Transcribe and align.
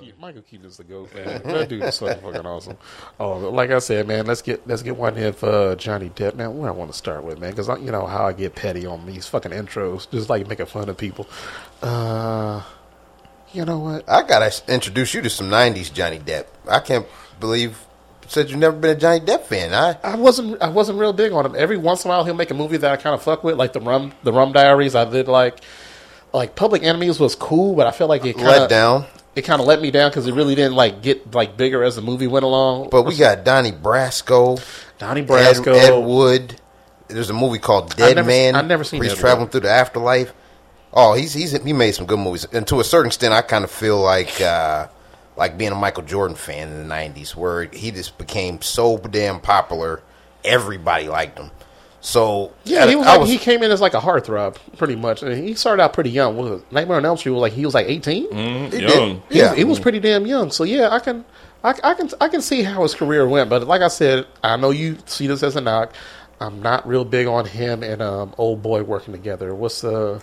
Keaton, 0.00 0.20
Michael 0.20 0.42
Keaton 0.42 0.66
is 0.66 0.76
the 0.76 0.84
goat. 0.84 1.14
Man. 1.14 1.42
that 1.44 1.68
dude 1.68 1.82
is 1.82 1.94
so 1.94 2.06
fucking 2.14 2.46
awesome. 2.46 2.76
Oh, 3.18 3.38
like 3.50 3.70
I 3.70 3.78
said, 3.78 4.08
man, 4.08 4.26
let's 4.26 4.42
get 4.42 4.66
let's 4.66 4.82
get 4.82 4.96
one 4.96 5.16
here 5.16 5.32
for 5.32 5.48
uh, 5.48 5.74
Johnny 5.76 6.10
Depp. 6.10 6.34
Now, 6.34 6.50
where 6.50 6.70
I 6.70 6.72
want 6.72 6.90
to 6.90 6.96
start 6.96 7.24
with, 7.24 7.38
man, 7.38 7.50
because 7.50 7.68
you 7.80 7.90
know 7.90 8.06
how 8.06 8.26
I 8.26 8.32
get 8.32 8.54
petty 8.54 8.86
on 8.86 9.06
these 9.06 9.26
fucking 9.26 9.52
intros, 9.52 10.10
just 10.10 10.28
like 10.28 10.46
making 10.48 10.66
fun 10.66 10.88
of 10.88 10.96
people. 10.96 11.28
Uh, 11.82 12.62
you 13.52 13.64
know 13.64 13.78
what? 13.78 14.08
I 14.08 14.22
gotta 14.22 14.52
introduce 14.72 15.14
you 15.14 15.22
to 15.22 15.30
some 15.30 15.50
'90s 15.50 15.92
Johnny 15.92 16.18
Depp. 16.18 16.46
I 16.68 16.80
can't 16.80 17.06
believe 17.38 17.86
said 18.30 18.48
you've 18.48 18.60
never 18.60 18.76
been 18.76 18.96
a 18.96 19.00
Johnny 19.00 19.20
Depp 19.20 19.42
fan. 19.42 19.74
I 19.74 19.96
I 20.02 20.16
wasn't 20.16 20.62
I 20.62 20.68
wasn't 20.68 20.98
real 20.98 21.12
big 21.12 21.32
on 21.32 21.44
him. 21.44 21.54
Every 21.56 21.76
once 21.76 22.04
in 22.04 22.10
a 22.10 22.14
while, 22.14 22.24
he'll 22.24 22.34
make 22.34 22.50
a 22.50 22.54
movie 22.54 22.76
that 22.76 22.90
I 22.90 22.96
kind 22.96 23.14
of 23.14 23.22
fuck 23.22 23.42
with, 23.42 23.56
like 23.56 23.72
the 23.72 23.80
Rum 23.80 24.12
the 24.22 24.32
Rum 24.32 24.52
Diaries. 24.52 24.94
I 24.94 25.04
did 25.04 25.28
like 25.28 25.60
like 26.32 26.54
Public 26.54 26.82
Enemies 26.82 27.18
was 27.18 27.34
cool, 27.34 27.74
but 27.74 27.86
I 27.86 27.90
feel 27.90 28.06
like 28.06 28.24
it 28.24 28.36
kind 28.36 28.46
let 28.46 28.70
down. 28.70 29.06
It 29.36 29.42
kind 29.42 29.60
of 29.60 29.66
let 29.66 29.80
me 29.80 29.90
down 29.90 30.10
because 30.10 30.26
it 30.26 30.34
really 30.34 30.54
didn't 30.54 30.74
like 30.74 31.02
get 31.02 31.32
like 31.34 31.56
bigger 31.56 31.84
as 31.84 31.96
the 31.96 32.02
movie 32.02 32.26
went 32.26 32.44
along. 32.44 32.88
But 32.90 33.04
we 33.04 33.16
got 33.16 33.44
Donnie 33.44 33.72
Brasco, 33.72 34.60
Donnie 34.98 35.22
Brasco, 35.24 35.74
Ed, 35.74 35.92
Ed 35.92 35.98
Wood. 36.04 36.60
There's 37.08 37.30
a 37.30 37.34
movie 37.34 37.58
called 37.58 37.94
Dead 37.96 38.16
never- 38.16 38.26
Man. 38.28 38.54
I've 38.56 38.66
never 38.66 38.84
seen 38.84 39.02
He's 39.02 39.14
traveling 39.14 39.48
through 39.48 39.60
the 39.60 39.70
afterlife. 39.70 40.32
Oh, 40.92 41.14
he's 41.14 41.32
he's 41.32 41.52
he 41.62 41.72
made 41.72 41.92
some 41.92 42.06
good 42.06 42.18
movies, 42.18 42.46
and 42.52 42.66
to 42.68 42.80
a 42.80 42.84
certain 42.84 43.06
extent, 43.06 43.32
I 43.32 43.42
kind 43.42 43.62
of 43.62 43.70
feel 43.70 44.00
like 44.00 44.40
uh, 44.40 44.88
like 45.36 45.56
being 45.56 45.70
a 45.70 45.76
Michael 45.76 46.02
Jordan 46.02 46.36
fan 46.36 46.68
in 46.68 46.88
the 46.88 46.92
'90s, 46.94 47.36
where 47.36 47.64
he 47.66 47.92
just 47.92 48.18
became 48.18 48.60
so 48.60 48.98
damn 48.98 49.40
popular, 49.40 50.02
everybody 50.44 51.08
liked 51.08 51.38
him. 51.38 51.52
So 52.00 52.52
Yeah, 52.64 52.86
he 52.86 52.96
was 52.96 53.06
I 53.06 53.16
like 53.16 53.28
he 53.28 53.36
came 53.38 53.62
in 53.62 53.70
as 53.70 53.80
like 53.80 53.94
a 53.94 54.00
heartthrob, 54.00 54.56
pretty 54.78 54.96
much. 54.96 55.22
And 55.22 55.36
he 55.46 55.54
started 55.54 55.82
out 55.82 55.92
pretty 55.92 56.10
young. 56.10 56.36
Was? 56.36 56.62
Nightmare 56.70 56.96
on 56.96 57.04
Elm 57.04 57.16
Street 57.18 57.32
was 57.32 57.42
like 57.42 57.52
he 57.52 57.64
was 57.66 57.74
like 57.74 57.86
eighteen. 57.88 58.28
Mm, 58.30 58.72
young. 58.72 58.80
did. 58.80 59.22
He, 59.30 59.38
Yeah. 59.38 59.50
was, 59.50 59.58
he 59.58 59.64
was 59.64 59.80
pretty 59.80 60.00
damn 60.00 60.26
young. 60.26 60.50
So 60.50 60.64
yeah, 60.64 60.88
I 60.90 60.98
can, 60.98 61.24
I, 61.62 61.74
I 61.84 61.94
can, 61.94 62.08
I 62.20 62.28
can 62.28 62.40
see 62.40 62.62
how 62.62 62.82
his 62.82 62.94
career 62.94 63.28
went. 63.28 63.50
But 63.50 63.66
like 63.66 63.82
I 63.82 63.88
said, 63.88 64.26
I 64.42 64.56
know 64.56 64.70
you 64.70 64.96
see 65.06 65.26
this 65.26 65.42
as 65.42 65.56
a 65.56 65.60
knock. 65.60 65.92
I'm 66.40 66.62
not 66.62 66.88
real 66.88 67.04
big 67.04 67.26
on 67.26 67.44
him 67.44 67.82
and 67.82 68.00
um, 68.00 68.34
old 68.38 68.62
boy 68.62 68.82
working 68.82 69.12
together. 69.12 69.54
What's 69.54 69.82
the 69.82 70.22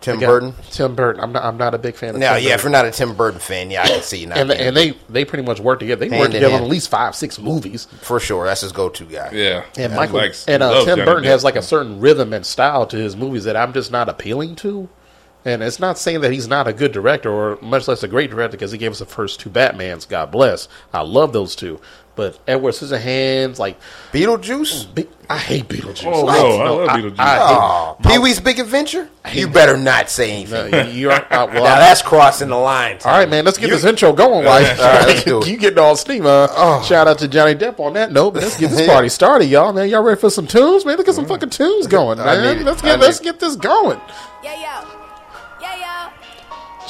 Tim 0.00 0.16
the 0.16 0.20
guy- 0.20 0.26
Burton. 0.28 0.54
Tim 0.70 0.94
Burton. 0.94 1.20
I'm 1.22 1.32
not. 1.32 1.44
I'm 1.44 1.56
not 1.56 1.74
a 1.74 1.78
big 1.78 1.96
fan 1.96 2.10
of. 2.10 2.20
Now, 2.20 2.34
Tim 2.34 2.44
yeah, 2.44 2.54
if 2.54 2.62
you're 2.62 2.70
not 2.70 2.86
a 2.86 2.90
Tim 2.92 3.14
Burton 3.16 3.40
fan, 3.40 3.70
yeah, 3.70 3.82
I 3.82 3.88
can 3.88 4.02
see 4.02 4.18
you 4.18 4.26
not. 4.28 4.38
and 4.38 4.48
being- 4.48 4.60
and 4.60 4.76
they 4.76 4.92
they 5.08 5.24
pretty 5.24 5.44
much 5.44 5.58
work 5.58 5.80
together. 5.80 6.00
They 6.00 6.08
Hand 6.08 6.20
work 6.20 6.26
in 6.28 6.32
together 6.34 6.46
on 6.54 6.58
hand. 6.60 6.64
at 6.66 6.70
least 6.70 6.88
five, 6.88 7.16
six 7.16 7.38
movies. 7.38 7.88
for 8.02 8.20
sure, 8.20 8.46
that's 8.46 8.60
his 8.60 8.70
go-to 8.72 9.04
guy. 9.04 9.30
Yeah. 9.32 9.64
And 9.76 9.94
Michael 9.94 10.18
likes- 10.18 10.44
and 10.46 10.62
uh, 10.62 10.68
loves 10.70 10.84
Tim 10.86 10.98
Johnny 10.98 11.06
Burton 11.06 11.24
Depp. 11.24 11.28
has 11.28 11.42
like 11.44 11.56
a 11.56 11.62
certain 11.62 11.98
rhythm 12.00 12.32
and 12.32 12.46
style 12.46 12.86
to 12.86 12.96
his 12.96 13.16
movies 13.16 13.42
that 13.44 13.56
I'm 13.56 13.72
just 13.72 13.90
not 13.90 14.08
appealing 14.08 14.54
to. 14.56 14.88
And 15.44 15.62
it's 15.62 15.78
not 15.80 15.98
saying 15.98 16.20
that 16.22 16.32
he's 16.32 16.48
not 16.48 16.66
a 16.68 16.72
good 16.72 16.92
director 16.92 17.30
or 17.30 17.58
much 17.62 17.88
less 17.88 18.02
a 18.02 18.08
great 18.08 18.28
director 18.30 18.56
because 18.56 18.72
he 18.72 18.76
gave 18.78 18.90
us 18.90 18.98
the 18.98 19.06
first 19.06 19.40
two 19.40 19.48
Batmans. 19.48 20.06
God 20.08 20.30
bless. 20.30 20.68
I 20.92 21.00
love 21.02 21.32
those 21.32 21.56
two. 21.56 21.80
But 22.18 22.36
Edward 22.48 22.72
Scissorhands, 22.74 23.60
like 23.60 23.78
Beetlejuice. 24.12 24.92
Be- 24.92 25.06
I 25.30 25.38
hate 25.38 25.68
Beetlejuice. 25.68 26.12
Oh, 26.12 26.24
Like, 26.24 26.38
no, 26.40 26.60
I 26.60 26.68
love 26.70 26.88
Beetlejuice. 26.88 27.14
I, 27.20 27.38
Oh, 27.40 27.96
Pee 28.02 28.18
Wee's 28.18 28.40
Big 28.40 28.58
Adventure. 28.58 29.08
You 29.32 29.46
better 29.46 29.76
not 29.76 30.10
say 30.10 30.32
anything. 30.32 30.72
no, 30.72 30.82
you're, 30.88 31.12
uh, 31.12 31.22
well, 31.30 31.62
Now 31.62 31.74
I- 31.76 31.78
that's 31.78 32.02
crossing 32.02 32.48
the 32.48 32.56
line. 32.56 32.98
all 33.04 33.12
right, 33.12 33.28
man. 33.28 33.44
Let's 33.44 33.56
get 33.56 33.70
this 33.70 33.84
intro 33.84 34.12
going, 34.12 34.44
wife. 34.44 34.80
All 34.80 34.84
right, 34.86 35.06
let's 35.06 35.22
do 35.30 35.38
it. 35.40 35.46
you 35.46 35.58
getting 35.58 35.78
all 35.78 35.94
steam? 35.94 36.26
Uh, 36.26 36.82
Shout 36.82 37.06
out 37.06 37.18
to 37.20 37.28
Johnny 37.28 37.54
Depp 37.54 37.78
on 37.78 37.92
that 37.92 38.10
note. 38.10 38.32
But 38.34 38.42
let's 38.42 38.58
get 38.58 38.72
this 38.72 38.86
party 38.90 39.08
started, 39.10 39.44
y'all. 39.46 39.72
Man, 39.72 39.88
y'all 39.88 40.02
ready 40.02 40.20
for 40.20 40.28
some 40.28 40.48
tunes? 40.48 40.84
Man, 40.84 40.96
let's 40.96 41.06
get 41.06 41.14
some 41.14 41.26
fucking 41.26 41.50
tunes 41.50 41.86
going, 41.86 42.18
I 42.18 42.24
man. 42.36 42.64
Let's 42.64 42.82
get 42.82 42.98
let's 42.98 43.20
it. 43.20 43.22
get 43.22 43.38
this 43.38 43.54
going. 43.54 44.00
Yeah. 44.42 44.54
Yeah, 44.60 44.82
yo. 44.82 45.07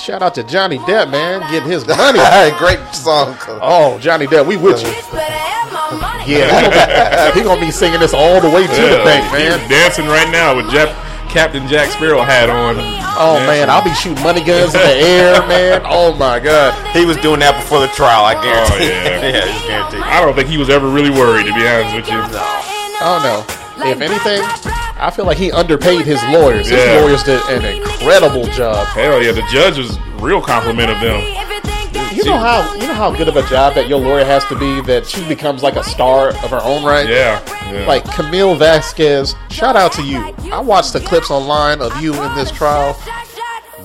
Shout 0.09 0.23
out 0.23 0.35
to 0.37 0.43
Johnny 0.43 0.79
Depp, 0.89 1.11
man, 1.11 1.45
getting 1.53 1.69
his 1.69 1.87
money. 1.87 2.17
Great 2.57 2.81
song. 2.95 3.37
Oh, 3.61 3.99
Johnny 4.01 4.27
Depp, 4.27 4.47
we 4.47 4.57
with 4.57 4.81
you. 4.81 4.89
Bitch 4.89 5.13
better 5.13 5.37
have 5.37 5.69
my 5.69 6.01
money. 6.01 6.33
Yeah, 6.33 7.31
he 7.35 7.43
gonna 7.43 7.61
be 7.61 7.71
singing 7.71 8.01
this 8.01 8.15
all 8.15 8.41
the 8.41 8.49
way 8.49 8.65
to 8.65 8.73
the 8.73 8.89
Yeah, 8.89 9.05
bank, 9.05 9.25
he's 9.37 9.53
man. 9.61 9.69
dancing 9.69 10.07
right 10.07 10.33
now 10.33 10.57
with 10.57 10.71
Jeff, 10.71 10.89
Captain 11.29 11.69
Jack 11.69 11.93
Sparrow 11.93 12.23
hat 12.23 12.49
on. 12.49 12.77
Oh 13.21 13.37
man, 13.45 13.69
I'll 13.69 13.85
be 13.85 13.93
shooting 13.93 14.25
money 14.25 14.43
guns 14.43 14.73
in 14.73 14.81
the 14.81 14.97
air, 14.97 15.47
man. 15.47 15.83
Oh 15.85 16.17
my 16.17 16.41
god. 16.41 16.73
He 16.97 17.05
was 17.05 17.19
doing 17.19 17.41
that 17.41 17.61
before 17.61 17.81
the 17.81 17.89
trial. 17.89 18.25
I 18.25 18.33
guarantee. 18.33 18.89
Oh, 18.89 18.89
yeah. 18.89 19.29
yeah, 19.29 19.45
I 19.45 19.69
guarantee. 19.69 20.01
I 20.09 20.25
don't 20.25 20.33
think 20.35 20.49
he 20.49 20.57
was 20.57 20.71
ever 20.71 20.89
really 20.89 21.11
worried, 21.11 21.45
to 21.45 21.53
be 21.53 21.69
honest 21.69 21.95
with 21.95 22.09
you. 22.09 22.17
Oh 23.05 23.21
no. 23.21 23.45
If 23.85 24.01
anything, 24.01 24.41
I 25.01 25.11
feel 25.11 25.25
like 25.25 25.39
he 25.39 25.53
underpaid 25.53 26.03
his 26.05 26.23
lawyers. 26.25 26.69
His 26.69 26.85
Yeah. 26.85 27.01
lawyers 27.01 27.23
did 27.23 27.41
an 27.51 27.65
incredible 27.65 28.45
job. 28.49 28.87
Hell 28.89 29.23
yeah, 29.23 29.33
the 29.33 29.43
judge 29.53 29.79
was 29.79 29.97
real 30.21 30.41
compliment 30.41 30.91
of 30.91 31.01
them. 31.01 31.23
You 32.13 32.25
know 32.25 32.37
how 32.37 32.75
you 32.75 32.87
know 32.89 32.95
how 32.95 33.13
good 33.13 33.29
of 33.29 33.37
a 33.37 33.43
job 33.49 33.75
that 33.75 33.87
your 33.89 34.01
lawyer 34.01 34.25
has 34.25 34.45
to 34.47 34.57
be 34.57 34.81
that 34.83 35.07
she 35.07 35.23
becomes 35.29 35.63
like 35.63 35.77
a 35.77 35.85
star 35.85 36.29
of 36.31 36.51
her 36.51 36.61
own 36.65 36.85
right. 36.85 37.09
Yeah, 37.09 37.41
yeah. 37.73 37.87
Like 37.87 38.05
Camille 38.13 38.57
Vasquez, 38.57 39.37
shout 39.51 39.77
out 39.77 39.93
to 39.93 40.03
you. 40.03 40.35
I 40.53 40.59
watched 40.59 40.93
the 40.95 41.01
clips 41.01 41.31
online 41.31 41.81
of 41.81 41.97
you 42.01 42.13
in 42.21 42.35
this 42.35 42.51
trial. 42.51 42.97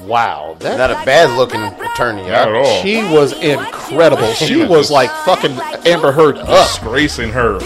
Wow, 0.05 0.57
that 0.59 0.77
Not 0.79 0.91
a 0.91 0.95
bad 1.05 1.37
looking 1.37 1.61
attorney. 1.61 2.23
Not 2.23 2.49
at 2.49 2.55
all. 2.55 2.81
she 2.81 2.97
was 3.05 3.33
incredible. 3.41 4.33
She 4.33 4.65
was 4.65 4.89
like 4.91 5.09
fucking 5.25 5.57
Amber 5.85 6.11
Heard 6.11 6.37
up. 6.39 6.47
disgracing 6.47 7.29
her. 7.31 7.59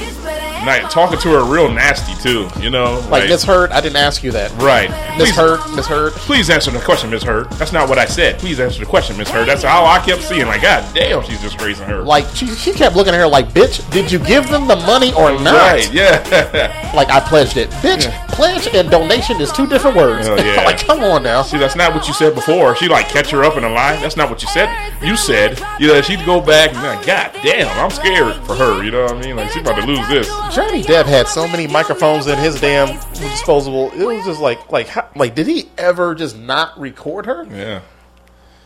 Not, 0.67 0.91
talking 0.91 1.17
to 1.19 1.29
her 1.29 1.43
real 1.43 1.71
nasty 1.71 2.13
too, 2.21 2.49
you 2.61 2.69
know. 2.69 3.05
Like 3.09 3.29
Miss 3.29 3.43
Heard, 3.43 3.71
I 3.71 3.81
didn't 3.81 3.95
ask 3.95 4.23
you 4.23 4.31
that. 4.33 4.51
Right. 4.61 4.89
Miss 5.17 5.35
Heard, 5.35 5.59
Miss 5.75 5.87
Heard. 5.87 6.11
Please 6.13 6.49
answer 6.49 6.71
the 6.71 6.79
question, 6.79 7.09
Miss 7.09 7.23
Heard. 7.23 7.49
That's 7.51 7.71
not 7.71 7.87
what 7.89 7.97
I 7.97 8.05
said. 8.05 8.37
Please 8.39 8.59
answer 8.59 8.79
the 8.79 8.85
question, 8.85 9.17
Miss 9.17 9.29
Heard. 9.29 9.47
That's 9.47 9.63
how 9.63 9.85
I 9.85 9.99
kept 9.99 10.23
seeing. 10.23 10.45
Like, 10.45 10.61
God 10.61 10.83
damn, 10.93 11.23
she's 11.23 11.41
just 11.41 11.61
raising 11.61 11.87
her. 11.87 12.01
Like 12.01 12.25
she, 12.35 12.47
she 12.47 12.73
kept 12.73 12.95
looking 12.95 13.13
at 13.13 13.19
her 13.19 13.27
like, 13.27 13.49
bitch, 13.49 13.89
did 13.91 14.11
you 14.11 14.19
give 14.19 14.47
them 14.49 14.67
the 14.67 14.75
money 14.75 15.13
or 15.13 15.31
not? 15.39 15.53
right? 15.53 15.93
Yeah. 15.93 16.83
Like 16.97 17.09
I 17.09 17.19
pledged 17.19 17.57
it. 17.57 17.69
Bitch, 17.69 18.09
pledge 18.29 18.67
and 18.73 18.89
donation 18.89 19.39
is 19.39 19.51
two 19.51 19.67
different 19.67 19.95
words. 19.97 20.25
Hell 20.25 20.43
yeah. 20.43 20.55
like, 20.65 20.79
come 20.79 21.03
on 21.03 21.21
now. 21.21 21.41
See, 21.43 21.57
that's 21.57 21.75
not 21.75 21.93
what 21.93 22.07
you 22.07 22.13
said 22.13 22.33
before. 22.33 22.75
She 22.75 22.87
like 22.87 23.07
catch 23.07 23.29
her 23.31 23.43
up 23.43 23.55
in 23.57 23.63
a 23.63 23.69
lie. 23.69 23.97
That's 24.01 24.17
not 24.17 24.29
what 24.29 24.41
you 24.41 24.47
said. 24.49 24.67
You 25.03 25.15
said, 25.15 25.59
you 25.79 25.87
know, 25.87 26.01
she'd 26.01 26.25
go 26.25 26.41
back 26.41 26.71
and 26.71 26.81
be 26.81 26.87
like, 26.87 27.05
God 27.05 27.31
damn, 27.43 27.67
I'm 27.77 27.91
scared 27.91 28.35
for 28.45 28.55
her. 28.55 28.83
You 28.83 28.91
know 28.91 29.03
what 29.03 29.15
I 29.15 29.21
mean? 29.21 29.35
Like, 29.35 29.51
she's 29.51 29.61
about 29.61 29.79
to 29.79 29.85
lose 29.85 30.07
this. 30.07 30.27
Johnny 30.57 30.81
Depp 30.81 31.05
had 31.05 31.27
so 31.27 31.47
many 31.47 31.67
microphones 31.67 32.25
in 32.25 32.35
his 32.39 32.59
damn 32.59 32.87
disposable. 33.13 33.91
It 33.91 34.03
was 34.03 34.25
just 34.25 34.41
like, 34.41 34.71
like, 34.71 34.87
how, 34.87 35.07
like, 35.15 35.35
did 35.35 35.45
he 35.45 35.69
ever 35.77 36.15
just 36.15 36.35
not 36.35 36.79
record 36.79 37.27
her? 37.27 37.45
Yeah. 37.51 37.81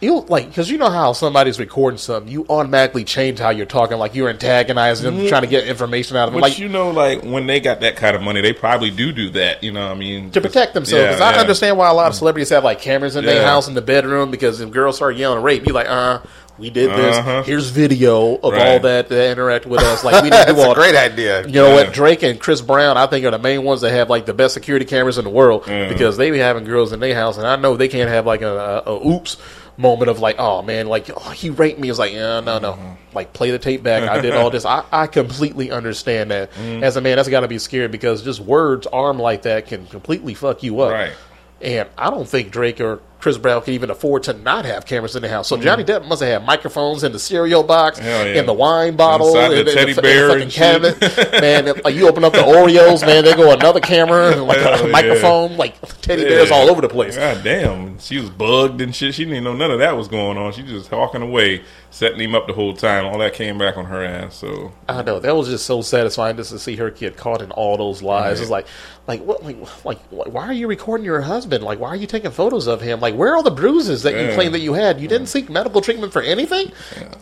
You 0.02 0.22
like, 0.22 0.48
because 0.48 0.70
you 0.72 0.80
know 0.80 0.90
how 0.90 1.14
somebody's 1.14 1.60
recording 1.60 2.00
something, 2.00 2.32
you 2.32 2.44
automatically 2.50 3.04
change 3.04 3.38
how 3.38 3.52
you're 3.52 3.68
talking, 3.68 4.00
like 4.00 4.16
you're 4.16 4.30
antagonizing 4.30 5.16
them, 5.16 5.28
trying 5.28 5.44
to 5.44 5.48
get 5.48 5.68
information 5.68 6.18
out 6.18 6.28
of 6.28 6.34
them, 6.34 6.42
But 6.42 6.50
like 6.50 6.58
you 6.60 6.70
know, 6.70 6.90
like 6.90 7.22
when 7.24 7.46
they 7.46 7.60
got 7.60 7.82
that 7.82 7.98
kind 7.98 8.16
of 8.16 8.24
money, 8.24 8.42
they 8.42 8.52
probably 8.52 8.90
do 8.90 9.12
do 9.12 9.30
that. 9.32 9.64
You 9.64 9.72
know, 9.72 9.86
what 9.90 9.96
I 9.96 10.00
mean, 10.00 10.32
to 10.32 10.42
protect 10.42 10.74
themselves. 10.74 11.04
Yeah, 11.04 11.12
Because 11.12 11.22
I 11.22 11.40
understand 11.40 11.78
why 11.78 11.88
a 11.90 11.94
lot 11.94 12.08
of 12.08 12.16
celebrities 12.16 12.50
have 12.50 12.64
like 12.64 12.82
cameras 12.82 13.16
in 13.16 13.26
their 13.26 13.46
house 13.46 13.68
in 13.68 13.76
the 13.76 13.82
bedroom 13.84 14.32
because 14.32 14.60
if 14.60 14.72
girls 14.72 14.96
start 14.96 15.18
yelling 15.18 15.44
rape, 15.44 15.68
you 15.68 15.74
like, 15.74 15.88
uh, 15.88 16.20
we 16.58 16.70
did 16.72 16.90
this. 16.92 17.18
Uh-huh. 17.18 17.44
Here's 17.44 17.70
video 17.70 18.36
of 18.36 18.44
all 18.56 18.80
that 18.80 19.08
that 19.10 19.32
interact 19.32 19.66
with 19.68 19.82
us. 19.82 20.04
Like 20.04 20.24
we 20.24 20.30
didn't 20.32 20.48
That's 20.48 20.54
do 20.54 20.62
all 20.62 20.72
a 20.72 20.76
great 20.76 20.96
idea. 20.96 21.46
You 21.46 21.54
know 21.54 21.68
Yeah. 21.70 21.76
what? 21.86 21.94
Drake 21.94 22.24
and 22.24 22.40
Chris 22.40 22.62
Brown, 22.62 22.98
I 22.98 23.06
think, 23.08 23.24
are 23.26 23.32
the 23.32 23.40
main 23.40 23.64
ones 23.64 23.82
that 23.82 23.92
have 23.92 24.10
like 24.10 24.26
the 24.26 24.34
best 24.34 24.54
security 24.56 24.86
cameras 24.86 25.18
in 25.20 25.24
the 25.26 25.30
world 25.32 25.64
Yeah. 25.68 25.90
because 25.90 26.18
they 26.18 26.30
be 26.32 26.40
having 26.40 26.64
girls 26.64 26.92
in 26.92 27.00
their 27.00 27.14
house, 27.16 27.38
and 27.38 27.46
I 27.48 27.56
know 27.56 27.78
they 27.78 27.88
can't 27.88 28.10
have 28.10 28.26
like 28.26 28.42
a, 28.42 28.84
a, 28.86 28.94
a 28.94 29.08
oops 29.08 29.38
moment 29.82 30.10
of 30.10 30.20
like, 30.20 30.36
oh 30.40 30.62
man, 30.62 30.88
like 30.88 31.10
oh, 31.16 31.30
he 31.32 31.50
raped 31.50 31.80
me. 31.80 31.90
It's 31.90 32.00
like, 32.00 32.14
yeah, 32.14 32.40
no, 32.40 32.60
no, 32.60 32.74
Mm-hmm. 32.74 33.16
like 33.16 33.34
play 33.34 33.52
the 33.52 33.60
tape 33.60 33.84
back. 33.84 34.08
I 34.08 34.22
did 34.22 34.34
all 34.34 34.50
this. 34.50 34.64
I, 34.66 34.84
I 34.92 35.08
completely 35.08 35.72
understand 35.72 36.32
that. 36.32 36.52
Mm-hmm. 36.54 36.84
As 36.84 36.96
a 36.96 37.02
man, 37.02 37.18
that's 37.18 37.28
got 37.28 37.42
to 37.42 37.48
be 37.48 37.60
scary 37.60 37.88
because 37.88 38.24
just 38.24 38.40
words 38.40 38.88
armed 38.88 39.20
like 39.20 39.42
that 39.44 39.68
can 39.68 39.86
completely 39.88 40.34
fuck 40.34 40.64
you 40.64 40.80
up. 40.82 40.92
Right. 40.92 41.14
And 41.62 41.90
I 41.98 42.10
don't 42.10 42.28
think 42.28 42.52
Drake 42.52 42.80
or 42.82 43.02
Chris 43.22 43.38
Brown 43.38 43.62
can 43.62 43.74
even 43.74 43.92
afford 43.92 44.24
to 44.24 44.34
not 44.34 44.66
have 44.66 44.86
cameras 44.88 45.16
in 45.16 45.22
the 45.22 45.30
house. 45.30 45.48
So 45.48 45.56
hmm. 45.56 45.62
Johnny 45.62 45.84
Depp 45.84 46.08
must 46.08 46.24
have 46.24 46.42
had 46.42 46.46
microphones 46.46 47.04
in 47.04 47.12
the 47.12 47.20
cereal 47.20 47.62
box. 47.62 48.00
Yeah. 48.00 48.26
in 48.26 48.48
the 48.48 48.54
wine 48.54 48.96
bottle, 48.96 49.28
Inside 49.28 49.50
the 49.50 49.62
in, 49.62 49.68
in 49.68 49.74
teddy 49.74 49.92
in 49.92 49.98
bear 49.98 50.28
fucking 50.30 50.44
and 50.44 50.52
shit. 50.52 50.60
cabinet. 51.00 51.32
man, 51.42 51.68
it- 51.68 51.76
like 51.78 51.86
uh, 51.86 51.90
you 51.90 52.08
open 52.08 52.24
up 52.24 52.34
the 52.34 52.40
Oreos, 52.40 53.06
man, 53.06 53.24
they 53.24 53.36
go 53.36 53.54
another 53.54 53.80
camera 53.80 54.32
and 54.32 54.44
like 54.46 54.58
Hell 54.58 54.74
a 54.74 54.86
yeah. 54.86 54.92
microphone, 54.92 55.56
like 55.56 55.80
teddy 56.02 56.24
bears 56.24 56.50
all 56.52 56.70
over 56.70 56.82
the 56.82 56.90
place. 56.90 57.16
God 57.16 57.44
damn, 57.44 58.00
she 58.00 58.18
was 58.18 58.30
bugged 58.30 58.82
and 58.82 58.96
shit. 58.96 59.14
She 59.14 59.26
didn't 59.26 59.44
know 59.44 59.54
none 59.54 59.70
of 59.72 59.80
that 59.80 59.96
was 59.96 60.08
going 60.08 60.38
on. 60.38 60.52
She 60.54 60.64
just 60.64 60.90
talking 60.90 61.22
away, 61.22 61.64
setting 61.92 62.20
him 62.20 62.34
up 62.34 62.48
the 62.48 62.54
whole 62.54 62.74
time. 62.74 63.06
All 63.06 63.20
that 63.20 63.34
came 63.34 63.58
back 63.58 63.78
on 63.78 63.86
her 63.86 64.04
ass. 64.04 64.36
So 64.36 64.74
I 64.90 65.04
know 65.04 65.20
that 65.20 65.36
was 65.36 65.48
just 65.48 65.66
so 65.66 65.82
satisfying 65.82 66.38
just 66.38 66.52
to 66.52 66.60
see 66.60 66.76
her 66.78 66.90
kid 66.90 67.18
caught 67.18 67.42
in 67.42 67.52
all 67.52 67.78
those 67.78 68.02
lies. 68.02 68.42
It's 68.42 68.50
like, 68.50 68.68
like 69.08 69.22
what, 69.22 69.44
like, 69.44 69.58
like, 69.86 70.00
why 70.10 70.46
are 70.48 70.54
you 70.54 70.68
recording 70.68 71.06
your 71.06 71.22
husband? 71.22 71.64
Like, 71.64 71.80
why 71.80 71.90
are 71.90 71.96
you 71.96 72.08
taking 72.08 72.32
photos 72.32 72.68
of 72.68 72.82
him? 72.82 73.00
Like, 73.00 73.11
where 73.12 73.34
are 73.34 73.38
all 73.38 73.44
the 73.44 73.52
bruises 73.52 74.04
that 74.04 74.14
you 74.14 74.28
Yeah. 74.28 74.34
claim 74.36 74.52
that 74.54 74.60
you 74.62 74.74
had? 74.74 75.00
You 75.02 75.08
didn't 75.08 75.28
seek 75.28 75.50
medical 75.50 75.82
treatment 75.82 76.14
for 76.14 76.22
anything. 76.22 76.72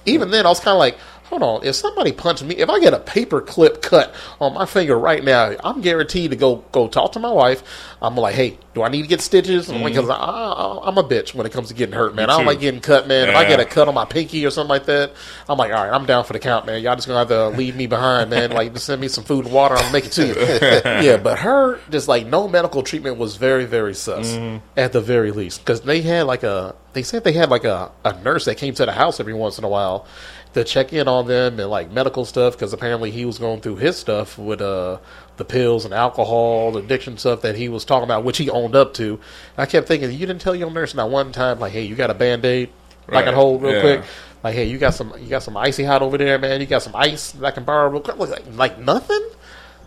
Even 0.05 0.31
then, 0.31 0.45
I 0.45 0.49
was 0.49 0.59
kind 0.59 0.73
of 0.73 0.79
like, 0.79 0.97
hold 1.29 1.43
on. 1.43 1.63
If 1.63 1.75
somebody 1.75 2.11
punched 2.11 2.43
me, 2.43 2.55
if 2.55 2.69
I 2.69 2.79
get 2.79 2.93
a 2.93 2.99
paper 2.99 3.39
clip 3.39 3.81
cut 3.81 4.13
on 4.41 4.53
my 4.53 4.65
finger 4.65 4.97
right 4.97 5.23
now, 5.23 5.55
I'm 5.63 5.81
guaranteed 5.81 6.31
to 6.31 6.35
go 6.35 6.57
go 6.71 6.87
talk 6.87 7.13
to 7.13 7.19
my 7.19 7.31
wife. 7.31 7.63
I'm 8.01 8.15
like, 8.15 8.33
hey, 8.33 8.57
do 8.73 8.81
I 8.81 8.89
need 8.89 9.03
to 9.03 9.07
get 9.07 9.21
stitches? 9.21 9.69
I'm 9.69 9.81
like, 9.81 9.93
mm-hmm. 9.93 10.07
'cause 10.07 10.09
I, 10.09 10.15
I, 10.15 10.87
I'm 10.87 10.97
a 10.97 11.03
bitch 11.03 11.33
when 11.33 11.45
it 11.45 11.51
comes 11.51 11.67
to 11.67 11.73
getting 11.73 11.93
hurt, 11.93 12.15
man. 12.15 12.29
I 12.29 12.37
don't 12.37 12.45
like 12.45 12.59
getting 12.59 12.81
cut, 12.81 13.07
man. 13.07 13.29
If 13.29 13.35
I 13.35 13.47
get 13.47 13.59
a 13.59 13.65
cut 13.65 13.87
on 13.87 13.93
my 13.93 14.05
pinky 14.05 14.45
or 14.45 14.49
something 14.49 14.69
like 14.69 14.85
that, 14.85 15.13
I'm 15.47 15.57
like, 15.57 15.71
all 15.71 15.85
right, 15.85 15.93
I'm 15.93 16.05
down 16.05 16.23
for 16.23 16.33
the 16.33 16.39
count, 16.39 16.65
man. 16.65 16.81
Y'all 16.81 16.95
just 16.95 17.07
gonna 17.07 17.19
have 17.19 17.27
to 17.29 17.49
leave 17.49 17.75
me 17.75 17.87
behind, 17.87 18.29
man. 18.29 18.51
Like, 18.51 18.73
just 18.73 18.85
send 18.85 19.01
me 19.01 19.07
some 19.07 19.23
food 19.23 19.45
and 19.45 19.53
water. 19.53 19.75
I'll 19.75 19.91
make 19.91 20.05
it 20.05 20.11
to 20.13 20.27
you. 20.27 20.33
yeah, 21.09 21.17
but 21.17 21.39
her, 21.39 21.79
just 21.89 22.07
like 22.07 22.25
no 22.25 22.47
medical 22.47 22.81
treatment 22.81 23.17
was 23.17 23.35
very, 23.35 23.65
very 23.65 23.93
sus 23.93 24.31
mm-hmm. 24.31 24.65
at 24.77 24.93
the 24.93 25.01
very 25.01 25.31
least 25.31 25.59
because 25.59 25.81
they 25.81 26.01
had 26.01 26.23
like 26.23 26.43
a, 26.43 26.75
they 26.93 27.03
said 27.03 27.23
they 27.23 27.33
had 27.33 27.49
like 27.49 27.65
a, 27.65 27.91
a 28.03 28.19
nurse 28.23 28.45
that 28.45 28.57
came 28.57 28.73
to 28.73 28.85
the 28.85 28.91
house 28.91 29.19
every 29.19 29.33
once 29.33 29.57
in 29.57 29.63
a 29.63 29.69
while 29.69 30.07
to 30.53 30.63
check 30.63 30.93
in 30.93 31.07
on 31.07 31.27
them 31.27 31.59
and 31.59 31.69
like 31.69 31.91
medical 31.91 32.25
stuff 32.25 32.53
because 32.53 32.73
apparently 32.73 33.11
he 33.11 33.23
was 33.25 33.37
going 33.37 33.61
through 33.61 33.75
his 33.75 33.97
stuff 33.97 34.37
with 34.37 34.61
uh 34.61 34.97
the 35.37 35.45
pills 35.45 35.85
and 35.85 35.93
alcohol 35.93 36.71
the 36.71 36.79
addiction 36.79 37.17
stuff 37.17 37.41
that 37.41 37.55
he 37.55 37.69
was 37.69 37.85
talking 37.85 38.03
about 38.03 38.23
which 38.23 38.37
he 38.37 38.49
owned 38.49 38.75
up 38.75 38.93
to. 38.93 39.13
And 39.13 39.59
i 39.59 39.65
kept 39.65 39.87
thinking 39.87 40.11
you 40.11 40.19
didn't 40.19 40.39
tell 40.41 40.55
your 40.55 40.71
nurse 40.71 40.93
not 40.95 41.09
one 41.09 41.31
time 41.31 41.59
like 41.59 41.71
hey 41.71 41.83
you 41.83 41.95
got 41.95 42.09
a 42.09 42.15
band-aid 42.15 42.69
I 43.07 43.23
can 43.23 43.25
Right, 43.25 43.33
hold 43.33 43.61
real 43.61 43.73
yeah. 43.73 43.81
quick? 43.81 44.03
Like 44.43 44.55
hey 44.55 44.65
you 44.65 44.77
got 44.77 44.93
some 44.93 45.13
you 45.19 45.27
got 45.27 45.43
some 45.43 45.57
icy 45.57 45.83
hot 45.83 46.01
over 46.01 46.17
there 46.17 46.37
man. 46.37 46.61
You 46.61 46.67
got 46.67 46.81
some 46.81 46.95
ice 46.95 47.31
that 47.33 47.45
I 47.45 47.51
can 47.51 47.63
borrow 47.63 47.89
real 47.89 48.01
quick. 48.01 48.17
Like, 48.17 48.43
like 48.55 48.79
nothing 48.79 49.21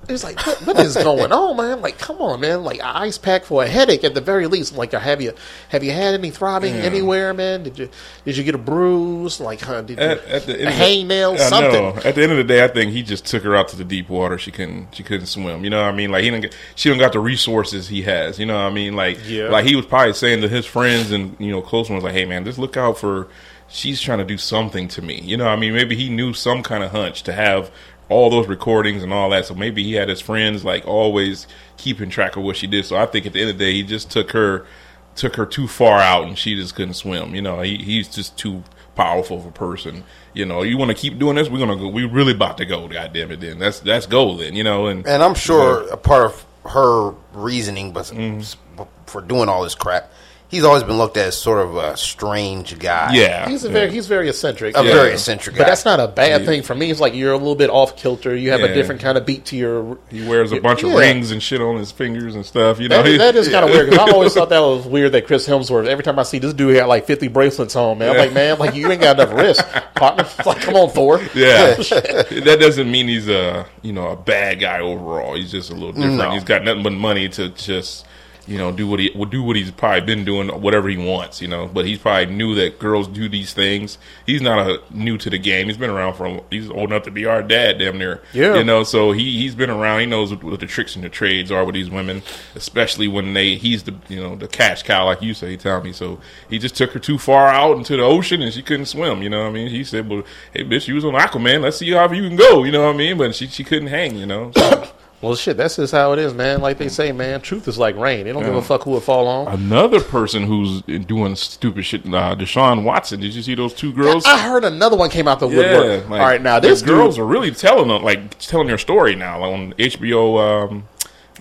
it's 0.08 0.24
like 0.24 0.44
what, 0.46 0.58
what 0.66 0.80
is 0.80 0.96
going 0.96 1.32
on, 1.32 1.56
man? 1.56 1.80
Like, 1.80 1.98
come 1.98 2.20
on, 2.20 2.40
man! 2.40 2.64
Like, 2.64 2.78
an 2.80 2.86
ice 2.86 3.18
pack 3.18 3.44
for 3.44 3.62
a 3.62 3.66
headache 3.68 4.04
at 4.04 4.14
the 4.14 4.20
very 4.20 4.46
least. 4.46 4.74
Like, 4.76 4.92
have 4.92 5.20
you 5.22 5.32
have 5.68 5.84
you 5.84 5.92
had 5.92 6.14
any 6.14 6.30
throbbing 6.30 6.74
anywhere, 6.74 7.32
man? 7.32 7.62
Did 7.62 7.78
you 7.78 7.88
did 8.24 8.36
you 8.36 8.44
get 8.44 8.54
a 8.54 8.58
bruise? 8.58 9.40
Like, 9.40 9.60
huh, 9.60 9.82
did 9.82 9.98
you, 9.98 10.04
At, 10.04 10.24
at 10.26 10.42
the 10.46 10.60
end 10.60 10.68
a 10.68 10.72
hangnail, 10.72 11.34
I 11.34 11.48
something? 11.48 11.72
know. 11.72 11.96
At 12.04 12.14
the 12.16 12.22
end 12.22 12.32
of 12.32 12.38
the 12.38 12.44
day, 12.44 12.64
I 12.64 12.68
think 12.68 12.92
he 12.92 13.02
just 13.02 13.26
took 13.26 13.42
her 13.44 13.54
out 13.54 13.68
to 13.68 13.76
the 13.76 13.84
deep 13.84 14.08
water. 14.08 14.38
She 14.38 14.50
couldn't. 14.50 14.94
She 14.94 15.02
couldn't 15.02 15.26
swim. 15.26 15.62
You 15.64 15.70
know 15.70 15.82
what 15.82 15.88
I 15.92 15.96
mean? 15.96 16.10
Like 16.10 16.24
he 16.24 16.30
didn't. 16.30 16.42
Get, 16.42 16.56
she 16.74 16.88
don't 16.88 16.98
got 16.98 17.12
the 17.12 17.20
resources 17.20 17.88
he 17.88 18.02
has. 18.02 18.38
You 18.38 18.46
know 18.46 18.54
what 18.54 18.70
I 18.70 18.74
mean? 18.74 18.94
Like 18.96 19.18
Yeah. 19.26 19.48
Like 19.48 19.64
he 19.64 19.76
was 19.76 19.86
probably 19.86 20.14
saying 20.14 20.40
to 20.42 20.48
his 20.48 20.66
friends 20.66 21.10
and 21.12 21.36
you 21.38 21.50
know 21.52 21.62
close 21.62 21.88
ones, 21.88 22.02
like, 22.02 22.14
"Hey 22.14 22.24
man, 22.24 22.44
just 22.44 22.58
look 22.58 22.76
out 22.76 22.98
for. 22.98 23.28
She's 23.68 24.02
trying 24.02 24.18
to 24.18 24.24
do 24.24 24.36
something 24.36 24.86
to 24.88 25.00
me. 25.00 25.18
You 25.22 25.38
know 25.38 25.44
what 25.46 25.52
I 25.52 25.56
mean? 25.56 25.72
Maybe 25.72 25.96
he 25.96 26.10
knew 26.10 26.34
some 26.34 26.62
kind 26.62 26.84
of 26.84 26.90
hunch 26.90 27.22
to 27.22 27.32
have." 27.32 27.70
All 28.12 28.30
those 28.30 28.46
recordings 28.46 29.02
and 29.02 29.12
all 29.12 29.30
that, 29.30 29.46
so 29.46 29.54
maybe 29.54 29.82
he 29.82 29.94
had 29.94 30.08
his 30.08 30.20
friends 30.20 30.64
like 30.64 30.86
always 30.86 31.46
keeping 31.76 32.10
track 32.10 32.36
of 32.36 32.42
what 32.42 32.56
she 32.56 32.66
did. 32.66 32.84
So 32.84 32.96
I 32.96 33.06
think 33.06 33.26
at 33.26 33.32
the 33.32 33.40
end 33.40 33.50
of 33.50 33.58
the 33.58 33.64
day, 33.64 33.72
he 33.72 33.82
just 33.82 34.10
took 34.10 34.32
her 34.32 34.66
took 35.14 35.36
her 35.36 35.46
too 35.46 35.68
far 35.68 35.98
out 35.98 36.24
and 36.24 36.38
she 36.38 36.54
just 36.54 36.74
couldn't 36.74 36.94
swim. 36.94 37.34
You 37.34 37.42
know, 37.42 37.60
he, 37.60 37.76
he's 37.76 38.08
just 38.08 38.36
too 38.38 38.62
powerful 38.94 39.38
of 39.38 39.46
a 39.46 39.50
person. 39.50 40.04
You 40.32 40.46
know, 40.46 40.62
you 40.62 40.78
want 40.78 40.90
to 40.90 40.94
keep 40.96 41.18
doing 41.18 41.36
this, 41.36 41.48
we're 41.48 41.58
gonna 41.58 41.76
go. 41.76 41.88
We 41.88 42.04
really 42.04 42.32
about 42.32 42.58
to 42.58 42.66
go. 42.66 42.88
God 42.88 43.12
damn 43.12 43.30
it, 43.30 43.40
then 43.40 43.58
that's 43.58 43.80
that's 43.80 44.06
go 44.06 44.36
then. 44.36 44.54
You 44.54 44.64
know, 44.64 44.86
and 44.86 45.06
And 45.06 45.22
I'm 45.22 45.34
sure 45.34 45.86
a 45.88 45.96
part 45.96 46.26
of 46.26 46.46
her 46.70 47.14
reasoning, 47.32 47.92
but 47.92 48.06
mm-hmm. 48.06 48.82
for 49.06 49.20
doing 49.20 49.48
all 49.48 49.62
this 49.62 49.74
crap, 49.74 50.12
he's 50.52 50.64
always 50.64 50.84
been 50.84 50.98
looked 50.98 51.16
at 51.16 51.28
as 51.28 51.36
sort 51.36 51.66
of 51.66 51.74
a 51.76 51.96
strange 51.96 52.78
guy. 52.78 53.14
yeah, 53.14 53.48
He's 53.48 53.64
a 53.64 53.68
yeah. 53.68 53.72
very 53.72 53.90
he's 53.90 54.06
very 54.06 54.28
eccentric, 54.28 54.76
a 54.76 54.84
yeah. 54.84 54.92
very 54.92 55.12
eccentric 55.14 55.56
guy. 55.56 55.62
But 55.64 55.68
that's 55.68 55.84
not 55.84 55.98
a 55.98 56.06
bad 56.06 56.44
thing 56.44 56.62
for 56.62 56.74
me. 56.76 56.90
It's 56.90 57.00
like 57.00 57.14
you're 57.14 57.32
a 57.32 57.38
little 57.38 57.56
bit 57.56 57.70
off 57.70 57.96
kilter. 57.96 58.36
You 58.36 58.52
have 58.52 58.60
a 58.60 58.72
different 58.72 59.00
kind 59.00 59.18
of 59.18 59.26
beat 59.26 59.46
to 59.46 59.56
your. 59.56 59.98
He 60.10 60.24
wears 60.28 60.52
a 60.52 60.60
bunch 60.60 60.84
of 60.84 60.92
rings 60.92 61.32
and 61.32 61.42
shit 61.42 61.60
on 61.60 61.76
his 61.76 61.90
fingers 61.90 62.36
and 62.36 62.46
stuff. 62.46 62.78
You 62.78 62.88
know, 62.88 63.02
That, 63.02 63.18
that 63.18 63.36
is 63.36 63.48
kind 63.48 63.64
of 63.64 63.72
weird 63.72 63.90
because 63.90 64.08
I 64.08 64.12
always 64.12 64.34
thought 64.34 64.48
that 64.50 64.60
was 64.60 64.86
weird 64.86 65.12
that 65.12 65.26
Chris 65.26 65.48
Hemsworth. 65.48 65.86
Every 65.86 66.04
time 66.04 66.18
I 66.18 66.22
see 66.22 66.38
this 66.38 66.54
dude, 66.54 66.70
he 66.70 66.76
got 66.76 66.88
like 66.88 67.06
fifty 67.06 67.26
bracelets 67.26 67.74
on. 67.74 67.98
Man, 67.98 68.10
I'm 68.10 68.16
like, 68.18 68.32
man, 68.32 68.58
like 68.58 68.74
you 68.74 68.92
ain't 68.92 69.00
got 69.00 69.18
enough 69.18 69.34
wrist, 69.34 69.62
partner. 69.96 70.28
Like, 70.44 70.60
come 70.60 70.74
on, 70.74 70.90
Thor. 70.90 71.18
Yeah, 71.34 71.74
that 71.76 72.58
doesn't 72.60 72.90
mean 72.90 73.08
he's 73.08 73.28
a 73.28 73.66
you 73.80 73.92
know 73.92 74.08
a 74.08 74.16
bad 74.16 74.60
guy 74.60 74.80
overall. 74.80 75.34
He's 75.34 75.50
just 75.50 75.70
a 75.70 75.74
little 75.74 75.92
different. 75.92 76.16
No. 76.16 76.30
He's 76.32 76.44
got 76.44 76.62
nothing 76.64 76.82
but 76.82 76.92
money 76.92 77.28
to 77.30 77.48
just 77.50 78.04
you 78.46 78.58
know 78.58 78.72
do 78.72 78.88
what 78.88 78.98
he 78.98 79.10
will 79.14 79.26
do 79.26 79.42
what 79.42 79.56
he's 79.56 79.70
probably 79.70 80.00
been 80.00 80.24
doing 80.24 80.48
whatever 80.60 80.88
he 80.88 80.96
wants. 80.96 81.40
You 81.40 81.48
know, 81.48 81.68
but 81.68 81.86
he's 81.86 81.98
probably 81.98 82.34
knew 82.34 82.54
that 82.56 82.78
girls 82.78 83.08
do 83.08 83.28
these 83.28 83.52
things. 83.52 83.98
He's 84.26 84.42
not 84.42 84.68
a 84.68 84.82
new 84.90 85.16
to 85.18 85.30
the 85.30 85.38
game. 85.38 85.68
He's 85.68 85.76
been 85.76 85.90
around 85.90 86.14
for. 86.14 86.26
A, 86.26 86.40
he's 86.50 86.70
old 86.70 86.90
enough 86.90 87.04
to 87.04 87.10
be 87.10 87.26
our 87.26 87.42
dad, 87.42 87.78
damn 87.78 87.98
near. 87.98 88.22
Yeah. 88.32 88.56
you 88.56 88.64
know. 88.64 88.82
So 88.84 89.12
he 89.12 89.38
he's 89.38 89.54
been 89.54 89.70
around. 89.70 90.00
He 90.00 90.06
knows 90.06 90.30
what, 90.30 90.42
what 90.42 90.60
the 90.60 90.66
tricks 90.66 90.96
and 90.96 91.04
the 91.04 91.08
trades 91.08 91.50
are 91.50 91.64
with 91.64 91.74
these 91.74 91.90
women, 91.90 92.22
especially 92.54 93.08
when 93.08 93.34
they 93.34 93.56
he's 93.56 93.84
the 93.84 93.94
you 94.08 94.20
know 94.20 94.36
the 94.36 94.48
cash 94.48 94.82
cow 94.82 95.06
like 95.06 95.22
you 95.22 95.34
say, 95.34 95.56
Tommy. 95.56 95.92
So 95.92 96.20
he 96.48 96.58
just 96.58 96.76
took 96.76 96.92
her 96.92 97.00
too 97.00 97.18
far 97.18 97.48
out 97.48 97.76
into 97.76 97.96
the 97.96 98.02
ocean 98.02 98.42
and 98.42 98.52
she 98.52 98.62
couldn't 98.62 98.86
swim. 98.86 99.22
You 99.22 99.30
know 99.30 99.42
what 99.42 99.48
I 99.48 99.52
mean? 99.52 99.68
He 99.68 99.84
said, 99.84 100.08
"Well, 100.08 100.24
hey 100.52 100.64
bitch, 100.64 100.88
you 100.88 100.94
was 100.94 101.04
on 101.04 101.14
Aquaman. 101.14 101.62
Let's 101.62 101.78
see 101.78 101.90
how 101.90 102.06
far 102.06 102.14
you 102.14 102.28
can 102.28 102.36
go." 102.36 102.64
You 102.64 102.72
know 102.72 102.86
what 102.86 102.94
I 102.94 102.98
mean? 102.98 103.18
But 103.18 103.34
she 103.34 103.46
she 103.46 103.64
couldn't 103.64 103.88
hang. 103.88 104.16
You 104.16 104.26
know. 104.26 104.52
So, 104.56 104.88
Well, 105.22 105.36
shit, 105.36 105.56
that's 105.56 105.76
just 105.76 105.92
how 105.92 106.12
it 106.12 106.18
is, 106.18 106.34
man. 106.34 106.60
Like 106.60 106.78
they 106.78 106.88
say, 106.88 107.12
man, 107.12 107.40
truth 107.40 107.68
is 107.68 107.78
like 107.78 107.96
rain. 107.96 108.24
They 108.24 108.32
don't 108.32 108.42
give 108.42 108.54
a 108.56 108.60
fuck 108.60 108.82
who 108.82 108.96
it 108.96 109.02
fall 109.02 109.28
on. 109.28 109.46
another 109.48 110.00
person 110.00 110.42
who's 110.42 110.82
doing 110.82 111.36
stupid 111.36 111.84
shit, 111.84 112.04
uh, 112.06 112.34
Deshaun 112.34 112.82
Watson. 112.82 113.20
Did 113.20 113.32
you 113.34 113.42
see 113.42 113.54
those 113.54 113.72
two 113.72 113.92
girls? 113.92 114.26
I 114.26 114.38
heard 114.38 114.64
another 114.64 114.96
one 114.96 115.10
came 115.10 115.28
out 115.28 115.38
the 115.38 115.46
woodwork. 115.46 116.08
like, 116.08 116.20
All 116.20 116.26
right, 116.26 116.42
now 116.42 116.58
this 116.58 116.82
girls 116.82 117.14
dude, 117.14 117.22
are 117.22 117.26
really 117.26 117.52
telling 117.52 117.88
them, 117.88 118.02
like 118.02 118.36
telling 118.40 118.66
their 118.66 118.78
story 118.78 119.14
now 119.14 119.40
like, 119.40 119.52
on 119.52 119.72
HBO. 119.74 120.68
Um, 120.70 120.88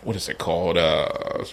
what 0.03 0.15
is 0.15 0.27
it 0.29 0.37
called? 0.37 0.77
Uh, 0.77 1.09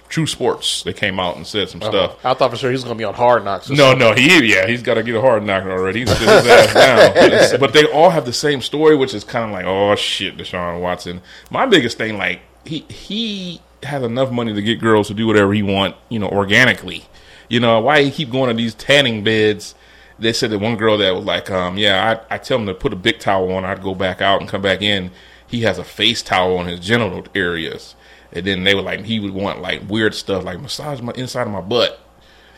True 0.08 0.26
Sports. 0.26 0.82
They 0.82 0.92
came 0.92 1.20
out 1.20 1.36
and 1.36 1.46
said 1.46 1.68
some 1.68 1.82
stuff. 1.82 2.24
I 2.24 2.34
thought 2.34 2.50
for 2.50 2.56
sure 2.56 2.70
he 2.70 2.74
was 2.74 2.84
going 2.84 2.96
to 2.96 2.98
be 2.98 3.04
on 3.04 3.14
Hard 3.14 3.44
Knocks. 3.44 3.68
No, 3.68 3.94
no, 3.94 4.14
he 4.14 4.52
yeah, 4.52 4.66
he's 4.66 4.82
got 4.82 4.94
to 4.94 5.02
get 5.02 5.14
a 5.14 5.20
hard 5.20 5.44
knock 5.44 5.64
already. 5.64 6.00
He's 6.00 6.18
his 6.18 6.28
ass 6.28 6.74
down. 6.74 7.58
But 7.60 7.72
they 7.72 7.84
all 7.90 8.10
have 8.10 8.24
the 8.24 8.32
same 8.32 8.60
story, 8.62 8.96
which 8.96 9.14
is 9.14 9.24
kind 9.24 9.44
of 9.44 9.50
like, 9.50 9.64
oh 9.66 9.94
shit, 9.96 10.36
Deshaun 10.36 10.80
Watson. 10.80 11.20
My 11.50 11.66
biggest 11.66 11.98
thing, 11.98 12.16
like 12.16 12.40
he 12.64 12.80
he 12.88 13.60
has 13.82 14.02
enough 14.02 14.30
money 14.30 14.54
to 14.54 14.62
get 14.62 14.80
girls 14.80 15.08
to 15.08 15.14
do 15.14 15.26
whatever 15.26 15.52
he 15.52 15.62
want, 15.62 15.96
you 16.08 16.18
know, 16.18 16.28
organically. 16.28 17.04
You 17.48 17.60
know, 17.60 17.80
why 17.80 18.02
he 18.02 18.10
keep 18.10 18.30
going 18.30 18.48
to 18.48 18.54
these 18.54 18.74
tanning 18.74 19.24
beds? 19.24 19.74
They 20.18 20.32
said 20.32 20.50
that 20.50 20.58
one 20.58 20.76
girl 20.76 20.98
that 20.98 21.14
was 21.14 21.24
like, 21.24 21.50
um, 21.50 21.78
yeah, 21.78 22.18
I 22.30 22.34
I 22.34 22.38
tell 22.38 22.58
him 22.58 22.66
to 22.66 22.74
put 22.74 22.92
a 22.92 22.96
big 22.96 23.18
towel 23.20 23.52
on, 23.52 23.64
I'd 23.64 23.82
go 23.82 23.94
back 23.94 24.20
out 24.20 24.40
and 24.40 24.48
come 24.48 24.62
back 24.62 24.82
in. 24.82 25.10
He 25.46 25.62
has 25.62 25.78
a 25.78 25.84
face 25.84 26.22
towel 26.22 26.58
on 26.58 26.66
his 26.66 26.80
genital 26.80 27.24
areas. 27.34 27.94
And 28.32 28.44
then 28.46 28.64
they 28.64 28.74
were 28.74 28.82
like, 28.82 29.04
he 29.04 29.20
would 29.20 29.32
want 29.32 29.62
like 29.62 29.82
weird 29.88 30.14
stuff, 30.14 30.44
like 30.44 30.60
massage 30.60 31.00
my 31.00 31.12
inside 31.16 31.42
of 31.46 31.52
my 31.52 31.60
butt. 31.62 32.00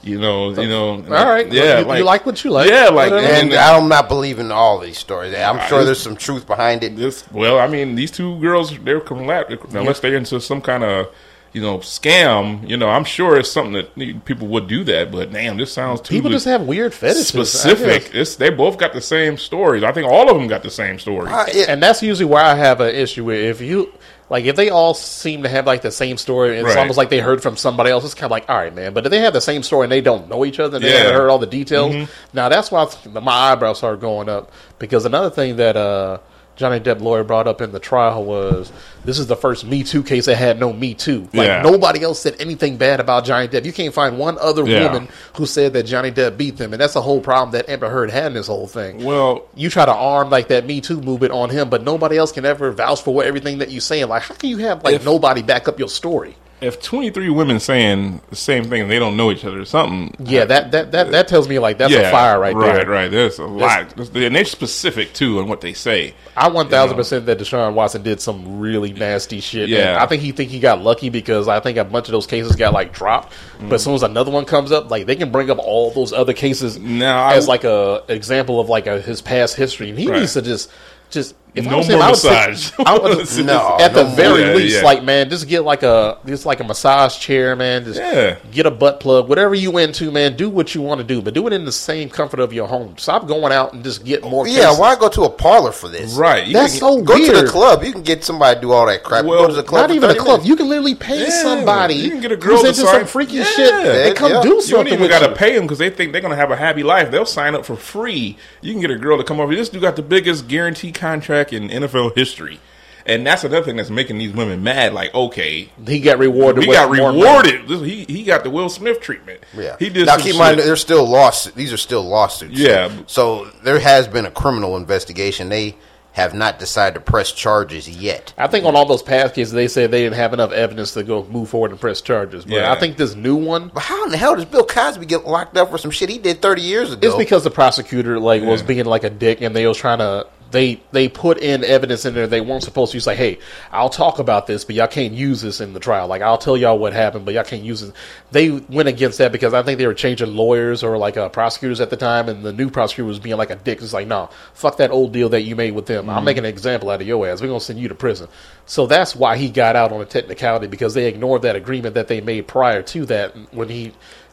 You 0.03 0.19
know, 0.19 0.49
you 0.51 0.67
know. 0.67 0.93
All 0.95 1.03
right, 1.31 1.47
yeah, 1.53 1.81
you, 1.81 1.95
you 1.97 2.05
like 2.05 2.25
what 2.25 2.43
you 2.43 2.51
like. 2.51 2.71
yeah, 2.71 2.89
like 2.89 3.13
Whatever. 3.13 3.35
And 3.35 3.53
I'm 3.53 3.87
not 3.89 4.09
believing 4.09 4.51
all 4.51 4.79
these 4.79 4.97
stories. 4.97 5.35
I'm 5.35 5.61
sure 5.69 5.81
I- 5.81 5.85
there's 5.85 6.01
some 6.01 6.17
truth 6.17 6.47
behind 6.47 6.83
it. 6.83 6.97
this. 6.97 7.31
Well, 7.31 7.59
I 7.59 7.67
mean, 7.67 7.97
these 7.97 8.11
two 8.11 8.39
girls, 8.41 8.77
they're 8.79 9.01
collab- 9.01 9.75
unless 9.75 10.01
they're 10.01 10.17
into 10.17 10.41
some 10.41 10.63
kind 10.63 10.85
of, 10.85 11.09
you 11.53 11.61
know, 11.61 11.79
scam. 11.81 12.67
You 12.67 12.79
know, 12.79 12.89
I'm 12.89 13.05
sure 13.05 13.37
it's 13.39 13.51
something 13.53 13.75
that 13.75 14.25
people 14.25 14.49
would 14.49 14.69
do 14.69 14.85
that. 14.85 15.13
But 15.13 15.33
damn, 15.35 15.59
this 15.59 15.71
sounds 15.71 16.01
too 16.01 16.15
people 16.15 16.31
just 16.31 16.47
have 16.47 16.63
weird 16.63 16.95
fetishes. 16.95 17.29
Specific. 17.29 18.15
It's 18.15 18.37
they 18.37 18.49
both 18.49 18.79
got 18.79 18.95
the 18.95 19.03
same 19.03 19.37
stories. 19.37 19.83
I 19.85 19.93
think 19.93 20.11
all 20.11 20.31
of 20.31 20.37
them 20.37 20.47
got 20.49 20.63
the 20.63 20.71
same 20.71 20.99
story. 20.99 21.31
Uh, 21.31 21.45
it- 21.49 21.69
and 21.69 21.83
that's 21.83 22.03
usually 22.03 22.25
where 22.25 22.43
I 22.43 22.55
have 22.55 22.81
an 22.81 22.95
issue 22.95 23.25
with 23.27 23.39
if 23.39 23.61
you 23.61 23.93
like 24.31 24.45
if 24.47 24.57
they 24.57 24.71
all 24.71 24.95
seem 24.95 25.43
to 25.43 25.49
have 25.51 25.67
like 25.67 25.83
the 25.83 25.91
same 25.91 26.17
story 26.17 26.57
it's 26.57 26.65
Right. 26.65 26.79
almost 26.79 26.97
like 26.97 27.11
they 27.11 27.19
heard 27.21 27.43
from 27.43 27.57
somebody 27.57 27.91
else. 27.91 28.05
It's 28.05 28.15
kind 28.15 28.27
of 28.27 28.31
like 28.31 28.49
all 28.49 28.57
right, 28.57 28.75
man. 28.75 28.95
But 28.95 29.05
if 29.05 29.11
they 29.11 29.19
have 29.19 29.33
the 29.35 29.41
same 29.41 29.63
story 29.63 29.85
and 29.85 29.93
they 29.93 30.01
don't 30.01 30.29
know 30.29 30.45
each 30.47 30.59
other, 30.61 30.77
and 30.77 30.85
they 30.85 30.89
Yeah. 30.89 30.95
Mm-hmm. 30.95 31.05
haven't 31.07 31.21
heard 31.21 31.31
all 31.31 31.39
the 31.39 31.47
details. 31.47 32.09
Now 32.33 32.49
that's 32.49 32.71
why 32.71 32.87
my 33.21 33.33
eyebrows 33.53 33.83
are 33.83 33.97
going 33.97 34.29
up 34.31 34.51
because 34.79 35.05
another 35.05 35.29
thing 35.31 35.57
that 35.57 35.77
uh, 35.77 36.19
Johnny 36.61 36.79
Depp 36.79 37.01
lawyer 37.01 37.25
brought 37.25 37.49
up 37.49 37.63
in 37.63 37.73
the 37.73 37.81
trial 37.81 38.23
was 38.23 38.71
this 39.07 39.19
is 39.19 39.27
the 39.27 39.35
first 39.35 39.65
Me 39.65 39.83
Too 39.83 40.03
case 40.03 40.27
that 40.27 40.37
had 40.37 40.61
no 40.61 40.75
Me 40.75 40.93
Too. 40.93 41.23
Like 41.33 41.47
Yeah. 41.49 41.63
nobody 41.63 42.03
else 42.03 42.21
said 42.21 42.37
anything 42.39 42.77
bad 42.77 43.01
about 43.01 43.25
Johnny 43.25 43.49
Depp. 43.49 43.65
You 43.65 43.73
can't 43.73 43.95
find 43.95 44.19
one 44.19 44.37
other 44.39 44.67
Yeah. 44.67 44.85
woman 44.85 45.09
who 45.37 45.47
said 45.47 45.73
that 45.73 45.85
Johnny 45.85 46.11
Depp 46.13 46.37
beat 46.37 46.59
them, 46.59 46.75
and 46.75 46.81
that's 46.83 46.93
the 46.93 47.01
whole 47.01 47.21
problem 47.23 47.53
that 47.53 47.71
Amber 47.71 47.89
Heard 47.89 48.11
had 48.11 48.27
in 48.27 48.35
this 48.35 48.47
whole 48.47 48.67
thing 48.67 49.03
well, 49.03 49.47
you 49.55 49.71
try 49.71 49.87
to 49.87 49.93
arm 49.95 50.29
like 50.29 50.49
that 50.49 50.67
Me 50.67 50.83
Too 50.83 51.01
movement 51.01 51.33
on 51.33 51.49
him, 51.49 51.71
but 51.71 51.83
nobody 51.83 52.19
else 52.19 52.31
can 52.31 52.45
ever 52.45 52.71
vouch 52.73 53.01
for 53.01 53.15
what 53.15 53.27
everything 53.27 53.57
that 53.59 53.71
you're 53.71 53.81
saying. 53.81 54.09
Like, 54.09 54.23
how 54.25 54.35
can 54.35 54.51
you 54.51 54.59
have 54.59 54.85
like 54.85 54.97
If- 54.97 55.05
nobody 55.07 55.41
back 55.41 55.67
up 55.67 55.79
your 55.79 55.89
story? 55.89 56.37
If 56.61 56.83
23 56.83 57.31
women 57.31 57.59
saying 57.61 58.21
the 58.29 58.37
same 58.37 58.65
thing 58.65 58.83
and 58.83 58.91
they 58.91 58.99
don't 58.99 59.17
know 59.17 59.31
each 59.31 59.45
other, 59.45 59.61
or 59.61 59.65
something. 59.65 60.15
Yeah, 60.27 60.45
that 60.45 60.71
that 60.73 60.93
that, 60.93 61.11
that 61.11 61.29
tells 61.29 61.49
me 61.49 61.59
like 61.59 61.79
that's 61.79 61.93
a 61.93 62.11
fire 62.11 62.39
right, 62.39 62.55
right, 62.55 62.65
there. 62.65 62.77
Right, 62.77 62.89
right 62.89 63.11
There's 63.11 63.39
a 63.39 63.47
lot, 63.47 63.97
and 63.99 64.35
they're 64.35 64.45
specific 64.45 65.13
too 65.13 65.39
on 65.41 65.49
what 65.49 65.61
they 65.61 65.73
say. 65.73 66.15
I 66.37 66.49
one 66.49 66.69
thousand 66.69 66.97
percent 66.97 67.27
that 67.27 67.39
Deshaun 67.39 67.75
Watson 67.75 68.03
did 68.03 68.21
some 68.21 68.61
really 68.61 68.93
nasty 68.93 69.41
shit. 69.41 69.69
Yeah. 69.69 69.91
and 69.91 69.99
I 69.99 70.07
think 70.07 70.23
he 70.23 70.33
think 70.33 70.51
he 70.51 70.61
got 70.61 70.81
lucky 70.81 71.09
because 71.09 71.49
I 71.49 71.61
think 71.61 71.79
a 71.79 71.85
bunch 71.85 72.09
of 72.09 72.13
those 72.13 72.27
cases 72.27 72.57
got 72.57 72.73
like 72.73 72.93
dropped. 72.93 73.33
But 73.61 73.75
as 73.75 73.83
mm. 73.83 73.85
soon 73.85 73.95
as 73.95 74.03
another 74.03 74.31
one 74.31 74.45
comes 74.45 74.73
up, 74.73 74.91
like 74.91 75.07
they 75.07 75.17
can 75.17 75.31
bring 75.33 75.51
up 75.51 75.59
all 75.59 75.91
those 75.91 76.13
other 76.13 76.33
cases 76.33 76.79
Now, 76.79 77.25
I- 77.25 77.35
as 77.35 77.49
like 77.49 77.65
a 77.65 78.05
example 78.09 78.61
of 78.61 78.69
like 78.69 78.87
a, 78.87 79.01
his 79.01 79.23
past 79.23 79.57
history, 79.57 79.91
and 79.91 79.99
he 79.99 80.09
Right. 80.09 80.21
needs 80.21 80.35
to 80.35 80.43
just. 80.43 80.71
Just 81.11 81.35
if 81.55 81.67
I 81.67 81.71
No 81.71 81.83
him, 81.83 81.93
more 81.99 82.03
I 82.07 82.11
massage. 82.11 82.73
I 82.79 82.97
No, 83.43 83.77
at 83.81 83.95
the 83.95 84.05
no 84.05 84.11
very 84.15 84.55
least, 84.55 84.77
yeah. 84.77 84.83
like 84.83 85.03
man, 85.03 85.29
just 85.31 85.49
get 85.49 85.65
like 85.65 85.83
a 85.83 86.19
just 86.27 86.47
like 86.47 86.61
a 86.61 86.65
massage 86.65 87.19
chair, 87.19 87.57
man. 87.57 87.85
Just 87.85 87.99
Yeah. 88.01 88.37
get 88.51 88.67
a 88.67 88.71
butt 88.71 89.01
plug, 89.01 89.29
whatever 89.29 89.55
you 89.55 89.77
into, 89.79 90.11
man. 90.11 90.37
Do 90.37 90.49
what 90.51 90.75
you 90.75 90.83
want 90.83 91.01
to 91.01 91.07
do, 91.07 91.21
but 91.23 91.35
do 91.35 91.47
it 91.47 91.53
in 91.53 91.65
the 91.65 91.73
same 91.73 92.09
comfort 92.09 92.41
of 92.41 92.53
your 92.53 92.67
home. 92.69 92.95
Stop 92.99 93.27
going 93.27 93.53
out 93.53 93.73
and 93.73 93.83
just 93.85 94.05
get 94.05 94.23
more. 94.23 94.45
Oh, 94.45 94.49
yeah, 94.49 94.65
cases. 94.67 94.79
why 94.79 94.97
go 94.97 95.09
to 95.09 95.23
a 95.23 95.31
parlor 95.31 95.73
for 95.73 95.89
this? 95.89 96.15
Right. 96.15 96.47
You 96.47 96.53
That's 96.55 96.73
can- 96.73 96.81
so 96.81 97.03
Go 97.03 97.15
weird. 97.15 97.35
to 97.35 97.43
the 97.43 97.49
club. 97.49 97.83
You 97.85 97.93
can 97.93 98.03
get 98.03 98.25
somebody 98.25 98.57
to 98.57 98.61
do 98.61 98.73
all 98.73 98.87
that 98.87 99.03
crap. 99.03 99.25
Well, 99.25 99.43
go 99.43 99.49
to 99.49 99.55
the 99.55 99.63
club. 99.63 99.89
Not 99.89 99.97
even 99.97 100.11
a 100.11 100.15
club. 100.15 100.27
minutes. 100.41 100.49
You 100.49 100.57
can 100.57 100.69
literally 100.69 100.95
pay 100.95 101.23
Yeah, 101.25 101.43
somebody. 101.43 101.95
you 101.95 102.11
can 102.11 102.21
get 102.21 102.33
a 102.33 102.37
girl 102.37 102.59
into 102.65 102.75
some 102.75 103.07
freaky 103.07 103.43
shit. 103.45 103.73
They 103.83 104.13
come 104.15 104.31
do 104.43 104.49
You 104.49 104.55
don't 104.55 104.63
something 104.63 104.95
even 104.95 105.09
got 105.09 105.21
to 105.21 105.33
pay 105.35 105.55
them 105.55 105.63
because 105.65 105.79
they 105.79 105.91
think 105.91 106.13
they're 106.13 106.21
going 106.21 106.31
to 106.33 106.37
have 106.37 106.51
a 106.51 106.57
happy 106.57 106.83
life. 106.83 107.11
They'll 107.11 107.25
sign 107.27 107.55
up 107.55 107.65
for 107.65 107.77
free. 107.77 108.37
You 108.61 108.73
can 108.73 108.81
get 108.81 108.91
a 108.91 108.97
girl 108.99 109.17
to 109.19 109.25
come 109.25 109.41
over. 109.41 109.55
This 109.55 109.69
dude 109.69 109.83
got 109.83 109.97
the 109.97 110.03
biggest 110.03 110.49
guarantee 110.49 110.93
contract 110.93 111.40
in 111.53 111.69
NFL 111.69 112.15
history. 112.17 112.61
And 113.07 113.27
that's 113.27 113.45
another 113.45 113.65
thing 113.65 113.77
that's 113.77 113.89
making 113.91 114.19
these 114.19 114.33
women 114.33 114.63
mad. 114.63 114.93
Like, 114.93 115.15
okay, 115.15 115.71
He 115.87 116.01
got 116.01 116.19
rewarded. 116.19 116.63
he 116.65 116.69
with 116.69 116.77
got 116.77 116.91
rewarded. 116.91 117.67
This- 117.67 117.81
He 117.81 118.05
he 118.05 118.25
got 118.25 118.45
the 118.45 118.51
Will 118.51 118.69
Smith 118.69 119.01
treatment. 119.01 119.41
Yeah. 119.57 119.77
he 119.79 119.89
did. 119.89 120.07
Now 120.07 120.13
some 120.13 120.21
keep 120.23 120.33
in 120.35 120.39
mind, 120.39 120.57
shit. 120.59 120.67
they're 120.67 120.77
still 120.77 121.09
lawsuits. 121.09 121.57
These 121.57 121.73
are 121.73 121.79
still 121.79 122.03
lawsuits. 122.03 122.59
Yeah. 122.59 122.91
So 123.07 123.47
there 123.65 123.79
has 123.81 124.07
been 124.07 124.27
a 124.27 124.31
criminal 124.31 124.77
investigation. 124.77 125.49
They 125.49 125.77
have 126.13 126.35
not 126.35 126.59
decided 126.59 126.95
to 126.95 127.01
press 127.01 127.33
charges 127.33 127.89
yet. 127.89 128.35
I 128.37 128.49
think 128.49 128.65
on 128.67 128.77
all 128.77 128.85
those 128.85 129.03
past 129.03 129.35
cases, 129.35 129.53
they 129.55 129.69
said 129.69 129.91
they 129.93 130.03
didn't 130.03 130.17
have 130.17 130.35
enough 130.35 130.51
evidence 130.53 130.93
to 130.95 131.03
go 131.05 131.25
move 131.31 131.49
forward 131.49 131.71
and 131.71 131.81
press 131.81 132.01
charges. 132.03 132.45
But 132.45 132.55
Yeah. 132.55 132.73
I 132.73 132.79
think 132.79 132.97
this 132.97 133.15
new 133.15 133.37
one, 133.37 133.71
But 133.73 133.85
how 133.85 134.05
in 134.05 134.11
the 134.11 134.17
hell 134.19 134.35
does 134.37 134.45
Bill 134.45 134.65
Cosby 134.67 135.07
get 135.07 135.25
locked 135.27 135.57
up 135.57 135.71
for 135.71 135.79
some 135.79 135.91
shit 135.93 136.09
he 136.11 136.19
did 136.19 136.43
30 136.43 136.63
years 136.63 136.93
ago? 136.93 137.07
it's 137.09 137.17
because 137.17 137.45
the 137.45 137.51
prosecutor 137.51 138.19
like 138.21 138.43
was 138.43 138.61
being 138.63 138.85
like 138.85 139.05
a 139.05 139.11
dick, 139.11 139.41
and 139.41 139.57
they 139.57 139.67
was 139.67 139.79
trying 139.79 139.99
to. 139.99 140.27
They 140.51 140.83
they 140.93 141.09
put 141.09 141.39
in 141.39 141.65
evidence 141.65 142.05
in 142.05 142.15
there 142.15 142.27
they 142.27 142.41
weren't 142.41 142.63
supposed 142.63 142.93
to 142.93 142.97
use. 142.97 143.07
Like, 143.07 143.19
hey, 143.19 143.39
I'll 143.71 143.91
talk 143.91 144.19
about 144.19 144.47
this, 144.47 144.65
but 144.65 144.75
y'all 144.75 144.89
can't 144.89 145.13
use 145.13 145.41
this 145.43 145.61
in 145.61 145.73
the 145.73 145.81
trial. 145.81 146.09
Like, 146.09 146.23
I'll 146.23 146.39
tell 146.39 146.57
y'all 146.57 146.79
what 146.79 146.93
happened, 146.93 147.25
but 147.25 147.35
y'all 147.35 147.45
can't 147.45 147.63
use 147.63 147.83
it. 147.83 147.95
They 148.33 148.51
went 148.51 148.89
against 148.89 149.19
that 149.19 149.33
because 149.33 149.55
I 149.55 149.63
think 149.63 149.79
they 149.79 149.87
were 149.87 149.95
changing 149.95 150.35
lawyers 150.35 150.83
or 150.83 150.99
like 150.99 151.17
uh, 151.17 151.29
prosecutors 151.29 151.81
at 151.81 151.91
the 151.91 151.97
time, 151.97 152.29
and 152.29 152.45
the 152.45 152.53
new 152.53 152.71
prosecutor 152.71 153.07
was 153.07 153.19
being 153.19 153.37
like 153.37 153.51
a 153.51 153.57
dick. 153.57 153.81
It's 153.83 153.93
like, 153.93 154.07
no, 154.07 154.31
fuck 154.55 154.77
that 154.79 154.91
old 154.91 155.13
deal 155.13 155.29
that 155.31 155.43
you 155.43 155.57
made 155.57 155.73
with 155.73 155.87
them. 155.87 156.11
I'm 156.11 156.25
making 156.25 156.45
an 156.45 156.51
example 156.51 156.91
out 156.91 157.01
of 157.01 157.07
your 157.07 157.27
ass. 157.27 157.41
We're 157.41 157.49
gonna 157.49 157.61
send 157.61 157.79
you 157.79 157.89
to 157.89 157.95
prison. 157.95 158.29
So 158.67 158.87
that's 158.87 159.17
why 159.17 159.37
he 159.37 159.51
got 159.51 159.77
out 159.77 159.93
on 159.93 160.01
a 160.01 160.05
technicality 160.05 160.67
because 160.67 160.95
they 160.95 161.07
ignored 161.07 161.43
that 161.43 161.57
agreement 161.57 161.95
that 161.95 162.09
they 162.09 162.21
made 162.21 162.47
prior 162.47 162.83
to 162.83 163.07
that 163.07 163.35
when 163.53 163.69
he 163.69 163.93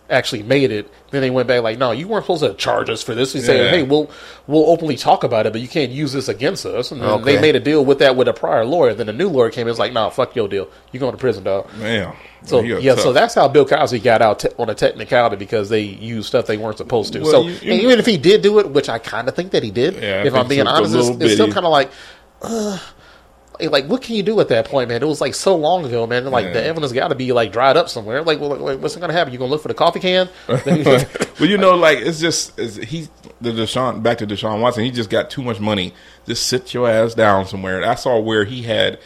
actually 0.10 0.44
made 0.44 0.72
it. 0.72 0.92
Then 1.12 1.22
they 1.22 1.30
went 1.30 1.48
back 1.48 1.62
like, 1.64 1.78
no, 1.78 1.92
you 1.92 2.08
weren't 2.08 2.24
supposed 2.26 2.44
to 2.44 2.54
charge 2.54 2.90
us 2.90 3.02
for 3.04 3.14
this. 3.16 3.34
We 3.34 3.40
said, 3.42 3.58
Yeah. 3.66 3.70
hey, 3.72 3.84
we'll 3.84 4.10
we'll 4.48 4.70
openly 4.70 4.96
talk 4.98 5.24
about 5.24 5.46
it, 5.46 5.52
but 5.54 5.62
you 5.62 5.68
can't 5.68 5.92
use 5.92 6.14
this 6.14 6.28
against 6.28 6.66
us. 6.66 6.92
And 6.92 7.02
Okay. 7.02 7.36
they 7.36 7.42
made 7.42 7.56
a 7.56 7.60
deal 7.60 7.84
with 7.86 8.00
that 8.00 8.16
with 8.16 8.28
a 8.28 8.34
prior 8.34 8.66
lawyer. 8.66 8.94
Then 8.94 9.08
the 9.08 9.14
new 9.14 9.30
lawyer 9.30 9.50
came 9.50 9.62
in, 9.64 9.68
was 9.68 9.80
like, 9.80 9.94
nah, 9.94 10.10
fuck 10.10 10.36
your 10.36 10.48
deal. 10.48 10.68
You're 10.92 11.00
going 11.00 11.14
to 11.14 11.18
prison, 11.18 11.44
dog. 11.44 11.74
Man, 11.76 12.14
So 12.46 12.62
yeah, 12.62 12.96
tough. 12.96 13.04
so 13.04 13.14
that's 13.14 13.36
how 13.36 13.48
Bill 13.48 13.66
Cosby 13.66 14.00
got 14.00 14.22
out 14.22 14.40
te- 14.40 14.50
on 14.58 14.70
a 14.70 14.76
technicality 14.76 15.36
because 15.38 15.70
they 15.70 15.82
used 15.82 16.28
stuff 16.28 16.46
they 16.48 16.58
weren't 16.58 16.78
supposed 16.78 17.14
to. 17.14 17.20
Well, 17.22 17.32
so 17.32 17.42
you- 17.44 17.58
you- 17.62 17.74
even 17.88 18.00
if 18.00 18.06
he 18.06 18.18
did 18.18 18.42
do 18.42 18.60
it, 18.60 18.70
which 18.70 18.90
I 18.90 19.00
kind 19.00 19.28
of 19.28 19.36
think 19.36 19.52
that 19.52 19.64
he 19.64 19.72
did, 19.72 19.96
Yeah, 19.96 20.24
if 20.24 20.34
I'm 20.34 20.48
being 20.48 20.68
honest, 20.68 20.94
it's, 20.96 21.10
it's 21.22 21.34
still 21.34 21.52
kind 21.52 21.66
of 21.66 21.72
like. 21.72 21.90
Uh, 22.42 22.78
like 23.60 23.86
what 23.88 24.02
can 24.02 24.16
you 24.16 24.24
do 24.24 24.40
at 24.40 24.50
that 24.50 24.66
point, 24.66 24.90
man? 24.90 25.02
It 25.02 25.08
was 25.08 25.22
like 25.22 25.34
so 25.34 25.56
long 25.56 25.86
ago, 25.86 26.06
man. 26.08 26.26
Like 26.26 26.54
the 26.54 26.60
Yeah. 26.60 26.68
evidence 26.68 26.92
got 26.92 27.08
to 27.10 27.16
be 27.16 27.32
like 27.32 27.52
dried 27.52 27.78
up 27.78 27.90
somewhere. 27.90 28.22
Like, 28.24 28.40
well, 28.40 28.56
like, 28.58 28.80
what's 28.80 28.96
going 28.96 29.10
to 29.10 29.14
happen? 29.16 29.34
You 29.34 29.40
going 29.40 29.50
to 29.50 29.54
look 29.54 29.62
for 29.62 29.68
the 29.68 29.74
coffee 29.74 30.00
can? 30.00 30.30
well, 30.48 31.50
you 31.50 31.58
know, 31.58 31.76
like 31.76 32.00
it's 32.00 32.20
just 32.20 32.58
it's, 32.60 32.76
he 32.78 33.08
the 33.42 33.52
Deshaun 33.52 34.02
back 34.04 34.20
to 34.20 34.28
Deshaun 34.28 34.62
Watson. 34.62 34.84
He 34.84 34.92
just 34.92 35.10
got 35.10 35.30
too 35.30 35.44
much 35.44 35.60
money. 35.60 35.94
Just 36.26 36.48
sit 36.48 36.74
your 36.74 36.90
ass 36.90 37.14
down 37.14 37.46
somewhere. 37.46 37.84
I 37.84 37.96
saw 37.96 38.20
where 38.20 38.46
he 38.46 38.64
had 38.64 39.00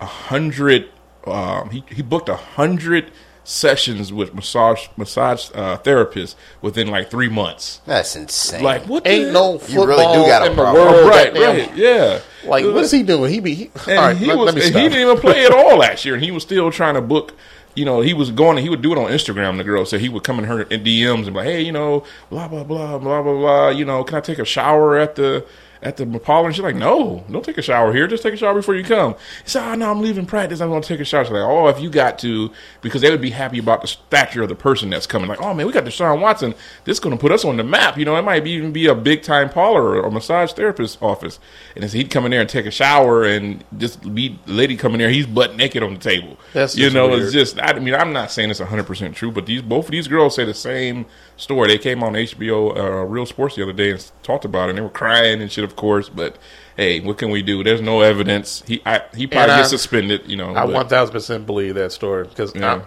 a 0.00 0.06
hundred. 0.06 0.88
Um, 1.26 1.70
he 1.70 1.82
he 1.90 2.02
booked 2.02 2.28
a 2.28 2.36
hundred 2.36 3.10
sessions 3.48 4.12
with 4.12 4.34
massage 4.34 4.88
massage 4.96 5.50
uh, 5.54 5.78
therapists 5.78 6.34
within 6.60 6.88
like 6.88 7.10
three 7.10 7.28
months. 7.28 7.80
That's 7.86 8.16
insane. 8.16 8.62
Like 8.62 8.82
what? 8.88 9.04
the 9.04 9.10
Ain't 9.10 9.32
no 9.32 9.50
hell? 9.52 9.58
football 9.60 9.86
really 9.86 10.22
do 10.22 10.26
got 10.26 10.42
a 10.42 10.46
in 10.50 10.56
the 10.56 10.62
problem. 10.62 10.84
world. 10.84 11.08
right, 11.08 11.32
goddamn. 11.32 11.68
right, 11.68 11.76
yeah. 11.76 12.20
Like, 12.44 12.64
what 12.64 12.76
is 12.76 12.90
he 12.90 13.02
doing? 13.02 13.32
He 13.32 13.40
be 13.40 13.54
he, 13.54 13.70
And 13.88 13.98
all 13.98 14.06
right. 14.08 14.16
he 14.16 14.26
let, 14.26 14.36
was 14.36 14.46
let 14.46 14.54
me 14.56 14.60
stop. 14.62 14.82
he 14.82 14.88
didn't 14.88 15.00
even 15.02 15.18
play 15.18 15.46
at 15.46 15.52
all 15.52 15.78
last 15.78 16.04
year, 16.04 16.14
and 16.14 16.22
he 16.24 16.30
was 16.32 16.42
still 16.42 16.70
trying 16.70 16.94
to 16.94 17.00
book. 17.00 17.34
You 17.74 17.84
know, 17.84 18.00
he 18.00 18.14
was 18.14 18.30
going 18.30 18.56
and 18.56 18.64
he 18.64 18.70
would 18.70 18.80
do 18.82 18.92
it 18.92 18.98
on 18.98 19.10
Instagram. 19.10 19.58
The 19.58 19.64
girl 19.64 19.84
said 19.84 20.00
he 20.00 20.08
would 20.08 20.24
come 20.24 20.38
in 20.38 20.46
her 20.46 20.62
in 20.62 20.82
DMs 20.82 21.24
and 21.24 21.26
be 21.26 21.32
like, 21.32 21.44
"Hey, 21.46 21.60
you 21.62 21.72
know, 21.72 22.04
blah 22.30 22.48
blah 22.48 22.64
blah 22.64 22.98
blah 22.98 23.22
blah 23.22 23.32
blah. 23.34 23.68
You 23.68 23.84
know, 23.84 24.02
can 24.02 24.16
I 24.16 24.20
take 24.20 24.38
a 24.38 24.44
shower 24.46 24.96
at 24.96 25.14
the 25.16 25.44
at 25.86 25.96
the 25.96 26.06
parlor?" 26.18 26.46
And 26.46 26.54
she's 26.54 26.62
like, 26.62 26.76
"No, 26.76 27.24
don't 27.30 27.44
take 27.44 27.58
a 27.58 27.62
shower 27.62 27.92
here. 27.92 28.06
Just 28.06 28.22
take 28.22 28.34
a 28.34 28.36
shower 28.36 28.54
before 28.54 28.74
you 28.74 28.84
come." 28.84 29.14
He 29.44 29.50
said, 29.50 29.70
"Oh 29.70 29.74
no, 29.74 29.90
I'm 29.90 30.00
leaving 30.00 30.26
practice. 30.26 30.60
I'm 30.60 30.68
going 30.68 30.82
to 30.82 30.88
take 30.88 31.00
a 31.00 31.04
shower." 31.04 31.24
She's 31.24 31.32
like, 31.32 31.42
"Oh, 31.42 31.68
if 31.68 31.80
you 31.80 31.90
got 31.90 32.18
to, 32.20 32.50
because 32.80 33.02
they 33.02 33.10
would 33.10 33.20
be 33.20 33.30
happy 33.30 33.58
about 33.58 33.82
the 33.82 33.86
stature 33.86 34.42
of 34.42 34.48
the 34.48 34.54
person 34.54 34.90
that's 34.90 35.06
coming. 35.06 35.28
Like, 35.28 35.40
oh 35.40 35.54
man, 35.54 35.66
we 35.66 35.72
got 35.72 35.84
Deshaun 35.84 36.20
Watson. 36.20 36.54
This 36.84 36.96
is 36.96 37.00
going 37.00 37.16
to 37.16 37.20
put 37.20 37.32
us 37.32 37.44
on 37.44 37.56
the 37.56 37.64
map. 37.64 37.96
You 37.96 38.04
know, 38.04 38.16
it 38.16 38.22
might 38.22 38.44
be, 38.44 38.50
even 38.52 38.72
be 38.72 38.86
a 38.86 38.94
big 38.94 39.22
time 39.22 39.48
parlor 39.48 40.00
or 40.00 40.10
massage 40.10 40.52
therapist 40.52 41.00
office." 41.02 41.38
And 41.74 41.82
then 41.82 41.90
he'd 41.90 42.10
come 42.10 42.24
in 42.24 42.30
there 42.30 42.40
and 42.40 42.50
take 42.50 42.66
a 42.66 42.70
shower 42.70 43.24
and 43.24 43.64
just 43.78 44.14
be 44.14 44.38
lady 44.46 44.76
coming 44.76 44.98
there. 44.98 45.10
He's 45.10 45.26
butt 45.26 45.56
naked 45.56 45.82
on 45.82 45.94
the 45.94 46.00
table. 46.00 46.36
That's 46.52 46.76
you 46.76 46.90
know, 46.90 47.08
weird. 47.08 47.22
it's 47.22 47.32
just. 47.32 47.60
I 47.60 47.78
mean, 47.78 47.94
I'm 47.94 48.12
not 48.12 48.30
saying 48.30 48.50
it's 48.50 48.60
100 48.60 48.84
percent 48.84 49.14
true, 49.14 49.30
but 49.30 49.46
these 49.46 49.62
both 49.62 49.86
of 49.86 49.90
these 49.90 50.08
girls 50.08 50.34
say 50.34 50.44
the 50.44 50.54
same 50.54 51.06
story. 51.36 51.68
They 51.68 51.78
came 51.78 52.02
on 52.02 52.12
HBO 52.14 52.76
uh, 52.76 53.04
Real 53.04 53.26
Sports 53.26 53.56
the 53.56 53.62
other 53.62 53.72
day 53.72 53.90
and 53.92 54.12
talked 54.22 54.44
about 54.44 54.66
it. 54.66 54.70
and 54.70 54.78
They 54.78 54.82
were 54.82 54.88
crying 54.88 55.40
and 55.42 55.50
shit, 55.50 55.64
of 55.64 55.76
course. 55.76 56.08
But 56.08 56.36
hey, 56.76 57.00
what 57.00 57.18
can 57.18 57.30
we 57.30 57.42
do? 57.42 57.62
There's 57.64 57.80
no 57.82 58.00
evidence. 58.00 58.62
He 58.66 58.82
I, 58.86 59.02
he 59.14 59.26
probably 59.26 59.52
And 59.52 59.60
gets 59.60 59.68
I- 59.68 59.76
suspended. 59.76 60.22
You 60.30 60.36
know, 60.36 60.54
I 60.54 60.64
one 60.64 60.88
thousand 60.88 61.12
percent 61.12 61.46
believe 61.46 61.74
that 61.76 61.92
story 61.92 62.26
because 62.26 62.54
Yeah. 62.54 62.82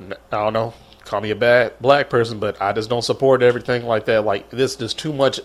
I, 0.00 0.04
I 0.32 0.44
don't 0.44 0.52
know. 0.52 0.74
Call 1.04 1.20
me 1.20 1.30
a 1.30 1.36
bad 1.36 1.74
black 1.82 2.08
person, 2.08 2.38
but 2.38 2.60
I 2.62 2.72
just 2.72 2.88
don't 2.88 3.02
support 3.02 3.42
everything 3.42 3.84
like 3.84 4.06
that. 4.06 4.24
Like 4.24 4.48
this 4.50 4.80
is 4.80 4.94
too 4.94 5.12
much 5.12 5.38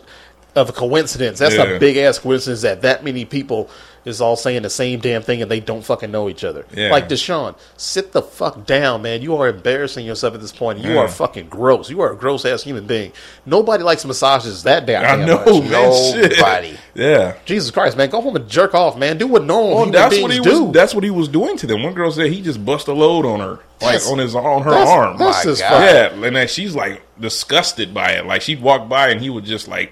of 0.56 0.70
a 0.70 0.74
coincidence. 0.74 1.40
That's 1.40 1.56
Yeah. 1.56 1.64
a 1.64 1.80
big 1.80 1.98
ass 1.98 2.20
coincidence 2.20 2.62
that 2.62 2.82
that 2.82 3.04
many 3.04 3.26
people 3.26 3.70
is 4.06 4.22
all 4.22 4.38
saying 4.38 4.62
the 4.62 4.70
same 4.70 5.00
damn 5.00 5.22
thing 5.22 5.42
and 5.42 5.52
they 5.52 5.60
don't 5.60 5.84
fucking 5.84 6.10
know 6.10 6.30
each 6.30 6.44
other. 6.46 6.66
Yeah. 6.74 6.90
Like 6.90 7.10
Deshaun, 7.10 7.54
sit 7.76 8.14
the 8.14 8.22
fuck 8.22 8.66
down, 8.66 9.02
man. 9.02 9.22
You 9.22 9.36
are 9.36 9.50
embarrassing 9.50 10.06
yourself 10.06 10.34
at 10.34 10.42
this 10.42 10.54
point. 10.54 10.80
You 10.80 10.94
Yeah. 10.94 11.00
are 11.02 11.08
fucking 11.10 11.48
gross. 11.50 11.90
You 11.90 12.00
are 12.02 12.14
a 12.14 12.16
gross 12.16 12.46
ass 12.46 12.64
human 12.64 12.86
being. 12.86 13.12
Nobody 13.46 13.84
likes 13.84 14.06
massages 14.06 14.64
that 14.64 14.86
damn. 14.86 15.22
I 15.22 15.24
know, 15.26 15.38
much. 15.46 15.70
man. 15.70 16.14
shit. 16.14 16.38
Nobody. 16.38 16.78
Yeah. 16.96 17.34
Jesus 17.46 17.70
Christ, 17.72 17.98
man, 17.98 18.10
go 18.10 18.22
home 18.22 18.38
and 18.38 18.48
jerk 18.50 18.74
off, 18.74 18.98
man. 18.98 19.18
Do 19.18 19.28
what 19.28 19.44
normal 19.44 19.70
Well, 19.70 19.78
human 19.86 19.92
that's 19.92 20.10
beings 20.16 20.24
what 20.24 20.32
he 20.32 20.40
do. 20.40 20.64
was. 20.66 20.74
That's 20.74 20.96
what 20.96 21.04
he 21.04 21.10
was 21.12 21.28
doing 21.28 21.58
to 21.58 21.68
them. 21.68 21.84
One 21.84 21.94
girl 21.94 22.10
said 22.12 22.28
he 22.32 22.42
just 22.42 22.64
bust 22.66 22.88
a 22.88 22.94
load 22.94 23.26
on 23.26 23.42
her, 23.42 23.60
like 23.82 23.92
That's- 24.00 24.10
on 24.10 24.18
his 24.18 24.34
on 24.34 24.64
her 24.64 24.72
that's- 24.72 24.90
arm. 24.90 25.18
that's 25.18 25.38
My 25.46 25.52
just 25.52 25.62
God. 25.62 25.84
Yeah, 25.84 26.26
and 26.26 26.36
then 26.36 26.48
she's 26.48 26.74
like 26.74 27.02
disgusted 27.20 27.94
by 27.94 28.12
it. 28.14 28.26
Like 28.26 28.42
she'd 28.42 28.62
walk 28.62 28.88
by 28.90 29.10
and 29.10 29.20
he 29.22 29.30
would 29.30 29.44
just 29.46 29.68
like 29.68 29.92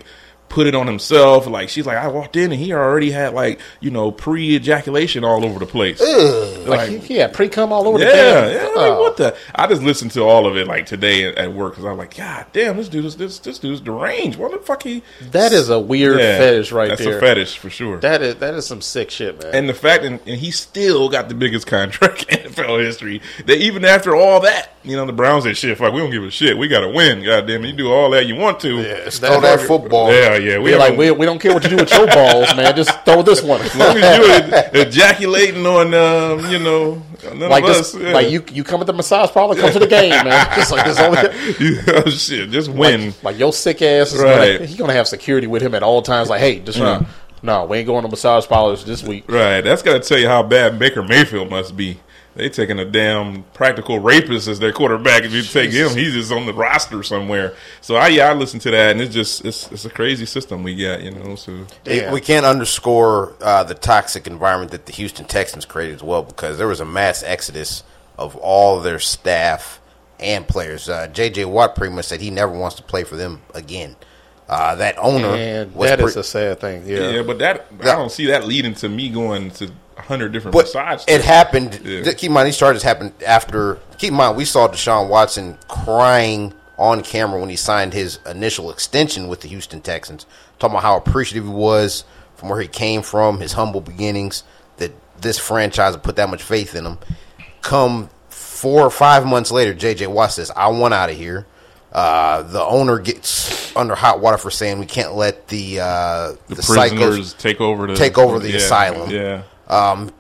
put 0.50 0.66
it 0.68 0.75
on 0.75 0.88
himself. 0.88 1.48
Like 1.48 1.70
she's 1.70 1.86
like, 1.86 1.98
I 1.98 2.08
walked 2.08 2.36
in 2.36 2.51
and 2.51 2.60
he 2.62 2.74
already 2.74 3.12
had 3.12 3.34
like 3.34 3.60
you 3.80 3.92
know 3.92 4.12
pre 4.12 4.56
ejaculation 4.56 5.24
all 5.24 5.44
over 5.46 5.60
the 5.60 5.66
place. 5.66 6.01
Like, 6.68 6.89
he, 6.89 6.98
he 7.00 7.16
had 7.16 7.34
pre 7.34 7.50
cum 7.50 7.72
all 7.72 7.88
over 7.88 7.98
the 7.98 8.06
Yeah, 8.06 8.12
damn. 8.13 8.51
yeah. 8.54 8.63
Like, 8.68 8.74
Oh. 8.92 9.01
what 9.01 9.18
the? 9.18 9.36
I 9.56 9.68
just 9.68 9.82
listened 9.82 10.12
to 10.12 10.22
all 10.22 10.46
of 10.48 10.56
it 10.58 10.68
like 10.68 10.86
today 10.86 11.25
at, 11.25 11.38
at 11.38 11.54
work 11.54 11.74
because 11.74 11.86
I'm 11.86 11.98
like, 11.98 12.16
God 12.16 12.46
damn, 12.54 12.77
this 12.77 12.89
dude 12.89 13.06
is 13.06 13.18
this 13.18 13.39
this 13.39 13.60
dude's 13.60 13.82
deranged. 13.82 14.38
What 14.38 14.51
the 14.51 14.60
fuck 14.60 14.84
he? 14.84 15.04
That 15.32 15.51
is 15.51 15.70
a 15.70 15.80
weird 15.80 16.20
Yeah, 16.20 16.38
fetish 16.38 16.72
right 16.72 16.89
that's 16.89 17.04
there. 17.04 17.18
a 17.18 17.22
fetish 17.22 17.58
for 17.58 17.70
sure. 17.70 17.98
That 18.00 18.22
is 18.22 18.36
that 18.36 18.54
is 18.54 18.66
some 18.66 18.82
sick 18.82 19.10
shit, 19.12 19.42
man. 19.42 19.54
and 19.56 19.70
the 19.70 19.74
fact, 19.74 20.04
and, 20.04 20.20
and 20.25 20.39
he 20.39 20.51
still 20.51 21.10
got 21.10 21.30
the 21.30 21.36
biggest 21.36 21.68
contract 21.68 22.24
in 22.34 22.51
NFL 22.51 22.84
history. 22.84 23.22
That 23.46 23.58
even 23.58 23.84
after 23.86 24.16
all 24.16 24.42
that, 24.42 24.72
you 24.84 24.96
know, 24.96 25.06
the 25.06 25.13
Browns 25.13 25.44
said, 25.46 25.58
"Shit, 25.58 25.77
fuck, 25.77 25.94
we 25.94 26.00
don't 26.00 26.12
give 26.12 26.24
a 26.24 26.32
shit. 26.32 26.58
We 26.58 26.68
got 26.68 26.82
to 26.82 26.89
win. 26.89 27.24
God 27.24 27.48
damn 27.48 27.63
it, 27.63 27.68
you 27.70 27.74
do 27.74 27.92
all 27.92 28.12
that 28.12 28.25
you 28.27 28.36
want 28.36 28.60
to. 28.62 28.82
Yeah, 28.82 29.10
throw 29.10 29.42
that 29.42 29.60
football. 29.62 30.12
yeah, 30.13 30.37
yeah. 30.41 30.58
we're 30.58 30.77
like, 30.77 30.91
haven't- 30.91 30.98
we, 30.98 31.12
we 31.12 31.25
don't 31.25 31.39
care 31.39 31.53
what 31.53 31.63
you 31.63 31.70
do 31.70 31.75
with 31.77 31.91
your 31.91 32.08
balls, 32.08 32.56
man. 32.56 32.75
Just 32.75 32.91
throw 33.06 33.22
this 33.22 33.41
one. 33.41 33.62
as 33.62 33.75
long 33.75 33.98
as 33.98 34.74
you 34.74 34.82
ejaculating 34.82 35.65
on, 35.65 35.94
um, 35.94 36.51
you 36.51 36.60
know, 36.60 37.01
none 37.34 37.50
like 37.50 37.63
of 37.63 37.70
this, 37.70 37.96
us. 37.96 38.01
yeah. 38.01 38.12
like 38.13 38.29
you 38.29 38.44
you 38.51 38.63
come 38.63 38.82
at 38.82 38.88
the 38.88 38.94
massage 38.94 39.29
parlor, 39.32 39.56
come 39.56 39.72
to 39.72 39.79
the 39.79 39.88
game, 39.88 40.10
man. 40.10 40.48
Just 40.56 40.72
like 40.72 40.86
this 40.86 41.00
only. 41.00 41.65
You- 41.65 41.79
oh, 42.06 42.10
shit, 42.10 42.50
just 42.51 42.70
win. 42.70 43.08
Like, 43.08 43.24
like 43.24 43.39
your 43.39 43.53
sick 43.53 43.82
ass 43.82 44.13
is 44.13 44.22
Right. 44.22 44.58
gonna, 44.58 44.65
he 44.65 44.77
gonna 44.77 44.94
have 44.94 45.08
security 45.08 45.48
with 45.48 45.62
him 45.62 45.74
at 45.75 45.84
all 45.84 46.01
times. 46.01 46.29
Like, 46.29 46.39
hey, 46.41 46.60
just 46.60 46.79
uh, 46.79 47.01
no, 47.44 47.65
we 47.65 47.77
ain't 47.77 47.88
going 47.88 48.03
to 48.03 48.10
massage 48.10 48.48
parlors 48.48 48.84
this 48.84 49.03
week. 49.03 49.29
Right. 49.32 49.62
That's 49.62 49.82
got 49.84 50.01
to 50.01 50.08
tell 50.08 50.17
you 50.17 50.27
how 50.27 50.41
bad 50.44 50.79
Baker 50.79 51.03
Mayfield 51.03 51.50
must 51.50 51.77
be. 51.77 52.00
They 52.38 52.50
taking 52.50 52.77
a 52.79 52.86
damn 52.86 53.44
practical 53.53 54.00
rapist 54.00 54.48
as 54.48 54.60
their 54.60 54.72
quarterback. 54.72 55.24
If 55.24 55.34
you 55.34 55.41
take 55.41 55.72
him, 55.72 55.89
he's 55.89 56.13
just 56.13 56.32
on 56.32 56.46
the 56.46 56.53
roster 56.53 57.01
somewhere. 57.03 57.56
So 57.82 57.96
I 57.96 58.10
yeah, 58.10 58.29
I 58.29 58.34
listen 58.34 58.60
to 58.62 58.72
that, 58.72 58.91
and 58.91 59.01
it's 59.01 59.13
just 59.13 59.44
it's 59.44 59.72
it's 59.72 59.86
a 59.86 59.89
crazy 59.89 60.25
system 60.27 60.62
we 60.63 60.75
got, 60.75 61.01
you 61.01 61.12
know. 61.12 61.36
So 61.36 61.65
Yeah. 61.86 62.13
we 62.13 62.22
can't 62.22 62.46
underscore 62.46 63.34
uh, 63.41 63.63
the 63.63 63.74
toxic 63.74 64.27
environment 64.27 64.72
that 64.72 64.86
the 64.86 64.94
Houston 64.94 65.25
Texans 65.25 65.65
created 65.65 65.96
as 65.96 66.03
well 66.03 66.22
because 66.24 66.58
there 66.60 66.67
was 66.67 66.79
a 66.79 66.86
mass 66.86 67.24
exodus 67.24 67.84
of 68.17 68.36
all 68.36 68.79
their 68.82 69.00
staff 69.00 69.82
and 70.20 70.48
players. 70.48 70.89
Uh, 70.89 71.08
J.J. 71.08 71.46
Watt 71.46 71.75
pretty 71.75 71.94
much 71.94 72.06
said 72.06 72.22
he 72.22 72.29
never 72.32 72.51
wants 72.51 72.75
to 72.77 72.84
play 72.84 73.03
for 73.03 73.15
them 73.15 73.41
again. 73.53 73.96
Uh, 74.50 74.75
that 74.75 74.96
owner 74.98 75.27
And 75.36 75.75
was 75.75 75.89
that 75.89 76.00
pre- 76.00 76.08
is 76.08 76.15
a 76.15 76.24
sad 76.24 76.60
thing. 76.62 76.84
Yeah, 76.88 77.10
Yeah. 77.10 77.22
but 77.24 77.39
that 77.39 77.67
I 77.82 77.96
don't 77.96 78.12
see 78.12 78.27
that 78.27 78.46
leading 78.46 78.74
to 78.75 78.88
me 78.89 79.10
going 79.10 79.51
to 79.51 79.72
hundred 79.98 80.32
different 80.32 80.54
But 80.54 80.66
massage. 80.66 81.04
it 81.08 81.22
happened. 81.22 81.80
Yeah. 81.84 82.04
Keep 82.13 82.30
in 82.30 82.34
mind, 82.34 82.48
these 82.48 82.58
charges 82.58 82.84
happened 82.84 83.13
after. 83.25 83.80
Keep 83.98 84.10
in 84.12 84.16
mind, 84.16 84.38
we 84.38 84.46
saw 84.46 84.68
Deshaun 84.68 85.10
Watson 85.10 85.58
crying 85.68 86.54
on 86.77 87.01
camera 87.01 87.39
when 87.39 87.50
he 87.50 87.56
signed 87.56 87.94
his 87.94 88.20
initial 88.25 88.72
extension 88.72 89.27
with 89.27 89.42
the 89.42 89.48
Houston 89.48 89.82
Texans, 89.82 90.25
talking 90.60 90.75
about 90.75 90.84
how 90.84 90.98
appreciative 90.98 91.44
he 91.46 91.50
was 91.50 92.04
from 92.36 92.50
where 92.50 92.62
he 92.62 92.68
came 92.68 93.01
from, 93.01 93.39
his 93.39 93.54
humble 93.54 93.82
beginnings, 93.82 94.44
that 94.77 94.92
this 95.22 95.39
franchise 95.39 95.94
would 95.94 96.04
put 96.04 96.16
that 96.18 96.30
much 96.30 96.44
faith 96.44 96.75
in 96.75 96.86
him. 96.86 97.00
Come 97.62 98.10
four 98.30 98.82
or 98.82 98.92
five 98.92 99.25
months 99.25 99.51
later, 99.51 99.74
J.J. 99.74 100.08
Watt 100.08 100.32
says, 100.32 100.51
"I 100.56 100.68
want 100.68 100.94
out 100.94 101.10
of 101.10 101.18
here." 101.18 101.46
Uh, 101.92 102.44
the 102.44 102.62
owner 102.62 103.00
gets 103.00 103.75
under 103.75 103.96
hot 103.96 104.20
water 104.20 104.38
for 104.38 104.51
saying 104.51 104.77
we 104.77 104.86
can't 104.86 105.16
let 105.16 105.48
the 105.48 105.80
uh, 105.80 106.34
the, 106.48 106.56
the 106.56 106.63
prisoners 106.63 107.34
take 107.34 107.62
over 107.62 107.88
the 107.88 107.96
take 107.96 108.18
over 108.18 108.39
the 108.39 108.51
yeah, 108.51 108.58
asylum. 108.58 109.10
Yeah, 109.10 109.44
um, 109.69 110.12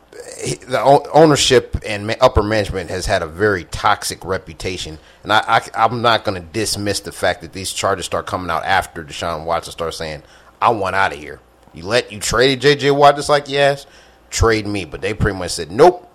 he- 0.43 0.55
the 0.55 0.81
ownership 1.13 1.77
and 1.85 2.15
upper 2.21 2.43
management 2.43 2.89
has 2.89 3.05
had 3.05 3.21
a 3.21 3.27
very 3.27 3.63
toxic 3.65 4.23
reputation, 4.25 4.97
and 5.23 5.31
I, 5.31 5.67
I'm 5.73 6.01
not 6.01 6.23
going 6.25 6.41
to 6.41 6.47
dismiss 6.47 6.99
the 7.01 7.11
fact 7.11 7.41
that 7.41 7.53
these 7.53 7.71
charges 7.71 8.05
start 8.05 8.25
coming 8.27 8.49
out 8.49 8.63
after 8.65 9.03
Deshaun 9.03 9.45
Watson 9.45 9.71
starts 9.71 9.97
saying, 9.97 10.23
"I 10.61 10.69
want 10.71 10.95
out 10.95 11.13
of 11.13 11.19
here." 11.19 11.39
You 11.73 11.83
let 11.83 12.11
you 12.11 12.19
traded 12.19 12.61
J.J. 12.61 12.91
Watt 12.91 13.15
just 13.15 13.29
like 13.29 13.47
yes, 13.49 13.85
trade 14.29 14.65
me, 14.65 14.85
but 14.85 15.01
they 15.01 15.13
pretty 15.13 15.37
much 15.37 15.51
said, 15.51 15.71
"Nope." 15.71 16.06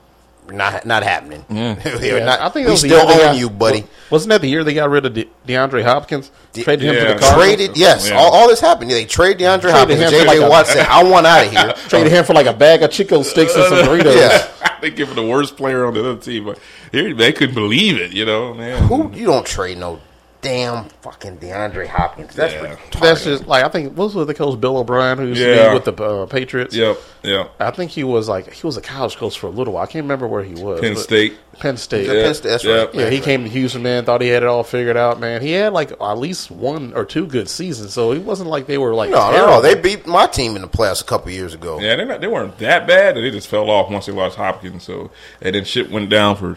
Not 0.50 0.84
not 0.84 1.02
happening. 1.02 1.44
Mm. 1.48 1.82
They're 2.00 2.18
Yeah, 2.18 2.24
not- 2.24 2.40
I 2.40 2.48
think 2.48 2.66
we 2.66 2.72
that 2.72 2.78
still 2.78 2.90
year 2.90 3.00
own 3.00 3.18
got- 3.18 3.36
you, 3.36 3.48
buddy. 3.48 3.84
Wasn't 4.10 4.28
that 4.30 4.40
the 4.42 4.48
year 4.48 4.64
they 4.64 4.74
got 4.74 4.90
rid 4.90 5.06
of 5.06 5.14
De- 5.14 5.28
DeAndre 5.46 5.82
Hopkins? 5.84 6.30
Traded 6.52 6.82
him 6.88 6.94
yeah. 6.94 7.00
to 7.00 7.14
the 7.14 7.20
Cardinals. 7.20 7.32
Traded, 7.56 7.76
yes. 7.76 8.08
Yeah. 8.10 8.16
All, 8.16 8.30
all 8.32 8.48
this 8.48 8.60
happened. 8.60 8.90
They 8.90 9.04
traded 9.06 9.38
DeAndre 9.38 9.70
Hopkins. 9.70 10.00
him 10.00 10.10
for 10.10 10.18
J.J. 10.18 10.40
like 10.40 10.50
Watt 10.50 10.66
said, 10.66 10.86
"I 10.86 11.02
want 11.04 11.26
out 11.26 11.46
of 11.46 11.50
here." 11.52 11.72
Traded 11.88 12.12
him 12.12 12.24
for 12.24 12.34
like 12.34 12.46
a 12.46 12.52
bag 12.52 12.82
of 12.82 12.90
Chick-O-Sticks 12.90 13.54
and 13.54 13.64
some 13.64 13.78
Doritos. 13.86 14.14
Yeah. 14.16 14.72
they 14.82 14.90
give 14.90 15.08
him 15.08 15.14
the 15.16 15.24
worst 15.26 15.56
player 15.56 15.86
on 15.86 15.94
the 15.94 16.00
other 16.00 16.20
team, 16.20 16.44
but 16.44 16.58
here 16.90 17.14
they 17.14 17.32
couldn't 17.32 17.54
believe 17.54 17.98
it. 17.98 18.12
You 18.12 18.26
know, 18.26 18.52
man. 18.52 18.86
Who 18.88 19.10
you 19.14 19.26
don't 19.26 19.46
trade 19.46 19.78
no 19.78 20.00
damn 20.42 20.84
fucking 21.02 21.38
DeAndre 21.38 21.86
Hopkins. 21.86 22.34
That's 22.34 22.52
Yeah. 22.52 22.76
That's 23.00 23.24
just 23.24 23.46
like 23.46 23.64
I 23.64 23.68
think 23.68 23.96
what 23.96 24.12
was 24.12 24.26
the 24.26 24.34
coach 24.34 24.60
Bill 24.60 24.76
O'Brien 24.76 25.16
who 25.18 25.28
used 25.28 25.40
to 25.40 25.54
Yeah. 25.54 25.68
be 25.68 25.74
with 25.74 25.84
the 25.84 26.04
uh, 26.04 26.26
Patriots. 26.26 26.74
Yep, 26.74 26.98
yep. 27.22 27.52
I 27.60 27.70
think 27.70 27.92
he 27.92 28.02
was 28.04 28.28
like 28.28 28.52
he 28.52 28.66
was 28.66 28.76
a 28.76 28.80
college 28.80 29.16
coach 29.16 29.38
for 29.38 29.46
a 29.46 29.50
little 29.50 29.72
while. 29.74 29.84
I 29.84 29.86
can't 29.86 30.02
remember 30.04 30.26
where 30.26 30.42
he 30.42 30.54
was. 30.54 30.80
Penn 30.80 30.96
State. 30.96 31.34
Penn 31.60 31.76
State. 31.76 32.06
Yeah, 32.08 32.24
Penn 32.24 32.34
State, 32.34 32.48
that's 32.48 32.64
Yeah. 32.64 32.74
right. 32.74 32.94
Yeah, 32.94 33.10
he 33.10 33.20
came 33.20 33.44
to 33.44 33.48
Houston, 33.50 33.82
man. 33.82 34.04
Thought 34.04 34.20
he 34.20 34.28
had 34.28 34.42
it 34.42 34.46
all 34.48 34.64
figured 34.64 34.96
out, 34.96 35.20
man. 35.20 35.40
He 35.42 35.52
had 35.52 35.72
like 35.72 35.92
at 35.92 36.18
least 36.18 36.50
one 36.50 36.92
or 36.94 37.04
two 37.04 37.26
good 37.26 37.48
seasons, 37.48 37.92
so 37.92 38.12
it 38.12 38.22
wasn't 38.22 38.50
like 38.50 38.66
they 38.66 38.78
were 38.78 38.94
like 38.94 39.10
No, 39.10 39.30
no, 39.30 39.36
terrible. 39.36 39.52
no. 39.54 39.60
They 39.62 39.74
beat 39.76 40.06
my 40.06 40.26
team 40.26 40.56
in 40.56 40.62
the 40.62 40.68
playoffs 40.68 41.00
a 41.00 41.04
couple 41.04 41.30
years 41.30 41.54
ago. 41.54 41.78
Yeah, 41.80 41.96
they 41.96 42.18
they 42.18 42.26
weren't 42.26 42.58
that 42.58 42.86
bad. 42.88 43.14
They 43.16 43.30
just 43.30 43.46
fell 43.48 43.70
off 43.70 43.90
once 43.90 44.06
they 44.06 44.12
lost 44.12 44.36
Hopkins. 44.36 44.82
So 44.82 45.10
and 45.40 45.54
then 45.54 45.64
shit 45.64 45.90
went 45.90 46.08
down 46.10 46.34
for 46.36 46.56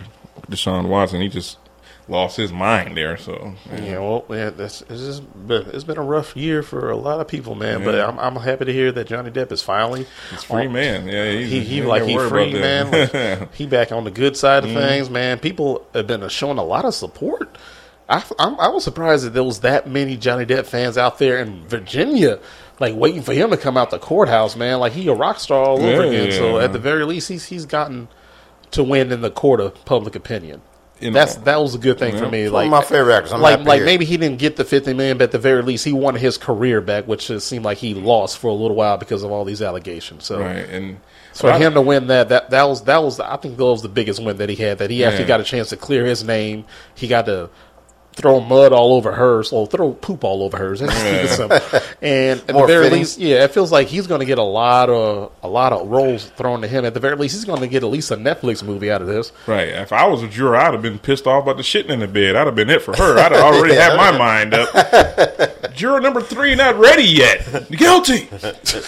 Deshaun 0.49 0.87
Watson. 0.87 1.21
He 1.21 1.29
just 1.29 1.57
lost 2.07 2.37
his 2.37 2.51
mind 2.51 2.95
there. 2.95 3.17
So 3.17 3.53
Yeah, 3.81 3.99
well, 3.99 4.25
yeah, 4.29 4.49
that's 4.51 4.81
it's 4.83 5.01
just 5.01 5.47
been, 5.47 5.67
it's 5.73 5.83
been 5.83 5.97
a 5.97 6.03
rough 6.03 6.35
year 6.35 6.61
for 6.63 6.89
a 6.91 6.95
lot 6.95 7.19
of 7.19 7.27
people, 7.27 7.55
man. 7.55 7.83
But 7.83 7.99
I'm, 7.99 8.19
I'm 8.19 8.35
happy 8.35 8.65
to 8.65 8.73
hear 8.73 8.91
that 8.91 9.07
Johnny 9.07 9.31
Depp 9.31 9.51
is 9.51 9.61
finally 9.61 10.05
he's 10.31 10.43
free 10.43 10.67
man. 10.67 11.07
Yeah, 11.07 11.31
he's, 11.31 11.49
He, 11.51 11.59
he 11.61 11.81
like 11.81 12.03
he 12.03 12.17
free 12.17 12.53
man. 12.53 12.91
Like, 12.91 13.53
he 13.55 13.65
back 13.65 13.91
on 13.91 14.03
the 14.03 14.11
good 14.11 14.37
side 14.37 14.63
Mm-hmm. 14.63 14.77
of 14.77 14.83
things, 14.83 15.09
man. 15.09 15.39
People 15.39 15.85
have 15.93 16.07
been 16.07 16.27
showing 16.29 16.57
a 16.57 16.63
lot 16.63 16.85
of 16.85 16.93
support. 16.93 17.57
I, 18.07 18.23
I'm, 18.37 18.59
I 18.59 18.67
was 18.67 18.83
surprised 18.83 19.25
that 19.25 19.31
there 19.31 19.43
was 19.43 19.61
that 19.61 19.87
many 19.89 20.15
Johnny 20.15 20.45
Depp 20.45 20.67
fans 20.67 20.95
out 20.95 21.17
there 21.17 21.39
in 21.39 21.67
Virginia, 21.67 22.39
like 22.79 22.93
waiting 22.95 23.23
for 23.23 23.33
him 23.33 23.49
to 23.49 23.57
come 23.57 23.77
out 23.77 23.89
the 23.89 23.97
courthouse, 23.97 24.55
man. 24.55 24.77
Like 24.77 24.93
he 24.93 25.07
a 25.07 25.13
rock 25.15 25.39
star 25.39 25.63
all 25.63 25.79
over 25.83 26.05
Yeah, 26.05 26.11
again. 26.21 26.31
So 26.33 26.59
at 26.59 26.71
the 26.71 26.77
very 26.77 27.03
least, 27.03 27.29
he's 27.29 27.45
he's 27.45 27.65
gotten 27.65 28.07
to 28.71 28.83
win 28.83 29.11
in 29.11 29.21
the 29.21 29.31
court 29.31 29.59
of 29.59 29.83
public 29.85 30.15
opinion. 30.15 30.61
You 31.05 31.11
know. 31.11 31.19
That's 31.19 31.35
that 31.35 31.61
was 31.61 31.75
a 31.75 31.77
good 31.77 31.97
thing 31.97 32.17
for 32.17 32.29
me. 32.29 32.43
One 32.45 32.53
Like 32.53 32.65
of 32.65 32.71
my 32.71 32.81
favorite 32.83 33.13
actors. 33.15 33.31
I'm 33.33 33.41
like 33.41 33.59
like 33.61 33.77
hear. 33.77 33.85
maybe 33.85 34.05
he 34.05 34.17
didn't 34.17 34.39
get 34.39 34.55
the 34.57 34.65
fifty 34.65 34.93
million, 34.93 35.17
but 35.17 35.25
at 35.25 35.31
the 35.31 35.39
very 35.39 35.61
least 35.61 35.85
he 35.85 35.93
wanted 35.93 36.19
his 36.21 36.37
career 36.37 36.81
back, 36.81 37.07
which 37.07 37.29
it 37.29 37.39
seemed 37.41 37.63
like 37.65 37.77
he 37.77 37.93
lost 37.93 38.37
for 38.37 38.47
a 38.47 38.53
little 38.53 38.75
while 38.75 38.97
because 38.97 39.23
of 39.23 39.31
all 39.31 39.45
these 39.45 39.61
allegations. 39.61 40.25
So 40.25 40.39
right 40.39 40.67
and 40.69 40.99
for 41.33 41.51
him 41.53 41.73
to 41.73 41.81
win 41.81 42.07
that, 42.07 42.29
that 42.29 42.49
that 42.49 42.63
was 42.67 42.83
that 42.83 43.03
was 43.03 43.19
I 43.19 43.37
think 43.37 43.57
that 43.57 43.65
was 43.65 43.81
the 43.81 43.89
biggest 43.89 44.21
win 44.23 44.37
that 44.37 44.49
he 44.49 44.55
had. 44.55 44.77
That 44.79 44.89
he 44.89 45.03
actually 45.05 45.23
Yeah. 45.23 45.27
got 45.27 45.41
a 45.41 45.43
chance 45.43 45.69
to 45.69 45.77
clear 45.77 46.05
his 46.05 46.23
name. 46.23 46.65
He 46.95 47.07
got 47.07 47.25
to 47.25 47.49
throw 48.15 48.39
mud 48.39 48.71
all 48.73 48.93
over 48.93 49.11
hers, 49.11 49.51
or 49.51 49.67
throw 49.67 49.93
poop 49.93 50.23
all 50.23 50.43
over 50.43 50.57
hers. 50.57 50.81
and. 50.81 50.91
And 52.01 52.39
at 52.47 52.53
More 52.53 52.67
the 52.67 52.73
very 52.73 52.83
fitting. 52.85 52.99
least, 52.99 53.17
yeah, 53.17 53.43
it 53.45 53.51
feels 53.51 53.71
like 53.71 53.87
he's 53.87 54.05
going 54.05 54.19
to 54.19 54.25
get 54.25 54.37
a 54.37 54.43
lot 54.43 54.89
of 54.89 55.31
a 55.41 55.47
lot 55.47 55.73
of 55.73 55.87
roles 55.87 56.25
thrown 56.25 56.61
to 56.61 56.67
him. 56.67 56.85
At 56.85 56.93
the 56.93 56.99
very 56.99 57.15
least, 57.15 57.33
he's 57.35 57.45
going 57.45 57.61
to 57.61 57.67
get 57.67 57.83
at 57.83 57.89
least 57.89 58.11
a 58.11 58.15
Netflix 58.17 58.61
movie 58.63 58.91
out 58.91 59.01
of 59.01 59.07
this. 59.07 59.31
Right. 59.47 59.69
If 59.69 59.91
I 59.91 60.05
was 60.07 60.21
a 60.21 60.27
juror, 60.27 60.55
I'd 60.55 60.73
have 60.73 60.83
been 60.83 60.99
pissed 60.99 61.25
off 61.25 61.43
about 61.43 61.57
the 61.57 61.63
shitting 61.63 61.89
in 61.89 61.99
the 61.99 62.07
bed. 62.07 62.35
I'd 62.35 62.45
have 62.45 62.55
been 62.55 62.69
it 62.69 62.81
for 62.83 62.95
her. 62.95 63.17
I'd 63.17 63.31
have 63.31 63.41
already 63.41 63.73
had 63.81 63.95
my 63.97 64.15
mind 64.15 64.53
up. 64.53 65.73
Juror 65.73 65.99
number 65.99 66.21
three 66.21 66.53
not 66.53 66.77
ready 66.77 67.03
yet. 67.03 67.69
Guilty. 67.71 68.25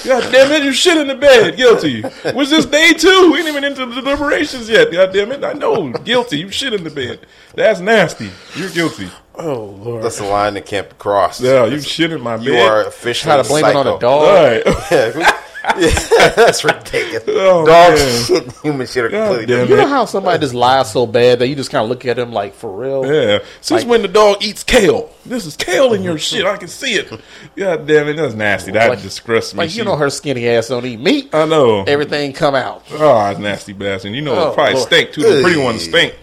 God 0.06 0.32
damn 0.32 0.52
it, 0.52 0.64
you 0.64 0.72
shit 0.74 0.98
in 0.98 1.08
the 1.08 1.16
bed. 1.16 1.56
Guilty. 1.58 2.02
Was 2.36 2.50
this 2.52 2.66
day 2.66 2.94
two? 2.94 3.32
We 3.32 3.40
ain't 3.40 3.48
even 3.48 3.64
into 3.64 3.86
the 3.86 3.96
deliberations 4.02 4.70
yet. 4.70 4.92
God 4.92 5.12
damn 5.12 5.32
it. 5.32 5.44
I 5.44 5.54
know. 5.54 5.92
Guilty. 5.92 6.38
You 6.40 6.52
shit 6.52 6.74
in 6.74 6.84
the 6.84 6.90
bed. 6.92 7.26
That's 7.56 7.80
nasty. 7.80 8.30
You're 8.56 8.70
guilty. 8.70 9.10
Oh 9.40 9.76
lord, 9.84 10.04
That's 10.04 10.18
the 10.18 10.26
line 10.26 10.56
that 10.56 10.66
can't 10.66 10.90
be 10.90 10.96
crossed. 10.98 11.42
Yeah, 11.42 11.66
you 11.66 11.80
shit 11.80 12.12
in 12.12 12.22
my 12.22 12.38
bed. 12.38 12.46
You 12.46 12.56
are 12.56 12.86
officially 12.88 13.34
try 13.34 13.42
to 13.42 13.48
blame 13.48 13.66
it 13.66 13.76
on 13.76 13.88
a 13.88 14.00
dog. 14.00 14.66
Right. 14.66 15.34
Yeah, 15.78 15.90
That's 16.38 16.64
ridiculous. 16.64 17.24
Oh, 17.28 17.66
Dogs 17.66 18.28
shit, 18.28 18.42
and 18.44 18.52
human 18.64 18.88
shit 18.88 19.04
are 19.04 19.10
God 19.10 19.26
completely 19.26 19.46
different. 19.48 19.70
You 19.72 19.76
know 19.76 19.88
how 19.88 20.06
somebody 20.06 20.40
just 20.40 20.54
lies 20.54 20.90
so 20.94 21.06
bad 21.06 21.40
that 21.40 21.50
you 21.50 21.56
just 21.56 21.72
kind 21.72 21.84
of 21.84 21.90
look 21.90 22.06
at 22.06 22.18
him 22.18 22.32
like 22.32 22.54
for 22.56 22.72
real. 22.74 23.06
Yeah. 23.06 23.40
Since 23.60 23.82
Like- 23.82 23.90
when 23.90 24.02
the 24.02 24.08
dog 24.08 24.38
eats 24.42 24.64
kale? 24.64 25.10
This 25.26 25.46
is 25.46 25.58
kale 25.58 25.94
in 25.94 26.04
your 26.04 26.18
shit. 26.18 26.46
I 26.46 26.56
can 26.56 26.70
see 26.70 26.94
it. 26.94 27.10
God 27.58 27.86
damn 27.86 28.08
it. 28.08 28.14
That's 28.16 28.34
nasty. 28.34 28.72
That 28.72 28.90
Like- 28.92 29.02
disgusts 29.02 29.54
me. 29.54 29.58
Like 29.58 29.70
you 29.76 29.82
She- 29.82 29.84
know, 29.84 29.98
her 29.98 30.10
skinny 30.10 30.48
ass 30.48 30.70
don't 30.70 30.86
eat 30.86 31.02
meat. 31.02 31.32
I 31.34 31.44
know. 31.46 31.84
Everything 31.84 32.32
come 32.32 32.56
out. 32.56 32.84
Oh, 32.94 32.98
that's 32.98 33.38
nasty 33.40 33.74
bastard. 33.74 34.14
You 34.14 34.22
know, 34.22 34.36
Oh, 34.36 34.52
it 34.52 34.54
probably 34.54 34.76
Lord. 34.76 34.88
stink 34.88 35.12
too. 35.12 35.22
The 35.24 35.42
pretty 35.44 35.60
Ugh. 35.60 35.66
ones 35.66 35.84
stink. 35.84 36.16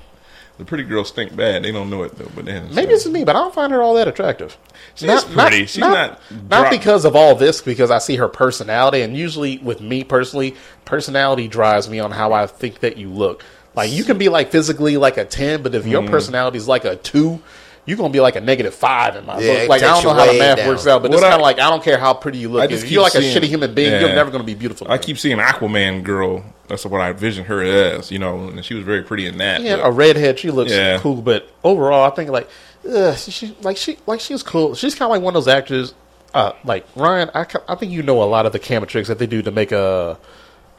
The 0.56 0.64
pretty 0.64 0.84
girls 0.84 1.08
stink 1.08 1.34
bad. 1.34 1.64
They 1.64 1.72
don't 1.72 1.90
know 1.90 2.04
it 2.04 2.16
though. 2.16 2.30
But 2.34 2.44
then 2.44 2.72
Maybe 2.72 2.92
it's 2.92 3.02
just 3.02 3.12
me, 3.12 3.24
but 3.24 3.34
I 3.34 3.40
don't 3.40 3.52
find 3.54 3.72
her 3.72 3.82
all 3.82 3.94
that 3.94 4.06
attractive. 4.06 4.56
She's 4.94 5.08
not, 5.08 5.26
pretty. 5.26 5.66
She's 5.66 5.78
not 5.78 6.20
not 6.48 6.62
dro- 6.62 6.70
because 6.70 7.04
of 7.04 7.16
all 7.16 7.34
this, 7.34 7.60
because 7.60 7.90
I 7.90 7.98
see 7.98 8.16
her 8.16 8.28
personality, 8.28 9.02
and 9.02 9.16
usually 9.16 9.58
with 9.58 9.80
me 9.80 10.04
personally, 10.04 10.54
personality 10.84 11.48
drives 11.48 11.88
me 11.88 11.98
on 11.98 12.12
how 12.12 12.32
I 12.32 12.46
think 12.46 12.80
that 12.80 12.96
you 12.96 13.08
look. 13.08 13.42
Like 13.74 13.90
you 13.90 14.04
can 14.04 14.16
be 14.18 14.28
like 14.28 14.52
physically 14.52 14.96
like 14.96 15.16
a 15.16 15.24
ten, 15.24 15.62
but 15.62 15.74
if 15.74 15.86
your 15.86 16.02
Mm-hmm. 16.02 16.10
personality 16.12 16.58
is 16.58 16.68
like 16.68 16.84
a 16.84 16.94
two, 16.94 17.42
you're 17.84 17.96
gonna 17.96 18.10
be 18.10 18.20
like 18.20 18.36
a 18.36 18.40
negative 18.40 18.74
five 18.74 19.16
in 19.16 19.26
my 19.26 19.40
Yeah, 19.40 19.60
book. 19.62 19.68
Like 19.70 19.82
I 19.82 19.86
don't 19.86 20.04
know 20.04 20.14
how 20.14 20.32
the 20.32 20.38
math 20.38 20.58
down. 20.58 20.68
works 20.68 20.86
out, 20.86 21.02
but 21.02 21.10
What 21.10 21.16
it's 21.16 21.22
kind 21.24 21.34
of 21.34 21.40
like 21.40 21.58
I 21.58 21.68
don't 21.68 21.82
care 21.82 21.98
how 21.98 22.14
pretty 22.14 22.38
you 22.38 22.48
look. 22.48 22.70
I 22.70 22.72
If 22.72 22.88
you're 22.88 23.02
like 23.02 23.12
keep 23.14 23.22
a 23.22 23.24
shitty 23.24 23.48
human 23.48 23.74
being, 23.74 23.90
Yeah. 23.90 24.00
you're 24.00 24.14
never 24.14 24.30
gonna 24.30 24.44
be 24.44 24.54
beautiful. 24.54 24.86
I 24.88 24.98
keep 24.98 25.18
seeing 25.18 25.38
Aquaman 25.38 26.04
girl. 26.04 26.44
That's 26.68 26.84
what 26.86 27.00
I 27.00 27.10
envision 27.10 27.44
her 27.46 27.62
as. 27.62 28.10
You 28.10 28.18
know, 28.18 28.48
and 28.48 28.64
she 28.64 28.74
was 28.74 28.84
very 28.84 29.02
pretty 29.02 29.26
in 29.26 29.38
that. 29.38 29.60
Yeah, 29.62 29.76
but- 29.76 29.86
a 29.88 29.90
redhead. 29.92 30.38
She 30.38 30.50
looks 30.50 30.72
Yeah. 30.72 30.98
cool, 30.98 31.22
but 31.22 31.48
overall, 31.62 32.10
I 32.10 32.14
think 32.14 32.30
like, 32.30 32.48
ugh, 32.90 33.16
she, 33.16 33.56
like 33.62 33.76
she 33.76 33.98
like 34.06 34.20
she 34.20 34.32
she's 34.34 34.42
cool. 34.42 34.74
She's 34.74 34.94
kind 34.94 35.06
of 35.08 35.10
like 35.10 35.22
one 35.22 35.34
of 35.36 35.44
those 35.44 35.52
actors. 35.52 35.94
Uh, 36.32 36.52
like 36.64 36.84
Ryan, 36.96 37.30
I, 37.34 37.46
I 37.68 37.74
think 37.76 37.92
you 37.92 38.02
know 38.02 38.20
a 38.22 38.24
lot 38.24 38.44
of 38.44 38.52
the 38.52 38.58
camera 38.58 38.88
tricks 38.88 39.06
that 39.08 39.18
they 39.20 39.26
do 39.26 39.40
to 39.42 39.50
make 39.52 39.72
uh, 39.72 40.16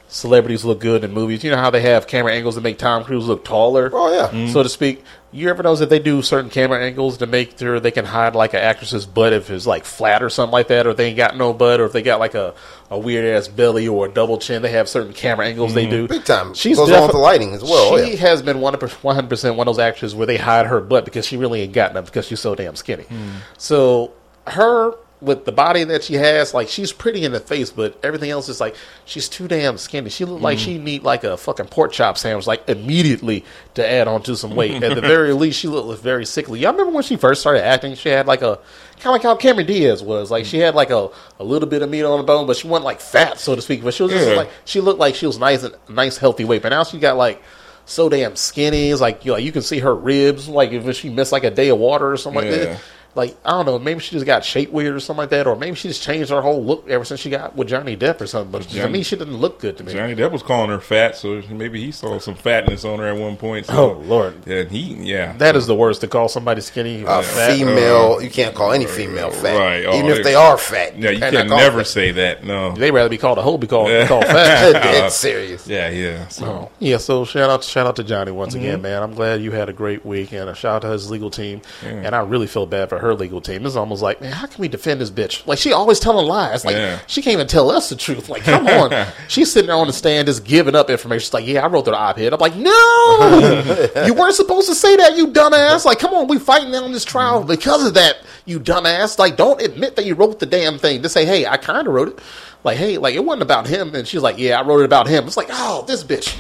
celebrities 0.08 0.64
look 0.64 0.80
good 0.80 1.04
in 1.04 1.12
movies. 1.12 1.44
You 1.44 1.52
know 1.52 1.58
how 1.58 1.70
they 1.70 1.82
have 1.82 2.08
camera 2.08 2.34
angles 2.34 2.56
to 2.56 2.62
make 2.62 2.78
Tom 2.78 3.04
Cruise 3.04 3.26
look 3.28 3.44
taller, 3.44 3.90
Oh, 3.94 4.14
yeah. 4.14 4.28
so 4.30 4.36
mm-hmm. 4.36 4.62
to 4.64 4.70
speak. 4.70 5.04
You 5.32 5.50
ever 5.50 5.64
notice 5.64 5.82
that 5.82 5.90
they 5.90 6.00
do 6.00 6.22
certain 6.22 6.50
camera 6.50 6.82
angles 6.82 7.18
to 7.18 7.28
make 7.28 7.60
sure 7.60 7.82
they 7.82 7.92
can 7.92 8.06
hide 8.06 8.36
like 8.36 8.54
an 8.54 8.62
actress's 8.62 9.06
butt 9.06 9.34
if 9.34 9.50
it's 9.50 9.68
like 9.68 9.84
flat 9.84 10.24
or 10.24 10.30
something 10.30 10.54
like 10.54 10.70
that, 10.70 10.88
or 10.88 10.92
if 10.92 10.98
they 10.98 11.08
ain't 11.08 11.18
got 11.18 11.36
no 11.36 11.52
butt, 11.52 11.82
or 11.82 11.86
if 11.86 11.92
they 11.92 12.02
got 12.02 12.20
like 12.22 12.36
a, 12.36 12.54
a 12.90 12.98
weird 12.98 13.26
ass 13.26 13.50
belly 13.50 13.88
or 13.88 14.06
a 14.06 14.10
double 14.10 14.38
chin. 14.38 14.62
They 14.62 14.72
have 14.72 14.88
certain 14.88 15.12
camera 15.12 15.48
angles 15.48 15.74
they 15.74 15.84
mm-hmm. 15.84 15.92
do. 15.92 16.08
Big 16.08 16.24
time. 16.24 16.54
She's 16.54 16.78
Goes 16.78 16.90
on 16.92 17.02
with 17.02 17.12
the 17.12 17.18
lighting 17.18 17.54
as 17.54 17.64
well, 17.64 17.94
oh, 17.94 18.04
She 18.04 18.12
yeah. 18.12 18.20
has 18.20 18.42
been 18.42 18.62
one 18.62 18.74
hundred 18.74 19.30
percent 19.30 19.58
one 19.58 19.68
of 19.68 19.76
those 19.76 19.80
actors 19.80 20.16
where 20.16 20.28
they 20.28 20.38
hide 20.38 20.68
her 20.68 20.80
butt 20.80 21.04
because 21.04 21.26
she 21.26 21.36
really 21.36 21.62
ain't 21.62 21.74
got 21.74 21.94
none 21.94 22.06
because 22.06 22.28
she's 22.28 22.40
so 22.40 22.56
damn 22.56 22.78
skinny. 22.78 23.04
Mm-hmm. 23.04 23.38
So 23.58 24.14
her 24.48 24.94
with 25.22 25.46
the 25.46 25.52
body 25.52 25.84
that 25.86 26.04
she 26.04 26.16
has, 26.16 26.54
like 26.54 26.68
she's 26.68 26.92
pretty 26.92 27.24
in 27.24 27.32
the 27.32 27.40
face, 27.40 27.72
but 27.72 27.98
everything 28.04 28.30
else 28.30 28.50
is 28.50 28.60
like 28.60 28.76
she's 29.06 29.30
too 29.30 29.48
damn 29.48 29.78
skinny. 29.78 30.10
She 30.10 30.26
look 30.26 30.42
like 30.42 30.58
mm. 30.58 30.62
she 30.62 30.78
need 30.78 31.04
like 31.04 31.24
a 31.24 31.38
fucking 31.38 31.68
pork 31.68 31.94
chop 31.94 32.18
sandwich, 32.18 32.46
like 32.46 32.68
immediately 32.68 33.46
to 33.76 33.90
add 33.90 34.08
on 34.08 34.22
to 34.24 34.36
some 34.36 34.56
weight. 34.56 34.84
At 34.84 34.94
the 34.96 35.02
very 35.02 35.34
least, 35.34 35.60
she 35.60 35.68
looked 35.68 36.02
very 36.02 36.26
sickly. 36.26 36.60
Y'all 36.60 36.74
remember 36.74 36.92
when 36.92 37.04
she 37.04 37.16
first 37.16 37.42
started 37.42 37.64
acting? 37.64 37.96
She 37.96 38.10
had 38.10 38.28
like 38.28 38.42
a 38.42 38.60
kind 38.96 39.08
of 39.08 39.12
like 39.14 39.24
how 39.24 39.36
Cameron 39.36 39.68
Diaz 39.68 40.04
was. 40.04 40.30
Like 40.30 40.46
she 40.46 40.60
had 40.60 40.76
like 40.76 40.90
a, 40.90 41.10
a 41.40 41.44
little 41.44 41.70
bit 41.70 41.82
of 41.82 41.90
meat 41.90 42.04
on 42.04 42.18
the 42.18 42.24
bone, 42.24 42.46
but 42.46 42.58
she 42.58 42.68
wasn't 42.68 42.86
like 42.86 43.00
fat, 43.00 43.40
so 43.40 43.56
to 43.56 43.62
speak. 43.62 43.84
But 43.84 43.94
she 43.94 44.04
was 44.04 44.12
just 44.12 44.30
Yeah. 44.30 44.36
like 44.36 44.50
she 44.66 44.82
looked 44.82 45.00
like 45.00 45.16
she 45.16 45.28
was 45.28 45.40
nice 45.40 45.64
and 45.64 45.76
nice, 45.88 46.18
healthy 46.18 46.44
weight. 46.44 46.62
But 46.62 46.70
now 46.70 46.84
she 46.84 47.00
got 47.00 47.16
like 47.16 47.42
so 47.86 48.10
damn 48.10 48.36
skinny. 48.36 48.90
It's 48.90 49.02
like 49.02 49.24
you 49.24 49.32
know, 49.32 49.38
you 49.38 49.54
can 49.54 49.62
see 49.62 49.80
her 49.80 49.96
ribs. 49.96 50.50
Like 50.50 50.72
if 50.72 50.98
she 50.98 51.10
missed 51.10 51.32
like 51.32 51.46
a 51.46 51.52
day 51.52 51.70
of 51.70 51.78
water 51.78 52.12
or 52.12 52.18
something 52.18 52.44
like 52.44 52.52
that. 52.52 52.82
Like 53.16 53.36
I 53.46 53.52
don't 53.52 53.66
know, 53.66 53.80
maybe 53.80 54.00
she 54.02 54.12
just 54.12 54.26
got 54.26 54.44
shape 54.46 54.72
weird 54.72 54.96
or 54.96 55.00
something 55.00 55.22
like 55.22 55.30
that, 55.30 55.48
or 55.48 55.56
maybe 55.56 55.76
she 55.76 55.88
just 55.88 56.04
changed 56.04 56.30
her 56.30 56.42
whole 56.42 56.64
look 56.64 56.88
ever 56.90 57.04
since 57.06 57.20
she 57.22 57.30
got 57.30 57.56
with 57.56 57.68
Johnny 57.70 57.96
Depp 57.98 58.20
or 58.22 58.28
something. 58.28 58.52
But 58.52 58.64
to 58.64 58.70
Johnny- 58.76 58.92
me, 58.92 59.04
she 59.04 59.16
didn't 59.16 59.38
look 59.38 59.60
good 59.60 59.78
to 59.78 59.84
me. 59.84 59.94
Johnny 59.94 60.16
Depp 60.16 60.32
was 60.32 60.44
calling 60.44 60.70
her 60.70 60.80
fat, 60.82 61.16
so 61.16 61.42
maybe 61.50 61.82
he 61.84 61.92
saw 61.92 62.20
some 62.20 62.36
fatness 62.36 62.84
on 62.86 63.00
her 63.00 63.06
at 63.08 63.18
one 63.18 63.38
point. 63.38 63.66
So, 63.68 63.74
Oh, 63.74 64.00
Lord. 64.06 64.46
And 64.48 64.70
he, 64.70 64.80
yeah, 65.12 65.34
That 65.38 65.56
is 65.56 65.66
the 65.66 65.76
worst 65.76 66.02
to 66.02 66.08
call 66.08 66.28
somebody 66.28 66.62
skinny. 66.62 67.04
A 67.04 67.20
or 67.20 67.24
fat. 67.24 67.56
female, 67.58 68.22
you 68.22 68.30
can't 68.30 68.54
call 68.54 68.72
any 68.74 68.86
female 68.86 69.32
fat, 69.32 69.58
Right. 69.58 69.86
Oh, 69.86 69.98
even 69.98 70.12
if 70.12 70.18
they- 70.18 70.24
they 70.24 70.36
are 70.36 70.58
fat. 70.58 70.98
yeah, 71.00 71.12
you 71.12 71.20
cannot 71.20 71.48
can 71.48 71.58
never 71.58 71.78
them 71.78 71.86
say 71.86 72.12
that. 72.12 72.44
No, 72.44 72.74
They 72.74 72.92
rather 72.92 73.10
be 73.10 73.18
called 73.18 73.38
a 73.38 73.42
hoe, 73.42 73.58
be 73.58 73.68
called, 73.68 73.90
Yeah. 73.90 74.08
called 74.08 74.26
fat. 74.26 74.74
fat. 74.74 74.84
Dead 74.84 75.12
serious. 75.12 75.68
yeah, 75.68 75.90
yeah. 75.90 76.28
So 76.28 76.46
Oh, 76.46 76.72
yeah, 76.80 76.98
so 76.98 77.24
shout 77.26 77.50
out, 77.50 77.64
shout 77.64 77.88
out 77.88 77.96
to 77.98 78.04
Johnny 78.04 78.32
once 78.32 78.56
Mm-hmm. 78.56 78.64
again, 78.66 78.82
man. 78.82 79.04
I'm 79.04 79.14
glad 79.14 79.42
you 79.42 79.52
had 79.52 79.70
a 79.70 79.74
great 79.74 80.06
week, 80.06 80.32
and 80.34 80.50
a 80.50 80.56
shout 80.56 80.78
out 80.78 80.82
to 80.84 80.88
his 80.90 81.10
legal 81.12 81.30
team. 81.30 81.62
And 81.86 82.14
I 82.16 82.20
really 82.22 82.48
feel 82.48 82.66
bad 82.66 82.90
for 82.90 82.98
her 83.00 83.05
legal 83.14 83.42
team. 83.42 83.66
is 83.66 83.76
almost 83.76 84.02
like, 84.02 84.22
man, 84.22 84.32
how 84.32 84.48
can 84.48 84.62
we 84.62 84.68
defend 84.68 85.00
this 85.02 85.12
bitch? 85.12 85.46
Like 85.46 85.60
she 85.60 85.72
always 85.74 86.00
telling 86.00 86.26
lies. 86.26 86.66
Like 86.66 86.76
Yeah. 86.76 87.00
she 87.08 87.22
can't 87.22 87.34
even 87.34 87.48
tell 87.48 87.70
us 87.70 87.90
the 87.90 87.96
truth. 87.96 88.30
Like, 88.30 88.44
come 88.44 88.66
on, 88.68 89.08
she's 89.28 89.52
sitting 89.52 89.68
there 89.68 89.76
on 89.76 89.88
the 89.88 89.94
stand 89.94 90.28
just 90.28 90.44
giving 90.46 90.76
up 90.76 90.90
information. 90.90 91.20
She's 91.22 91.34
like, 91.34 91.46
yeah, 91.46 91.64
I 91.64 91.68
wrote 91.68 91.86
the 91.86 91.96
op-ed. 91.96 92.34
I'm 92.34 92.40
like, 92.40 92.56
no, 92.56 93.88
you 94.06 94.14
weren't 94.14 94.36
supposed 94.36 94.68
to 94.70 94.76
say 94.76 94.96
that, 94.96 95.16
you 95.18 95.28
dumbass. 95.28 95.86
Like, 95.86 96.00
come 96.00 96.14
on, 96.14 96.28
we 96.28 96.40
fighting 96.40 96.74
on 96.76 96.92
this 96.92 97.06
trial 97.06 97.44
because 97.44 97.86
of 97.86 97.94
that, 97.96 98.18
you 98.46 98.60
dumbass. 98.60 99.20
Like, 99.20 99.38
don't 99.38 99.62
admit 99.62 99.96
that 99.98 100.06
you 100.06 100.16
wrote 100.16 100.40
the 100.40 100.46
damn 100.46 100.78
thing. 100.80 101.02
Just 101.02 101.14
say, 101.14 101.26
hey, 101.26 101.46
I 101.46 101.58
kind 101.58 101.88
of 101.88 101.94
wrote 101.94 102.08
it. 102.10 102.20
Like, 102.66 102.78
hey, 102.78 102.98
like 102.98 103.14
it 103.14 103.24
wasn't 103.24 103.44
about 103.44 103.68
him, 103.68 103.94
and 103.94 104.08
she's 104.08 104.24
like, 104.24 104.40
"Yeah, 104.40 104.60
I 104.60 104.66
wrote 104.66 104.80
it 104.80 104.86
about 104.86 105.08
him." 105.08 105.28
It's 105.28 105.38
like, 105.38 105.50
oh, 105.52 105.86
this 105.88 106.04
bitch. 106.04 106.34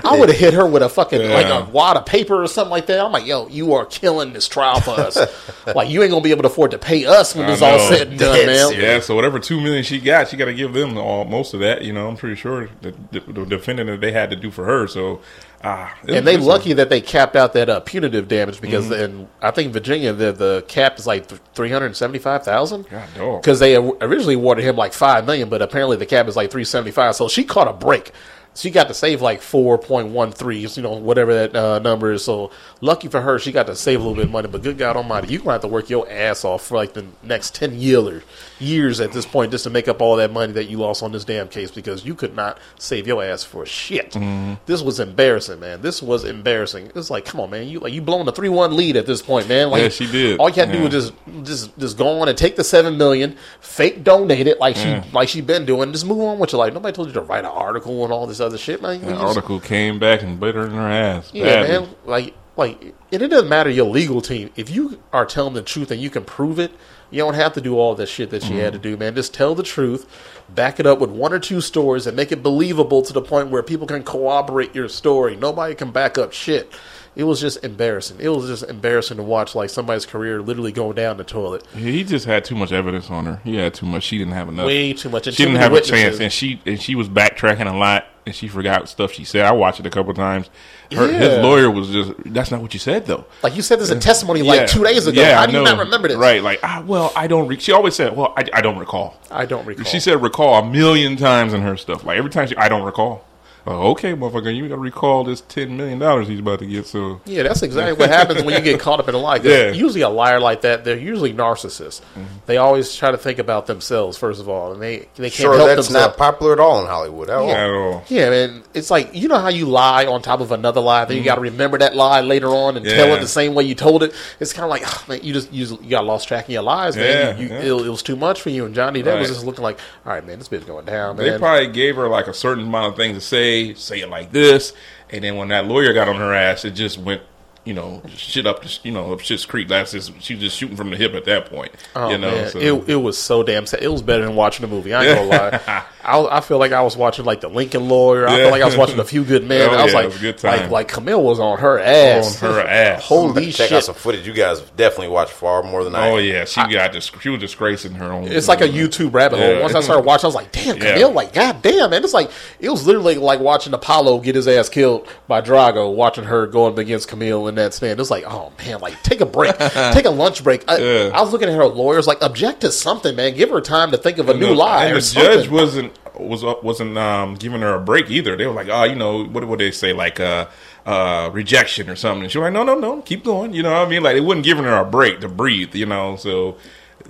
I 0.04 0.16
would 0.16 0.28
have 0.28 0.38
hit 0.38 0.54
her 0.54 0.64
with 0.64 0.84
a 0.84 0.88
fucking 0.88 1.20
like 1.20 1.46
a 1.46 1.68
wad 1.68 1.96
of 1.96 2.06
paper 2.06 2.40
or 2.40 2.46
something 2.46 2.70
like 2.70 2.86
that. 2.86 3.04
I'm 3.04 3.10
like, 3.10 3.26
yo, 3.26 3.48
you 3.48 3.74
are 3.74 3.84
killing 3.84 4.32
this 4.32 4.46
trial 4.46 4.80
for 4.80 4.92
us. 4.92 5.18
like, 5.74 5.90
you 5.90 6.00
ain't 6.04 6.12
gonna 6.12 6.22
be 6.22 6.30
able 6.30 6.42
to 6.42 6.48
afford 6.48 6.70
to 6.70 6.78
pay 6.78 7.06
us 7.06 7.34
when 7.34 7.50
it's 7.50 7.60
all 7.60 7.76
said 7.80 8.06
and 8.06 8.20
done, 8.20 8.46
man. 8.46 8.72
Yeah, 8.74 9.00
so 9.00 9.16
whatever 9.16 9.40
two 9.40 9.60
million 9.60 9.82
she 9.82 9.98
got, 9.98 10.28
she 10.28 10.36
got 10.36 10.44
to 10.44 10.54
give 10.54 10.72
them 10.72 10.96
all 10.96 11.24
most 11.24 11.54
of 11.54 11.60
that. 11.60 11.82
You 11.82 11.92
know, 11.92 12.06
I'm 12.06 12.16
pretty 12.16 12.36
sure 12.36 12.70
the, 12.82 12.94
the, 13.10 13.18
the 13.18 13.44
defending 13.46 13.88
that 13.88 14.00
they 14.00 14.12
had 14.12 14.30
to 14.30 14.36
do 14.36 14.52
for 14.52 14.64
her. 14.64 14.86
So, 14.86 15.22
ah, 15.64 15.94
And 16.08 16.26
they 16.26 16.36
lucky 16.36 16.72
that 16.74 16.90
they 16.90 17.00
capped 17.00 17.36
out 17.36 17.52
that 17.54 17.68
uh, 17.68 17.80
punitive 17.80 18.28
damage 18.28 18.60
because 18.60 18.86
Mm-hmm. 18.86 19.02
in 19.20 19.28
I 19.42 19.50
think 19.50 19.72
Virginia 19.72 20.12
the 20.12 20.32
the 20.32 20.64
cap 20.68 20.98
is 20.98 21.06
like 21.06 21.26
three 21.54 21.70
hundred 21.70 21.96
seventy 21.96 22.18
five 22.18 22.44
thousand. 22.44 22.88
God 22.88 23.08
dog. 23.16 23.42
Because 23.42 23.58
they 23.60 23.76
originally 23.76 24.34
awarded 24.34 24.64
him 24.64 24.76
like 24.76 24.92
five 24.92 25.26
million, 25.26 25.48
but 25.48 25.62
apparently 25.62 25.96
the 25.96 26.06
cap 26.06 26.26
is 26.28 26.36
like 26.36 26.50
three 26.50 26.64
seventy 26.64 26.90
five. 26.92 27.14
So 27.16 27.28
she 27.28 27.44
caught 27.44 27.68
a 27.68 27.72
break. 27.72 28.12
She 28.56 28.70
got 28.70 28.88
to 28.88 28.94
save 28.94 29.20
like 29.22 29.42
four 29.42 29.78
point 29.78 30.08
one 30.08 30.32
three, 30.32 30.58
you 30.66 30.82
know, 30.82 30.92
whatever 30.92 31.34
that 31.34 31.54
uh, 31.54 31.78
number 31.78 32.12
is. 32.12 32.24
So 32.24 32.50
lucky 32.80 33.08
for 33.08 33.20
her, 33.20 33.38
she 33.38 33.52
got 33.52 33.66
to 33.66 33.76
save 33.76 34.00
a 34.00 34.02
little 34.02 34.16
bit 34.16 34.24
of 34.26 34.30
money. 34.30 34.48
But 34.48 34.62
good 34.62 34.78
God 34.78 34.96
Almighty, 34.96 35.28
you're 35.28 35.40
gonna 35.40 35.52
have 35.52 35.60
to 35.62 35.68
work 35.68 35.90
your 35.90 36.10
ass 36.10 36.44
off 36.44 36.66
for 36.66 36.76
like 36.76 36.94
the 36.94 37.04
next 37.22 37.54
ten 37.54 37.74
years, 37.78 38.22
years 38.58 39.00
at 39.00 39.12
this 39.12 39.26
point, 39.26 39.50
just 39.50 39.64
to 39.64 39.70
make 39.70 39.88
up 39.88 40.00
all 40.00 40.16
that 40.16 40.32
money 40.32 40.52
that 40.54 40.64
you 40.64 40.78
lost 40.78 41.02
on 41.02 41.12
this 41.12 41.24
damn 41.24 41.48
case 41.48 41.70
because 41.70 42.04
you 42.04 42.14
could 42.14 42.34
not 42.34 42.58
save 42.78 43.06
your 43.06 43.22
ass 43.22 43.44
for 43.44 43.66
shit. 43.66 44.12
Mm-hmm. 44.12 44.54
This 44.64 44.82
was 44.82 45.00
embarrassing, 45.00 45.60
man. 45.60 45.82
This 45.82 46.00
was 46.00 46.24
embarrassing. 46.24 46.92
It's 46.94 47.10
like, 47.10 47.26
come 47.26 47.40
on, 47.40 47.50
man, 47.50 47.68
you 47.68 47.80
like 47.80 47.92
you 47.92 48.00
blowing 48.00 48.26
a 48.26 48.32
three 48.32 48.48
one 48.48 48.74
lead 48.76 48.96
at 48.96 49.06
this 49.06 49.20
point, 49.20 49.48
man. 49.48 49.70
Like, 49.70 49.82
Yeah, 49.82 49.88
she 49.90 50.06
did. 50.06 50.40
All 50.40 50.48
you 50.48 50.54
had 50.54 50.72
to 50.72 50.78
do 50.78 50.82
was 50.84 50.90
just 50.92 51.12
just 51.42 51.78
just 51.78 51.98
go 51.98 52.20
on 52.20 52.28
and 52.28 52.38
take 52.38 52.56
the 52.56 52.64
seven 52.64 52.96
million, 52.96 53.36
fake 53.60 54.02
donate 54.02 54.46
it 54.46 54.58
like 54.60 54.76
she 54.76 55.02
like 55.12 55.28
she 55.28 55.40
been 55.40 55.66
doing. 55.66 55.92
Just 55.92 56.06
move 56.06 56.20
on 56.20 56.38
with 56.38 56.52
your 56.52 56.60
life. 56.60 56.72
Nobody 56.72 56.94
told 56.94 57.08
you 57.08 57.14
to 57.14 57.20
write 57.20 57.44
an 57.44 57.50
article 57.50 58.04
and 58.04 58.12
all 58.12 58.26
this 58.26 58.40
other 58.40 58.45
shit, 58.58 58.82
man. 58.82 59.00
You 59.00 59.06
That 59.06 59.12
just- 59.12 59.24
article 59.24 59.60
came 59.60 59.98
back 59.98 60.22
and 60.22 60.38
bit 60.38 60.54
her 60.54 60.66
in 60.66 60.72
her 60.72 60.88
ass. 60.88 61.30
yeah, 61.32 61.44
badly. 61.44 61.68
man. 61.68 61.88
Like 62.04 62.34
like, 62.56 62.94
and 63.12 63.22
it 63.22 63.28
doesn't 63.28 63.48
matter 63.48 63.68
your 63.70 63.86
legal 63.86 64.20
team 64.20 64.50
if 64.56 64.70
you 64.70 65.00
are 65.12 65.26
telling 65.26 65.54
the 65.54 65.62
truth 65.62 65.90
and 65.90 66.00
you 66.00 66.10
can 66.10 66.24
prove 66.24 66.58
it. 66.58 66.72
You 67.10 67.18
don't 67.18 67.34
have 67.34 67.52
to 67.52 67.60
do 67.60 67.78
all 67.78 67.94
this 67.94 68.10
shit 68.10 68.30
that 68.30 68.42
she 68.42 68.56
had 68.56 68.72
to 68.72 68.78
mm-hmm. 68.80 68.90
do, 68.90 68.96
man. 68.96 69.14
Just 69.14 69.32
tell 69.32 69.54
the 69.54 69.62
truth, 69.62 70.10
back 70.48 70.80
it 70.80 70.86
up 70.86 70.98
with 70.98 71.10
one 71.10 71.32
or 71.32 71.38
two 71.38 71.60
stories, 71.60 72.06
and 72.06 72.16
make 72.16 72.32
it 72.32 72.42
believable 72.42 73.02
to 73.02 73.12
the 73.12 73.22
point 73.22 73.50
where 73.50 73.62
people 73.62 73.86
can 73.86 74.02
corroborate 74.02 74.74
your 74.74 74.88
story. 74.88 75.36
Nobody 75.36 75.76
can 75.76 75.92
back 75.92 76.18
up 76.18 76.32
shit. 76.32 76.72
It 77.16 77.24
was 77.24 77.40
just 77.40 77.64
embarrassing. 77.64 78.18
It 78.20 78.28
was 78.28 78.46
just 78.46 78.62
embarrassing 78.70 79.16
to 79.16 79.22
watch 79.22 79.54
like 79.54 79.70
somebody's 79.70 80.04
career 80.04 80.42
literally 80.42 80.70
going 80.70 80.96
down 80.96 81.16
the 81.16 81.24
toilet. 81.24 81.66
He 81.74 82.04
just 82.04 82.26
had 82.26 82.44
too 82.44 82.54
much 82.54 82.72
evidence 82.72 83.10
on 83.10 83.24
her. 83.24 83.40
He 83.42 83.56
had 83.56 83.72
too 83.72 83.86
much. 83.86 84.02
She 84.04 84.18
didn't 84.18 84.34
have 84.34 84.50
enough. 84.50 84.66
Way 84.66 84.92
too 84.92 85.08
much. 85.08 85.26
And 85.26 85.34
She 85.34 85.46
didn't 85.46 85.58
have 85.60 85.72
a 85.72 85.80
chance, 85.80 86.20
and 86.20 86.30
she 86.30 86.60
and 86.66 86.80
she 86.80 86.94
was 86.94 87.08
backtracking 87.08 87.72
a 87.72 87.74
lot, 87.74 88.04
and 88.26 88.34
she 88.34 88.48
forgot 88.48 88.86
stuff 88.90 89.12
she 89.12 89.24
said. 89.24 89.46
I 89.46 89.52
watched 89.52 89.80
it 89.80 89.86
a 89.86 89.90
couple 89.90 90.12
times. 90.12 90.50
Her, 90.92 91.10
Yeah. 91.10 91.18
His 91.18 91.38
lawyer 91.38 91.70
was 91.70 91.88
just. 91.88 92.12
That's 92.26 92.50
not 92.50 92.60
what 92.60 92.74
you 92.74 92.80
said, 92.80 93.06
though. 93.06 93.24
Like 93.42 93.56
you 93.56 93.62
said, 93.62 93.78
there's 93.78 93.88
a 93.88 93.98
testimony 93.98 94.42
like 94.42 94.60
Yeah. 94.60 94.66
two 94.66 94.84
days 94.84 95.06
ago. 95.06 95.18
Yeah, 95.18 95.36
How 95.36 95.44
I 95.44 95.46
do 95.46 95.52
you 95.56 95.64
not 95.64 95.78
remember 95.78 96.08
this? 96.08 96.18
Right? 96.18 96.42
Like, 96.42 96.60
ah, 96.62 96.84
well, 96.86 97.14
I 97.16 97.28
don't. 97.28 97.48
Re-. 97.48 97.58
She 97.58 97.72
always 97.72 97.94
said, 97.94 98.14
"Well, 98.14 98.34
I, 98.36 98.44
I 98.52 98.60
don't 98.60 98.76
recall." 98.76 99.18
I 99.30 99.46
don't 99.46 99.64
recall. 99.64 99.86
She 99.86 100.00
said 100.00 100.20
"recall" 100.20 100.62
a 100.62 100.70
million 100.70 101.16
times 101.16 101.54
in 101.54 101.62
her 101.62 101.78
stuff. 101.78 102.04
Like 102.04 102.18
every 102.18 102.30
time 102.30 102.46
she, 102.46 102.56
I 102.58 102.68
don't 102.68 102.82
recall. 102.84 103.24
Oh, 103.68 103.90
okay, 103.92 104.12
motherfucker, 104.14 104.54
you 104.54 104.68
got 104.68 104.76
to 104.76 104.80
recall 104.80 105.24
this 105.24 105.40
ten 105.40 105.76
million 105.76 105.98
dollars 105.98 106.28
he's 106.28 106.38
about 106.40 106.60
to 106.60 106.66
get. 106.66 106.86
So 106.86 107.20
Yeah, 107.24 107.42
that's 107.42 107.62
exactly 107.62 107.94
what 107.94 108.08
happens 108.10 108.42
when 108.44 108.54
you 108.54 108.60
get 108.60 108.78
caught 108.78 109.00
up 109.00 109.08
in 109.08 109.14
a 109.14 109.18
lie. 109.18 109.36
Yeah. 109.36 109.72
Usually, 109.72 110.02
a 110.02 110.08
liar 110.08 110.38
like 110.38 110.60
that, 110.62 110.84
they're 110.84 110.96
usually 110.98 111.32
narcissists. 111.32 112.00
They 112.46 112.58
always 112.58 112.94
try 112.94 113.10
to 113.10 113.18
think 113.18 113.38
about 113.38 113.66
themselves 113.66 114.16
first 114.18 114.40
of 114.40 114.48
all, 114.48 114.72
and 114.72 114.80
they 114.80 115.08
they 115.16 115.30
can't 115.30 115.34
Sure, 115.34 115.56
help 115.56 115.68
that's 115.68 115.88
themselves. 115.88 116.16
not 116.16 116.16
popular 116.16 116.52
at 116.52 116.60
all 116.60 116.80
in 116.80 116.86
Hollywood. 116.86 117.28
At 117.30 117.36
all. 117.36 117.50
at 117.50 117.70
all. 117.70 118.04
yeah, 118.08 118.30
man, 118.30 118.62
it's 118.74 118.90
like 118.90 119.14
you 119.14 119.26
know 119.28 119.38
how 119.38 119.48
you 119.48 119.66
lie 119.66 120.06
on 120.06 120.22
top 120.22 120.40
of 120.40 120.52
another 120.52 120.80
lie, 120.80 121.04
then 121.04 121.16
you 121.16 121.24
got 121.24 121.36
to 121.36 121.40
remember 121.40 121.78
that 121.78 121.96
lie 121.96 122.20
later 122.20 122.48
on 122.48 122.76
and 122.76 122.84
tell 122.84 123.06
Mm-hmm. 123.06 123.18
It 123.18 123.20
the 123.20 123.28
same 123.28 123.54
way 123.54 123.64
you 123.64 123.74
told 123.74 124.02
it. 124.02 124.12
It's 124.40 124.52
kind 124.52 124.64
of 124.64 124.70
like, 124.70 124.82
oh, 124.84 125.04
man, 125.08 125.20
you 125.22 125.32
just 125.32 125.52
you, 125.52 125.78
you 125.82 125.90
got 125.90 126.04
lost 126.04 126.26
track 126.28 126.44
of 126.44 126.50
your 126.50 126.62
lies, 126.62 126.96
man. 126.96 127.36
Yeah, 127.36 127.40
You, 127.42 127.48
you, 127.48 127.54
yeah. 127.54 127.60
It, 127.82 127.86
it 127.86 127.90
was 127.90 128.02
too 128.02 128.16
much 128.16 128.42
for 128.42 128.50
you, 128.50 128.64
and 128.66 128.74
Johnny 128.74 129.02
Depp 129.02 129.18
was 129.20 129.28
just 129.28 129.44
looking 129.44 129.62
like, 129.62 129.78
all 130.04 130.12
right, 130.12 130.26
man, 130.26 130.38
this 130.38 130.48
bitch 130.48 130.66
going 130.66 130.84
down, 130.86 131.16
They 131.16 131.38
probably 131.38 131.68
gave 131.68 131.96
her 131.96 132.08
like 132.08 132.26
a 132.26 132.34
certain 132.34 132.64
amount 132.64 132.92
of 132.92 132.96
things 132.96 133.16
to 133.16 133.20
say, 133.20 133.55
say 133.74 134.00
it 134.00 134.08
like 134.08 134.32
this, 134.32 134.72
and 135.10 135.24
then 135.24 135.36
when 135.36 135.48
that 135.48 135.66
lawyer 135.66 135.92
got 135.92 136.08
on 136.08 136.16
her 136.16 136.34
ass, 136.34 136.64
it 136.64 136.72
just 136.72 136.98
went, 136.98 137.22
you 137.66 137.74
know, 137.74 138.00
shit 138.16 138.46
up, 138.46 138.64
you 138.84 138.92
know, 138.92 139.12
up 139.12 139.20
shit's 139.20 139.44
creek. 139.44 139.68
That's 139.68 139.92
just 139.92 140.22
she 140.22 140.34
was 140.34 140.42
just 140.44 140.56
shooting 140.56 140.76
from 140.76 140.88
the 140.90 140.96
hip 140.96 141.12
at 141.14 141.24
that 141.26 141.50
point. 141.50 141.72
Oh, 141.94 142.08
you 142.08 142.16
know, 142.16 142.46
so. 142.48 142.58
it, 142.58 142.88
it 142.90 142.96
was 142.96 143.18
so 143.18 143.42
damn 143.42 143.66
sad. 143.66 143.82
It 143.82 143.88
was 143.88 144.00
better 144.00 144.24
than 144.24 144.36
watching 144.36 144.62
the 144.66 144.74
movie. 144.74 144.94
I 144.94 145.04
ain't 145.04 145.30
gonna 145.30 145.60
lie. 145.66 145.84
I, 146.06 146.36
I 146.38 146.40
feel 146.40 146.58
like 146.58 146.70
I 146.70 146.82
was 146.82 146.96
watching 146.96 147.24
like 147.24 147.40
the 147.40 147.48
Lincoln 147.48 147.88
Lawyer. 147.88 148.28
I 148.28 148.36
Yeah. 148.36 148.42
feel 148.44 148.50
like 148.52 148.62
I 148.62 148.66
was 148.66 148.76
watching 148.76 148.98
A 149.00 149.04
Few 149.04 149.24
Good 149.24 149.44
Men. 149.44 149.68
Oh, 149.68 149.74
I 149.74 149.82
was 149.82 149.92
yeah, 149.92 149.98
like, 149.98 150.04
it 150.04 150.08
was 150.12 150.16
a 150.16 150.20
good 150.20 150.38
time. 150.38 150.60
like, 150.60 150.70
like 150.70 150.88
Camille 150.88 151.20
was 151.22 151.40
on 151.40 151.58
her 151.58 151.80
ass. 151.80 152.40
On 152.42 152.52
her 152.52 152.60
ass. 152.66 153.02
Holy 153.02 153.46
Check 153.50 153.68
shit! 153.70 153.72
out 153.78 153.82
some 153.84 153.96
footage. 153.96 154.24
You 154.24 154.32
guys 154.32 154.60
definitely 154.76 155.08
watch 155.08 155.32
far 155.32 155.64
more 155.64 155.82
than 155.82 155.96
I. 155.96 156.08
oh 156.10 156.18
yeah, 156.18 156.44
she 156.44 156.60
got 156.72 156.92
dis- 156.92 157.10
she 157.20 157.28
was 157.28 157.40
disgracing 157.40 157.94
her 157.96 158.12
own. 158.12 158.28
It's 158.28 158.46
like 158.46 158.60
a 158.60 158.68
YouTube 158.68 159.12
rabbit 159.12 159.40
hole. 159.40 159.54
Yeah. 159.54 159.60
Once 159.62 159.74
I 159.74 159.80
started 159.80 160.04
watching, 160.04 160.26
I 160.26 160.28
was 160.28 160.34
like, 160.36 160.52
"Damn, 160.52 160.76
Yeah. 160.76 160.92
Camille!" 160.94 161.10
Like, 161.12 161.32
God 161.32 161.60
damn, 161.62 161.90
man! 161.90 162.04
It's 162.04 162.14
like 162.14 162.30
it 162.60 162.70
was 162.70 162.86
literally 162.86 163.16
like 163.16 163.40
watching 163.40 163.74
Apollo 163.74 164.20
get 164.20 164.36
his 164.36 164.46
ass 164.46 164.68
killed 164.68 165.08
by 165.26 165.40
Drago, 165.40 165.92
watching 165.92 166.22
her 166.24 166.46
going 166.46 166.78
against 166.78 167.08
Camille 167.08 167.48
in 167.58 167.64
that 167.64 167.74
stand. 167.74 167.92
it 167.92 167.98
was 167.98 168.10
like, 168.10 168.24
oh 168.26 168.52
man, 168.58 168.80
like 168.80 169.02
take 169.02 169.20
a 169.20 169.26
break, 169.26 169.56
take 169.92 170.04
a 170.04 170.10
lunch 170.10 170.42
break. 170.44 170.64
I, 170.68 170.76
Yeah. 170.78 171.10
I 171.14 171.20
was 171.22 171.32
looking 171.32 171.48
at 171.48 171.54
her 171.56 171.66
lawyers, 171.66 172.06
like, 172.06 172.22
object 172.22 172.60
to 172.62 172.70
something, 172.72 173.14
man. 173.16 173.34
Give 173.34 173.50
her 173.50 173.60
time 173.60 173.90
to 173.92 173.96
think 173.98 174.18
of 174.18 174.28
a 174.28 174.32
And 174.32 174.40
new 174.40 174.46
the- 174.48 174.54
lie. 174.54 174.86
And 174.86 174.96
the 174.96 175.00
something. 175.02 175.32
judge 175.40 175.48
wasn't 175.48 175.92
was 176.18 176.42
uh, 176.42 176.54
wasn't 176.62 176.96
um, 176.96 177.34
giving 177.34 177.60
her 177.60 177.74
a 177.74 177.80
break 177.80 178.10
either. 178.10 178.36
They 178.36 178.46
were 178.46 178.54
like, 178.54 178.68
oh, 178.70 178.84
you 178.84 178.94
know, 178.94 179.24
what 179.24 179.46
would 179.46 179.60
they 179.60 179.70
say, 179.70 179.92
like 179.92 180.18
uh, 180.18 180.46
uh, 180.86 181.28
rejection 181.32 181.90
or 181.90 181.96
something? 181.96 182.22
And 182.24 182.32
she 182.32 182.38
was 182.38 182.44
like, 182.46 182.52
no, 182.54 182.62
no, 182.62 182.74
no, 182.78 183.02
keep 183.02 183.22
going. 183.24 183.52
You 183.52 183.62
know 183.62 183.72
what 183.72 183.86
I 183.86 183.90
mean? 183.90 184.02
Like 184.02 184.14
they 184.14 184.20
wasn't 184.22 184.44
giving 184.44 184.64
her 184.64 184.76
a 184.78 184.84
break 184.84 185.20
to 185.20 185.28
breathe. 185.28 185.74
You 185.74 185.84
know, 185.86 186.16
so 186.16 186.56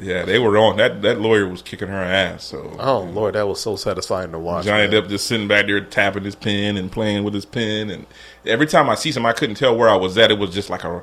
yeah, 0.00 0.24
they 0.24 0.38
were 0.40 0.58
on 0.58 0.76
that. 0.78 1.02
That 1.02 1.20
lawyer 1.20 1.48
was 1.48 1.62
kicking 1.62 1.86
her 1.88 2.02
ass. 2.02 2.42
So 2.44 2.76
Oh 2.80 3.02
Lord, 3.02 3.34
that 3.36 3.46
was 3.46 3.60
so 3.60 3.76
satisfying 3.76 4.32
to 4.32 4.38
watch. 4.40 4.64
Johnny 4.64 4.88
man. 4.88 5.04
Depp 5.04 5.08
just 5.08 5.26
sitting 5.28 5.46
back 5.46 5.66
there 5.66 5.80
tapping 5.80 6.24
his 6.24 6.34
pen 6.34 6.76
and 6.76 6.90
playing 6.90 7.22
with 7.22 7.32
his 7.32 7.46
pen, 7.46 7.90
and 7.90 8.06
every 8.46 8.66
time 8.66 8.88
I 8.88 8.94
see 8.94 9.12
something, 9.12 9.28
I 9.28 9.32
couldn't 9.32 9.56
tell 9.56 9.76
where 9.76 9.88
I 9.88 9.96
was 9.96 10.16
at. 10.18 10.30
It 10.30 10.38
was 10.38 10.50
just 10.54 10.70
like 10.70 10.84
a 10.84 11.02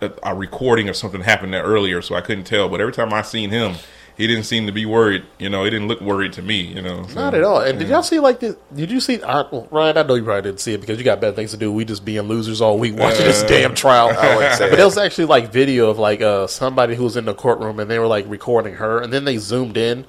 a, 0.00 0.10
a 0.22 0.34
recording 0.34 0.88
or 0.88 0.92
something 0.94 1.20
happened 1.22 1.52
there 1.54 1.62
earlier, 1.62 2.00
so 2.02 2.14
I 2.14 2.20
couldn't 2.20 2.44
tell. 2.44 2.68
But 2.68 2.80
every 2.80 2.92
time 2.92 3.12
I 3.12 3.22
seen 3.22 3.50
him, 3.50 3.74
he 4.16 4.26
didn't 4.26 4.44
seem 4.44 4.64
to 4.66 4.72
be 4.72 4.86
worried. 4.86 5.24
You 5.38 5.50
know, 5.50 5.64
he 5.64 5.70
didn't 5.70 5.88
look 5.88 6.00
worried 6.00 6.32
to 6.34 6.42
me. 6.42 6.62
You 6.62 6.80
know, 6.80 7.06
so, 7.06 7.14
Not 7.14 7.34
at 7.34 7.42
all. 7.44 7.60
And 7.60 7.78
did 7.78 7.88
y'all 7.88 8.02
see 8.02 8.18
like 8.18 8.40
this? 8.40 8.56
Did 8.74 8.90
you 8.90 9.00
see 9.00 9.22
I, 9.22 9.42
well, 9.50 9.68
Ryan? 9.70 9.98
I 9.98 10.02
know 10.04 10.14
you 10.14 10.24
probably 10.24 10.42
didn't 10.50 10.60
see 10.60 10.72
it 10.72 10.80
because 10.80 10.96
you 10.98 11.04
got 11.04 11.20
better 11.20 11.36
things 11.36 11.50
to 11.50 11.56
do. 11.58 11.70
We 11.70 11.84
just 11.84 12.04
being 12.04 12.22
losers 12.22 12.60
all 12.62 12.78
week 12.78 12.96
watching 12.96 13.24
this 13.26 13.42
Uh, 13.42 13.46
damn 13.48 13.74
trial. 13.74 14.08
I 14.18 14.36
wouldn't 14.36 14.54
say 14.54 14.64
but 14.64 14.70
that. 14.70 14.76
there 14.76 14.86
was 14.86 14.96
actually 14.98 15.26
like 15.26 15.52
video 15.52 15.90
of 15.90 15.98
like 15.98 16.22
uh 16.22 16.46
somebody 16.46 16.94
who 16.94 17.04
was 17.04 17.16
in 17.16 17.26
the 17.26 17.34
courtroom 17.34 17.78
and 17.78 17.90
they 17.90 17.98
were 17.98 18.06
like 18.06 18.24
recording 18.28 18.74
her, 18.76 19.00
and 19.02 19.12
then 19.12 19.24
they 19.26 19.36
zoomed 19.36 19.76
in 19.76 20.06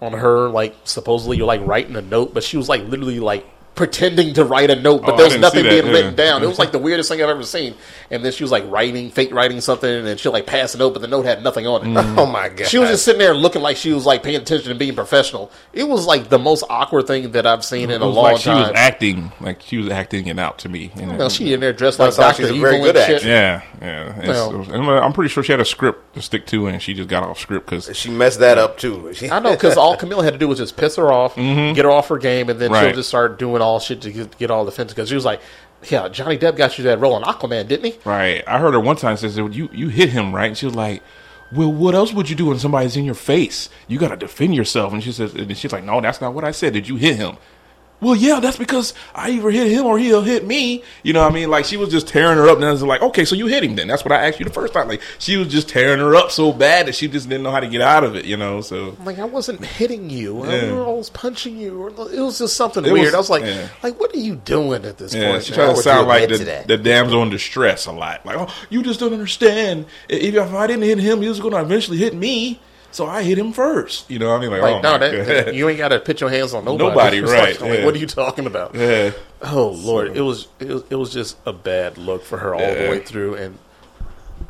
on 0.00 0.14
her 0.14 0.48
like 0.48 0.74
supposedly 0.84 1.36
you're 1.36 1.46
like 1.46 1.60
writing 1.66 1.94
a 1.96 2.00
note, 2.02 2.32
but 2.32 2.42
she 2.42 2.56
was 2.56 2.68
like 2.68 2.82
literally 2.84 3.20
like 3.20 3.46
pretending 3.74 4.34
to 4.34 4.44
write 4.44 4.70
a 4.70 4.76
note, 4.76 5.00
but 5.02 5.14
Oh, 5.14 5.16
there 5.16 5.26
was 5.26 5.38
nothing 5.38 5.62
being 5.64 5.86
that, 5.86 5.90
written 5.92 6.14
down. 6.14 6.42
It 6.42 6.46
was 6.46 6.58
like 6.58 6.72
the 6.72 6.78
weirdest 6.78 7.08
thing 7.08 7.22
I've 7.22 7.28
ever 7.30 7.42
seen. 7.42 7.74
And 8.10 8.22
then 8.24 8.30
she 8.32 8.44
was 8.44 8.50
like 8.50 8.64
writing, 8.70 9.10
fake 9.10 9.32
writing 9.32 9.60
something, 9.62 10.06
and 10.06 10.20
she'll 10.20 10.32
like 10.32 10.46
pass 10.46 10.74
a 10.74 10.78
note, 10.78 10.92
but 10.92 11.00
the 11.00 11.08
note 11.08 11.24
had 11.24 11.42
nothing 11.42 11.66
on 11.66 11.86
it. 11.96 12.04
Oh 12.18 12.26
my 12.26 12.48
god. 12.50 12.66
She 12.72 12.78
was 12.78 12.90
just 12.90 13.04
sitting 13.04 13.18
there 13.18 13.34
looking 13.34 13.62
like 13.62 13.76
she 13.78 13.92
was 13.92 14.04
like 14.04 14.22
paying 14.22 14.36
attention 14.36 14.70
and 14.70 14.78
being 14.78 14.94
professional. 14.94 15.50
It 15.72 15.84
was 15.88 16.06
like 16.06 16.28
the 16.28 16.38
most 16.38 16.64
awkward 16.68 17.06
thing 17.06 17.32
that 17.32 17.46
I've 17.46 17.64
seen 17.64 17.84
in 17.90 17.96
It 17.96 18.02
a 18.02 18.06
long 18.06 18.24
like 18.32 18.38
she 18.38 18.44
time. 18.50 18.68
was 18.68 18.72
acting, 18.74 19.32
like 19.40 19.62
she 19.62 19.78
was 19.78 19.88
acting 19.88 20.26
it 20.26 20.38
out 20.38 20.58
to 20.60 20.68
me. 20.68 20.90
you 20.96 21.06
know. 21.06 21.14
Well, 21.16 21.30
she 21.30 21.52
in 21.54 21.60
there 21.60 21.72
dressed 21.72 21.98
like 21.98 22.12
Sounds 22.12 22.18
like 22.18 22.36
Doctor 22.36 22.52
Evil 22.54 22.60
very 22.60 22.74
and 22.76 22.84
good 22.84 22.96
shit. 22.96 23.02
actress. 23.04 23.24
Yeah, 23.24 23.62
yeah. 23.80 24.08
It's- 24.18 24.28
Well- 24.28 24.50
it 24.54 24.58
was- 24.58 24.68
and 24.68 24.84
I'm 24.90 25.12
pretty 25.14 25.30
sure 25.30 25.42
she 25.42 25.52
had 25.52 25.60
a 25.60 25.64
script 25.64 26.14
to 26.14 26.20
stick 26.22 26.46
to, 26.48 26.66
and 26.66 26.80
she 26.82 26.92
just 26.94 27.08
got 27.08 27.22
off 27.22 27.38
script 27.40 27.66
because 27.70 27.90
She 27.96 28.10
messed 28.10 28.40
that 28.40 28.58
up 28.58 28.76
too. 28.78 29.12
I 29.30 29.40
know 29.40 29.52
because 29.52 29.76
all 29.78 29.96
Camilla 29.96 30.24
had 30.24 30.34
to 30.34 30.38
do 30.38 30.46
was 30.48 30.58
just 30.58 30.76
piss 30.76 30.96
her 30.96 31.10
off, 31.10 31.36
get 31.36 31.78
her 31.78 31.90
off 31.90 32.08
her 32.08 32.18
game, 32.18 32.50
and 32.50 32.60
then 32.60 32.70
she'll 32.70 32.82
Mm-hmm. 32.82 32.96
Just 32.96 33.08
start 33.08 33.38
doing 33.38 33.61
all 33.62 33.80
shit 33.80 34.02
to 34.02 34.12
get, 34.12 34.36
get 34.36 34.50
all 34.50 34.64
defensive. 34.64 34.94
Because 34.94 35.08
she 35.08 35.14
was 35.14 35.24
like, 35.24 35.40
"Yeah, 35.88 36.08
Johnny 36.08 36.36
Depp 36.36 36.56
got 36.56 36.76
you 36.76 36.84
that 36.84 37.00
role 37.00 37.16
in 37.16 37.22
Aquaman, 37.22 37.68
didn't 37.68 37.92
he?" 37.92 37.98
right. 38.04 38.44
I 38.46 38.58
heard 38.58 38.74
her 38.74 38.80
one 38.80 38.96
time 38.96 39.16
says 39.16 39.36
"You 39.36 39.70
you 39.72 39.88
hit 39.88 40.10
him 40.10 40.34
right," 40.34 40.48
and 40.48 40.58
she 40.58 40.66
was 40.66 40.74
like. 40.74 41.02
Well, 41.54 41.70
what 41.70 41.94
else 41.94 42.14
would 42.14 42.30
you 42.30 42.36
do 42.36 42.46
when 42.46 42.58
somebody's 42.58 42.96
in 42.96 43.04
your 43.04 43.14
face? 43.14 43.68
You 43.86 43.98
got 43.98 44.08
to 44.08 44.16
defend 44.16 44.54
yourself. 44.54 44.94
And 44.94 45.04
she 45.04 45.12
says, 45.12 45.34
and 45.34 45.54
she's 45.54 45.70
like, 45.70 45.84
no, 45.84 46.00
that's 46.00 46.18
not 46.18 46.32
what 46.32 46.44
I 46.44 46.50
said. 46.50 46.72
Did 46.72 46.88
you 46.88 46.96
hit 46.96 47.16
him? 47.16 47.36
Well, 48.02 48.16
yeah, 48.16 48.40
that's 48.40 48.56
because 48.56 48.94
I 49.14 49.30
either 49.30 49.50
hit 49.52 49.70
him 49.70 49.86
or 49.86 49.96
he'll 49.96 50.22
hit 50.22 50.44
me. 50.44 50.82
You 51.04 51.12
know 51.12 51.22
what 51.22 51.30
I 51.30 51.34
mean? 51.34 51.50
Like, 51.50 51.64
she 51.64 51.76
was 51.76 51.88
just 51.88 52.08
tearing 52.08 52.36
her 52.36 52.48
up. 52.48 52.56
And 52.56 52.64
I 52.64 52.72
was 52.72 52.82
like, 52.82 53.00
okay, 53.00 53.24
so 53.24 53.36
you 53.36 53.46
hit 53.46 53.62
him 53.62 53.76
then. 53.76 53.86
That's 53.86 54.04
what 54.04 54.10
I 54.10 54.26
asked 54.26 54.40
you 54.40 54.44
the 54.44 54.52
first 54.52 54.74
time. 54.74 54.88
Like, 54.88 55.00
she 55.20 55.36
was 55.36 55.46
just 55.46 55.68
tearing 55.68 56.00
her 56.00 56.16
up 56.16 56.32
so 56.32 56.52
bad 56.52 56.86
that 56.86 56.96
she 56.96 57.06
just 57.06 57.28
didn't 57.28 57.44
know 57.44 57.52
how 57.52 57.60
to 57.60 57.68
get 57.68 57.80
out 57.80 58.02
of 58.02 58.16
it, 58.16 58.24
you 58.24 58.36
know? 58.36 58.60
So, 58.60 58.96
like, 59.04 59.20
I 59.20 59.24
wasn't 59.24 59.64
hitting 59.64 60.10
you. 60.10 60.44
Yeah. 60.44 60.72
I 60.72 60.90
was 60.90 61.10
punching 61.10 61.56
you. 61.56 61.80
Or 61.80 61.88
It 61.90 62.20
was 62.20 62.40
just 62.40 62.56
something 62.56 62.84
It 62.84 62.92
weird. 62.92 63.04
was- 63.06 63.14
I 63.14 63.18
was 63.18 63.30
like, 63.30 63.44
yeah. 63.44 63.68
like, 63.84 64.00
what 64.00 64.12
are 64.12 64.18
you 64.18 64.34
doing 64.34 64.84
at 64.84 64.98
this 64.98 65.14
yeah, 65.14 65.30
point? 65.30 65.44
she 65.44 65.54
tried 65.54 65.76
to 65.76 65.80
sound 65.80 66.08
like 66.08 66.28
the, 66.28 66.64
the 66.66 66.76
damsel 66.76 67.22
in 67.22 67.30
distress 67.30 67.86
a 67.86 67.92
lot. 67.92 68.26
Like, 68.26 68.36
oh, 68.36 68.52
you 68.68 68.82
just 68.82 68.98
don't 68.98 69.12
understand. 69.12 69.86
If, 70.08 70.34
if 70.34 70.52
I 70.52 70.66
didn't 70.66 70.82
hit 70.82 70.98
him, 70.98 71.22
he 71.22 71.28
was 71.28 71.38
going 71.38 71.54
to 71.54 71.60
eventually 71.60 71.98
hit 71.98 72.14
me. 72.14 72.60
So 72.92 73.06
I 73.06 73.22
hit 73.22 73.38
him 73.38 73.52
first. 73.52 74.08
You 74.10 74.18
know 74.18 74.28
what 74.30 74.36
I 74.36 74.40
mean? 74.40 74.50
Like, 74.50 74.62
Like, 74.62 74.74
oh, 74.76 74.80
no, 74.80 74.98
that, 74.98 75.54
you 75.54 75.68
ain't 75.68 75.78
got 75.78 75.88
to 75.88 75.98
put 76.00 76.20
your 76.20 76.30
hands 76.30 76.54
on 76.54 76.64
nobody. 76.64 76.88
Nobody, 76.88 77.20
right, 77.22 77.60
Like, 77.60 77.78
yeah. 77.78 77.84
what 77.84 77.94
are 77.94 77.98
you 77.98 78.06
talking 78.06 78.46
about? 78.46 78.74
Yeah. 78.74 79.12
Oh 79.42 79.68
Lord, 79.70 80.16
it 80.16 80.20
was 80.20 80.46
it 80.60 80.68
was 80.68 80.84
it 80.90 80.94
was 80.96 81.12
just 81.12 81.36
a 81.46 81.52
bad 81.52 81.98
look 81.98 82.22
for 82.22 82.38
her 82.38 82.54
all 82.54 82.60
the 82.60 82.90
way 82.90 83.00
through, 83.00 83.34
and 83.34 83.58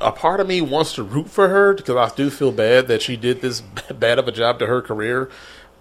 a 0.00 0.11
part 0.12 0.40
of 0.40 0.46
me 0.48 0.61
wants 0.61 0.94
to 0.94 1.02
root 1.02 1.31
for 1.31 1.48
her 1.48 1.74
because 1.74 1.96
I 1.96 2.14
do 2.14 2.28
feel 2.31 2.50
bad 2.52 2.88
that 2.88 3.00
she 3.02 3.16
did 3.16 3.40
this 3.40 3.61
bad 3.94 4.18
of 4.18 4.26
a 4.28 4.33
job 4.33 4.59
to 4.59 4.66
her 4.66 4.83
career, 4.83 5.31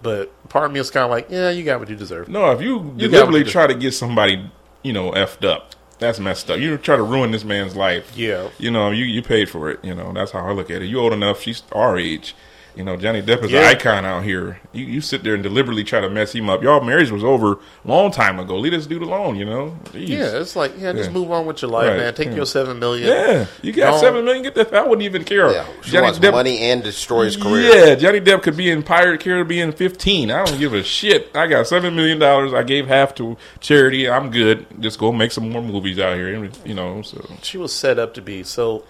but 0.02 0.30
part 0.48 0.66
of 0.66 0.72
me 0.72 0.80
is 0.80 0.90
kind 0.90 1.04
of 1.04 1.10
like, 1.10 1.28
yeah, 1.30 1.50
you 1.50 1.64
got 1.64 1.80
what 1.80 1.88
you 1.90 1.96
deserve. 1.96 2.28
No, 2.28 2.52
if 2.52 2.60
you, 2.60 2.76
You 2.96 3.08
deliberately 3.08 3.10
got 3.10 3.26
what 3.32 3.38
you- 3.38 3.44
try 3.52 3.66
to 3.66 3.74
get 3.74 3.92
somebody, 3.92 4.50
you 4.82 4.92
know, 4.92 5.10
effed 5.12 5.44
up, 5.46 5.74
that's 5.98 6.18
messed 6.20 6.50
up. 6.50 6.58
You 6.60 6.76
try 6.78 6.96
to 6.96 7.02
ruin 7.02 7.32
this 7.32 7.44
man's 7.44 7.74
life. 7.74 8.16
Yeah. 8.16 8.48
You 8.58 8.70
know, 8.70 8.90
you, 8.90 9.04
you 9.04 9.22
paid 9.22 9.48
for 9.50 9.70
it. 9.70 9.84
You 9.84 9.94
know, 9.94 10.12
that's 10.12 10.30
how 10.30 10.46
I 10.46 10.52
look 10.52 10.70
at 10.70 10.82
it. 10.82 10.86
You 10.86 11.00
old 11.00 11.12
enough. 11.12 11.40
She's 11.40 11.62
our 11.72 11.98
age. 11.98 12.34
You 12.74 12.84
know, 12.84 12.96
Johnny 12.96 13.20
Depp 13.20 13.44
is 13.44 13.50
Yeah. 13.50 13.60
an 13.60 13.76
icon 13.76 14.04
out 14.06 14.24
here. 14.24 14.58
You, 14.72 14.84
you 14.86 15.00
sit 15.02 15.22
there 15.22 15.34
and 15.34 15.42
deliberately 15.42 15.84
try 15.84 16.00
to 16.00 16.08
mess 16.08 16.34
him 16.34 16.48
up. 16.48 16.62
Y'all 16.62 16.80
marriage 16.82 17.10
was 17.10 17.22
over 17.22 17.52
a 17.52 17.58
long 17.84 18.10
time 18.10 18.38
ago. 18.40 18.56
Leave 18.56 18.72
this 18.72 18.86
dude 18.86 19.02
alone. 19.02 19.36
You 19.36 19.44
know. 19.44 19.76
Jeez. 19.92 20.08
Yeah, 20.08 20.40
it's 20.40 20.56
like 20.56 20.72
yeah, 20.78 20.92
just 20.92 21.10
Yeah. 21.10 21.14
move 21.14 21.30
on 21.30 21.44
with 21.44 21.60
your 21.60 21.70
life, 21.70 21.88
Right, 21.88 21.96
man. 21.98 22.14
Take 22.14 22.28
yeah. 22.28 22.36
your 22.36 22.46
seven 22.46 22.78
million. 22.78 23.08
Yeah, 23.08 23.46
you 23.60 23.72
got 23.72 23.90
Don't- 23.92 24.00
seven 24.00 24.24
million. 24.24 24.42
Get 24.42 24.54
that. 24.54 24.72
I 24.74 24.82
wouldn't 24.82 25.02
even 25.02 25.24
care. 25.24 25.52
yeah, 25.52 25.66
she 25.82 26.00
wants 26.00 26.18
money 26.20 26.60
and 26.60 26.82
destroy 26.82 27.24
his 27.24 27.36
career. 27.36 27.88
Yeah, 27.88 27.94
Johnny 27.94 28.20
Depp 28.20 28.42
could 28.42 28.56
be 28.56 28.70
in 28.70 28.82
Pirate 28.82 29.20
Caribbean 29.20 29.72
15. 29.72 30.30
I 30.30 30.44
don't 30.44 30.58
give 30.58 30.72
a 30.72 30.82
shit. 30.82 31.30
I 31.34 31.46
got 31.48 31.66
seven 31.66 31.94
million 31.94 32.18
dollars. 32.18 32.54
I 32.54 32.62
gave 32.62 32.86
half 32.86 33.14
to 33.16 33.36
charity. 33.60 34.08
I'm 34.08 34.30
good. 34.30 34.64
Just 34.80 34.98
go 34.98 35.12
make 35.12 35.32
some 35.32 35.50
more 35.50 35.62
movies 35.62 35.98
out 35.98 36.16
here. 36.16 36.48
You 36.64 36.74
know. 36.74 37.02
So 37.02 37.22
She 37.42 37.58
was 37.58 37.72
set 37.74 37.98
up 37.98 38.14
to 38.14 38.22
be 38.22 38.42
so 38.42 38.84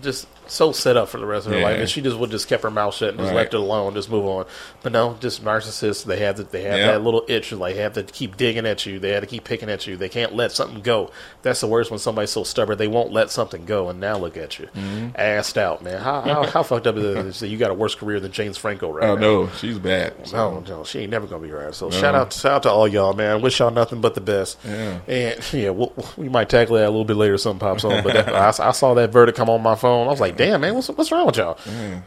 just 0.00 0.26
so 0.52 0.72
set 0.72 0.96
up 0.96 1.08
for 1.08 1.18
the 1.18 1.26
rest 1.26 1.46
of 1.46 1.52
her 1.52 1.58
Yeah. 1.58 1.64
life, 1.64 1.78
and 1.80 1.88
she 1.88 2.00
just 2.02 2.16
would 2.16 2.30
just 2.30 2.48
kept 2.48 2.62
her 2.62 2.70
mouth 2.70 2.94
shut 2.94 3.10
and 3.10 3.18
just 3.18 3.28
Right. 3.30 3.36
left 3.36 3.54
it 3.54 3.60
alone, 3.60 3.94
just 3.94 4.10
move 4.10 4.26
on. 4.26 4.44
But 4.82 4.92
no, 4.92 5.16
just 5.20 5.44
narcissists. 5.44 6.04
They 6.04 6.18
have 6.18 6.36
that. 6.36 6.50
They 6.52 6.62
have 6.62 6.78
Yeah. 6.78 6.86
that 6.92 7.02
little 7.02 7.24
itch. 7.28 7.52
Like 7.52 7.74
they 7.76 7.82
have 7.82 7.94
to 7.94 8.02
keep 8.02 8.36
digging 8.36 8.66
at 8.66 8.84
you. 8.86 8.98
They 8.98 9.10
have 9.10 9.22
to 9.22 9.26
keep 9.26 9.44
picking 9.44 9.70
at 9.70 9.86
you. 9.86 9.96
They 9.96 10.08
can't 10.08 10.34
let 10.34 10.52
something 10.52 10.80
go. 10.82 11.10
That's 11.42 11.60
the 11.60 11.66
worst 11.66 11.90
when 11.90 11.98
somebody's 11.98 12.30
so 12.30 12.44
stubborn. 12.44 12.78
They 12.78 12.88
won't 12.88 13.12
let 13.12 13.30
something 13.30 13.64
go. 13.64 13.88
And 13.88 13.98
now 14.00 14.16
look 14.18 14.36
at 14.36 14.58
you, 14.58 14.68
Mm-hmm. 14.76 15.16
assed 15.20 15.56
out, 15.56 15.82
man. 15.82 16.00
How 16.00 16.20
how, 16.20 16.42
how 16.46 16.62
fucked 16.62 16.86
up 16.86 16.96
is 16.96 17.04
it 17.04 17.40
that 17.40 17.48
you 17.48 17.58
got 17.58 17.70
a 17.70 17.74
worse 17.74 17.94
career 17.94 18.20
than 18.20 18.32
James 18.32 18.56
Franco 18.58 18.90
right 18.90 19.08
oh 19.08 19.14
now? 19.14 19.20
no, 19.20 19.48
she's 19.58 19.78
bad. 19.78 20.14
No, 20.32 20.62
no, 20.68 20.84
she 20.84 21.00
ain't 21.00 21.10
never 21.10 21.26
gonna 21.26 21.42
be 21.42 21.50
right. 21.50 21.74
So 21.74 21.90
shout 21.90 22.14
out, 22.14 22.32
shout 22.32 22.52
out 22.52 22.62
to 22.64 22.70
all 22.70 22.86
y'all, 22.86 23.12
man. 23.14 23.40
Wish 23.40 23.58
y'all 23.58 23.70
nothing 23.70 24.00
but 24.00 24.14
the 24.14 24.20
best. 24.20 24.58
Yeah. 24.66 24.98
And 25.08 25.40
yeah, 25.52 25.70
we'll, 25.70 25.92
we 26.16 26.28
might 26.28 26.48
tackle 26.48 26.76
that 26.76 26.84
a 26.86 26.90
little 26.90 27.04
bit 27.04 27.16
later. 27.16 27.38
Something 27.38 27.60
pops 27.60 27.84
on, 27.84 28.02
but 28.02 28.12
that, 28.12 28.28
I, 28.28 28.68
I 28.68 28.72
saw 28.72 28.94
that 28.94 29.10
verdict 29.10 29.38
come 29.38 29.48
on 29.48 29.62
my 29.62 29.74
phone. 29.74 30.06
I 30.06 30.10
was 30.10 30.20
like, 30.20 30.36
damn, 30.42 30.60
man, 30.60 30.74
what's 30.74 30.88
what's 30.88 31.12
wrong 31.12 31.26
with 31.26 31.36
y'all? 31.36 31.58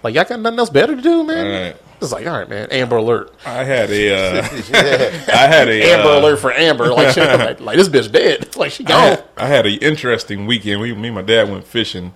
Like 0.04 0.14
y'all 0.16 0.26
got 0.26 0.40
nothing 0.40 0.60
else 0.60 0.70
better 0.70 0.96
to 0.96 1.02
do, 1.02 1.24
man. 1.24 1.68
Right. 1.74 1.82
It's 2.02 2.12
like, 2.12 2.28
all 2.28 2.38
right, 2.38 2.50
man. 2.50 2.68
Amber 2.72 2.98
Alert, 2.98 3.34
I 3.46 3.64
had 3.64 3.90
a. 3.90 4.14
Uh, 4.14 4.42
I 5.34 5.48
had 5.48 5.70
a. 5.70 5.92
Amber 5.94 6.10
uh, 6.10 6.20
Alert 6.20 6.40
for 6.40 6.52
Amber. 6.52 6.92
Like, 6.94 7.14
she, 7.14 7.22
like, 7.22 7.60
like 7.62 7.78
this 7.78 7.90
bitch 7.90 8.12
dead. 8.12 8.50
Like 8.58 8.72
she 8.72 8.86
I 8.86 8.88
gone. 8.88 9.00
had, 9.02 9.24
I 9.38 9.48
had 9.48 9.66
an 9.66 9.78
interesting 9.80 10.46
weekend. 10.46 10.82
We, 10.82 10.94
me 10.94 11.08
and 11.10 11.16
my 11.16 11.22
dad 11.22 11.50
went 11.50 11.66
fishing, 11.66 12.14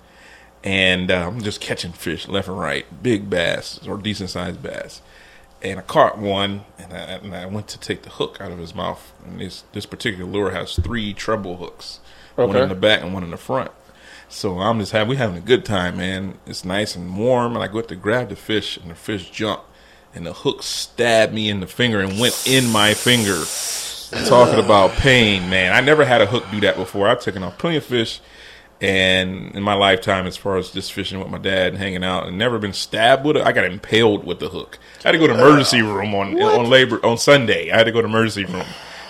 and 0.63 1.10
uh, 1.12 1.27
I'm 1.27 1.41
just 1.41 1.60
catching 1.62 1.91
fish 1.93 2.27
left 2.27 2.47
and 2.47 2.60
right, 2.60 2.86
big 3.03 3.29
bass 3.29 3.79
or 3.88 3.97
decent 3.97 4.29
sized 4.29 4.62
bass. 4.63 5.01
And 5.62 5.79
I 5.79 5.82
caught 5.82 6.17
one, 6.17 6.63
and 6.77 6.93
I, 6.93 6.97
and 6.97 7.36
I 7.36 7.45
went 7.45 7.67
to 7.69 7.79
take 7.79 8.03
the 8.03 8.10
hook 8.10 8.38
out 8.39 8.51
of 8.51 8.58
his 8.58 8.73
mouth. 8.73 9.12
And 9.25 9.39
this 9.41 9.63
this 9.73 9.86
particular 9.86 10.25
lure 10.29 10.51
has 10.51 10.75
three 10.75 11.13
treble 11.13 11.58
hooks, 11.58 11.99
one 12.36 12.49
Okay. 12.49 12.63
in 12.63 12.69
the 12.69 12.75
back 12.75 13.01
and 13.01 13.13
one 13.13 13.23
in 13.23 13.32
the 13.32 13.38
front. 13.38 13.71
So 14.29 14.59
I'm 14.59 14.79
just 14.79 14.91
having 14.91 15.09
we 15.09 15.15
having 15.15 15.37
a 15.37 15.41
good 15.41 15.65
time, 15.65 15.97
man. 15.97 16.37
It's 16.45 16.63
nice 16.63 16.95
and 16.95 17.17
warm, 17.17 17.55
and 17.55 17.63
I 17.63 17.67
go 17.67 17.81
to 17.81 17.95
grab 17.95 18.29
the 18.29 18.35
fish, 18.35 18.77
and 18.77 18.91
the 18.91 18.95
fish 18.95 19.29
jumped, 19.31 19.63
and 20.13 20.25
the 20.25 20.33
hook 20.33 20.61
stabbed 20.63 21.33
me 21.33 21.49
in 21.49 21.59
the 21.61 21.67
finger 21.67 21.99
and 21.99 22.19
went 22.19 22.43
in 22.47 22.69
my 22.69 22.93
finger. 22.93 23.43
Talking 24.27 24.63
about 24.63 24.91
pain, 24.91 25.49
man. 25.49 25.71
I 25.73 25.81
never 25.81 26.03
had 26.05 26.21
a 26.21 26.25
hook 26.25 26.43
do 26.51 26.59
that 26.61 26.75
before. 26.77 27.07
I've 27.07 27.21
taken 27.21 27.43
off 27.43 27.57
plenty 27.57 27.77
of 27.77 27.83
fish, 27.85 28.19
and 28.81 29.53
in 29.55 29.61
my 29.63 29.73
lifetime, 29.73 30.25
as 30.27 30.37
far 30.37 30.57
as 30.57 30.71
just 30.71 30.93
fishing 30.93 31.19
with 31.19 31.29
my 31.29 31.37
dad 31.37 31.69
and 31.69 31.77
hanging 31.77 32.03
out, 32.03 32.27
and 32.27 32.37
never 32.37 32.57
been 32.59 32.73
stabbed 32.73 33.25
with 33.25 33.37
it. 33.37 33.45
I 33.45 33.51
got 33.51 33.65
impaled 33.65 34.25
with 34.25 34.39
the 34.39 34.49
hook. 34.49 34.77
I 35.03 35.09
had 35.09 35.11
to 35.13 35.17
go 35.19 35.27
to 35.27 35.33
emergency 35.33 35.81
room 35.81 36.13
on 36.15 36.39
on 36.41 36.69
labor 36.69 37.03
on 37.05 37.17
Sunday. 37.17 37.71
I 37.71 37.77
had 37.77 37.85
to 37.85 37.91
go 37.91 38.01
to 38.01 38.07
emergency 38.07 38.45
room. 38.45 38.65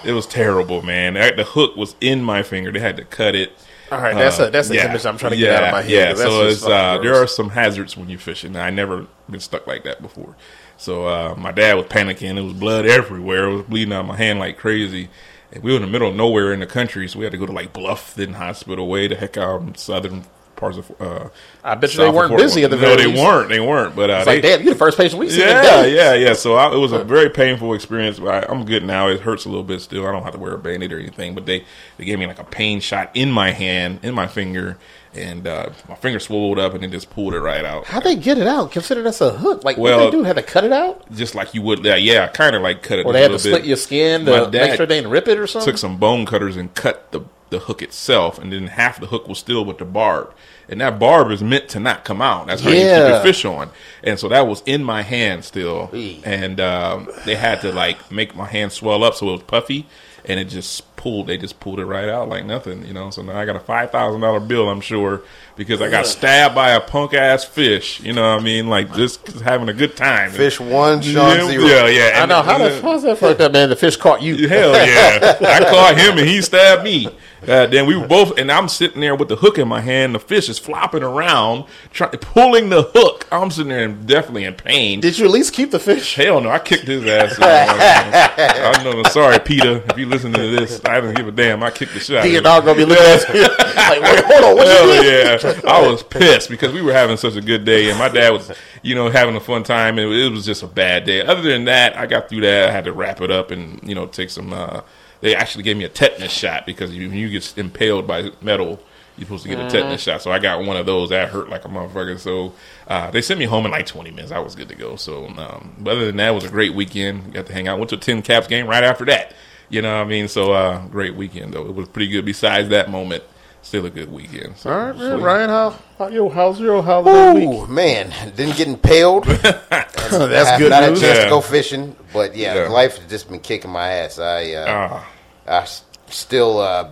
It 0.06 0.14
was 0.14 0.26
terrible, 0.26 0.82
man. 0.82 1.18
I- 1.18 1.32
The 1.32 1.44
hook 1.44 1.76
was 1.76 1.96
in 2.00 2.24
my 2.24 2.42
finger. 2.42 2.72
They 2.72 2.80
had 2.80 2.96
to 2.98 3.04
cut 3.06 3.36
it. 3.36 3.52
All 3.92 4.00
right, 4.00 4.16
that's 4.16 4.40
a 4.40 4.50
that's 4.50 4.68
the 4.70 4.84
image 4.84 5.06
I'm 5.06 5.18
trying 5.18 5.32
to 5.32 5.38
get 5.38 5.54
out 5.54 5.64
of 5.66 5.72
my 5.72 5.82
head. 5.82 5.92
Yeah, 5.92 6.14
so 6.16 6.48
it's 6.48 6.64
uh, 6.64 7.00
there 7.00 7.16
are 7.16 7.28
some 7.28 7.50
hazards 7.50 7.98
when 7.98 8.10
you're 8.10 8.20
fishing. 8.20 8.56
I 8.56 8.70
never 8.70 9.08
been 9.30 9.40
stuck 9.40 9.68
like 9.68 9.84
that 9.84 10.02
before. 10.02 10.36
So 10.78 11.08
uh, 11.08 11.36
my 11.38 11.52
dad 11.52 11.76
was 11.76 11.86
panicking. 11.88 12.38
It 12.38 12.42
was 12.42 12.54
blood 12.54 12.86
everywhere. 12.86 13.46
It 13.46 13.54
was 13.54 13.66
bleeding 13.66 13.94
out 13.94 14.02
of 14.02 14.08
my 14.08 14.18
hand 14.18 14.40
like 14.40 14.58
crazy. 14.58 15.10
And 15.52 15.64
we 15.64 15.72
were 15.72 15.78
in 15.78 15.82
the 15.82 15.90
middle 15.90 16.10
of 16.10 16.16
nowhere 16.16 16.54
in 16.54 16.60
the 16.60 16.68
country, 16.68 17.08
so 17.08 17.20
we 17.20 17.26
had 17.26 17.32
to 17.32 17.38
go 17.38 17.48
to 17.48 17.52
like 17.52 17.74
Bluffton 17.74 18.36
Hospital, 18.36 18.88
way 18.88 19.08
the 19.08 19.16
heck 19.16 19.36
out 19.36 19.62
in 19.62 19.76
southern 19.76 20.26
parts 20.60 20.78
of. 20.78 21.02
Uh, 21.02 21.30
I 21.64 21.76
bet 21.76 21.94
you 21.94 22.00
they 22.04 22.10
weren't 22.10 22.36
busy 22.38 22.64
at 22.64 22.70
the. 22.70 22.78
No, 22.78 22.96
they 22.96 23.08
least. 23.08 23.24
weren't. 23.24 23.50
They 23.50 23.60
weren't. 23.60 23.96
But 23.96 24.10
uh, 24.10 24.14
It's 24.18 24.26
they, 24.26 24.34
like, 24.36 24.42
damn, 24.44 24.62
you're 24.64 24.74
the 24.74 24.80
first 24.80 24.98
patient 24.98 25.20
we 25.20 25.30
see. 25.30 25.40
yeah, 25.40 25.86
yeah, 25.86 26.14
yeah. 26.14 26.34
So 26.34 26.56
I, 26.56 26.74
it 26.74 26.78
was 26.78 26.92
a 26.92 27.04
very 27.04 27.30
painful 27.30 27.74
experience. 27.74 28.20
But 28.20 28.48
I, 28.50 28.52
I'm 28.54 28.66
good 28.66 28.84
now. 28.84 29.08
It 29.08 29.22
hurts 29.22 29.46
a 29.46 29.50
little 29.50 29.64
bit 29.64 29.82
still. 29.82 30.06
I 30.06 30.12
don't 30.12 30.24
have 30.24 30.34
to 30.34 30.40
wear 30.40 30.54
a 30.54 30.58
band-aid 30.60 30.92
or 30.94 31.00
anything. 31.00 31.34
But 31.34 31.46
they, 31.46 31.66
they 31.98 32.06
gave 32.06 32.20
me 32.20 32.28
like 32.28 32.40
a 32.40 32.44
pain 32.44 32.80
shot 32.80 33.10
in 33.16 33.32
my 33.32 33.52
hand, 33.52 34.00
in 34.04 34.14
my 34.14 34.28
finger, 34.28 34.78
and 35.14 35.48
uh, 35.48 35.70
my 35.88 35.96
finger 35.96 36.20
swelled 36.20 36.60
up, 36.60 36.74
and 36.74 36.84
then 36.84 36.92
just 36.92 37.10
pulled 37.10 37.34
it 37.34 37.40
right 37.40 37.66
out. 37.66 37.86
How'd 37.86 38.04
they 38.04 38.16
get 38.16 38.38
it 38.38 38.48
out? 38.48 38.72
Consider 38.72 39.02
that's 39.02 39.22
a 39.22 39.32
hook. 39.32 39.64
Like, 39.64 39.78
Well- 39.78 40.00
what 40.06 40.12
they 40.12 40.18
do? 40.18 40.24
Had 40.24 40.36
to 40.36 40.44
cut 40.44 40.64
it 40.64 40.72
out, 40.74 41.12
Just 41.12 41.34
like 41.36 41.54
you 41.56 41.62
would, 41.64 41.84
yeah, 41.84 41.96
yeah 41.96 42.28
kind 42.28 42.56
of 42.56 42.62
like 42.62 42.84
cut 42.84 43.00
it. 43.00 43.06
or 43.06 43.14
they 43.14 43.22
had 43.22 43.32
to 43.32 43.40
split 43.40 43.66
your 43.66 43.78
skin 43.78 44.26
to 44.26 44.50
make 44.52 44.76
sure 44.76 44.86
they 44.86 44.96
didn't 44.96 45.10
rip 45.12 45.28
it 45.28 45.38
or 45.40 45.48
something? 45.48 45.72
Took 45.72 45.78
some 45.80 45.98
bone 45.98 46.26
cutters 46.26 46.56
and 46.58 46.74
cut 46.76 47.12
the 47.12 47.22
the 47.50 47.60
hook 47.60 47.82
itself, 47.82 48.38
and 48.40 48.52
then 48.54 48.68
half 48.68 49.00
the 49.00 49.08
hook 49.08 49.28
was 49.28 49.40
still 49.40 49.66
with 49.66 49.78
the 49.80 49.86
barb. 49.86 50.34
And 50.68 50.82
that 50.82 51.00
barb 51.00 51.32
is 51.32 51.42
meant 51.42 51.68
to 51.70 51.80
not 51.80 52.06
come 52.06 52.22
out. 52.22 52.48
That's 52.48 52.62
how 52.62 52.70
you 52.70 52.76
keep 52.76 52.86
Yeah. 52.86 53.08
your 53.10 53.22
fish 53.22 53.44
on. 53.44 53.72
And 54.04 54.20
so 54.20 54.28
that 54.30 54.48
was 54.48 54.62
in 54.68 54.84
my 54.84 55.02
hand 55.02 55.44
still. 55.44 55.90
And 56.24 56.60
um, 56.60 57.10
they 57.26 57.36
had 57.36 57.62
to 57.62 57.72
like 57.72 58.12
make 58.12 58.36
my 58.36 58.46
hand 58.46 58.72
swell 58.72 59.04
up 59.04 59.16
so 59.16 59.30
it 59.30 59.32
was 59.32 59.44
puffy, 59.44 59.88
and 60.26 60.40
it 60.40 60.46
just 60.46 60.89
pulled. 61.00 61.28
They 61.28 61.38
just 61.38 61.60
pulled 61.62 61.80
it 61.80 61.86
right 61.86 62.10
out 62.10 62.28
like 62.28 62.46
nothing, 62.46 62.86
you 62.86 62.94
know. 62.94 63.10
So 63.10 63.22
now 63.22 63.40
I 63.40 63.46
got 63.46 63.56
a 63.56 63.60
five 63.60 63.90
thousand 63.90 64.20
dollar 64.22 64.42
bill, 64.42 64.70
I'm 64.70 64.82
sure, 64.82 65.22
because 65.56 65.82
I 65.82 65.90
got 65.90 66.06
stabbed 66.06 66.54
by 66.54 66.72
a 66.72 66.82
punk 66.82 67.14
ass 67.14 67.46
fish. 67.46 68.02
You 68.02 68.12
know 68.14 68.22
what 68.34 68.42
I 68.42 68.44
mean? 68.44 68.68
Like 68.68 68.94
just 68.94 69.26
having 69.40 69.70
a 69.70 69.74
good 69.74 69.96
time. 69.96 70.32
Fish 70.32 70.60
one, 70.60 71.02
Sean 71.02 71.38
yeah, 71.38 71.48
zero. 71.48 71.66
Yeah, 71.66 71.88
yeah. 71.88 72.02
I 72.04 72.20
And- 72.22 72.30
know 72.30 72.42
how 72.42 72.58
the 72.58 72.82
how's 72.82 73.04
that 73.04 73.18
fucked 73.18 73.40
up, 73.40 73.54
man? 73.54 73.70
The 73.70 73.76
fish 73.78 73.96
caught 73.96 74.22
you. 74.22 74.48
Hell 74.50 74.74
yeah! 74.74 75.38
I 75.42 75.60
caught 75.70 75.98
him 75.98 76.18
and 76.18 76.28
he 76.28 76.42
stabbed 76.42 76.84
me. 76.84 77.08
Uh, 77.48 77.66
then 77.68 77.86
we 77.86 77.96
were 77.96 78.06
both, 78.06 78.38
and 78.38 78.52
I'm 78.52 78.68
sitting 78.68 79.00
there 79.00 79.16
with 79.16 79.30
the 79.30 79.38
hook 79.38 79.58
in 79.58 79.66
my 79.70 79.80
hand. 79.80 80.14
The 80.14 80.20
fish 80.20 80.50
is 80.50 80.60
flopping 80.60 81.04
around, 81.04 81.64
trying 81.94 82.12
pulling 82.12 82.68
the 82.68 82.84
hook. 82.94 83.28
I'm 83.32 83.50
sitting 83.50 83.70
there 83.70 83.88
definitely 83.88 84.44
in 84.44 84.56
pain. 84.56 85.00
Did 85.00 85.18
you 85.18 85.24
at 85.24 85.32
least 85.32 85.54
keep 85.54 85.72
the 85.72 85.80
fish? 85.80 86.16
Hell 86.16 86.42
no, 86.42 86.50
I 86.50 86.60
kicked 86.60 86.88
his 86.88 87.06
ass. 87.06 87.38
I 87.40 88.84
know. 88.84 89.04
Sorry, 89.10 89.40
Peter, 89.40 89.82
if 89.90 89.98
you 89.98 90.06
listen 90.06 90.34
to 90.34 90.40
this, 90.56 90.82
I 90.90 91.02
didn't 91.02 91.16
give 91.16 91.28
a 91.28 91.32
damn. 91.32 91.62
I 91.64 91.72
kicked 91.72 91.94
the 91.94 92.00
shit. 92.00 92.18
out 92.18 92.26
of 92.26 92.32
Your 92.32 92.40
him. 92.40 92.44
dog 92.44 92.66
gonna 92.66 92.78
be 92.78 92.86
looking 92.86 93.04
at 93.06 93.34
you 93.34 93.42
like, 93.76 94.02
wait, 94.02 94.24
hold 94.26 94.44
on, 94.44 94.56
what 94.56 94.68
you 94.68 94.74
Hell 94.74 95.42
doing? 95.44 95.64
yeah! 95.66 95.72
I 95.72 95.88
was 95.88 96.04
pissed 96.04 96.50
because 96.50 96.74
we 96.74 96.82
were 96.82 96.94
having 96.94 97.18
such 97.18 97.36
a 97.36 97.42
good 97.42 97.66
day, 97.66 97.90
and 97.90 97.98
my 98.00 98.10
dad 98.10 98.32
was, 98.32 98.52
you 98.84 98.96
know, 98.96 99.10
having 99.10 99.36
a 99.36 99.40
fun 99.40 99.64
time, 99.64 99.98
and 100.00 100.12
it 100.12 100.30
was 100.32 100.46
just 100.46 100.64
a 100.64 100.68
bad 100.68 101.06
day. 101.06 101.22
Other 101.22 101.42
than 101.42 101.66
that, 101.66 101.98
I 101.98 102.06
got 102.06 102.30
through 102.30 102.42
that. 102.42 102.70
I 102.70 102.72
had 102.72 102.86
to 102.86 102.94
wrap 102.94 103.22
it 103.22 103.32
up 103.32 103.52
and 103.52 103.80
you 103.88 103.96
know 103.96 104.06
take 104.08 104.30
some. 104.30 104.52
Uh, 104.54 104.82
they 105.22 105.36
actually 105.36 105.64
gave 105.64 105.76
me 105.78 105.84
a 105.84 105.90
tetanus 105.90 106.32
shot 106.32 106.66
because 106.66 106.96
you, 106.96 107.10
when 107.10 107.18
you 107.18 107.30
get 107.30 107.58
impaled 107.58 108.08
by 108.08 108.32
metal, 108.42 108.80
you're 109.18 109.26
supposed 109.26 109.44
to 109.44 109.50
get 109.50 109.60
a 109.60 109.70
tetanus 109.70 110.02
shot. 110.02 110.22
So 110.22 110.32
I 110.32 110.40
got 110.40 110.64
one 110.64 110.78
of 110.78 110.86
those. 110.86 111.10
That 111.10 111.28
hurt 111.30 111.50
like 111.50 111.66
a 111.66 111.68
motherfucker. 111.68 112.18
So 112.20 112.54
uh, 112.88 113.12
they 113.12 113.22
sent 113.22 113.38
me 113.40 113.46
home 113.46 113.66
in 113.66 113.72
like 113.72 113.86
20 113.86 114.12
minutes. 114.12 114.32
I 114.32 114.40
was 114.40 114.56
good 114.56 114.70
to 114.70 114.76
go. 114.76 114.96
So 114.96 115.28
um, 115.28 115.76
but 115.78 115.92
other 115.98 116.06
than 116.06 116.16
that, 116.18 116.30
it 116.30 116.36
was 116.36 116.46
a 116.46 116.50
great 116.50 116.74
weekend. 116.74 117.34
Got 117.34 117.48
to 117.48 117.54
hang 117.54 117.68
out. 117.68 117.78
Went 117.80 117.90
to 117.90 117.98
a 117.98 118.00
TinCaps 118.00 118.48
game 118.48 118.66
right 118.68 118.84
after 118.84 119.04
that. 119.06 119.34
You 119.70 119.82
know 119.82 119.96
what 119.98 120.06
I 120.06 120.10
mean? 120.10 120.28
So 120.28 120.52
uh, 120.54 120.86
great 120.88 121.16
weekend 121.16 121.54
though. 121.54 121.66
It 121.68 121.76
was 121.76 121.88
pretty 121.88 122.10
good. 122.12 122.26
Besides 122.26 122.70
that 122.70 122.90
moment, 122.90 123.24
still 123.62 123.86
a 123.86 123.90
good 123.90 124.12
weekend. 124.12 124.58
So, 124.58 124.72
All 124.72 124.78
right, 124.78 124.96
man. 124.98 125.16
sweet. 125.18 125.24
Ryan, 125.24 125.50
how, 125.50 125.76
how 125.98 126.08
yo, 126.08 126.30
how's 126.30 126.60
your 126.60 126.82
holiday 126.82 127.46
Ooh, 127.46 127.62
week? 127.62 127.70
man, 127.70 128.14
didn't 128.36 128.56
get 128.58 128.68
impaled. 128.68 129.26
That's 129.26 130.50
I 130.50 130.58
good 130.58 130.70
not 130.72 130.82
had 130.84 130.84
a 130.84 130.92
news. 130.92 131.02
chance 131.02 131.18
Yeah. 131.20 131.24
to 131.26 131.30
go 131.30 131.42
fishing, 131.42 131.96
but 132.14 132.36
yeah, 132.36 132.56
Yeah. 132.56 132.70
life 132.70 132.98
has 132.98 133.10
just 133.10 133.30
been 133.30 133.40
kicking 133.40 133.70
my 133.72 133.90
ass. 133.90 134.18
I, 134.20 134.54
uh, 134.54 134.66
Ah. 134.92 135.08
I 135.48 135.58
s- 135.62 135.84
still 136.08 136.60
uh, 136.60 136.90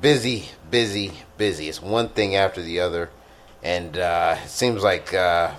busy, 0.00 0.48
busy, 0.70 1.12
busy. 1.38 1.68
It's 1.68 1.80
one 1.82 2.08
thing 2.08 2.34
after 2.36 2.60
the 2.62 2.80
other, 2.80 3.10
and 3.62 3.96
uh, 3.96 4.36
it 4.42 4.48
seems 4.50 4.82
like 4.82 5.14
uh, 5.14 5.52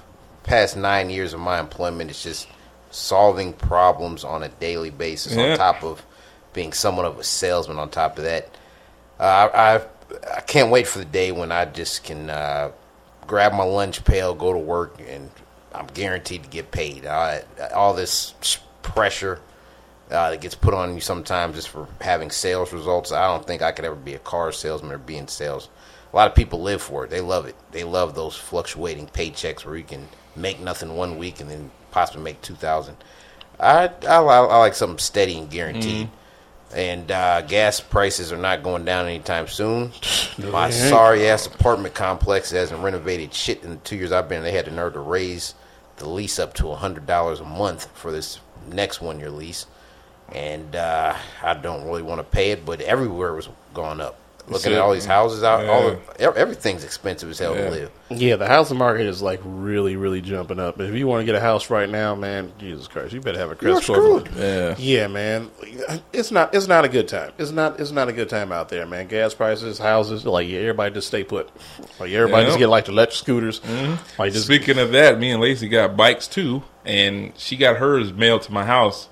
past 0.43 0.75
nine 0.75 1.09
years 1.09 1.33
of 1.33 1.39
my 1.39 1.59
employment 1.59 2.11
is 2.11 2.21
just 2.21 2.47
solving 2.91 3.53
problems 3.53 4.23
on 4.23 4.43
a 4.43 4.49
daily 4.49 4.89
basis. 4.89 5.33
Yeah. 5.35 5.51
On 5.51 5.57
top 5.57 5.83
of 5.83 6.03
being 6.55 6.73
somewhat 6.73 7.05
of 7.05 7.19
a 7.19 7.23
salesman, 7.23 7.77
on 7.77 7.89
top 7.89 8.17
of 8.17 8.23
that, 8.23 8.49
uh, 9.19 9.49
I, 9.53 9.81
I 10.35 10.41
can't 10.41 10.71
wait 10.71 10.87
for 10.87 10.97
the 10.97 11.05
day 11.05 11.31
when 11.31 11.51
I 11.51 11.65
just 11.65 12.03
can 12.03 12.29
uh, 12.29 12.71
grab 13.27 13.53
my 13.53 13.63
lunch 13.63 14.03
pail, 14.03 14.33
go 14.33 14.53
to 14.53 14.59
work, 14.59 14.99
and 15.07 15.29
I'm 15.73 15.87
guaranteed 15.87 16.43
to 16.43 16.49
get 16.49 16.71
paid. 16.71 17.05
All 17.05 17.93
this 17.93 18.33
pressure 18.81 19.41
uh, 20.09 20.31
that 20.31 20.41
gets 20.41 20.55
put 20.55 20.73
on 20.73 20.95
you 20.95 21.01
sometimes 21.01 21.55
just 21.55 21.69
for 21.69 21.87
having 21.99 22.31
sales 22.31 22.71
results. 22.71 23.11
I 23.11 23.27
don't 23.27 23.45
think 23.45 23.61
I 23.61 23.71
could 23.71 23.85
ever 23.85 23.95
be 23.95 24.13
a 24.13 24.19
car 24.19 24.51
salesman 24.51 24.91
or 24.91 24.97
be 24.97 25.17
in 25.17 25.27
sales. 25.27 25.69
A 26.13 26.15
lot 26.15 26.29
of 26.29 26.35
people 26.35 26.61
live 26.61 26.81
for 26.81 27.03
it. 27.03 27.09
They 27.09 27.19
love 27.19 27.45
it. 27.45 27.55
They 27.71 27.83
love 27.83 28.15
those 28.15 28.37
fluctuating 28.37 29.07
paychecks 29.07 29.65
where 29.65 29.75
you 29.75 29.83
can 29.83 30.07
make 30.35 30.61
nothing 30.61 30.95
one 30.95 31.17
week 31.17 31.41
and 31.41 31.49
then 31.49 31.71
possibly 31.91 32.23
make 32.23 32.41
two 32.41 32.55
thousand. 32.55 32.95
I, 33.59 33.89
I 34.07 34.21
I 34.21 34.57
like 34.57 34.75
something 34.75 34.99
steady 34.99 35.37
and 35.37 35.49
guaranteed. 35.49 36.09
And 36.75 37.09
uh, 37.09 37.41
gas 37.41 37.79
prices 37.79 38.33
are 38.33 38.38
not 38.38 38.61
going 38.61 38.83
down 38.83 39.05
anytime 39.05 39.47
soon. 39.47 39.91
My 40.38 40.69
sorry 40.71 41.29
ass 41.29 41.47
apartment 41.47 41.95
complex 41.95 42.51
hasn't 42.51 42.83
renovated 42.83 43.33
shit 43.33 43.63
in 43.63 43.69
the 43.69 43.75
two 43.77 43.95
years 43.95 44.11
I've 44.11 44.27
been. 44.27 44.43
They 44.43 44.51
had 44.51 44.65
the 44.65 44.71
nerve 44.71 44.93
to 44.93 44.99
raise 44.99 45.55
the 45.97 46.09
lease 46.09 46.38
up 46.38 46.53
to 46.55 46.73
hundred 46.75 47.07
dollars 47.07 47.39
a 47.39 47.45
month 47.45 47.85
for 47.97 48.11
this 48.11 48.39
next 48.69 48.99
one 48.99 49.19
year 49.19 49.29
lease, 49.29 49.67
and 50.33 50.75
uh, 50.75 51.15
I 51.41 51.53
don't 51.53 51.85
really 51.85 52.01
want 52.01 52.19
to 52.19 52.25
pay 52.25 52.51
it. 52.51 52.65
But 52.65 52.81
everywhere 52.81 53.33
was 53.33 53.47
going 53.73 54.01
up. 54.01 54.19
Looking 54.47 54.73
at 54.73 54.79
all 54.79 54.93
these 54.93 55.05
houses 55.05 55.43
out, 55.43 55.65
all 55.65 55.97
the, 56.17 56.38
everything's 56.38 56.84
expensive 56.84 57.29
as 57.31 57.39
hell 57.39 57.55
Yeah. 57.55 57.63
to 57.65 57.69
live. 57.71 57.91
Yeah, 58.12 58.36
the 58.36 58.47
housing 58.47 58.77
market 58.77 59.08
is 59.08 59.19
like 59.21 59.39
really, 59.43 59.95
really 59.95 60.21
jumping 60.21 60.60
up. 60.60 60.79
If 60.79 60.93
you 60.93 61.08
want 61.08 61.21
to 61.21 61.25
get 61.25 61.34
a 61.34 61.39
house 61.39 61.71
right 61.71 61.89
now, 61.89 62.13
man, 62.13 62.51
Jesus 62.60 62.88
Christ, 62.88 63.13
you 63.13 63.21
better 63.21 63.39
have 63.39 63.49
a 63.51 63.55
credit 63.55 63.81
score. 63.81 64.23
Yeah. 64.36 64.75
Yeah, 64.77 65.08
man, 65.08 65.49
it's 66.13 66.31
not 66.31 66.53
it's 66.53 66.67
not 66.67 66.86
a 66.86 66.89
good 66.89 67.08
time. 67.08 67.31
It's 67.39 67.49
not 67.49 67.79
it's 67.79 67.89
not 67.91 68.08
a 68.08 68.13
good 68.13 68.29
time 68.29 68.51
out 68.51 68.69
there, 68.69 68.86
man. 68.86 69.08
Gas 69.08 69.34
prices, 69.34 69.79
houses, 69.79 70.25
like 70.25 70.47
yeah, 70.47 70.60
everybody 70.60 70.93
just 70.93 71.08
stay 71.08 71.23
put. 71.23 71.49
Like 71.99 72.12
everybody 72.12 72.43
Yeah. 72.43 72.49
just 72.49 72.60
get 72.60 72.69
like 72.69 72.86
the 72.86 72.91
electric 72.91 73.17
scooters. 73.17 73.60
Mm-hmm. 73.62 74.21
Like 74.21 74.34
just 74.34 74.45
Speaking 74.45 74.77
of 74.77 74.91
that, 74.91 75.17
me 75.17 75.31
and 75.31 75.41
Lacey 75.41 75.67
got 75.69 75.97
bikes 75.97 76.27
too, 76.27 76.62
and 76.86 77.34
she 77.36 77.58
got 77.58 77.77
hers 77.77 78.13
mailed 78.13 78.43
to 78.43 78.51
my 78.51 78.65
house. 78.65 79.10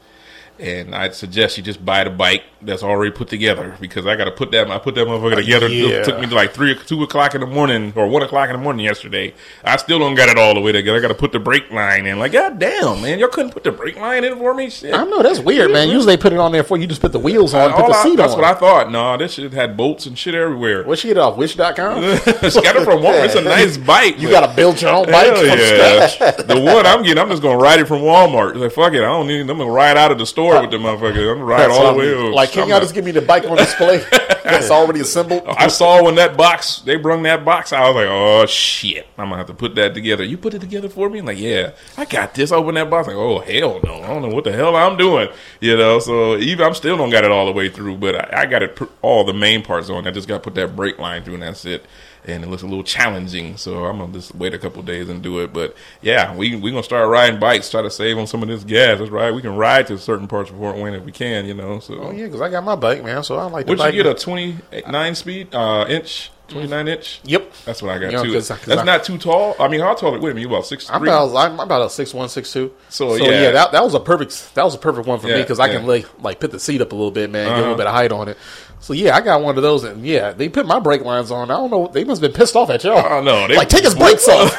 And 0.59 0.93
I'd 0.93 1.15
suggest 1.15 1.57
you 1.57 1.63
just 1.63 1.83
buy 1.83 2.03
the 2.03 2.11
bike 2.11 2.43
that's 2.61 2.83
already 2.83 3.11
put 3.11 3.27
together 3.27 3.75
because 3.81 4.05
I 4.05 4.15
got 4.15 4.25
to 4.25 4.31
put 4.31 4.51
that 4.51 4.69
I 4.69 4.77
put 4.77 4.95
that 4.95 5.07
motherfucker 5.07 5.37
together. 5.37 5.67
yeah. 5.67 5.97
It 5.97 6.05
took 6.05 6.19
me 6.19 6.27
like 6.27 6.53
three, 6.53 6.75
two 6.85 7.01
o'clock 7.03 7.33
in 7.33 7.41
the 7.41 7.47
morning 7.47 7.91
or 7.95 8.07
one 8.07 8.21
o'clock 8.21 8.49
in 8.49 8.55
the 8.55 8.61
morning 8.61 8.85
yesterday. 8.85 9.33
I 9.63 9.77
still 9.77 9.97
don't 9.99 10.13
got 10.15 10.29
it 10.29 10.37
all 10.37 10.53
the 10.53 10.61
way 10.61 10.71
together. 10.71 10.97
I 10.97 11.01
got 11.01 11.07
to 11.07 11.15
put 11.15 11.31
the 11.31 11.39
brake 11.39 11.71
line 11.71 12.05
in. 12.05 12.19
Like, 12.19 12.33
god 12.33 12.59
damn, 12.59 13.01
man, 13.01 13.17
y'all 13.17 13.29
couldn't 13.29 13.51
put 13.51 13.63
the 13.63 13.71
brake 13.71 13.97
line 13.97 14.23
in 14.23 14.37
for 14.37 14.53
me. 14.53 14.69
Shit. 14.69 14.93
I 14.93 15.03
know 15.05 15.23
that's 15.23 15.39
weird, 15.39 15.71
man. 15.71 15.89
Usually 15.89 16.15
they 16.15 16.21
put 16.21 16.33
it 16.33 16.39
on 16.39 16.51
there 16.51 16.63
for 16.63 16.77
you 16.77 16.85
just 16.85 17.01
put 17.01 17.11
the 17.11 17.19
wheels 17.19 17.53
on, 17.55 17.71
put 17.73 17.87
the 17.87 17.93
I- 17.93 18.03
seat 18.03 18.15
that's 18.17 18.33
on. 18.33 18.39
what 18.41 18.55
I 18.55 18.59
thought. 18.59 18.91
No, 18.91 19.17
this 19.17 19.33
shit 19.33 19.51
had 19.53 19.75
bolts 19.75 20.05
and 20.05 20.17
shit 20.17 20.35
everywhere. 20.35 20.83
Where'd 20.83 20.99
she 20.99 21.07
get 21.07 21.17
it 21.17 21.19
off? 21.19 21.35
Wish.com? 21.35 22.01
she 22.03 22.61
got 22.61 22.75
it 22.75 22.83
from 22.83 22.99
Walmart. 23.01 23.25
It's 23.25 23.35
a 23.35 23.41
nice 23.41 23.77
bike. 23.77 24.19
you 24.19 24.29
got 24.29 24.47
to 24.47 24.55
build 24.55 24.79
your 24.81 24.91
own 24.91 25.07
bike 25.07 25.33
yeah. 25.35 26.07
scratch. 26.07 26.37
the 26.37 26.61
one 26.61 26.85
I'm 26.85 27.01
getting, 27.01 27.17
I'm 27.17 27.29
just 27.29 27.41
gonna 27.41 27.57
ride 27.57 27.79
it 27.79 27.87
from 27.87 28.01
Walmart. 28.01 28.55
Like 28.55 28.71
fuck 28.71 28.93
it, 28.93 28.99
I 28.99 29.05
don't 29.05 29.27
need. 29.27 29.41
I'm 29.41 29.47
gonna 29.47 29.65
ride 29.65 29.97
out 29.97 30.11
of 30.11 30.19
the 30.19 30.25
store 30.25 30.42
with 30.61 30.71
the 30.71 30.77
motherfucker. 30.77 31.31
I'm 31.35 31.41
ride 31.41 31.69
all 31.69 31.93
the 31.93 31.99
way. 31.99 32.29
Up. 32.29 32.33
Like, 32.35 32.51
can 32.51 32.63
I'm 32.63 32.69
y'all 32.69 32.75
not- 32.77 32.83
just 32.83 32.93
give 32.93 33.05
me 33.05 33.11
the 33.11 33.21
bike 33.21 33.45
on 33.45 33.57
display 33.57 33.97
that's 34.43 34.69
already 34.69 34.99
assembled? 34.99 35.43
Oh, 35.45 35.53
I 35.57 35.67
saw 35.67 36.03
when 36.03 36.15
that 36.15 36.35
box 36.37 36.79
they 36.79 36.95
brung 36.97 37.23
that 37.23 37.43
box. 37.45 37.71
I 37.73 37.87
was 37.87 37.95
like, 37.95 38.07
oh 38.09 38.45
shit, 38.45 39.07
I'm 39.17 39.25
gonna 39.27 39.37
have 39.37 39.47
to 39.47 39.53
put 39.53 39.75
that 39.75 39.93
together. 39.93 40.23
You 40.23 40.37
put 40.37 40.53
it 40.53 40.59
together 40.59 40.89
for 40.89 41.09
me? 41.09 41.19
I'm 41.19 41.25
like, 41.25 41.39
yeah, 41.39 41.71
I 41.97 42.05
got 42.05 42.33
this. 42.35 42.51
Open 42.51 42.75
that 42.75 42.89
box. 42.89 43.07
Like, 43.07 43.15
oh 43.15 43.39
hell 43.39 43.79
no, 43.83 44.01
I 44.01 44.07
don't 44.07 44.21
know 44.21 44.35
what 44.35 44.43
the 44.43 44.51
hell 44.51 44.75
I'm 44.75 44.97
doing. 44.97 45.29
You 45.59 45.77
know, 45.77 45.99
so 45.99 46.37
even 46.37 46.65
I'm 46.65 46.73
still 46.73 46.97
don't 46.97 47.09
got 47.09 47.23
it 47.23 47.31
all 47.31 47.45
the 47.45 47.51
way 47.53 47.69
through, 47.69 47.97
but 47.97 48.15
I, 48.33 48.41
I 48.41 48.45
got 48.45 48.63
it 48.63 48.79
all 49.01 49.23
the 49.23 49.33
main 49.33 49.63
parts 49.63 49.89
on. 49.89 50.07
I 50.07 50.11
just 50.11 50.27
got 50.27 50.35
to 50.35 50.39
put 50.41 50.55
that 50.55 50.75
brake 50.75 50.99
line 50.99 51.23
through, 51.23 51.35
and 51.35 51.43
that's 51.43 51.65
it. 51.65 51.85
And 52.25 52.41
it 52.43 52.47
looks 52.49 52.61
a 52.63 52.67
little 52.67 52.85
challenging, 52.85 53.57
so 53.57 53.83
I'm 53.83 53.97
gonna 53.97 54.13
just 54.13 54.33
wait 54.33 54.53
a 54.53 54.57
couple 54.57 54.81
days 54.81 55.09
and 55.09 55.21
do 55.21 55.39
it. 55.39 55.51
But 55.51 55.75
yeah, 56.01 56.33
we 56.35 56.55
we 56.55 56.71
gonna 56.71 56.81
start 56.81 57.09
riding 57.09 57.37
bikes, 57.39 57.69
try 57.69 57.81
to 57.81 57.91
save 57.91 58.17
on 58.17 58.27
some 58.27 58.41
of 58.41 58.47
this 58.47 58.63
gas. 58.63 58.99
That's 58.99 59.11
right. 59.11 59.33
We 59.33 59.41
can 59.41 59.57
ride 59.57 59.87
to 59.87 59.97
certain 59.97 60.27
parts 60.29 60.49
of 60.49 60.55
Fort 60.55 60.77
Wayne 60.77 60.93
if 60.93 61.03
we 61.03 61.11
can, 61.11 61.45
you 61.45 61.53
know. 61.53 61.79
So 61.79 61.95
Oh, 62.01 62.11
yeah, 62.11 62.25
because 62.25 62.39
I 62.39 62.49
got 62.49 62.63
my 62.63 62.75
bike, 62.75 63.03
man, 63.03 63.23
so 63.23 63.35
I 63.37 63.43
like 63.45 63.67
would 63.67 63.77
you 63.79 63.91
get 63.91 64.05
a 64.05 64.13
29 64.13 65.15
speed, 65.15 65.53
uh, 65.53 65.85
inch, 65.89 66.31
29 66.47 66.87
inch? 66.87 67.19
Yep. 67.25 67.51
That's 67.65 67.81
what 67.81 67.91
I 67.93 67.99
got 67.99 68.11
You 68.11 68.17
know, 68.17 68.23
too. 68.23 68.33
'cause 68.33 68.47
'cause 68.47 68.59
That's 68.65 68.81
I- 68.81 68.85
not 68.85 69.03
too 69.03 69.17
tall. 69.17 69.55
I 69.59 69.67
mean, 69.67 69.81
how 69.81 69.93
tall? 69.93 70.11
Wait 70.11 70.19
a 70.19 70.21
minute, 70.27 70.41
you 70.41 70.47
about 70.47 70.65
six 70.65 70.89
I'm 70.89 71.01
about 71.03 71.35
I'm 71.35 71.59
about 71.59 71.81
a 71.85 71.89
six 71.89 72.13
one 72.13 72.29
six 72.29 72.53
two. 72.53 72.71
So, 72.89 73.15
yeah, 73.15 73.31
yeah. 73.41 73.51
that 73.51 73.71
that 73.73 73.83
was 73.83 73.95
a 73.95 73.99
perfect 73.99 74.55
that 74.55 74.63
was 74.63 74.75
a 74.75 74.77
perfect 74.79 75.07
one 75.07 75.19
for 75.19 75.27
me 75.27 75.33
Yeah, 75.33 75.41
because 75.41 75.59
I 75.59 75.67
can 75.67 75.81
yeah. 75.81 75.87
like 75.89 76.05
like 76.21 76.39
put 76.39 76.51
the 76.51 76.59
seat 76.59 76.79
up 76.81 76.93
a 76.93 76.95
little 76.95 77.11
bit, 77.11 77.29
man, 77.29 77.47
get 77.47 77.51
a 77.51 77.55
little 77.57 77.69
Uh-huh. 77.71 77.77
bit 77.79 77.87
of 77.87 77.93
height 77.93 78.11
on 78.13 78.29
it. 78.29 78.37
So 78.83 78.91
yeah, 78.91 79.15
I 79.15 79.21
got 79.21 79.41
one 79.41 79.55
of 79.55 79.63
those, 79.63 79.85
and 79.85 80.05
yeah, 80.05 80.33
they 80.33 80.49
put 80.49 80.65
my 80.65 80.77
brake 80.77 81.05
lines 81.05 81.31
on. 81.31 81.49
I 81.49 81.55
don't 81.55 81.71
know, 81.71 81.87
they 81.87 82.03
must 82.03 82.21
have 82.21 82.29
been 82.29 82.37
pissed 82.37 82.53
off 82.53 82.69
at 82.69 82.83
y'all. 82.83 83.01
Oh 83.09 83.23
no, 83.23 83.47
they 83.47 83.55
like 83.55 83.69
take 83.69 83.85
his 83.85 83.95
brakes 83.95 84.27
off, 84.27 84.53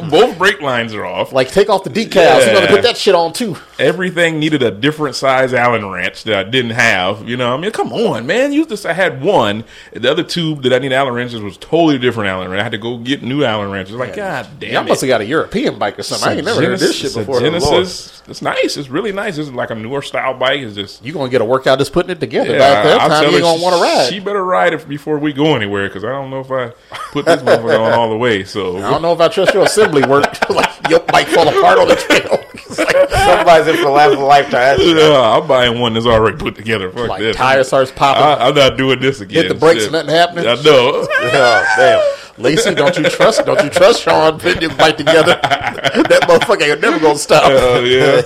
Both 0.10 0.36
brake 0.36 0.60
lines 0.60 0.92
are 0.92 1.06
off. 1.06 1.32
like 1.32 1.50
take 1.50 1.70
off 1.70 1.84
the 1.84 1.88
decals. 1.88 2.46
You 2.46 2.52
got 2.52 2.60
to 2.60 2.66
put 2.66 2.82
that 2.82 2.98
shit 2.98 3.14
on 3.14 3.32
too. 3.32 3.56
Everything 3.78 4.38
needed 4.38 4.62
a 4.62 4.70
different 4.70 5.16
size 5.16 5.54
Allen 5.54 5.90
wrench 5.90 6.24
that 6.24 6.34
I 6.34 6.42
didn't 6.42 6.72
have. 6.72 7.26
You 7.26 7.38
know, 7.38 7.54
I 7.54 7.56
mean, 7.56 7.70
come 7.70 7.90
on, 7.94 8.26
man. 8.26 8.52
Use 8.52 8.66
this. 8.66 8.84
I 8.84 8.92
had 8.92 9.22
one. 9.22 9.64
The 9.94 10.10
other 10.10 10.24
tube 10.24 10.62
that 10.64 10.74
I 10.74 10.78
need 10.78 10.92
Allen 10.92 11.14
wrenches 11.14 11.40
was 11.40 11.56
totally 11.56 11.96
different 11.96 12.28
Allen 12.28 12.50
wrench. 12.50 12.60
I 12.60 12.64
had 12.64 12.72
to 12.72 12.78
go 12.78 12.98
get 12.98 13.22
new 13.22 13.44
Allen 13.44 13.70
wrenches. 13.70 13.94
Like, 13.94 14.14
god 14.14 14.46
damn 14.58 14.84
it. 14.84 14.90
must 14.90 15.00
have 15.00 15.08
got 15.08 15.22
a 15.22 15.24
European 15.26 15.78
bike 15.78 15.98
or 15.98 16.02
something. 16.02 16.28
I 16.28 16.34
ain't 16.34 16.44
never 16.44 16.60
heard 16.60 16.78
this 16.78 16.96
shit 16.96 17.14
before. 17.14 17.40
Genesis. 17.40 18.19
It's 18.30 18.42
nice. 18.42 18.76
It's 18.76 18.88
really 18.88 19.12
nice. 19.12 19.38
It's 19.38 19.50
like 19.50 19.70
a 19.70 19.74
newer 19.74 20.02
style 20.02 20.34
bike. 20.34 20.60
It's 20.60 20.74
just 20.76 21.04
You 21.04 21.12
gonna 21.12 21.28
get 21.28 21.40
a 21.40 21.44
workout 21.44 21.78
just 21.78 21.92
putting 21.92 22.10
it 22.10 22.20
together. 22.20 22.52
Yeah, 22.52 22.82
By 22.82 22.88
that 22.88 23.00
I'll 23.00 23.08
time, 23.08 23.24
you 23.24 23.32
her 23.32 23.40
gonna 23.40 23.62
want 23.62 23.76
to 23.76 23.82
ride. 23.82 24.08
She 24.08 24.20
better 24.20 24.44
ride 24.44 24.72
it 24.72 24.88
before 24.88 25.18
we 25.18 25.32
go 25.32 25.56
anywhere 25.56 25.88
because 25.88 26.04
I 26.04 26.08
don't 26.10 26.30
know 26.30 26.40
if 26.40 26.50
I 26.50 26.70
put 27.12 27.26
this 27.26 27.42
motherfucker 27.42 27.80
on 27.80 27.92
all 27.92 28.08
the 28.08 28.16
way. 28.16 28.44
So 28.44 28.78
I 28.78 28.90
don't 28.90 29.02
know 29.02 29.12
if 29.12 29.20
I 29.20 29.28
trust 29.28 29.52
your 29.52 29.64
assembly 29.64 30.02
work. 30.04 30.26
like 30.50 30.88
your 30.88 31.00
bike 31.00 31.26
fall 31.28 31.48
apart 31.48 31.78
on 31.78 31.88
the 31.88 31.96
trail. 31.96 32.38
It's 32.70 32.78
like, 32.78 33.10
Somebody's 33.10 33.66
in 33.66 33.76
for 33.78 33.82
the 33.82 33.90
laugh 33.90 34.12
of 34.12 34.20
a 34.20 34.24
lifetime. 34.24 34.52
That's- 34.52 34.86
yeah, 34.86 35.20
I'm 35.40 35.48
buying 35.48 35.80
one 35.80 35.94
that's 35.94 36.06
already 36.06 36.36
put 36.36 36.54
together. 36.54 36.92
Fuck 36.92 37.08
like 37.08 37.20
this. 37.20 37.34
tire 37.36 37.64
starts 37.64 37.90
popping. 37.90 38.22
I, 38.22 38.46
I'm 38.46 38.54
not 38.54 38.76
doing 38.76 39.00
this 39.00 39.20
again. 39.20 39.42
Hit 39.42 39.48
the 39.48 39.54
brakes 39.56 39.82
Shit. 39.82 39.92
nothing 39.92 40.10
happening. 40.10 40.46
I 40.46 40.54
know. 40.54 41.06
Oh, 41.32 41.64
damn. 41.76 42.19
Lacey, 42.40 42.74
don't 42.74 42.96
you 42.96 43.04
trust? 43.04 43.44
Don't 43.44 43.62
you 43.62 43.70
trust 43.70 44.02
Sean 44.02 44.38
putting 44.38 44.62
his 44.68 44.76
bike 44.76 44.96
together? 44.96 45.38
that 45.42 46.22
motherfucker 46.28 46.70
ain't 46.70 46.80
never 46.80 46.98
gonna 46.98 47.18
stop. 47.18 47.42
Oh 47.46 47.80
yeah, 47.84 48.22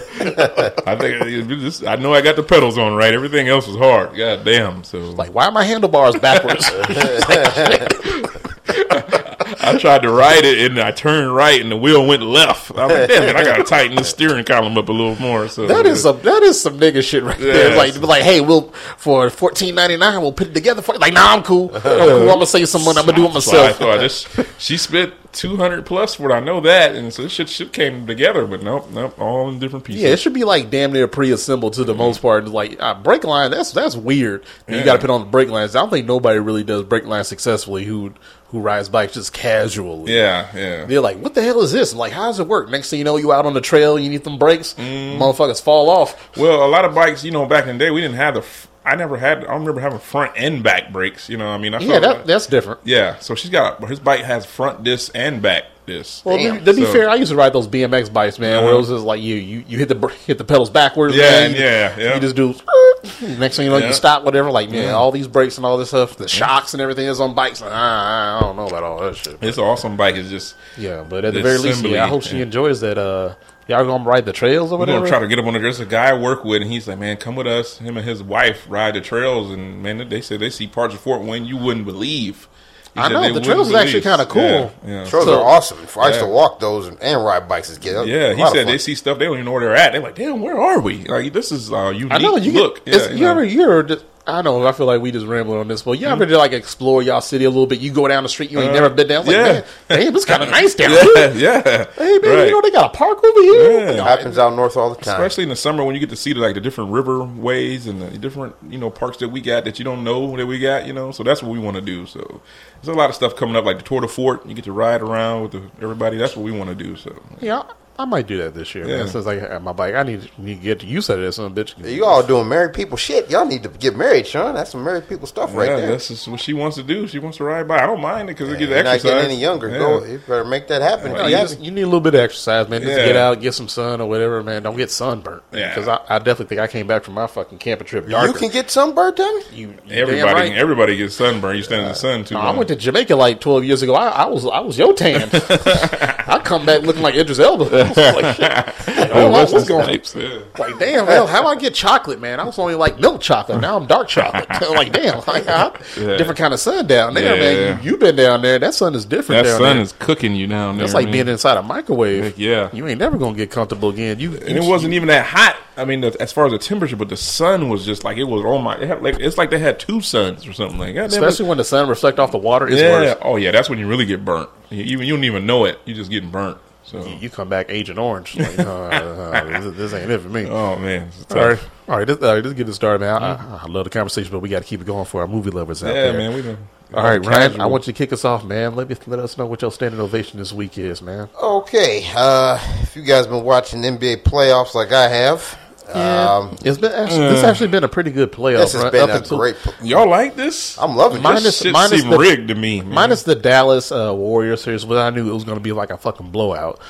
I 0.87 0.97
think 0.97 1.49
just- 1.61 1.87
I 1.87 1.97
know 1.97 2.15
I 2.15 2.21
got 2.21 2.37
the 2.37 2.43
pedals 2.43 2.79
on 2.79 2.95
right. 2.95 3.13
Everything 3.13 3.49
else 3.49 3.67
was 3.67 3.77
hard. 3.77 4.17
God 4.17 4.45
damn. 4.45 4.85
So 4.85 4.99
Like, 4.99 5.35
why 5.35 5.47
are 5.47 5.53
my 5.53 5.65
handlebars 5.65 6.17
backwards? 6.17 6.71
I 9.67 9.79
tried 9.79 10.03
to 10.03 10.11
ride 10.11 10.45
it 10.45 10.71
and 10.71 10.79
I 10.81 10.91
turned 10.91 11.35
right 11.35 11.61
and 11.61 11.71
the 11.71 11.77
wheel 11.77 12.07
went 12.07 12.23
left. 12.23 12.71
I'm 12.71 12.89
like, 12.89 13.09
damn 13.09 13.23
it, 13.25 13.37
I 13.37 13.45
gotta 13.45 13.65
tighten 13.65 13.97
the 13.97 14.05
steering 14.05 14.45
column 14.45 14.77
up 14.79 14.89
a 14.89 14.93
little 14.93 15.17
more. 15.17 15.49
So 15.49 15.67
that 15.67 15.87
is 15.87 16.03
some 16.03 16.21
that 16.23 16.43
is 16.43 16.61
some 16.61 16.79
nigga 16.79 17.03
shit 17.03 17.23
right 17.23 17.39
there. 17.39 17.71
Yeah. 17.71 17.77
Like, 17.77 18.01
like, 18.01 18.23
hey, 18.23 18.41
we'll 18.41 18.71
for 18.97 19.31
fourteen 19.31 19.75
ninety 19.75 19.97
nine, 19.97 20.21
we'll 20.21 20.33
put 20.33 20.49
it 20.49 20.55
together 20.55 20.83
for 20.83 20.95
you. 20.95 20.99
Like, 20.99 21.15
nah, 21.15 21.35
I'm 21.35 21.43
cool. 21.43 21.75
I'm 21.75 21.81
cool. 21.83 22.23
I'm 22.23 22.27
gonna 22.27 22.47
save 22.47 22.69
some 22.69 22.85
money. 22.85 22.99
I'm 22.99 23.07
gonna 23.07 23.17
do 23.17 23.27
it 23.27 23.41
So 23.41 23.59
I 23.59 23.69
myself. 23.69 23.79
thought 23.79 23.99
this, 23.99 24.29
she 24.59 24.77
spent 24.77 25.15
two 25.33 25.57
hundred 25.57 25.85
plus 25.85 26.15
for 26.15 26.31
it. 26.31 26.35
I 26.35 26.41
know 26.41 26.61
that, 26.61 26.95
and 26.95 27.13
so 27.13 27.23
this 27.23 27.33
shit, 27.33 27.49
shit 27.49 27.73
came 27.73 28.07
together, 28.07 28.47
but 28.47 28.63
nope, 28.63 28.91
nope, 28.91 29.19
all 29.19 29.49
in 29.49 29.59
different 29.59 29.85
pieces. 29.85 30.03
Yeah, 30.03 30.11
it 30.11 30.19
should 30.21 30.33
be 30.33 30.45
like 30.45 30.71
damn 30.71 30.93
near 30.93 31.09
pre-assembled 31.09 31.73
to 31.75 31.85
the 31.85 31.95
most 31.95 32.23
part. 32.23 32.47
Like 32.47 32.77
uh, 32.81 32.95
brake 32.95 33.25
line, 33.25 33.51
that's 33.51 33.73
that's 33.73 33.97
weird. 33.97 34.45
You 34.69 34.85
got 34.85 34.95
to 34.95 34.99
put 35.01 35.11
on 35.11 35.21
the 35.23 35.27
brake 35.27 35.49
lines. 35.49 35.75
I 35.75 35.81
don't 35.81 35.91
think 35.91 36.07
nobody 36.07 36.39
really 36.39 36.63
does 36.65 36.85
brake 36.85 37.07
lines 37.07 37.29
successfully 37.29 37.85
who 37.85 38.15
who 38.49 38.61
rides 38.61 38.89
bikes 38.89 39.15
just 39.15 39.33
casually. 39.33 40.15
yeah, 40.15 40.49
yeah. 40.55 40.85
They're 40.85 41.01
like, 41.01 41.19
what 41.19 41.35
the 41.35 41.43
hell 41.43 41.61
is 41.63 41.73
this? 41.73 41.93
I'm 41.93 41.99
like, 41.99 42.13
how 42.13 42.27
does 42.27 42.39
it 42.41 42.47
work? 42.47 42.71
Next 42.71 42.91
thing 42.91 42.99
you 43.01 43.05
know, 43.05 43.17
you 43.17 43.33
out 43.33 43.47
on 43.47 43.55
the 43.55 43.61
trail, 43.61 43.99
you 43.99 44.09
need 44.11 44.25
them 44.25 44.39
brakes, 44.39 44.75
Mm. 44.75 45.19
motherfuckers 45.19 45.61
fall 45.63 45.91
off. 45.91 46.37
Well, 46.37 46.65
a 46.65 46.69
lot 46.69 46.85
of 46.85 46.95
bikes, 46.95 47.25
you 47.25 47.31
know, 47.33 47.47
back 47.47 47.67
in 47.67 47.79
the 47.79 47.85
day, 47.85 47.91
we 47.91 48.01
didn't 48.01 48.17
have 48.17 48.35
the. 48.35 48.41
f- 48.41 48.69
I 48.87 48.97
never 48.97 49.17
had. 49.17 49.39
I 49.47 49.55
remember 49.55 49.81
having 49.81 49.99
front 49.99 50.33
and 50.37 50.63
back 50.63 50.93
brakes. 50.93 51.29
You 51.31 51.39
know, 51.39 51.47
what 51.47 51.55
I 51.55 51.59
mean, 51.59 51.73
I 51.75 51.79
Yeah, 51.79 52.01
that, 52.01 52.17
like- 52.19 52.25
that's 52.27 52.47
different. 52.47 52.81
yeah. 52.85 53.19
So 53.19 53.35
she's 53.35 53.51
got 53.51 53.83
his 53.89 53.99
bike 53.99 54.21
has 54.21 54.45
front 54.45 54.85
disc 54.85 55.11
and 55.15 55.41
back 55.41 55.65
disc. 55.87 56.25
Well, 56.25 56.37
Damn. 56.37 56.65
to, 56.65 56.73
be 56.75 56.85
So- 56.85 56.93
fair, 56.93 57.09
I 57.11 57.15
used 57.17 57.31
to 57.31 57.37
ride 57.37 57.53
those 57.53 57.69
BMX 57.69 58.13
bikes, 58.13 58.39
man. 58.39 58.59
Where 58.63 58.69
Uh-huh. 58.71 58.75
it 58.77 58.79
was 58.81 58.89
just 58.89 59.05
like 59.05 59.21
you, 59.21 59.35
you, 59.37 59.65
you 59.69 59.79
hit 59.79 59.89
the 59.89 60.09
hit 60.27 60.39
the 60.39 60.45
pedals 60.45 60.71
backwards, 60.71 61.15
Yeah, 61.17 61.23
man. 61.31 61.51
You- 61.53 61.59
yeah, 61.61 61.95
yeah. 61.99 62.15
You 62.15 62.21
just 62.21 62.37
do. 62.37 62.55
Next 63.39 63.57
thing 63.57 63.67
you 63.67 63.71
know, 63.71 63.77
Yeah. 63.79 63.89
you 63.89 63.93
stop, 63.93 64.25
whatever. 64.25 64.51
Like, 64.51 64.71
man, 64.71 64.85
Yeah. 64.85 64.93
all 64.93 65.13
these 65.13 65.29
brakes 65.29 65.57
and 65.59 65.67
all 65.67 65.77
this 65.77 65.89
stuff, 65.89 66.17
the 66.17 66.27
shocks 66.29 66.73
and 66.75 66.81
everything 66.81 67.07
is 67.07 67.21
on 67.21 67.35
bikes. 67.35 67.61
Like, 67.61 67.73
I, 67.73 68.39
I 68.39 68.41
don't 68.41 68.57
know 68.57 68.67
about 68.67 68.83
all 68.83 69.01
that 69.03 69.17
shit. 69.17 69.37
It's 69.43 69.59
an 69.59 69.65
awesome 69.65 69.97
bike. 69.97 70.15
It's 70.17 70.31
just 70.31 70.55
Yeah, 70.79 71.05
but 71.09 71.25
at 71.25 71.35
the, 71.35 71.43
very 71.43 71.59
least, 71.59 71.85
yeah, 71.85 72.05
I 72.05 72.09
hope 72.09 72.23
she 72.23 72.41
enjoys 72.41 72.81
that. 72.81 72.97
Uh, 72.97 73.35
y'all 73.69 73.85
gonna 73.85 74.05
ride 74.05 74.25
the 74.25 74.33
trails 74.33 74.71
or 74.73 74.77
we're 74.77 74.81
whatever. 74.81 74.99
gonna 75.01 75.11
try 75.11 75.19
to 75.21 75.27
get 75.29 75.39
up 75.39 75.45
on 75.47 75.53
the. 75.53 75.59
There's 75.59 75.81
a 75.81 75.87
guy 75.87 76.11
I 76.11 76.13
work 76.15 76.45
with, 76.45 76.63
and 76.63 76.71
he's 76.71 76.89
like, 76.89 76.99
"Man, 76.99 77.17
come 77.19 77.37
with 77.37 77.47
us." 77.47 77.79
Him 77.79 77.97
and 77.99 78.07
his 78.07 78.23
wife 78.23 78.65
ride 78.69 78.95
the 78.95 79.01
trails, 79.03 79.51
and 79.51 79.83
man, 79.83 80.09
they 80.09 80.21
said 80.23 80.41
they 80.41 80.51
see 80.51 80.67
parts 80.67 80.95
of 80.95 81.01
Fort 81.01 81.23
Wayne 81.23 81.45
you 81.45 81.57
wouldn't 81.59 81.85
believe. 81.87 82.49
He 82.95 83.01
I 83.01 83.09
know, 83.09 83.15
the 83.23 83.27
wouldn't 83.29 83.45
trails 83.45 83.69
is 83.69 83.75
actually 83.75 84.03
kinda 84.03 84.25
cool. 84.27 84.43
Yeah, 84.43 84.71
yeah. 84.87 85.05
Trails 85.07 85.25
So- 85.25 85.41
are 85.41 85.45
awesome. 85.45 85.79
I 86.01 86.09
used 86.09 86.21
to 86.21 86.27
walk 86.27 86.61
those 86.61 86.87
and, 86.87 86.97
and 87.03 87.25
ride 87.25 87.49
bikes 87.49 87.69
as 87.71 87.79
kids. 87.79 88.07
Yeah, 88.09 88.35
he 88.35 88.47
said 88.51 88.69
they 88.69 88.79
see 88.79 88.95
stuff 88.95 89.19
they 89.19 89.25
don't 89.25 89.35
even 89.35 89.47
know 89.47 89.53
where 89.53 89.63
they're 89.63 89.75
at. 89.77 89.93
They're 89.93 90.01
like, 90.01 90.15
"Damn, 90.15 90.41
where 90.41 90.57
are 90.61 90.79
we?" 90.81 91.05
Like 91.05 91.33
this 91.33 91.51
is 91.51 91.73
uh, 91.73 91.89
unique. 91.89 92.13
I 92.13 92.19
know 92.19 92.37
you 92.37 92.53
look. 92.53 92.85
Get, 92.85 92.95
yeah, 92.95 93.09
you 93.11 93.15
you 93.17 93.21
know. 93.25 93.31
ever 93.33 93.45
you're 93.45 93.83
just, 93.83 94.05
I 94.27 94.41
know 94.41 94.67
I 94.67 94.73
feel 94.73 94.87
like 94.87 95.03
we 95.03 95.11
just 95.11 95.27
rambling 95.27 95.59
on 95.61 95.69
this, 95.69 95.83
but 95.83 95.93
you 95.93 96.07
ever 96.07 96.25
like 96.27 96.53
explore 96.53 97.03
y'all 97.03 97.21
city 97.21 97.45
a 97.45 97.51
little 97.51 97.67
bit? 97.67 97.81
You 97.81 97.93
go 97.93 98.09
down 98.09 98.23
the 98.23 98.29
street 98.31 98.51
you 98.51 98.59
ain't 98.59 98.71
Uh, 98.71 98.75
never 98.81 98.89
been 98.89 99.07
down. 99.07 99.21
It's 99.21 99.29
like, 99.29 99.37
yeah. 99.37 99.53
man, 99.53 99.65
damn, 100.07 100.17
it's 100.17 100.25
kind 100.25 100.43
of 100.43 100.49
nice 100.59 100.75
down 100.75 100.93
yeah, 100.93 101.03
here. 101.03 101.33
yeah. 101.35 101.87
Hey 101.95 102.19
man, 102.21 102.31
Right. 102.39 102.47
you 102.47 102.53
know 102.53 102.63
they 102.63 102.71
got 102.71 102.95
a 102.95 102.97
park 102.97 103.23
over 103.23 103.41
here. 103.43 103.71
Yeah. 103.83 103.91
It 103.91 103.97
happens 104.03 104.39
out 104.39 104.55
north 104.57 104.79
all 104.79 104.89
the 104.95 104.97
time. 105.03 105.21
Especially 105.21 105.43
in 105.43 105.51
the 105.51 105.57
summer 105.57 105.85
when 105.85 105.95
you 105.95 106.01
get 106.01 106.09
to 106.09 106.17
see 106.17 106.33
the, 106.33 106.41
like 106.41 106.55
the 106.55 106.61
different 106.63 106.91
river 106.91 107.23
ways 107.23 107.87
and 107.87 108.01
the 108.01 108.17
different 108.17 108.55
you 108.67 108.79
know 108.79 108.89
parks 108.89 109.19
that 109.19 109.29
we 109.29 109.43
got 109.43 109.65
that 109.67 109.79
you 109.79 109.85
don't 109.85 110.03
know 110.03 110.35
that 110.39 110.47
we 110.47 110.59
got. 110.59 110.87
You 110.87 110.95
know, 110.95 111.11
so 111.11 111.23
that's 111.23 111.43
what 111.43 111.53
we 111.53 111.59
want 111.59 111.77
to 111.77 111.83
do. 111.83 112.07
So 112.07 112.41
there's 112.83 112.89
a 112.95 112.99
lot 112.99 113.11
of 113.11 113.17
stuff 113.17 113.37
coming 113.37 113.57
up 113.57 113.67
like 113.67 113.77
the 113.77 113.83
Tour 113.85 114.01
de 114.01 114.09
Fort. 114.09 114.47
You 114.47 114.55
get 114.55 114.65
to 114.65 114.73
ride 114.73 115.03
around 115.03 115.43
with 115.43 115.53
the, 115.53 115.63
everybody. 115.83 116.17
That's 116.17 116.35
what 116.35 116.45
we 116.47 116.51
want 116.53 116.71
to 116.71 116.75
do. 116.77 116.97
So 116.97 117.15
Yeah, 117.41 117.65
I, 117.99 118.03
I 118.03 118.05
might 118.07 118.27
do 118.27 118.39
that 118.39 118.55
this 118.55 118.75
year. 118.75 118.87
Yeah. 118.89 118.97
Man. 118.99 119.09
Since 119.09 119.27
I 119.27 119.37
have 119.39 119.63
my 119.63 119.73
bike, 119.73 119.95
I 119.95 120.03
need, 120.03 120.31
need 120.39 120.57
to 120.57 120.63
get 120.63 120.83
used 120.85 121.07
to 121.09 121.17
this, 121.17 121.37
son, 121.37 121.55
bitch. 121.55 121.75
you 121.91 122.05
all 122.05 122.23
doing 122.27 122.49
married 122.49 122.75
people 122.75 122.97
shit. 122.97 123.31
Y'all 123.31 123.45
need 123.47 123.63
to 123.63 123.69
get 123.69 123.97
married, 123.97 124.27
Sean. 124.27 124.55
That's 124.55 124.71
some 124.71 124.83
married 124.85 125.09
people 125.09 125.27
stuff 125.27 125.55
right 125.55 125.67
there. 125.69 125.89
that's 125.89 126.09
just 126.09 126.27
what 126.29 126.41
she 126.41 126.53
wants 126.53 126.77
to 126.77 126.83
do. 126.83 127.07
She 127.09 127.19
wants 127.19 127.39
to 127.39 127.45
ride 127.45 127.69
by. 127.69 127.79
I 127.83 127.87
don't 127.87 128.01
mind 128.01 128.29
it 128.31 128.33
because 128.35 128.49
it 128.51 128.59
gives 128.59 128.71
You're 128.71 128.83
not 128.83 128.95
exercise. 128.95 129.23
getting 129.23 129.31
any 129.33 129.41
younger. 129.41 129.69
Yeah. 129.69 129.79
Go, 129.79 130.05
you 130.05 130.19
better 130.19 130.45
make 130.45 130.69
that 130.69 130.83
happen. 130.83 131.13
No, 131.13 131.25
If 131.25 131.31
you, 131.31 131.37
you 131.37 131.43
just, 131.43 131.61
you 131.61 131.71
need 131.71 131.83
a 131.83 131.87
little 131.87 132.01
bit 132.01 132.15
of 132.15 132.21
exercise, 132.21 132.69
man. 132.69 132.83
Just 132.83 132.97
Yeah. 132.97 133.07
get 133.07 133.17
out, 133.17 133.41
get 133.41 133.53
some 133.55 133.69
sun 133.69 134.01
or 134.01 134.09
whatever, 134.09 134.43
man. 134.43 134.63
Don't 134.63 134.77
get 134.77 134.91
sunburnt. 134.91 135.43
Yeah. 135.53 135.69
Because 135.75 135.89
I, 135.89 136.01
I 136.09 136.19
definitely 136.19 136.47
think 136.47 136.61
I 136.61 136.67
came 136.67 136.87
back 136.87 137.05
from 137.05 137.15
my 137.15 137.27
fucking 137.27 137.59
camping 137.59 137.87
trip 137.87 138.09
darker. 138.09 138.27
you 138.29 138.33
can 138.35 138.51
get 138.51 138.71
sunburned, 138.71 139.17
Tommy. 139.17 139.43
You, 139.53 139.69
you 139.87 139.93
Everybody, 139.93 140.33
right. 140.51 140.53
everybody 140.53 140.97
gets 140.97 141.15
sunburned. 141.15 141.57
You 141.59 141.63
stand 141.65 141.83
in 141.83 141.89
the 141.89 141.95
sun 141.95 142.25
too 142.25 142.35
No, 142.35 142.41
I 142.41 142.51
went 142.57 142.69
to 142.69 142.77
Jamaica 142.77 143.15
like 143.17 143.41
twelve 143.41 143.65
years 143.65 143.83
ago. 143.83 143.95
I, 143.95 144.09
I 144.09 144.25
was 144.27 144.45
I 144.47 144.61
was 144.61 144.79
your 144.79 144.93
tan. 144.95 145.29
I 146.35 146.39
come 146.41 146.67
back 146.67 146.83
looking 146.83 147.03
like 147.03 147.15
Idris 147.15 147.39
Elba. 147.39 147.65
Like, 148.15 148.37
shit. 148.37 148.51
Like, 148.97 149.11
oh, 149.13 149.31
what's, 149.31 149.53
what's 149.53 149.69
going 149.69 149.83
on? 149.83 149.87
Snipes, 149.87 150.15
yeah. 150.17 150.39
Like 150.59 150.79
damn, 150.79 151.07
hell, 151.07 151.27
how 151.27 151.47
I 151.47 151.57
get 151.57 151.75
chocolate, 151.75 152.21
man? 152.21 152.41
I 152.41 152.45
was 152.45 152.59
only 152.59 152.75
like 152.75 152.99
milk 152.99 153.21
chocolate. 153.21 153.61
Now 153.61 153.77
I'm 153.77 153.87
dark 153.87 154.09
chocolate. 154.09 154.49
like 154.71 154.93
damn, 154.93 155.19
like, 155.27 155.47
I- 155.47 155.71
Yeah. 155.99 156.17
different 156.17 156.39
kind 156.39 156.53
of 156.55 156.61
sun 156.61 156.87
down 156.87 157.15
there, 157.15 157.35
Yeah, 157.37 157.41
man. 157.41 157.57
yeah. 157.79 157.81
You, 157.83 157.93
you 157.93 157.97
been 157.97 158.17
down 158.17 158.43
there? 158.43 158.59
That 158.59 158.75
sun 158.75 158.95
is 158.95 159.05
different 159.05 159.45
That 159.45 159.51
down 159.51 159.61
sun 159.61 159.77
there. 159.77 159.83
is 159.83 159.93
cooking 159.93 160.35
you 160.35 160.47
down 160.47 160.77
there. 160.77 160.85
That's 160.87 160.95
like 160.95 161.05
man. 161.07 161.13
being 161.13 161.29
inside 161.29 161.57
a 161.57 161.63
microwave. 161.63 162.25
Heck 162.25 162.39
yeah. 162.39 162.69
you 162.73 162.87
ain't 162.87 162.99
never 162.99 163.17
gonna 163.19 163.37
get 163.37 163.51
comfortable 163.51 163.91
again. 163.91 164.19
You 164.19 164.33
and 164.37 164.57
it 164.59 164.65
wasn't 164.65 164.95
even 164.95 165.09
that 165.09 165.27
hot. 165.27 165.57
I 165.77 165.85
mean, 165.85 166.03
the, 166.03 166.17
as 166.21 166.33
far 166.33 166.47
as 166.47 166.53
the 166.53 166.59
temperature, 166.59 166.97
but 166.97 167.09
the 167.09 167.17
sun 167.17 167.69
was 167.69 167.85
just 167.85 168.05
like 168.05 168.17
it 168.17 168.25
was 168.25 168.45
on 168.45 168.63
my. 168.63 168.77
It 168.77 168.89
had, 168.89 169.03
like 169.03 169.19
it's 169.19 169.37
like 169.37 169.51
they 169.51 169.59
had 169.59 169.81
two 169.81 170.01
suns 170.01 170.47
or 170.47 170.53
something 170.53 170.79
like 170.79 170.95
that. 170.95 171.13
especially 171.13 171.49
when 171.49 171.59
the 171.59 171.65
sun 171.65 171.89
reflect 171.89 172.19
off 172.19 172.31
the 172.31 172.39
water. 172.39 172.69
It's 172.69 172.81
yeah. 172.81 172.93
worse. 172.93 173.19
Oh 173.23 173.37
yeah, 173.37 173.51
that's 173.51 173.69
when 173.69 173.79
you 173.79 173.89
really 173.89 174.07
get 174.07 174.25
burnt. 174.25 174.49
You, 174.71 174.85
even 174.85 175.07
you 175.07 175.15
don't 175.15 175.25
even 175.25 175.47
know 175.47 175.65
it. 175.65 175.79
You're 175.85 175.97
just 175.97 176.11
getting 176.11 176.31
burnt. 176.31 176.59
So 176.85 177.05
You 177.07 177.31
come 177.31 177.49
back 177.49 177.67
Agent 177.71 177.99
Orange. 177.99 178.37
Like, 178.37 178.59
uh, 178.59 178.63
uh, 178.63 179.61
this, 179.61 179.77
this 179.77 179.95
ain't 179.95 180.11
it 180.11 180.21
for 180.21 180.29
me. 180.29 180.47
oh 180.47 180.77
man, 180.77 181.09
it's 181.09 181.25
tough. 181.25 181.37
All 181.37 181.49
right, 181.49 181.59
all 181.89 181.97
right, 181.99 182.07
this, 182.07 182.19
all 182.19 182.35
right. 182.35 182.45
Let's 182.45 182.57
get 182.57 182.67
this 182.67 182.77
started, 182.77 183.01
man. 183.01 183.23
I, 183.23 183.63
I 183.63 183.67
love 183.67 183.85
the 183.85 183.91
conversation, 183.91 184.31
but 184.31 184.41
we 184.41 184.51
got 184.51 184.63
to 184.63 184.69
keep 184.69 184.83
it 184.83 184.87
going 184.87 185.07
for 185.07 185.23
our 185.23 185.27
movie 185.27 185.51
lovers 185.51 185.83
out 185.83 185.95
there. 185.95 186.07
Yeah, 186.07 186.13
there. 186.13 186.31
man. 186.31 186.35
We 186.35 186.43
done. 186.43 186.69
All 186.93 187.03
right, 187.03 187.25
Ryan. 187.25 187.51
casual. 187.51 187.63
I 187.63 187.67
want 187.67 187.87
you 187.87 187.93
to 187.93 187.97
kick 187.97 188.13
us 188.13 188.25
off, 188.25 188.45
man. 188.45 188.77
Let 188.77 188.89
me 188.89 188.97
let 189.07 189.19
us 189.19 189.39
know 189.39 189.47
what 189.47 189.63
your 189.63 189.73
standing 189.73 189.99
ovation 189.99 190.39
this 190.39 190.53
week 190.53 190.77
is, 190.79 191.01
man. 191.01 191.29
Okay, 191.43 192.07
uh, 192.15 192.59
if 192.83 192.95
you 192.95 193.03
guys 193.03 193.27
been 193.27 193.43
watching 193.43 193.81
NBA 193.81 194.23
playoffs 194.23 194.75
like 194.75 194.93
I 194.93 195.09
have, 195.09 195.59
um, 195.93 196.57
it's 196.65 196.79
been 196.79 196.93
actually, 196.93 197.19
this 197.29 197.45
actually 197.45 197.69
been 197.69 197.85
a 197.85 197.89
pretty 197.89 198.11
good 198.11 198.33
playoff. 198.33 198.59
this 198.59 198.73
has 198.73 198.83
run, 198.85 198.93
been 198.93 199.03
up 199.03 199.11
a 199.11 199.17
until- 199.19 199.39
great. 199.39 199.57
pl- 199.57 199.75
Y'all 199.87 200.09
like 200.09 200.35
this? 200.37 200.79
I'm 200.79 200.97
loving 200.97 201.23
Minus- 201.23 201.43
this. 201.45 201.59
This 201.59 201.63
shit 201.67 201.73
minus 201.73 202.01
seemed 202.01 202.13
the- 202.13 202.19
rigged 202.19 202.49
to 202.49 202.55
me. 202.55 202.81
man. 202.81 202.95
minus 202.95 203.23
the 203.25 203.35
Dallas 203.35 203.93
uh, 203.93 204.13
Warriors 204.15 204.63
series, 204.63 204.85
but 204.85 204.99
I 204.99 205.11
knew 205.11 205.29
it 205.31 205.35
was 205.35 205.45
going 205.45 205.59
to 205.59 205.63
be 205.63 205.73
like 205.73 205.91
a 205.91 205.99
fucking 205.99 206.31
blowout. 206.31 206.81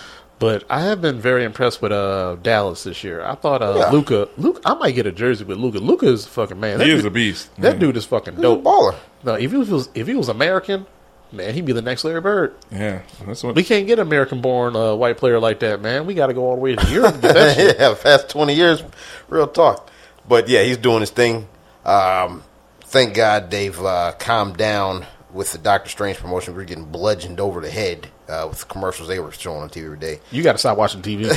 But 0.40 0.64
I 0.68 0.80
have 0.82 1.00
been 1.00 1.20
very 1.20 1.44
impressed 1.44 1.80
with 1.80 1.92
uh, 1.92 2.36
Dallas 2.42 2.82
this 2.84 3.04
year. 3.04 3.24
I 3.24 3.34
thought 3.36 3.62
uh, 3.62 3.74
Yeah. 3.78 3.90
Luka, 3.90 4.28
Luka, 4.36 4.60
I 4.64 4.74
might 4.74 4.92
get 4.92 5.06
a 5.06 5.12
jersey 5.12 5.44
with 5.44 5.58
Luka. 5.58 5.78
Luka 5.78 6.06
is 6.06 6.26
a 6.26 6.28
fucking 6.28 6.58
man. 6.58 6.78
That 6.78 6.86
he 6.86 6.92
is 6.92 7.04
a 7.04 7.10
beast. 7.10 7.54
That 7.58 7.74
Yeah. 7.74 7.78
dude 7.80 7.96
is 7.96 8.04
fucking 8.04 8.34
He's 8.34 8.40
a 8.40 8.42
dope. 8.42 8.62
baller. 8.64 8.96
No, 9.22 9.34
if 9.34 9.50
he 9.52 9.56
was 9.56 9.88
if 9.94 10.06
he 10.06 10.14
was 10.14 10.28
American, 10.28 10.86
man, 11.34 11.54
he'd 11.54 11.64
be 11.64 11.72
the 11.72 11.82
next 11.82 12.04
Larry 12.04 12.20
Bird. 12.20 12.54
Yeah, 12.70 13.02
that's 13.26 13.42
what. 13.42 13.54
We 13.54 13.64
can't 13.64 13.86
get 13.86 13.98
an 13.98 14.06
American 14.06 14.40
born 14.40 14.76
uh, 14.76 14.94
white 14.94 15.16
player 15.16 15.38
like 15.40 15.60
that, 15.60 15.80
man. 15.80 16.06
We 16.06 16.14
got 16.14 16.28
to 16.28 16.34
go 16.34 16.42
all 16.44 16.54
the 16.56 16.60
way 16.60 16.76
to 16.76 16.90
Europe 16.90 17.16
to 17.16 17.20
get 17.20 17.34
that 17.34 17.56
shit. 17.56 17.76
yeah, 17.78 17.94
past 18.00 18.28
20 18.28 18.54
years, 18.54 18.82
real 19.28 19.46
talk. 19.46 19.90
But 20.28 20.48
yeah, 20.48 20.62
he's 20.62 20.78
doing 20.78 21.00
his 21.00 21.10
thing. 21.10 21.48
Um, 21.84 22.42
thank 22.80 23.14
God 23.14 23.50
they've 23.50 23.78
uh, 23.78 24.12
calmed 24.18 24.56
down 24.56 25.06
with 25.32 25.52
the 25.52 25.58
Doctor 25.58 25.90
Strange 25.90 26.18
promotion. 26.18 26.54
We're 26.54 26.64
getting 26.64 26.84
bludgeoned 26.86 27.40
over 27.40 27.60
the 27.60 27.70
head 27.70 28.08
uh, 28.28 28.46
with 28.48 28.60
the 28.60 28.66
commercials 28.66 29.08
they 29.08 29.18
were 29.18 29.32
showing 29.32 29.62
on 29.62 29.68
TV 29.68 29.84
every 29.86 29.98
day. 29.98 30.20
You 30.30 30.42
got 30.42 30.52
to 30.52 30.58
stop 30.58 30.78
watching 30.78 31.02
TV. 31.02 31.28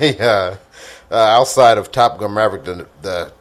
yeah. 0.18 0.56
Uh, 1.10 1.14
outside 1.14 1.78
of 1.78 1.92
Top 1.92 2.18
Gun 2.18 2.34
Maverick, 2.34 2.64
the, 2.64 2.86
the 3.02 3.32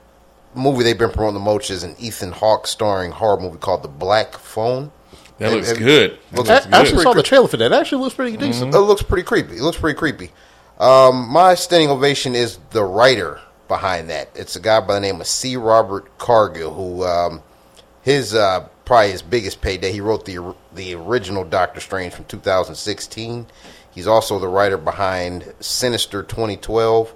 movie 0.54 0.84
they've 0.84 0.98
been 0.98 1.10
promoting 1.10 1.34
the 1.34 1.40
most 1.40 1.70
is 1.70 1.84
an 1.84 1.96
Ethan 2.00 2.32
Hawke 2.32 2.68
starring 2.68 3.12
horror 3.12 3.40
movie 3.40 3.58
called 3.58 3.84
The 3.84 3.88
Black 3.90 4.34
Phone. 4.36 4.92
That 5.40 5.52
looks 5.52 5.70
Have- 5.70 5.78
good. 5.78 6.20
Looks, 6.32 6.50
I, 6.50 6.56
Looks 6.56 6.68
I 6.68 6.80
actually 6.82 6.96
good. 6.98 7.04
saw 7.04 7.14
the 7.14 7.24
trailer 7.24 7.48
for 7.48 7.58
that. 7.58 7.72
It 7.72 7.76
actually 7.76 8.02
looks 8.04 8.16
pretty 8.16 8.38
decent. 8.38 8.74
It 8.74 8.80
looks 8.80 9.04
pretty 9.04 9.24
creepy. 9.24 9.58
It 9.58 9.62
looks 9.62 9.78
pretty 9.78 9.98
creepy. 9.98 10.32
Um, 10.80 11.30
my 11.30 11.56
standing 11.56 11.90
ovation 11.90 12.36
is 12.36 12.60
the 12.72 12.84
writer 12.84 13.40
behind 13.68 14.10
that. 14.10 14.30
It's 14.36 14.56
a 14.56 14.60
guy 14.60 14.80
by 14.82 14.96
the 14.96 15.00
name 15.02 15.22
of 15.22 15.28
C. 15.28 15.56
Robert 15.58 16.18
Cargill, 16.18 16.74
who 16.74 17.04
um, 17.06 17.42
his 18.02 18.34
uh, 18.34 18.68
probably 18.86 19.12
his 19.12 19.22
biggest 19.22 19.62
payday. 19.62 19.92
He 19.92 20.02
wrote 20.02 20.26
the 20.26 20.54
the 20.74 20.96
original 20.96 21.44
Doctor 21.44 21.80
Strange 21.80 22.14
from 22.14 22.26
2016. 22.26 23.48
He's 23.92 24.08
also 24.08 24.40
the 24.40 24.48
writer 24.50 24.78
behind 24.78 25.54
Sinister 25.62 26.22
2012 26.22 27.14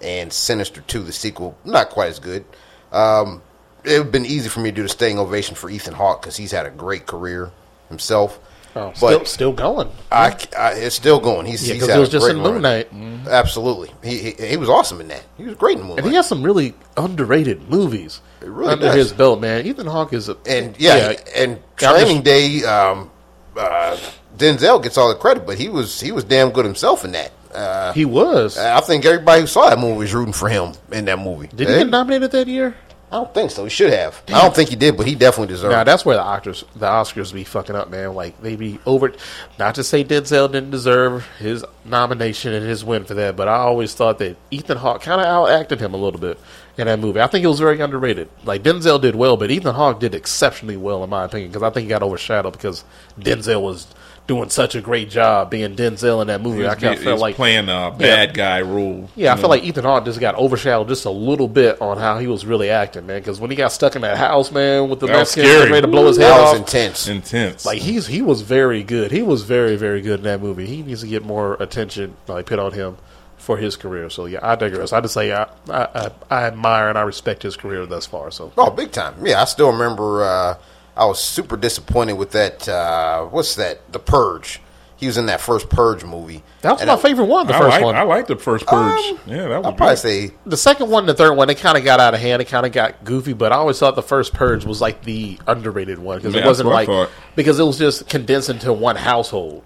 and 0.00 0.32
Sinister 0.32 0.80
2, 0.80 1.02
the 1.02 1.12
sequel. 1.12 1.56
Not 1.64 1.90
quite 1.90 2.08
as 2.08 2.18
good. 2.18 2.44
Um, 2.90 3.42
it 3.84 3.90
would 3.98 4.04
have 4.04 4.12
been 4.12 4.24
easy 4.26 4.48
for 4.48 4.60
me 4.60 4.70
to 4.70 4.76
do 4.76 4.82
the 4.82 4.88
standing 4.88 5.18
ovation 5.18 5.54
for 5.54 5.68
Ethan 5.68 5.94
Hawke 5.94 6.22
because 6.22 6.36
he's 6.38 6.50
had 6.52 6.64
a 6.66 6.70
great 6.70 7.06
career 7.06 7.50
himself. 7.92 8.38
Oh, 8.74 8.88
But- 8.88 8.96
still, 8.96 9.24
still 9.26 9.52
going. 9.52 9.88
I, 10.10 10.34
I- 10.58 10.72
it's 10.72 10.94
still 10.96 11.20
going. 11.20 11.44
He's, 11.46 11.66
Yeah, 11.68 11.74
he's 11.74 11.82
because 11.82 11.88
had 11.90 11.96
it 11.98 12.00
was 12.00 12.08
just 12.08 12.26
in. 12.28 12.38
Moon 12.38 12.62
Knight. 12.62 12.88
Absolutely, 13.28 13.90
he, 14.02 14.32
he 14.32 14.46
he 14.48 14.56
was 14.56 14.68
awesome 14.68 15.00
in 15.00 15.08
that. 15.08 15.22
He 15.36 15.44
was 15.44 15.54
great 15.56 15.78
in 15.78 15.84
Moon 15.84 15.98
And 15.98 16.06
he 16.08 16.14
has 16.14 16.26
some 16.26 16.42
really 16.42 16.74
underrated 16.96 17.68
movies 17.70 18.20
really 18.40 18.72
under 18.72 18.86
does. 18.86 18.94
his 18.96 19.12
belt, 19.12 19.40
man. 19.40 19.66
Ethan 19.66 19.86
Hawke 19.86 20.12
is 20.14 20.28
a 20.28 20.36
And 20.46 20.74
yeah, 20.80 21.14
and 21.36 21.60
Yeah, 21.80 21.90
I'm 21.90 21.96
Training 21.98 22.22
Day, 22.22 22.64
um, 22.64 23.10
uh, 23.56 23.96
Denzel 24.36 24.82
gets 24.82 24.96
all 24.98 25.08
the 25.10 25.14
credit, 25.16 25.46
but 25.46 25.58
he 25.58 25.68
was 25.68 26.00
he 26.00 26.10
was 26.10 26.24
damn 26.24 26.50
good 26.50 26.64
himself 26.64 27.04
in 27.04 27.12
that. 27.12 27.30
Uh, 27.54 27.92
He 27.92 28.06
was. 28.06 28.56
I 28.56 28.80
think 28.80 29.04
everybody 29.04 29.42
who 29.42 29.46
saw 29.46 29.68
that 29.68 29.78
movie 29.78 29.98
was 29.98 30.14
rooting 30.14 30.32
for 30.32 30.48
him 30.48 30.72
in 30.90 31.04
that 31.04 31.18
movie. 31.18 31.48
Did 31.54 31.68
he 31.68 31.74
Eh? 31.74 31.78
get 31.80 31.90
nominated 31.90 32.32
that 32.32 32.48
year? 32.48 32.74
I 33.12 33.16
don't 33.16 33.34
think 33.34 33.50
so. 33.50 33.64
He 33.64 33.70
should 33.70 33.92
have. 33.92 34.22
I 34.28 34.40
don't 34.40 34.56
think 34.56 34.70
he 34.70 34.76
did, 34.76 34.96
but 34.96 35.06
he 35.06 35.14
definitely 35.14 35.52
deserved. 35.52 35.72
Now 35.72 35.82
it. 35.82 35.84
that's 35.84 36.02
where 36.02 36.16
the 36.16 36.22
Oscars, 36.22 36.64
the 36.74 36.86
Oscars 36.86 37.30
be 37.30 37.44
fucking 37.44 37.76
up, 37.76 37.90
man. 37.90 38.14
Like 38.14 38.40
they 38.40 38.56
be 38.56 38.78
over. 38.86 39.12
Not 39.58 39.74
to 39.74 39.84
say 39.84 40.02
Denzel 40.02 40.50
didn't 40.50 40.70
deserve 40.70 41.26
his 41.38 41.62
nomination 41.84 42.54
and 42.54 42.64
his 42.64 42.86
win 42.86 43.04
for 43.04 43.12
that, 43.12 43.36
but 43.36 43.48
I 43.48 43.56
always 43.56 43.92
thought 43.92 44.18
that 44.20 44.38
Ethan 44.50 44.78
Hawke 44.78 45.02
kind 45.02 45.20
of 45.20 45.26
outacted 45.26 45.78
him 45.78 45.92
a 45.92 45.98
little 45.98 46.18
bit 46.18 46.40
in 46.78 46.86
that 46.86 47.00
movie. 47.00 47.20
I 47.20 47.26
think 47.26 47.44
it 47.44 47.48
was 47.48 47.60
very 47.60 47.78
underrated. 47.80 48.30
Like 48.44 48.62
Denzel 48.62 48.98
did 48.98 49.14
well, 49.14 49.36
but 49.36 49.50
Ethan 49.50 49.74
Hawke 49.74 50.00
did 50.00 50.14
exceptionally 50.14 50.78
well 50.78 51.04
in 51.04 51.10
my 51.10 51.24
opinion 51.24 51.50
because 51.50 51.62
I 51.62 51.68
think 51.68 51.84
he 51.84 51.88
got 51.90 52.02
overshadowed 52.02 52.54
because 52.54 52.82
Denzel 53.20 53.60
was 53.60 53.86
doing 54.28 54.48
such 54.50 54.74
a 54.76 54.80
great 54.80 55.10
job 55.10 55.50
being 55.50 55.74
Denzel 55.74 56.20
in 56.22 56.28
that 56.28 56.40
movie. 56.40 56.60
He 56.60 56.64
I 56.66 56.74
was, 56.74 56.82
kind 56.82 56.94
of 56.94 57.00
he 57.00 57.04
felt 57.04 57.18
like 57.20 57.34
playing 57.34 57.68
a 57.68 57.90
bad 57.90 58.34
guy 58.34 58.62
role. 58.62 59.10
yeah, 59.16 59.30
I 59.30 59.34
you 59.34 59.36
feel 59.38 59.42
know. 59.42 59.48
like 59.48 59.64
Ethan 59.64 59.84
Hawke 59.84 60.04
just 60.04 60.20
got 60.20 60.36
overshadowed 60.36 60.86
just 60.88 61.04
a 61.06 61.10
little 61.10 61.48
bit 61.48 61.80
on 61.82 61.98
how 61.98 62.18
he 62.18 62.28
was 62.28 62.46
really 62.46 62.70
acting, 62.70 63.04
man. 63.06 63.20
Because 63.20 63.40
when 63.40 63.50
he 63.50 63.56
got 63.56 63.72
stuck 63.72 63.96
in 63.96 64.02
that 64.02 64.16
house, 64.16 64.52
man, 64.52 64.88
with 64.88 65.00
the 65.00 65.08
That 65.08 65.18
was 65.18 65.36
Mexican 65.36 65.70
ready 65.72 65.80
to 65.82 65.88
blow 65.88 66.06
his 66.06 66.18
head 66.18 66.30
was 66.30 66.50
off, 66.50 66.56
intense. 66.56 67.08
intense. 67.08 67.66
like 67.66 67.80
he's 67.80 68.06
he 68.06 68.22
was 68.22 68.42
very 68.42 68.82
good. 68.84 69.10
He 69.10 69.22
was 69.22 69.42
very 69.42 69.74
very 69.76 70.00
good 70.00 70.20
in 70.20 70.24
that 70.24 70.40
movie. 70.40 70.66
He 70.66 70.82
needs 70.82 71.00
to 71.00 71.08
get 71.08 71.24
more 71.24 71.54
attention 71.60 72.16
like 72.28 72.46
put 72.46 72.58
on 72.60 72.72
him 72.72 72.96
for 73.38 73.56
his 73.56 73.74
career. 73.74 74.08
So 74.08 74.26
yeah, 74.26 74.38
I 74.40 74.54
digress. 74.54 74.92
I 74.92 75.00
just 75.00 75.14
say 75.14 75.32
I 75.32 75.48
I, 75.68 75.82
I, 75.94 76.10
I 76.30 76.42
admire 76.44 76.88
and 76.88 76.96
I 76.96 77.02
respect 77.02 77.42
his 77.42 77.56
career 77.56 77.86
thus 77.86 78.06
far. 78.06 78.30
So 78.30 78.52
Oh, 78.56 78.70
big 78.70 78.92
time. 78.92 79.14
Yeah, 79.26 79.42
I 79.42 79.46
still 79.46 79.72
remember. 79.72 80.22
Uh, 80.22 80.54
I 80.96 81.06
was 81.06 81.20
super 81.22 81.56
disappointed 81.56 82.14
with 82.14 82.32
that. 82.32 82.68
Uh, 82.68 83.24
what's 83.26 83.54
that? 83.56 83.92
The 83.92 83.98
Purge. 83.98 84.60
He 84.96 85.06
was 85.06 85.18
in 85.18 85.26
that 85.26 85.40
first 85.40 85.68
Purge 85.68 86.04
movie. 86.04 86.44
that 86.60 86.72
was 86.72 86.80
And 86.80 86.86
my 86.88 86.94
I- 86.94 86.96
favorite 86.98 87.24
one. 87.24 87.48
The 87.48 87.54
I 87.54 87.58
first 87.58 87.70
like 87.70 87.82
one. 87.84 87.96
I 87.96 88.02
like 88.02 88.28
the 88.28 88.36
first 88.36 88.66
purge. 88.66 89.00
Um, 89.04 89.18
yeah, 89.26 89.48
that 89.48 89.56
was 89.58 89.66
I'll 89.66 89.72
probably 89.72 89.94
good. 89.96 89.98
say 89.98 90.30
the 90.46 90.56
second 90.56 90.90
one, 90.90 91.02
and 91.02 91.08
the 91.08 91.14
third 91.14 91.32
one, 91.32 91.48
they 91.48 91.56
kind 91.56 91.76
of 91.76 91.82
got 91.82 91.98
out 91.98 92.14
of 92.14 92.20
hand. 92.20 92.40
It 92.40 92.44
kind 92.44 92.64
of 92.64 92.70
got 92.70 93.02
goofy, 93.04 93.32
but 93.32 93.50
I 93.52 93.56
always 93.56 93.80
thought 93.80 93.96
the 93.96 94.02
first 94.02 94.32
Purge 94.32 94.64
was 94.64 94.80
like 94.80 95.02
the 95.02 95.40
underrated 95.48 95.98
one 95.98 96.18
because 96.18 96.34
Yeah, 96.34 96.42
it 96.42 96.46
wasn't 96.46 96.68
that's 96.70 96.86
what 96.88 96.96
I 96.98 97.00
like 97.00 97.10
because 97.34 97.58
it 97.58 97.64
was 97.64 97.78
just 97.78 98.08
condensed 98.08 98.48
into 98.48 98.72
one 98.72 98.94
household. 98.94 99.64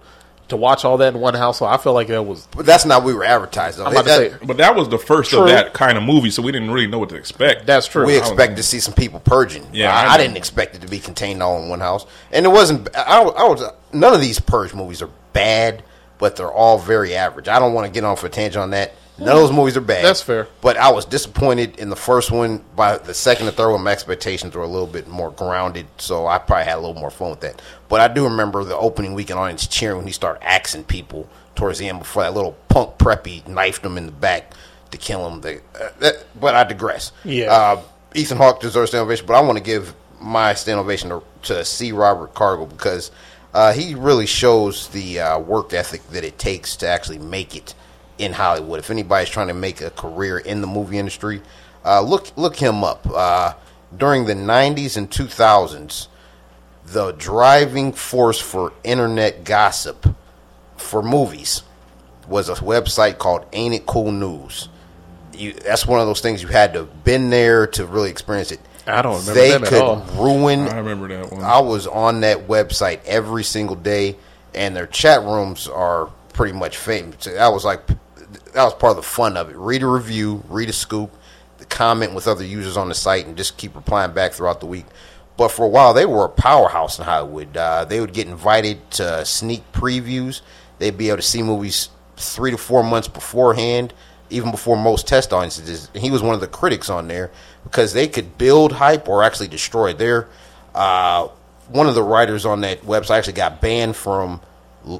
To 0.49 0.57
watch 0.57 0.84
all 0.84 0.99
that 0.99 1.12
in 1.12 1.20
one 1.20 1.34
household, 1.34 1.72
I 1.72 1.76
feel 1.76 1.92
like 1.92 2.07
that 2.07 2.22
was 2.22 2.47
but 2.53 2.64
that's 2.66 2.84
not 2.84 3.03
what 3.03 3.09
we 3.09 3.14
were 3.14 3.24
advertised. 3.24 3.78
Though. 3.78 3.84
I'm 3.86 3.92
about 3.92 4.05
to 4.05 4.30
say 4.30 4.36
But 4.47 4.59
that 4.59 4.76
was 4.76 4.88
the 4.88 4.99
first 4.99 5.30
True. 5.30 5.40
of 5.42 5.49
that 5.49 5.74
kind 5.74 5.99
of 5.99 6.05
movie, 6.05 6.30
so 6.30 6.40
we 6.40 6.53
didn't 6.53 6.70
really 6.70 6.86
know 6.86 7.01
what 7.01 7.09
to 7.09 7.16
expect. 7.16 7.66
that's 7.66 7.88
true. 7.88 8.07
we 8.07 8.16
expected 8.16 8.57
to 8.59 8.62
see 8.62 8.78
some 8.78 8.94
people 8.94 9.18
purging. 9.18 9.66
Yeah, 9.72 9.92
I, 9.92 10.05
I 10.05 10.09
I 10.14 10.18
didn't 10.18 10.36
expect 10.36 10.76
it 10.76 10.82
to 10.82 10.88
be 10.88 11.01
contained 11.01 11.42
all 11.42 11.61
in 11.61 11.68
one 11.68 11.80
house, 11.80 12.07
and 12.30 12.47
it 12.47 12.51
wasn't. 12.51 12.94
I, 12.97 13.20
was- 13.24 13.34
I 13.36 13.44
was 13.44 13.72
none 13.92 14.14
of 14.14 14.20
these 14.20 14.38
purge 14.38 14.72
movies 14.72 15.03
are 15.03 15.11
bad, 15.32 15.82
but 16.18 16.36
they're 16.36 16.53
all 16.53 16.78
very 16.78 17.16
average. 17.16 17.49
I 17.49 17.59
don't 17.59 17.74
want 17.74 17.86
to 17.86 17.92
get 17.92 18.05
off 18.05 18.22
a 18.22 18.28
tangent 18.28 18.62
on 18.62 18.70
that. 18.70 18.92
None 19.19 19.29
of 19.29 19.37
those 19.37 19.53
movies 19.53 19.77
are 19.77 19.83
bad. 19.83 20.05
That's 20.05 20.21
fair. 20.21 20.47
But 20.61 20.77
I 20.77 20.93
was 20.93 21.07
disappointed 21.07 21.79
in 21.79 21.89
the 21.89 21.97
first 21.97 22.31
one. 22.31 22.62
By 22.75 22.99
the 22.99 23.14
second 23.14 23.47
and 23.47 23.57
third 23.57 23.73
one, 23.73 23.83
my 23.83 23.93
expectations 23.93 24.55
were 24.55 24.62
a 24.62 24.69
little 24.69 24.87
bit 24.87 25.09
more 25.09 25.31
grounded, 25.31 25.87
so 25.97 26.27
I 26.27 26.39
probably 26.39 26.64
had 26.64 26.77
a 26.77 26.81
little 26.81 27.01
more 27.01 27.11
fun 27.11 27.31
with 27.31 27.41
that. 27.41 27.62
But 27.89 28.01
I 28.01 28.12
do 28.12 28.25
remember 28.25 28.62
the 28.62 28.77
opening 28.77 29.14
weekend 29.14 29.39
audience 29.39 29.67
cheering 29.67 29.99
when 29.99 30.07
he 30.07 30.12
started 30.12 30.45
axing 30.45 30.85
people 30.85 31.29
towards 31.55 31.79
the 31.79 31.89
end 31.89 32.01
before 32.01 32.25
that 32.25 32.35
little 32.35 32.57
punk 32.69 32.99
preppy 32.99 33.47
knifed 33.49 33.85
him 33.85 33.97
in 33.97 34.07
the 34.07 34.12
back 34.12 34.53
to 34.91 34.99
kill 34.99 35.27
him. 35.27 35.41
They, 35.41 35.57
uh, 35.59 35.89
that, 36.01 36.27
but 36.39 36.55
I 36.55 36.64
digress. 36.64 37.12
Yeah. 37.25 37.53
Uh, 37.53 37.83
Ethan 38.14 38.37
Hawke 38.37 38.61
deserves 38.61 38.93
an 38.95 39.01
ovation, 39.01 39.27
but 39.27 39.35
I 39.35 39.41
want 39.41 39.57
to 39.57 39.64
give 39.64 39.95
my 40.21 40.55
stand 40.55 40.79
ovation 40.79 41.11
to, 41.11 41.23
to 41.43 41.64
C. 41.64 41.93
Robert 41.93 42.35
Cargill 42.35 42.67
because 42.67 43.11
uh, 43.55 43.73
he 43.73 43.95
really 43.95 44.27
shows 44.27 44.89
the 44.89 45.21
uh, 45.21 45.39
work 45.39 45.73
ethic 45.73 46.07
that 46.11 46.25
it 46.25 46.39
takes 46.39 46.77
to 46.77 46.89
actually 46.89 47.19
make 47.19 47.57
it 47.57 47.75
in 48.19 48.33
Hollywood. 48.33 48.79
If 48.79 48.91
anybody's 48.91 49.29
trying 49.29 49.49
to 49.49 49.55
make 49.55 49.81
a 49.81 49.91
career 49.91 50.39
in 50.39 50.61
the 50.61 50.67
movie 50.67 50.99
industry, 50.99 51.43
uh, 51.85 52.01
look 52.01 52.37
look 52.37 52.57
him 52.57 52.83
up. 52.85 53.07
Uh, 53.12 53.55
during 53.97 54.25
the 54.27 54.35
'90s 54.35 54.97
and 54.97 55.11
2000s, 55.11 56.09
the 56.87 57.12
driving 57.12 57.93
force 57.93 58.41
for 58.41 58.73
internet 58.85 59.45
gossip 59.45 60.07
for 60.77 61.03
movies 61.03 61.62
was 62.29 62.49
a 62.49 62.55
website 62.55 63.19
called 63.19 63.45
Ain't 63.53 63.75
It 63.75 63.87
Cool 63.87 64.12
News. 64.12 64.69
You, 65.33 65.53
that's 65.53 65.87
one 65.87 66.01
of 66.01 66.07
those 66.07 66.21
things 66.21 66.43
you 66.43 66.49
had 66.49 66.73
to 66.73 66.81
have 66.81 67.05
been 67.05 67.31
there 67.31 67.67
to 67.69 67.87
really 67.87 68.11
experience 68.11 68.51
it. 68.53 68.61
I 68.87 69.03
don't 69.03 69.19
remember 69.21 69.35
They 69.35 69.51
them 69.51 69.62
at 69.64 69.69
could 69.69 69.83
all. 69.83 69.97
ruin 70.17 70.61
I 70.69 70.79
remember 70.79 71.09
that 71.09 71.33
one. 71.33 71.43
I 71.43 71.61
was 71.61 71.87
on 71.87 72.21
that 72.21 72.47
website 72.49 73.01
every 73.05 73.45
single 73.45 73.77
day, 73.77 74.17
and 74.55 74.75
their 74.75 74.87
chat 74.87 75.23
rooms 75.23 75.69
are 75.69 76.07
pretty 76.33 76.57
much 76.57 76.77
famous. 76.79 77.17
So 77.21 77.35
That 77.35 77.49
was 77.53 77.64
like 77.64 77.81
that 78.57 78.64
was 78.64 78.72
part 78.72 78.92
of 78.92 78.96
the 78.96 79.02
fun 79.02 79.36
of 79.36 79.50
it. 79.50 79.57
Read 79.57 79.82
a 79.82 79.86
review, 79.86 80.42
read 80.48 80.70
a 80.70 80.72
scoop, 80.72 81.11
the 81.59 81.66
comment 81.66 82.14
with 82.14 82.26
other 82.26 82.42
users 82.42 82.78
on 82.78 82.88
the 82.88 82.94
site, 82.94 83.26
and 83.26 83.36
just 83.36 83.59
keep 83.59 83.76
replying 83.76 84.12
back 84.12 84.32
throughout 84.32 84.61
the 84.61 84.66
week. 84.66 84.86
But 85.36 85.48
for 85.48 85.66
a 85.66 85.68
while, 85.68 85.92
they 85.92 86.07
were 86.07 86.24
a 86.24 86.30
powerhouse 86.30 86.98
in 86.98 87.04
Hollywood. 87.04 87.54
Uh, 87.54 87.84
they 87.84 88.00
would 88.00 88.14
get 88.14 88.26
invited 88.26 88.90
to 88.92 89.26
sneak 89.26 89.70
previews. 89.72 90.40
They'd 90.78 90.96
be 90.96 91.09
able 91.09 91.18
to 91.18 91.22
see 91.22 91.42
movies 91.42 91.90
three 92.16 92.50
to 92.50 92.57
four 92.57 92.82
months 92.82 93.09
beforehand, 93.09 93.92
even 94.30 94.50
before 94.50 94.78
most 94.78 95.07
test 95.07 95.34
audiences. 95.34 95.90
He 95.94 96.11
was 96.11 96.22
one 96.22 96.34
of 96.34 96.40
the 96.40 96.46
critics 96.46 96.88
on 96.88 97.09
there 97.09 97.30
because 97.62 97.92
they 97.92 98.09
could 98.09 98.38
build 98.38 98.72
hype 98.72 99.07
or 99.07 99.22
actually 99.22 99.48
destroy 99.48 99.90
it. 99.90 99.98
Their 99.98 100.28
uh, 100.74 101.28
one 101.68 101.86
of 101.86 101.94
the 101.94 102.02
writers 102.02 102.46
on 102.46 102.62
that 102.62 102.80
website 102.82 103.18
actually 103.18 103.34
got 103.34 103.61
banned 103.61 103.96
from 103.96 104.40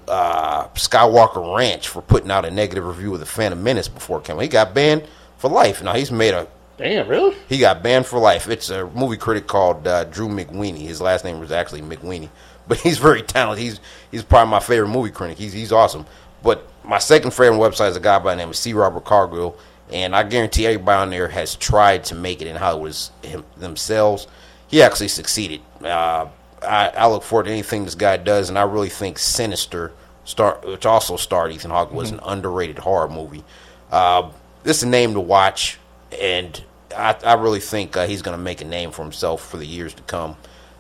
uh, 0.09 0.69
Skywalker 0.69 1.57
Ranch 1.57 1.89
for 1.89 2.03
putting 2.03 2.31
out 2.31 2.45
a 2.45 2.51
negative 2.51 2.87
review 2.87 3.15
of 3.15 3.21
the 3.21 3.27
Phantom 3.27 3.63
Menace 3.63 3.89
before 3.89 4.19
it 4.19 4.25
came. 4.25 4.37
out. 4.37 4.43
He 4.43 4.49
got 4.49 4.75
banned 4.75 5.07
for 5.39 5.49
life. 5.51 5.83
Now 5.83 5.95
he's 5.95 6.11
made 6.11 6.35
a 6.35 6.47
Damn, 6.77 7.09
really? 7.09 7.35
he 7.49 7.59
got 7.59 7.83
banned 7.83 8.05
for 8.07 8.19
life. 8.19 8.49
It's 8.49 8.69
a 8.69 8.87
movie 8.91 9.17
critic 9.17 9.47
called 9.47 9.87
uh, 9.87 10.05
Drew 10.05 10.29
McWeeny. 10.29 10.81
His 10.81 11.01
last 11.01 11.25
name 11.25 11.41
was 11.41 11.51
actually 11.51 11.83
McWeeny, 11.83 12.29
but 12.69 12.79
he's 12.79 12.99
very 12.99 13.23
talented. 13.23 13.63
He's 13.63 13.81
he's 14.11 14.23
probably 14.23 14.51
my 14.51 14.61
favorite 14.61 14.89
movie 14.89 15.11
critic. 15.11 15.39
He's 15.39 15.53
he's 15.53 15.73
awesome. 15.73 16.05
But 16.43 16.69
my 16.85 16.99
second 16.99 17.33
favorite 17.33 17.59
website 17.59 17.91
is 17.91 17.97
a 17.97 18.01
guy 18.01 18.19
by 18.19 18.35
the 18.35 18.37
name 18.37 18.51
of 18.51 18.57
C. 18.57 18.73
Robert 18.75 19.05
Cargill, 19.05 19.57
and 19.91 20.15
I 20.15 20.23
guarantee 20.23 20.67
everybody 20.67 21.03
on 21.03 21.11
there 21.11 21.29
has 21.29 21.57
tried 21.57 22.05
to 22.05 22.15
make 22.15 22.41
it 22.43 22.47
in 22.47 22.57
Hollywood 22.57 22.97
him, 23.23 23.45
themselves. 23.57 24.27
He 24.69 24.83
actually 24.83 25.09
succeeded. 25.09 25.61
Uh, 25.83 26.27
I, 26.63 26.89
I 26.89 27.07
look 27.09 27.23
forward 27.23 27.45
to 27.45 27.51
anything 27.51 27.85
this 27.85 27.95
guy 27.95 28.17
does, 28.17 28.49
and 28.49 28.59
I 28.59 28.63
really 28.63 28.89
think 28.89 29.19
Sinister, 29.19 29.93
star, 30.25 30.59
which 30.65 30.87
also 30.87 31.17
starred 31.17 31.53
Ethan 31.53 31.71
Hawke, 31.71 31.93
was 31.93 32.11
an 32.11 32.21
underrated 32.25 32.79
horror 32.79 33.09
movie. 33.09 33.45
Uh, 33.91 34.31
this 34.63 34.79
is 34.79 34.83
a 34.85 34.89
name 34.89 35.15
to 35.15 35.21
watch, 35.21 35.79
and 36.21 36.63
I, 36.97 37.17
I 37.25 37.35
really 37.35 37.61
think 37.61 37.97
uh, 37.97 38.07
he's 38.07 38.23
going 38.23 38.37
to 38.37 38.43
make 38.43 38.61
a 38.61 38.65
name 38.65 38.91
for 38.91 39.03
himself 39.03 39.49
for 39.49 39.59
the 39.59 39.67
years 39.67 39.95
to 39.95 40.03
come. 40.03 40.37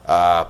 Uh, 0.07 0.47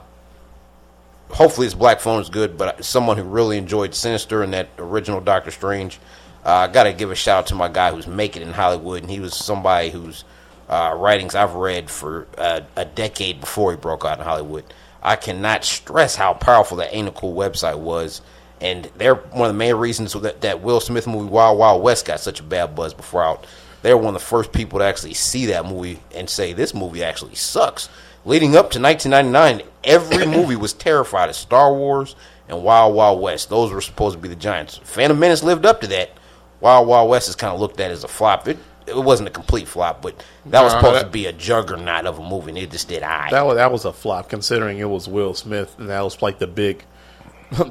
hopefully, 1.31 1.67
his 1.67 1.75
Black 1.75 2.01
Phone 2.01 2.23
is 2.23 2.29
good, 2.29 2.57
but 2.57 2.85
someone 2.85 3.17
who 3.17 3.25
really 3.25 3.59
enjoyed 3.59 3.95
Sinister 3.95 4.43
and 4.43 4.53
that 4.55 4.69
original 4.79 5.21
Doctor 5.21 5.51
Strange, 5.51 5.99
uh, 6.45 6.51
I 6.51 6.69
got 6.69 6.85
to 6.85 6.93
give 6.93 7.11
a 7.11 7.15
shout 7.15 7.39
out 7.41 7.47
to 7.49 7.55
my 7.55 7.69
guy 7.69 7.91
who's 7.91 8.07
making 8.07 8.43
it 8.43 8.49
in 8.49 8.55
Hollywood, 8.55 9.03
and 9.03 9.11
he 9.11 9.21
was 9.21 9.35
somebody 9.35 9.91
whose 9.91 10.25
uh, 10.69 10.95
writings 10.97 11.35
I've 11.35 11.55
read 11.55 11.91
for 11.91 12.27
uh, 12.39 12.61
a 12.77 12.85
decade 12.85 13.41
before 13.41 13.73
he 13.73 13.77
broke 13.77 14.05
out 14.05 14.19
in 14.19 14.25
Hollywood. 14.25 14.65
I 15.07 15.15
cannot 15.15 15.65
stress 15.65 16.17
how 16.17 16.35
powerful 16.35 16.79
that 16.79 16.93
Ain't 16.93 17.07
It 17.07 17.15
Cool 17.15 17.33
website 17.33 17.79
was. 17.79 18.21
And 18.61 18.91
they're 18.97 19.15
one 19.15 19.49
of 19.49 19.55
the 19.55 19.59
main 19.59 19.77
reasons 19.77 20.13
that, 20.15 20.41
that 20.41 20.63
Will 20.63 20.81
Smith 20.81 21.07
movie 21.07 21.29
Wild 21.29 21.59
Wild 21.59 21.83
West 21.83 22.07
got 22.07 22.19
such 22.19 22.41
a 22.41 22.43
bad 22.43 22.75
buzz 22.75 22.93
before 22.93 23.23
out. 23.23 23.47
They 23.83 23.95
were 23.95 24.01
one 24.01 24.17
of 24.17 24.21
the 24.21 24.27
first 24.27 24.53
people 24.53 24.81
to 24.81 24.85
actually 24.85 25.15
see 25.15 25.47
that 25.47 25.65
movie 25.65 26.01
and 26.13 26.29
say 26.29 26.53
this 26.53 26.75
movie 26.75 27.05
actually 27.05 27.37
sucks. 27.37 27.89
Leading 28.25 28.57
up 28.57 28.73
to 28.73 28.81
1999, 28.81 29.69
every 29.85 30.27
movie 30.37 30.57
was 30.57 30.73
terrified 30.73 31.29
of 31.29 31.37
Star 31.37 31.73
Wars 31.73 32.17
and 32.49 32.65
Wild 32.65 32.97
Wild 32.97 33.21
West. 33.23 33.49
Those 33.49 33.71
were 33.71 33.81
supposed 33.81 34.17
to 34.17 34.21
be 34.21 34.29
the 34.29 34.35
giants. 34.35 34.79
Phantom 34.83 35.17
Menace 35.17 35.45
lived 35.45 35.65
up 35.65 35.83
to 35.83 35.87
that. 35.87 36.11
Wild 36.61 36.89
Wild 36.89 37.09
West 37.09 37.29
is 37.29 37.37
kind 37.37 37.55
of 37.55 37.61
looked 37.61 37.79
at 37.79 37.93
as 37.93 38.03
a 38.03 38.09
flop. 38.09 38.49
It 38.49 38.59
it 38.87 38.97
wasn't 38.97 39.29
a 39.29 39.33
complete 39.33 39.67
flop, 39.69 40.01
but 40.03 40.15
that 40.47 40.63
was 40.63 40.73
No, 40.75 40.79
supposed 40.79 41.01
that- 41.01 41.05
to 41.05 41.11
be 41.11 41.27
a 41.27 41.33
juggernaut 41.33 42.07
of 42.07 42.19
a 42.19 42.23
movie, 42.23 42.51
and 42.51 42.59
it 42.59 42.71
just 42.71 42.89
did 42.89 43.03
I. 43.03 43.31
That 43.31 43.47
was 43.47 43.57
that 43.57 43.73
was 43.73 43.85
a 43.85 43.93
flop 43.93 44.29
considering 44.29 44.79
it 44.79 44.89
was 44.89 45.09
Will 45.09 45.35
Smith, 45.35 45.75
and 45.79 45.89
that 45.91 46.01
was 46.03 46.21
like 46.23 46.39
the 46.39 46.47
big. 46.47 46.85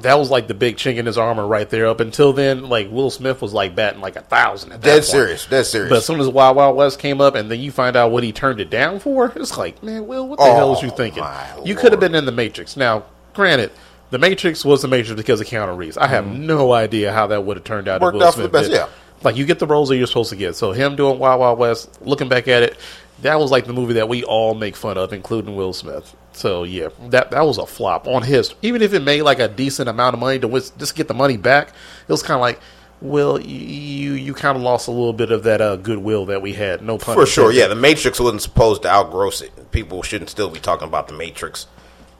That 0.00 0.18
was 0.18 0.30
like 0.30 0.48
the 0.48 0.54
big 0.54 0.76
chink 0.76 0.96
in 0.96 1.04
his 1.04 1.18
armor 1.18 1.46
right 1.46 1.68
there. 1.68 1.86
Up 1.86 2.00
until 2.00 2.32
then, 2.32 2.70
like 2.70 2.90
Will 2.90 3.10
Smith 3.10 3.42
was 3.42 3.52
like 3.52 3.74
batting 3.74 4.00
like 4.00 4.16
a 4.16 4.22
thousand. 4.22 4.72
At 4.72 4.80
that 4.80 4.86
Dead 4.86 4.94
point. 4.94 5.04
serious, 5.04 5.44
dead 5.46 5.64
serious. 5.64 5.90
But 5.90 5.96
as 5.98 6.06
soon 6.06 6.18
as 6.18 6.28
Wild 6.28 6.56
Wild 6.56 6.76
West 6.76 6.98
came 6.98 7.20
up, 7.20 7.34
and 7.34 7.50
then 7.50 7.60
you 7.60 7.70
find 7.70 7.94
out 7.94 8.10
what 8.10 8.22
he 8.22 8.32
turned 8.32 8.58
it 8.58 8.70
down 8.70 9.00
for, 9.00 9.30
it's 9.36 9.58
like, 9.58 9.82
man, 9.82 10.06
Will, 10.06 10.26
what 10.26 10.38
the 10.38 10.44
Oh, 10.46 10.54
hell 10.56 10.70
was 10.70 10.82
you 10.82 10.88
thinking? 10.90 11.22
You 11.64 11.74
could 11.74 11.92
have 11.92 12.00
been 12.00 12.14
in 12.14 12.24
the 12.24 12.32
Matrix. 12.32 12.74
Now, 12.74 13.04
granted, 13.34 13.70
the 14.10 14.18
Matrix 14.18 14.64
was 14.64 14.80
the 14.80 14.88
Matrix 14.88 15.14
because 15.20 15.42
of 15.42 15.46
Keanu 15.46 15.76
Reeves. 15.76 15.98
I 15.98 16.06
have 16.06 16.24
mm-hmm. 16.24 16.46
no 16.46 16.72
idea 16.72 17.12
how 17.12 17.26
that 17.26 17.44
would 17.44 17.58
have 17.58 17.64
turned 17.64 17.86
out. 17.86 18.00
Worked 18.00 18.22
out 18.22 18.34
for 18.34 18.40
the 18.42 18.48
best, 18.48 18.70
did. 18.70 18.76
yeah. 18.76 18.88
Like 19.22 19.36
you 19.36 19.46
get 19.46 19.58
the 19.58 19.66
roles 19.66 19.88
that 19.88 19.96
you're 19.96 20.06
supposed 20.06 20.30
to 20.30 20.36
get. 20.36 20.56
So 20.56 20.72
him 20.72 20.96
doing 20.96 21.18
Wild 21.18 21.40
Wild 21.40 21.58
West, 21.58 22.00
looking 22.02 22.28
back 22.28 22.48
at 22.48 22.62
it, 22.62 22.78
that 23.22 23.38
was 23.38 23.50
like 23.50 23.66
the 23.66 23.72
movie 23.72 23.94
that 23.94 24.08
we 24.08 24.24
all 24.24 24.54
make 24.54 24.76
fun 24.76 24.98
of, 24.98 25.12
including 25.12 25.56
Will 25.56 25.72
Smith. 25.72 26.14
So 26.32 26.64
yeah, 26.64 26.88
that 27.08 27.30
that 27.30 27.46
was 27.46 27.58
a 27.58 27.66
flop 27.66 28.06
on 28.06 28.22
his. 28.22 28.54
Even 28.62 28.82
if 28.82 28.92
it 28.92 29.00
made 29.00 29.22
like 29.22 29.38
a 29.38 29.48
decent 29.48 29.88
amount 29.88 30.14
of 30.14 30.20
money 30.20 30.38
to 30.38 30.48
just 30.78 30.94
get 30.94 31.08
the 31.08 31.14
money 31.14 31.36
back, 31.36 31.68
it 31.68 32.12
was 32.12 32.22
kind 32.22 32.36
of 32.36 32.42
like, 32.42 32.60
well, 33.00 33.40
you 33.40 34.12
you 34.12 34.34
kind 34.34 34.56
of 34.56 34.62
lost 34.62 34.88
a 34.88 34.90
little 34.90 35.14
bit 35.14 35.30
of 35.30 35.44
that 35.44 35.60
uh, 35.60 35.76
goodwill 35.76 36.26
that 36.26 36.42
we 36.42 36.52
had. 36.52 36.82
No 36.82 36.98
pun 36.98 37.14
For 37.14 37.26
sure, 37.26 37.52
yeah. 37.52 37.68
The 37.68 37.74
Matrix 37.74 38.20
wasn't 38.20 38.42
supposed 38.42 38.82
to 38.82 38.88
outgross 38.88 39.42
it. 39.42 39.72
People 39.72 40.02
shouldn't 40.02 40.30
still 40.30 40.50
be 40.50 40.60
talking 40.60 40.86
about 40.86 41.08
the 41.08 41.14
Matrix 41.14 41.66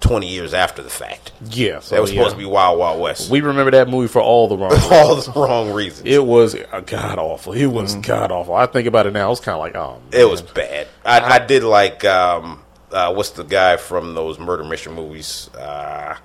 twenty 0.01 0.29
years 0.29 0.53
after 0.55 0.83
the 0.83 0.91
fact. 0.91 1.33
yeah. 1.51 1.81
So 1.81 1.95
That 1.95 2.01
was 2.03 2.13
yeah. 2.13 2.21
supposed 2.21 2.37
to 2.37 2.39
be 2.39 2.45
Wild 2.47 2.79
Wild 2.79 3.01
West. 3.01 3.31
We 3.31 3.41
remember 3.41 3.71
that 3.73 3.89
movie 3.89 4.09
for 4.09 4.21
all 4.21 4.47
the 4.49 4.57
wrong. 4.57 4.71
reasons. 4.73 4.93
all 4.93 5.15
the 5.17 5.33
wrong 5.41 5.73
reasons. 5.73 6.07
It, 6.07 6.15
It 6.15 6.25
was 6.25 6.55
uh, 6.55 6.81
god 6.81 7.19
awful. 7.19 7.53
It 7.53 7.67
was 7.67 7.95
god 7.97 8.31
awful. 8.31 8.55
I 8.55 8.67
think 8.67 8.87
about 8.87 9.07
it 9.07 9.13
now. 9.13 9.31
It's 9.33 9.41
kind 9.41 9.55
of 9.55 9.61
like, 9.61 9.75
oh, 9.75 10.01
man. 10.13 10.31
was 10.31 10.43
bad. 10.43 10.87
I, 11.05 11.21
I 11.37 11.39
did 11.47 11.63
like 11.63 12.05
um, 12.05 12.63
uh, 12.93 13.13
what's 13.15 13.31
the 13.31 13.43
guy 13.45 13.77
from 13.77 14.15
those 14.15 14.39
murder 14.39 14.65
mystery 14.65 14.93
movies? 14.93 15.51
Uh, 15.55 16.17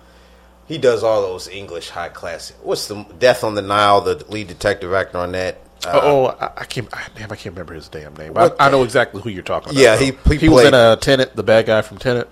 he 0.68 0.78
does 0.78 1.04
all 1.04 1.22
those 1.22 1.48
English 1.48 1.90
high 1.90 2.10
class. 2.10 2.54
What's 2.62 2.88
the 2.88 3.04
Death 3.20 3.44
on 3.44 3.56
the 3.56 3.62
Nile? 3.62 4.02
The 4.02 4.24
lead 4.30 4.48
detective 4.48 4.94
actor 4.94 5.18
on 5.18 5.32
that. 5.34 5.60
Uh, 5.86 6.00
oh, 6.04 6.26
I, 6.28 6.52
I 6.58 6.66
can't. 6.66 6.88
I, 6.94 7.08
damn, 7.16 7.32
I 7.32 7.36
can't 7.36 7.56
remember 7.56 7.74
his 7.74 7.90
damn 7.90 8.14
name. 8.16 8.38
I, 8.38 8.52
I 8.60 8.70
know 8.70 8.84
exactly 8.84 9.22
who 9.22 9.30
you're 9.30 9.42
talking 9.44 9.72
about. 9.72 9.82
Yeah, 9.82 9.98
he- 9.98 10.12
he 10.30 10.38
he 10.38 10.50
was 10.50 10.66
in 10.66 10.74
a 10.76 10.96
Tenet, 10.96 11.36
the 11.36 11.42
bad 11.44 11.66
guy 11.66 11.82
from 11.82 11.98
Tenet. 11.98 12.30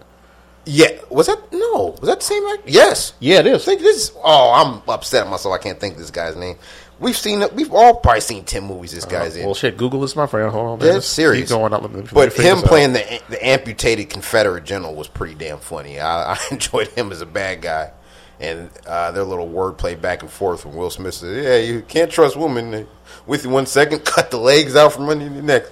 Yeah, 0.71 0.89
was 1.09 1.25
that 1.27 1.39
no? 1.51 1.95
Was 1.99 2.07
that 2.09 2.19
the 2.19 2.25
same 2.25 2.45
actor? 2.45 2.63
Yes. 2.69 3.13
Yeah, 3.19 3.39
it 3.39 3.47
is. 3.47 3.65
Think 3.65 3.81
this. 3.81 4.11
Oh, 4.23 4.51
I'm 4.53 4.87
upset 4.87 5.25
at 5.25 5.29
myself. 5.31 5.53
I 5.53 5.57
can't 5.57 5.79
think 5.79 5.97
this 5.97 6.11
guy's 6.11 6.35
name. 6.35 6.57
We've 6.99 7.17
seen 7.17 7.41
it. 7.41 7.53
We've 7.53 7.73
all 7.73 7.95
probably 7.95 8.21
seen 8.21 8.43
ten 8.43 8.65
movies. 8.65 8.91
This 8.91 9.05
guy's 9.05 9.35
in. 9.35 9.45
Well, 9.45 9.55
shit. 9.55 9.77
Google 9.77 10.03
is 10.03 10.15
my 10.15 10.27
friend. 10.27 10.51
Hold 10.51 10.67
on. 10.67 10.79
man. 10.79 10.95
Just 10.95 11.13
serious. 11.13 11.49
Keep 11.49 11.57
going. 11.57 11.71
Let 11.71 11.81
me- 11.91 12.01
let 12.01 12.13
But 12.13 12.33
him 12.33 12.43
this 12.55 12.63
out. 12.63 12.65
playing 12.65 12.93
the 12.93 13.21
the 13.29 13.43
amputated 13.45 14.09
Confederate 14.09 14.63
general 14.65 14.93
was 14.95 15.07
pretty 15.07 15.33
damn 15.33 15.59
funny. 15.59 15.99
I, 15.99 16.33
I 16.33 16.37
enjoyed 16.51 16.89
him 16.89 17.11
as 17.11 17.21
a 17.21 17.25
bad 17.25 17.61
guy, 17.61 17.91
and 18.39 18.69
uh, 18.85 19.11
their 19.11 19.23
little 19.23 19.49
wordplay 19.49 19.99
back 19.99 20.21
and 20.21 20.29
forth 20.31 20.65
when 20.65 20.75
Will 20.75 20.89
Smith 20.91 21.13
said, 21.15 21.43
"Yeah, 21.43 21.57
you 21.57 21.81
can't 21.81 22.11
trust 22.11 22.35
women." 22.37 22.85
With 23.25 23.43
you 23.43 23.49
one 23.49 23.65
second, 23.65 23.99
cut 24.05 24.29
the 24.29 24.37
legs 24.37 24.75
out 24.75 24.93
from 24.93 25.09
under 25.09 25.23
your 25.25 25.41
neck. 25.41 25.63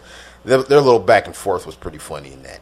Their, 0.46 0.64
their 0.64 0.82
little 0.82 1.00
back 1.00 1.28
and 1.28 1.36
forth 1.36 1.66
was 1.68 1.76
pretty 1.76 1.98
funny 2.00 2.32
in 2.34 2.42
that. 2.44 2.62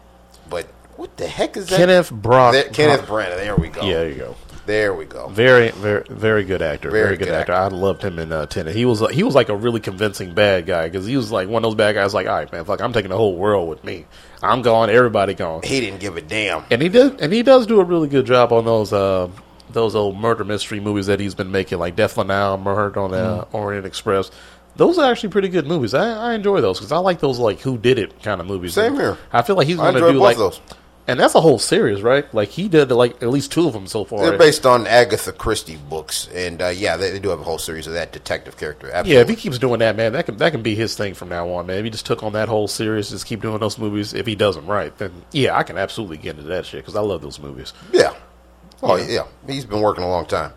But 0.49 0.67
what 0.97 1.15
the 1.17 1.27
heck 1.27 1.57
is 1.57 1.67
that? 1.67 1.77
Kenneth 1.77 2.11
Brock. 2.11 2.53
There- 2.53 2.69
Kenneth 2.69 3.05
Branagh. 3.07 3.37
There 3.37 3.55
we 3.55 3.67
go. 3.69 3.81
Yeah, 3.83 3.93
there 3.95 4.09
you 4.09 4.15
go. 4.15 4.35
There 4.65 4.95
we 4.95 5.05
go. 5.05 5.27
Very, 5.27 5.69
very, 5.69 6.03
very 6.09 6.43
good 6.43 6.63
actor. 6.63 6.89
Very, 6.89 7.03
Very 7.03 7.17
good, 7.17 7.25
good 7.25 7.33
actor. 7.35 7.53
I 7.53 7.67
loved 7.67 8.01
him 8.01 8.17
in 8.17 8.31
uh, 8.31 8.47
Tenet. 8.47 8.75
He 8.75 8.83
was 8.85 8.99
he 9.11 9.21
was 9.21 9.35
like 9.35 9.49
a 9.49 9.55
really 9.55 9.79
convincing 9.79 10.33
bad 10.33 10.65
guy 10.65 10.87
because 10.89 11.05
he 11.05 11.15
was 11.15 11.31
like 11.31 11.47
one 11.47 11.63
of 11.63 11.67
those 11.69 11.75
bad 11.75 11.93
guys. 11.93 12.15
Like, 12.15 12.25
all 12.25 12.33
right, 12.33 12.51
man, 12.51 12.65
fuck, 12.65 12.81
I'm 12.81 12.91
taking 12.91 13.11
the 13.11 13.17
whole 13.17 13.35
world 13.35 13.69
with 13.69 13.83
me. 13.83 14.07
I'm 14.41 14.63
gone. 14.63 14.89
Everybody 14.89 15.35
gone. 15.35 15.61
He 15.63 15.81
didn't 15.81 15.99
give 15.99 16.17
a 16.17 16.21
damn. 16.21 16.63
and 16.71 16.81
he 16.81 16.89
did 16.89 17.21
and 17.21 17.31
he 17.31 17.43
does 17.43 17.67
do 17.67 17.79
a 17.79 17.83
really 17.83 18.07
good 18.07 18.25
job 18.25 18.51
on 18.51 18.65
those 18.65 18.91
uh, 18.91 19.29
those 19.69 19.93
old 19.95 20.17
murder 20.17 20.43
mystery 20.43 20.79
movies 20.79 21.05
that 21.05 21.19
he's 21.19 21.35
been 21.35 21.51
making, 21.51 21.77
like 21.77 21.95
Death 21.95 22.17
on 22.17 22.27
Nile, 22.27 22.57
Murdered 22.57 22.97
on 22.97 23.13
uh, 23.13 23.41
Mm-hmm. 23.45 23.55
Orient 23.55 23.85
Express. 23.85 24.31
Those 24.77 24.97
are 24.97 25.11
actually 25.11 25.29
pretty 25.29 25.49
good 25.49 25.67
movies. 25.67 25.93
I, 25.93 26.31
I 26.31 26.33
enjoy 26.33 26.61
those 26.61 26.79
because 26.79 26.91
I 26.91 26.97
like 26.97 27.19
those 27.19 27.37
like 27.37 27.59
who 27.59 27.77
did 27.77 27.99
it 27.99 28.23
kind 28.23 28.41
of 28.41 28.47
movies. 28.47 28.73
Same 28.73 28.95
here. 28.95 29.17
I 29.31 29.43
feel 29.43 29.55
like 29.55 29.67
he's 29.67 29.77
going 29.77 29.93
to 29.93 29.99
do 29.99 30.13
like 30.13 30.37
those. 30.37 30.59
And 31.07 31.19
that's 31.19 31.35
a 31.35 31.41
whole 31.41 31.59
series, 31.59 32.01
right? 32.01 32.31
Like 32.33 32.49
he 32.49 32.67
did 32.67 32.89
like 32.89 33.21
at 33.21 33.29
least 33.29 33.51
two 33.51 33.67
of 33.67 33.73
them 33.73 33.85
so 33.85 34.05
far. 34.05 34.27
They're 34.27 34.39
based 34.39 34.65
on 34.65 34.87
Agatha 34.87 35.31
Christie 35.31 35.75
books, 35.75 36.27
and 36.33 36.59
uh, 36.59 36.69
yeah, 36.69 36.97
they, 36.97 37.11
they 37.11 37.19
do 37.19 37.29
have 37.29 37.39
a 37.39 37.43
whole 37.43 37.59
series 37.59 37.85
of 37.85 37.93
that 37.93 38.11
detective 38.11 38.57
character. 38.57 38.87
Yeah, 39.05 39.19
if 39.19 39.29
he 39.29 39.35
keeps 39.35 39.59
doing 39.59 39.79
that, 39.79 39.95
man, 39.95 40.13
that 40.13 40.25
can 40.25 40.37
that 40.37 40.51
can 40.51 40.63
be 40.63 40.73
his 40.73 40.95
thing 40.95 41.13
from 41.13 41.29
now 41.29 41.47
on, 41.51 41.67
man. 41.67 41.77
If 41.77 41.83
he 41.83 41.91
just 41.91 42.07
took 42.07 42.23
on 42.23 42.33
that 42.33 42.49
whole 42.49 42.67
series, 42.67 43.11
just 43.11 43.27
keep 43.27 43.43
doing 43.43 43.59
those 43.59 43.77
movies. 43.77 44.15
If 44.15 44.25
he 44.25 44.33
does 44.33 44.55
them 44.55 44.65
right, 44.65 44.97
then 44.97 45.11
yeah, 45.31 45.55
I 45.55 45.61
can 45.61 45.77
absolutely 45.77 46.17
get 46.17 46.37
into 46.37 46.49
that 46.49 46.65
shit 46.65 46.81
because 46.81 46.95
I 46.95 47.01
love 47.01 47.21
those 47.21 47.37
movies. 47.37 47.73
Yeah. 47.91 48.15
Oh 48.81 48.95
yeah. 48.95 49.27
He's 49.45 49.65
been 49.65 49.81
working 49.81 50.03
a 50.03 50.09
long 50.09 50.25
time. 50.25 50.53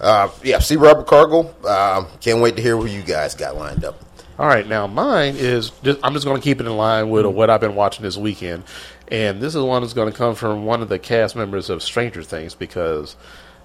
Uh, 0.00 0.30
yeah. 0.42 0.58
C. 0.58 0.76
Robert 0.76 1.06
Cargill. 1.06 1.54
Um, 1.66 2.06
can't 2.20 2.40
wait 2.40 2.56
to 2.56 2.62
hear 2.62 2.78
who 2.78 2.86
you 2.86 3.02
guys 3.02 3.34
got 3.34 3.56
lined 3.56 3.84
up. 3.84 4.02
All 4.38 4.46
right, 4.46 4.68
now 4.68 4.86
mine 4.86 5.36
is 5.38 5.70
just, 5.82 5.98
I'm 6.02 6.12
just 6.12 6.26
going 6.26 6.36
to 6.36 6.44
keep 6.44 6.60
it 6.60 6.66
in 6.66 6.76
line 6.76 7.08
with 7.08 7.24
what 7.24 7.48
I've 7.48 7.62
been 7.62 7.74
watching 7.74 8.02
this 8.02 8.18
weekend, 8.18 8.64
and 9.08 9.40
this 9.40 9.54
is 9.54 9.62
one 9.62 9.82
that's 9.82 9.94
going 9.94 10.10
to 10.10 10.16
come 10.16 10.34
from 10.34 10.64
one 10.64 10.82
of 10.82 10.88
the 10.88 10.98
cast 10.98 11.36
members 11.36 11.70
of 11.70 11.82
Stranger 11.82 12.22
Things 12.22 12.54
because 12.54 13.16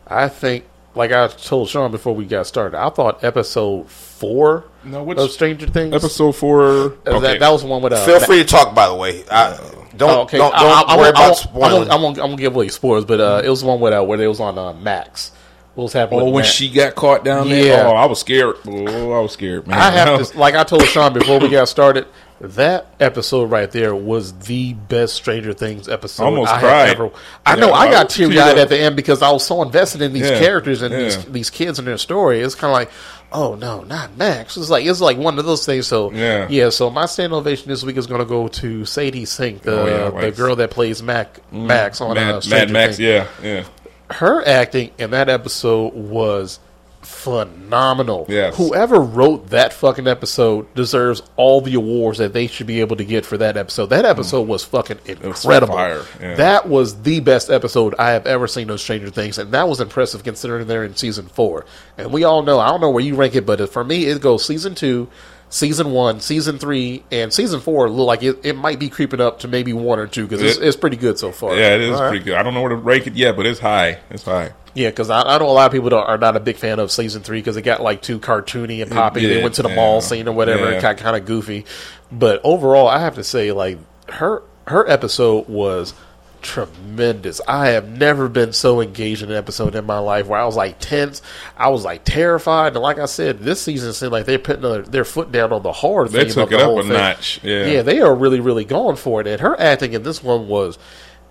I 0.07 0.27
think, 0.27 0.65
like 0.95 1.11
I 1.11 1.27
told 1.27 1.69
Sean 1.69 1.91
before 1.91 2.13
we 2.15 2.25
got 2.25 2.47
started, 2.47 2.77
I 2.77 2.89
thought 2.89 3.23
episode 3.23 3.89
four 3.89 4.65
No, 4.83 5.03
which- 5.03 5.17
of 5.17 5.31
Stranger 5.31 5.67
Things 5.67 5.93
Episode 5.95 6.33
four. 6.33 6.61
Okay. 7.07 7.19
that, 7.21 7.39
that 7.39 7.49
was 7.49 7.61
the 7.61 7.67
one 7.67 7.81
with 7.81 7.93
uh, 7.93 8.05
Feel 8.05 8.19
free 8.19 8.37
to 8.39 8.43
talk. 8.45 8.75
By 8.75 8.87
the 8.87 8.95
way, 8.95 9.23
I, 9.31 9.57
don't 9.97 10.09
Oh, 10.09 10.21
okay. 10.21 10.37
don't, 10.37 10.53
I- 10.53 10.59
don't 10.59 10.89
I, 10.89 10.93
I, 10.93 10.97
worry 10.97 11.05
I 11.07 11.09
about 11.09 11.19
won't- 11.21 11.37
spoiling. 11.37 11.89
I 11.89 11.95
won't, 11.95 12.19
I 12.19 12.25
won't, 12.25 12.37
give 12.39 12.55
away 12.55 12.67
spoilers, 12.69 13.05
but 13.05 13.19
uh, 13.19 13.41
it 13.43 13.49
was 13.49 13.61
the 13.61 13.67
one 13.67 13.79
with 13.79 13.93
uh, 13.93 14.03
where 14.03 14.21
it 14.21 14.27
was 14.27 14.39
on 14.39 14.57
uh, 14.57 14.73
Max. 14.73 15.31
What 15.73 15.83
was 15.85 15.93
happening? 15.93 16.19
Oh, 16.19 16.25
with 16.25 16.33
when 16.33 16.41
Max. 16.43 16.53
she 16.53 16.69
got 16.69 16.95
caught 16.95 17.23
down 17.23 17.47
there, 17.47 17.65
Yeah. 17.65 17.87
oh, 17.87 17.91
I 17.95 18.05
was 18.05 18.19
scared. 18.19 18.57
Oh, 18.67 19.13
I 19.13 19.19
was 19.21 19.31
scared, 19.31 19.65
man. 19.67 19.79
I 19.79 19.89
have 19.91 20.27
to, 20.31 20.37
like 20.37 20.53
I 20.55 20.65
told 20.65 20.83
Sean 20.83 21.13
before 21.13 21.39
we 21.39 21.47
got 21.47 21.69
started, 21.69 22.07
that 22.41 22.87
episode 22.99 23.51
right 23.51 23.69
there 23.71 23.93
was 23.95 24.33
the 24.33 24.73
best 24.73 25.13
Stranger 25.15 25.53
Things 25.53 25.87
episode. 25.87 26.23
Almost 26.23 26.51
I 26.51 26.59
cried. 26.59 26.89
ever. 26.89 27.11
I 27.45 27.53
Yeah, 27.55 27.59
know 27.61 27.71
I 27.71 27.87
I 27.87 27.91
got 27.91 28.09
teary 28.09 28.39
eyed 28.39 28.57
at 28.57 28.69
the 28.69 28.77
end 28.79 28.95
because 28.95 29.21
I 29.21 29.31
was 29.31 29.45
so 29.45 29.61
invested 29.61 30.01
in 30.01 30.13
these 30.13 30.29
Yeah, 30.29 30.39
characters 30.39 30.81
and 30.81 30.91
yeah. 30.93 30.99
these 30.99 31.25
these 31.25 31.49
kids 31.49 31.77
and 31.79 31.87
their 31.87 31.97
story. 31.97 32.41
It's 32.41 32.55
kind 32.55 32.71
of 32.71 32.73
like, 32.73 32.89
oh 33.31 33.55
no, 33.55 33.81
not 33.83 34.17
Max. 34.17 34.57
It's 34.57 34.69
like 34.69 34.85
it's 34.85 35.01
like 35.01 35.17
one 35.17 35.37
of 35.39 35.45
those 35.45 35.65
things. 35.65 35.87
So 35.87 36.11
Yeah. 36.11 36.47
yeah. 36.49 36.69
So 36.69 36.89
my 36.89 37.05
stand 37.05 37.31
ovation 37.33 37.67
this 37.69 37.83
week 37.83 37.97
is 37.97 38.07
going 38.07 38.19
to 38.21 38.25
go 38.25 38.47
to 38.47 38.85
Sadie 38.85 39.25
Sink, 39.25 39.61
the 39.61 39.79
Oh, 39.81 39.85
yeah, 40.15 40.21
the 40.21 40.31
girl 40.31 40.55
that 40.55 40.71
plays 40.71 41.01
Mac 41.03 41.39
Max 41.51 42.01
on 42.01 42.11
uh, 42.17 42.39
Mad, 42.41 42.49
Mad 42.49 42.69
Max, 42.71 42.97
Things 42.97 42.99
yeah, 42.99 43.27
yeah. 43.43 43.63
her 44.11 44.45
acting 44.47 44.91
in 44.97 45.11
that 45.11 45.29
episode 45.29 45.93
was 45.93 46.59
phenomenal. 47.01 48.25
Yes. 48.29 48.55
Whoever 48.57 48.99
wrote 48.99 49.49
that 49.49 49.73
fucking 49.73 50.07
episode 50.07 50.73
deserves 50.75 51.21
all 51.35 51.61
the 51.61 51.75
awards 51.75 52.17
that 52.19 52.33
they 52.33 52.47
should 52.47 52.67
be 52.67 52.79
able 52.81 52.95
to 52.97 53.03
get 53.05 53.25
for 53.25 53.37
that 53.37 53.57
episode. 53.57 53.87
That 53.87 54.05
episode 54.05 54.47
was 54.47 54.63
fucking 54.63 54.97
Mm. 54.97 55.23
was 55.27 55.43
incredible. 55.43 55.75
yeah. 56.19 56.35
That 56.35 56.67
was 56.67 57.01
the 57.03 57.19
best 57.19 57.49
episode 57.49 57.95
I 57.99 58.11
have 58.11 58.25
ever 58.25 58.47
seen 58.47 58.69
of 58.69 58.79
Stranger 58.81 59.09
Things, 59.09 59.37
and 59.37 59.51
that 59.51 59.67
was 59.67 59.79
impressive 59.81 60.23
considering 60.23 60.67
they're 60.67 60.83
in 60.83 60.95
season 60.95 61.27
four. 61.27 61.65
And 61.97 62.11
we 62.11 62.23
all 62.23 62.43
know, 62.43 62.59
I 62.59 62.67
don't 62.69 62.81
know 62.81 62.89
where 62.89 63.03
you 63.03 63.15
rank 63.15 63.35
it, 63.35 63.45
but 63.45 63.71
for 63.71 63.83
me, 63.83 64.05
it 64.05 64.21
goes 64.21 64.45
season 64.45 64.75
two. 64.75 65.07
Season 65.53 65.91
one, 65.91 66.21
season 66.21 66.57
three, 66.57 67.03
and 67.11 67.31
season 67.33 67.59
four 67.59 67.89
look 67.89 68.07
like 68.07 68.23
it, 68.23 68.39
it 68.43 68.55
might 68.55 68.79
be 68.79 68.89
creeping 68.89 69.19
up 69.19 69.39
to 69.39 69.49
maybe 69.49 69.73
one 69.73 69.99
or 69.99 70.07
two 70.07 70.23
because 70.23 70.41
it's, 70.41 70.57
It- 70.57 70.63
it's 70.63 70.77
pretty 70.77 70.95
good 70.95 71.19
so 71.19 71.31
far. 71.33 71.53
Yeah, 71.55 71.75
it 71.75 71.81
is 71.81 71.95
All 71.95 72.03
right. 72.03 72.09
pretty 72.09 72.23
good. 72.23 72.35
I 72.35 72.41
don't 72.43 72.53
know 72.53 72.61
where 72.61 72.69
to 72.69 72.75
rank 72.77 73.05
it 73.05 73.15
yet, 73.15 73.35
but 73.35 73.45
it's 73.45 73.59
high. 73.59 73.99
It's 74.09 74.23
high. 74.23 74.53
Yeah, 74.73 74.89
because 74.89 75.09
I, 75.09 75.21
I 75.23 75.37
know 75.37 75.47
a 75.47 75.51
lot 75.51 75.65
of 75.65 75.73
people 75.73 75.89
don't, 75.89 76.07
are 76.07 76.17
not 76.17 76.37
a 76.37 76.39
big 76.39 76.55
fan 76.55 76.79
of 76.79 76.89
season 76.89 77.21
three 77.21 77.39
because 77.39 77.57
it 77.57 77.63
got 77.63 77.81
like 77.81 78.01
too 78.01 78.17
cartoony 78.17 78.81
and 78.81 78.89
poppy. 78.89 79.25
they 79.25 79.43
went 79.43 79.55
to 79.55 79.61
the 79.63 79.67
yeah. 79.69 79.75
mall 79.75 79.99
scene 79.99 80.29
or 80.29 80.31
whatever. 80.31 80.71
Yeah. 80.71 80.77
It 80.77 80.81
got 80.81 80.95
kind 80.97 81.17
of 81.17 81.25
goofy. 81.25 81.65
But 82.09 82.39
overall, 82.45 82.87
I 82.87 82.99
have 82.99 83.15
to 83.15 83.23
say, 83.25 83.51
like 83.51 83.77
her 84.07 84.43
her 84.67 84.89
episode 84.89 85.49
was 85.49 85.93
tremendous. 86.41 87.39
I 87.47 87.67
have 87.69 87.87
never 87.89 88.27
been 88.27 88.53
so 88.53 88.81
engaged 88.81 89.21
in 89.23 89.31
an 89.31 89.37
episode 89.37 89.75
in 89.75 89.85
my 89.85 89.99
life 89.99 90.27
where 90.27 90.39
I 90.39 90.45
was 90.45 90.55
like 90.55 90.77
tense. 90.79 91.21
I 91.57 91.69
was 91.69 91.83
like 91.83 92.03
terrified. 92.03 92.73
And 92.73 92.81
like 92.81 92.99
I 92.99 93.05
said, 93.05 93.39
this 93.39 93.61
season 93.61 93.93
seemed 93.93 94.11
like 94.11 94.25
they're 94.25 94.39
putting 94.39 94.61
their, 94.63 94.81
their 94.81 95.05
foot 95.05 95.31
down 95.31 95.53
on 95.53 95.63
the 95.63 95.71
hard 95.71 96.09
They 96.09 96.25
took 96.25 96.51
it 96.51 96.57
the 96.57 96.65
up 96.65 96.77
a 96.77 96.81
thing. 96.81 96.93
notch. 96.93 97.39
Yeah. 97.43 97.65
yeah, 97.67 97.81
they 97.81 98.01
are 98.01 98.13
really, 98.15 98.39
really 98.39 98.65
going 98.65 98.95
for 98.95 99.21
it. 99.21 99.27
And 99.27 99.39
her 99.41 99.59
acting 99.59 99.93
in 99.93 100.03
this 100.03 100.23
one 100.23 100.47
was, 100.47 100.77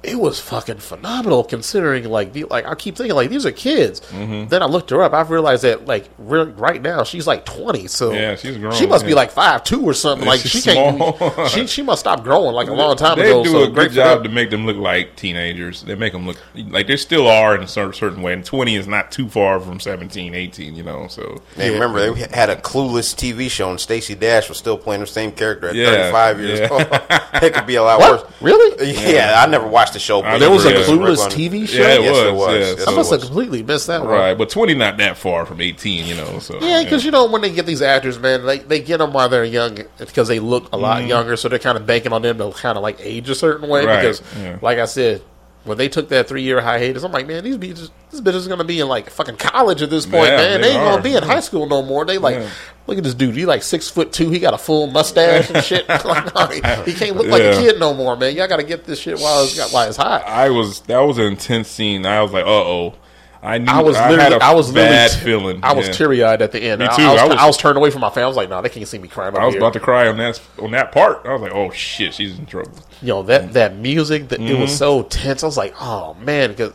it 0.02 0.18
was 0.18 0.40
fucking 0.40 0.78
phenomenal. 0.78 1.44
Considering 1.44 2.04
like, 2.04 2.32
the, 2.32 2.44
like 2.44 2.64
I 2.66 2.74
keep 2.74 2.96
thinking 2.96 3.14
like 3.14 3.28
these 3.30 3.44
are 3.44 3.50
kids. 3.52 4.00
Mm-hmm. 4.00 4.48
Then 4.48 4.62
I 4.62 4.66
looked 4.66 4.90
her 4.90 5.02
up. 5.02 5.12
I've 5.12 5.30
realized 5.30 5.62
that 5.64 5.84
like 5.86 6.08
re- 6.18 6.44
right 6.44 6.80
now 6.80 7.04
she's 7.04 7.26
like 7.26 7.44
twenty. 7.44 7.86
So 7.86 8.12
Yeah, 8.12 8.34
she's 8.36 8.56
grown, 8.56 8.72
She 8.72 8.86
must 8.86 9.04
be 9.04 9.12
like 9.14 9.30
five 9.30 9.62
two 9.64 9.82
or 9.84 9.92
something. 9.94 10.26
Like 10.26 10.40
she's 10.40 10.50
she 10.52 10.62
can't. 10.62 10.96
small. 10.96 11.46
she 11.48 11.66
she 11.66 11.82
must 11.82 12.00
stop 12.00 12.22
growing 12.22 12.54
like 12.54 12.68
a 12.68 12.72
long 12.72 12.96
time 12.96 13.18
they 13.18 13.30
ago. 13.30 13.44
do 13.44 13.50
so 13.50 13.62
a 13.64 13.70
great 13.70 13.92
job 13.92 14.24
to 14.24 14.30
make 14.30 14.48
them 14.50 14.64
look 14.66 14.76
like 14.78 15.16
teenagers. 15.16 15.82
They 15.82 15.94
make 15.94 16.12
them 16.12 16.26
look 16.26 16.38
like 16.54 16.86
they 16.86 16.96
still 16.96 17.28
are 17.28 17.54
in 17.54 17.62
a 17.62 17.68
cer- 17.68 17.92
certain 17.92 18.22
way. 18.22 18.32
And 18.32 18.44
20 18.44 18.76
is 18.76 18.86
not 18.86 19.10
too 19.12 19.28
far 19.28 19.60
from 19.60 19.80
17, 19.80 20.34
18, 20.34 20.74
you 20.74 20.82
know. 20.82 21.08
So 21.08 21.42
Hey, 21.56 21.70
remember 21.70 22.10
they 22.14 22.26
had 22.34 22.48
a 22.48 22.56
clueless 22.56 23.14
TV 23.14 23.50
show, 23.50 23.68
and 23.70 23.78
Stacey 23.78 24.14
Dash 24.14 24.48
was 24.48 24.56
still 24.56 24.78
playing 24.78 25.02
the 25.02 25.06
same 25.06 25.32
character 25.32 25.68
at 25.68 25.74
Yeah, 25.74 26.10
35 26.10 26.40
years 26.40 26.60
yeah. 26.60 26.68
old. 26.70 26.82
it 27.42 27.52
could 27.54 27.66
be 27.66 27.74
a 27.74 27.82
lot 27.82 27.98
What? 28.00 28.22
worse. 28.24 28.32
Really? 28.40 28.92
Yeah, 29.12 29.34
I 29.36 29.46
never 29.46 29.66
watched 29.66 29.89
the 29.92 29.98
show. 29.98 30.18
Uh, 30.18 30.22
I 30.22 30.32
but 30.32 30.38
There 30.38 30.50
was 30.50 30.64
a 30.64 30.72
clueless 30.72 31.26
TV 31.28 31.68
show. 31.68 31.80
Yeah, 31.80 31.94
it 31.94 32.02
Yes, 32.02 32.10
was, 32.10 32.18
it 32.18 32.34
was. 32.34 32.52
yeah. 32.52 32.58
Yes, 32.60 32.88
I 32.88 32.92
it 32.92 32.96
must 32.96 33.10
have 33.10 33.20
completely 33.20 33.62
missed 33.62 33.86
that 33.86 34.00
one. 34.00 34.10
right, 34.10 34.36
but 34.38 34.50
20 34.50 34.74
not 34.74 34.96
that 34.98 35.16
far 35.16 35.46
from 35.46 35.60
18, 35.60 36.06
you 36.06 36.14
know. 36.14 36.38
So 36.38 36.58
Yeah, 36.60 36.82
because 36.82 37.04
you 37.04 37.10
know 37.10 37.26
when 37.30 37.42
they 37.42 37.52
get 37.52 37.66
these 37.66 37.82
actors, 37.82 38.18
man, 38.18 38.44
they 38.46 38.58
they 38.58 38.80
get 38.80 38.98
them 38.98 39.12
while 39.12 39.28
they're 39.28 39.44
young 39.44 39.78
because 39.98 40.28
they 40.28 40.38
look 40.38 40.72
a 40.72 40.76
lot 40.76 40.98
mm-hmm. 41.00 41.08
younger, 41.08 41.36
so 41.36 41.48
they're 41.48 41.58
kind 41.58 41.76
of 41.78 41.86
banking 41.86 42.12
on 42.12 42.22
them 42.22 42.38
to 42.38 42.50
kind 42.52 42.76
of 42.76 42.82
like 42.82 42.98
age 43.00 43.28
a 43.28 43.34
certain 43.34 43.68
way. 43.68 43.84
Right, 43.84 44.00
Because, 44.00 44.22
yeah. 44.38 44.58
like 44.62 44.78
I 44.78 44.86
said, 44.86 45.22
when 45.64 45.76
they 45.76 45.88
took 45.88 46.08
that 46.08 46.26
three 46.28 46.42
year 46.42 46.60
hiatus, 46.60 47.02
I'm 47.02 47.12
like, 47.12 47.26
man, 47.26 47.44
these 47.44 47.58
bitches, 47.58 47.90
this 48.10 48.20
bitch 48.20 48.34
is 48.34 48.48
gonna 48.48 48.64
be 48.64 48.80
in 48.80 48.88
like 48.88 49.10
fucking 49.10 49.36
college 49.36 49.82
at 49.82 49.90
this 49.90 50.06
point, 50.06 50.26
Yeah, 50.28 50.36
man. 50.36 50.60
they 50.60 50.68
They 50.68 50.72
ain't 50.74 50.80
are. 50.82 50.90
gonna 50.92 51.02
be 51.02 51.14
in 51.14 51.22
high 51.22 51.40
school 51.40 51.66
no 51.66 51.82
more. 51.82 52.04
They 52.04 52.18
like, 52.18 52.36
Yeah. 52.36 52.48
look 52.86 52.96
at 52.98 53.04
this 53.04 53.14
dude. 53.14 53.34
He 53.36 53.44
like 53.46 53.62
six 53.62 53.88
foot 53.90 54.12
two. 54.12 54.30
He 54.30 54.38
got 54.38 54.54
a 54.54 54.58
full 54.58 54.86
mustache 54.86 55.50
and 55.50 55.62
shit. 55.62 55.86
like, 56.04 56.34
no, 56.34 56.46
he, 56.46 56.90
he 56.90 56.96
can't 56.98 57.16
look 57.16 57.26
like 57.26 57.42
a 57.42 57.52
kid 57.60 57.78
no 57.78 57.92
more, 57.94 58.16
man. 58.16 58.34
Y'all 58.34 58.48
got 58.48 58.56
to 58.56 58.62
get 58.64 58.84
this 58.84 58.98
shit 58.98 59.18
while 59.18 59.44
it's 59.44 59.56
got 59.56 59.70
while 59.72 59.86
it's 59.88 59.96
hot. 59.98 60.26
I 60.26 60.48
was 60.50 60.80
that 60.82 60.98
was 61.00 61.18
an 61.18 61.26
intense 61.26 61.68
scene. 61.68 62.06
I 62.06 62.22
was 62.22 62.32
like, 62.32 62.44
uh 62.44 62.48
oh. 62.48 62.94
I 63.42 63.56
knew 63.58 63.72
I 63.72 63.80
was 63.80 63.96
had 63.96 64.10
literally, 64.10 64.36
a 64.36 64.38
I 64.38 64.52
was 64.54 64.70
bad 64.70 65.10
feeling. 65.12 65.60
I 65.62 65.72
was 65.72 65.86
yeah. 65.86 65.92
teary 65.94 66.22
eyed 66.22 66.42
at 66.42 66.52
the 66.52 66.60
end. 66.60 66.80
Me 66.80 66.86
too. 66.88 67.02
I, 67.02 67.12
was, 67.12 67.20
I 67.22 67.26
was- 67.28 67.36
I 67.38 67.46
was 67.46 67.56
turned 67.56 67.78
away 67.78 67.90
from 67.90 68.02
my 68.02 68.10
family. 68.10 68.24
I 68.24 68.28
was 68.28 68.36
like, 68.36 68.50
no, 68.50 68.60
they 68.60 68.68
can't 68.68 68.86
see 68.86 68.98
me 68.98 69.08
crying. 69.08 69.34
I 69.36 69.46
was 69.46 69.54
about 69.56 69.72
to 69.72 69.80
cry 69.80 70.08
on 70.08 70.18
that 70.18 70.40
on 70.60 70.72
that 70.72 70.92
part. 70.92 71.24
I 71.24 71.32
was 71.32 71.40
like, 71.42 71.52
oh 71.54 71.70
shit, 71.70 72.12
she's 72.14 72.38
in 72.38 72.44
trouble. 72.46 72.72
you 73.00 73.08
know 73.08 73.22
that 73.22 73.54
that 73.54 73.76
music 73.76 74.28
that 74.28 74.40
it 74.40 74.44
Mm-hmm. 74.44 74.60
was 74.62 74.76
so 74.76 75.04
tense. 75.04 75.42
I 75.42 75.46
was 75.46 75.56
like, 75.56 75.74
oh 75.80 76.14
man, 76.14 76.50
because 76.50 76.72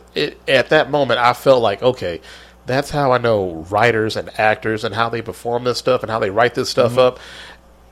at 0.48 0.68
that 0.70 0.90
moment 0.90 1.20
I 1.20 1.34
felt 1.34 1.62
like 1.62 1.82
okay, 1.82 2.20
that's 2.66 2.90
how 2.90 3.12
I 3.12 3.18
know 3.18 3.64
writers 3.70 4.16
and 4.16 4.28
actors 4.36 4.82
and 4.82 4.92
how 4.92 5.08
they 5.08 5.22
perform 5.22 5.62
this 5.62 5.78
stuff 5.78 6.02
and 6.02 6.10
how 6.10 6.18
they 6.18 6.30
write 6.30 6.54
this 6.56 6.74
Mm-hmm. 6.74 6.92
stuff 6.94 6.98
up. 6.98 7.20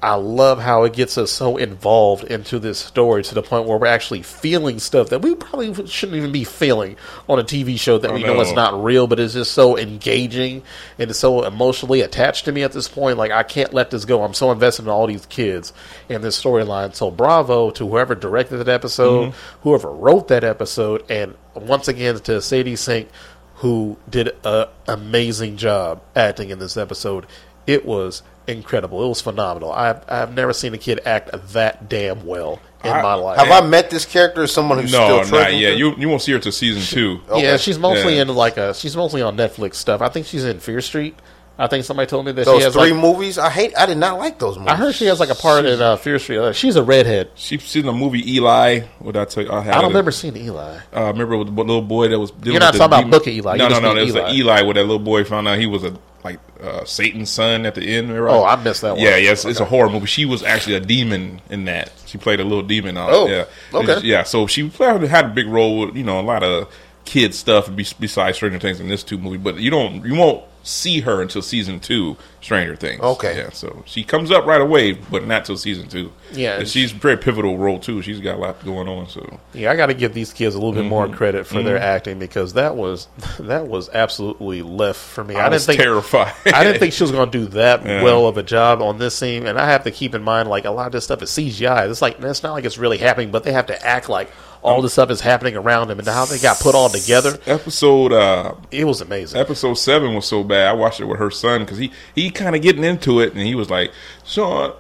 I 0.05 0.17
love 0.17 0.61
how 0.61 0.85
it 0.85 0.93
gets 0.93 1.17
us 1.17 1.31
so 1.31 1.57
involved 1.57 2.25
into 2.25 2.59
this 2.59 2.79
story 2.79 3.23
to 3.23 3.35
the 3.35 3.43
point 3.43 3.67
where 3.67 3.79
we're 3.79 3.87
actually 3.87 4.21
feeling 4.21 4.79
stuff 4.79 5.09
that 5.09 5.23
we 5.23 5.35
probably 5.35 5.73
shouldn't 5.87 6.19
even 6.19 6.31
be 6.31 6.45
feeling 6.45 6.97
on 7.27 7.39
a 7.39 7.43
TV 7.43 7.81
show 7.81 7.97
that 7.97 8.11
I 8.11 8.15
we 8.15 8.23
know 8.23 8.39
it's 8.43 8.51
know. 8.51 8.57
not 8.57 8.85
real, 8.85 9.07
but 9.07 9.19
it's 9.19 9.33
just 9.33 9.53
so 9.53 9.79
engaging 9.79 10.63
and 10.99 11.09
it's 11.09 11.19
so 11.19 11.45
emotionally 11.45 12.03
attached 12.03 12.45
to 12.45 12.53
me 12.53 12.63
at 12.63 12.73
this 12.73 12.87
point. 12.87 13.17
Like 13.17 13.31
I 13.31 13.45
can't 13.45 13.73
let 13.73 13.91
this 13.91 14.05
go. 14.05 14.23
I'm 14.23 14.35
so 14.35 14.53
invested 14.53 14.83
in 14.83 14.91
all 14.91 15.07
these 15.07 15.25
kids 15.25 15.73
and 16.11 16.23
this 16.23 16.39
storyline. 16.39 16.95
So 16.95 17.11
bravo 17.11 17.71
to 17.71 17.89
whoever 17.89 18.15
directed 18.15 18.59
that 18.59 18.69
episode, 18.69 19.31
mm-hmm. 19.31 19.61
whoever 19.63 19.91
wrote 19.91 20.29
that 20.29 20.45
episode, 20.45 21.03
and 21.11 21.35
once 21.55 21.89
again 21.89 22.19
to 22.19 22.43
Sadie 22.43 22.77
Sink, 22.77 23.09
who 23.55 23.97
did 24.11 24.37
an 24.45 24.67
amazing 24.87 25.57
job 25.57 26.03
acting 26.15 26.51
in 26.51 26.59
this 26.59 26.77
episode. 26.77 27.27
It 27.67 27.85
was 27.87 28.23
incredible. 28.47 29.05
It 29.05 29.09
was 29.09 29.21
phenomenal. 29.21 29.73
I've 29.73 30.03
I've 30.09 30.35
never 30.35 30.53
seen 30.53 30.75
a 30.75 30.79
kid 30.79 31.01
act 31.07 31.31
that 31.53 31.89
damn 31.89 32.27
well 32.27 32.61
in 32.85 32.91
I- 32.91 33.03
my 33.03 33.15
life. 33.15 33.39
Have 33.39 33.51
I 33.51 33.67
met 33.67 33.91
this 33.91 34.05
character 34.05 34.43
as 34.43 34.53
someone 34.53 34.79
who's 34.79 34.93
No, 34.93 35.05
still 35.05 35.17
not 35.19 35.27
trending? 35.27 35.61
yet. 35.61 35.77
You 35.79 35.95
you 35.97 36.09
won't 36.09 36.23
see 36.23 36.33
her 36.33 36.39
till 36.39 36.53
season 36.53 36.83
two. 36.83 37.21
Okay. 37.29 37.43
Yeah, 37.43 37.57
she's 37.57 37.79
mostly 37.79 38.17
Yeah. 38.17 38.23
in 38.23 38.29
like 38.29 38.57
a. 38.57 38.75
She's 38.75 38.97
mostly 38.97 39.23
on 39.23 39.37
Netflix 39.37 39.77
stuff. 39.77 40.03
I 40.03 40.09
think 40.09 40.27
she's 40.27 40.45
in 40.45 40.61
Fear 40.61 40.81
Street. 40.83 41.17
I 41.57 41.69
think 41.69 41.85
somebody 41.85 42.09
told 42.09 42.27
me 42.27 42.33
that 42.33 42.47
those 42.47 42.59
she 42.59 42.65
has 42.65 42.73
three 42.75 42.91
like. 42.93 43.01
movies. 43.01 43.39
I 43.39 43.49
hate. 43.49 43.73
I 43.79 43.87
did 43.87 43.97
not 43.97 44.19
like 44.19 44.41
those 44.41 44.59
movies. 44.59 44.73
I 44.73 44.77
heard 44.77 44.93
she 44.93 45.05
has 45.07 45.21
like 45.21 45.31
a 45.31 45.37
part 45.37 45.65
in 45.65 45.81
uh, 45.81 45.95
Fear 45.97 46.19
Street. 46.19 46.39
Uh, 46.39 46.53
she's 46.53 46.75
a 46.75 46.83
redhead. 46.83 47.31
She, 47.37 47.59
she's 47.59 47.77
in 47.77 47.87
the 47.87 47.93
movie 47.93 48.29
Eli. 48.35 48.81
What 48.99 49.17
I 49.17 49.25
tell 49.25 49.45
you? 49.45 49.53
I, 49.53 49.61
had 49.61 49.71
I 49.75 49.77
don't 49.77 49.85
it- 49.85 49.89
remember 49.91 50.11
seeing 50.11 50.37
Eli. 50.37 50.79
Uh, 50.93 51.03
remember 51.13 51.37
with 51.39 51.47
the 51.47 51.63
little 51.63 51.81
boy 51.81 52.09
that 52.09 52.19
was. 52.19 52.33
dealing 52.33 52.55
You're 52.55 52.61
not 52.61 52.73
with 52.75 52.81
the 52.83 52.89
talking 52.89 53.07
about 53.07 53.11
Book 53.19 53.27
of 53.29 53.33
Eli. 53.35 53.57
No, 53.57 53.65
You 53.69 53.71
no, 53.71 53.79
no. 53.81 53.89
mean 53.95 53.97
There's 53.99 54.17
Eli. 54.17 54.29
the 54.33 54.35
Eli 54.37 54.63
where 54.63 54.75
that 54.75 54.81
little 54.83 54.99
boy 54.99 55.23
found 55.23 55.47
out 55.47 55.57
he 55.59 55.67
was 55.67 55.85
a 55.85 55.97
like 56.25 56.41
uh, 56.63 56.85
Satan's 56.85 57.31
son 57.31 57.67
at 57.67 57.75
the 57.75 57.83
end. 57.83 58.11
Right? 58.19 58.33
Oh, 58.33 58.45
I 58.45 58.57
missed 58.57 58.81
that 58.81 58.93
one. 58.93 59.01
Yeah, 59.01 59.17
yes, 59.17 59.45
it's 59.45 59.61
a 59.61 59.65
horror 59.65 59.91
movie. 59.91 60.07
She 60.07 60.25
was 60.25 60.43
actually 60.43 60.77
a 60.77 60.81
demon 60.81 61.43
in 61.51 61.67
that. 61.67 61.93
She 62.07 62.17
played 62.19 62.41
a 62.41 62.45
little 62.45 62.63
demon. 62.63 62.97
On, 62.97 63.09
Oh, 63.13 63.27
yeah, 63.29 63.45
okay. 63.75 64.01
yeah. 64.03 64.23
So 64.23 64.47
she 64.47 64.69
played, 64.71 65.03
had 65.03 65.27
a 65.27 65.29
big 65.29 65.47
role 65.47 65.81
with 65.81 65.97
you 65.97 66.03
know 66.05 66.19
a 66.19 66.23
lot 66.23 66.43
of 66.43 66.73
kid 67.05 67.35
stuff 67.35 67.75
be- 67.75 67.87
besides 68.01 68.37
Stranger 68.37 68.59
Things 68.59 68.81
in 68.81 68.89
this 68.89 69.03
two 69.03 69.19
movie. 69.19 69.39
But 69.39 69.57
you 69.57 69.71
don't 69.71 70.05
you 70.05 70.15
won't 70.15 70.45
see 70.67 71.01
her 71.01 71.21
until 71.21 71.43
season 71.43 71.79
two 71.79 72.17
Stranger 72.41 72.75
Things. 72.75 72.99
Okay. 73.03 73.37
yeah. 73.37 73.51
So 73.51 73.83
she 73.85 74.03
comes 74.03 74.31
up 74.31 74.47
right 74.47 74.63
away, 74.63 74.93
but 74.93 75.27
not 75.27 75.45
till 75.45 75.59
season 75.59 75.89
two. 75.89 76.11
Yeah, 76.33 76.57
And 76.61 76.67
she's 76.67 76.91
a 76.91 76.95
very 76.95 77.19
pivotal 77.19 77.59
role 77.59 77.79
too. 77.79 78.01
She's 78.01 78.19
got 78.19 78.37
a 78.37 78.39
lot 78.39 78.65
going 78.65 78.89
on. 78.89 79.07
So 79.11 79.41
Yeah, 79.53 79.71
I 79.71 79.77
got 79.77 79.87
to 79.87 79.95
give 79.95 80.15
these 80.15 80.33
kids 80.33 80.55
a 80.55 80.59
little 80.59 80.73
bit 80.73 80.81
Mm-hmm. 80.81 80.89
more 80.89 81.09
credit 81.11 81.47
for 81.47 81.63
their 81.63 81.77
acting 81.79 82.19
because 82.19 82.55
that 82.55 82.77
was 82.77 83.09
that 83.41 83.69
was 83.69 83.91
absolutely 83.91 84.63
left 84.63 84.99
for 84.99 85.23
me. 85.23 85.35
I, 85.35 85.47
I, 85.47 85.49
didn't 85.51 85.63
think 85.65 85.81
terrified. 85.83 86.33
I 86.47 86.65
didn't 86.65 86.79
think 86.81 86.95
she 86.95 87.03
was 87.03 87.13
going 87.13 87.31
to 87.31 87.39
do 87.39 87.45
that 87.49 87.85
Yeah. 87.85 88.03
well 88.03 88.27
of 88.27 88.39
a 88.39 88.43
job 88.43 88.81
on 88.81 88.97
this 88.99 89.15
scene, 89.15 89.47
and 89.47 89.59
I 89.59 89.67
have 89.67 89.85
to 89.85 89.91
keep 89.91 90.15
in 90.15 90.23
mind 90.23 90.49
like 90.49 90.65
a 90.65 90.71
lot 90.71 90.87
of 90.87 90.93
this 90.93 91.05
stuff 91.05 91.21
is 91.23 91.29
CGI. 91.31 91.91
It's 91.91 92.01
like 92.01 92.21
it's 92.21 92.43
not 92.43 92.53
like 92.55 92.65
it's 92.65 92.79
really 92.79 92.97
happening, 92.99 93.31
but 93.31 93.45
they 93.45 93.53
have 93.53 93.67
to 93.67 93.87
act 93.87 94.09
like 94.09 94.31
all 94.65 94.81
this 94.83 94.95
stuff 94.95 95.11
is 95.11 95.21
happening 95.21 95.55
around 95.57 95.89
them, 95.89 95.99
and 95.99 96.09
how 96.09 96.25
they 96.25 96.39
got 96.39 96.59
put 96.59 96.75
all 96.75 96.89
together. 96.89 97.39
episode 97.47 98.13
uh, 98.13 98.55
It 98.71 98.85
was 98.85 99.01
amazing. 99.01 99.39
episode 99.39 99.75
seven 99.75 100.15
was 100.15 100.25
so 100.27 100.43
bad. 100.43 100.69
I 100.69 100.73
watched 100.73 101.01
it 101.01 101.05
with 101.05 101.19
her 101.19 101.31
son 101.31 101.61
because 101.61 101.79
he 101.79 101.93
he 102.15 102.31
kind 102.31 102.57
of 102.57 102.63
getting 102.63 102.83
into 102.83 103.21
it, 103.21 103.33
and 103.35 103.43
he 103.43 103.55
was 103.55 103.69
like, 103.71 103.93
"Sean, 104.25 104.73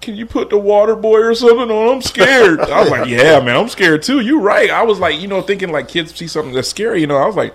can 0.00 0.14
you 0.14 0.26
put 0.26 0.48
the 0.50 0.58
water 0.58 0.94
boy 0.96 1.18
or 1.18 1.34
something 1.34 1.70
on? 1.70 1.96
I'm 1.96 2.02
scared." 2.02 2.60
I 2.60 2.80
was 2.80 2.90
like, 2.90 3.08
"Yeah, 3.10 3.40
man, 3.40 3.56
I'm 3.56 3.68
scared 3.68 4.02
too. 4.02 4.20
You're 4.20 4.40
right." 4.40 4.70
I 4.70 4.82
was 4.84 4.98
like, 5.00 5.20
you 5.20 5.26
know, 5.28 5.42
thinking 5.42 5.72
like 5.72 5.88
kids 5.88 6.14
see 6.14 6.28
something 6.28 6.54
that's 6.54 6.68
scary. 6.68 7.00
You 7.00 7.06
know, 7.08 7.16
I 7.18 7.26
was 7.26 7.36
like. 7.36 7.54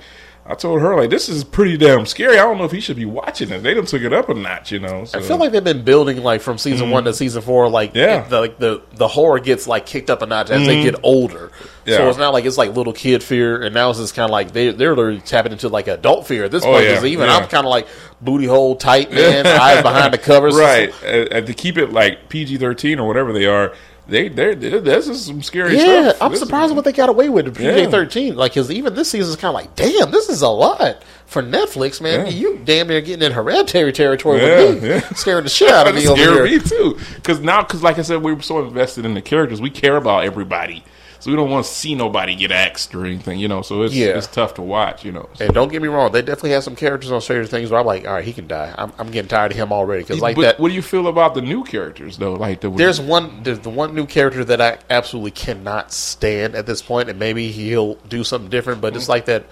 I 0.49 0.55
told 0.55 0.79
her 0.79 0.95
like 0.95 1.09
this 1.09 1.27
is 1.27 1.43
pretty 1.43 1.75
damn 1.75 2.05
scary. 2.05 2.39
I 2.39 2.43
don't 2.43 2.57
know 2.57 2.63
if 2.63 2.71
he 2.71 2.79
should 2.79 2.95
be 2.95 3.03
watching 3.05 3.51
it. 3.51 3.63
They 3.63 3.73
done 3.73 3.85
took 3.85 4.01
it 4.01 4.13
up 4.13 4.29
a 4.29 4.33
notch, 4.33 4.71
you 4.71 4.79
know. 4.79 5.03
So. 5.03 5.19
I 5.19 5.21
feel 5.21 5.35
like 5.37 5.51
they've 5.51 5.61
been 5.63 5.83
building 5.83 6.23
like 6.23 6.39
from 6.41 6.57
season 6.57 6.89
one 6.89 7.03
to 7.03 7.13
season 7.13 7.41
four. 7.41 7.69
Like 7.69 7.89
Mm-hmm. 7.89 7.97
Yeah. 7.97 8.21
the, 8.27 8.39
like 8.39 8.57
the 8.57 8.81
the 8.93 9.07
horror 9.09 9.39
gets 9.39 9.67
like 9.67 9.85
kicked 9.85 10.09
up 10.09 10.21
a 10.21 10.25
notch 10.25 10.49
as 10.49 10.65
they 10.65 10.83
get 10.83 10.95
older. 11.03 11.51
Yeah. 11.85 11.95
So 11.95 11.99
Mm-hmm. 12.01 12.09
It's 12.09 12.17
not 12.19 12.33
like 12.33 12.45
it's 12.45 12.57
like 12.57 12.73
little 12.75 12.93
kid 12.93 13.23
fear, 13.23 13.61
and 13.61 13.73
now 13.75 13.89
it's 13.89 13.99
just 13.99 14.15
kind 14.15 14.23
of 14.25 14.31
like 14.31 14.51
they 14.53 14.71
they're 14.71 14.95
literally 14.95 15.19
tapping 15.19 15.51
into 15.51 15.67
like 15.69 15.87
adult 15.87 16.25
fear 16.27 16.45
at 16.45 16.51
this 16.51 16.63
Oh, 16.63 16.71
point. 16.71 16.85
yeah, 16.85 16.95
'cause 16.95 17.05
even 17.05 17.27
yeah. 17.27 17.35
I'm 17.37 17.47
kind 17.49 17.65
of 17.65 17.69
like 17.69 17.87
booty 18.21 18.45
hole 18.45 18.75
tight 18.77 19.11
man, 19.11 19.45
eyes 19.47 19.81
behind 19.83 20.13
the 20.13 20.17
covers. 20.17 20.55
right 20.55 20.93
and 21.03 21.45
to 21.45 21.53
keep 21.53 21.77
it 21.77 21.91
like 21.91 22.29
PG 22.29 22.57
thirteen 22.57 22.99
or 22.99 23.07
whatever 23.07 23.33
they 23.33 23.45
are. 23.47 23.73
They 24.09 24.29
they 24.29 24.55
this 24.55 25.07
is 25.09 25.25
some 25.25 25.41
scary 25.43 25.75
Yeah, 25.77 26.09
stuff. 26.09 26.21
I'm 26.21 26.31
This- 26.31 26.39
surprised 26.39 26.73
what 26.75 26.85
they 26.85 26.93
got 26.93 27.09
away 27.09 27.27
with 27.29 27.47
in 27.47 27.63
Yeah. 27.63 27.75
PG 27.75 27.91
thirteen. 27.91 28.35
Like, 28.35 28.53
cause 28.53 28.71
even 28.71 28.95
this 28.95 29.09
season 29.11 29.29
is 29.29 29.35
kind 29.35 29.49
of 29.49 29.55
like, 29.55 29.75
damn, 29.75 30.11
this 30.11 30.29
is 30.29 30.41
a 30.41 30.47
lot 30.47 31.01
for 31.25 31.43
Netflix, 31.43 31.99
man. 31.99 32.25
Yeah. 32.27 32.31
You 32.31 32.61
damn 32.63 32.87
near 32.87 33.01
getting 33.01 33.25
in 33.25 33.33
hereditary 33.33 33.91
territory 33.91 34.39
Yeah, 34.41 34.63
with 34.63 34.81
me, 34.83 34.89
yeah. 34.89 35.09
scaring 35.13 35.43
the 35.43 35.49
shit 35.49 35.69
out 35.69 35.87
of 35.87 35.95
me 35.95 36.07
over 36.07 36.21
here. 36.21 36.43
me 36.45 36.59
too. 36.59 36.97
Because 37.15 37.41
now, 37.41 37.63
because 37.63 37.83
like 37.83 37.99
I 37.99 38.01
said, 38.03 38.23
we 38.23 38.33
were 38.33 38.41
so 38.41 38.65
invested 38.65 39.03
in 39.05 39.13
the 39.13 39.21
characters, 39.21 39.59
we 39.59 39.69
care 39.69 39.97
about 39.97 40.23
everybody, 40.23 40.83
so 41.19 41.31
we 41.31 41.35
don't 41.37 41.49
want 41.49 41.65
to 41.65 41.71
see 41.71 41.95
nobody 41.95 42.35
get 42.35 42.51
axed 42.51 42.93
or 42.95 43.05
anything, 43.05 43.39
you 43.39 43.47
know. 43.47 43.61
So 43.61 43.81
it's 43.83 43.93
Yeah. 43.93 44.17
it's 44.17 44.27
tough 44.27 44.53
to 44.55 44.61
watch, 44.61 45.03
you 45.05 45.11
know. 45.11 45.29
And 45.39 45.53
don't 45.53 45.71
get 45.71 45.81
me 45.81 45.87
wrong, 45.87 46.11
they 46.11 46.21
definitely 46.21 46.51
have 46.51 46.63
some 46.63 46.75
characters 46.75 47.11
on 47.11 47.21
Stranger 47.21 47.47
Things 47.47 47.71
where 47.71 47.79
I'm 47.79 47.85
like, 47.85 48.07
all 48.07 48.13
right, 48.13 48.23
he 48.23 48.33
can 48.33 48.47
die. 48.47 48.73
I'm, 48.77 48.91
I'm 48.99 49.11
getting 49.11 49.29
tired 49.29 49.51
of 49.51 49.57
him 49.57 49.71
already 49.71 50.03
because 50.03 50.21
like 50.21 50.35
but 50.35 50.41
that. 50.43 50.59
what 50.59 50.69
do 50.69 50.75
you 50.75 50.81
feel 50.81 51.07
about 51.07 51.33
the 51.33 51.41
new 51.41 51.63
characters 51.63 52.17
though? 52.17 52.33
Like 52.33 52.61
the 52.61 52.69
There's 52.69 53.01
one, 53.01 53.41
there's 53.43 53.59
the 53.59 53.69
one 53.69 53.95
new 53.95 54.05
character 54.05 54.43
that 54.45 54.61
I 54.61 54.77
absolutely 54.89 55.31
cannot 55.31 55.91
stand 55.91 56.55
at 56.55 56.65
this 56.65 56.81
point, 56.81 57.09
and 57.09 57.17
maybe 57.19 57.51
he'll 57.51 57.95
do 57.95 58.23
something 58.23 58.49
different. 58.49 58.81
But 58.81 58.95
it's 58.95 59.09
like 59.09 59.25
that, 59.25 59.45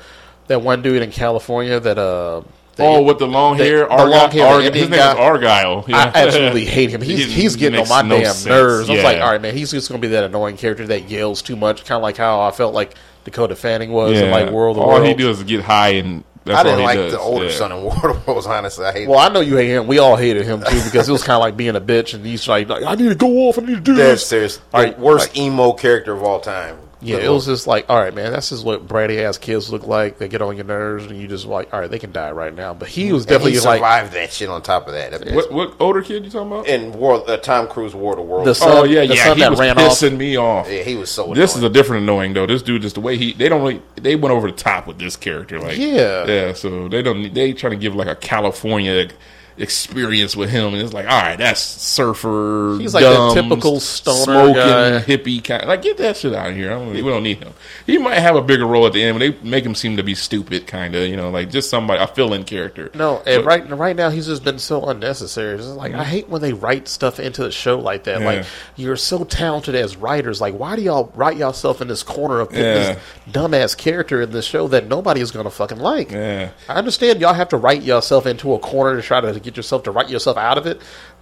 that 0.48 0.62
one 0.62 0.82
dude 0.82 1.02
in 1.02 1.12
California 1.12 1.80
that 1.80 1.98
uh, 1.98 2.42
that- 2.42 2.46
oh 2.80 3.02
with 3.04 3.20
the 3.20 3.28
long 3.28 3.58
the- 3.58 3.64
hair, 3.64 3.80
the 3.80 3.90
Argyle, 3.90 4.10
long 4.10 4.32
hair, 4.32 4.44
the 4.44 4.50
Argyle- 4.54 4.74
his 4.74 4.90
name 4.90 5.00
guy. 5.00 5.12
is 5.14 5.18
Argyle. 5.20 5.86
Yeah. 5.88 5.98
I 6.16 6.20
absolutely 6.26 6.66
hate 6.78 6.90
him. 6.90 7.02
He's 7.02 7.26
He 7.26 7.32
he's 7.42 7.56
getting 7.56 7.80
on 7.80 7.88
my 7.90 8.02
no 8.02 8.16
damn 8.18 8.26
sense. 8.34 8.46
nerves. 8.46 8.90
I 8.90 8.94
was 8.94 9.04
like, 9.04 9.22
all 9.22 9.32
right, 9.32 9.42
man, 9.42 9.56
he's 9.56 9.72
just 9.72 9.90
going 9.90 10.02
to 10.02 10.08
be 10.08 10.12
that 10.14 10.24
annoying 10.24 10.58
character 10.58 10.86
that 10.88 11.10
yells 11.10 11.42
too 11.42 11.56
much, 11.56 11.86
kind 11.86 11.98
of 11.98 12.04
like 12.04 12.18
how 12.18 12.42
I 12.42 12.52
felt 12.52 12.74
like 12.74 12.96
Dakota 13.24 13.56
Fanning 13.56 13.92
was 13.92 14.20
in 14.20 14.30
like 14.32 14.50
World 14.52 14.78
of 14.78 14.84
all 14.84 15.02
he 15.02 15.14
does 15.14 15.38
is 15.40 15.44
get 15.46 15.62
high 15.62 15.90
and 15.96 16.24
that's 16.44 16.60
I 16.60 16.64
didn't 16.64 16.84
like 16.84 16.98
does. 17.00 17.14
the 17.14 17.20
older 17.20 17.46
Yeah. 17.46 17.52
son 17.52 17.72
in 17.72 17.82
Water 17.84 18.14
Worlds. 18.28 18.46
Honestly, 18.46 18.86
I 18.86 18.92
hate. 18.92 19.08
Well, 19.10 19.18
I 19.18 19.30
know 19.30 19.40
you 19.40 19.56
hate 19.58 19.70
him. 19.70 19.88
We 19.88 19.98
all 19.98 20.16
hated 20.16 20.46
him 20.46 20.60
too 20.62 20.80
because 20.84 21.10
it 21.10 21.12
was 21.12 21.24
kind 21.24 21.38
of 21.38 21.40
like 21.42 21.58
being 21.58 21.76
a 21.76 21.82
bitch, 21.82 22.14
and 22.14 22.24
he's 22.24 22.48
like, 22.48 22.70
like, 22.70 22.84
I 22.84 22.94
need 22.94 23.10
to 23.10 23.16
go 23.16 23.28
off. 23.48 23.58
I 23.58 23.62
need 23.64 23.74
to 23.76 23.80
do 23.82 23.96
Dead 23.96 24.12
this. 24.14 24.28
serious. 24.28 24.60
All 24.72 24.82
The 24.82 24.88
right, 24.90 25.00
worst 25.00 25.36
emo 25.36 25.72
character 25.74 26.14
of 26.14 26.22
all 26.22 26.40
time. 26.40 26.78
Yeah, 27.02 27.18
it 27.18 27.30
was 27.30 27.46
just 27.46 27.68
like, 27.68 27.90
all 27.90 27.98
right, 27.98 28.14
man, 28.14 28.32
that's 28.32 28.50
just 28.50 28.66
what 28.66 28.88
bratty 28.88 29.24
ass 29.24 29.38
kids 29.38 29.72
look 29.72 29.86
like. 29.86 30.18
They 30.18 30.28
get 30.28 30.42
on 30.42 30.56
your 30.56 30.66
nerves, 30.66 31.06
and 31.06 31.20
you 31.20 31.28
just 31.28 31.46
like, 31.46 31.74
all 31.74 31.80
right, 31.82 31.92
they 31.92 32.00
can 32.00 32.12
die 32.12 32.32
right 32.32 32.54
now. 32.56 32.74
But 32.74 32.88
he 32.88 33.12
was 33.14 33.24
And 33.24 33.30
definitely 33.30 33.52
he 33.54 33.60
like 33.60 33.78
survived 33.80 34.14
that 34.14 34.32
shit. 34.32 34.50
On 34.50 34.62
top 34.62 34.88
of 34.88 34.94
that, 34.94 35.12
That 35.12 35.22
bitch- 35.22 35.36
What 35.36 35.52
what 35.52 35.74
older 35.80 36.02
kid 36.02 36.24
you 36.26 36.32
talking 36.32 36.48
about? 36.52 36.68
in 36.68 36.94
World, 36.94 37.30
uh, 37.30 37.38
Tom 37.38 37.68
Cruise 37.68 37.94
War 37.94 38.16
the 38.16 38.22
World. 38.22 38.48
The 38.48 38.56
son- 38.56 38.72
oh 38.72 38.84
yeah, 38.86 39.06
the 39.06 39.16
yeah. 39.16 39.34
He 39.34 39.42
that 39.42 39.52
was 39.52 39.60
ran 39.60 39.78
off. 39.78 39.92
pissing 39.92 40.18
me 40.18 40.38
off. 40.38 40.70
yeah, 40.70 40.84
he 40.84 40.96
was 40.96 41.12
so. 41.12 41.34
This 41.34 41.56
is 41.56 41.64
a 41.64 41.70
different 41.70 42.04
annoying 42.04 42.34
though. 42.34 42.46
This 42.48 42.62
dude 42.62 42.82
just 42.82 42.96
the 42.96 43.02
way 43.02 43.18
he 43.18 43.34
they 43.34 43.50
don't 43.50 43.62
really 43.62 43.82
they 43.96 44.16
went 44.16 44.34
over 44.34 44.50
the 44.50 44.56
top 44.58 44.88
with 44.88 44.98
this 44.98 45.16
character. 45.16 45.60
Like 45.60 45.78
Yeah. 45.78 46.26
yeah. 46.26 46.54
So 46.54 46.88
they 46.88 47.02
don't 47.02 47.34
they 47.34 47.54
trying 47.54 47.72
to 47.72 47.78
give 47.78 47.94
like 47.96 48.08
a 48.08 48.16
California 48.16 49.10
experience 49.58 50.36
with 50.36 50.50
him, 50.50 50.74
and 50.74 50.82
it's 50.82 50.94
like 50.94 51.06
all 51.06 51.22
right, 51.22 51.38
that's 51.38 51.62
surfer. 51.62 52.78
He's 52.80 52.94
like 52.94 53.04
that 53.04 53.14
dumb, 53.14 53.50
typical 53.50 53.80
stoner 53.80 54.24
smoking 54.24 54.54
guy. 54.56 55.00
hippie 55.02 55.44
kind. 55.44 55.66
Like 55.68 55.82
get 55.82 55.98
that 55.98 56.18
shit 56.18 56.34
out 56.34 56.50
of 56.50 56.56
here. 56.56 56.72
I 56.72 56.76
don't, 56.76 56.94
we 56.94 57.02
don't 57.02 57.24
need 57.24 57.38
him. 57.44 57.54
He 57.86 57.98
might 57.98 58.20
have 58.20 58.36
a 58.36 58.42
bigger 58.42 58.66
role 58.66 58.86
at 58.88 58.94
the 58.94 59.04
end, 59.04 59.20
but 59.20 59.20
they 59.42 59.48
make 59.50 59.66
him 59.66 59.76
seem 59.76 59.98
to 59.98 60.04
be 60.04 60.16
stupid, 60.16 60.68
kind 60.68 60.96
of. 60.96 61.08
You 61.08 61.16
know, 61.16 61.30
like 61.30 61.50
just 61.50 61.70
somebody 61.70 62.02
a 62.02 62.08
fill 62.08 62.34
in 62.34 62.44
character. 62.44 62.92
No, 62.94 63.18
and 63.26 63.44
But- 63.44 63.46
right 63.46 63.70
right 63.78 63.96
now 63.96 64.10
he's 64.10 64.28
just 64.28 64.44
been 64.44 64.60
so 64.60 64.86
unnecessary. 64.86 65.56
It's 65.58 65.66
like 65.68 65.94
I 65.94 66.04
hate 66.04 66.30
when 66.30 66.42
they 66.42 66.54
write 66.54 66.88
stuff 66.88 67.20
into 67.20 67.44
the 67.44 67.52
show 67.52 67.80
like 67.80 68.04
that. 68.06 68.20
Yeah. 68.22 68.26
Like 68.26 68.46
you're 68.76 68.96
so 68.98 69.24
talented 69.24 69.76
as 69.76 69.96
writers. 69.98 70.42
Like 70.42 70.54
why 70.56 70.76
do 70.76 70.82
y'all 70.82 71.12
write 71.16 71.38
yourself 71.38 71.82
in 71.82 71.88
this 71.88 72.04
corner 72.04 72.40
of 72.40 72.52
Yeah. 72.54 72.60
this 72.62 73.00
dumbass 73.32 73.78
character 73.78 74.22
in 74.22 74.32
the 74.32 74.42
show 74.42 74.68
that 74.70 74.88
nobody 74.88 75.22
is 75.22 75.32
going 75.32 75.46
to 75.46 75.50
fucking 75.50 75.80
like? 75.80 76.12
Yeah. 76.12 76.50
I 76.70 76.74
understand 76.76 77.22
y'all 77.22 77.34
have 77.34 77.50
to 77.50 77.58
write 77.58 77.84
yourself 77.84 78.26
into 78.26 78.54
a 78.54 78.60
corner 78.60 78.96
to 78.96 79.02
try 79.02 79.22
to 79.22 79.40
get 79.46 79.58
yourself 79.58 79.84
to 79.84 79.92
write 79.92 80.10
yourself 80.10 80.38
out 80.38 80.58
of 80.58 80.66
it. 80.66 80.82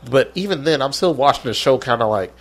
But 0.10 0.32
even 0.36 0.64
then, 0.64 0.82
I'm 0.82 0.94
still 0.94 1.14
watching 1.14 1.44
the 1.44 1.54
show 1.54 1.78
kind 1.78 2.02
of 2.02 2.10
like. 2.10 2.34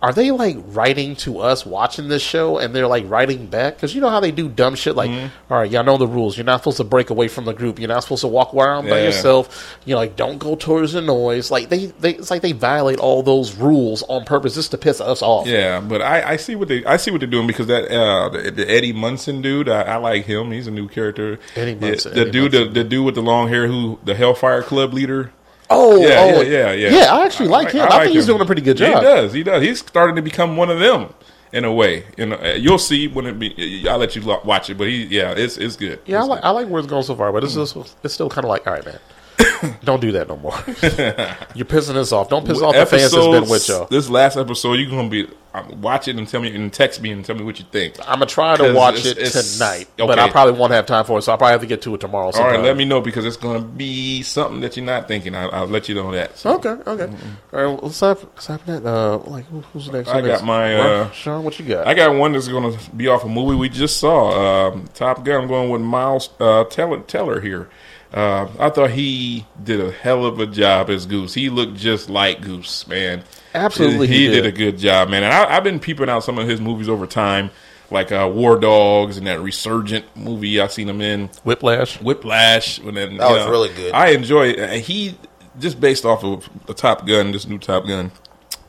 Are 0.00 0.12
they 0.12 0.30
like 0.30 0.56
writing 0.66 1.16
to 1.16 1.40
us 1.40 1.66
watching 1.66 2.06
this 2.08 2.22
show 2.22 2.58
and 2.58 2.72
they're 2.74 2.86
like 2.86 3.08
writing 3.10 3.46
back? 3.46 3.74
Because 3.74 3.94
you 3.94 4.00
know 4.00 4.10
how 4.10 4.20
they 4.20 4.30
do 4.30 4.48
dumb 4.48 4.76
shit 4.76 4.94
like, 4.94 5.10
Mm-hmm. 5.10 5.52
all 5.52 5.58
right, 5.58 5.70
y'all 5.70 5.82
know 5.82 5.96
the 5.96 6.06
rules. 6.06 6.36
You're 6.36 6.44
not 6.44 6.60
supposed 6.60 6.76
to 6.76 6.84
break 6.84 7.10
away 7.10 7.26
from 7.26 7.46
the 7.46 7.52
group. 7.52 7.78
You're 7.80 7.88
not 7.88 8.04
supposed 8.04 8.20
to 8.20 8.28
walk 8.28 8.54
around 8.54 8.88
by 8.88 9.02
yourself. 9.02 9.76
You 9.84 9.94
know, 9.94 9.98
like 10.00 10.14
don't 10.16 10.38
go 10.38 10.54
towards 10.54 10.92
the 10.92 11.00
noise. 11.00 11.50
Like 11.50 11.68
they, 11.68 11.86
they, 11.86 12.14
it's 12.14 12.30
like 12.30 12.42
they 12.42 12.52
violate 12.52 12.98
all 13.00 13.22
those 13.24 13.56
rules 13.56 14.02
on 14.04 14.24
purpose 14.24 14.54
just 14.54 14.70
to 14.70 14.78
piss 14.78 15.00
us 15.00 15.20
off. 15.20 15.46
Yeah, 15.48 15.80
but 15.80 16.00
I, 16.00 16.32
I 16.32 16.36
see 16.36 16.54
what 16.54 16.68
they 16.68 16.84
I 16.84 16.96
see 16.96 17.10
what 17.10 17.18
they're 17.20 17.28
doing 17.28 17.46
because 17.48 17.66
that 17.66 17.90
uh, 17.90 18.28
the, 18.28 18.50
the 18.52 18.70
Eddie 18.70 18.92
Munson 18.92 19.42
dude 19.42 19.68
I, 19.68 19.82
I 19.82 19.96
like 19.96 20.26
him. 20.26 20.52
He's 20.52 20.66
a 20.68 20.70
new 20.70 20.86
character. 20.88 21.38
Eddie 21.56 21.72
Yeah, 21.72 21.78
Munson, 21.80 22.14
the 22.14 22.20
Eddie 22.20 22.30
dude, 22.30 22.52
Munson. 22.52 22.72
The, 22.74 22.82
the 22.84 22.88
dude 22.88 23.04
with 23.06 23.14
the 23.16 23.22
long 23.22 23.48
hair, 23.48 23.66
who 23.66 23.98
the 24.04 24.14
Hellfire 24.14 24.62
Club 24.62 24.92
leader. 24.94 25.32
Oh, 25.70 26.00
Yeah, 26.00 26.08
oh, 26.20 26.40
yeah, 26.40 26.72
yeah, 26.72 26.72
yeah. 26.72 26.90
Yeah, 26.90 27.14
I 27.14 27.26
actually 27.26 27.48
like 27.48 27.70
him. 27.72 27.82
I, 27.82 27.88
like 27.88 28.02
think 28.04 28.14
he's 28.14 28.24
him. 28.24 28.34
doing 28.34 28.42
a 28.42 28.46
pretty 28.46 28.62
good 28.62 28.76
job. 28.76 28.96
He 28.96 29.00
does. 29.02 29.32
He 29.32 29.42
does. 29.42 29.62
He's 29.62 29.80
starting 29.80 30.16
to 30.16 30.22
become 30.22 30.56
one 30.56 30.70
of 30.70 30.78
them 30.78 31.12
in 31.52 31.64
a 31.64 31.72
way. 31.72 32.04
You 32.16 32.26
know, 32.26 32.36
uh, 32.36 32.54
you'll 32.54 32.78
see 32.78 33.08
when 33.08 33.26
it 33.26 33.38
be. 33.38 33.86
I'll 33.88 33.98
let 33.98 34.16
you 34.16 34.22
watch 34.44 34.70
it, 34.70 34.78
but 34.78 34.86
he, 34.86 35.04
yeah, 35.04 35.32
it's 35.36 35.58
it's 35.58 35.76
good. 35.76 36.00
Yeah, 36.06 36.18
I 36.18 36.20
It's 36.20 36.28
like 36.28 36.44
I 36.44 36.50
like 36.50 36.68
where 36.68 36.78
it's 36.78 36.88
going 36.88 37.02
so 37.02 37.14
far, 37.14 37.32
but 37.32 37.44
it's 37.44 37.54
just 37.54 37.76
it's 38.02 38.14
still 38.14 38.30
kind 38.30 38.44
of 38.44 38.48
like, 38.48 38.66
all 38.66 38.72
right, 38.72 38.84
man, 38.84 38.98
don't 39.84 40.00
do 40.00 40.12
that 40.12 40.28
no 40.28 40.36
more. 40.36 40.52
You're 41.54 41.66
pissing 41.66 41.96
us 41.96 42.12
off. 42.12 42.28
Don't 42.28 42.46
piss 42.46 42.60
off 42.60 42.74
the 42.74 42.86
fans 42.86 43.12
that's 43.12 43.26
been 43.26 43.48
with 43.48 43.68
y'all. 43.68 43.86
This 43.86 44.08
last 44.08 44.36
episode, 44.36 44.74
you're 44.74 44.90
gonna 44.90 45.08
be 45.08 45.28
um, 45.54 45.80
watch 45.80 46.08
it 46.08 46.16
and 46.16 46.28
tell 46.28 46.40
me 46.40 46.54
and 46.54 46.72
text 46.72 47.00
me 47.00 47.10
and 47.10 47.24
tell 47.24 47.36
me 47.36 47.42
what 47.44 47.58
you 47.58 47.64
think. 47.70 47.94
I'm 48.00 48.14
gonna 48.18 48.26
try 48.26 48.56
to 48.56 48.72
watch 48.74 48.96
it's- 49.06 49.06
it 49.06 49.18
it's- 49.18 49.54
tonight, 49.54 49.88
but. 49.96 50.18
I 50.18 50.28
probably 50.28 50.58
won't 50.58 50.72
have 50.72 50.86
time 50.86 51.04
for 51.04 51.18
it, 51.18 51.22
so 51.22 51.32
I'll 51.32 51.38
probably 51.38 51.52
have 51.52 51.60
to 51.60 51.66
get 51.66 51.82
to 51.82 51.94
it 51.94 52.00
tomorrow. 52.00 52.26
All 52.26 52.32
Sometime. 52.32 52.54
right, 52.56 52.64
let 52.64 52.76
me 52.76 52.84
know 52.84 53.00
because 53.00 53.24
it's 53.24 53.36
gonna 53.36 53.60
be 53.60 54.22
something 54.22 54.60
that 54.60 54.76
you're 54.76 54.84
not 54.84 55.08
thinking. 55.08 55.34
I, 55.34 55.46
I'll 55.46 55.66
let 55.66 55.88
you 55.88 55.94
know 55.94 56.12
that. 56.12 56.36
So. 56.36 56.54
Okay, 56.56 56.70
okay. 56.70 57.04
All 57.04 57.08
right, 57.52 57.66
well, 57.66 57.80
let's 57.82 58.00
have, 58.00 58.24
let's 58.34 58.46
that. 58.46 58.84
Uh, 58.84 59.18
like, 59.18 59.46
who, 59.46 59.60
who's 59.72 59.90
next? 59.90 60.08
I 60.10 60.20
got 60.20 60.44
my, 60.44 60.74
uh, 60.74 61.10
Sean. 61.12 61.44
What 61.44 61.58
you 61.58 61.64
got? 61.64 61.86
I 61.86 61.94
got 61.94 62.14
one 62.14 62.32
that's 62.32 62.48
going 62.48 62.76
to 62.76 62.90
be 62.90 63.08
off 63.08 63.24
a 63.24 63.28
movie 63.28 63.56
we 63.56 63.68
just 63.68 63.98
saw. 63.98 64.68
Um, 64.68 64.88
Top 64.94 65.24
Gun. 65.24 65.42
I'm 65.42 65.48
going 65.48 65.70
with 65.70 65.80
Miles 65.80 66.30
uh, 66.40 66.64
Teller, 66.64 67.00
Teller 67.00 67.40
here. 67.40 67.68
Uh, 68.12 68.48
I 68.58 68.70
thought 68.70 68.90
he 68.90 69.44
did 69.62 69.80
a 69.80 69.90
hell 69.90 70.24
of 70.24 70.40
a 70.40 70.46
job 70.46 70.88
as 70.88 71.04
Goose. 71.04 71.34
He 71.34 71.50
looked 71.50 71.74
just 71.76 72.08
like 72.08 72.40
Goose, 72.40 72.86
man. 72.88 73.22
Absolutely 73.54 74.06
he, 74.06 74.26
he 74.26 74.28
did. 74.28 74.42
did. 74.42 74.46
a 74.46 74.52
good 74.52 74.78
job, 74.78 75.10
man. 75.10 75.24
And 75.24 75.32
I, 75.32 75.56
I've 75.56 75.64
been 75.64 75.78
peeping 75.78 76.08
out 76.08 76.24
some 76.24 76.38
of 76.38 76.48
his 76.48 76.60
movies 76.60 76.88
over 76.88 77.06
time, 77.06 77.50
like 77.90 78.10
uh, 78.10 78.30
War 78.32 78.58
Dogs 78.58 79.18
and 79.18 79.26
that 79.26 79.40
Resurgent 79.40 80.04
movie 80.16 80.58
I've 80.58 80.72
seen 80.72 80.88
him 80.88 81.02
in. 81.02 81.28
Whiplash. 81.44 82.00
Whiplash. 82.00 82.78
And 82.78 82.96
then, 82.96 83.18
That 83.18 83.28
you 83.28 83.36
was 83.36 83.46
really 83.46 83.74
good. 83.74 83.92
I 83.92 84.08
enjoy 84.10 84.48
it. 84.48 84.58
And 84.58 84.82
he 84.82 85.18
just 85.58 85.78
based 85.78 86.06
off 86.06 86.24
of 86.24 86.48
the 86.66 86.74
Top 86.74 87.06
Gun, 87.06 87.32
this 87.32 87.46
new 87.46 87.58
Top 87.58 87.86
Gun, 87.86 88.10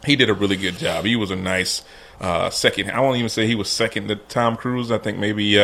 he 0.06 0.18
did 0.18 0.30
a 0.30 0.34
really 0.34 0.58
good 0.58 0.78
job. 0.78 1.06
He 1.06 1.16
was 1.16 1.32
a 1.32 1.36
nice 1.38 1.84
uh, 2.20 2.50
second. 2.50 2.92
I 2.92 3.00
won't 3.00 3.18
even 3.18 3.30
say 3.30 3.48
he 3.48 3.56
was 3.56 3.70
second 3.70 4.10
to 4.10 4.16
Tom 4.16 4.58
Cruise. 4.58 4.92
I 4.92 4.98
think 4.98 5.18
maybe. 5.18 5.58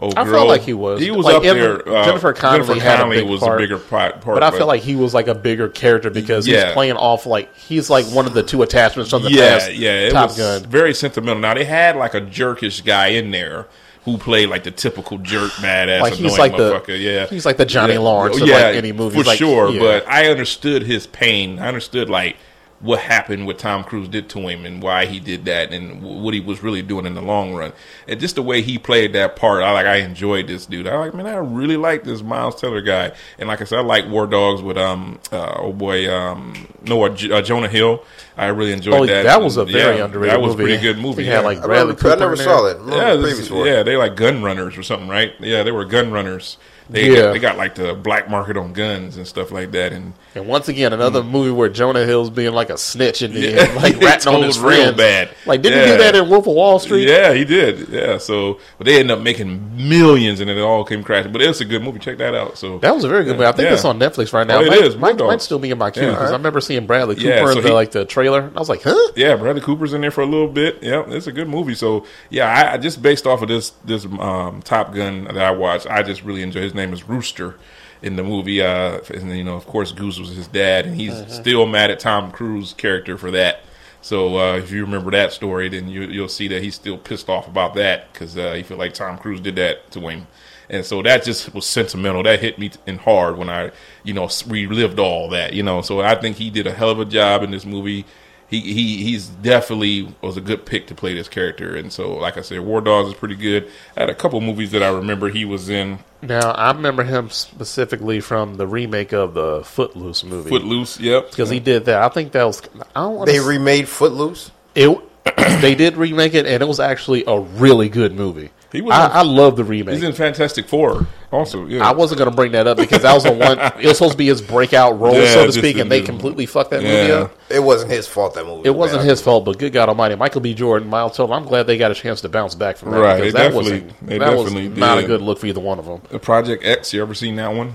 Oh, 0.00 0.12
I 0.16 0.22
girl, 0.24 0.34
felt 0.34 0.48
like 0.48 0.60
he 0.62 0.74
was. 0.74 1.00
He 1.00 1.10
was 1.10 1.26
Like, 1.26 1.34
up 1.36 1.44
Emma- 1.44 1.58
there. 1.60 1.88
Uh, 1.88 2.04
Jennifer 2.04 2.32
Connelly 2.32 2.78
had 2.78 3.00
a 3.00 3.10
big 3.10 3.28
was 3.28 3.40
part. 3.40 3.58
a 3.58 3.62
bigger 3.64 3.78
part. 3.78 4.20
part 4.20 4.36
But 4.36 4.42
I 4.44 4.52
feel 4.56 4.68
like 4.68 4.82
he 4.82 4.94
was 4.94 5.12
like 5.12 5.26
a 5.26 5.34
bigger 5.34 5.68
character 5.68 6.08
because 6.08 6.46
Yeah. 6.46 6.66
he's 6.66 6.72
playing 6.74 6.92
off 6.96 7.26
like 7.26 7.52
he's 7.56 7.90
like 7.90 8.06
one 8.06 8.24
of 8.26 8.32
the 8.32 8.44
two 8.44 8.62
attachments 8.62 9.10
from 9.10 9.24
the 9.24 9.30
yeah, 9.32 9.58
past. 9.58 9.74
yeah, 9.74 9.90
it 10.06 10.10
Top 10.12 10.28
was 10.28 10.38
Gun. 10.38 10.62
very 10.70 10.94
sentimental. 10.94 11.40
Now 11.40 11.54
they 11.54 11.64
had 11.64 11.96
like 11.96 12.14
a 12.14 12.20
jerkish 12.20 12.84
guy 12.84 13.08
in 13.08 13.32
there 13.32 13.66
who 14.04 14.16
played 14.18 14.48
like 14.48 14.62
the 14.62 14.70
typical 14.70 15.18
jerk, 15.18 15.50
badass, 15.54 16.00
Like 16.00 16.12
annoying 16.14 16.28
he's 16.30 16.38
like 16.38 16.56
the 16.56 16.72
motherfucker. 16.80 17.00
Yeah, 17.02 17.26
he's 17.26 17.44
like 17.44 17.56
the 17.56 17.66
Johnny 17.66 17.94
yeah. 17.94 17.98
Lawrence 17.98 18.40
of 18.40 18.48
like 18.48 18.76
any 18.76 18.92
movie. 18.92 19.18
for 19.20 19.24
Like, 19.26 19.38
sure. 19.38 19.68
yeah. 19.70 19.80
But 19.80 20.08
I 20.08 20.28
understood 20.28 20.84
his 20.84 21.08
pain. 21.08 21.58
I 21.58 21.66
understood 21.66 22.08
like 22.08 22.36
what 22.80 23.00
happened, 23.00 23.44
what 23.46 23.58
Tom 23.58 23.82
Cruise 23.82 24.08
did 24.08 24.28
to 24.30 24.38
him, 24.46 24.64
and 24.64 24.80
why 24.82 25.06
he 25.06 25.18
did 25.18 25.44
that, 25.46 25.72
and 25.72 26.00
what 26.00 26.32
he 26.32 26.38
was 26.40 26.62
really 26.62 26.80
doing 26.80 27.06
in 27.06 27.14
the 27.14 27.20
long 27.22 27.52
run. 27.54 27.72
And 28.06 28.20
just 28.20 28.36
the 28.36 28.42
way 28.42 28.62
he 28.62 28.78
played 28.78 29.12
that 29.14 29.34
part, 29.34 29.62
I 29.64 29.72
like. 29.72 29.86
I 29.86 29.96
enjoyed 29.96 30.46
this 30.46 30.64
dude. 30.66 30.86
I 30.86 30.96
like, 30.96 31.14
man, 31.14 31.26
I 31.26 31.36
really 31.38 31.76
like 31.76 32.04
this 32.04 32.22
Miles 32.22 32.60
Teller 32.60 32.80
guy. 32.80 33.12
And 33.38 33.48
like 33.48 33.60
I 33.60 33.64
said, 33.64 33.78
I 33.80 33.82
like 33.82 34.06
War 34.08 34.26
Dogs 34.28 34.62
with 34.62 34.76
um, 34.78 35.18
uh, 35.32 35.54
oh 35.56 35.72
boy, 35.72 36.08
um, 36.12 36.68
Noah 36.82 37.10
J- 37.10 37.32
uh, 37.32 37.42
Jonah 37.42 37.68
Hill. 37.68 38.04
I 38.36 38.46
really 38.46 38.72
enjoyed 38.72 38.94
Oh, 38.94 39.06
that. 39.06 39.24
that 39.24 39.42
was 39.42 39.56
a 39.56 39.64
very 39.64 39.96
Yeah, 39.98 40.04
underrated 40.04 40.34
That 40.34 40.40
was 40.40 40.52
movie. 40.56 40.62
a 40.62 40.66
pretty 40.78 40.82
good 40.82 40.98
movie. 41.02 41.24
He 41.24 41.28
had, 41.28 41.40
yeah. 41.40 41.46
like, 41.46 41.58
I, 41.58 41.66
Bradley 41.66 41.94
remember, 41.96 42.10
I 42.12 42.14
never 42.20 42.36
saw 42.36 42.62
that. 42.62 42.94
Yeah, 42.96 43.14
this 43.16 43.40
is- 43.40 43.50
yeah, 43.50 43.82
they 43.82 43.96
like 43.96 44.14
gun 44.14 44.42
runners 44.44 44.78
or 44.78 44.84
something, 44.84 45.08
right? 45.08 45.32
Yeah, 45.40 45.64
they 45.64 45.72
were 45.72 45.84
gun 45.84 46.12
runners. 46.12 46.56
They 46.90 47.10
Yeah. 47.10 47.16
got, 47.22 47.32
they 47.34 47.38
got 47.38 47.56
like 47.58 47.74
the 47.74 47.94
black 47.94 48.30
market 48.30 48.56
on 48.56 48.72
guns 48.72 49.16
and 49.16 49.26
stuff 49.26 49.50
like 49.52 49.72
that, 49.72 49.92
and 49.92 50.14
And 50.34 50.46
once 50.46 50.68
again, 50.68 50.92
another 50.92 51.22
movie 51.22 51.50
where 51.50 51.68
Jonah 51.68 52.04
Hill's 52.04 52.30
being 52.30 52.52
like 52.52 52.70
a 52.70 52.78
snitch 52.78 53.22
and 53.22 53.34
Mm. 53.34 53.54
Yeah. 53.54 53.72
like 53.82 53.94
He 53.96 54.00
ratting 54.06 54.34
on 54.34 54.42
his 54.42 54.58
real 54.58 54.76
friends. 54.94 54.96
bad. 54.96 55.28
Like, 55.46 55.62
didn't 55.62 55.80
he 55.86 55.92
do 55.92 55.98
that 55.98 56.14
in 56.14 56.28
Wolf 56.30 56.46
of 56.46 56.54
Wall 56.54 56.78
Street? 56.78 57.08
yeah, 57.08 57.32
he 57.34 57.44
did. 57.44 57.88
Yeah, 57.90 58.18
so 58.18 58.58
but 58.78 58.86
they 58.86 59.00
ended 59.00 59.18
up 59.18 59.22
making 59.22 59.70
millions, 59.88 60.40
and 60.40 60.48
it 60.50 60.58
all 60.58 60.84
came 60.84 61.02
crashing. 61.02 61.32
But 61.32 61.42
it's 61.42 61.60
a 61.60 61.64
good 61.64 61.82
movie. 61.82 61.98
Check 61.98 62.18
that 62.18 62.34
out. 62.34 62.56
So 62.58 62.78
That 62.78 62.94
was 62.94 63.04
a 63.04 63.08
very 63.08 63.24
good 63.24 63.32
movie. 63.36 63.46
I 63.46 63.52
think 63.52 63.68
Yeah. 63.68 63.74
it's 63.74 63.84
on 63.84 63.98
Netflix 63.98 64.32
right 64.32 64.46
now. 64.46 64.58
Oh, 64.58 64.62
it 64.62 64.68
might, 64.68 64.80
is. 64.82 64.96
Might, 64.96 65.18
might 65.18 65.42
still 65.42 65.58
be 65.58 65.70
in 65.70 65.78
my 65.78 65.90
queue 65.90 66.04
Yeah. 66.04 66.10
because 66.12 66.30
I 66.30 66.36
remember 66.36 66.60
seeing 66.60 66.86
Bradley 66.86 67.16
Cooper 67.16 67.28
Yeah, 67.28 67.44
so 67.44 67.50
in 67.50 67.62
the, 67.62 67.68
he- 67.68 67.74
like 67.74 67.90
the 67.90 68.04
trailer. 68.04 68.50
I 68.54 68.58
was 68.58 68.68
like, 68.68 68.82
huh? 68.82 68.96
Yeah, 69.16 69.36
Bradley 69.36 69.60
Cooper's 69.62 69.92
in 69.92 70.00
there 70.00 70.10
for 70.10 70.22
a 70.22 70.26
little 70.26 70.48
bit. 70.48 70.78
Yeah, 70.82 71.04
it's 71.08 71.26
a 71.26 71.32
good 71.32 71.48
movie. 71.48 71.74
So 71.74 72.06
yeah, 72.30 72.46
I, 72.48 72.74
I 72.74 72.78
just 72.78 73.02
based 73.02 73.26
off 73.26 73.42
of 73.42 73.48
this 73.48 73.72
this 73.84 74.06
um, 74.20 74.62
Top 74.64 74.94
Gun 74.94 75.24
that 75.24 75.38
I 75.38 75.50
watched, 75.50 75.86
I 75.90 76.02
just 76.02 76.22
really 76.24 76.42
enjoy. 76.42 76.60
His 76.60 76.74
name 76.78 76.92
is 76.92 77.08
Rooster 77.08 77.56
in 78.00 78.16
the 78.16 78.22
movie, 78.22 78.62
uh, 78.62 79.00
and 79.12 79.36
you 79.36 79.44
know, 79.44 79.56
of 79.56 79.66
course, 79.66 79.92
Goose 79.92 80.18
was 80.18 80.34
his 80.34 80.48
dad, 80.48 80.86
and 80.86 80.94
he's 80.94 81.14
still 81.32 81.66
mad 81.66 81.90
at 81.90 82.00
Tom 82.00 82.30
Cruise 82.30 82.72
character 82.72 83.18
for 83.18 83.30
that. 83.32 83.60
So 84.00 84.38
uh, 84.38 84.56
if 84.56 84.70
you 84.70 84.84
remember 84.84 85.10
that 85.10 85.32
story, 85.32 85.68
then 85.68 85.88
you, 85.88 86.02
you'll 86.02 86.28
see 86.28 86.48
that 86.48 86.62
he's 86.62 86.76
still 86.76 86.96
pissed 86.96 87.28
off 87.28 87.48
about 87.48 87.74
that 87.74 88.12
because 88.12 88.38
uh, 88.38 88.54
he 88.54 88.62
feel 88.62 88.76
like 88.76 88.94
Tom 88.94 89.18
Cruise 89.18 89.40
did 89.40 89.56
that 89.56 89.90
to 89.90 90.00
him. 90.00 90.28
And 90.70 90.84
so 90.84 91.02
that 91.02 91.24
just 91.24 91.52
was 91.54 91.66
sentimental. 91.66 92.22
That 92.22 92.40
hit 92.40 92.58
me 92.58 92.70
in 92.86 92.98
hard 92.98 93.38
when 93.38 93.48
I, 93.48 93.72
you 94.04 94.12
know, 94.14 94.28
relived 94.46 94.98
all 94.98 95.30
that. 95.30 95.54
You 95.54 95.62
know, 95.62 95.82
so 95.82 96.00
I 96.00 96.14
think 96.14 96.36
he 96.36 96.50
did 96.50 96.66
a 96.66 96.72
hell 96.72 96.90
of 96.90 97.00
a 97.00 97.04
job 97.04 97.42
in 97.42 97.50
this 97.50 97.64
movie 97.64 98.04
he 98.48 98.60
he 98.60 99.02
he's 99.04 99.26
definitely 99.28 100.14
was 100.22 100.36
a 100.36 100.40
good 100.40 100.64
pick 100.66 100.86
to 100.88 100.94
play 100.94 101.14
this 101.14 101.28
character. 101.28 101.76
And 101.76 101.92
so, 101.92 102.14
like 102.14 102.36
I 102.36 102.40
said, 102.40 102.60
War 102.60 102.80
Dogs 102.80 103.08
is 103.10 103.14
pretty 103.14 103.36
good. 103.36 103.70
I 103.96 104.00
had 104.00 104.10
a 104.10 104.14
couple 104.14 104.40
movies 104.40 104.70
that 104.72 104.82
I 104.82 104.88
remember 104.88 105.28
he 105.28 105.44
was 105.44 105.68
in. 105.68 105.98
Now 106.22 106.50
I 106.52 106.72
remember 106.72 107.04
him 107.04 107.30
specifically 107.30 108.20
from 108.20 108.56
the 108.56 108.66
remake 108.66 109.12
of 109.12 109.34
the 109.34 109.62
Footloose 109.64 110.24
movie 110.24 110.48
Footloose, 110.50 110.98
yep. 110.98 111.30
because 111.30 111.50
he 111.50 111.60
did 111.60 111.84
that. 111.84 112.02
I 112.02 112.08
think 112.08 112.32
that 112.32 112.44
was. 112.44 112.62
I 112.96 113.00
don't 113.02 113.16
want 113.16 113.26
They 113.26 113.36
to. 113.38 113.44
remade 113.46 113.88
Footloose. 113.88 114.50
it, 114.74 114.98
they 115.60 115.74
did 115.74 115.96
remake 115.96 116.34
it, 116.34 116.46
and 116.46 116.62
it 116.62 116.66
was 116.66 116.80
actually 116.80 117.24
a 117.26 117.38
really 117.38 117.88
good 117.88 118.14
movie. 118.14 118.50
He 118.70 118.82
was 118.82 118.92
I, 118.94 119.06
I 119.08 119.22
love 119.22 119.56
the 119.56 119.64
remake. 119.64 119.94
He's 119.94 120.04
in 120.04 120.12
Fantastic 120.12 120.68
Four, 120.68 121.06
also. 121.32 121.66
Yeah, 121.66 121.88
I 121.88 121.92
wasn't 121.94 122.18
going 122.18 122.28
to 122.30 122.36
bring 122.36 122.52
that 122.52 122.66
up 122.66 122.76
because 122.76 123.00
that 123.00 123.14
was 123.14 123.24
the 123.24 123.32
one. 123.32 123.58
It 123.58 123.86
was 123.86 123.96
supposed 123.96 124.12
to 124.12 124.18
be 124.18 124.26
his 124.26 124.42
breakout 124.42 125.00
role, 125.00 125.14
Yeah, 125.14 125.32
so 125.32 125.46
to 125.46 125.52
speak, 125.52 125.78
and 125.78 125.90
they 125.90 126.00
the- 126.00 126.06
completely 126.06 126.44
fucked 126.44 126.70
that 126.72 126.82
movie 126.82 127.10
up. 127.12 127.32
It 127.48 127.60
wasn't 127.60 127.90
his 127.92 128.06
fault 128.06 128.34
that 128.34 128.44
movie. 128.44 128.66
It 128.68 128.70
was 128.72 128.78
wasn't 128.88 129.00
bad. 129.04 129.08
his 129.08 129.22
fault, 129.22 129.46
but 129.46 129.58
good 129.58 129.72
God 129.72 129.88
Almighty, 129.88 130.16
Michael 130.16 130.42
B. 130.42 130.52
Jordan, 130.52 130.88
Miles 130.90 131.16
Teller. 131.16 131.32
I'm 131.34 131.46
glad 131.46 131.62
they 131.62 131.78
got 131.78 131.90
a 131.90 131.94
chance 131.94 132.20
to 132.20 132.28
bounce 132.28 132.54
back 132.54 132.76
from 132.76 132.90
that 132.90 132.98
Right, 133.00 133.16
because 133.16 133.32
they 133.32 133.38
that 133.38 133.44
definitely- 133.54 133.72
wasn't 133.80 134.06
that 134.20 134.36
was 134.36 134.44
definitely 134.52 134.68
not 134.80 134.98
a 134.98 135.06
good 135.06 135.22
look 135.22 135.38
for 135.38 135.46
either 135.46 135.60
one 135.60 135.78
of 135.78 135.86
them. 135.86 136.02
The 136.10 136.18
Project 136.18 136.62
X. 136.62 136.92
You 136.92 137.00
ever 137.00 137.14
seen 137.14 137.36
that 137.36 137.54
one? 137.54 137.74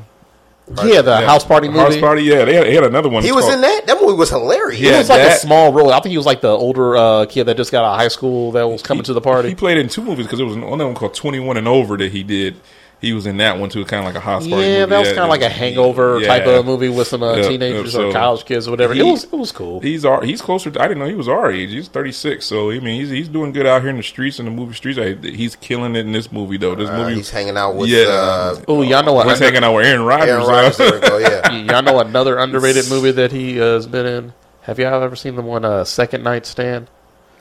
Yeah, 0.86 1.02
the 1.02 1.12
Yeah. 1.20 1.26
house 1.26 1.44
party 1.44 1.68
movie. 1.68 1.80
House 1.80 1.98
Party. 1.98 2.24
Yeah, 2.24 2.46
they 2.46 2.54
had, 2.54 2.66
they 2.66 2.74
had 2.74 2.84
another 2.86 3.10
one. 3.10 3.22
He 3.24 3.32
was 3.34 3.44
called- 3.44 3.56
in 3.56 3.62
that. 3.62 3.86
That 3.88 4.02
movie 4.02 4.14
was 4.14 4.30
hilarious. 4.30 4.80
It 4.80 4.86
Yeah, 4.86 4.98
was 5.00 5.10
like 5.10 5.20
a 5.22 5.36
small 5.36 5.74
role. 5.74 5.92
I 5.92 6.00
think 6.00 6.12
he 6.12 6.18
was 6.18 6.26
like 6.26 6.40
the 6.42 6.48
older 6.50 6.96
uh, 6.96 7.26
kid 7.26 7.46
that 7.46 7.58
just 7.58 7.72
got 7.72 7.84
out 7.84 7.94
of 7.94 8.00
high 8.00 8.08
school 8.08 8.52
that 8.54 8.68
was 8.68 8.82
coming 8.82 9.04
to 9.04 9.14
the 9.14 9.20
party. 9.22 9.50
He 9.50 9.56
played 9.56 9.78
in 9.78 9.90
two 9.90 10.02
movies 10.02 10.26
because 10.26 10.40
it 10.40 10.44
was 10.46 10.56
another 10.56 10.86
one 10.86 10.96
called 10.96 11.14
Twenty 11.16 11.40
One 11.40 11.58
and 11.58 11.68
Over 11.68 11.98
that 11.98 12.12
he 12.14 12.24
did. 12.24 12.56
He 13.04 13.12
was 13.12 13.26
in 13.26 13.36
that 13.38 13.60
one 13.60 13.70
too, 13.70 13.84
kind 13.84 14.00
of 14.00 14.06
like 14.06 14.16
a 14.16 14.26
house 14.26 14.48
party. 14.48 14.64
yeah, 14.66 14.80
movie. 14.80 14.90
that 14.92 15.00
was 15.00 15.08
kind 15.10 15.20
of 15.20 15.30
like 15.30 15.42
a 15.42 15.50
hangover 15.50 16.20
yeah. 16.22 16.28
type 16.28 16.46
of 16.48 16.66
movie 16.66 16.88
with 16.88 17.06
some 17.08 17.22
uh, 17.22 17.36
Yeah, 17.36 17.50
teenagers 17.50 17.94
yeah, 17.94 18.00
or 18.04 18.12
college 18.14 18.46
kids 18.46 18.66
or 18.66 18.72
whatever. 18.72 18.94
he- 18.94 19.02
it 19.02 19.04
was 19.12 19.26
it 19.26 19.34
was 19.34 19.52
cool. 19.52 19.82
He's 19.82 20.06
our, 20.06 20.24
he's 20.24 20.42
closer. 20.42 20.72
To, 20.72 20.82
I 20.82 20.88
didn't 20.88 21.00
know 21.00 21.08
he 21.10 21.14
was 21.16 21.28
our 21.28 21.52
age. 21.52 21.72
He's 21.72 21.90
thirty 21.90 22.14
six. 22.14 22.46
So 22.46 22.72
I 22.72 22.80
mean, 22.80 23.02
he's 23.02 23.10
he's 23.10 23.28
doing 23.28 23.52
good 23.52 23.66
out 23.66 23.82
here 23.82 23.90
in 23.90 23.98
the 23.98 24.04
streets 24.04 24.40
in 24.40 24.46
the 24.46 24.52
movie 24.52 24.74
streets. 24.74 24.98
I, 24.98 25.16
he's 25.16 25.58
killing 25.58 25.98
it 25.98 26.06
in 26.06 26.14
this 26.14 26.32
movie 26.32 26.56
though. 26.56 26.76
This 26.76 26.90
Uh, 26.90 26.98
movie, 27.00 27.16
he's 27.16 27.30
hanging 27.30 27.58
out 27.58 27.76
with 27.76 27.90
Yeah. 27.90 28.06
uh, 28.08 28.62
Oh, 28.70 28.82
y'all 28.84 29.04
know 29.04 29.12
what? 29.14 29.28
he's 29.28 29.40
hanging 29.40 29.64
out 29.66 29.74
with 29.74 29.86
Aaron 29.86 30.04
Rodgers. 30.04 30.30
Aaron 30.30 30.48
Rodgers. 30.48 30.78
Go. 31.10 31.18
Yeah. 31.18 31.52
y'all 31.72 31.82
know 31.84 32.00
another 32.00 32.38
underrated 32.38 32.90
movie 32.90 33.12
that 33.12 33.34
he 33.34 33.60
uh, 33.60 33.66
has 33.74 33.86
been 33.86 34.06
in. 34.06 34.34
Have 34.62 34.80
y'all 34.80 35.04
ever 35.04 35.18
seen 35.18 35.36
the 35.36 35.42
one 35.42 35.66
uh, 35.66 35.84
Second 35.84 36.24
Night 36.24 36.46
Stand? 36.46 36.88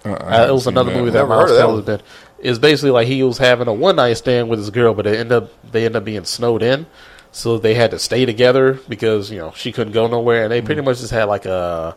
I 0.05 0.09
Uh, 0.11 0.49
it 0.49 0.53
was 0.53 0.67
another 0.67 0.91
that. 0.91 0.99
movie 0.99 1.11
that 1.13 1.19
Never 1.19 1.29
Miles 1.29 1.51
heard 1.51 1.51
of 1.51 1.57
that 1.57 1.63
Teller's 1.63 1.85
been. 2.01 2.01
It's 2.43 2.59
basically 2.59 2.91
like 2.91 3.07
he 3.07 3.23
was 3.23 3.39
having 3.39 3.69
a 3.69 3.73
one 3.73 3.97
night 3.97 4.15
stand 4.15 4.49
with 4.49 4.59
his 4.59 4.71
girl, 4.71 4.95
but 4.95 5.07
it 5.07 5.19
ended 5.19 5.45
up 5.45 5.73
they 5.73 5.85
end 5.87 5.97
up 5.97 6.05
being 6.05 6.25
snowed 6.25 6.63
in, 6.63 6.87
so 7.31 7.57
they 7.57 7.75
had 7.75 7.93
to 7.93 7.99
stay 7.99 8.27
together 8.27 8.75
because 8.89 9.31
you 9.31 9.39
know 9.39 9.53
she 9.57 9.73
couldn't 9.73 9.93
go 9.93 10.07
nowhere, 10.09 10.45
and 10.45 10.53
they 10.53 10.61
pretty 10.61 10.83
much 10.83 10.99
just 10.99 11.13
had 11.13 11.25
like 11.25 11.47
a 11.47 11.97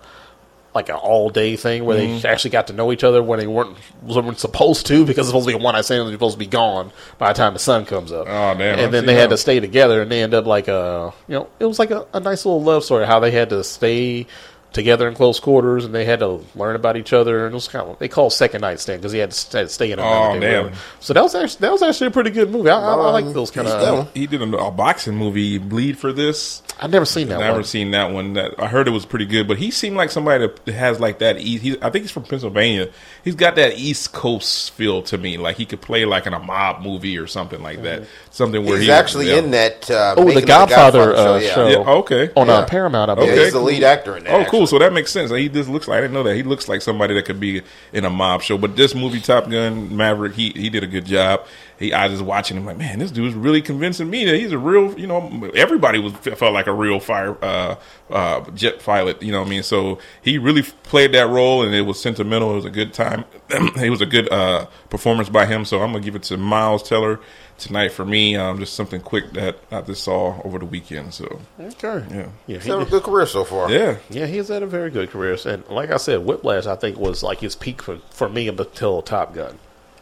like 0.75 0.89
an 0.89 0.95
all 0.95 1.29
day 1.29 1.55
thing 1.55 1.85
where 1.85 1.95
they 1.95 2.21
actually 2.27 2.49
got 2.49 2.67
to 2.67 2.73
know 2.73 2.91
each 2.91 3.03
other 3.03 3.23
when 3.23 3.39
they 3.39 3.47
weren't 3.47 3.77
weren't 4.03 4.37
supposed 4.37 4.85
to 4.85 5.05
because 5.05 5.19
it's 5.19 5.27
supposed 5.29 5.47
to 5.47 5.55
be 5.55 5.59
a 5.59 5.63
one 5.63 5.73
night 5.73 5.85
stand 5.85 6.01
and 6.01 6.09
they're 6.09 6.15
supposed 6.15 6.35
to 6.35 6.39
be 6.39 6.45
gone 6.45 6.91
by 7.17 7.31
the 7.31 7.37
time 7.37 7.53
the 7.53 7.59
sun 7.59 7.85
comes 7.85 8.11
up. 8.11 8.27
Oh, 8.27 8.43
I've 8.49 8.59
And 8.59 8.93
then 8.93 9.05
they 9.05 9.13
that 9.13 9.21
had 9.21 9.29
to 9.29 9.37
stay 9.37 9.61
together, 9.61 10.01
and 10.01 10.11
they 10.11 10.21
end 10.21 10.33
up 10.33 10.45
like 10.45 10.67
a 10.67 11.13
you 11.27 11.35
know 11.35 11.49
it 11.59 11.65
was 11.65 11.79
like 11.79 11.91
a, 11.91 12.05
a 12.13 12.19
nice 12.19 12.45
little 12.45 12.61
love 12.61 12.83
story 12.83 13.05
how 13.05 13.19
they 13.21 13.31
had 13.31 13.49
to 13.49 13.63
stay 13.63 14.27
together 14.75 15.07
in 15.07 15.15
close 15.15 15.39
quarters, 15.39 15.85
and 15.85 15.95
they 15.95 16.05
had 16.05 16.19
to 16.19 16.41
learn 16.53 16.75
about 16.75 16.97
each 16.97 17.13
other. 17.13 17.45
And 17.45 17.53
it 17.53 17.55
was 17.55 17.67
kind 17.67 17.89
of 17.89 17.97
they 17.97 18.07
call 18.07 18.29
second 18.29 18.61
night 18.61 18.79
stand 18.79 19.01
because 19.01 19.11
he 19.13 19.17
had 19.19 19.31
to 19.31 19.35
stay, 19.37 19.65
stay 19.65 19.91
in. 19.91 19.97
a 19.97 20.03
Oh, 20.03 20.33
night, 20.33 20.39
damn. 20.41 20.63
whatever. 20.65 20.75
So 20.99 21.13
that 21.13 21.23
was 21.23 21.33
actually 21.33 21.61
that 21.61 21.71
was 21.71 21.81
actually 21.81 22.07
a 22.07 22.11
pretty 22.11 22.29
good 22.29 22.51
movie. 22.51 22.69
I, 22.69 22.77
I, 22.79 22.91
I 22.93 23.09
like 23.11 23.33
those 23.33 23.49
kind 23.49 23.65
he's 23.67 23.73
done. 23.75 23.97
of. 23.99 24.13
He 24.13 24.27
did 24.27 24.41
a, 24.41 24.57
a 24.57 24.69
boxing 24.71 25.15
movie, 25.15 25.57
Bleed 25.57 25.97
for 25.97 26.13
this. 26.13 26.61
I've 26.79 26.91
never 26.91 27.05
seen 27.05 27.29
that 27.29 27.39
Never 27.39 27.53
one. 27.59 27.63
seen 27.63 27.91
that 27.91 28.11
one. 28.11 28.33
That 28.33 28.59
I 28.59 28.67
heard 28.67 28.87
it 28.87 28.91
was 28.91 29.05
pretty 29.05 29.25
good, 29.25 29.47
but 29.47 29.57
he 29.57 29.71
seemed 29.71 29.95
like 29.95 30.11
somebody 30.11 30.45
that 30.65 30.73
has 30.73 30.99
like 30.99 31.19
that. 31.19 31.37
East, 31.39 31.63
he's, 31.63 31.77
I 31.81 31.89
think 31.89 32.03
he's 32.03 32.11
from 32.11 32.23
Pennsylvania. 32.23 32.89
He's 33.23 33.35
got 33.35 33.55
that 33.55 33.77
East 33.77 34.11
Coast 34.11 34.71
feel 34.71 35.01
to 35.03 35.17
me. 35.17 35.37
Like 35.37 35.55
he 35.55 35.65
could 35.65 35.81
play 35.81 36.03
like 36.05 36.27
in 36.27 36.33
a 36.33 36.39
mob 36.39 36.81
movie 36.83 37.17
or 37.17 37.27
something 37.27 37.63
like 37.63 37.81
that. 37.83 38.03
Something 38.29 38.65
where 38.65 38.77
He's 38.77 38.87
he 38.87 38.91
actually 38.91 39.29
yeah. 39.29 39.37
in 39.37 39.51
that. 39.51 39.89
Uh, 39.89 40.13
Oh, 40.17 40.21
the 40.21 40.25
Making 40.25 40.43
of 40.43 40.47
Godfather, 40.47 41.15
uh, 41.15 41.39
yeah. 41.39 41.53
show. 41.53 41.67
Yeah, 41.67 41.77
okay. 41.77 42.29
on 42.35 42.47
Yeah. 42.47 42.53
uh, 42.55 42.65
Paramount. 42.67 43.09
I 43.09 43.15
believe. 43.15 43.31
Okay, 43.31 43.43
he's 43.45 43.53
the 43.53 43.59
lead 43.61 43.83
actor 43.83 44.17
in 44.17 44.25
that. 44.25 44.33
Oh, 44.33 44.41
actually. 44.41 44.57
So 44.65 44.79
that 44.79 44.93
makes 44.93 45.11
sense. 45.11 45.31
He 45.31 45.49
just 45.49 45.69
looks 45.69 45.87
like 45.87 45.97
I 45.97 46.01
didn't 46.01 46.13
know 46.13 46.23
that. 46.23 46.35
He 46.35 46.43
looks 46.43 46.67
like 46.67 46.81
somebody 46.81 47.13
that 47.15 47.25
could 47.25 47.39
be 47.39 47.61
in 47.93 48.05
a 48.05 48.09
mob 48.09 48.41
show. 48.41 48.57
But 48.57 48.75
this 48.75 48.95
movie, 48.95 49.19
Top 49.19 49.49
Gun 49.49 49.95
Maverick, 49.95 50.33
he 50.33 50.51
he 50.51 50.69
did 50.69 50.83
a 50.83 50.87
good 50.87 51.05
job. 51.05 51.45
He 51.79 51.93
I 51.93 52.07
was 52.07 52.21
watching 52.21 52.57
him 52.57 52.65
like, 52.65 52.77
man, 52.77 52.99
this 52.99 53.11
dude's 53.11 53.35
really 53.35 53.61
convincing 53.61 54.09
me 54.09 54.25
that 54.25 54.35
he's 54.35 54.51
a 54.51 54.57
real. 54.57 54.97
You 54.99 55.07
know, 55.07 55.51
everybody 55.55 55.99
was 55.99 56.13
felt 56.13 56.53
like 56.53 56.67
a 56.67 56.73
real 56.73 56.99
fire 56.99 57.37
uh, 57.43 57.75
uh, 58.09 58.49
jet 58.51 58.79
pilot. 58.79 59.21
You 59.21 59.31
know 59.31 59.39
what 59.39 59.47
I 59.47 59.51
mean? 59.51 59.63
So 59.63 59.99
he 60.21 60.37
really 60.37 60.63
played 60.63 61.13
that 61.13 61.29
role, 61.29 61.63
and 61.63 61.73
it 61.73 61.81
was 61.81 61.99
sentimental. 61.99 62.51
It 62.51 62.55
was 62.55 62.65
a 62.65 62.69
good 62.71 62.93
time. 62.93 63.25
it 63.49 63.89
was 63.89 64.01
a 64.01 64.05
good 64.05 64.31
uh, 64.31 64.67
performance 64.89 65.29
by 65.29 65.45
him. 65.45 65.65
So 65.65 65.81
I'm 65.81 65.91
gonna 65.91 66.03
give 66.03 66.15
it 66.15 66.23
to 66.23 66.37
Miles 66.37 66.83
Teller 66.83 67.19
tonight 67.57 67.91
for 67.91 68.05
me. 68.05 68.35
Um, 68.35 68.59
just 68.59 68.73
something 68.73 69.01
quick 69.01 69.31
that 69.33 69.57
I 69.71 69.81
just 69.81 70.03
saw 70.03 70.41
over 70.43 70.59
the 70.59 70.65
weekend. 70.65 71.13
So 71.13 71.39
Okay. 71.59 72.03
Yeah. 72.09 72.27
Yeah. 72.47 72.55
He's 72.57 72.63
He, 72.65 72.69
had 72.71 72.81
a 72.81 72.85
good 72.85 73.03
career 73.03 73.25
so 73.25 73.43
far. 73.43 73.71
yeah. 73.71 73.97
yeah, 74.09 74.25
he's 74.25 74.47
had 74.49 74.63
a 74.63 74.67
very 74.67 74.89
good 74.89 75.09
career. 75.09 75.37
And 75.45 75.67
like 75.69 75.91
I 75.91 75.97
said, 75.97 76.25
Whiplash, 76.25 76.65
I 76.65 76.75
think, 76.75 76.97
was 76.97 77.23
like 77.23 77.39
his 77.39 77.55
peak 77.55 77.81
for, 77.81 77.97
for 78.11 78.29
me 78.29 78.47
until 78.47 79.01
Top 79.01 79.33
Gun. 79.33 79.57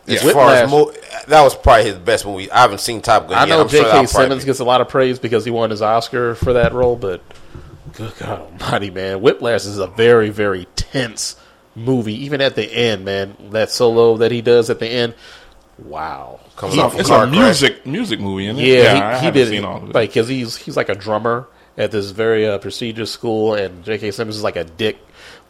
As 0.08 0.24
Yeah. 0.24 0.34
far 0.34 0.54
as 0.54 0.70
mo- 0.70 0.92
that 1.28 1.42
was 1.42 1.56
probably 1.56 1.86
his 1.86 1.96
best 1.98 2.26
movie. 2.26 2.52
I 2.52 2.62
haven't 2.62 2.82
seen 2.82 3.02
Top 3.02 3.30
Gun 3.30 3.38
I 3.38 3.42
yet. 3.42 3.50
know 3.50 3.62
I'm 3.62 3.70
sure 3.70 3.84
J.K. 3.84 4.06
Simmons 4.08 4.44
be- 4.44 4.48
gets 4.48 4.60
a 4.60 4.66
lot 4.66 4.82
of 4.82 4.90
praise 4.90 5.18
because 5.20 5.46
he 5.46 5.52
won 5.52 5.70
his 5.70 5.82
Oscar 5.82 6.36
for 6.36 6.54
that 6.54 6.74
role, 6.74 6.96
but 6.98 7.22
good 7.94 8.12
God 8.20 8.42
Almighty, 8.62 8.90
man, 8.90 9.22
Whiplash 9.22 9.66
is 9.66 9.78
a 9.78 9.88
very, 9.88 10.30
very 10.30 10.66
tense 10.76 11.36
movie. 11.76 12.26
Even 12.26 12.42
at 12.42 12.56
the 12.56 12.64
end, 12.70 13.06
man, 13.06 13.38
that 13.52 13.72
solo 13.72 14.18
that 14.18 14.32
he 14.32 14.42
does 14.42 14.70
at 14.70 14.80
the 14.80 14.88
end, 14.88 15.14
wow. 15.86 16.40
Coming 16.56 16.76
He- 16.76 16.82
off 16.82 16.96
a 16.96 17.00
It's 17.00 17.10
car 17.10 17.24
a 17.26 17.28
music 17.28 17.86
music 17.86 18.20
movie, 18.20 18.48
isn't 18.48 18.60
it? 18.60 18.68
Yeah, 18.84 19.10
I 19.16 19.20
he, 19.20 19.26
he 19.26 19.32
did 19.32 19.48
seen 19.50 19.66
all 19.66 19.78
of 19.78 19.90
it. 19.90 19.96
like 19.96 20.10
because 20.10 20.28
he's 20.28 20.56
he's 20.58 20.78
like 20.78 20.90
a 20.90 20.96
drummer 20.96 21.48
at 21.78 21.92
this 21.92 22.12
very 22.12 22.48
uh, 22.48 22.58
prestigious 22.60 23.12
school, 23.12 23.56
and 23.56 23.84
J.K. 23.84 24.12
Simmons 24.12 24.38
is 24.38 24.44
like 24.44 24.56
a 24.58 24.64
dick, 24.64 24.98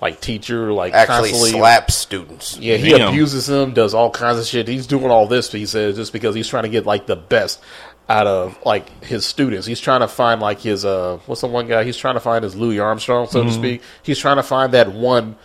like 0.01 0.21
teacher, 0.21 0.71
like 0.71 0.93
Actually, 0.93 1.31
constantly 1.31 1.49
slaps 1.59 1.95
students. 1.95 2.57
Yeah, 2.57 2.77
he 2.77 2.91
Damn. 2.91 3.09
abuses 3.09 3.49
him, 3.49 3.73
does 3.73 3.93
all 3.93 4.09
kinds 4.09 4.39
of 4.39 4.45
shit. 4.45 4.69
He's 4.69 4.87
doing 4.87 5.11
all 5.11 5.27
this, 5.27 5.51
he 5.51 5.65
says, 5.65 5.97
just 5.97 6.13
because 6.13 6.33
he's 6.33 6.47
trying 6.47 6.63
to 6.63 6.69
get 6.69 6.85
like 6.85 7.07
the 7.07 7.17
best 7.17 7.61
out 8.07 8.25
of 8.27 8.57
like 8.65 9.03
his 9.03 9.25
students. 9.25 9.67
He's 9.67 9.81
trying 9.81 9.99
to 9.99 10.07
find 10.07 10.39
like 10.39 10.61
his 10.61 10.85
uh, 10.85 11.19
what's 11.25 11.41
the 11.41 11.47
one 11.47 11.67
guy? 11.67 11.83
He's 11.83 11.97
trying 11.97 12.15
to 12.15 12.21
find 12.21 12.43
his 12.45 12.55
Louis 12.55 12.79
Armstrong, 12.79 13.27
so 13.27 13.43
to 13.43 13.51
speak. 13.51 13.81
He's 14.01 14.17
trying 14.19 14.37
to 14.37 14.43
find 14.43 14.73
that 14.73 14.93
one 14.93 15.35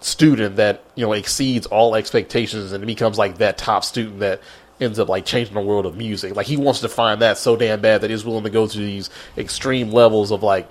student 0.00 0.56
that 0.56 0.84
you 0.94 1.04
know 1.06 1.12
exceeds 1.12 1.66
all 1.66 1.94
expectations 1.94 2.72
and 2.72 2.86
becomes 2.86 3.18
like 3.18 3.38
that 3.38 3.58
top 3.58 3.84
student 3.84 4.20
that 4.20 4.40
ends 4.80 4.98
up 4.98 5.08
like 5.08 5.24
changing 5.24 5.54
the 5.54 5.60
world 5.60 5.86
of 5.86 5.96
music. 5.96 6.36
Like 6.36 6.46
he 6.46 6.56
wants 6.56 6.80
to 6.80 6.88
find 6.88 7.22
that 7.22 7.38
so 7.38 7.56
damn 7.56 7.80
bad 7.80 8.02
that 8.02 8.10
he's 8.10 8.24
willing 8.24 8.44
to 8.44 8.50
go 8.50 8.66
to 8.66 8.78
these 8.78 9.10
extreme 9.36 9.90
levels 9.90 10.30
of 10.30 10.42
like 10.42 10.70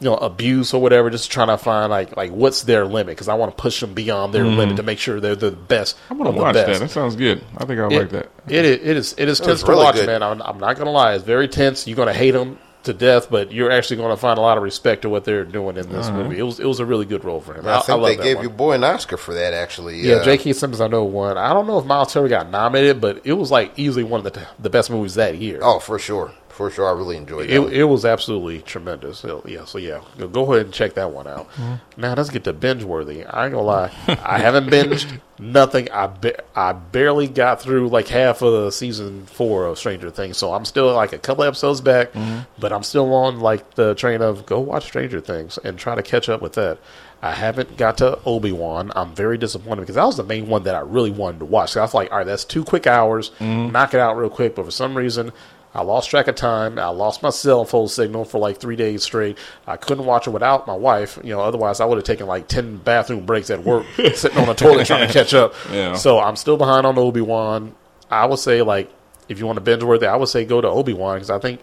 you 0.00 0.04
know 0.04 0.16
abuse 0.16 0.74
or 0.74 0.82
whatever, 0.82 1.08
just 1.08 1.30
trying 1.30 1.48
to 1.48 1.56
find 1.56 1.90
like 1.90 2.16
like 2.16 2.30
what's 2.30 2.62
their 2.62 2.84
limit 2.84 3.08
because 3.16 3.28
I 3.28 3.34
want 3.34 3.56
to 3.56 3.60
push 3.60 3.80
them 3.80 3.94
beyond 3.94 4.34
their 4.34 4.44
limit 4.44 4.68
mm-hmm. 4.68 4.76
to 4.76 4.82
make 4.82 4.98
sure 4.98 5.20
they're 5.20 5.34
the 5.36 5.52
best. 5.52 5.96
I'm 6.10 6.18
gonna 6.18 6.30
of 6.30 6.36
the 6.36 6.42
watch 6.42 6.54
best. 6.54 6.66
that. 6.66 6.86
That 6.86 6.90
sounds 6.90 7.16
good. 7.16 7.42
I 7.56 7.64
think 7.64 7.80
I 7.80 7.86
It- 7.86 7.98
like 7.98 8.10
that. 8.10 8.30
It 8.48 8.64
is, 8.64 8.76
it 8.76 8.96
is 8.96 9.14
it 9.18 9.28
is 9.28 9.38
tense 9.40 9.62
was 9.62 9.64
to 9.64 9.76
watch, 9.76 9.94
good. 9.96 10.06
man. 10.06 10.22
I'm, 10.22 10.42
I'm 10.42 10.58
not 10.58 10.76
gonna 10.76 10.90
lie, 10.90 11.14
it's 11.14 11.24
very 11.24 11.48
tense. 11.48 11.86
You're 11.86 11.96
gonna 11.96 12.12
hate 12.12 12.32
them 12.32 12.58
to 12.86 12.94
death, 12.94 13.28
but 13.30 13.52
you're 13.52 13.70
actually 13.70 13.96
gonna 13.98 14.16
find 14.16 14.38
a 14.38 14.42
lot 14.42 14.56
of 14.56 14.62
respect 14.64 15.02
to 15.02 15.08
what 15.08 15.24
they're 15.24 15.44
doing 15.44 15.76
in 15.76 15.88
this 15.90 16.08
movie. 16.10 16.38
It 16.38 16.42
was 16.42 16.58
it 16.58 16.66
was 16.66 16.80
a 16.80 16.86
really 16.86 17.04
good 17.06 17.24
role 17.24 17.40
for 17.40 17.54
him. 17.54 17.66
I 17.68 17.78
think 17.80 17.88
love 18.00 18.08
they 18.10 18.16
that 18.16 18.22
gave 18.24 18.36
one. 18.36 18.44
your 18.46 18.52
boy 18.54 18.72
an 18.72 18.84
Oscar 18.84 19.16
for 19.16 19.34
that. 19.34 19.52
Actually, 19.54 20.00
Yeah, 20.00 20.16
Uh, 20.16 20.24
J.K. 20.24 20.52
Simmons, 20.54 20.80
I 20.80 20.88
know 20.88 21.04
won. 21.04 21.36
I 21.38 21.52
don't 21.52 21.66
know 21.66 21.78
if 21.78 21.84
Miles 21.84 22.12
Teller 22.12 22.28
got 22.28 22.50
nominated, 22.50 23.00
but 23.00 23.20
it 23.24 23.34
was 23.34 23.50
like 23.50 23.78
easily 23.78 24.02
one 24.04 24.26
of 24.26 24.32
the 24.32 24.40
the 24.58 24.70
best 24.70 24.90
movies 24.90 25.14
that 25.14 25.36
year. 25.36 25.60
Oh, 25.62 25.78
for 25.78 25.98
sure, 25.98 26.32
for 26.56 26.70
sure. 26.70 26.88
I 26.88 26.92
really 26.92 27.16
enjoyed 27.16 27.50
It, 27.50 27.60
that. 27.60 27.72
it 27.72 27.84
was 27.84 28.04
absolutely 28.04 28.62
tremendous. 28.62 29.18
So, 29.18 29.42
yeah, 29.46 29.66
so 29.66 29.78
yeah, 29.78 30.00
go- 30.18 30.28
go 30.28 30.52
ahead 30.52 30.66
and 30.66 30.74
check 30.74 30.94
that 30.94 31.10
one 31.10 31.26
out. 31.26 31.50
Mm-hmm. 31.52 32.00
Now 32.00 32.14
let's 32.14 32.30
get 32.30 32.44
to 32.44 32.52
binge 32.52 32.82
worthy. 32.82 33.24
I 33.24 33.44
ain't 33.44 33.52
gonna 33.54 33.66
lie, 33.66 33.92
I 34.08 34.38
haven't 34.38 34.68
binged 34.70 35.20
nothing. 35.38 35.90
I 35.90 36.06
ba- 36.06 36.42
I 36.54 36.72
barely 36.72 37.28
got 37.28 37.60
through 37.60 37.88
like 37.88 38.08
half 38.08 38.40
of 38.42 38.52
the 38.52 38.70
season 38.72 39.26
four 39.26 39.66
of 39.66 39.78
Stranger 39.78 40.10
Things, 40.10 40.38
so 40.38 40.54
I'm 40.54 40.64
still 40.64 40.92
like 40.94 41.12
a 41.12 41.18
couple 41.18 41.44
episodes 41.44 41.80
back, 41.82 42.12
mm-hmm. 42.12 42.40
but 42.58 42.72
I'm 42.72 42.82
still 42.82 43.12
on 43.14 43.40
like 43.40 43.74
the 43.74 43.94
train 43.94 44.22
of 44.22 44.46
go 44.46 44.58
watch 44.60 44.84
Stranger 44.84 45.20
Things 45.20 45.58
and 45.58 45.78
try 45.78 45.94
to 45.94 46.02
catch 46.02 46.28
up 46.28 46.40
with 46.40 46.54
that. 46.54 46.78
I 47.22 47.32
haven't 47.32 47.76
got 47.76 47.98
to 47.98 48.18
Obi 48.24 48.52
Wan. 48.52 48.92
I'm 48.94 49.14
very 49.14 49.38
disappointed 49.38 49.80
because 49.80 49.94
that 49.94 50.04
was 50.04 50.18
the 50.18 50.22
main 50.22 50.48
one 50.48 50.64
that 50.64 50.74
I 50.74 50.80
really 50.80 51.10
wanted 51.10 51.38
to 51.38 51.44
watch. 51.46 51.72
So 51.72 51.80
I 51.80 51.84
was 51.84 51.94
like, 51.94 52.12
all 52.12 52.18
right, 52.18 52.26
that's 52.26 52.44
two 52.44 52.62
quick 52.62 52.86
hours, 52.86 53.30
mm-hmm. 53.40 53.72
knock 53.72 53.94
it 53.94 54.00
out 54.00 54.16
real 54.16 54.30
quick. 54.30 54.54
But 54.54 54.66
for 54.66 54.70
some 54.70 54.96
reason, 54.96 55.32
I 55.76 55.82
lost 55.82 56.08
track 56.08 56.26
of 56.26 56.36
time. 56.36 56.78
I 56.78 56.88
lost 56.88 57.22
my 57.22 57.28
cell 57.28 57.66
phone 57.66 57.88
signal 57.88 58.24
for 58.24 58.38
like 58.38 58.56
three 58.56 58.76
days 58.76 59.02
straight. 59.02 59.36
I 59.66 59.76
couldn't 59.76 60.06
watch 60.06 60.26
it 60.26 60.30
without 60.30 60.66
my 60.66 60.74
wife. 60.74 61.18
You 61.22 61.34
know, 61.34 61.40
otherwise 61.40 61.80
I 61.80 61.84
would 61.84 61.96
have 61.96 62.04
taken 62.04 62.26
like 62.26 62.48
ten 62.48 62.78
bathroom 62.78 63.26
breaks 63.26 63.50
at 63.50 63.62
work, 63.62 63.84
sitting 64.14 64.38
on 64.38 64.46
the 64.46 64.54
toilet 64.54 64.86
trying 64.86 65.06
to 65.06 65.12
catch 65.12 65.34
up. 65.34 65.54
Yeah. 65.70 65.92
So 65.94 66.18
I'm 66.18 66.36
still 66.36 66.56
behind 66.56 66.86
on 66.86 66.98
Obi 66.98 67.20
Wan. 67.20 67.74
I 68.10 68.24
would 68.24 68.38
say 68.38 68.62
like 68.62 68.90
if 69.28 69.38
you 69.38 69.44
want 69.44 69.56
to 69.58 69.60
binge 69.60 69.82
worthy, 69.82 70.06
I 70.06 70.16
would 70.16 70.28
say 70.28 70.46
go 70.46 70.62
to 70.62 70.68
Obi 70.68 70.94
Wan 70.94 71.16
because 71.16 71.28
I 71.28 71.38
think 71.38 71.60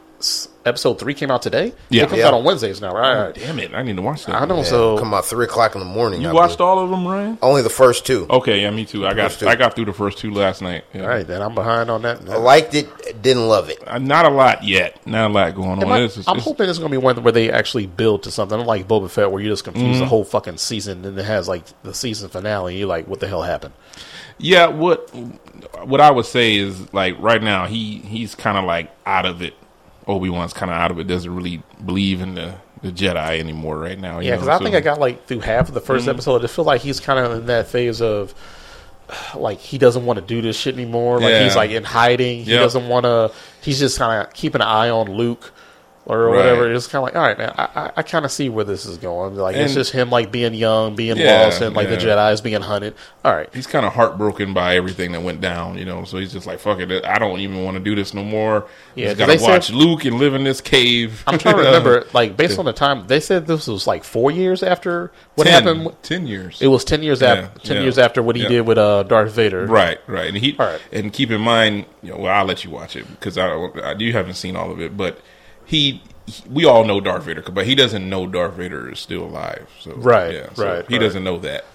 episode 0.66 0.98
three 1.00 1.14
came 1.14 1.30
out 1.30 1.42
today. 1.42 1.74
Yeah. 1.90 2.04
it 2.04 2.10
comes 2.10 2.20
Yeah. 2.20 2.28
out 2.30 2.34
on 2.34 2.44
Wednesdays 2.46 2.80
now, 2.80 2.94
right? 2.94 3.34
Damn 3.36 3.60
it! 3.60 3.74
I 3.74 3.84
need 3.84 3.96
to 3.98 4.02
watch 4.02 4.26
that. 4.26 4.36
I 4.42 4.46
know. 4.46 4.58
Yeah, 4.58 4.64
so 4.64 4.98
come 4.98 5.14
out 5.14 5.26
three 5.26 5.46
o'clock 5.46 5.76
in 5.76 5.80
the 5.80 5.86
morning. 5.86 6.22
You 6.22 6.30
I 6.30 6.34
watched 6.34 6.58
believe. 6.58 6.70
all 6.70 6.80
of 6.84 6.90
them, 6.90 7.06
Ryan? 7.08 7.38
only 7.42 7.62
the 7.62 7.70
first 7.70 8.06
two. 8.06 8.26
Okay, 8.30 8.62
yeah, 8.62 8.70
me 8.72 8.86
too. 8.86 9.06
I 9.06 9.14
got 9.14 9.32
two. 9.32 9.48
I 9.48 9.56
got 9.56 9.76
through 9.76 9.86
the 9.86 9.94
first 9.94 10.18
two 10.20 10.32
last 10.32 10.62
night. 10.62 10.86
Yeah. 10.94 11.02
all 11.04 11.08
right, 11.10 11.28
then 11.28 11.42
I'm 11.42 11.54
behind 11.56 11.90
on 11.90 12.04
that. 12.04 12.28
I 12.30 12.38
liked 12.38 12.74
it, 12.76 13.22
didn't 13.22 13.48
love 13.48 13.70
it. 13.70 13.84
Uh, 13.86 14.00
not 14.00 14.26
a 14.26 14.30
lot 14.30 14.64
yet. 14.64 15.06
Not 15.06 15.32
a 15.32 15.34
lot 15.34 15.56
going 15.56 15.84
on. 15.84 15.92
I, 15.92 15.98
It's- 15.98 16.12
it's- 16.12 16.28
I'm 16.28 16.38
it's- 16.38 16.46
hoping 16.46 16.70
it's 16.70 16.80
going 16.80 16.90
to 16.92 16.98
be 16.98 17.04
one 17.04 17.22
where 17.24 17.34
they 17.34 17.52
actually 17.52 17.88
build 17.88 18.24
to 18.24 18.32
something 18.32 18.60
like 18.66 18.88
Boba 18.88 19.10
Fett, 19.10 19.32
where 19.32 19.42
you 19.44 19.50
just 19.50 19.64
confuse 19.66 19.84
Mm-hmm. 19.84 20.00
the 20.00 20.06
whole 20.06 20.24
fucking 20.24 20.58
season, 20.58 21.04
and 21.06 21.18
it 21.20 21.26
has 21.26 21.48
like 21.48 21.64
the 21.84 21.94
season 21.94 22.30
finale, 22.30 22.74
and 22.74 22.80
you're 22.80 22.88
like, 22.88 23.08
what 23.08 23.20
the 23.20 23.28
hell 23.28 23.42
happened? 23.42 23.74
Yeah, 24.40 24.68
what 24.68 25.14
what 25.84 26.02
I 26.02 26.10
would 26.10 26.26
say 26.26 26.56
is 26.56 26.92
like 26.94 27.16
right 27.20 27.42
now 27.42 27.66
he 27.68 28.00
he's 28.00 28.34
kind 28.34 28.58
of 28.58 28.64
like 28.66 28.90
out 29.06 29.26
of 29.26 29.42
it. 29.42 29.54
Obi 30.08 30.30
Wan's 30.30 30.54
kind 30.54 30.72
of 30.72 30.78
out 30.78 30.92
of 30.92 31.00
it. 31.00 31.08
Doesn't 31.08 31.34
really 31.36 31.62
believe 31.84 32.22
in 32.22 32.36
the 32.36 32.56
the 32.82 32.92
Jedi 32.92 33.40
anymore 33.40 33.78
right 33.80 33.98
now. 33.98 34.20
you 34.20 34.28
Yeah, 34.28 34.36
because 34.36 34.50
I 34.50 34.58
so- 34.58 34.64
think 34.66 34.76
I 34.76 34.82
got 34.82 35.00
like 35.00 35.26
through 35.26 35.40
half 35.40 35.70
of 35.70 35.74
the 35.74 35.80
1st 35.82 36.02
Mm-hmm. 36.02 36.10
episode. 36.10 36.36
I 36.36 36.42
just 36.42 36.56
feel 36.56 36.66
like 36.66 36.82
he's 36.82 37.00
kind 37.00 37.18
of 37.18 37.32
in 37.40 37.46
that 37.46 37.68
phase 37.68 38.02
of 38.02 38.34
like 39.36 39.60
he 39.60 39.78
doesn't 39.78 40.06
want 40.06 40.20
to 40.20 40.26
do 40.26 40.42
this 40.42 40.58
shit 40.58 40.74
anymore. 40.76 41.20
Like 41.20 41.30
Yeah. 41.30 41.44
he's 41.44 41.56
like 41.56 41.72
in 41.72 41.84
hiding. 41.84 42.44
He 42.44 42.52
Yep. 42.52 42.60
doesn't 42.62 42.88
want 42.90 43.04
to. 43.06 43.32
He's 43.62 43.80
just 43.80 43.98
kind 43.98 44.22
of 44.26 44.34
keeping 44.34 44.62
an 44.62 44.68
eye 44.68 44.90
on 44.90 45.12
Luke. 45.16 45.54
Or 46.06 46.26
Right. 46.26 46.36
whatever. 46.36 46.70
It's 46.74 46.88
kind 46.88 47.00
of 47.00 47.04
like, 47.04 47.16
all 47.16 47.22
right, 47.22 47.38
man. 47.38 47.54
I, 47.58 47.64
I, 47.76 47.92
I 47.98 48.02
kind 48.04 48.26
of 48.26 48.32
see 48.32 48.50
where 48.50 48.66
this 48.66 48.86
is 48.86 48.98
going. 48.98 49.36
Like, 49.36 49.56
it's 49.56 49.74
just 49.74 49.94
him, 49.94 50.10
like 50.10 50.34
being 50.34 50.54
young, 50.54 50.96
being 50.96 51.16
Yeah, 51.16 51.44
lost, 51.44 51.62
and 51.62 51.74
like 51.74 51.88
the 51.88 51.94
yeah. 51.94 52.02
Jedi's 52.32 52.42
being 52.42 52.62
hunted. 52.62 52.94
All 53.24 53.34
right, 53.34 53.48
he's 53.54 53.68
kind 53.68 53.86
of 53.86 53.94
heartbroken 53.94 54.54
by 54.54 54.76
everything 54.76 55.14
that 55.14 55.22
went 55.22 55.40
down, 55.40 55.78
you 55.78 55.86
know. 55.86 56.04
So 56.04 56.18
he's 56.18 56.34
just 56.34 56.46
like, 56.46 56.60
"Fuck 56.60 56.80
it, 56.80 57.06
I 57.06 57.20
don't 57.20 57.40
even 57.40 57.64
want 57.64 57.78
to 57.78 57.84
do 57.84 57.96
this 57.96 58.14
no 58.14 58.22
more." 58.22 58.68
Yeah, 58.96 59.14
gotta 59.14 59.38
they 59.38 59.42
watch 59.42 59.68
said- 59.68 59.76
Luke 59.76 60.04
and 60.04 60.18
live 60.20 60.34
in 60.34 60.44
this 60.44 60.60
cave. 60.60 61.24
I'm 61.26 61.40
trying 61.40 61.56
to 61.56 61.62
remember, 61.64 62.06
like 62.14 62.36
based 62.36 62.60
on 62.60 62.66
the 62.66 62.74
time 62.74 63.08
they 63.08 63.22
said 63.22 63.48
this 63.48 63.68
was 63.68 63.88
like 63.88 64.04
four 64.04 64.30
years 64.30 64.62
after 64.62 65.10
what 65.36 65.46
10, 65.46 65.54
happened. 65.54 65.96
Ten 66.04 66.28
years. 66.28 66.62
It 66.62 66.68
was 66.68 66.84
ten 66.84 67.02
years 67.02 67.22
Yeah, 67.22 67.34
after 67.34 67.60
ten 67.62 67.82
years 67.82 67.98
after 67.98 68.22
what 68.22 68.36
he 68.36 68.46
did 68.46 68.68
with 68.68 68.78
uh, 68.78 69.04
Darth 69.04 69.32
Vader. 69.32 69.68
Right, 69.68 70.00
right, 70.08 70.28
and 70.28 70.36
he 70.36 70.58
All 70.60 70.66
right. 70.66 70.82
and 70.92 71.14
keep 71.14 71.32
in 71.32 71.40
mind, 71.40 71.86
you 72.02 72.12
know, 72.12 72.18
well, 72.18 72.34
I'll 72.40 72.46
let 72.46 72.66
you 72.66 72.72
watch 72.72 72.98
it 72.98 73.10
because 73.10 73.38
I, 73.38 73.48
I 73.48 73.94
you 73.98 74.12
haven't 74.12 74.34
seen 74.34 74.58
all 74.58 74.70
of 74.70 74.82
it, 74.82 74.98
but 74.98 75.18
he, 75.66 76.02
he- 76.26 76.44
we 76.50 76.66
all 76.66 76.84
know 76.86 77.00
Darth 77.02 77.24
Vader, 77.24 77.42
but 77.42 77.66
he 77.66 77.76
doesn't 77.76 78.08
know 78.10 78.28
Darth 78.28 78.54
Vader 78.56 78.92
is 78.92 79.00
still 79.00 79.24
alive. 79.26 79.70
So 79.80 79.94
Right, 79.96 80.34
yeah, 80.36 80.54
so 80.54 80.66
right, 80.66 80.86
He 80.88 80.96
right. 80.96 81.02
doesn't 81.02 81.24
know 81.24 81.38
that. 81.40 81.66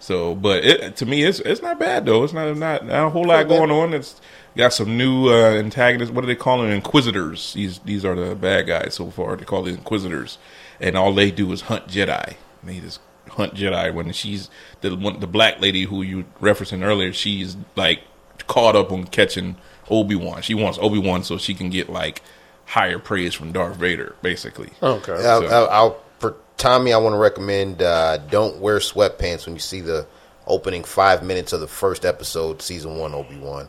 So, 0.00 0.34
but 0.36 0.64
it, 0.64 0.96
to 0.96 1.06
me, 1.06 1.24
it's 1.24 1.40
it's 1.40 1.60
not 1.60 1.80
bad 1.80 2.06
though. 2.06 2.22
It's 2.22 2.32
not 2.32 2.56
not, 2.56 2.86
not 2.86 3.06
a 3.08 3.10
whole 3.10 3.24
lot 3.26 3.48
going 3.48 3.72
on. 3.72 3.92
It's 3.92 4.20
got 4.56 4.72
some 4.72 4.96
new 4.96 5.28
uh, 5.28 5.54
antagonists. 5.54 6.12
What 6.12 6.20
do 6.20 6.28
they 6.28 6.36
call 6.36 6.58
them? 6.62 6.70
Inquisitors. 6.70 7.52
These 7.54 7.80
these 7.80 8.04
are 8.04 8.14
the 8.14 8.36
bad 8.36 8.68
guys 8.68 8.94
so 8.94 9.10
far. 9.10 9.34
They 9.36 9.44
call 9.44 9.64
the 9.64 9.72
Inquisitors, 9.72 10.38
and 10.80 10.96
all 10.96 11.12
they 11.12 11.32
do 11.32 11.50
is 11.50 11.62
hunt 11.62 11.88
Jedi. 11.88 12.34
They 12.62 12.78
just 12.78 13.00
hunt 13.30 13.54
Jedi. 13.54 13.92
When 13.92 14.12
she's 14.12 14.48
the 14.82 14.94
one, 14.94 15.18
the 15.18 15.26
black 15.26 15.60
lady 15.60 15.82
who 15.82 16.02
you 16.02 16.26
referencing 16.40 16.84
earlier, 16.84 17.12
she's 17.12 17.56
like 17.74 18.00
caught 18.46 18.76
up 18.76 18.92
on 18.92 19.02
catching 19.08 19.56
Obi 19.90 20.14
Wan. 20.14 20.42
She 20.42 20.54
wants 20.54 20.78
Obi 20.80 20.98
Wan 21.00 21.24
so 21.24 21.38
she 21.38 21.54
can 21.54 21.70
get 21.70 21.90
like 21.90 22.22
higher 22.68 22.98
praise 22.98 23.34
from 23.34 23.52
Darth 23.52 23.76
Vader, 23.76 24.14
basically. 24.22 24.70
Okay. 24.82 25.12
I'll, 25.12 25.40
So- 25.42 25.46
I'll, 25.48 25.68
I'll 25.70 25.90
per- 26.20 26.34
Tommy, 26.56 26.92
I 26.92 26.98
want 26.98 27.14
to 27.14 27.18
recommend 27.18 27.82
uh, 27.82 28.18
don't 28.18 28.58
wear 28.58 28.78
sweatpants 28.78 29.46
when 29.46 29.54
you 29.54 29.60
see 29.60 29.80
the 29.80 30.06
opening 30.46 30.82
five 30.82 31.22
minutes 31.22 31.52
of 31.52 31.60
the 31.60 31.68
first 31.68 32.04
episode, 32.04 32.62
season 32.62 32.96
one, 32.96 33.12
Obi 33.14 33.36
Wan, 33.38 33.68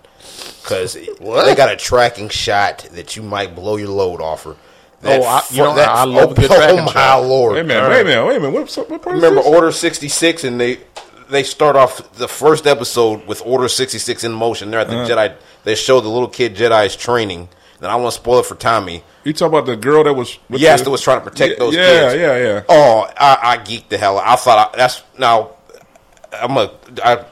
because 0.62 0.94
they 1.20 1.56
got 1.56 1.72
a 1.72 1.76
tracking 1.76 2.30
shot 2.30 2.88
that 2.94 3.16
you 3.16 3.22
might 3.24 3.56
blow 3.56 3.76
your 3.76 3.90
load 3.90 4.22
off 4.22 4.44
her. 4.46 4.56
That 5.02 5.22
Oh, 5.22 5.26
I- 5.26 5.44
you 5.52 5.58
know, 5.64 5.76
that- 5.76 5.90
I 5.90 6.04
love 6.06 6.32
a 6.32 6.36
good 6.36 6.52
oh, 6.52 6.86
my 6.86 6.92
shot. 6.92 7.24
lord! 7.24 7.54
Wait 7.54 7.62
a 7.62 7.64
minute, 7.64 7.90
wait 7.90 8.02
a 8.02 8.04
minute, 8.06 8.26
wait 8.28 8.38
a 8.38 8.40
minute. 8.42 8.54
What, 8.78 8.90
what 8.90 9.02
part 9.02 9.16
is 9.18 9.24
Remember 9.24 9.42
this? 9.44 9.54
Order 9.54 9.72
sixty 9.72 10.10
six, 10.10 10.44
and 10.44 10.60
they 10.60 10.80
they 11.30 11.44
start 11.44 11.76
off 11.78 12.12
the 12.14 12.28
first 12.28 12.66
episode 12.68 13.26
with 13.28 13.42
Order 13.46 13.70
sixty 13.70 13.98
six 14.00 14.24
in 14.26 14.32
motion. 14.34 14.72
They're 14.72 14.80
at 14.82 14.88
the 14.90 14.96
Jedi. 14.96 15.36
They 15.64 15.76
show 15.76 16.02
the 16.02 16.10
little 16.10 16.28
kid 16.28 16.56
Jedi's 16.56 16.96
training. 16.98 17.48
And 17.82 17.88
I 17.88 17.96
want 17.96 18.14
to 18.14 18.20
spoil 18.20 18.40
it 18.40 18.46
for 18.46 18.56
Tommy. 18.56 19.04
You 19.24 19.34
talk 19.34 19.50
about 19.50 19.66
the 19.66 19.76
girl 19.78 20.04
that 20.04 20.14
was 20.14 20.38
with 20.50 20.60
Yes, 20.62 20.80
the- 20.82 20.86
that 20.86 20.90
was 20.92 21.02
trying 21.02 21.20
to 21.24 21.30
protect 21.30 21.54
yeah, 21.54 21.60
those 21.60 21.76
yeah, 21.76 22.10
kids. 22.10 22.16
Yeah, 22.22 22.38
yeah, 22.38 22.64
Oh, 22.68 23.10
I, 23.18 23.38
I 23.42 23.58
geeked 23.58 23.90
the 23.90 23.98
hell. 23.98 24.18
out. 24.20 24.28
I 24.28 24.36
thought 24.36 24.74
I, 24.74 24.78
that's 24.78 25.04
now. 25.18 25.52
I'm 26.34 26.56
a. 26.58 26.72
I 27.04 27.26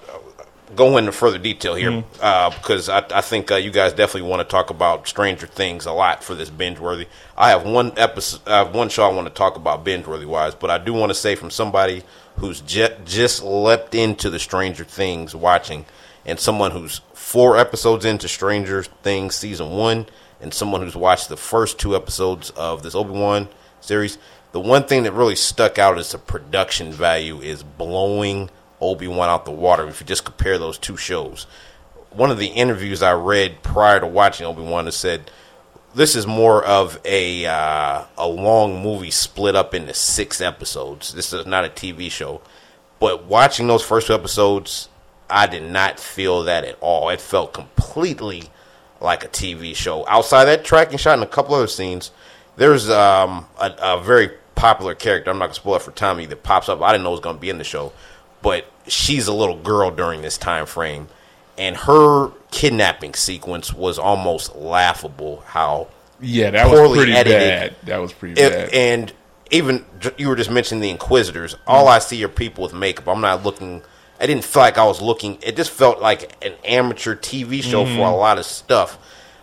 go 0.75 0.97
into 0.97 1.11
further 1.11 1.37
detail 1.37 1.75
here 1.75 1.91
Mm-hmm. 1.91 2.19
uh, 2.21 2.49
because 2.51 2.89
I, 2.89 2.99
I 3.11 3.21
think 3.21 3.51
uh, 3.51 3.55
you 3.55 3.71
guys 3.71 3.93
definitely 3.93 4.29
want 4.29 4.41
to 4.41 4.43
talk 4.51 4.69
about 4.69 5.07
Stranger 5.07 5.47
Things 5.47 5.85
a 5.85 5.91
lot 5.91 6.23
for 6.23 6.35
this 6.35 6.49
binge 6.49 6.77
worthy. 6.79 7.07
I 7.37 7.49
have 7.49 7.63
one 7.65 7.93
episode, 7.97 8.41
I 8.47 8.59
have 8.59 8.75
one 8.75 8.89
show 8.89 9.03
I 9.09 9.13
want 9.13 9.27
to 9.27 9.33
talk 9.33 9.55
about 9.55 9.83
binge 9.83 10.05
worthy 10.07 10.25
wise, 10.25 10.55
but 10.55 10.69
I 10.69 10.77
do 10.77 10.93
want 10.93 11.09
to 11.09 11.15
say 11.15 11.35
from 11.35 11.49
somebody 11.51 12.03
who's 12.37 12.61
je- 12.61 12.95
just 13.05 13.41
leapt 13.43 13.95
into 13.95 14.29
the 14.29 14.39
Stranger 14.39 14.83
Things 14.83 15.33
watching, 15.33 15.85
and 16.25 16.39
someone 16.39 16.71
who's 16.71 17.01
four 17.13 17.57
episodes 17.57 18.03
into 18.05 18.27
Stranger 18.27 18.83
Things 18.83 19.35
season 19.35 19.69
one, 19.71 20.05
and 20.41 20.53
someone 20.53 20.81
who's 20.81 20.95
watched 20.95 21.29
the 21.29 21.37
first 21.37 21.79
two 21.79 21.95
episodes 21.95 22.49
of 22.51 22.83
this 22.83 22.95
Obi 22.95 23.11
Wan 23.11 23.49
series. 23.81 24.17
The 24.51 24.59
one 24.59 24.85
thing 24.85 25.03
that 25.03 25.13
really 25.13 25.35
stuck 25.35 25.77
out 25.77 25.97
is 25.97 26.11
the 26.11 26.17
production 26.17 26.91
value 26.91 27.39
is 27.39 27.63
blowing 27.63 28.49
Obi 28.79 29.07
Wan 29.07 29.29
out 29.29 29.45
the 29.45 29.51
water. 29.51 29.87
If 29.87 29.99
you 29.99 30.07
just 30.07 30.25
compare 30.25 30.57
those 30.57 30.77
two 30.77 30.97
shows, 30.97 31.45
one 32.11 32.31
of 32.31 32.37
the 32.37 32.47
interviews 32.47 33.03
I 33.03 33.13
read 33.13 33.61
prior 33.63 33.99
to 33.99 34.07
watching 34.07 34.45
Obi 34.45 34.61
Wan 34.61 34.91
said 34.91 35.29
this 35.93 36.15
is 36.15 36.27
more 36.27 36.63
of 36.63 36.99
a 37.05 37.45
uh, 37.45 38.03
a 38.17 38.27
long 38.27 38.81
movie 38.81 39.11
split 39.11 39.55
up 39.55 39.73
into 39.73 39.93
six 39.93 40.41
episodes. 40.41 41.13
This 41.13 41.33
is 41.33 41.45
not 41.45 41.65
a 41.65 41.69
TV 41.69 42.09
show, 42.11 42.41
but 42.99 43.25
watching 43.25 43.67
those 43.67 43.83
first 43.83 44.07
two 44.07 44.13
episodes, 44.13 44.89
I 45.29 45.47
did 45.47 45.63
not 45.63 45.99
feel 45.99 46.43
that 46.43 46.63
at 46.63 46.77
all. 46.81 47.09
It 47.09 47.21
felt 47.21 47.53
completely 47.53 48.43
like 49.01 49.23
a 49.23 49.27
TV 49.27 49.75
show. 49.75 50.05
Outside 50.07 50.45
that 50.45 50.65
tracking 50.65 50.97
shot 50.97 51.15
and 51.15 51.23
a 51.23 51.27
couple 51.27 51.55
other 51.55 51.67
scenes, 51.67 52.11
there's 52.55 52.89
um, 52.89 53.45
a, 53.59 53.73
a 53.81 54.01
very 54.01 54.31
popular 54.55 54.95
character. 54.95 55.29
I'm 55.29 55.37
not 55.37 55.45
gonna 55.45 55.55
spoil 55.55 55.75
it 55.75 55.81
for 55.83 55.91
Tommy 55.91 56.25
that 56.25 56.43
pops 56.43 56.69
up. 56.69 56.81
I 56.81 56.91
didn't 56.91 57.03
know 57.03 57.09
it 57.09 57.13
was 57.13 57.19
gonna 57.21 57.37
be 57.37 57.49
in 57.49 57.57
the 57.57 57.63
show, 57.63 57.93
but 58.41 58.65
she's 58.87 59.27
a 59.27 59.33
little 59.33 59.57
girl 59.57 59.91
during 59.91 60.21
this 60.21 60.37
time 60.37 60.65
frame, 60.65 61.07
and 61.57 61.75
her 61.77 62.29
kidnapping 62.51 63.13
sequence 63.13 63.73
was 63.73 63.99
almost 63.99 64.55
laughable. 64.55 65.43
How 65.45 65.87
yeah. 66.19 66.51
That 66.51 66.69
was 66.69 66.97
pretty 66.97 67.13
edited. 67.13 67.39
bad. 67.39 67.75
That 67.87 67.97
was 67.97 68.13
pretty 68.13 68.41
it, 68.41 68.49
bad. 68.49 68.73
and 68.73 69.13
even 69.51 69.85
you 70.17 70.27
were 70.27 70.35
just 70.35 70.51
mentioning 70.51 70.81
the 70.81 70.89
Inquisitors. 70.89 71.55
All 71.65 71.87
I 71.87 71.99
see 71.99 72.23
are 72.23 72.29
people 72.29 72.63
with 72.63 72.73
makeup. 72.73 73.07
I'm 73.07 73.21
not 73.21 73.43
looking. 73.43 73.83
I 74.19 74.25
didn't 74.25 74.43
feel 74.45 74.63
like 74.63 74.77
I 74.77 74.85
was 74.85 75.01
looking. 75.01 75.37
It 75.41 75.55
just 75.55 75.71
felt 75.71 75.99
like 76.01 76.43
an 76.45 76.53
amateur 76.65 77.15
TV 77.15 77.61
show 77.61 77.85
for 77.85 78.01
a 78.01 78.15
lot 78.15 78.37
of 78.37 78.45
stuff. 78.45 78.97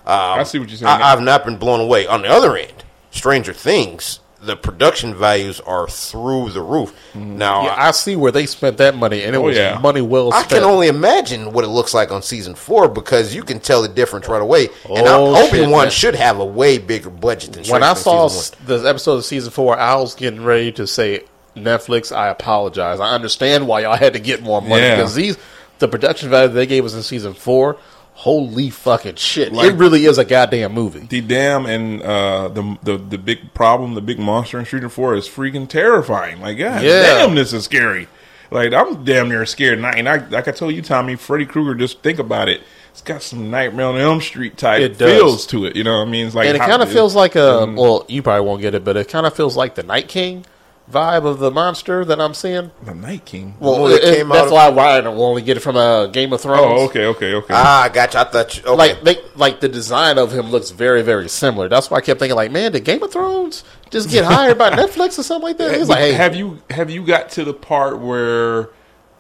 Um, 0.07 0.41
I 0.41 0.43
see 0.43 0.59
what 0.59 0.69
you're 0.69 0.79
saying. 0.79 0.91
I, 1.03 1.13
I've 1.13 1.23
not 1.23 1.45
been 1.45 1.57
blown 1.57 1.81
away. 1.81 2.07
On 2.07 2.23
the 2.23 2.29
other 2.29 2.57
end, 2.57 2.85
Stranger 3.11 3.53
Things. 3.53 4.21
The 4.43 4.57
production 4.57 5.15
values 5.15 5.59
are 5.61 5.89
through 5.89 6.51
the 6.51 6.61
roof. 6.61 6.95
Now, 7.15 7.63
Yeah, 7.65 7.77
I 7.79 7.93
see 7.93 8.15
where 8.15 8.31
they 8.31 8.45
spent 8.45 8.77
that 8.77 8.95
money, 8.95 9.23
and 9.23 9.35
it 9.35 9.39
Oh, 9.39 9.43
was 9.43 9.57
yeah. 9.57 9.79
money 9.79 10.03
well 10.03 10.33
spent. 10.33 10.53
I 10.53 10.55
can 10.57 10.65
only 10.65 10.89
imagine 10.89 11.55
what 11.55 11.65
it 11.65 11.69
looks 11.69 11.95
like 11.95 12.13
on 12.13 12.21
season 12.21 12.55
four 12.55 12.87
because 12.89 13.35
you 13.35 13.43
can 13.43 13.59
tell 13.59 13.81
the 13.81 13.89
difference 13.89 14.29
right 14.29 14.43
away. 14.43 14.65
And 14.85 15.07
Oh, 15.09 15.49
Obi 15.49 15.67
Wan 15.67 15.89
should 15.89 16.15
have 16.15 16.41
a 16.41 16.45
way 16.45 16.77
bigger 16.77 17.09
budget 17.09 17.53
than 17.55 17.61
when 17.61 17.65
Stranger 17.81 17.87
I 17.87 17.95
saw 17.95 18.29
season 18.29 18.59
s- 18.61 18.67
the 18.83 18.87
episode 18.87 19.15
of 19.15 19.25
season 19.25 19.51
four, 19.51 19.79
I 19.79 19.95
was 19.95 20.15
getting 20.15 20.45
ready 20.45 20.73
to 20.73 20.87
say, 20.87 21.23
Netflix, 21.57 22.15
I 22.15 22.29
apologize. 22.29 23.01
I 23.01 23.11
understand 23.15 23.67
why 23.67 23.81
y'all 23.81 23.97
had 23.97 24.13
to 24.15 24.19
get 24.19 24.43
more 24.43 24.61
money 24.63 24.83
Yeah. 24.83 24.97
because 24.97 25.15
these 25.15 25.37
the 25.79 25.89
production 25.89 26.31
value 26.31 26.49
they 26.53 26.67
gave 26.67 26.85
us 26.85 26.95
in 26.95 27.03
season 27.03 27.35
four. 27.35 27.77
Holy 28.17 28.71
fucking 28.71 29.17
shit! 29.17 29.53
Like- 29.53 29.73
it 29.73 29.75
really 29.75 30.05
is 30.07 30.19
a 30.19 30.25
goddamn 30.25 30.73
movie. 30.73 31.01
the 31.01 31.21
damn 31.21 31.67
and 31.67 32.01
uh, 32.01 32.47
the 32.49 32.79
the 32.85 32.97
the 32.97 33.19
big 33.19 33.53
problem, 33.55 33.95
the 33.95 34.01
big 34.01 34.21
monster 34.21 34.59
in 34.59 34.65
Street 34.65 34.89
Four 34.91 35.17
is 35.17 35.29
freaking 35.29 35.69
terrifying. 35.69 36.41
Like, 36.41 36.57
God 36.59 36.83
Yeah. 36.85 37.03
damn, 37.03 37.35
this 37.35 37.53
is 37.53 37.65
scary. 37.65 38.07
Like, 38.53 38.73
I'm 38.73 39.03
damn 39.05 39.29
near 39.29 39.45
scared. 39.47 39.79
And 39.79 39.87
I, 39.87 39.91
and 39.93 40.09
I 40.09 40.17
like 40.29 40.47
I 40.47 40.53
told 40.53 40.75
you, 40.77 40.83
Tommy, 40.83 41.17
Freddy 41.17 41.45
Krueger. 41.45 41.75
Just 41.75 42.03
think 42.03 42.21
about 42.21 42.49
it. 42.49 42.61
It's 42.93 43.01
got 43.03 43.21
some 43.21 43.51
Nightmare 43.51 43.87
on 43.87 43.97
Elm 43.97 44.21
Street 44.21 44.57
type 44.57 44.81
It 44.81 44.97
does. 44.97 45.11
feels 45.19 45.47
to 45.49 45.65
it. 45.65 45.75
You 45.75 45.83
know 45.83 45.99
what 45.99 46.07
I 46.07 46.11
mean? 46.11 46.27
It's 46.27 46.37
like 46.37 46.47
and 46.47 46.57
it 46.57 46.61
kind 46.61 46.83
of 46.83 46.93
feels 46.93 47.17
like 47.17 47.35
a 47.35 47.67
well, 47.67 48.05
you 48.09 48.23
probably 48.23 48.47
won't 48.47 48.63
get 48.63 48.77
it, 48.77 48.85
but 48.85 48.97
it 48.97 49.09
kind 49.09 49.27
of 49.27 49.35
feels 49.35 49.57
like 49.57 49.75
the 49.75 49.83
Night 49.83 50.07
King 50.07 50.47
vibe 50.91 51.25
of 51.25 51.39
the 51.39 51.51
monster 51.51 52.05
that 52.05 52.21
I'm 52.21 52.35
seeing. 52.35 52.71
the 52.83 52.95
Night 52.95 53.25
King. 53.25 53.57
Well, 53.59 53.79
movie 53.79 53.95
that 53.95 54.05
it- 54.13 54.17
came 54.19 54.29
that's 54.29 54.53
out- 54.53 54.53
why 54.53 54.71
Ryan 54.71 55.07
will 55.17 55.25
only 55.25 55.41
get 55.43 55.57
it 55.57 55.61
from 55.61 55.77
uh, 55.77 56.07
Game 56.07 56.33
of 56.33 56.41
Thrones. 56.43 56.61
oh, 56.81 56.85
okay, 56.87 57.07
okay, 57.07 57.35
okay. 57.35 57.55
Ah, 57.57 57.85
I 57.85 57.89
gotcha. 57.89 58.21
I 58.21 58.25
thought 58.25 58.57
you, 58.57 58.63
okay. 58.65 58.75
Like 58.77 59.03
they, 59.03 59.17
like 59.35 59.61
the 59.61 59.69
design 59.69 60.19
of 60.19 60.33
him 60.33 60.51
looks 60.51 60.71
very, 60.71 61.03
very 61.03 61.29
similar. 61.29 61.69
That's 61.69 61.91
why 61.91 61.99
I 61.99 62.01
kept 62.03 62.21
thinking, 62.21 62.37
like, 62.37 62.51
man, 62.53 62.73
did 62.73 62.85
Game 62.85 63.03
of 63.03 63.11
Thrones 63.13 63.65
just 63.91 64.11
get 64.11 64.25
hired 64.25 64.59
by 64.59 64.71
Netflix 64.77 65.19
or 65.19 65.23
something 65.23 65.49
like 65.49 65.59
that? 65.59 65.73
It's 65.75 65.89
like, 65.89 65.99
hey, 66.01 66.13
have 66.13 66.37
you 66.37 66.59
have 66.71 66.91
you 66.91 67.05
got 67.05 67.31
to 67.31 67.45
the 67.45 67.55
part 67.55 67.99
where 68.01 68.69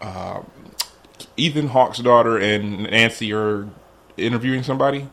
um, 0.02 0.50
Ethan 1.38 1.68
Hawke's 1.68 1.98
daughter 1.98 2.36
and 2.38 2.82
Nancy 2.84 3.32
are 3.32 3.66
interviewing 4.18 4.62
somebody? 4.62 5.08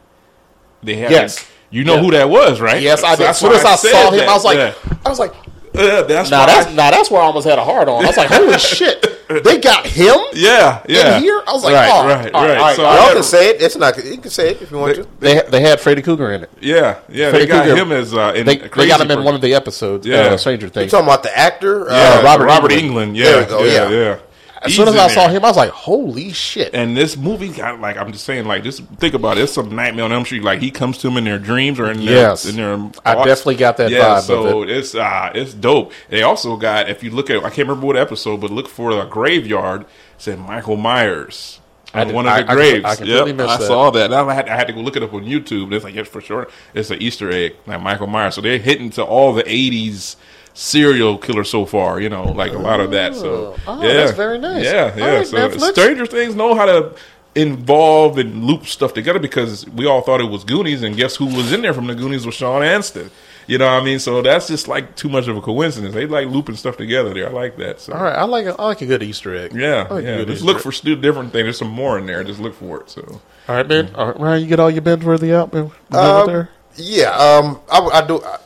They 0.83 0.95
have 0.97 1.11
Yes. 1.11 1.47
You 1.69 1.85
know 1.85 1.95
Yeah. 1.95 2.01
who 2.01 2.11
that 2.11 2.29
was, 2.29 2.59
right? 2.59 2.81
yes, 2.81 3.01
I 3.03 3.13
So 3.15 3.17
did. 3.19 3.27
As 3.29 3.37
soon 3.39 3.53
as 3.53 3.63
I 3.63 3.75
said 3.77 3.91
saw 3.91 4.11
him, 4.11 4.17
that. 4.17 4.27
I 4.27 4.33
was 4.33 4.43
like, 4.43 4.57
Yeah. 4.57 4.73
I 5.05 5.09
was 5.09 5.19
like, 5.19 5.33
Uh, 5.73 6.03
that's 6.03 6.29
now 6.29 6.45
that's 6.45 6.67
I- 6.67 6.73
now 6.73 6.91
that's 6.91 7.09
where 7.09 7.21
I 7.21 7.25
almost 7.25 7.47
had 7.47 7.57
a 7.57 7.63
hard 7.63 7.87
on. 7.87 8.03
I 8.03 8.07
was 8.07 8.17
like, 8.17 8.27
holy 8.29 8.57
shit, 8.59 9.01
they 9.43 9.57
got 9.59 9.85
him 9.87 10.17
yeah, 10.33 10.83
yeah. 10.89 11.15
in 11.17 11.23
here. 11.23 11.41
I 11.47 11.53
was 11.53 11.63
like, 11.63 11.73
right, 11.73 11.89
oh, 11.89 12.05
right, 12.07 12.33
all 12.33 12.45
right. 12.45 12.57
all 12.57 12.75
So 12.75 12.83
Y'all 12.83 13.13
can 13.13 13.23
say 13.23 13.49
it. 13.51 13.61
It's 13.61 13.77
not. 13.77 13.95
You 14.03 14.17
can 14.17 14.31
say 14.31 14.51
it 14.51 14.61
if 14.61 14.69
you 14.69 14.77
want 14.77 14.95
to. 14.95 15.07
They 15.21 15.41
they 15.49 15.61
had 15.61 15.79
Freddy 15.79 16.01
Krueger 16.01 16.31
in 16.33 16.43
it. 16.43 16.49
yeah, 16.59 16.99
yeah. 17.07 17.29
Freddy 17.29 17.45
They 17.45 17.47
got 17.51 17.63
Krueger. 17.65 17.81
him 17.81 17.91
as 17.93 18.13
uh, 18.13 18.33
in 18.35 18.45
They, 18.45 18.57
they 18.57 18.87
got 18.87 18.99
him 18.99 19.11
in 19.11 19.23
one 19.23 19.33
of 19.35 19.39
the 19.41 19.53
episodes. 19.53 20.05
Yeah. 20.05 20.17
uh, 20.17 20.37
Stranger 20.37 20.67
Things. 20.67 20.85
You 20.85 20.89
talking 20.91 21.07
about 21.07 21.23
the 21.23 21.37
actor? 21.37 21.85
yeah, 21.89 22.19
Uh, 22.19 22.23
Robert, 22.23 22.45
Robert 22.45 22.71
Englund. 22.71 23.15
Yeah, 23.15 23.23
There 23.25 23.39
we 23.43 23.45
go, 23.49 23.63
yeah, 23.63 23.89
yeah. 23.89 23.89
yeah. 23.89 24.19
As 24.63 24.75
soon 24.75 24.87
as 24.87 24.95
I 24.95 25.07
saw 25.07 25.27
him, 25.27 25.43
I 25.43 25.47
was 25.47 25.57
like, 25.57 25.71
holy 25.71 26.31
shit. 26.31 26.73
And 26.75 26.95
this 26.95 27.17
movie 27.17 27.49
got 27.49 27.79
like 27.81 27.97
I'm 27.97 28.11
just 28.11 28.25
saying, 28.25 28.45
like 28.45 28.63
just 28.63 28.83
think 28.97 29.13
about 29.15 29.37
it. 29.37 29.41
It's 29.45 29.53
some 29.53 29.75
Nightmare 29.75 30.05
on 30.05 30.11
Elm 30.11 30.23
Street. 30.25 30.43
Like 30.43 30.59
he 30.61 30.69
comes 30.71 30.97
to 30.99 31.07
them 31.07 31.17
in 31.17 31.23
their 31.23 31.39
dreams 31.39 31.79
or 31.79 31.89
in 31.89 31.97
their, 32.05 32.15
Yes. 32.15 32.45
in 32.45 32.55
their 32.57 32.73
I 33.05 33.15
definitely 33.25 33.55
got 33.55 33.77
that 33.77 33.89
yeah, 33.89 34.17
vibe 34.17 34.21
So 34.21 34.63
it's 34.63 34.93
uh 34.93 35.31
it's 35.33 35.53
dope. 35.53 35.91
They 36.09 36.21
also 36.23 36.57
got 36.57 36.89
if 36.89 37.03
you 37.03 37.09
look 37.11 37.29
at 37.29 37.37
I 37.43 37.49
can't 37.49 37.67
remember 37.67 37.87
what 37.87 37.97
episode, 37.97 38.41
but 38.41 38.51
look 38.51 38.67
for 38.67 38.93
the 38.93 39.05
graveyard. 39.05 39.81
It 39.81 39.87
said 40.19 40.39
Michael 40.39 40.77
Myers. 40.77 41.59
I 41.93 42.05
did- 42.05 42.13
one 42.15 42.25
of 42.27 42.33
the 42.33 42.51
I- 42.51 42.55
graves. 42.55 42.85
I 42.85 42.95
completely 42.95 43.27
Yep, 43.31 43.35
missed 43.35 43.49
I 43.49 43.57
that. 43.57 43.67
saw 43.67 43.89
that. 43.91 44.13
I 44.13 44.33
had, 44.33 44.47
I 44.47 44.55
had 44.55 44.67
to 44.67 44.73
go 44.73 44.79
look 44.79 44.95
it 44.95 45.03
up 45.03 45.13
on 45.13 45.25
YouTube. 45.25 45.63
And 45.63 45.73
it's 45.73 45.83
like, 45.83 45.93
yes, 45.95 46.07
for 46.07 46.21
sure. 46.21 46.47
It's 46.73 46.89
an 46.89 47.01
Easter 47.01 47.29
egg, 47.29 47.55
like 47.67 47.81
Michael 47.81 48.07
Myers. 48.07 48.35
So 48.35 48.41
they're 48.41 48.59
hitting 48.59 48.91
to 48.91 49.03
all 49.03 49.33
the 49.33 49.43
80s 49.43 50.15
serial 50.53 51.17
killer 51.17 51.43
so 51.43 51.65
far, 51.65 51.99
you 51.99 52.09
know, 52.09 52.23
like 52.31 52.51
a 52.53 52.57
lot 52.59 52.79
of 52.79 52.91
that. 52.91 53.15
So, 53.15 53.55
Oh, 53.67 53.81
yeah. 53.81 53.93
that's 53.93 54.11
very 54.17 54.37
nice. 54.37 54.63
Yeah, 54.63 54.95
yeah. 54.95 55.15
right, 55.17 55.27
so 55.27 55.37
Netflix. 55.37 55.71
Stranger 55.71 56.05
Things 56.05 56.35
know 56.35 56.55
how 56.55 56.65
to 56.65 56.95
involve 57.35 58.17
and 58.17 58.43
loop 58.43 58.65
stuff 58.65 58.93
together 58.93 59.19
because 59.19 59.67
we 59.69 59.85
all 59.85 60.01
thought 60.01 60.19
it 60.21 60.29
was 60.29 60.43
Goonies, 60.43 60.83
and 60.83 60.95
guess 60.95 61.15
who 61.15 61.25
was 61.25 61.53
in 61.53 61.61
there 61.61 61.73
from 61.73 61.87
the 61.87 61.95
Goonies 61.95 62.25
was 62.25 62.35
Sean 62.35 62.63
Astin. 62.63 63.09
You 63.47 63.57
know 63.57 63.65
what 63.65 63.81
I 63.81 63.85
mean? 63.85 63.99
So 63.99 64.21
that's 64.21 64.47
just 64.47 64.67
like 64.67 64.95
too 64.95 65.09
much 65.09 65.27
of 65.27 65.35
a 65.35 65.41
coincidence. 65.41 65.93
They 65.93 66.05
like 66.05 66.27
looping 66.27 66.55
stuff 66.55 66.77
together 66.77 67.13
there. 67.13 67.27
I 67.27 67.31
like 67.31 67.57
that. 67.57 67.79
So 67.81 67.93
All 67.93 68.03
right, 68.03 68.15
I 68.15 68.23
like 68.23 68.45
a, 68.45 68.55
I 68.59 68.65
like 68.65 68.81
a 68.81 68.85
good 68.85 69.01
Easter 69.01 69.35
egg. 69.35 69.53
yeah, 69.53 69.87
like 69.89 70.03
yeah. 70.05 70.17
Just 70.17 70.29
Easter 70.29 70.45
look 70.45 70.57
egg. 70.57 70.63
for 70.63 70.71
still 70.71 70.95
different 70.95 71.31
things. 71.33 71.45
There's 71.45 71.57
some 71.57 71.69
more 71.69 71.97
in 71.97 72.05
there. 72.05 72.23
Just 72.23 72.39
look 72.39 72.53
for 72.53 72.81
it. 72.81 72.89
So 72.89 73.21
All 73.49 73.55
right, 73.55 73.67
man. 73.67 73.93
All 73.95 74.07
right, 74.07 74.19
Ryan, 74.19 74.41
you 74.43 74.47
get 74.47 74.59
all 74.59 74.69
your 74.69 74.81
binge 74.83 75.03
worthy 75.03 75.33
out, 75.33 75.51
man. 75.53 75.71
You 75.91 75.97
Um, 75.99 76.27
there? 76.27 76.49
Yeah, 76.75 77.09
um, 77.11 77.59
I, 77.69 77.79
I 77.79 78.07
do. 78.07 78.21
I, 78.23 78.37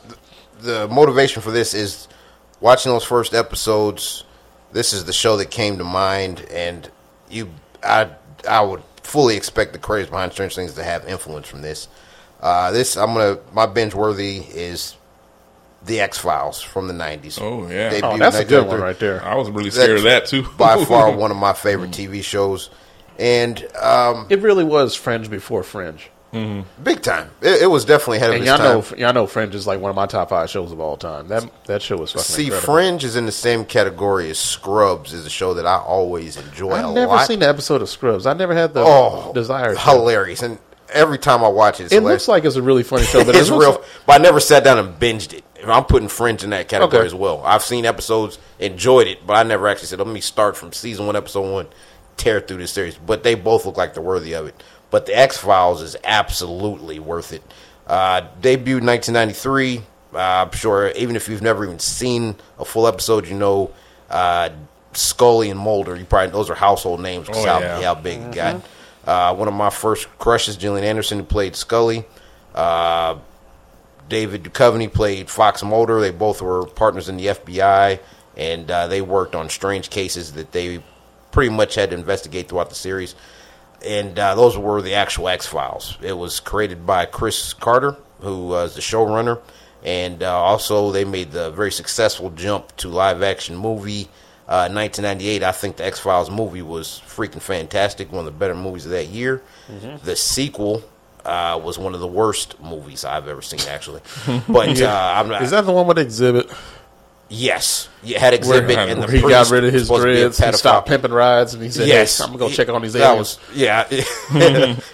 the 0.66 0.88
motivation 0.88 1.42
for 1.42 1.50
this 1.50 1.74
is 1.74 2.08
watching 2.60 2.92
those 2.92 3.04
first 3.04 3.34
episodes. 3.34 4.24
This 4.72 4.92
is 4.92 5.04
the 5.04 5.12
show 5.12 5.36
that 5.38 5.50
came 5.50 5.78
to 5.78 5.84
mind, 5.84 6.44
and 6.50 6.90
you, 7.30 7.50
I, 7.82 8.10
I 8.48 8.60
would 8.60 8.82
fully 9.02 9.36
expect 9.36 9.72
the 9.72 9.78
creators 9.78 10.10
behind 10.10 10.32
Stranger 10.32 10.54
Things 10.54 10.74
to 10.74 10.84
have 10.84 11.06
influence 11.08 11.48
from 11.48 11.62
this. 11.62 11.88
Uh, 12.40 12.70
this 12.72 12.96
I'm 12.96 13.14
gonna 13.14 13.38
my 13.52 13.66
binge 13.66 13.94
worthy 13.94 14.38
is 14.38 14.96
the 15.84 16.00
X 16.00 16.18
Files 16.18 16.60
from 16.60 16.88
the 16.88 16.94
'90s. 16.94 17.40
Oh, 17.40 17.66
yeah. 17.68 17.92
Debuted 17.92 18.14
Oh, 18.14 18.18
that's 18.18 18.36
a 18.36 18.44
good 18.44 18.66
one 18.66 18.80
right 18.80 18.98
there. 18.98 19.24
I 19.24 19.36
was 19.36 19.48
really 19.48 19.70
scared 19.70 19.98
of 19.98 20.02
that 20.02 20.26
too. 20.26 20.42
by 20.58 20.84
far 20.84 21.10
one 21.16 21.30
of 21.30 21.36
my 21.36 21.54
favorite 21.54 21.92
TV 21.92 22.22
shows, 22.22 22.68
and 23.18 23.64
um, 23.76 24.26
It 24.28 24.42
really 24.42 24.64
was 24.64 24.94
Fringe 24.94 25.30
before 25.30 25.62
Fringe. 25.62 26.10
Mm-hmm. 26.36 26.82
big 26.84 27.02
time. 27.02 27.30
It, 27.40 27.62
it 27.62 27.66
was 27.66 27.84
definitely 27.84 28.18
ahead 28.18 28.30
of 28.30 28.34
And 28.36 28.42
its 28.44 28.48
y'all 28.48 28.58
time. 28.82 28.98
know, 28.98 29.06
y'all 29.06 29.14
know, 29.14 29.26
Fringe 29.26 29.54
is 29.54 29.66
like 29.66 29.80
one 29.80 29.90
of 29.90 29.96
my 29.96 30.06
top 30.06 30.28
five 30.28 30.50
shows 30.50 30.72
of 30.72 30.80
all 30.80 30.96
time. 30.96 31.28
That 31.28 31.48
that 31.66 31.82
show 31.82 31.96
was 31.96 32.12
fucking 32.12 32.24
See, 32.24 32.44
incredible. 32.44 32.74
Fringe 32.74 33.04
is 33.04 33.16
in 33.16 33.26
the 33.26 33.32
same 33.32 33.64
category 33.64 34.30
as 34.30 34.38
Scrubs. 34.38 35.12
Is 35.12 35.24
a 35.26 35.30
show 35.30 35.54
that 35.54 35.66
I 35.66 35.78
always 35.78 36.36
enjoy 36.36 36.72
I've 36.72 36.94
never 36.94 37.12
lot. 37.14 37.26
seen 37.26 37.40
the 37.40 37.48
episode 37.48 37.82
of 37.82 37.88
Scrubs. 37.88 38.26
I 38.26 38.32
never 38.34 38.54
had 38.54 38.74
the 38.74 38.82
oh, 38.84 39.32
desire. 39.34 39.74
to. 39.74 39.80
hilarious! 39.80 40.42
And 40.42 40.58
every 40.90 41.18
time 41.18 41.42
I 41.44 41.48
watch 41.48 41.80
it, 41.80 41.84
it's 41.84 41.92
It 41.92 41.96
hilarious. 41.96 42.22
looks 42.22 42.28
like 42.28 42.44
it's 42.44 42.56
a 42.56 42.62
really 42.62 42.82
funny 42.82 43.04
show, 43.04 43.24
but 43.24 43.34
it's 43.36 43.48
it 43.50 43.56
real. 43.56 43.72
like- 43.72 43.80
but 44.06 44.20
I 44.20 44.22
never 44.22 44.40
sat 44.40 44.62
down 44.64 44.78
and 44.78 44.98
binged 44.98 45.32
it. 45.32 45.44
I'm 45.66 45.84
putting 45.84 46.08
Fringe 46.08 46.44
in 46.44 46.50
that 46.50 46.68
category 46.68 46.98
Okay. 47.00 47.06
as 47.06 47.14
well. 47.14 47.42
I've 47.44 47.62
seen 47.62 47.86
episodes, 47.86 48.38
enjoyed 48.60 49.08
it, 49.08 49.26
but 49.26 49.34
I 49.34 49.42
never 49.42 49.66
actually 49.66 49.86
said, 49.88 49.98
"Let 49.98 50.06
me 50.06 50.20
start 50.20 50.56
from 50.56 50.72
season 50.72 51.06
one, 51.06 51.16
episode 51.16 51.50
one, 51.50 51.66
tear 52.16 52.40
through 52.40 52.58
this 52.58 52.70
series." 52.70 52.96
But 52.98 53.24
they 53.24 53.34
both 53.34 53.66
look 53.66 53.76
like 53.76 53.94
they're 53.94 54.02
worthy 54.02 54.34
of 54.34 54.46
it. 54.46 54.62
But 54.90 55.06
the 55.06 55.16
X 55.18 55.36
Files 55.38 55.82
is 55.82 55.96
absolutely 56.04 56.98
worth 56.98 57.32
it. 57.32 57.42
Uh, 57.86 58.22
debuted 58.40 58.84
1993. 58.84 59.78
Uh, 60.14 60.18
I'm 60.18 60.50
sure, 60.52 60.90
even 60.92 61.16
if 61.16 61.28
you've 61.28 61.42
never 61.42 61.64
even 61.64 61.78
seen 61.78 62.36
a 62.58 62.64
full 62.64 62.86
episode, 62.86 63.26
you 63.28 63.34
know 63.36 63.70
uh, 64.10 64.50
Scully 64.92 65.50
and 65.50 65.58
Mulder. 65.60 65.96
You 65.96 66.04
probably 66.04 66.30
those 66.30 66.48
are 66.50 66.54
household 66.54 67.00
names 67.00 67.26
because 67.26 67.44
Oh, 67.44 67.48
how, 67.48 67.58
yeah. 67.60 67.82
how 67.82 67.94
big 67.94 68.20
it 68.20 68.34
got. 68.34 68.62
Uh, 69.04 69.34
one 69.34 69.46
of 69.48 69.54
my 69.54 69.70
first 69.70 70.08
crushes, 70.18 70.56
Gillian 70.56 70.84
Anderson, 70.84 71.18
who 71.18 71.24
played 71.24 71.54
Scully. 71.54 72.04
Uh, 72.54 73.18
David 74.08 74.44
Duchovny 74.44 74.92
played 74.92 75.28
Fox 75.28 75.62
Mulder. 75.62 76.00
They 76.00 76.10
both 76.12 76.40
were 76.40 76.64
partners 76.66 77.08
in 77.08 77.16
the 77.16 77.26
FBI, 77.26 78.00
and 78.36 78.70
uh, 78.70 78.86
they 78.86 79.00
worked 79.02 79.34
on 79.34 79.48
strange 79.48 79.90
cases 79.90 80.32
that 80.34 80.52
they 80.52 80.82
pretty 81.32 81.50
much 81.50 81.74
had 81.74 81.90
to 81.90 81.96
investigate 81.96 82.48
throughout 82.48 82.68
the 82.68 82.74
series. 82.76 83.14
And 83.86 84.18
uh, 84.18 84.34
those 84.34 84.58
were 84.58 84.82
the 84.82 84.94
actual 84.94 85.28
X 85.28 85.46
Files. 85.46 85.96
It 86.02 86.14
was 86.14 86.40
created 86.40 86.84
by 86.84 87.06
Chris 87.06 87.54
Carter, 87.54 87.96
who 88.20 88.48
was 88.48 88.74
the 88.74 88.80
showrunner, 88.80 89.40
and 89.84 90.22
uh, 90.22 90.36
also 90.36 90.90
they 90.90 91.04
made 91.04 91.30
the 91.30 91.50
very 91.52 91.70
successful 91.70 92.30
jump 92.30 92.76
to 92.78 92.88
live 92.88 93.22
action 93.22 93.56
movie. 93.56 94.08
Uh, 94.48 94.70
1998, 94.70 95.42
I 95.42 95.52
think 95.52 95.76
the 95.76 95.84
X 95.84 95.98
Files 96.00 96.30
movie 96.30 96.62
was 96.62 97.00
freaking 97.06 97.42
fantastic, 97.42 98.10
one 98.12 98.20
of 98.20 98.26
the 98.26 98.30
better 98.38 98.54
movies 98.54 98.84
of 98.84 98.92
that 98.92 99.06
year. 99.06 99.42
The 100.04 100.14
sequel 100.16 100.82
uh, 101.24 101.60
was 101.62 101.78
one 101.78 101.94
of 101.94 102.00
the 102.00 102.06
worst 102.06 102.60
movies 102.60 103.04
I've 103.04 103.26
ever 103.28 103.42
seen, 103.42 103.60
actually. 103.68 104.02
But 104.48 104.80
uh, 104.82 105.12
I'm 105.16 105.28
not. 105.28 105.42
Is 105.42 105.50
that 105.50 105.66
the 105.66 105.72
one 105.72 105.86
with 105.86 105.96
Xzibit? 105.98 106.52
Yes, 107.28 107.88
you 108.04 108.18
had 108.18 108.34
Xzibit 108.34 108.68
Where- 108.68 108.88
and 108.88 109.02
the 109.02 109.10
he 109.10 109.20
got 109.20 109.50
rid 109.50 109.64
of 109.64 109.72
his 109.72 109.88
supposed 109.88 110.02
to 110.02 110.06
be 110.06 110.12
a 110.12 110.20
dreads, 110.28 110.38
he 110.38 110.52
stopped 110.52 110.88
pimping 110.88 111.10
rides, 111.10 111.54
and 111.54 111.62
he 111.62 111.70
said, 111.70 111.88
Yes, 111.88 112.18
"Hey, 112.18 112.24
I'm 112.24 112.30
gonna 112.30 112.38
go 112.38 112.48
check 112.48 112.68
on 112.68 112.82
these 112.82 112.92
That 112.92 113.02
aliens." 113.10 113.38
was 113.48 113.56
yeah. 113.58 113.82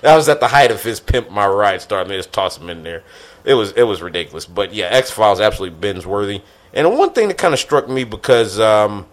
that 0.00 0.16
was 0.16 0.28
at 0.30 0.40
the 0.40 0.48
height 0.48 0.70
of 0.70 0.82
his 0.82 0.98
pimp 0.98 1.30
my 1.30 1.46
ride 1.46 1.82
star. 1.82 2.04
They 2.04 2.16
just 2.16 2.32
toss 2.32 2.56
him 2.56 2.70
in 2.70 2.84
there. 2.84 3.02
It 3.44 3.52
was 3.52 3.72
it 3.72 3.82
was 3.82 4.00
ridiculous. 4.00 4.46
But 4.46 4.72
yeah, 4.72 4.86
X 4.86 5.10
Files 5.10 5.40
absolutely 5.40 5.78
binge 5.78 6.06
worthy. 6.06 6.40
And 6.72 6.96
one 6.96 7.12
thing 7.12 7.28
that 7.28 7.36
kind 7.36 7.52
of 7.52 7.60
struck 7.60 7.86
me 7.86 8.04
because 8.04 8.58
um, 8.58 9.06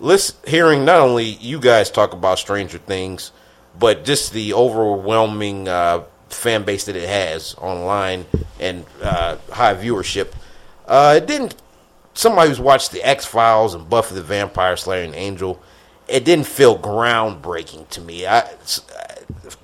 listen, 0.00 0.36
hearing 0.44 0.84
not 0.84 0.98
only 0.98 1.24
you 1.26 1.60
guys 1.60 1.92
talk 1.92 2.12
about 2.12 2.40
Stranger 2.40 2.78
Things, 2.78 3.30
but 3.78 4.04
just 4.04 4.32
the 4.32 4.54
overwhelming 4.54 5.68
uh, 5.68 6.02
fan 6.28 6.64
base 6.64 6.86
that 6.86 6.96
it 6.96 7.08
has 7.08 7.54
online 7.58 8.26
and 8.58 8.84
uh, 9.00 9.36
high 9.52 9.74
viewership. 9.74 10.32
Uh, 10.88 11.14
it 11.22 11.26
didn't. 11.26 11.54
Somebody 12.14 12.48
who's 12.48 12.60
watched 12.60 12.92
the 12.92 13.02
X 13.02 13.24
Files 13.26 13.74
and 13.74 13.88
Buffy 13.90 14.14
the 14.14 14.22
Vampire 14.22 14.76
Slayer 14.76 15.04
and 15.04 15.14
Angel, 15.14 15.60
it 16.08 16.24
didn't 16.24 16.46
feel 16.46 16.78
groundbreaking 16.78 17.88
to 17.90 18.00
me. 18.00 18.26
I, 18.26 18.48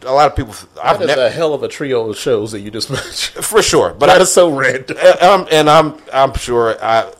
a 0.02 0.12
lot 0.12 0.28
of 0.31 0.36
people, 0.36 0.55
I've 0.82 0.98
That 0.98 1.02
is 1.02 1.06
never, 1.09 1.27
a 1.27 1.31
hell 1.31 1.55
of 1.55 1.62
a 1.62 1.68
trio 1.68 2.09
of 2.09 2.16
shows 2.18 2.52
that 2.52 2.60
you 2.60 2.70
just 2.70 2.90
mentioned. 2.90 3.44
for 3.44 3.62
sure, 3.62 3.93
but 3.94 4.06
That 4.06 4.18
I, 4.18 4.22
is 4.22 4.32
so 4.32 4.51
random. 4.52 4.97
um, 5.20 5.47
and 5.51 5.68
I'm, 5.70 5.94
I'm 6.12 6.35
sure 6.35 6.77
I, 6.82 7.12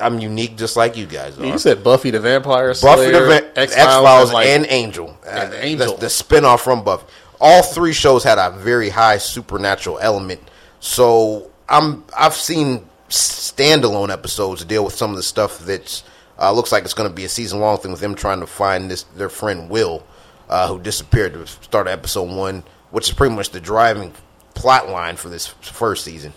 I'm 0.00 0.18
unique 0.18 0.56
just 0.56 0.76
like 0.76 0.96
you 0.96 1.06
guys 1.06 1.38
are. 1.38 1.46
You 1.46 1.56
said 1.58 1.82
Buffy 1.84 2.10
the 2.10 2.20
Vampire 2.20 2.74
Slayer, 2.74 2.96
Buffy 2.96 3.10
the 3.12 3.52
X 3.60 3.74
Files 3.76 4.32
like, 4.32 4.48
and 4.48 4.66
Angel, 4.68 5.16
and 5.26 5.52
Uh, 5.54 5.56
Angel. 5.56 5.94
the, 5.94 6.00
the 6.00 6.06
spinoff 6.06 6.60
from 6.60 6.82
Buffy. 6.84 7.06
All 7.40 7.62
three 7.62 7.92
shows 7.92 8.24
had 8.24 8.38
a 8.38 8.50
very 8.50 8.88
high 8.90 9.18
supernatural 9.18 9.98
element. 10.00 10.40
So 10.80 11.50
I'm 11.68 12.04
I've 12.16 12.34
seen 12.34 12.86
standalone 13.08 14.10
episodes 14.10 14.60
to 14.60 14.66
deal 14.66 14.84
with 14.84 14.94
some 14.94 15.10
of 15.10 15.16
the 15.16 15.22
stuff 15.22 15.60
that 15.60 16.02
uh, 16.38 16.52
looks 16.52 16.72
like 16.72 16.84
it's 16.84 16.94
going 16.94 17.08
to 17.08 17.14
be 17.14 17.24
a 17.24 17.28
season 17.28 17.60
long 17.60 17.78
thing 17.78 17.90
with 17.90 18.00
them 18.00 18.14
trying 18.14 18.40
to 18.40 18.46
find 18.46 18.90
this 18.90 19.02
their 19.02 19.28
friend 19.28 19.70
Will, 19.70 20.04
uh, 20.48 20.68
who 20.68 20.80
disappeared 20.80 21.34
to 21.34 21.46
start 21.46 21.86
episode 21.86 22.34
one, 22.34 22.64
which 22.90 23.08
is 23.08 23.14
pretty 23.14 23.34
much 23.34 23.50
the 23.50 23.60
driving 23.60 24.12
plot 24.54 24.88
line 24.88 25.16
for 25.16 25.28
this 25.28 25.46
first 25.46 26.04
season. 26.04 26.32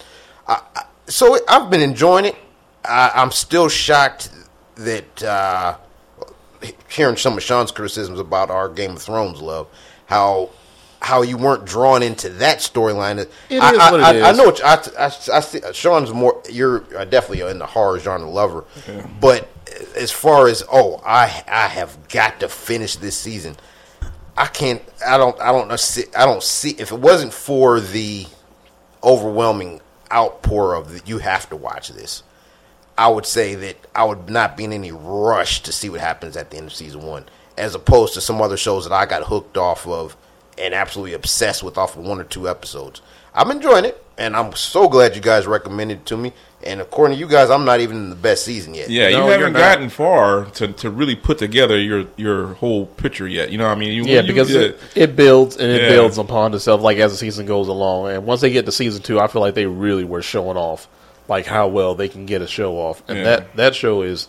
I, 0.48 0.61
I, 0.76 0.84
so 1.07 1.39
I've 1.48 1.69
been 1.69 1.81
enjoying 1.81 2.26
it. 2.26 2.35
I, 2.85 3.11
I'm 3.15 3.31
still 3.31 3.69
shocked 3.69 4.30
that. 4.76 5.23
Uh, 5.23 5.77
hearing 6.89 7.18
some 7.18 7.38
of 7.38 7.44
Sean's 7.44 7.72
criticisms 7.72 8.19
about 8.19 8.49
our 8.49 8.69
Game 8.69 8.91
of 8.91 9.02
Thrones 9.02 9.41
love, 9.41 9.68
how 10.07 10.49
how 11.02 11.22
you 11.22 11.38
weren't 11.38 11.65
drawn 11.65 12.02
into 12.03 12.30
that 12.30 12.60
storyline. 12.60 13.19
It 13.49 13.61
I, 13.61 13.72
is 13.74 13.80
I, 13.80 13.91
what 13.91 13.99
it 13.99 14.03
I, 14.24 14.30
I 14.30 14.32
know 14.34 14.45
what 14.45 14.60
you- 14.60 14.65
I, 14.65 14.76
I, 15.06 15.06
I 15.38 15.40
see. 15.41 15.61
Sean's 15.74 16.11
more. 16.11 16.41
You're 16.49 16.84
uh, 16.98 17.06
definitely 17.06 17.49
in 17.49 17.60
the 17.60 17.65
horror 17.65 17.99
genre 17.99 18.30
lover, 18.30 18.65
but 19.19 19.48
as 19.95 20.11
far 20.11 20.48
as 20.48 20.64
oh, 20.72 21.02
I 21.06 21.44
I 21.48 21.68
have 21.68 22.07
got 22.10 22.40
to 22.41 22.49
finish 22.49 22.95
this 22.95 23.18
season. 23.18 23.56
I 24.36 24.45
can't. 24.48 24.82
I 25.06 25.18
don't. 25.18 25.40
I 25.41 25.52
don't 25.52 25.80
see- 25.80 26.06
I 26.15 26.26
don't 26.26 26.44
see 26.44 26.72
if 26.72 26.91
it 26.91 26.99
wasn't 26.99 27.34
for 27.34 27.80
the 27.80 28.28
overwhelming 29.03 29.82
outpour 30.11 30.74
of 30.76 30.91
the, 30.94 31.02
you 31.06 31.19
have 31.19 31.49
to 31.49 31.56
watch 31.56 31.90
this. 31.90 32.24
I 32.98 33.10
would 33.10 33.26
say 33.26 33.56
that 33.56 33.78
I 33.94 34.03
would 34.06 34.30
not 34.30 34.57
be 34.57 34.64
in 34.64 34.74
any 34.74 34.91
rush 34.91 35.61
to 35.64 35.72
see 35.72 35.90
what 35.90 35.99
happens 36.02 36.36
at 36.36 36.49
the 36.49 36.57
end 36.57 36.68
of 36.68 36.74
season 36.74 37.03
one, 37.03 37.26
as 37.57 37.76
opposed 37.76 38.15
to 38.15 38.22
some 38.22 38.41
other 38.41 38.57
shows 38.57 38.86
that 38.88 38.94
I 38.94 39.06
got 39.06 39.24
hooked 39.26 39.57
off 39.57 39.86
of 39.88 40.18
and 40.57 40.73
absolutely 40.73 41.13
obsessed 41.13 41.63
with 41.63 41.77
off 41.77 41.97
of 41.97 42.05
one 42.05 42.19
or 42.19 42.23
two 42.23 42.47
episodes. 42.49 43.01
I'm 43.34 43.51
enjoying 43.51 43.85
it, 43.85 44.03
and 44.17 44.35
I'm 44.35 44.53
so 44.55 44.88
glad 44.89 45.15
you 45.15 45.21
guys 45.21 45.45
recommended 45.45 45.99
it 45.99 46.05
to 46.07 46.17
me. 46.17 46.34
And 46.63 46.81
according 46.81 47.15
to 47.17 47.19
you 47.19 47.27
guys, 47.27 47.51
I'm 47.51 47.65
not 47.65 47.81
even 47.81 47.97
in 47.97 48.09
the 48.09 48.15
best 48.15 48.43
season 48.43 48.73
yet. 48.73 48.89
Yeah, 48.89 49.09
No, 49.09 49.25
you 49.25 49.31
haven't 49.31 49.53
not. 49.53 49.59
gotten 49.59 49.89
far 49.89 50.45
to, 50.55 50.69
to 50.69 50.89
really 50.89 51.15
put 51.15 51.38
together 51.38 51.79
your 51.79 52.05
your 52.17 52.47
whole 52.55 52.88
picture 52.88 53.27
yet. 53.27 53.51
You 53.51 53.59
know, 53.59 53.65
what 53.67 53.77
I 53.77 53.79
mean, 53.79 53.91
you, 53.93 54.03
Yeah, 54.05 54.21
you- 54.21 54.27
because 54.27 54.49
yeah. 54.49 54.61
it, 54.61 54.79
it 54.95 55.15
builds 55.15 55.55
and 55.57 55.69
it 55.71 55.84
Yeah. 55.84 55.89
builds 55.89 56.17
upon 56.17 56.55
itself 56.55 56.81
like 56.81 56.97
as 56.97 57.11
the 57.11 57.17
season 57.17 57.45
goes 57.45 57.67
along. 57.67 58.09
And 58.09 58.25
once 58.25 58.41
they 58.41 58.49
get 58.49 58.65
to 58.65 58.71
season 58.71 59.03
two, 59.03 59.19
I 59.19 59.27
feel 59.27 59.41
like 59.43 59.53
they 59.53 59.67
really 59.67 60.03
were 60.03 60.23
showing 60.23 60.57
off 60.57 60.88
like 61.27 61.45
how 61.45 61.67
well 61.67 61.93
they 61.93 62.07
can 62.09 62.25
get 62.25 62.41
a 62.41 62.47
show 62.47 62.73
off. 62.77 63.03
And 63.07 63.19
Yeah. 63.19 63.23
that 63.25 63.55
that 63.57 63.75
show 63.75 64.01
is, 64.01 64.27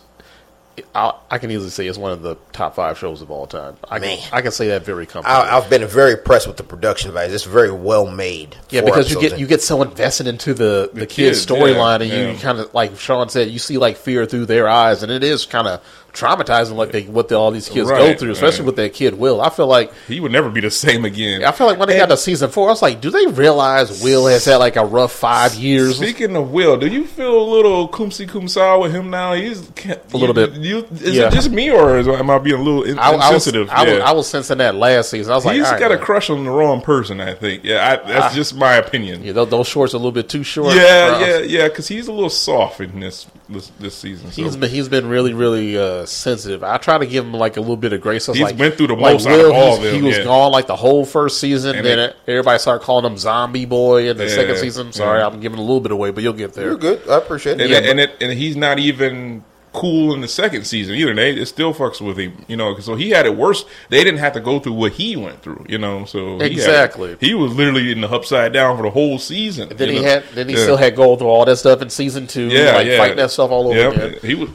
I, 0.95 1.13
I 1.29 1.37
can 1.37 1.51
easily 1.51 1.69
say 1.69 1.87
it's 1.87 1.97
one 1.97 2.11
of 2.11 2.21
the 2.21 2.35
top 2.51 2.75
five 2.75 2.97
shows 2.97 3.21
of 3.21 3.31
all 3.31 3.47
time. 3.47 3.77
I 3.89 3.99
Man. 3.99 4.17
can, 4.17 4.33
I 4.33 4.41
can 4.41 4.51
say 4.51 4.69
that 4.69 4.83
very 4.83 5.05
comfortably. 5.05 5.35
I, 5.35 5.57
I've 5.57 5.69
been 5.69 5.85
very 5.87 6.13
impressed 6.13 6.47
with 6.47 6.57
the 6.57 6.63
production 6.63 7.11
value. 7.11 7.33
It's 7.33 7.43
very 7.43 7.71
well 7.71 8.07
made. 8.07 8.55
Yeah, 8.69 8.81
because 8.81 9.11
you 9.11 9.19
get 9.19 9.33
in. 9.33 9.39
you 9.39 9.47
get 9.47 9.61
so 9.61 9.81
invested 9.81 10.27
into 10.27 10.53
the 10.53 10.89
the, 10.93 11.05
kid's 11.05 11.45
kids, 11.45 11.45
storyline, 11.45 11.99
yeah, 11.99 12.05
and 12.05 12.11
yeah. 12.11 12.31
you 12.31 12.39
kind 12.39 12.59
of 12.59 12.73
like 12.73 12.97
Sean 12.97 13.29
said, 13.29 13.49
you 13.49 13.59
see 13.59 13.77
like 13.77 13.97
fear 13.97 14.25
through 14.25 14.45
their 14.45 14.67
eyes, 14.67 15.03
and 15.03 15.11
it 15.11 15.23
is 15.23 15.45
kind 15.45 15.67
of 15.67 15.83
traumatizing, 16.13 16.75
like 16.75 16.91
they 16.91 17.03
what 17.03 17.27
the, 17.27 17.35
all 17.35 17.51
these 17.51 17.69
kids 17.69 17.89
go 17.89 18.13
through, 18.15 18.31
especially 18.31 18.61
right. 18.61 18.65
with 18.67 18.75
that 18.77 18.93
kid 18.93 19.17
Will. 19.17 19.41
I 19.41 19.49
feel 19.49 19.67
like 19.67 19.93
he 20.07 20.19
would 20.19 20.31
never 20.31 20.49
be 20.49 20.61
the 20.61 20.71
same 20.71 21.05
again. 21.05 21.43
I 21.43 21.51
feel 21.51 21.67
like 21.67 21.79
when 21.79 21.87
they 21.87 21.97
got 21.97 22.07
to 22.07 22.17
season 22.17 22.49
four, 22.49 22.67
I 22.67 22.71
was 22.71 22.81
like, 22.81 23.01
do 23.01 23.09
they 23.09 23.27
realize 23.27 24.03
Will 24.03 24.27
has 24.27 24.45
had 24.45 24.57
like 24.57 24.75
a 24.75 24.85
rough 24.85 25.11
five 25.11 25.55
years? 25.55 25.97
Speaking 25.97 26.35
of 26.35 26.51
Will, 26.51 26.77
do 26.77 26.87
you 26.87 27.05
feel 27.05 27.41
a 27.41 27.47
little 27.49 27.87
kumsi 27.89 28.27
kumsa 28.27 28.81
with 28.81 28.93
him 28.93 29.09
now? 29.09 29.33
He's 29.33 29.69
A 29.85 30.17
little 30.17 30.33
bit. 30.33 30.53
You, 30.53 30.87
is 30.91 31.15
Yeah. 31.15 31.27
it 31.27 31.33
just 31.33 31.51
me 31.51 31.71
or 31.71 31.97
is, 31.97 32.07
am 32.07 32.29
I 32.29 32.37
being 32.39 32.59
a 32.59 32.61
little 32.61 32.83
in, 32.83 32.99
I, 32.99 33.11
I 33.11 33.15
was, 33.15 33.25
insensitive? 33.25 33.69
I, 33.69 33.83
was, 33.83 34.03
I 34.03 34.11
was 34.11 34.27
sensing 34.27 34.57
that 34.59 34.75
last 34.75 35.09
season. 35.09 35.31
I 35.31 35.35
was 35.35 35.45
like, 35.45 35.55
He's 35.55 35.65
right, 35.65 35.79
got 35.79 35.91
a 35.91 35.97
crush 35.97 36.29
on 36.29 36.43
the 36.43 36.51
wrong 36.51 36.81
person. 36.81 37.19
I 37.21 37.33
think. 37.33 37.63
Yeah, 37.63 37.99
I, 38.03 38.07
that's 38.07 38.35
just 38.35 38.55
my 38.55 38.75
opinion. 38.75 39.23
Yeah, 39.23 39.33
those, 39.33 39.49
those 39.49 39.67
shorts 39.67 39.93
are 39.93 39.97
a 39.97 39.99
little 39.99 40.11
bit 40.11 40.29
too 40.29 40.43
short. 40.43 40.75
Yeah, 40.75 41.19
yeah, 41.19 41.37
yeah. 41.39 41.67
Because 41.67 41.87
he's 41.87 42.07
a 42.07 42.13
little 42.13 42.29
soft 42.29 42.79
in 42.81 42.99
this 42.99 43.27
this, 43.49 43.67
this 43.79 43.95
season. 43.95 44.31
So. 44.31 44.43
He's 44.43 44.55
been 44.55 44.69
he's 44.69 44.89
been 44.89 45.07
really 45.09 45.33
really 45.33 45.77
uh, 45.77 45.98
sensitive. 46.05 46.63
I 46.63 46.77
try 46.77 46.97
to 46.97 47.05
give 47.05 47.25
him 47.25 47.33
like 47.33 47.57
a 47.57 47.61
little 47.61 47.77
bit 47.77 47.93
of 47.93 48.01
grace. 48.01 48.27
I 48.27 48.31
was 48.31 48.37
He's 48.39 48.45
like, 48.45 48.59
went 48.59 48.75
through 48.75 48.87
the 48.87 48.93
like 48.95 49.13
most 49.13 49.27
out 49.27 49.33
of 49.39 49.45
Will, 49.47 49.53
all 49.53 49.77
of 49.77 49.83
them, 49.83 49.95
He 49.95 50.01
was 50.01 50.17
yeah. 50.17 50.23
gone 50.23 50.51
like 50.51 50.67
the 50.67 50.75
whole 50.75 51.05
first 51.05 51.39
season. 51.39 51.75
And 51.75 51.85
then 51.85 51.99
it- 51.99 52.15
everybody 52.27 52.59
started 52.59 52.83
calling 52.83 53.05
him 53.05 53.17
Zombie 53.17 53.65
Boy 53.65 54.09
in 54.09 54.17
the 54.17 54.25
Yeah, 54.27 54.35
second 54.35 54.57
season. 54.57 54.91
Sorry, 54.93 55.19
yeah. 55.19 55.27
I'm 55.27 55.39
giving 55.39 55.59
a 55.59 55.63
little 55.63 55.81
bit 55.81 55.91
away, 55.91 56.11
but 56.11 56.23
you'll 56.23 56.33
get 56.33 56.53
there. 56.53 56.65
You're 56.67 56.77
good. 56.77 57.01
I 57.09 57.17
appreciate 57.17 57.59
it. 57.59 57.61
and 57.61 57.69
Yeah, 57.71 57.77
it, 57.79 57.85
and, 57.89 57.99
it, 57.99 58.11
and 58.21 58.33
he's 58.33 58.55
not 58.55 58.79
even 58.79 59.43
cool 59.71 60.15
in 60.15 60.21
the 60.21 60.27
second 60.27 60.65
season 60.65 60.95
either. 60.95 61.13
They 61.13 61.29
it 61.33 61.45
still 61.45 61.75
fucks 61.75 62.01
with 62.01 62.17
him, 62.17 62.43
you 62.47 62.57
know. 62.57 62.79
So 62.79 62.95
he 62.95 63.11
had 63.11 63.27
it 63.27 63.35
worse. 63.37 63.65
They 63.89 64.03
didn't 64.03 64.19
have 64.19 64.33
to 64.33 64.39
go 64.39 64.59
through 64.59 64.73
what 64.73 64.93
he 64.93 65.15
went 65.15 65.43
through, 65.43 65.63
you 65.69 65.77
know. 65.77 66.05
So 66.05 66.37
he 66.37 66.41
had- 66.43 66.51
Exactly. 66.53 67.17
he, 67.19 67.35
was 67.35 67.53
literally 67.53 67.91
in 67.91 68.01
the 68.01 68.09
upside 68.09 68.51
down 68.51 68.77
for 68.77 68.81
the 68.83 68.89
whole 68.89 69.19
season. 69.19 69.69
Then 69.69 69.89
he 69.89 69.97
know? 69.99 70.07
had 70.07 70.23
then 70.33 70.49
he 70.49 70.55
Yeah. 70.55 70.63
still 70.63 70.77
had 70.77 70.95
go 70.95 71.15
through 71.15 71.27
all 71.27 71.45
that 71.45 71.57
stuff 71.57 71.83
in 71.83 71.91
season 71.91 72.25
two. 72.25 72.47
yeah, 72.47 72.73
like 72.77 72.87
yeah, 72.87 72.97
fighting 72.97 73.17
that 73.17 73.29
stuff 73.29 73.51
all 73.51 73.67
over 73.67 73.77
yeah, 73.77 73.89
again. 73.91 74.15
He 74.23 74.33
was, 74.33 74.49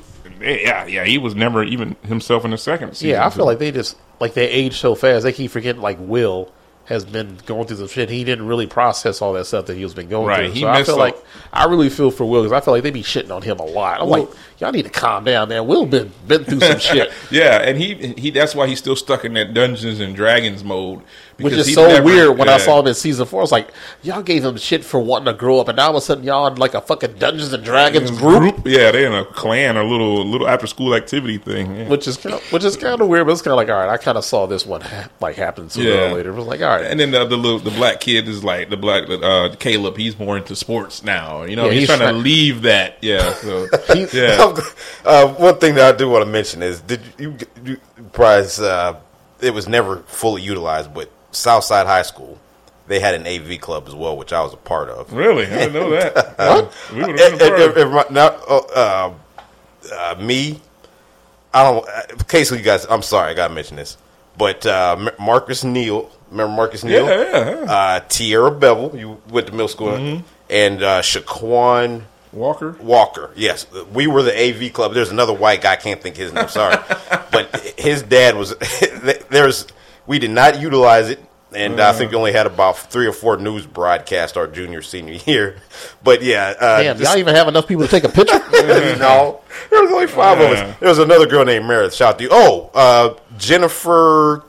Eh, 0.45 0.59
yeah, 0.62 0.87
yeah. 0.87 1.05
He 1.05 1.19
was 1.19 1.35
never 1.35 1.62
even 1.65 1.97
himself 2.07 2.45
in 2.45 2.51
the 2.51 2.59
second 2.59 2.95
season. 2.95 3.11
Yeah, 3.11 3.27
I 3.27 3.31
feel 3.31 3.47
like 3.47 3.59
they 3.59 3.73
just 3.73 3.97
like 4.21 4.35
they 4.35 4.49
age 4.49 4.77
so 4.79 4.95
fast. 4.95 5.25
They 5.25 5.33
keep 5.33 5.51
forgetting 5.51 5.83
like 5.83 5.97
Will 6.01 6.53
has 6.87 7.03
been 7.05 7.39
going 7.47 7.66
through 7.66 7.79
some 7.79 7.89
shit. 7.89 8.11
He 8.11 8.25
didn't 8.25 8.47
really 8.47 8.66
process 8.66 9.23
all 9.23 9.33
that 9.33 9.47
stuff 9.47 9.65
that 9.66 9.75
he 9.77 9.83
was 9.85 9.95
been 9.95 10.09
going 10.11 10.27
Right, 10.27 10.45
through. 10.47 10.53
he 10.53 10.61
So 10.61 10.69
I 10.69 10.85
feel 10.85 10.95
up. 10.97 11.01
like 11.01 11.16
I 11.53 11.65
really 11.65 11.89
feel 11.89 12.11
for 12.11 12.27
Will 12.27 12.43
because 12.43 12.53
I 12.53 12.62
feel 12.62 12.75
like 12.75 12.83
they 12.83 12.91
be 12.91 13.03
shitting 13.03 13.31
on 13.35 13.41
him 13.41 13.59
a 13.59 13.65
lot. 13.65 14.03
I'm 14.03 14.09
Well- 14.11 14.21
like, 14.25 14.31
y'all 14.59 14.72
need 14.72 14.85
to 14.85 14.90
calm 14.90 15.24
down, 15.24 15.48
man. 15.48 15.66
Will 15.66 15.86
been 15.86 16.12
been 16.26 16.44
through 16.44 16.60
some 16.60 16.78
shit. 16.78 17.12
Yeah, 17.31 17.60
and 17.62 17.78
he 17.78 18.14
he 18.18 18.31
that's 18.31 18.55
why 18.55 18.66
he's 18.66 18.78
still 18.78 18.97
stuck 18.97 19.24
in 19.24 19.35
that 19.35 19.55
Dungeons 19.55 20.01
and 20.01 20.14
Dragons 20.16 20.62
mode. 20.64 21.01
Which 21.36 21.51
because 21.51 21.66
is 21.66 21.74
so 21.74 21.89
never- 21.89 22.05
weird 22.05 22.39
when 22.39 22.48
I 22.48 22.59
saw 22.59 22.78
him 22.78 22.86
in 22.86 22.94
season 22.94 23.26
four. 23.26 23.40
I 23.40 23.43
was 23.43 23.51
like 23.51 23.68
y'all 24.05 24.22
gave 24.22 24.44
him 24.44 24.56
shit 24.56 24.85
for 24.85 25.01
wanting 25.01 25.26
to 25.26 25.32
grow 25.32 25.59
up, 25.59 25.66
and 25.66 25.76
now 25.76 25.86
all 25.86 25.90
of 25.90 25.97
a 25.97 26.01
sudden 26.01 26.22
y'all 26.22 26.47
in 26.47 26.55
like 26.55 26.74
a 26.74 26.81
fucking 26.81 27.14
Dungeons 27.14 27.52
and 27.52 27.64
Dragons 27.64 28.12
group, 28.12 28.59
Yeah, 28.64 28.93
they're 28.93 29.06
in 29.06 29.12
a 29.12 29.24
clan, 29.24 29.76
a 29.76 29.82
little 29.82 30.24
little 30.24 30.47
after 30.47 30.68
school 30.68 30.94
activity 30.94 31.39
thing. 31.39 31.74
Yeah. 31.74 31.89
which 31.89 32.06
is 32.06 32.16
kind 32.16 32.36
of, 32.36 32.52
which 32.52 32.62
is 32.62 32.76
kind 32.76 33.01
of 33.01 33.09
weird. 33.09 33.26
But 33.26 33.32
it's 33.32 33.43
kind 33.43 33.51
of 33.52 33.56
like 33.56 33.68
all 33.68 33.74
right, 33.74 33.89
I 33.89 33.97
kind 33.97 34.16
of 34.16 34.24
saw 34.24 34.47
this 34.47 34.64
one 34.64 34.82
ha- 34.82 35.09
like 35.20 35.35
happen 35.35 35.68
sooner 35.70 35.90
Yeah. 35.90 36.10
or 36.10 36.14
later. 36.14 36.31
It 36.31 36.35
was 36.36 36.47
like 36.47 36.60
all 36.62 36.68
right, 36.68 36.85
And 36.85 37.01
then 37.01 37.10
the, 37.10 37.24
the 37.24 37.36
little 37.36 37.59
the 37.59 37.72
black 37.72 37.98
kid 38.01 38.28
is 38.28 38.44
like 38.44 38.70
the 38.70 38.76
black 38.76 39.10
uh, 39.10 39.56
Caleb. 39.59 39.97
He's 39.97 40.16
more 40.16 40.36
into 40.36 40.55
sports 40.55 41.02
now. 41.02 41.43
You 41.43 41.56
know, 41.56 41.64
Yeah, 41.66 41.72
he's, 41.72 41.89
he's 41.89 41.98
trying 41.98 42.14
to 42.14 42.16
leave 42.16 42.62
that. 42.62 42.98
Yeah, 43.02 43.32
so 43.35 43.66
yeah. 44.12 44.36
uh, 45.05 45.29
one 45.35 45.59
thing 45.59 45.75
that 45.77 45.95
I 45.95 45.97
do 45.97 46.09
want 46.09 46.25
to 46.25 46.31
mention 46.31 46.62
is 46.62 46.81
did 46.81 47.01
you, 47.19 47.37
you 47.65 47.77
prize 48.12 48.61
uh, 48.61 48.97
it 49.41 49.53
was 49.55 49.69
never 49.69 49.99
fully 50.07 50.43
utilized, 50.43 50.93
but 50.95 51.11
Southside 51.33 51.87
High 51.87 52.03
School 52.03 52.39
they 52.87 53.01
had 53.01 53.15
an 53.15 53.27
AV 53.27 53.59
club 53.61 53.85
as 53.89 53.95
well, 53.95 54.15
which 54.16 54.31
I 54.33 54.43
was 54.43 54.53
a 54.53 54.59
part 54.59 54.91
of. 54.91 55.11
Really, 55.12 55.47
I 55.47 55.49
didn't 55.69 55.73
know 55.73 55.91
that. 55.91 56.71
We 56.93 57.01
would 57.03 57.19
have 57.19 57.39
been 57.39 57.49
a 57.49 57.51
part 57.51 57.61
if- 57.61 57.77
of 57.77 57.97
if 57.97 58.11
now, 58.11 58.27
uh, 58.49 59.15
uh, 59.93 60.15
me, 60.21 60.61
I 61.53 61.62
don't. 61.62 61.89
uh, 61.89 62.03
In 62.39 62.59
you 62.59 62.62
guys, 62.65 62.85
I'm 62.91 63.03
sorry, 63.03 63.31
I 63.31 63.35
gotta 63.35 63.55
mention 63.55 63.77
this, 63.77 63.97
but 64.37 64.66
uh, 64.66 65.11
Marcus 65.19 65.65
Neal, 65.65 66.11
remember 66.31 66.55
Marcus 66.55 66.85
Neal? 66.85 67.07
Yeah, 67.07 67.23
yeah, 67.23 67.51
yeah. 67.65 67.73
Uh, 67.73 68.01
Tierra 68.09 68.51
Bevel, 68.51 68.95
you 68.99 69.21
went 69.31 69.47
to 69.47 69.53
middle 69.53 69.69
school, 69.69 69.89
Mm-hmm. 69.93 70.23
and 70.51 70.83
uh, 70.83 71.01
Shaquan 71.01 72.03
Walker. 72.35 72.73
Walker. 72.81 73.31
Yes, 73.36 73.66
we 73.93 74.06
were 74.06 74.23
the 74.23 74.36
AV 74.36 74.73
club. 74.73 74.94
There's 74.94 75.11
another 75.11 75.32
white 75.32 75.62
guy. 75.62 75.73
I 75.73 75.77
can't 75.77 76.01
think 76.02 76.16
his 76.16 76.32
name. 76.32 76.48
Sorry, 76.48 76.77
but 77.32 77.55
his 77.78 78.02
dad 78.02 78.36
was. 78.36 78.55
There's. 79.31 79.66
We 80.06 80.19
did 80.19 80.32
not 80.32 80.61
utilize 80.61 81.09
it, 81.09 81.24
and 81.55 81.81
I 81.81 81.93
think 81.93 82.11
we 82.11 82.16
only 82.19 82.32
had 82.32 82.47
about 82.47 82.77
three 82.78 83.06
or 83.06 83.12
four 83.12 83.36
news 83.39 83.66
broadcasts 83.66 84.36
our 84.36 84.47
junior 84.47 84.82
senior 84.82 85.15
year. 85.27 85.56
But 86.02 86.23
yeah, 86.23 86.55
uh, 86.61 86.82
damn, 86.82 86.98
just- 86.98 87.11
y'all 87.11 87.19
even 87.19 87.35
have 87.35 87.48
enough 87.48 87.66
people 87.66 87.85
to 87.85 87.90
take 87.90 88.05
a 88.05 88.09
picture. 88.09 88.39
no, 88.52 89.40
there 89.70 89.82
was 89.82 89.90
only 89.90 90.06
five 90.06 90.39
of 90.40 90.51
us. 90.51 90.78
There 90.81 90.89
was 90.90 90.98
another 90.98 91.27
girl 91.27 91.44
named 91.44 91.66
Meredith. 91.66 91.94
Shout 91.94 92.15
out 92.15 92.19
to 92.19 92.24
you. 92.24 92.31
Oh, 92.32 92.70
uh, 92.74 93.15
Jennifer 93.39 94.44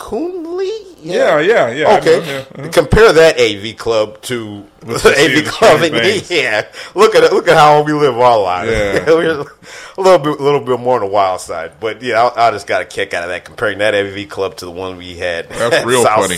Coonley. 0.00 0.96
Yeah, 1.02 1.40
yeah, 1.40 1.70
yeah. 1.70 1.88
I 1.88 1.98
Okay, 1.98 2.18
know, 2.20 2.24
yeah. 2.26 2.44
Uh-huh. 2.58 2.68
compare 2.72 3.12
that 3.12 3.38
AV 3.40 3.76
club 3.76 4.20
to 4.22 4.66
Let's 4.84 5.02
the 5.02 5.10
AV 5.10 5.44
club. 5.46 5.80
things. 5.80 6.30
Yeah, 6.30 6.66
look 6.94 7.14
at 7.14 7.24
it. 7.24 7.32
Look 7.32 7.48
at 7.48 7.56
how 7.56 7.82
we 7.82 7.92
live 7.92 8.18
our 8.18 8.38
lives. 8.38 8.70
Yeah. 8.70 9.06
We're 9.06 9.40
a 9.40 10.00
little 10.00 10.18
bit, 10.18 10.40
a 10.40 10.42
little 10.42 10.60
bit 10.60 10.78
more 10.80 10.96
on 10.96 11.00
the 11.02 11.06
wild 11.06 11.40
side. 11.40 11.72
But 11.80 12.02
yeah, 12.02 12.22
I, 12.22 12.48
I 12.48 12.50
just 12.50 12.66
got 12.66 12.82
a 12.82 12.84
kick 12.84 13.14
out 13.14 13.22
of 13.24 13.30
that 13.30 13.44
comparing 13.44 13.78
that 13.78 13.94
AV 13.94 14.28
club 14.28 14.56
to 14.56 14.64
the 14.66 14.70
one 14.70 14.96
we 14.98 15.16
had. 15.16 15.48
That's 15.48 15.76
at 15.76 15.86
real 15.86 16.04
funny. 16.04 16.36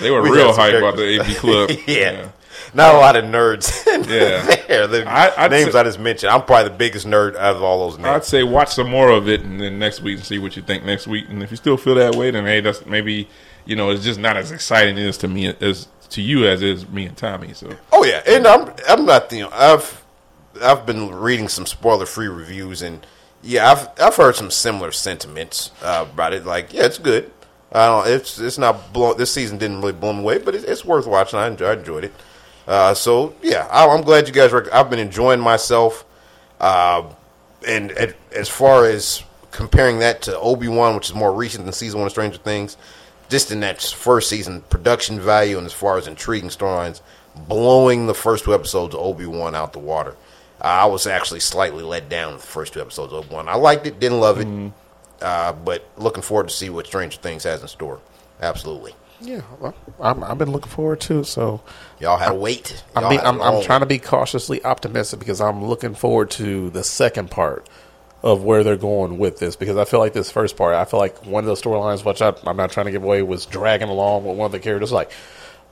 They 0.00 0.10
were 0.10 0.22
We 0.22 0.30
real 0.30 0.52
hype 0.52 0.74
about 0.74 0.96
the. 0.96 1.20
AV 1.20 1.36
club. 1.36 1.70
yeah. 1.86 2.12
Yeah. 2.12 2.28
Not 2.74 2.94
a 2.94 2.98
lot 2.98 3.16
of 3.16 3.24
nerds 3.24 3.84
Yeah. 3.86 4.56
there. 4.66 4.86
The 4.86 5.04
I- 5.06 5.48
names 5.48 5.72
say- 5.72 5.78
I 5.80 5.82
just 5.84 5.98
mentioned. 5.98 6.30
I'm 6.30 6.42
probably 6.42 6.70
the 6.70 6.76
biggest 6.76 7.06
nerd 7.06 7.36
out 7.36 7.56
of 7.56 7.62
all 7.62 7.88
those 7.88 7.98
names. 7.98 8.08
I'd 8.08 8.24
say 8.24 8.42
watch 8.42 8.74
some 8.74 8.90
more 8.90 9.10
of 9.10 9.28
it, 9.28 9.42
and 9.42 9.60
then 9.60 9.78
next 9.78 10.00
week 10.02 10.16
and 10.18 10.24
see 10.26 10.38
what 10.38 10.56
you 10.56 10.62
think 10.62 10.84
next 10.84 11.06
week. 11.06 11.26
And 11.28 11.42
if 11.42 11.50
you 11.50 11.56
still 11.56 11.76
feel 11.76 11.94
that 11.96 12.14
way, 12.14 12.30
then 12.30 12.44
hey, 12.44 12.60
that's 12.60 12.84
maybe 12.86 13.28
you 13.64 13.76
know 13.76 13.90
it's 13.90 14.04
just 14.04 14.18
not 14.20 14.36
as 14.36 14.50
exciting 14.52 14.98
as 14.98 15.16
to 15.18 15.28
me 15.28 15.46
as 15.60 15.88
to 16.10 16.22
you 16.22 16.46
as 16.46 16.62
is 16.62 16.88
me 16.88 17.06
and 17.06 17.16
Tommy. 17.16 17.52
So 17.54 17.76
Oh 17.92 18.04
yeah, 18.04 18.22
and 18.26 18.46
I'm 18.46 18.72
I'm 18.88 19.04
not 19.06 19.30
you 19.32 19.42
know 19.44 19.50
I've 19.52 20.04
I've 20.62 20.84
been 20.86 21.10
reading 21.14 21.48
some 21.48 21.66
spoiler 21.66 22.06
free 22.06 22.28
reviews 22.28 22.82
and 22.82 23.06
yeah 23.42 23.70
I've 23.70 23.88
I've 24.00 24.16
heard 24.16 24.34
some 24.36 24.50
similar 24.50 24.90
sentiments 24.92 25.70
uh, 25.82 26.06
about 26.10 26.32
it. 26.34 26.44
Like 26.46 26.72
yeah, 26.72 26.84
it's 26.86 26.98
good. 26.98 27.30
I 27.70 27.86
don't. 27.86 28.08
It's 28.08 28.38
it's 28.38 28.56
not 28.56 28.92
blow. 28.94 29.12
This 29.12 29.30
season 29.32 29.58
didn't 29.58 29.80
really 29.80 29.92
blow 29.92 30.14
me 30.14 30.20
away, 30.20 30.38
but 30.38 30.54
it's, 30.54 30.64
it's 30.64 30.84
worth 30.86 31.06
watching. 31.06 31.38
I 31.38 31.48
enjoyed, 31.48 31.76
I 31.76 31.80
enjoyed 31.80 32.04
it. 32.04 32.12
Uh, 32.68 32.92
so 32.94 33.34
yeah, 33.42 33.66
I, 33.70 33.88
I'm 33.88 34.02
glad 34.02 34.28
you 34.28 34.34
guys. 34.34 34.52
Rec- 34.52 34.72
I've 34.72 34.90
been 34.90 34.98
enjoying 34.98 35.40
myself. 35.40 36.04
Uh, 36.60 37.10
and 37.66 37.90
at, 37.92 38.14
as 38.32 38.48
far 38.48 38.84
as 38.84 39.22
comparing 39.50 40.00
that 40.00 40.22
to 40.22 40.38
Obi 40.38 40.68
Wan, 40.68 40.94
which 40.94 41.08
is 41.08 41.14
more 41.14 41.32
recent 41.32 41.64
than 41.64 41.72
season 41.72 41.98
one 41.98 42.06
of 42.06 42.12
Stranger 42.12 42.38
Things, 42.38 42.76
just 43.28 43.50
in 43.50 43.60
that 43.60 43.80
first 43.82 44.28
season, 44.28 44.60
production 44.68 45.18
value 45.18 45.56
and 45.56 45.66
as 45.66 45.72
far 45.72 45.98
as 45.98 46.06
intriguing 46.06 46.50
storylines, 46.50 47.00
blowing 47.48 48.06
the 48.06 48.14
first 48.14 48.44
two 48.44 48.54
episodes 48.54 48.94
of 48.94 49.00
Obi 49.00 49.26
Wan 49.26 49.54
out 49.54 49.72
the 49.72 49.78
water. 49.78 50.14
Uh, 50.60 50.64
I 50.64 50.84
was 50.86 51.06
actually 51.06 51.40
slightly 51.40 51.82
let 51.82 52.08
down 52.08 52.32
with 52.34 52.42
the 52.42 52.48
first 52.48 52.72
two 52.74 52.80
episodes 52.80 53.12
of 53.12 53.24
Obi 53.24 53.34
Wan. 53.34 53.48
I 53.48 53.54
liked 53.54 53.86
it, 53.86 53.98
didn't 53.98 54.20
love 54.20 54.40
it, 54.40 54.72
uh, 55.22 55.52
but 55.52 55.88
looking 55.96 56.22
forward 56.22 56.48
to 56.48 56.54
see 56.54 56.68
what 56.68 56.86
Stranger 56.86 57.18
Things 57.18 57.44
has 57.44 57.62
in 57.62 57.68
store. 57.68 58.00
Absolutely, 58.40 58.94
yeah, 59.20 59.42
well, 59.60 59.74
I'm, 60.00 60.22
I've 60.22 60.38
been 60.38 60.52
looking 60.52 60.70
forward 60.70 61.00
to 61.02 61.20
it. 61.20 61.24
So 61.24 61.62
y'all 62.00 62.18
had 62.18 62.28
to 62.28 62.34
wait. 62.34 62.84
I'm, 62.94 63.02
Y'all 63.02 63.12
had 63.12 63.20
I'm, 63.26 63.40
I'm 63.40 63.62
trying 63.62 63.80
to 63.80 63.86
be 63.86 63.98
cautiously 63.98 64.64
optimistic 64.64 65.18
because 65.18 65.40
I'm 65.40 65.64
looking 65.64 65.94
forward 65.94 66.30
to 66.32 66.70
the 66.70 66.84
second 66.84 67.30
part 67.30 67.68
of 68.22 68.42
where 68.42 68.64
they're 68.64 68.76
going 68.76 69.18
with 69.18 69.38
this. 69.38 69.56
Because 69.56 69.76
I 69.76 69.84
feel 69.84 70.00
like 70.00 70.12
this 70.12 70.30
first 70.30 70.56
part, 70.56 70.74
I 70.74 70.84
feel 70.84 71.00
like 71.00 71.24
one 71.26 71.44
of 71.44 71.48
the 71.48 71.60
storylines, 71.60 72.04
which 72.04 72.22
I, 72.22 72.34
I'm 72.46 72.56
not 72.56 72.70
trying 72.70 72.86
to 72.86 72.92
give 72.92 73.02
away, 73.04 73.22
was 73.22 73.46
dragging 73.46 73.88
along 73.88 74.24
with 74.24 74.36
one 74.36 74.46
of 74.46 74.52
the 74.52 74.60
characters. 74.60 74.92
Like, 74.92 75.10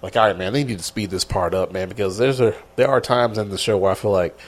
like, 0.02 0.16
all 0.16 0.26
right, 0.26 0.36
man, 0.36 0.52
they 0.52 0.64
need 0.64 0.78
to 0.78 0.84
speed 0.84 1.10
this 1.10 1.24
part 1.24 1.54
up, 1.54 1.72
man, 1.72 1.88
because 1.88 2.18
there's 2.18 2.40
a 2.40 2.54
there 2.76 2.88
are 2.88 3.00
times 3.00 3.38
in 3.38 3.48
the 3.48 3.58
show 3.58 3.78
where 3.78 3.92
I 3.92 3.94
feel 3.94 4.10
like 4.12 4.38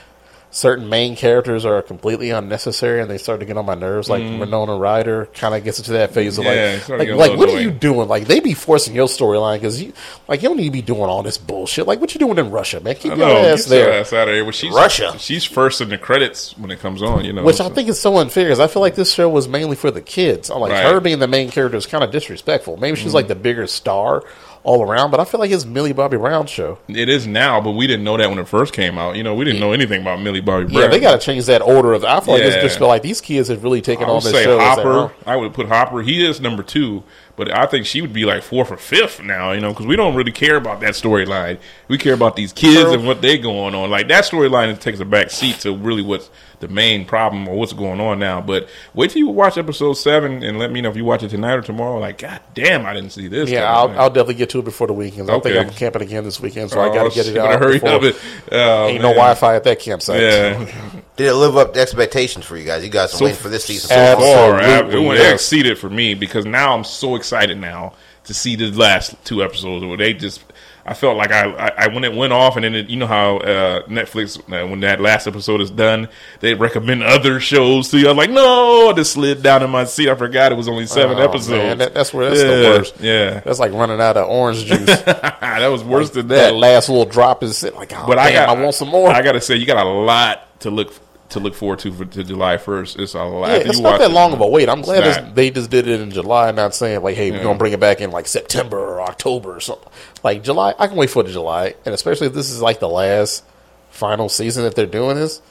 certain 0.51 0.89
main 0.89 1.15
characters 1.15 1.63
are 1.65 1.81
completely 1.81 2.31
unnecessary 2.31 3.01
and 3.01 3.09
they 3.09 3.17
start 3.17 3.39
to 3.39 3.45
get 3.45 3.57
on 3.57 3.65
my 3.65 3.75
nerves. 3.75 4.09
Like 4.09 4.23
Winona 4.23 4.75
Ryder 4.75 5.27
kind 5.27 5.53
of 5.53 5.63
gets 5.63 5.77
into 5.79 5.91
that 5.93 6.13
phase 6.13 6.37
of 6.37 6.45
Mm. 6.45 6.55
Yeah, 6.55 6.71
like, 6.73 6.89
like, 6.89 6.99
to 6.99 7.05
get 7.05 7.13
a 7.13 7.17
like 7.17 7.37
what 7.37 7.49
are 7.49 7.61
you 7.61 7.69
doing? 7.71 8.07
Like 8.07 8.25
they 8.25 8.39
be 8.39 8.53
forcing 8.53 8.95
your 8.95 9.07
storyline 9.07 9.57
because 9.57 9.81
you 9.81 9.93
like 10.27 10.41
you 10.41 10.49
don't 10.49 10.57
need 10.57 10.65
to 10.65 10.71
be 10.71 10.81
doing 10.81 11.01
all 11.03 11.21
this 11.21 11.37
bullshit. 11.37 11.85
Like 11.85 11.99
what 11.99 12.13
you 12.15 12.19
doing 12.19 12.37
in 12.39 12.49
Russia, 12.49 12.79
man? 12.79 12.95
Keep 12.95 13.17
your 13.17 13.17
know, 13.17 13.37
ass 13.37 13.67
get 13.67 13.75
your 13.75 13.85
there. 13.85 14.01
ass 14.01 14.13
out 14.13 14.27
of 14.27 14.33
here. 14.33 14.43
Well, 14.43 14.51
she's, 14.51 14.73
Russia. 14.73 15.13
She's 15.19 15.45
first 15.45 15.81
in 15.81 15.89
the 15.89 15.97
credits 15.97 16.57
when 16.57 16.71
it 16.71 16.79
comes 16.79 17.03
on. 17.03 17.25
You 17.25 17.33
know, 17.33 17.43
Which 17.43 17.59
I 17.59 17.69
think 17.69 17.89
is 17.89 17.99
so 17.99 18.17
unfair 18.17 18.45
because 18.45 18.59
I 18.59 18.67
feel 18.67 18.81
like 18.81 18.95
this 18.95 19.13
show 19.13 19.29
was 19.29 19.47
mainly 19.47 19.75
for 19.75 19.91
the 19.91 20.01
kids. 20.01 20.49
I'm 20.49 20.59
like 20.59 20.71
Right. 20.71 20.85
Mm. 20.85 20.93
her 20.93 20.99
being 20.99 21.19
the 21.19 21.27
main 21.27 21.51
character 21.51 21.77
is 21.77 21.85
kind 21.85 22.03
of 22.03 22.11
disrespectful. 22.11 22.77
Maybe 22.77 22.97
she's 22.97 23.13
like 23.13 23.27
the 23.27 23.35
bigger 23.35 23.67
star 23.67 24.23
all 24.63 24.83
around, 24.83 25.11
but 25.11 25.19
I 25.19 25.25
feel 25.25 25.39
like 25.39 25.51
it's 25.51 25.65
Millie 25.65 25.93
Bobby 25.93 26.17
Brown 26.17 26.45
show. 26.45 26.79
it 26.87 27.09
is 27.09 27.25
now, 27.25 27.61
but 27.61 27.71
we 27.71 27.87
didn't 27.87 28.03
know 28.03 28.17
that 28.17 28.29
when 28.29 28.39
it 28.39 28.47
first 28.47 28.73
came 28.73 28.97
out. 28.97 29.15
You 29.15 29.23
know, 29.23 29.33
we 29.33 29.45
didn't 29.45 29.59
know 29.59 29.71
anything 29.71 30.01
about 30.01 30.21
Millie 30.21 30.41
Bobby 30.41 30.65
Brown. 30.65 30.81
Yeah, 30.83 30.87
they 30.87 30.99
got 30.99 31.19
to 31.19 31.25
change 31.25 31.45
that 31.45 31.61
order 31.61 31.93
of. 31.93 32.03
I 32.03 32.19
feel 32.19 32.35
like 32.35 32.43
it's 32.43 32.55
just 32.57 32.77
feel 32.77 32.87
like 32.87 33.01
these 33.01 33.21
kids 33.21 33.47
have 33.49 33.63
really 33.63 33.81
taken 33.81 34.05
I 34.05 34.09
on 34.09 34.23
this 34.23 34.31
say 34.31 34.43
show. 34.43 34.59
as 34.59 34.77
their 34.77 34.87
own. 34.87 35.09
Hopper. 35.09 35.29
I 35.29 35.35
would 35.35 35.53
put 35.53 35.67
Hopper. 35.67 36.01
He 36.01 36.25
is 36.25 36.41
number 36.41 36.63
two, 36.63 37.03
but 37.35 37.51
I 37.51 37.65
think 37.65 37.85
she 37.85 38.01
would 38.01 38.13
be 38.13 38.25
like 38.25 38.43
fourth 38.43 38.71
or 38.71 38.77
fifth 38.77 39.21
now. 39.23 39.51
You 39.51 39.61
know, 39.61 39.69
because 39.69 39.85
we 39.85 39.95
don't 39.95 40.15
really 40.15 40.31
care 40.31 40.57
about 40.57 40.81
that 40.81 40.93
storyline. 40.93 41.59
We 41.87 41.97
care 41.97 42.13
about 42.13 42.35
these 42.35 42.53
kids 42.53 42.91
and 42.91 43.05
what 43.07 43.21
they 43.21 43.37
going 43.37 43.75
on. 43.75 43.89
Like 43.89 44.07
that 44.09 44.25
storyline 44.25 44.77
takes 44.79 44.99
a 44.99 45.05
back 45.05 45.29
seat 45.29 45.59
to 45.61 45.75
really 45.75 46.01
what's 46.01 46.29
the 46.59 46.67
main 46.67 47.05
problem 47.05 47.47
or 47.47 47.55
what's 47.57 47.71
going 47.73 48.01
on 48.01 48.19
now. 48.19 48.41
But 48.41 48.67
wait 48.93 49.11
till 49.11 49.19
you 49.19 49.27
watch 49.29 49.57
episode 49.57 49.93
seven 49.93 50.43
and 50.43 50.59
let 50.59 50.71
me 50.71 50.81
know 50.81 50.89
if 50.89 50.97
you 50.97 51.05
watch 51.05 51.23
it 51.23 51.29
tonight 51.29 51.53
or 51.53 51.61
tomorrow. 51.61 51.97
Like, 51.99 52.17
god 52.17 52.41
damn, 52.53 52.85
I 52.85 52.93
didn't 52.93 53.11
see 53.11 53.27
this. 53.29 53.49
Yeah. 53.49 53.71
I'll, 53.71 53.89
I'll 53.99 54.09
definitely 54.09 54.33
get 54.35 54.49
to 54.51 54.59
it 54.59 54.65
before 54.65 54.87
the 54.87 54.93
weekend. 54.93 55.29
I 55.31 55.39
think 55.39 55.55
I'm 55.57 55.69
camping 55.73 56.01
again 56.01 56.23
this 56.25 56.39
weekend, 56.39 56.69
so 56.71 56.79
I 56.81 56.89
Oh, 56.89 56.93
got 56.93 57.09
to 57.09 57.15
get 57.15 57.27
it 57.27 57.35
better 57.35 57.53
out. 57.53 57.59
Hurry 57.61 57.73
before- 57.79 57.89
up! 57.89 58.03
It. 58.03 58.15
Oh, 58.51 58.87
Ain't 58.87 59.01
no 59.01 59.09
man. 59.09 59.15
Wi-Fi 59.15 59.55
at 59.55 59.63
that 59.63 59.79
campsite. 59.79 60.21
Yeah. 60.21 60.65
Did 61.15 61.27
it 61.27 61.33
live 61.33 61.55
up 61.57 61.73
to 61.73 61.79
expectations 61.81 62.45
for 62.45 62.55
you 62.57 62.65
guys? 62.65 62.83
You 62.83 62.89
guys 62.89 63.13
are 63.13 63.17
So 63.17 63.25
waiting 63.25 63.39
for 63.41 63.49
this 63.49 63.65
season. 63.65 63.89
so 63.89 63.95
so 63.95 64.19
far. 64.19 64.59
Absolutely, 64.59 65.03
It 65.03 65.07
went 65.07 65.19
yes. 65.19 65.33
exceeded 65.35 65.77
for 65.77 65.89
me 65.89 66.13
because 66.13 66.45
now 66.45 66.73
I'm 66.75 66.83
so 66.83 67.15
excited 67.15 67.57
now 67.57 67.93
to 68.25 68.33
see 68.33 68.55
the 68.55 68.71
last 68.71 69.15
two 69.25 69.43
episodes 69.43 69.85
where 69.85 69.97
they 69.97 70.13
just. 70.13 70.41
I 70.89 70.93
felt 70.95 71.17
like 71.17 71.31
I, 71.31 71.51
I, 71.51 71.71
I 71.85 71.87
when 71.87 72.03
it 72.03 72.13
went 72.13 72.33
off 72.33 72.55
and 72.55 72.63
then 72.65 72.73
it, 72.73 72.89
you 72.89 72.97
know 72.97 73.05
how 73.07 73.37
uh, 73.37 73.83
Netflix 73.87 74.39
uh, 74.39 74.67
when 74.67 74.79
that 74.79 74.99
last 74.99 75.27
episode 75.27 75.61
is 75.61 75.69
done 75.69 76.09
they 76.39 76.55
recommend 76.55 77.03
other 77.03 77.39
shows 77.39 77.89
to 77.89 77.99
you. 77.99 78.09
I'm 78.09 78.17
like, 78.17 78.31
no, 78.31 78.89
I 78.89 78.93
just 78.93 79.13
slid 79.13 79.43
down 79.43 79.61
in 79.61 79.69
my 79.69 79.83
seat. 79.85 80.09
I 80.09 80.15
forgot 80.15 80.51
it 80.51 80.55
was 80.55 80.67
only 80.67 80.87
seven 80.87 81.17
Oh, 81.19 81.21
episodes. 81.29 81.49
man, 81.49 81.77
that- 81.77 81.93
that's 81.93 82.13
where 82.13 82.29
that's 82.29 82.41
yeah, 82.41 82.47
the 82.47 82.63
worst. 82.63 82.99
Yeah, 82.99 83.39
That's 83.41 83.59
like 83.59 83.71
running 83.71 84.01
out 84.01 84.17
of 84.17 84.27
orange 84.29 84.65
juice. 84.65 84.85
that 85.03 85.67
was 85.67 85.83
worse 85.83 86.09
than 86.09 86.27
that 86.29 86.35
that. 86.51 86.53
last 86.55 86.89
little 86.89 87.05
drop 87.05 87.43
is 87.43 87.57
sitting 87.57 87.77
like, 87.77 87.93
oh, 87.93 88.05
but 88.07 88.17
I 88.17 88.31
got 88.31 88.49
I 88.49 88.61
want 88.61 88.73
some 88.75 88.87
more. 88.89 89.09
I 89.09 89.21
got 89.21 89.33
to 89.33 89.41
say, 89.41 89.55
you 89.55 89.65
got 89.65 89.85
a 89.85 89.89
lot 89.89 90.59
to 90.61 90.71
look 90.71 90.93
to 91.29 91.39
look 91.39 91.53
forward 91.55 91.79
to 91.79 91.91
for 91.91 92.05
to 92.05 92.23
July 92.23 92.57
first. 92.57 92.97
It's 92.97 93.13
a 93.13 93.23
lot. 93.23 93.49
Yeah, 93.49 93.55
it's 93.57 93.77
you 93.77 93.83
not 93.83 93.99
that 93.99 94.09
it, 94.09 94.13
long 94.13 94.33
of 94.33 94.41
a 94.41 94.47
wait. 94.47 94.67
I'm 94.69 94.81
glad 94.81 95.35
they 95.35 95.51
just 95.51 95.69
did 95.69 95.87
it 95.87 96.01
in 96.01 96.11
July, 96.11 96.51
not 96.51 96.73
saying 96.75 97.01
like, 97.03 97.15
"Hey, 97.15 97.31
we're 97.31 97.43
gonna 97.43 97.57
bring 97.57 97.73
it 97.73 97.79
back 97.79 98.01
in 98.01 98.11
like 98.11 98.27
September 98.27 98.77
or 98.77 99.01
October 99.01 99.55
or 99.55 99.59
something." 99.59 99.89
Like 100.23 100.43
July, 100.43 100.73
I 100.77 100.87
can 100.87 100.97
wait 100.97 101.09
for 101.09 101.23
the 101.23 101.31
July, 101.31 101.75
and 101.85 101.93
especially 101.93 102.27
if 102.27 102.33
this 102.33 102.49
is 102.51 102.61
like 102.61 102.79
the 102.79 102.89
last 102.89 103.43
final 103.91 104.29
season 104.29 104.63
that 104.63 104.75
they're 104.75 104.85
doing 104.85 105.15
this, 105.17 105.41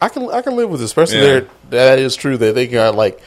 I 0.00 0.08
can 0.08 0.30
I 0.30 0.42
can 0.42 0.56
live 0.56 0.70
with 0.70 0.80
this. 0.80 0.90
Especially 0.90 1.18
Yeah. 1.18 1.24
there, 1.24 1.46
that 1.70 1.98
is 1.98 2.16
true 2.16 2.36
that 2.36 2.54
they 2.54 2.66
got 2.66 2.94
like 2.94 3.20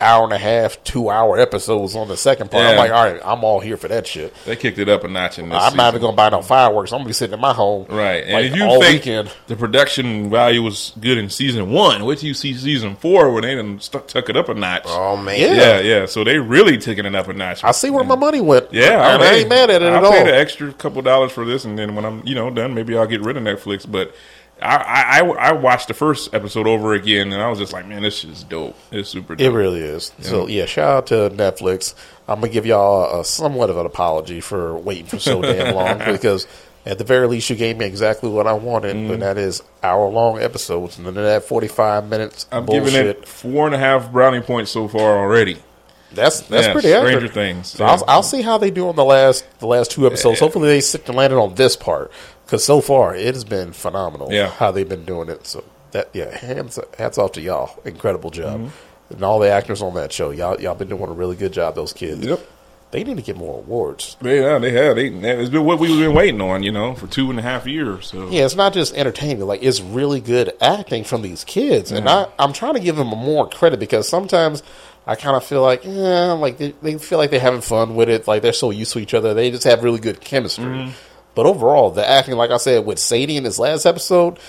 hour 0.00 0.24
and 0.24 0.32
a 0.32 0.38
half, 0.38 0.82
two 0.84 1.10
hour 1.10 1.38
episodes 1.38 1.96
on 1.96 2.08
the 2.08 2.16
second 2.16 2.50
part. 2.50 2.64
I'm 2.64 2.76
like, 2.76 2.90
all 2.92 3.04
right, 3.04 3.20
I'm 3.24 3.42
all 3.44 3.60
here 3.60 3.76
for 3.76 3.88
that 3.88 4.06
shit. 4.06 4.32
They 4.44 4.56
kicked 4.56 4.78
it 4.78 4.88
up 4.88 5.04
a 5.04 5.08
notch 5.08 5.38
in 5.38 5.48
this. 5.48 5.58
I'm 5.60 5.76
not 5.76 5.88
even 5.94 6.00
gonna 6.00 6.16
buy 6.16 6.28
no 6.30 6.42
fireworks. 6.42 6.92
I'm 6.92 6.98
gonna 7.00 7.08
be 7.08 7.12
sitting 7.12 7.34
in 7.34 7.40
my 7.40 7.52
home, 7.52 7.86
Right, 7.88 8.24
and 8.24 8.32
like, 8.32 8.44
if 8.46 8.56
you 8.56 8.64
all 8.64 8.80
think 8.80 9.04
weekend. 9.04 9.30
the 9.48 9.56
production 9.56 10.30
value 10.30 10.62
was 10.62 10.92
good 11.00 11.18
in 11.18 11.30
season 11.30 11.70
one, 11.70 12.04
wait 12.04 12.18
till 12.18 12.28
you 12.28 12.34
see 12.34 12.54
season 12.54 12.96
four 12.96 13.32
when 13.32 13.42
they 13.42 13.54
done 13.54 13.80
stuck 13.80 14.06
took 14.08 14.28
it 14.30 14.36
up 14.36 14.48
a 14.48 14.54
notch. 14.54 14.82
Oh 14.86 15.16
man, 15.16 15.38
Yeah. 15.38 15.52
yeah, 15.54 15.80
yeah. 15.80 16.06
So 16.06 16.24
they 16.24 16.38
really 16.38 16.78
taking 16.78 17.04
it 17.04 17.14
up 17.14 17.28
a 17.28 17.32
notch. 17.32 17.64
I 17.64 17.72
see 17.72 17.90
where 17.90 18.04
my 18.04 18.16
money 18.16 18.40
went. 18.40 18.72
Yeah, 18.72 19.14
and 19.14 19.22
I 19.22 19.34
ain't 19.34 19.48
mad 19.48 19.70
at 19.70 19.82
it 19.82 19.86
I'll 19.88 19.96
at 19.98 20.04
all. 20.04 20.12
pay 20.12 20.24
the 20.24 20.36
extra 20.36 20.72
couple 20.72 21.02
dollars 21.02 21.32
for 21.32 21.44
this, 21.44 21.64
and 21.64 21.78
then 21.78 21.94
when 21.94 22.04
I'm 22.04 22.26
you 22.26 22.34
know 22.34 22.50
done, 22.50 22.74
maybe 22.74 22.96
I'll 22.96 23.06
get 23.06 23.22
rid 23.22 23.36
of 23.36 23.42
Netflix. 23.42 23.90
But 23.90 24.14
I, 24.60 25.20
I 25.20 25.24
I 25.24 25.52
watched 25.52 25.88
the 25.88 25.94
first 25.94 26.34
episode 26.34 26.66
over 26.66 26.92
again, 26.94 27.32
and 27.32 27.40
I 27.42 27.48
was 27.48 27.58
just 27.58 27.72
like, 27.72 27.86
man, 27.86 28.02
this 28.02 28.24
is 28.24 28.42
dope. 28.44 28.76
It's 28.90 29.08
super. 29.08 29.36
dope. 29.36 29.46
It 29.46 29.50
really 29.50 29.80
is. 29.80 30.12
So 30.20 30.48
yeah, 30.48 30.66
shout 30.66 30.90
out 30.96 31.06
to 31.08 31.30
Netflix. 31.36 31.94
I'm 32.26 32.40
gonna 32.40 32.52
give 32.52 32.66
y'all 32.66 33.20
a, 33.20 33.24
somewhat 33.24 33.70
of 33.70 33.76
an 33.76 33.86
apology 33.86 34.40
for 34.40 34.76
waiting 34.76 35.06
for 35.06 35.18
so 35.18 35.40
damn 35.42 35.74
long 35.74 35.98
because 35.98 36.46
at 36.86 36.98
the 36.98 37.04
very 37.04 37.26
least 37.28 37.48
you 37.50 37.56
gave 37.56 37.76
me 37.76 37.84
exactly 37.86 38.28
what 38.30 38.46
I 38.46 38.52
wanted, 38.54 38.96
Mm-hmm. 38.96 39.12
and 39.14 39.22
that 39.22 39.38
is 39.38 39.62
hour 39.82 40.08
long 40.08 40.40
episodes, 40.40 40.98
and 40.98 41.06
then 41.06 41.14
that 41.14 41.44
45 41.44 42.08
minutes 42.08 42.46
I'm 42.50 42.66
bullshit. 42.66 42.84
giving 42.92 43.06
it 43.10 43.28
four 43.28 43.66
and 43.66 43.74
a 43.74 43.78
half 43.78 44.10
brownie 44.10 44.40
points 44.40 44.70
so 44.72 44.88
far 44.88 45.18
already. 45.18 45.58
That's 46.12 46.40
that's 46.40 46.66
Yeah, 46.66 46.72
pretty 46.72 46.88
Stranger 46.88 47.16
accurate. 47.16 47.32
Things. 47.34 47.66
So 47.68 47.84
yeah. 47.84 47.90
I'll, 47.92 48.04
I'll 48.08 48.22
see 48.22 48.40
how 48.42 48.56
they 48.58 48.70
do 48.70 48.88
on 48.88 48.96
the 48.96 49.04
last 49.04 49.44
the 49.60 49.66
last 49.66 49.90
two 49.90 50.06
episodes. 50.06 50.40
Hopefully 50.40 50.66
they 50.68 50.80
stick 50.80 51.04
to 51.04 51.12
landing 51.12 51.38
on 51.38 51.54
this 51.54 51.76
part 51.76 52.10
because 52.48 52.64
so 52.64 52.80
far 52.80 53.14
it 53.14 53.34
has 53.34 53.44
been 53.44 53.74
phenomenal. 53.74 54.32
Yeah. 54.32 54.48
how 54.48 54.70
they've 54.70 54.88
been 54.88 55.04
doing 55.04 55.28
it. 55.28 55.46
So 55.46 55.62
that 55.90 56.08
yeah, 56.14 56.34
hands 56.36 56.78
hats 56.96 57.18
off 57.18 57.32
to 57.32 57.42
y'all. 57.42 57.78
Incredible 57.84 58.30
job, 58.30 58.60
Mm-hmm. 58.60 59.14
and 59.14 59.22
all 59.22 59.38
the 59.38 59.50
actors 59.50 59.82
on 59.82 59.94
that 59.94 60.12
show. 60.12 60.30
Y'all 60.30 60.58
y'all 60.60 60.74
been 60.74 60.88
doing 60.88 61.04
a 61.10 61.12
really 61.12 61.36
good 61.36 61.52
job. 61.52 61.74
Those 61.74 61.92
kids. 61.92 62.24
Yep. 62.24 62.40
They 62.90 63.04
need 63.04 63.18
to 63.18 63.22
get 63.22 63.36
more 63.36 63.58
awards. 63.58 64.16
Yeah, 64.22 64.58
they 64.58 64.70
have. 64.70 64.96
They, 64.96 65.08
it's 65.08 65.50
been 65.50 65.66
what 65.66 65.78
we've 65.78 65.98
been 66.00 66.14
waiting 66.14 66.40
on, 66.40 66.62
you 66.62 66.72
know, 66.72 66.94
for 66.94 67.06
two 67.06 67.28
and 67.28 67.38
a 67.38 67.42
half 67.42 67.66
years. 67.66 68.06
So 68.06 68.30
Yeah, 68.30 68.46
it's 68.46 68.54
not 68.54 68.72
just 68.72 68.94
entertainment. 68.94 69.46
Like 69.46 69.62
it's 69.62 69.82
really 69.82 70.22
good 70.22 70.54
acting 70.62 71.04
from 71.04 71.20
these 71.20 71.44
kids, 71.44 71.92
and 71.92 72.06
mm-hmm. 72.06 72.32
I 72.40 72.42
I'm 72.42 72.54
trying 72.54 72.74
to 72.74 72.80
give 72.80 72.96
them 72.96 73.08
more 73.08 73.46
credit 73.46 73.78
because 73.78 74.08
sometimes 74.08 74.62
I 75.06 75.16
kind 75.16 75.36
of 75.36 75.44
feel 75.44 75.60
like 75.60 75.84
yeah, 75.84 76.32
like 76.32 76.56
they, 76.56 76.70
they 76.80 76.96
feel 76.96 77.18
like 77.18 77.30
they're 77.30 77.40
having 77.40 77.60
fun 77.60 77.94
with 77.94 78.08
it. 78.08 78.26
Like 78.26 78.40
they're 78.40 78.54
so 78.54 78.70
used 78.70 78.94
to 78.94 79.00
each 79.00 79.12
other, 79.12 79.34
they 79.34 79.50
just 79.50 79.64
have 79.64 79.84
really 79.84 80.00
good 80.00 80.22
chemistry. 80.22 80.64
Mm-hmm. 80.64 80.90
But 81.38 81.46
overall, 81.46 81.90
the 81.90 82.04
acting, 82.04 82.34
like 82.34 82.50
I 82.50 82.56
said, 82.56 82.84
with 82.84 82.98
Sadie 82.98 83.36
in 83.36 83.44
this 83.44 83.60
last 83.60 83.86
episode, 83.86 84.40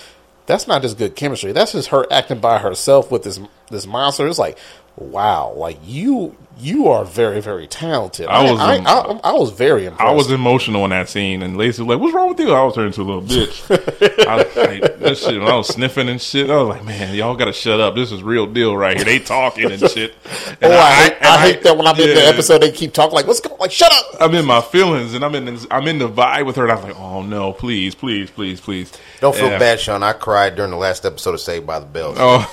that's 0.46 0.66
not 0.66 0.82
just 0.82 0.98
good 0.98 1.14
chemistry. 1.14 1.52
That's 1.52 1.70
just 1.70 1.90
her 1.90 2.04
acting 2.10 2.40
by 2.40 2.58
herself 2.58 3.12
with 3.12 3.22
this 3.22 3.38
this 3.70 3.86
monster. 3.86 4.26
It's 4.26 4.40
like, 4.40 4.58
wow, 4.96 5.52
like 5.56 5.78
you 5.84 6.36
you 6.58 6.88
are 6.88 7.06
very 7.06 7.40
very 7.40 7.66
talented. 7.66 8.26
I 8.26 8.42
was, 8.50 8.60
I, 8.60 8.76
um, 8.76 9.20
I, 9.24 9.30
I 9.30 9.32
was 9.32 9.50
very 9.50 9.86
impressed. 9.86 10.10
I 10.10 10.12
was 10.12 10.30
emotional 10.30 10.84
in 10.84 10.90
that 10.90 11.08
scene, 11.08 11.42
and 11.42 11.56
Lacey 11.56 11.82
was 11.82 11.88
like, 11.96 12.00
"What's 12.00 12.14
wrong 12.14 12.28
with 12.28 12.38
you?" 12.40 12.52
I 12.52 12.62
was 12.62 12.74
turning 12.74 12.88
into 12.88 13.00
a 13.00 13.04
little 13.04 13.22
bitch. 13.22 14.26
I, 14.26 14.36
was 14.36 14.56
like, 14.56 14.98
that 14.98 15.16
shit, 15.16 15.40
when 15.40 15.48
I 15.48 15.56
was 15.56 15.68
sniffing 15.68 16.10
and 16.10 16.20
shit, 16.20 16.50
I 16.50 16.56
was 16.56 16.68
like, 16.76 16.84
"Man, 16.84 17.14
y'all 17.14 17.34
got 17.34 17.46
to 17.46 17.54
shut 17.54 17.80
up. 17.80 17.94
This 17.94 18.12
is 18.12 18.22
real 18.22 18.46
deal 18.46 18.76
right 18.76 18.94
here. 18.96 19.06
They 19.06 19.18
talking 19.20 19.72
and 19.72 19.80
shit." 19.90 20.14
And 20.60 20.70
Oh, 20.70 20.78
I, 20.78 20.92
hate, 20.92 21.12
and 21.14 21.26
I, 21.26 21.38
hate 21.38 21.62
that 21.62 21.76
when 21.76 21.86
I'm 21.86 21.98
in 21.98 22.14
the 22.14 22.26
episode, 22.26 22.60
they 22.60 22.70
keep 22.72 22.92
talking 22.92 23.14
like, 23.14 23.26
"What's 23.26 23.40
going? 23.40 23.58
Like, 23.58 23.72
shut 23.72 23.90
up!" 23.90 24.04
I'm 24.20 24.34
in 24.34 24.44
my 24.44 24.60
feelings, 24.60 25.14
and 25.14 25.24
I'm 25.24 25.34
in 25.34 25.46
this, 25.46 25.66
I'm 25.70 25.88
in 25.88 25.98
the 25.98 26.10
vibe 26.10 26.44
with 26.44 26.56
her, 26.56 26.64
and 26.68 26.72
I'm 26.72 26.82
like, 26.82 26.98
"Oh 27.00 27.22
no, 27.22 27.54
please, 27.54 27.94
please, 27.94 28.30
please, 28.30 28.60
please." 28.60 28.92
Don't 29.20 29.34
feel 29.34 29.48
Yeah. 29.48 29.58
bad, 29.58 29.80
Sean. 29.80 30.02
I 30.02 30.12
cried 30.12 30.56
during 30.56 30.72
the 30.72 30.76
last 30.76 31.06
episode 31.06 31.32
of 31.32 31.40
Saved 31.40 31.66
by 31.66 31.78
the 31.78 31.86
Bell. 31.86 32.12
Oh, 32.18 32.46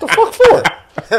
The 0.00 0.08
fuck 0.08 0.32
for? 0.32 0.62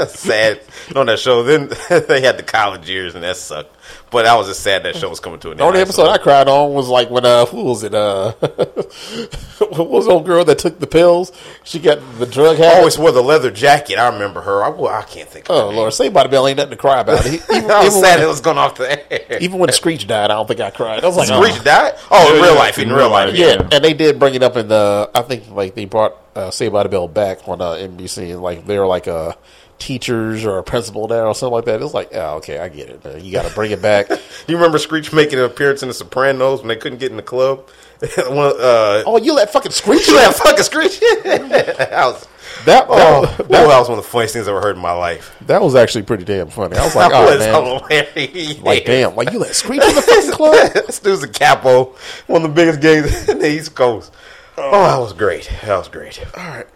sad 0.08 0.62
on 0.96 1.08
that 1.08 1.20
show. 1.20 1.44
Then 1.44 1.68
they 2.08 2.22
had 2.22 2.38
the 2.38 2.44
college 2.44 2.90
years, 2.90 3.16
and 3.16 3.24
that 3.24 3.38
sucked. 3.38 3.76
But 4.12 4.26
I 4.26 4.36
was 4.36 4.48
just 4.48 4.62
sad 4.62 4.84
that 4.84 4.96
show 4.96 5.10
was 5.10 5.20
coming 5.20 5.40
to 5.42 5.48
an 5.48 5.52
end. 5.54 5.60
The 5.60 5.64
only 5.66 5.80
episode 5.80 6.08
I 6.08 6.18
cried 6.18 6.48
on 6.48 6.74
was 6.74 6.88
like 6.88 7.10
when 7.10 7.26
uh, 7.26 7.46
who 7.46 7.64
was 7.64 7.84
it? 7.84 7.94
Uh, 7.94 8.32
what 8.32 9.90
was 9.90 10.06
the 10.06 10.12
old 10.12 10.26
girl 10.26 10.46
that 10.46 10.60
took 10.60 10.80
the 10.80 10.88
pills? 10.88 11.32
She 11.64 11.80
got 11.80 12.00
the 12.18 12.26
drug 12.26 12.60
I 12.60 12.66
habit. 12.66 12.78
always 12.78 12.98
wore 12.98 13.12
the 13.12 13.22
leather 13.22 13.52
jacket. 13.52 13.98
I 13.98 14.14
remember 14.14 14.42
her. 14.42 14.64
I, 14.64 15.00
I 15.00 15.04
can't 15.04 15.28
think. 15.28 15.50
Of 15.50 15.56
oh 15.56 15.70
Lord, 15.70 15.94
say 15.94 16.10
by 16.10 16.24
the 16.24 16.30
bell 16.30 16.48
ain't 16.48 16.58
nothing 16.58 16.72
to 16.72 16.78
cry 16.78 17.02
about. 17.02 17.26
Even, 17.26 17.70
I 17.70 17.84
was 17.84 18.00
sad 18.00 18.20
it 18.20 18.28
was 18.28 18.42
going 18.42 18.58
off 18.58 18.76
the 18.76 19.32
air. 19.32 19.40
even 19.42 19.60
when 19.60 19.72
Screech 19.72 20.08
died, 20.08 20.32
I 20.32 20.36
don't 20.36 20.48
think 20.48 20.62
I 20.62 20.70
cried. 20.70 21.04
I 21.04 21.08
was 21.08 21.18
like, 21.18 21.28
Screech 21.28 21.60
oh. 21.60 21.64
died. 21.64 21.94
Oh, 22.10 22.36
in 22.36 22.42
real 22.42 22.56
life. 22.56 22.80
In 22.80 22.92
real 22.92 23.10
life. 23.10 23.36
Yeah, 23.36 23.68
and 23.72 23.84
they 23.84 23.94
did 23.94 24.20
bring 24.20 24.36
it 24.36 24.44
up 24.44 24.56
in 24.56 24.68
the. 24.68 25.10
I 25.14 25.24
think 25.24 25.50
like 25.50 25.76
they 25.76 25.86
brought 25.86 26.16
uh, 26.36 26.52
Saved 26.52 26.74
by 26.74 26.84
the 26.84 26.90
Bell 26.90 27.08
back 27.08 27.48
on 27.48 27.62
uh, 27.62 27.72
NBC, 27.72 28.32
and 28.32 28.42
like 28.42 28.66
they 28.66 28.78
were 28.78 28.88
like 28.88 29.08
uh, 29.08 29.34
teachers 29.80 30.46
or 30.46 30.58
a 30.58 30.64
principal 30.64 31.08
there 31.08 31.26
or 31.26 31.36
something 31.36 31.54
like 31.54 31.66
that. 31.66 31.80
It 31.80 31.84
was 31.84 31.94
like, 31.94 32.10
oh, 32.14 32.36
okay, 32.38 32.60
I 32.60 32.70
get 32.70 32.90
it. 32.90 33.22
You 33.24 33.32
got 33.32 33.48
to 33.48 33.54
bring 33.54 33.72
it 33.72 33.82
back. 33.82 34.10
You 34.48 34.56
remember 34.56 34.78
Screech 34.78 35.12
making 35.14 35.40
an 35.40 35.46
appearance 35.46 35.82
in 35.82 35.88
The 35.88 35.94
Sopranos 35.94 36.60
when 36.62 36.68
they 36.70 36.76
couldn't 36.76 37.00
get 37.00 37.12
in 37.12 37.18
the 37.18 37.24
club? 37.24 37.68
One, 38.28 38.54
uh, 38.60 39.04
oh, 39.06 39.18
you 39.22 39.34
let 39.34 39.52
fucking 39.52 39.72
Screech. 39.72 40.08
you 40.08 40.16
that 40.16 40.36
fucking 40.36 40.64
Screech? 40.64 41.00
that 41.24 41.92
was 41.92 42.28
That, 42.66 42.86
oh, 42.90 43.26
that, 43.26 43.38
boy, 43.48 43.54
that 43.54 43.80
was 43.80 43.90
one 43.90 43.98
of 43.98 44.04
the 44.04 44.10
funniest 44.10 44.34
things 44.34 44.48
I 44.48 44.52
ever 44.52 44.62
heard 44.62 44.76
in 44.76 44.82
my 44.82 44.92
life. 44.92 45.36
that 45.48 45.62
was 45.62 45.76
actually 45.76 46.04
pretty 46.04 46.26
damn 46.26 46.50
funny. 46.50 46.76
I 46.78 46.84
was 46.84 46.96
like, 46.96 47.12
that 47.12 47.22
oh 47.22 47.32
was 47.32 47.40
man, 47.40 48.14
hilarious. 48.14 48.62
like 48.62 48.86
damn, 48.86 49.16
like 49.16 49.32
you 49.32 49.40
let 49.40 49.56
Screech 49.56 49.82
in 49.82 49.96
the 49.96 50.02
fucking 50.02 50.32
club. 50.32 50.74
this 50.74 51.00
dude's 51.00 51.24
a 51.24 51.28
capo, 51.28 51.96
one 52.28 52.44
of 52.44 52.50
the 52.50 52.56
biggest 52.56 52.82
gangs 52.82 53.30
in 53.30 53.40
the 53.40 53.50
East 53.50 53.76
Coast. 53.76 54.14
Oh, 54.58 54.72
that 54.72 54.98
was 54.98 55.14
great. 55.14 55.50
That 55.64 55.78
was 55.78 55.88
great. 55.88 56.20
All 56.38 56.44
right, 56.48 56.68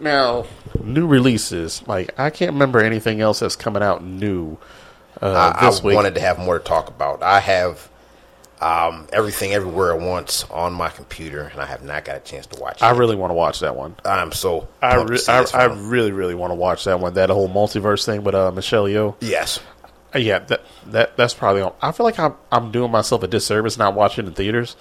now 0.00 0.46
new 0.82 1.06
releases. 1.06 1.86
Like 1.86 2.18
I 2.18 2.30
can't 2.30 2.52
remember 2.52 2.80
anything 2.80 3.20
else 3.20 3.40
that's 3.40 3.56
coming 3.56 3.82
out 3.82 4.02
new 4.04 4.58
uh, 5.20 5.52
I, 5.56 5.66
this 5.66 5.84
I 5.84 5.94
wanted 5.94 6.14
to 6.14 6.20
have 6.20 6.38
more 6.38 6.58
to 6.58 6.64
talk 6.64 6.88
about. 6.88 7.22
I 7.22 7.40
have 7.40 7.90
um, 8.60 9.06
everything 9.12 9.52
everywhere 9.52 9.92
at 9.94 10.00
once 10.00 10.44
on 10.44 10.72
my 10.72 10.88
computer, 10.88 11.42
and 11.42 11.60
I 11.60 11.66
have 11.66 11.82
not 11.82 12.04
got 12.04 12.16
a 12.16 12.20
chance 12.20 12.46
to 12.46 12.60
watch 12.60 12.76
it. 12.76 12.82
I 12.82 12.92
really 12.92 13.16
want 13.16 13.30
to 13.30 13.34
watch 13.34 13.60
that 13.60 13.76
one. 13.76 13.96
I'm 14.04 14.32
so. 14.32 14.68
I, 14.80 14.96
re- 14.96 15.18
I, 15.28 15.44
I 15.52 15.64
really, 15.64 16.12
really 16.12 16.34
want 16.34 16.52
to 16.52 16.54
watch 16.54 16.84
that 16.84 17.00
one. 17.00 17.14
That 17.14 17.30
whole 17.30 17.48
multiverse 17.48 18.04
thing 18.04 18.24
with 18.24 18.34
uh, 18.34 18.50
Michelle 18.52 18.84
Yeoh. 18.84 19.16
yes. 19.20 19.60
Uh, 20.12 20.18
yeah, 20.18 20.40
that 20.40 20.62
that 20.86 21.16
that's 21.16 21.34
probably. 21.34 21.62
On. 21.62 21.72
I 21.80 21.92
feel 21.92 22.04
like 22.04 22.18
I'm 22.18 22.34
I'm 22.50 22.72
doing 22.72 22.90
myself 22.90 23.22
a 23.22 23.28
disservice 23.28 23.78
not 23.78 23.94
watching 23.94 24.26
in 24.26 24.32
theaters. 24.34 24.74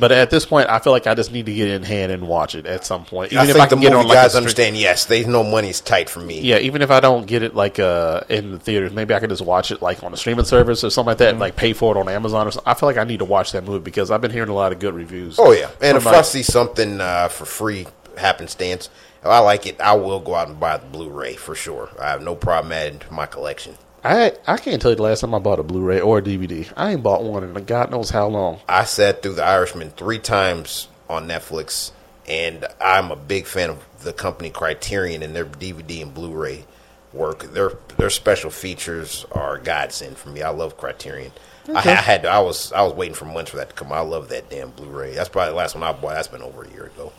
But 0.00 0.12
at 0.12 0.30
this 0.30 0.46
point, 0.46 0.70
I 0.70 0.78
feel 0.78 0.94
like 0.94 1.06
I 1.06 1.14
just 1.14 1.30
need 1.30 1.46
to 1.46 1.52
get 1.52 1.68
in 1.68 1.82
hand 1.82 2.10
and 2.10 2.26
watch 2.26 2.54
it 2.54 2.64
at 2.64 2.86
some 2.86 3.04
point. 3.04 3.34
I 3.34 3.44
think 3.44 3.58
the 3.58 3.66
can 3.66 3.80
get 3.80 3.92
movie 3.92 4.08
like, 4.08 4.14
guys 4.14 4.34
understand. 4.34 4.78
Yes, 4.78 5.04
they 5.04 5.24
know 5.24 5.44
money's 5.44 5.80
tight 5.80 6.08
for 6.08 6.20
me. 6.20 6.40
Yeah, 6.40 6.58
even 6.58 6.80
if 6.80 6.90
I 6.90 7.00
don't 7.00 7.26
get 7.26 7.42
it 7.42 7.54
like 7.54 7.78
uh, 7.78 8.22
in 8.30 8.52
the 8.52 8.58
theaters, 8.58 8.92
maybe 8.92 9.12
I 9.12 9.20
can 9.20 9.28
just 9.28 9.42
watch 9.42 9.70
it 9.70 9.82
like 9.82 10.02
on 10.02 10.14
a 10.14 10.16
streaming 10.16 10.46
service 10.46 10.82
or 10.82 10.90
something 10.90 11.10
like 11.10 11.18
that, 11.18 11.30
and 11.30 11.38
like 11.38 11.54
pay 11.54 11.74
for 11.74 11.94
it 11.94 12.00
on 12.00 12.08
Amazon 12.08 12.46
or 12.46 12.50
something. 12.50 12.70
I 12.70 12.74
feel 12.74 12.88
like 12.88 12.96
I 12.96 13.04
need 13.04 13.18
to 13.18 13.26
watch 13.26 13.52
that 13.52 13.64
movie 13.64 13.84
because 13.84 14.10
I've 14.10 14.22
been 14.22 14.30
hearing 14.30 14.48
a 14.48 14.54
lot 14.54 14.72
of 14.72 14.78
good 14.78 14.94
reviews. 14.94 15.38
Oh 15.38 15.52
yeah, 15.52 15.70
and 15.82 15.98
if 15.98 16.06
I 16.06 16.22
see 16.22 16.42
something 16.42 17.00
uh, 17.00 17.28
for 17.28 17.44
free 17.44 17.86
happenstance, 18.16 18.88
if 19.20 19.26
I 19.26 19.40
like 19.40 19.66
it, 19.66 19.80
I 19.80 19.94
will 19.94 20.20
go 20.20 20.34
out 20.34 20.48
and 20.48 20.58
buy 20.58 20.78
the 20.78 20.86
Blu-ray 20.86 21.36
for 21.36 21.54
sure. 21.54 21.90
I 22.00 22.10
have 22.10 22.22
no 22.22 22.34
problem 22.34 22.72
adding 22.72 23.00
to 23.00 23.12
my 23.12 23.26
collection. 23.26 23.76
I 24.04 24.32
I 24.46 24.56
can't 24.56 24.80
tell 24.80 24.90
you 24.90 24.96
the 24.96 25.02
last 25.02 25.20
time 25.20 25.34
I 25.34 25.38
bought 25.38 25.58
a 25.58 25.62
Blu-ray 25.62 26.00
or 26.00 26.18
a 26.18 26.22
DVD. 26.22 26.70
I 26.76 26.92
ain't 26.92 27.02
bought 27.02 27.22
one 27.22 27.44
in 27.44 27.64
God 27.64 27.90
knows 27.90 28.10
how 28.10 28.28
long. 28.28 28.60
I 28.68 28.84
sat 28.84 29.22
through 29.22 29.34
The 29.34 29.44
Irishman 29.44 29.90
three 29.90 30.18
times 30.18 30.88
on 31.08 31.28
Netflix, 31.28 31.92
and 32.26 32.66
I'm 32.80 33.10
a 33.10 33.16
big 33.16 33.46
fan 33.46 33.70
of 33.70 33.84
the 34.02 34.12
company 34.12 34.50
Criterion 34.50 35.22
and 35.22 35.34
their 35.34 35.44
DVD 35.44 36.02
and 36.02 36.14
Blu-ray 36.14 36.64
work. 37.12 37.52
Their 37.52 37.72
their 37.98 38.10
special 38.10 38.50
features 38.50 39.26
are 39.32 39.56
a 39.56 39.60
godsend 39.60 40.16
for 40.16 40.30
me. 40.30 40.42
I 40.42 40.50
love 40.50 40.76
Criterion. 40.76 41.32
I, 41.68 41.78
I 41.78 41.80
had 41.82 42.22
to, 42.22 42.28
I 42.28 42.40
was 42.40 42.72
I 42.72 42.82
was 42.82 42.94
waiting 42.94 43.14
for 43.14 43.26
months 43.26 43.50
for 43.50 43.58
that 43.58 43.70
to 43.70 43.74
come. 43.74 43.92
I 43.92 44.00
love 44.00 44.30
that 44.30 44.48
damn 44.48 44.70
Blu-ray. 44.70 45.14
That's 45.14 45.28
probably 45.28 45.50
the 45.50 45.56
last 45.56 45.74
one 45.74 45.84
I 45.84 45.92
bought. 45.92 46.14
That's 46.14 46.28
been 46.28 46.42
over 46.42 46.62
a 46.64 46.70
year 46.70 46.86
ago. 46.86 47.12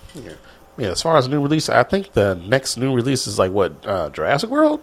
Yeah, 0.78 0.88
as 0.90 1.02
far 1.02 1.18
as 1.18 1.28
new 1.28 1.42
release, 1.42 1.70
I 1.70 1.84
think 1.84 2.14
the 2.14 2.36
next 2.36 2.78
new 2.78 2.94
release 2.96 3.28
is 3.28 3.38
like 3.38 3.52
what 3.52 3.86
uh, 3.86 4.10
Jurassic 4.10 4.50
World. 4.50 4.82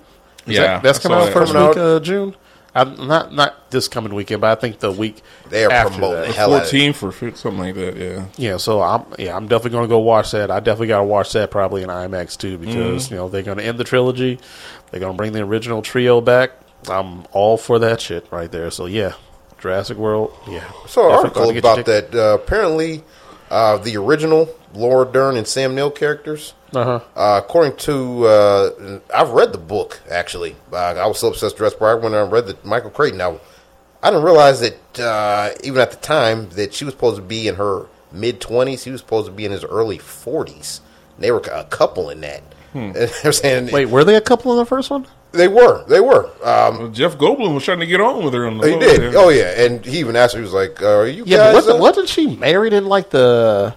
Is 0.51 0.57
Yeah, 0.57 0.63
that, 0.75 0.83
that's 0.83 0.99
coming 0.99 1.19
saw 1.19 1.23
out 1.23 1.27
that. 1.27 1.33
first 1.33 1.53
week 1.53 1.63
out. 1.63 1.77
of 1.79 2.03
June. 2.03 2.35
I'm 2.75 3.09
not 3.09 3.33
not 3.35 3.71
this 3.71 3.89
coming 3.89 4.15
weekend, 4.15 4.41
but 4.43 4.57
I 4.57 4.61
think 4.61 4.79
the 4.79 4.93
week 4.93 5.23
They 5.49 5.65
are 5.65 5.73
after 5.73 5.93
promoting 5.95 6.21
that. 6.21 6.27
the 6.29 6.33
hell 6.35 6.53
out 6.55 6.57
of 6.57 6.63
it. 6.63 6.71
fourteen 6.71 6.93
for 6.93 7.11
fit- 7.11 7.37
something 7.37 7.59
like 7.61 7.75
that. 7.75 7.97
Yeah. 7.97 8.27
Yeah, 8.37 8.57
so 8.59 8.83
I'm 8.83 9.05
yeah 9.19 9.35
I'm 9.37 9.49
definitely 9.49 9.71
going 9.71 9.85
to 9.85 9.89
go 9.89 9.99
watch 9.99 10.31
that. 10.33 10.51
I 10.51 10.61
definitely 10.61 10.89
got 10.89 10.99
to 10.99 11.05
watch 11.05 11.33
that 11.33 11.51
probably 11.51 11.83
in 11.83 11.89
IMAX 11.89 12.37
too 12.37 12.59
because 12.59 13.07
Mm-hmm. 13.07 13.15
you 13.15 13.19
know 13.21 13.29
they're 13.29 13.43
going 13.43 13.59
to 13.59 13.65
end 13.65 13.79
the 13.79 13.85
trilogy. 13.85 14.39
They're 14.91 15.01
going 15.01 15.13
to 15.15 15.17
bring 15.17 15.33
the 15.33 15.41
original 15.43 15.83
trio 15.83 16.21
back. 16.21 16.51
I'm 16.89 17.25
all 17.33 17.57
for 17.57 17.79
that 17.81 18.01
shit 18.01 18.27
right 18.31 18.53
there. 18.53 18.71
So 18.71 18.87
yeah, 18.87 19.15
Jurassic 19.59 19.97
World. 19.97 20.33
Yeah, 20.47 20.71
So 20.87 21.07
an 21.07 21.11
Definitely 21.11 21.15
article 21.15 21.43
gonna 21.43 21.55
get 21.55 21.65
your 21.65 21.73
about 21.73 21.87
that. 21.87 22.15
Uh, 22.15 22.35
apparently, 22.35 23.03
uh, 23.51 23.79
the 23.79 23.97
original 23.97 24.49
Laura 24.75 25.11
Dern 25.11 25.37
and 25.37 25.47
Sam 25.49 25.75
Neill 25.75 25.91
characters. 25.91 26.53
Uh-huh. 26.75 27.01
Uh, 27.17 27.41
according 27.43 27.77
to, 27.79 28.27
uh, 28.27 29.01
I've 29.15 29.31
read 29.31 29.53
the 29.53 29.59
book 29.59 30.01
actually. 30.11 30.57
Uh, 30.73 30.77
I 30.77 31.07
was 31.07 31.19
so 31.19 31.29
obsessed 31.29 31.55
with 31.55 31.59
Jurassic 31.59 31.79
Park 31.79 32.03
when 32.03 32.15
I 32.15 32.21
read 32.23 32.47
the 32.47 32.57
Michael 32.65 32.91
Crichton. 32.91 33.19
Now, 33.19 33.41
I 34.03 34.11
didn't 34.11 34.25
realize 34.25 34.61
that 34.61 35.01
uh, 35.01 35.51
even 35.65 35.81
at 35.81 35.91
the 35.91 35.97
time 35.97 36.51
that 36.51 36.75
she 36.75 36.85
was 36.85 36.95
supposed 36.95 37.17
to 37.17 37.23
be 37.23 37.49
in 37.49 37.55
her 37.57 37.87
mid 38.13 38.41
twenties. 38.41 38.85
He 38.85 38.91
was 38.91 39.01
supposed 39.01 39.27
to 39.27 39.33
be 39.33 39.45
in 39.45 39.53
his 39.53 39.65
early 39.65 39.99
forties. 39.99 40.81
They 41.19 41.31
were 41.31 41.43
a 41.53 41.65
couple 41.65 42.11
in 42.11 42.21
that. 42.23 42.43
And 42.75 42.95
they're 42.95 43.33
saying 43.33 43.71
Wait, 43.73 43.87
were 43.87 44.05
they 44.05 44.15
a 44.15 44.21
couple 44.21 44.53
in 44.53 44.59
the 44.59 44.67
first 44.67 44.91
one? 44.91 45.07
They 45.33 45.49
were, 45.49 45.85
they 45.89 46.01
were. 46.01 46.31
Um, 46.45 46.93
Jeff 46.95 47.17
Goldblum 47.19 47.55
was 47.55 47.65
trying 47.65 47.81
to 47.81 47.87
get 47.87 48.01
on 48.01 48.23
with 48.25 48.35
her 48.35 48.47
on 48.47 48.59
the 48.59 48.71
he 48.71 48.79
did. 48.79 49.13
yeah. 49.13 49.19
Oh 49.19 49.31
yeah, 49.31 49.65
and 49.65 49.85
he 49.85 49.99
even 50.01 50.17
asked 50.17 50.35
her. 50.35 50.39
He 50.41 50.45
was 50.45 50.53
like, 50.55 50.81
uh, 50.83 50.99
"Are 50.99 51.07
you 51.07 51.25
Yeah, 51.27 51.37
guys?" 51.39 51.47
but 51.47 51.55
wasn't, 51.55 51.77
uh, 51.77 51.81
wasn't 51.81 52.09
she 52.09 52.37
married 52.37 52.73
in 52.75 52.87
like 52.87 53.11
the 53.11 53.75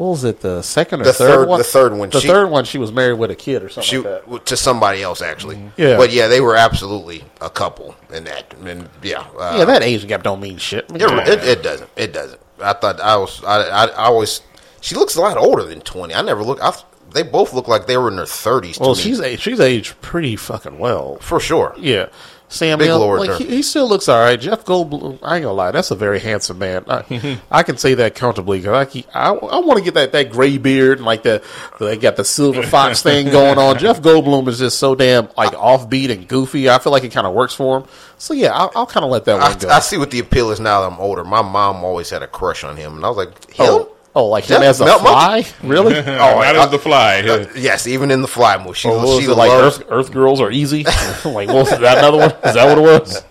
what 0.00 0.10
was 0.12 0.24
it, 0.24 0.40
the 0.40 0.62
second 0.62 1.02
or 1.02 1.04
The 1.04 1.12
third, 1.12 1.28
third- 1.28 1.48
one? 1.48 1.58
the 1.58 1.64
third 1.64 1.92
one. 1.92 2.08
The 2.10 2.20
She- 2.20 2.28
third 2.28 2.48
one, 2.50 2.64
she 2.64 2.78
was 2.78 2.90
married 2.90 3.18
with 3.18 3.30
a 3.30 3.34
kid 3.34 3.62
or 3.62 3.68
something 3.68 3.88
she 3.88 3.98
like 3.98 4.24
that. 4.26 4.46
to 4.46 4.56
somebody 4.56 5.02
else 5.02 5.20
actually. 5.20 5.56
Mm-hmm. 5.56 5.80
Yeah. 5.80 5.96
but 5.98 6.10
yeah, 6.10 6.26
they 6.28 6.40
were 6.40 6.56
absolutely 6.56 7.22
a 7.40 7.50
couple 7.50 7.94
in 8.12 8.24
that. 8.24 8.54
And 8.64 8.88
yeah, 9.02 9.26
uh, 9.38 9.56
Yeah, 9.58 9.64
that 9.66 9.82
age 9.82 10.06
gap 10.08 10.22
don't 10.22 10.40
mean 10.40 10.56
shit. 10.56 10.90
Mean, 10.90 11.02
It, 11.02 11.44
it, 11.44 11.62
doesn't. 11.62 11.90
It 11.96 12.12
doesn't. 12.14 12.40
I 12.62 12.72
thought 12.72 12.98
I 13.00 13.16
was. 13.16 13.44
I, 13.44 13.62
I, 13.68 13.84
I 13.86 14.04
always. 14.06 14.40
She 14.80 14.94
looks 14.94 15.16
a 15.16 15.20
lot 15.20 15.36
older 15.36 15.64
than 15.64 15.80
twenty. 15.82 16.14
I 16.14 16.22
never 16.22 16.42
look. 16.42 16.58
I, 16.62 16.72
they 17.12 17.22
both 17.22 17.52
look 17.52 17.68
like 17.68 17.86
they 17.86 17.96
were 17.98 18.08
in 18.08 18.16
their 18.16 18.24
thirties. 18.26 18.78
well, 18.78 18.94
me, 18.94 19.00
she's 19.00 19.40
she's 19.40 19.60
aged 19.60 20.00
pretty 20.00 20.36
fucking 20.36 20.78
well. 20.78 21.16
for 21.20 21.40
sure. 21.40 21.74
Yeah. 21.78 22.06
Sam 22.50 22.80
Big 22.80 22.88
Neill, 22.88 23.16
like 23.16 23.38
he, 23.38 23.46
he 23.46 23.62
still 23.62 23.88
looks 23.88 24.08
all 24.08 24.18
right. 24.18 24.38
Jeff 24.38 24.64
Goldblum, 24.64 25.20
I 25.22 25.36
ain't 25.36 25.44
gonna 25.44 25.52
lie, 25.52 25.70
that's 25.70 25.92
a 25.92 25.94
very 25.94 26.18
handsome 26.18 26.58
man. 26.58 26.84
I, 26.88 27.02
mm-hmm. 27.02 27.40
I 27.48 27.62
can 27.62 27.76
say 27.76 27.94
that 27.94 28.16
comfortably 28.16 28.58
because 28.58 28.74
I, 28.74 28.84
keep- 28.86 29.06
I, 29.14 29.30
I 29.30 29.60
want 29.60 29.78
to 29.78 29.84
get 29.84 29.94
that, 29.94 30.10
that 30.12 30.32
gray 30.32 30.58
beard 30.58 30.98
and 30.98 31.06
like 31.06 31.22
the 31.22 31.44
they 31.78 31.96
got 31.96 32.16
the 32.16 32.24
silver 32.24 32.64
fox 32.64 33.02
thing 33.04 33.30
going 33.30 33.56
on. 33.56 33.78
Jeff 33.78 34.02
Goldblum 34.02 34.48
is 34.48 34.58
just 34.58 34.80
so 34.80 34.96
damn 34.96 35.28
like 35.36 35.52
offbeat 35.52 36.10
and 36.10 36.26
goofy. 36.26 36.68
I 36.68 36.80
feel 36.80 36.90
like 36.90 37.04
it 37.04 37.12
kind 37.12 37.26
of 37.26 37.34
works 37.34 37.54
for 37.54 37.78
him. 37.78 37.88
So 38.18 38.34
yeah, 38.34 38.50
I'll, 38.52 38.72
I'll 38.74 38.86
kind 38.86 39.04
of 39.04 39.12
let 39.12 39.26
that 39.26 39.40
one 39.40 39.58
go. 39.58 39.68
I, 39.68 39.76
I 39.76 39.80
see 39.80 39.96
what 39.96 40.10
the 40.10 40.18
appeal 40.18 40.50
is 40.50 40.58
now 40.58 40.80
that 40.80 40.92
I'm 40.92 40.98
older. 40.98 41.22
My 41.22 41.42
mom 41.42 41.84
always 41.84 42.10
had 42.10 42.24
a 42.24 42.26
crush 42.26 42.64
on 42.64 42.76
him, 42.76 42.96
and 42.96 43.04
I 43.04 43.08
was 43.08 43.16
like, 43.16 43.30
oh, 43.60 43.78
him? 43.78 43.86
oh, 43.86 43.96
oh, 44.14 44.26
like 44.26 44.44
him 44.44 44.60
Jeff 44.60 44.62
as 44.62 44.80
a 44.80 44.84
Mel- 44.86 44.98
fly, 44.98 45.46
really? 45.62 45.94
Oh, 45.98 46.38
I- 46.40 46.52
not 46.52 46.56
I- 46.56 46.64
as 46.64 46.70
the 46.70 46.78
fly. 46.78 47.20
Uh, 47.20 47.46
yes, 47.56 47.86
even 47.86 48.10
in 48.10 48.22
the 48.22 48.28
Fly 48.28 48.58
movie, 48.58 48.74
she, 48.74 48.88
Or 48.88 48.98
was 49.00 49.22
she 49.24 49.30
it 49.30 49.34
like. 49.34 49.50
Earth, 49.50 49.82
Earth 49.88 50.12
Girls 50.12 50.40
are 50.40 50.50
easy? 50.50 50.84
like, 51.24 51.48
was 51.48 51.70
that 51.70 51.98
another 51.98 52.18
one? 52.18 52.30
Is 52.44 52.54
that 52.54 52.66
what 52.66 52.78
it 52.78 53.00
was? 53.02 53.24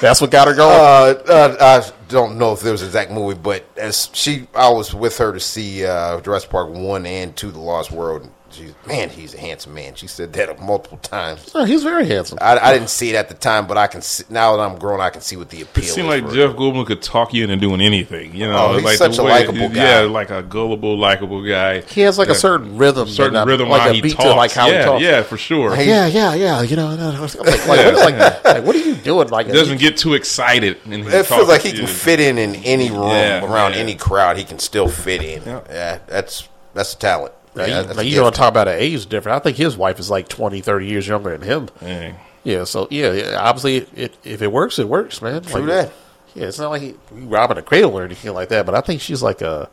That's 0.00 0.20
what 0.20 0.30
got 0.30 0.48
her 0.48 0.54
going. 0.54 0.74
Uh, 0.74 1.32
uh, 1.32 1.82
I 1.84 2.08
don't 2.08 2.38
know 2.38 2.52
if 2.52 2.60
there 2.60 2.72
was 2.72 2.80
an 2.80 2.88
exact 2.88 3.10
movie, 3.10 3.38
but 3.38 3.64
as 3.76 4.08
she, 4.14 4.46
I 4.54 4.70
was 4.70 4.94
with 4.94 5.18
her 5.18 5.32
to 5.32 5.40
see 5.40 5.84
uh, 5.84 6.20
Jurassic 6.22 6.48
Park 6.50 6.70
one 6.70 7.04
and 7.04 7.36
two, 7.36 7.50
The 7.50 7.60
Lost 7.60 7.90
World. 7.92 8.30
And 8.58 8.68
She, 8.68 8.88
man, 8.88 9.08
he's 9.08 9.34
a 9.34 9.38
handsome 9.38 9.74
man. 9.74 9.94
She 9.94 10.06
said 10.06 10.32
that 10.34 10.60
multiple 10.60 10.98
times. 10.98 11.50
Oh, 11.54 11.64
he's 11.64 11.82
very 11.82 12.06
handsome. 12.06 12.38
I, 12.40 12.58
I 12.58 12.72
didn't 12.72 12.90
see 12.90 13.10
it 13.10 13.14
at 13.14 13.28
the 13.28 13.34
time, 13.34 13.66
but 13.66 13.76
I 13.78 13.86
can 13.86 14.02
see, 14.02 14.24
now 14.30 14.56
that 14.56 14.62
I'm 14.62 14.78
grown, 14.78 15.00
I 15.00 15.10
can 15.10 15.20
see 15.20 15.36
what 15.36 15.50
the 15.50 15.62
appeal. 15.62 15.84
It 15.84 15.88
seemed 15.88 16.08
is 16.12 16.22
like 16.22 16.28
for 16.30 16.34
Jeff 16.34 16.56
Goldblum 16.56 16.86
could 16.86 17.02
talk 17.02 17.32
you 17.34 17.44
into 17.44 17.56
doing 17.56 17.80
anything. 17.80 18.34
You 18.34 18.46
know, 18.48 18.68
Oh, 18.68 18.74
he's 18.74 18.84
like 18.84 18.96
such 18.98 19.16
the 19.16 19.22
a 19.22 19.24
likable 19.24 19.68
guy. 19.68 20.00
Yeah, 20.02 20.08
like 20.10 20.30
a 20.30 20.42
gullible, 20.42 20.98
likable 20.98 21.42
guy. 21.46 21.80
He 21.82 22.02
has 22.02 22.18
like 22.18 22.28
Yeah. 22.28 22.34
a 22.34 22.36
certain 22.36 22.76
rhythm, 22.76 23.08
certain 23.08 23.36
and, 23.36 23.48
uh, 23.48 23.50
rhythm 23.50 23.68
like 23.68 23.82
how 23.82 23.90
a 23.90 23.92
he 23.92 24.00
beat 24.02 24.12
talks. 24.12 24.24
to 24.24 24.34
like 24.34 24.52
how 24.52 24.68
yeah, 24.68 24.78
he 24.78 24.84
talks. 24.84 25.02
yeah, 25.02 25.22
for 25.22 25.36
sure. 25.36 25.74
Hey, 25.74 25.86
yeah, 25.88 26.06
yeah, 26.06 26.34
yeah. 26.34 26.62
You 26.62 26.76
know, 26.76 26.94
no, 26.96 27.12
no. 27.12 27.20
Like, 27.22 27.34
like, 27.36 27.66
like, 27.68 27.94
like, 28.18 28.44
like, 28.44 28.64
what 28.64 28.74
are 28.76 28.78
you 28.80 28.94
doing? 28.94 29.28
Like, 29.28 29.46
He 29.46 29.52
doesn't 29.52 29.78
get 29.80 29.96
too 29.96 30.14
excited. 30.14 30.78
And 30.84 31.06
It 31.06 31.26
feels 31.26 31.48
like 31.48 31.62
he 31.62 31.72
can 31.72 31.86
fit 31.86 32.20
in 32.20 32.38
in 32.38 32.56
any 32.56 32.90
room 32.90 33.10
Yeah, 33.10 33.44
around 33.44 33.72
yeah. 33.74 33.78
any 33.80 33.94
crowd. 33.94 34.36
He 34.36 34.44
can 34.44 34.58
still 34.58 34.88
fit 34.88 35.22
in. 35.22 35.42
Yeah. 35.44 35.60
Yeah, 35.70 35.98
that's 36.06 36.48
that's 36.74 36.94
a 36.94 36.98
talent. 36.98 37.32
Yeah, 37.56 37.66
you, 37.66 38.02
gift. 38.02 38.16
don't 38.16 38.34
talk 38.34 38.50
about 38.50 38.68
an 38.68 38.78
age 38.78 39.06
difference. 39.06 39.36
I 39.36 39.38
think 39.40 39.56
his 39.56 39.76
wife 39.76 39.98
is 39.98 40.10
like 40.10 40.28
20, 40.28 40.60
30 40.60 40.86
years 40.86 41.06
younger 41.06 41.36
than 41.36 41.42
him. 41.42 41.68
Yeah. 41.82 42.12
Yeah, 42.44 42.64
so 42.64 42.88
yeah, 42.90 43.12
yeah 43.12 43.40
obviously, 43.40 43.76
it, 43.78 43.88
it, 43.94 44.16
if 44.24 44.42
it 44.42 44.52
works, 44.52 44.78
it 44.78 44.88
works, 44.88 45.20
man. 45.20 45.42
True 45.42 45.60
Like, 45.60 45.68
that. 45.68 45.92
Yeah, 46.34 46.46
it's 46.46 46.58
not 46.58 46.70
like 46.70 46.82
he, 46.82 46.94
he 47.14 47.20
robbing 47.26 47.58
a 47.58 47.62
cradle 47.62 47.98
or 47.98 48.04
anything 48.04 48.32
like 48.32 48.48
that. 48.50 48.64
But 48.64 48.74
I 48.74 48.80
think 48.80 49.00
she's 49.00 49.22
like 49.22 49.42
a, 49.42 49.68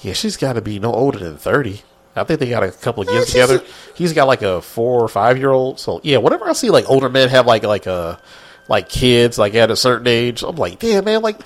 yeah, 0.00 0.12
she's 0.12 0.36
got 0.36 0.54
to 0.54 0.62
be 0.62 0.78
no 0.78 0.92
older 0.92 1.18
than 1.18 1.36
thirty. 1.36 1.82
I 2.14 2.24
think 2.24 2.40
they 2.40 2.48
got 2.48 2.62
a 2.62 2.70
couple 2.70 3.02
of 3.02 3.08
kids 3.08 3.26
she's 3.26 3.32
together. 3.32 3.62
He's 3.94 4.12
got 4.12 4.26
like 4.26 4.42
a 4.42 4.60
four 4.60 5.02
or 5.02 5.08
five 5.08 5.38
year 5.38 5.50
old. 5.50 5.78
So 5.80 6.00
yeah, 6.02 6.18
whenever 6.18 6.48
I 6.48 6.52
see 6.52 6.70
like 6.70 6.88
older 6.88 7.08
men 7.08 7.28
have 7.28 7.46
like 7.46 7.62
like 7.64 7.86
a 7.86 8.20
like 8.68 8.88
kids 8.90 9.38
like 9.38 9.54
at 9.54 9.70
a 9.70 9.76
certain 9.76 10.06
age, 10.06 10.42
I'm 10.42 10.56
like, 10.56 10.78
damn 10.78 11.04
man, 11.04 11.22
like 11.22 11.40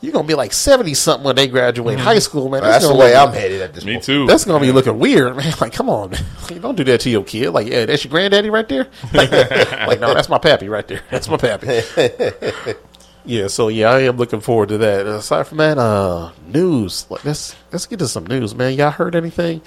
you're 0.00 0.12
gonna 0.12 0.26
be 0.28 0.34
like 0.34 0.52
seventy 0.52 0.94
something 0.94 1.24
when 1.24 1.34
they 1.36 1.48
graduate 1.48 1.98
high 1.98 2.20
school, 2.20 2.48
man. 2.48 2.62
That's 2.62 2.86
the 2.86 2.94
way 2.94 3.14
look- 3.14 3.28
I'm 3.28 3.34
headed 3.34 3.60
at 3.62 3.74
this 3.74 3.84
Me 3.84 3.94
point. 3.94 4.04
too. 4.04 4.26
That's 4.26 4.44
gonna 4.44 4.60
be 4.64 4.70
looking 4.72 4.98
weird, 4.98 5.36
man. 5.36 5.52
Like, 5.60 5.72
come 5.72 5.90
on, 5.90 6.10
man. 6.12 6.24
Like, 6.50 6.62
don't 6.62 6.76
do 6.76 6.84
that 6.84 7.00
to 7.00 7.10
your 7.10 7.24
kid. 7.24 7.50
Like, 7.50 7.66
yeah, 7.66 7.84
that's 7.84 8.04
your 8.04 8.10
granddaddy 8.10 8.48
right 8.50 8.68
there. 8.68 8.86
Like, 9.12 9.30
like, 9.32 10.00
no, 10.00 10.14
that's 10.14 10.28
my 10.28 10.38
pappy 10.38 10.68
right 10.68 10.86
there. 10.86 11.02
That's 11.10 11.28
my 11.28 11.36
pappy. 11.36 11.80
yeah, 13.24 13.48
so 13.48 13.68
yeah, 13.68 13.90
I 13.90 14.00
am 14.02 14.16
looking 14.16 14.40
forward 14.40 14.68
to 14.70 14.78
that. 14.78 15.06
Aside 15.06 15.46
from 15.46 15.58
that, 15.58 15.78
uh, 15.78 16.30
news. 16.46 17.06
Like, 17.10 17.24
let's 17.24 17.54
let's 17.72 17.86
get 17.86 17.98
to 17.98 18.08
some 18.08 18.26
news, 18.26 18.54
man. 18.54 18.74
Y'all 18.74 18.90
heard 18.90 19.14
anything 19.14 19.62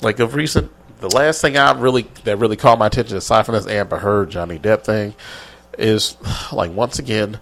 like 0.00 0.20
of 0.20 0.34
recent? 0.34 0.70
The 1.00 1.08
last 1.14 1.40
thing 1.40 1.56
I 1.56 1.72
really 1.78 2.02
that 2.24 2.38
really 2.38 2.56
caught 2.56 2.78
my 2.78 2.86
attention, 2.86 3.16
aside 3.16 3.44
from 3.46 3.54
this 3.54 3.66
Amber 3.66 3.98
Heard 3.98 4.30
Johnny 4.30 4.58
Depp 4.58 4.82
thing, 4.84 5.14
is 5.78 6.16
like 6.52 6.72
once 6.72 6.98
again, 6.98 7.40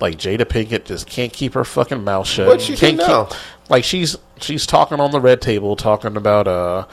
like 0.00 0.16
Jada 0.16 0.44
Pinkett 0.44 0.84
just 0.84 1.06
can't 1.06 1.32
keep 1.32 1.54
her 1.54 1.64
fucking 1.64 2.02
mouth 2.02 2.26
shut. 2.26 2.46
What'd 2.46 2.62
she 2.62 2.74
do 2.74 2.78
can't 2.78 2.96
now? 2.98 3.24
Keep, 3.24 3.38
like 3.68 3.84
she's 3.84 4.16
she's 4.40 4.66
talking 4.66 5.00
on 5.00 5.10
the 5.10 5.20
red 5.20 5.40
table, 5.40 5.76
talking 5.76 6.16
about 6.16 6.46
uh 6.48 6.86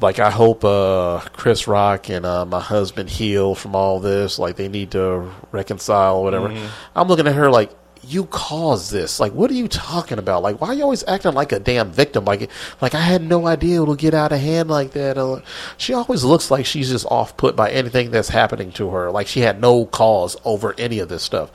like 0.00 0.18
I 0.18 0.30
hope 0.30 0.64
uh 0.64 1.20
Chris 1.32 1.66
Rock 1.66 2.08
and 2.08 2.24
uh 2.24 2.44
my 2.44 2.60
husband 2.60 3.10
heal 3.10 3.54
from 3.54 3.74
all 3.74 4.00
this. 4.00 4.38
Like 4.38 4.56
they 4.56 4.68
need 4.68 4.92
to 4.92 5.30
reconcile 5.52 6.16
or 6.18 6.24
whatever. 6.24 6.48
I'm 6.94 7.08
looking 7.08 7.26
at 7.26 7.34
her 7.34 7.50
like 7.50 7.70
you 8.08 8.24
caused 8.26 8.90
this. 8.92 9.20
Like, 9.20 9.32
what 9.32 9.50
are 9.50 9.54
you 9.54 9.68
talking 9.68 10.18
about? 10.18 10.42
Like, 10.42 10.60
why 10.60 10.68
are 10.68 10.74
you 10.74 10.82
always 10.82 11.04
acting 11.06 11.34
like 11.34 11.52
a 11.52 11.58
damn 11.58 11.90
victim? 11.90 12.24
Like, 12.24 12.50
like 12.80 12.94
I 12.94 13.00
had 13.00 13.22
no 13.22 13.46
idea 13.46 13.82
it'll 13.82 13.94
get 13.94 14.14
out 14.14 14.32
of 14.32 14.40
hand 14.40 14.70
like 14.70 14.92
that. 14.92 15.18
Uh, 15.18 15.40
she 15.76 15.92
always 15.92 16.24
looks 16.24 16.50
like 16.50 16.66
she's 16.66 16.88
just 16.88 17.06
off 17.06 17.36
put 17.36 17.54
by 17.54 17.70
anything 17.70 18.10
that's 18.10 18.30
happening 18.30 18.72
to 18.72 18.90
her. 18.90 19.10
Like 19.10 19.26
she 19.26 19.40
had 19.40 19.60
no 19.60 19.84
cause 19.84 20.36
over 20.44 20.74
any 20.78 20.98
of 20.98 21.08
this 21.08 21.22
stuff. 21.22 21.50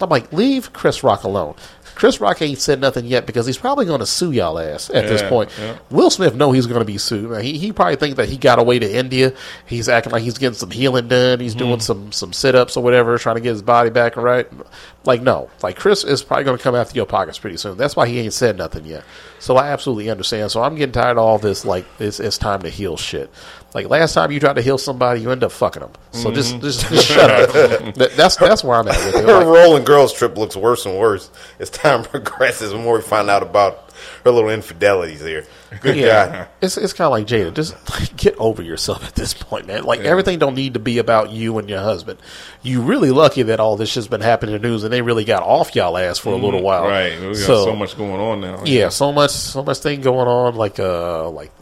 I'm 0.00 0.10
like, 0.10 0.32
leave 0.32 0.72
Chris 0.72 1.02
Rock 1.02 1.24
alone. 1.24 1.54
Chris 1.94 2.20
Rock 2.20 2.42
ain't 2.42 2.58
said 2.58 2.78
nothing 2.78 3.06
yet 3.06 3.24
because 3.24 3.46
he's 3.46 3.56
probably 3.56 3.86
going 3.86 4.00
to 4.00 4.06
sue 4.06 4.30
y'all 4.30 4.58
ass 4.58 4.90
at 4.90 5.08
this 5.08 5.22
point. 5.22 5.50
yeah. 5.58 5.78
Will 5.88 6.10
Smith 6.10 6.34
know 6.34 6.52
he's 6.52 6.66
going 6.66 6.80
to 6.80 6.84
be 6.84 6.98
sued. 6.98 7.42
He 7.42 7.56
he 7.56 7.72
probably 7.72 7.96
thinks 7.96 8.18
that 8.18 8.28
he 8.28 8.36
got 8.36 8.58
away 8.58 8.78
to 8.78 8.94
India. 8.94 9.32
He's 9.64 9.88
acting 9.88 10.12
like 10.12 10.22
he's 10.22 10.36
getting 10.36 10.58
some 10.58 10.70
healing 10.70 11.08
done. 11.08 11.40
He's 11.40 11.54
doing 11.54 11.80
some 11.80 12.12
some 12.12 12.34
sit 12.34 12.54
ups 12.54 12.76
or 12.76 12.82
whatever, 12.84 13.16
trying 13.16 13.36
to 13.36 13.40
get 13.40 13.48
his 13.48 13.62
body 13.62 13.88
back 13.88 14.16
right. 14.16 14.46
Like 15.06 15.22
no, 15.22 15.50
like 15.62 15.76
Chris 15.76 16.04
is 16.04 16.22
probably 16.22 16.44
going 16.44 16.56
to 16.58 16.62
come 16.62 16.74
after 16.74 16.94
your 16.96 17.06
pockets 17.06 17.38
pretty 17.38 17.56
soon. 17.56 17.76
That's 17.76 17.94
why 17.96 18.08
he 18.08 18.18
ain't 18.20 18.32
said 18.32 18.56
nothing 18.58 18.84
yet. 18.84 19.04
So 19.38 19.56
I 19.56 19.68
absolutely 19.68 20.10
understand. 20.10 20.50
So 20.50 20.62
I'm 20.62 20.74
getting 20.74 20.92
tired 20.92 21.12
of 21.12 21.24
all 21.24 21.38
this. 21.38 21.64
Like 21.64 21.86
it's 21.98 22.20
it's 22.20 22.38
time 22.38 22.62
to 22.62 22.70
heal 22.70 22.96
shit. 22.96 23.30
Like 23.74 23.88
last 23.88 24.14
time 24.14 24.32
you 24.32 24.40
tried 24.40 24.56
to 24.56 24.62
heal 24.62 24.78
somebody, 24.78 25.20
you 25.20 25.30
end 25.30 25.44
up 25.44 25.52
fucking 25.52 25.82
them. 25.82 25.92
So 26.12 26.30
just, 26.32 26.54
mm-hmm. 26.54 26.62
just 26.62 26.88
just 26.88 27.06
shut 27.06 27.30
up. 27.30 27.50
That- 27.96 28.16
that's 28.16 28.36
that's 28.36 28.64
where 28.64 28.78
I'm 28.78 28.88
at 28.88 28.96
with 29.04 29.16
it. 29.16 29.24
Her 29.26 29.38
Like, 29.38 29.46
rolling 29.46 29.84
girls 29.84 30.12
trip 30.12 30.36
looks 30.36 30.56
worse 30.56 30.86
and 30.86 30.98
worse 30.98 31.30
as 31.58 31.70
time 31.70 32.02
progresses. 32.04 32.72
The 32.72 32.78
more 32.78 32.96
we 32.96 33.02
find 33.02 33.30
out 33.30 33.42
about 33.42 33.85
her 34.24 34.30
little 34.30 34.50
infidelities 34.50 35.20
here. 35.20 35.44
Good 35.80 35.96
Yeah, 35.96 36.26
God. 36.28 36.48
it's 36.60 36.76
it's 36.76 36.92
kind 36.92 37.06
of 37.06 37.12
like 37.12 37.26
Jada. 37.26 37.52
Just 37.52 37.74
like, 37.90 38.16
get 38.16 38.36
over 38.36 38.62
yourself 38.62 39.04
at 39.04 39.14
this 39.14 39.34
point, 39.34 39.66
man. 39.66 39.84
Like 39.84 40.00
everything 40.00 40.38
don't 40.38 40.54
need 40.54 40.74
to 40.74 40.80
be 40.80 40.98
about 40.98 41.30
you 41.30 41.58
and 41.58 41.68
your 41.68 41.80
husband. 41.80 42.18
You 42.62 42.82
really 42.82 43.10
lucky 43.10 43.42
that 43.42 43.60
all 43.60 43.76
this 43.76 43.94
has 43.96 44.08
been 44.08 44.20
happening 44.20 44.54
in 44.54 44.62
the 44.62 44.68
news, 44.68 44.84
and 44.84 44.92
they 44.92 45.02
really 45.02 45.24
got 45.24 45.42
off 45.42 45.74
y'all 45.74 45.96
ass 45.98 46.18
for 46.18 46.32
a 46.32 46.36
little 46.36 46.62
while. 46.62 46.84
Mm-hmm. 46.84 46.90
Right. 46.90 47.20
We 47.20 47.34
got 47.34 47.36
So, 47.36 47.64
so, 47.66 47.76
much 47.76 47.96
going 47.96 48.20
on 48.20 48.40
now. 48.40 48.62
yeah, 48.64 48.88
so 48.90 49.12
much 49.12 49.30
so 49.30 49.62
much 49.62 49.78
thing 49.78 50.00
going 50.00 50.28
on. 50.28 50.54
Like 50.54 50.78
uh, 50.78 51.28
like 51.30 51.52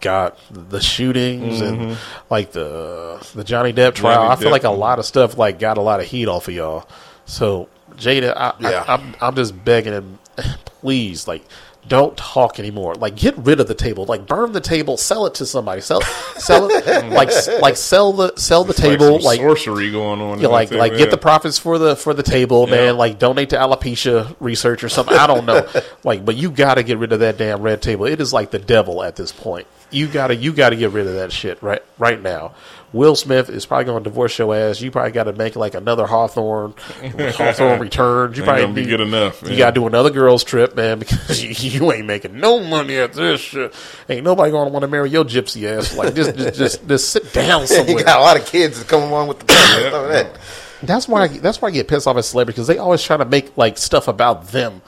got 0.00 0.36
the 0.50 0.80
shootings 0.80 1.60
and 1.60 1.96
like 2.28 2.52
the 2.52 3.24
the 3.34 3.44
Johnny 3.44 3.72
Depp 3.72 3.94
trial. 3.94 4.18
Mm-hmm. 4.18 4.22
Johnny 4.24 4.28
I 4.30 4.36
feel 4.36 4.48
Depp. 4.48 4.52
like 4.52 4.64
a 4.64 4.70
lot 4.70 4.98
of 4.98 5.04
stuff 5.04 5.38
like 5.38 5.58
got 5.58 5.78
a 5.78 5.82
lot 5.82 6.00
of 6.00 6.06
heat 6.06 6.26
off 6.26 6.48
of 6.48 6.54
y'all. 6.54 6.88
So 7.24 7.68
Jada, 7.92 8.34
I, 8.36 8.54
Yeah. 8.58 8.84
I, 8.88 8.94
I'm 8.94 9.14
I'm 9.20 9.36
just 9.36 9.64
begging 9.64 9.92
him, 9.92 10.18
please, 10.64 11.28
like. 11.28 11.44
Don't 11.88 12.16
talk 12.16 12.58
anymore. 12.60 12.94
Like, 12.94 13.16
get 13.16 13.36
rid 13.38 13.58
of 13.58 13.66
the 13.66 13.74
table. 13.74 14.04
Like, 14.06 14.26
burn 14.26 14.52
the 14.52 14.60
table. 14.60 14.96
Sell 14.96 15.26
it 15.26 15.34
to 15.34 15.44
somebody. 15.46 15.80
Sell, 15.80 16.00
sell 16.36 16.68
it. 16.70 16.86
like, 17.12 17.30
like 17.60 17.76
sell 17.76 18.12
the 18.12 18.32
sell 18.36 18.62
the 18.64 18.70
It's 18.70 18.80
like 18.82 18.90
table. 18.98 19.18
some 19.18 19.24
Like, 19.24 19.40
sorcery 19.40 19.90
going 19.90 20.20
on. 20.20 20.40
yeah, 20.40 20.46
like 20.46 20.70
like 20.70 20.92
yeah. 20.92 20.98
get 20.98 21.10
the 21.10 21.18
profits 21.18 21.58
for 21.58 21.78
the 21.78 21.96
for 21.96 22.14
the 22.14 22.22
table, 22.22 22.66
Yeah. 22.68 22.76
man. 22.76 22.96
Like 22.96 23.18
donate 23.18 23.50
to 23.50 23.56
alopecia 23.56 24.34
research 24.38 24.84
or 24.84 24.88
something. 24.88 25.16
I 25.16 25.26
don't 25.26 25.44
know. 25.44 25.68
like, 26.04 26.24
but 26.24 26.36
you 26.36 26.50
got 26.52 26.76
to 26.76 26.82
get 26.84 26.98
rid 26.98 27.12
of 27.12 27.20
that 27.20 27.36
damn 27.36 27.60
red 27.62 27.82
table. 27.82 28.06
It 28.06 28.20
is 28.20 28.32
like 28.32 28.52
the 28.52 28.58
devil 28.60 29.02
at 29.02 29.16
this 29.16 29.32
point. 29.32 29.66
You 29.90 30.06
gotta 30.08 30.34
you 30.36 30.52
gotta 30.54 30.76
get 30.76 30.92
rid 30.92 31.06
of 31.06 31.14
that 31.14 31.32
shit 31.32 31.62
right 31.62 31.82
right 31.98 32.22
now. 32.22 32.54
Will 32.92 33.16
Smith 33.16 33.48
is 33.48 33.64
probably 33.64 33.86
going 33.86 34.04
to 34.04 34.10
divorce 34.10 34.38
your 34.38 34.54
ass. 34.54 34.80
You 34.80 34.90
probably 34.90 35.12
got 35.12 35.24
to 35.24 35.32
make 35.32 35.56
like 35.56 35.74
another 35.74 36.06
Hawthorne, 36.06 36.74
Hawthorne 37.00 37.80
returns. 37.80 38.36
You 38.36 38.42
Ain't 38.42 38.48
probably 38.48 38.62
gonna 38.62 38.74
be 38.74 38.84
good 38.84 39.00
enough, 39.00 39.42
You 39.42 39.56
got 39.56 39.70
to 39.70 39.80
do 39.80 39.86
another 39.86 40.10
girls 40.10 40.44
trip, 40.44 40.76
man, 40.76 40.98
because 40.98 41.42
you, 41.42 41.70
you 41.70 41.92
ain't 41.92 42.06
making 42.06 42.38
no 42.38 42.60
money 42.62 42.96
at 42.96 43.14
this 43.14 43.40
shit. 43.40 43.74
Ain't 44.08 44.24
nobody 44.24 44.50
going 44.50 44.66
to 44.66 44.72
want 44.72 44.82
to 44.82 44.88
marry 44.88 45.10
your 45.10 45.24
gypsy 45.24 45.64
ass. 45.64 45.96
Like 45.96 46.14
just 46.14 46.36
just 46.36 46.58
just, 46.58 46.88
just 46.88 47.10
sit 47.10 47.32
down 47.32 47.66
somewhere. 47.66 47.98
You 47.98 48.04
got 48.04 48.18
a 48.18 48.22
lot 48.22 48.36
of 48.36 48.46
kids 48.46 48.78
that 48.78 48.88
come 48.88 49.02
along 49.02 49.28
with 49.28 49.40
the 49.40 49.46
camera. 49.46 49.88
Stuff 49.88 50.08
that. 50.08 50.40
That's 50.82 51.08
why 51.08 51.22
I, 51.22 51.28
that's 51.28 51.62
why 51.62 51.68
I 51.68 51.70
get 51.70 51.88
pissed 51.88 52.06
off 52.06 52.16
at 52.16 52.24
celebrities 52.24 52.56
because 52.56 52.66
they 52.66 52.78
always 52.78 53.02
try 53.02 53.16
to 53.16 53.24
make 53.24 53.56
like 53.56 53.78
stuff 53.78 54.08
about 54.08 54.48
them. 54.48 54.82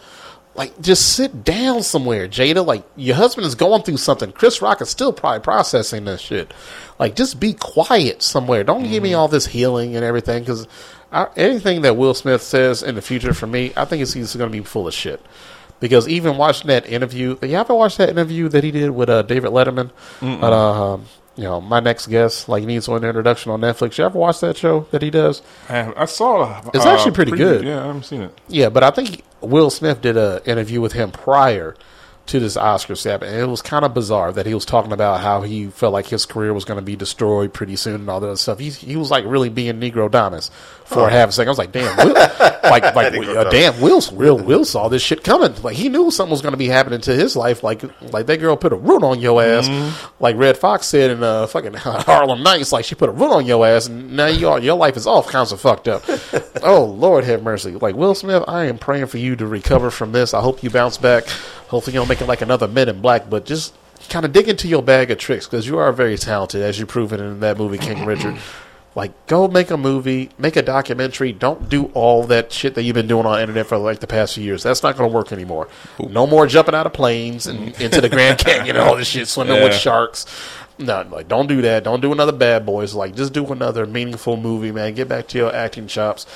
Like 0.54 0.80
just 0.80 1.14
sit 1.14 1.44
down 1.44 1.82
somewhere, 1.82 2.28
Jada. 2.28 2.64
Like 2.64 2.84
your 2.96 3.16
husband 3.16 3.46
is 3.46 3.54
going 3.54 3.82
through 3.82 3.96
something. 3.96 4.32
Chris 4.32 4.62
Rock 4.62 4.80
is 4.80 4.88
still 4.88 5.12
probably 5.12 5.40
processing 5.40 6.04
this 6.04 6.20
shit. 6.20 6.52
Like 6.98 7.16
just 7.16 7.40
be 7.40 7.54
quiet 7.54 8.22
somewhere. 8.22 8.64
Don't 8.64 8.84
give 8.88 9.02
me 9.02 9.14
all 9.14 9.28
this 9.28 9.46
healing 9.46 9.96
and 9.96 10.04
everything 10.04 10.42
because 10.42 10.68
anything 11.36 11.82
that 11.82 11.96
Will 11.96 12.14
Smith 12.14 12.42
says 12.42 12.82
in 12.82 12.94
the 12.94 13.02
future 13.02 13.34
for 13.34 13.46
me, 13.46 13.72
I 13.76 13.84
think 13.84 14.02
it's, 14.02 14.12
he's 14.12 14.34
going 14.34 14.50
to 14.50 14.56
be 14.56 14.64
full 14.64 14.86
of 14.88 14.94
shit. 14.94 15.24
Because 15.80 16.08
even 16.08 16.36
watching 16.36 16.68
that 16.68 16.86
interview, 16.86 17.36
you 17.42 17.56
ever 17.56 17.74
watch 17.74 17.96
that 17.98 18.08
interview 18.08 18.48
that 18.48 18.64
he 18.64 18.70
did 18.70 18.90
with 18.90 19.08
uh, 19.08 19.22
David 19.22 19.50
Letterman? 19.50 19.90
But, 20.40 20.52
uh, 20.52 20.98
you 21.36 21.44
know, 21.44 21.60
my 21.60 21.80
next 21.80 22.06
guest, 22.06 22.48
like, 22.48 22.64
needs 22.64 22.88
one 22.88 23.04
introduction 23.04 23.50
on 23.50 23.60
Netflix. 23.60 23.98
You 23.98 24.04
ever 24.04 24.18
watch 24.18 24.40
that 24.40 24.56
show 24.56 24.86
that 24.90 25.02
he 25.02 25.10
does? 25.10 25.42
I, 25.68 25.92
I 25.96 26.04
saw. 26.04 26.62
It's 26.72 26.84
uh, 26.84 26.88
actually 26.88 27.12
pretty 27.12 27.32
preview. 27.32 27.38
good. 27.38 27.64
Yeah, 27.64 27.82
I 27.82 27.86
haven't 27.86 28.04
seen 28.04 28.22
it. 28.22 28.38
Yeah, 28.48 28.68
but 28.68 28.82
I 28.84 28.90
think 28.90 29.24
Will 29.40 29.70
Smith 29.70 30.00
did 30.00 30.16
an 30.16 30.40
interview 30.44 30.80
with 30.80 30.92
him 30.92 31.10
prior 31.10 31.74
to 32.26 32.40
this 32.40 32.56
Oscar 32.56 32.94
ceremony, 32.94 33.32
and 33.32 33.40
it 33.42 33.46
was 33.46 33.60
kind 33.60 33.84
of 33.84 33.92
bizarre 33.92 34.32
that 34.32 34.46
he 34.46 34.54
was 34.54 34.64
talking 34.64 34.92
about 34.92 35.20
how 35.20 35.42
he 35.42 35.66
felt 35.66 35.92
like 35.92 36.06
his 36.06 36.24
career 36.24 36.54
was 36.54 36.64
going 36.64 36.78
to 36.78 36.84
be 36.84 36.96
destroyed 36.96 37.52
pretty 37.52 37.76
soon 37.76 37.96
and 37.96 38.08
all 38.08 38.20
that 38.20 38.36
stuff. 38.38 38.58
He, 38.58 38.70
he 38.70 38.96
was 38.96 39.10
like 39.10 39.24
really 39.26 39.50
being 39.50 39.78
Negrodamus 39.78 40.50
for 40.84 41.08
a 41.08 41.10
half 41.10 41.28
a 41.28 41.32
second. 41.32 41.48
I 41.48 41.50
was 41.50 41.58
like, 41.58 41.72
damn, 41.72 41.96
Will, 41.96 42.14
like 42.64 42.94
like 42.94 43.14
uh, 43.14 43.50
damn, 43.50 43.80
Will, 43.80 44.00
Will 44.12 44.38
Will 44.38 44.64
saw 44.64 44.88
this 44.88 45.02
shit 45.02 45.22
coming. 45.22 45.54
Like 45.62 45.76
he 45.76 45.88
knew 45.88 46.10
something 46.10 46.30
was 46.30 46.42
going 46.42 46.52
to 46.52 46.58
be 46.58 46.68
happening 46.68 47.00
to 47.02 47.14
his 47.14 47.36
life. 47.36 47.62
Like 47.62 47.82
like 48.12 48.26
that 48.26 48.40
girl 48.40 48.56
put 48.56 48.72
a 48.72 48.76
root 48.76 49.02
on 49.02 49.20
your 49.20 49.42
ass, 49.42 49.68
like 50.20 50.36
Redd 50.36 50.56
Foxx 50.56 50.86
said 50.86 51.10
in 51.10 51.22
uh, 51.22 51.46
fucking 51.46 51.74
Harlem 51.76 52.42
Nights. 52.42 52.72
Like 52.72 52.84
she 52.84 52.94
put 52.94 53.08
a 53.08 53.12
root 53.12 53.32
on 53.32 53.46
your 53.46 53.66
ass, 53.66 53.86
and 53.86 54.16
now 54.16 54.26
your 54.26 54.58
your 54.58 54.76
life 54.76 54.96
is 54.96 55.06
all 55.06 55.22
kinds 55.22 55.52
of 55.52 55.60
fucked 55.60 55.88
up. 55.88 56.02
oh 56.62 56.84
Lord 56.84 57.24
have 57.24 57.42
mercy. 57.42 57.72
Like 57.72 57.94
Will 57.94 58.14
Smith, 58.14 58.44
I 58.48 58.64
am 58.64 58.78
praying 58.78 59.06
for 59.06 59.18
you 59.18 59.36
to 59.36 59.46
recover 59.46 59.90
from 59.90 60.12
this. 60.12 60.34
I 60.34 60.40
hope 60.40 60.62
you 60.62 60.70
bounce 60.70 60.96
back. 60.96 61.24
Hopefully 61.68 61.94
you 61.94 62.00
don't 62.00 62.08
make 62.08 62.20
it 62.20 62.26
like 62.26 62.42
another 62.42 62.68
Men 62.68 62.88
in 62.88 63.00
Black, 63.00 63.28
but 63.28 63.46
just 63.46 63.74
kind 64.08 64.24
of 64.24 64.32
dig 64.32 64.48
into 64.48 64.68
your 64.68 64.82
bag 64.82 65.10
of 65.10 65.18
tricks 65.18 65.46
because 65.46 65.66
you 65.66 65.78
are 65.78 65.92
very 65.92 66.18
talented, 66.18 66.62
as 66.62 66.78
you've 66.78 66.88
proven 66.88 67.20
in 67.20 67.40
that 67.40 67.56
movie 67.56 67.78
King 67.78 68.04
Richard. 68.06 68.36
Like, 68.96 69.26
go 69.26 69.48
make 69.48 69.70
a 69.72 69.76
movie, 69.76 70.30
make 70.38 70.54
a 70.54 70.62
documentary. 70.62 71.32
Don't 71.32 71.68
do 71.68 71.86
all 71.94 72.24
that 72.28 72.52
shit 72.52 72.76
that 72.76 72.84
you've 72.84 72.94
been 72.94 73.08
doing 73.08 73.26
on 73.26 73.34
the 73.34 73.40
internet 73.40 73.66
for 73.66 73.76
like 73.76 73.98
the 73.98 74.06
past 74.06 74.36
few 74.36 74.44
years. 74.44 74.62
That's 74.62 74.84
not 74.84 74.96
going 74.96 75.10
to 75.10 75.14
work 75.14 75.32
anymore. 75.32 75.66
No 75.98 76.28
more 76.28 76.46
jumping 76.46 76.76
out 76.76 76.86
of 76.86 76.92
planes 76.92 77.48
and 77.48 77.78
into 77.80 78.00
the 78.00 78.08
Grand 78.08 78.38
Canyon 78.44 78.76
and 78.76 78.88
all 78.88 78.94
this 78.94 79.08
shit, 79.08 79.26
swimming 79.26 79.62
with 79.62 79.74
sharks. 79.74 80.26
No, 80.78 81.04
like, 81.10 81.26
don't 81.26 81.48
do 81.48 81.62
that. 81.62 81.82
Don't 81.82 82.00
do 82.00 82.12
another 82.12 82.32
Bad 82.32 82.64
Boys. 82.66 82.94
Like, 82.94 83.16
just 83.16 83.32
do 83.32 83.44
another 83.46 83.84
meaningful 83.84 84.36
movie, 84.36 84.70
man. 84.70 84.94
Get 84.94 85.08
back 85.08 85.26
to 85.28 85.38
your 85.38 85.54
acting 85.54 85.88
chops, 85.88 86.26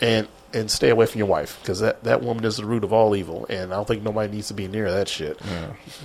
and 0.00 0.26
and 0.54 0.70
stay 0.70 0.90
away 0.90 1.06
from 1.06 1.18
your 1.18 1.28
wife 1.28 1.58
because 1.62 1.80
that, 1.80 2.04
that 2.04 2.22
woman 2.22 2.44
is 2.44 2.56
the 2.58 2.64
root 2.64 2.84
of 2.84 2.92
all 2.92 3.14
evil, 3.16 3.46
and 3.48 3.72
I 3.72 3.76
don't 3.76 3.88
think 3.88 4.02
nobody 4.02 4.32
needs 4.32 4.48
to 4.48 4.54
be 4.54 4.68
near 4.68 4.90
that 4.90 5.08
shit. 5.08 5.40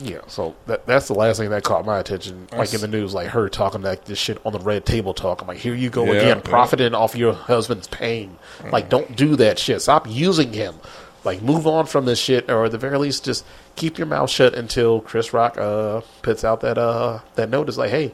Yeah, 0.02 0.20
so 0.28 0.56
that 0.68 0.86
that's 0.86 1.08
the 1.08 1.14
last 1.14 1.38
thing 1.38 1.50
that 1.50 1.64
caught 1.64 1.86
my 1.86 2.00
attention, 2.00 2.48
like 2.52 2.74
in 2.74 2.82
the 2.82 2.88
news, 2.88 3.14
like 3.14 3.28
her 3.30 3.50
talking 3.50 3.82
like 3.82 4.06
this 4.06 4.20
shit 4.20 4.40
on 4.46 4.54
the 4.54 4.60
red 4.60 4.86
table 4.86 5.14
talk. 5.14 5.42
I'm 5.42 5.48
like, 5.48 5.58
here 5.58 5.76
you 5.76 5.90
go 5.90 6.06
Yeah, 6.06 6.14
again, 6.14 6.38
yeah. 6.38 6.50
profiting 6.50 6.94
off 6.96 7.16
your 7.16 7.34
husband's 7.34 7.88
pain. 7.88 8.38
Like, 8.72 8.90
don't 8.90 9.16
do 9.16 9.36
that 9.38 9.60
shit. 9.60 9.82
Stop 9.82 10.08
using 10.10 10.54
him. 10.54 10.76
Like, 11.24 11.42
move 11.42 11.68
on 11.68 11.88
from 11.88 12.06
this 12.06 12.20
shit, 12.20 12.50
or 12.50 12.66
at 12.66 12.72
the 12.72 12.78
very 12.78 12.98
least, 12.98 13.26
just 13.26 13.44
keep 13.76 13.98
your 13.98 14.08
mouth 14.08 14.30
shut 14.30 14.54
until 14.54 15.02
Chris 15.02 15.34
Rock 15.34 15.58
uh 15.58 16.02
puts 16.22 16.44
out 16.44 16.62
that 16.62 16.78
uh 16.78 17.20
that 17.36 17.50
notice, 17.50 17.76
like, 17.78 17.90
hey, 17.90 18.14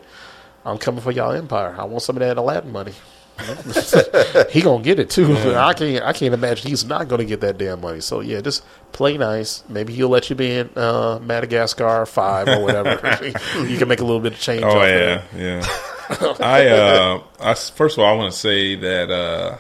I'm 0.66 0.78
coming 0.78 1.02
for 1.02 1.12
y'all 1.12 1.32
empire. 1.34 1.76
I 1.78 1.84
want 1.84 2.02
some 2.04 2.16
of 2.16 2.22
that 2.22 2.38
Aladdin 2.38 2.72
money. 2.72 2.94
he 4.52 4.62
gonna 4.62 4.84
get 4.84 5.00
it 5.00 5.10
too. 5.10 5.36
I 5.56 5.74
can't. 5.74 6.04
I 6.04 6.14
can't 6.14 6.34
imagine 6.34 6.70
he's 6.70 6.86
not 6.86 7.08
gonna 7.08 7.26
get 7.26 7.42
that 7.42 7.58
damn 7.58 7.82
money. 7.82 8.00
So 8.00 8.20
yeah, 8.20 8.42
just 8.42 8.64
play 8.92 9.18
nice. 9.18 9.64
Maybe 9.68 9.94
he'll 9.94 10.10
let 10.10 10.30
you 10.30 10.36
be 10.36 10.52
in 10.52 10.70
uh, 10.76 11.20
Madagascar 11.22 12.06
five 12.06 12.48
or 12.48 12.62
whatever. 12.62 12.92
you 13.68 13.78
can 13.78 13.88
make 13.88 14.00
a 14.00 14.06
little 14.06 14.20
bit 14.20 14.34
of 14.34 14.40
change. 14.40 14.64
Oh 14.64 14.84
yeah, 14.84 15.24
that. 15.34 15.36
yeah. 15.36 16.36
I, 16.40 16.68
uh, 16.68 17.24
I 17.40 17.54
first 17.56 17.98
of 17.98 18.04
all, 18.04 18.14
I 18.14 18.16
want 18.16 18.32
to 18.34 18.40
say 18.40 18.76
that 18.76 19.10
uh, 19.10 19.58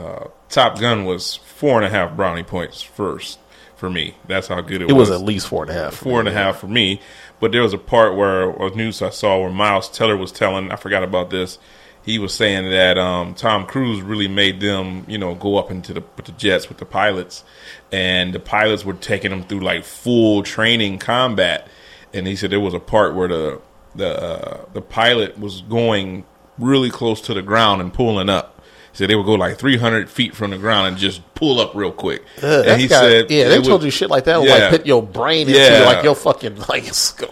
uh, 0.00 0.28
Top 0.48 0.78
Gun 0.78 1.04
was 1.04 1.36
four 1.36 1.76
and 1.76 1.84
a 1.84 1.90
half 1.90 2.16
brownie 2.16 2.44
points 2.44 2.80
first 2.80 3.38
for 3.76 3.90
me. 3.90 4.14
That's 4.28 4.48
how 4.48 4.60
good 4.60 4.82
it, 4.82 4.90
It 4.90 4.94
was 4.94 5.10
at 5.10 5.20
least 5.20 5.48
four 5.48 5.62
and 5.62 5.70
a 5.70 5.74
half. 5.74 5.94
four 5.94 6.20
and 6.20 6.28
a 6.28 6.32
half 6.32 6.58
for 6.58 6.68
me. 6.68 7.00
But 7.40 7.52
there 7.52 7.62
was 7.62 7.72
a 7.72 7.78
part 7.78 8.16
where 8.16 8.50
a 8.50 8.70
news 8.70 9.02
I 9.02 9.10
saw 9.10 9.40
where 9.40 9.50
Miles 9.50 9.88
Teller 9.90 10.16
was 10.16 10.32
telling. 10.32 10.70
I 10.70 10.76
forgot 10.76 11.02
about 11.02 11.30
this. 11.30 11.58
He 12.04 12.18
was 12.18 12.34
saying 12.34 12.70
that 12.70 12.98
um, 12.98 13.34
Tom 13.34 13.66
Cruise 13.66 14.02
really 14.02 14.28
made 14.28 14.60
them, 14.60 15.04
you 15.08 15.16
know, 15.16 15.34
go 15.34 15.56
up 15.56 15.70
into 15.70 15.94
the 15.94 16.02
the 16.22 16.32
jets 16.32 16.68
with 16.68 16.78
the 16.78 16.84
pilots, 16.84 17.44
and 17.90 18.34
the 18.34 18.40
pilots 18.40 18.84
were 18.84 18.94
taking 18.94 19.30
them 19.30 19.42
through 19.42 19.60
like 19.60 19.84
full 19.84 20.42
training 20.42 20.98
combat. 20.98 21.68
And 22.12 22.26
he 22.26 22.36
said 22.36 22.50
there 22.50 22.60
was 22.60 22.74
a 22.74 22.80
part 22.80 23.14
where 23.14 23.28
the 23.28 23.60
the 23.94 24.22
uh, 24.22 24.64
the 24.72 24.82
pilot 24.82 25.38
was 25.38 25.62
going 25.62 26.24
really 26.58 26.90
close 26.90 27.20
to 27.22 27.34
the 27.34 27.42
ground 27.42 27.80
and 27.80 27.92
pulling 27.92 28.28
up. 28.28 28.53
Said 28.94 29.10
they 29.10 29.16
would 29.16 29.26
go 29.26 29.34
like 29.34 29.58
300 29.58 30.08
feet 30.08 30.36
from 30.36 30.52
the 30.52 30.56
ground 30.56 30.86
and 30.86 30.96
just 30.96 31.20
pull 31.34 31.60
up 31.60 31.74
real 31.74 31.90
quick. 31.90 32.22
and 32.40 32.80
he 32.80 32.86
got- 32.86 33.00
said, 33.02 33.28
yeah, 33.30 33.48
they 33.48 33.56
told 33.60 33.80
would- 33.80 33.82
you 33.82 33.90
shit 33.90 34.08
like 34.08 34.22
that. 34.24 34.38
Will, 34.40 34.46
Yeah. 34.46 34.54
like 34.54 34.70
put 34.70 34.86
your 34.86 35.02
brain 35.02 35.48
into 35.48 35.58
Yeah. 35.60 35.84
like 35.84 36.04
your 36.04 36.14
fucking 36.14 36.58
like 36.68 36.84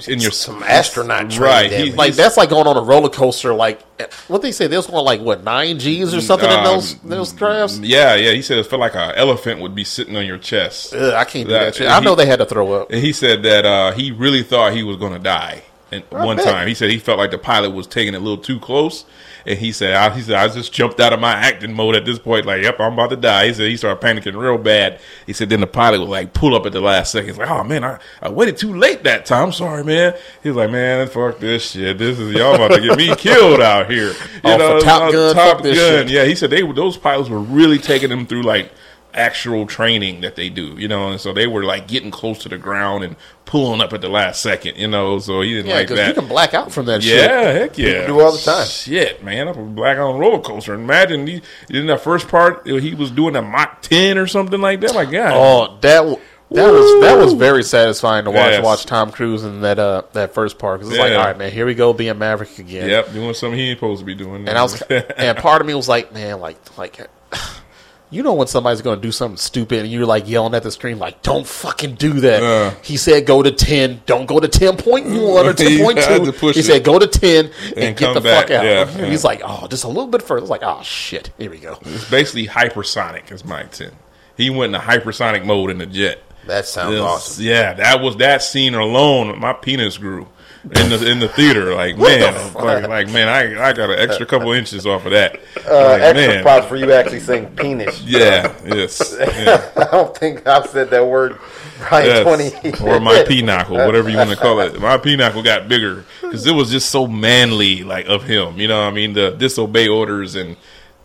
in 0.09 0.19
your 0.21 0.33
Some 0.33 0.63
astronaut 0.65 1.39
right. 1.39 1.71
He, 1.71 1.93
like 1.93 2.15
that's 2.15 2.37
like 2.37 2.51
going 2.51 2.67
on 2.67 2.77
a 2.77 2.81
roller 2.83 3.09
coaster. 3.09 3.55
Like 3.55 3.81
what 4.27 4.43
they 4.43 4.51
say, 4.51 4.67
they 4.67 4.77
was 4.77 4.89
going 4.89 5.05
like 5.05 5.21
what 5.21 5.45
nine 5.45 5.79
G's 5.79 6.13
or 6.13 6.21
something 6.21 6.51
in 6.51 6.57
Um, 6.59 6.65
those 6.65 6.97
those 7.05 7.33
crafts. 7.33 7.79
Yeah, 7.79 8.17
yeah. 8.17 8.33
He 8.33 8.43
said 8.43 8.59
it 8.59 8.67
felt 8.67 8.81
like 8.81 8.97
an 8.97 9.13
elephant 9.15 9.61
would 9.61 9.75
be 9.77 9.85
sitting 9.85 10.17
on 10.17 10.27
your 10.27 10.39
chest. 10.39 10.93
Ugh, 10.95 11.15
I 11.15 11.25
can't 11.25 11.47
do 11.47 11.55
That- 11.55 11.65
that 11.67 11.75
shit. 11.77 11.87
I 11.89 12.01
he- 12.01 12.05
know 12.05 12.17
they 12.17 12.27
had 12.27 12.41
to 12.41 12.45
throw 12.47 12.73
up. 12.73 12.91
And 12.91 13.01
he 13.01 13.13
said 13.13 13.45
that 13.45 13.65
uh, 13.65 13.93
he 13.93 14.11
really 14.11 14.43
thought 14.43 14.73
he 14.73 14.83
was 14.83 14.97
going 14.97 15.13
to 15.13 15.21
die. 15.21 15.63
And 15.93 16.03
one 16.09 16.39
bet. 16.39 16.47
time, 16.47 16.69
he 16.69 16.75
said 16.75 16.91
he 16.91 16.99
felt 16.99 17.19
like 17.19 17.31
the 17.31 17.39
pilot 17.39 17.71
was 17.71 17.87
taking 17.87 18.15
it 18.15 18.17
a 18.17 18.21
little 18.21 18.43
too 18.43 18.59
close. 18.59 19.05
And 19.45 19.59
he 19.59 19.73
said, 19.73 19.95
I, 19.95 20.15
he 20.15 20.23
said, 20.23 20.37
I 20.37 20.49
just 20.49 20.73
jumped 20.73 21.01
out 21.01 21.13
of 21.13 21.21
my 21.21 21.33
acting 21.33 21.75
mode 21.75 21.97
at 21.97 22.05
this 22.05 22.19
point. 22.19 22.47
Like, 22.47 22.63
yep, 22.63 22.81
I'm 22.81 22.95
about 22.95 23.11
to 23.11 23.17
die. 23.17 23.49
He 23.49 23.55
said 23.55 23.69
he 23.69 23.77
started 23.77 24.01
panicking 24.01 24.41
real 24.41 24.57
bad. 24.57 25.01
He 25.27 25.33
said 25.33 25.51
then 25.51 25.61
the 25.61 25.67
pilot 25.67 26.01
would 26.01 26.09
like 26.09 26.33
pull 26.33 26.55
up 26.55 26.65
at 26.65 26.73
the 26.73 26.81
last 26.81 27.13
second. 27.13 27.29
He's 27.29 27.39
like, 27.39 27.51
oh 27.51 27.63
man, 27.65 27.85
I, 27.85 27.99
I 28.23 28.31
waited 28.31 28.57
too 28.57 28.75
late 28.75 29.03
that 29.05 29.27
time. 29.27 29.49
I'm 29.49 29.53
sorry, 29.53 29.85
man. 29.85 30.15
He 30.43 30.49
was 30.49 30.57
like, 30.57 30.71
man, 30.71 31.07
fuck 31.09 31.39
this 31.41 31.73
shit. 31.73 31.99
This 31.99 32.19
is 32.19 32.33
y'all 32.33 32.55
about 32.55 32.69
to 32.69 32.81
get 32.81 32.97
me 32.97 33.15
killed 33.17 33.61
out 33.61 33.91
here. 33.91 34.09
You 34.09 34.41
Oh, 34.45 34.79
for 34.79 34.85
Top 34.85 35.03
uh, 35.03 35.11
Gun, 35.13 35.35
Top 35.35 35.63
Gun. 35.63 36.09
Yeah, 36.09 36.25
he 36.25 36.35
said 36.35 36.51
they 36.51 36.63
were 36.63 36.73
those 36.73 36.97
pilots 36.97 37.29
were 37.29 37.41
really 37.41 37.79
taking 37.79 38.09
them 38.09 38.27
through 38.27 38.43
like 38.43 38.71
actual 39.15 39.67
training 39.67 40.21
that 40.23 40.37
they 40.37 40.49
do, 40.49 40.75
you 40.79 40.89
know, 40.89 41.09
and 41.11 41.21
so 41.21 41.33
they 41.33 41.47
were 41.47 41.65
like 41.65 41.87
getting 41.89 42.11
close 42.11 42.39
to 42.41 42.49
the 42.49 42.59
ground 42.59 43.05
and 43.05 43.17
pulling 43.45 43.81
up 43.81 43.93
at 43.93 44.01
the 44.01 44.09
last 44.09 44.41
second, 44.41 44.77
you 44.77 44.89
know. 44.89 45.19
So 45.19 45.41
he 45.43 45.55
didn't 45.55 45.67
Yeah, 45.67 45.75
like 45.77 45.89
because 45.89 46.09
you 46.09 46.15
can 46.15 46.29
black 46.29 46.55
out 46.55 46.73
from 46.73 46.87
that 46.87 47.03
yeah, 47.03 47.15
shit. 47.17 47.31
heck 47.31 47.79
yeah, 47.79 48.07
do 48.07 48.21
all 48.21 48.33
the 48.33 48.39
time. 48.39 48.67
Shit, 48.67 49.23
man, 49.23 49.49
a 49.49 49.55
black 49.55 49.99
on 49.99 50.15
a 50.17 50.19
roller 50.19 50.41
coaster. 50.41 50.75
Imagine 50.75 51.27
he, 51.27 51.43
in 51.71 51.87
that 51.89 52.01
first 52.01 52.29
part, 52.29 52.67
he 52.67 52.95
was 52.95 53.11
doing 53.11 53.37
a 53.37 53.43
Mach 53.43 53.83
ten 53.83 54.19
or 54.19 54.27
something 54.27 54.61
like 54.61 54.81
that. 54.81 54.95
My 54.95 55.05
God, 55.05 55.33
Oh, 55.35 55.79
that 55.83 55.99
w- 55.99 56.21
that 56.51 56.71
was 56.71 57.01
that 57.03 57.17
was 57.19 57.33
very 57.33 57.63
satisfying 57.63 58.25
to 58.27 58.31
watch. 58.31 58.53
Yes. 58.53 58.65
Watch 58.65 58.85
Tom 58.85 59.11
Cruise 59.11 59.43
in 59.43 59.63
that 59.63 59.79
uh 59.79 60.03
that 60.13 60.35
first 60.35 60.59
part 60.59 60.81
because 60.81 60.91
it's 60.93 61.01
like, 61.01 61.13
all 61.13 61.25
right, 61.25 61.37
man, 61.39 61.51
here 61.51 61.65
we 61.65 61.75
go, 61.75 61.93
being 61.95 62.19
Maverick 62.19 62.59
again. 62.59 62.89
yep, 62.91 63.11
doing 63.13 63.33
something 63.35 63.59
he 63.59 63.71
ain't 63.71 63.79
supposed 63.79 64.01
to 64.01 64.05
be 64.07 64.15
doing. 64.15 64.47
And 64.49 64.59
I 64.59 64.63
was, 64.63 64.81
and 64.83 65.39
part 65.39 65.61
of 65.63 65.67
me 65.67 65.75
was 65.75 65.89
like, 65.89 66.13
man, 66.13 66.41
like, 66.41 66.77
like, 66.77 66.99
you 68.13 68.23
know 68.23 68.35
when 68.35 68.47
somebody's 68.47 68.83
going 68.83 68.97
to 68.97 69.03
do 69.03 69.11
something 69.11 69.37
stupid 69.37 69.81
and 69.81 69.91
you're 69.91 70.07
like 70.07 70.29
yelling 70.29 70.55
at 70.55 70.63
the 70.63 70.71
screen, 70.71 70.99
like, 70.99 71.23
don't 71.23 71.47
fucking 71.47 71.95
do 71.97 72.13
that. 72.21 72.43
Uh. 72.43 72.75
he 72.83 72.97
said 72.97 73.27
go 73.27 73.43
to 73.43 73.51
ten, 73.51 74.03
don't 74.07 74.27
go 74.27 74.39
to 74.39 74.47
ten 74.47 74.77
point 74.77 75.07
one 75.07 75.47
or 75.47 75.53
He 75.57 75.79
ten 75.79 75.85
point 75.85 75.99
had 75.99 76.19
two. 76.19 76.27
to 76.27 76.33
push 76.33 76.55
He 76.55 76.61
it. 76.61 76.65
said 76.65 76.85
go 76.85 76.99
to 76.99 77.07
ten 77.09 77.51
and, 77.71 77.79
And 77.79 77.97
get 77.97 78.15
the 78.15 78.21
back, 78.21 78.49
fuck 78.49 78.59
out. 78.59 78.65
yeah, 78.65 78.99
yeah. 78.99 79.07
He's 79.07 79.25
like, 79.25 79.41
oh, 79.45 79.67
just 79.67 79.85
a 79.85 79.89
little 79.89 80.07
bit 80.07 80.23
further. 80.23 80.41
I 80.41 80.43
was 80.43 80.51
like, 80.51 80.63
oh 80.63 80.83
shit, 80.83 81.31
here 81.39 81.51
we 81.51 81.59
go. 81.59 81.79
it's 81.83 82.09
basically 82.11 82.47
hypersonic. 82.47 83.33
Is 83.33 83.45
my 83.45 83.65
ten. 83.65 83.93
He 84.37 84.51
went 84.51 84.75
into 84.75 84.87
hypersonic 84.87 85.45
mode 85.45 85.71
in 85.71 85.79
the 85.79 85.87
jet. 85.87 86.23
That 86.47 86.67
sounds 86.67 86.95
Yes. 86.95 87.03
awesome. 87.03 87.45
Yeah, 87.45 87.73
that 87.75 88.01
was 88.01 88.17
that 88.17 88.43
scene 88.43 88.75
alone. 88.75 89.39
My 89.39 89.53
penis 89.53 89.97
grew 89.99 90.29
in 90.65 90.91
the 90.91 91.11
in 91.11 91.19
the 91.19 91.29
theater. 91.29 91.75
Like 91.75 91.99
man, 91.99 92.55
like, 92.55 92.89
like, 92.89 93.09
man, 93.11 93.29
I 93.29 93.69
I 93.69 93.73
got 93.73 93.91
an 93.91 93.99
extra 93.99 94.25
couple 94.27 94.53
inches 94.53 94.87
off 94.87 95.05
of 95.05 95.13
that. 95.13 95.37
Uh, 95.67 95.89
Like, 95.93 96.01
extra 96.03 96.29
man. 96.29 96.43
props 96.43 96.67
for 96.67 96.77
you 96.77 96.93
actually 96.93 97.21
saying 97.21 97.55
penis. 97.57 98.01
Yeah, 98.07 98.55
yes, 98.65 99.15
yeah, 99.19 99.71
I 99.77 99.85
don't 99.91 100.17
think 100.17 100.47
I've 100.47 100.67
said 100.69 100.91
that 100.91 101.07
word 101.07 101.39
probably 101.81 102.09
yes. 102.09 102.23
twenty. 102.63 102.83
or 102.89 103.01
my 103.01 103.25
pinochle, 103.27 103.77
whatever 103.79 104.09
you 104.09 104.17
want 104.17 104.31
to 104.31 104.37
call 104.37 104.61
it. 104.61 104.81
My 104.81 104.99
pinochle 104.99 105.43
got 105.43 105.69
bigger 105.69 106.05
because 106.21 106.47
it 106.47 106.53
was 106.55 106.71
just 106.71 106.91
so 106.91 107.07
manly, 107.07 107.83
like 107.83 108.07
of 108.07 108.25
him. 108.25 108.59
You 108.59 108.69
know, 108.69 108.83
what 108.83 108.89
I 108.89 108.93
mean, 108.93 109.15
the 109.15 109.31
disobey 109.31 109.89
orders 109.89 110.35
and 110.35 110.57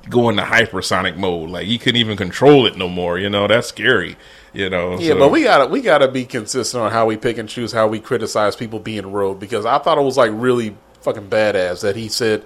go 0.10 0.30
into 0.30 0.44
hypersonic 0.44 1.18
mode. 1.18 1.50
Like 1.50 1.66
he 1.66 1.78
couldn't 1.78 2.00
even 2.00 2.18
control 2.18 2.66
it 2.66 2.78
no 2.78 2.88
more. 2.88 3.18
You 3.18 3.30
know, 3.30 3.48
that's 3.48 3.68
scary. 3.68 4.18
You 4.58 4.70
know, 4.72 4.98
Yeah, 5.00 5.10
so- 5.14 5.20
but 5.20 5.30
we 5.32 5.44
gotta 5.44 5.68
we 5.68 5.82
gotta 5.82 6.08
be 6.08 6.26
consistent 6.26 6.84
on 6.84 6.92
how 6.92 7.06
we 7.06 7.16
pick 7.16 7.38
and 7.38 7.48
choose 7.48 7.72
how 7.72 7.88
we 7.88 8.00
criticize 8.00 8.56
people 8.56 8.80
being 8.80 9.12
rogue 9.12 9.40
because 9.40 9.66
I 9.66 9.78
thought 9.78 9.98
it 9.98 10.02
was 10.02 10.18
like 10.18 10.32
really 10.34 10.76
fucking 11.02 11.28
badass 11.30 11.82
that 11.82 11.96
he 11.96 12.08
said, 12.10 12.44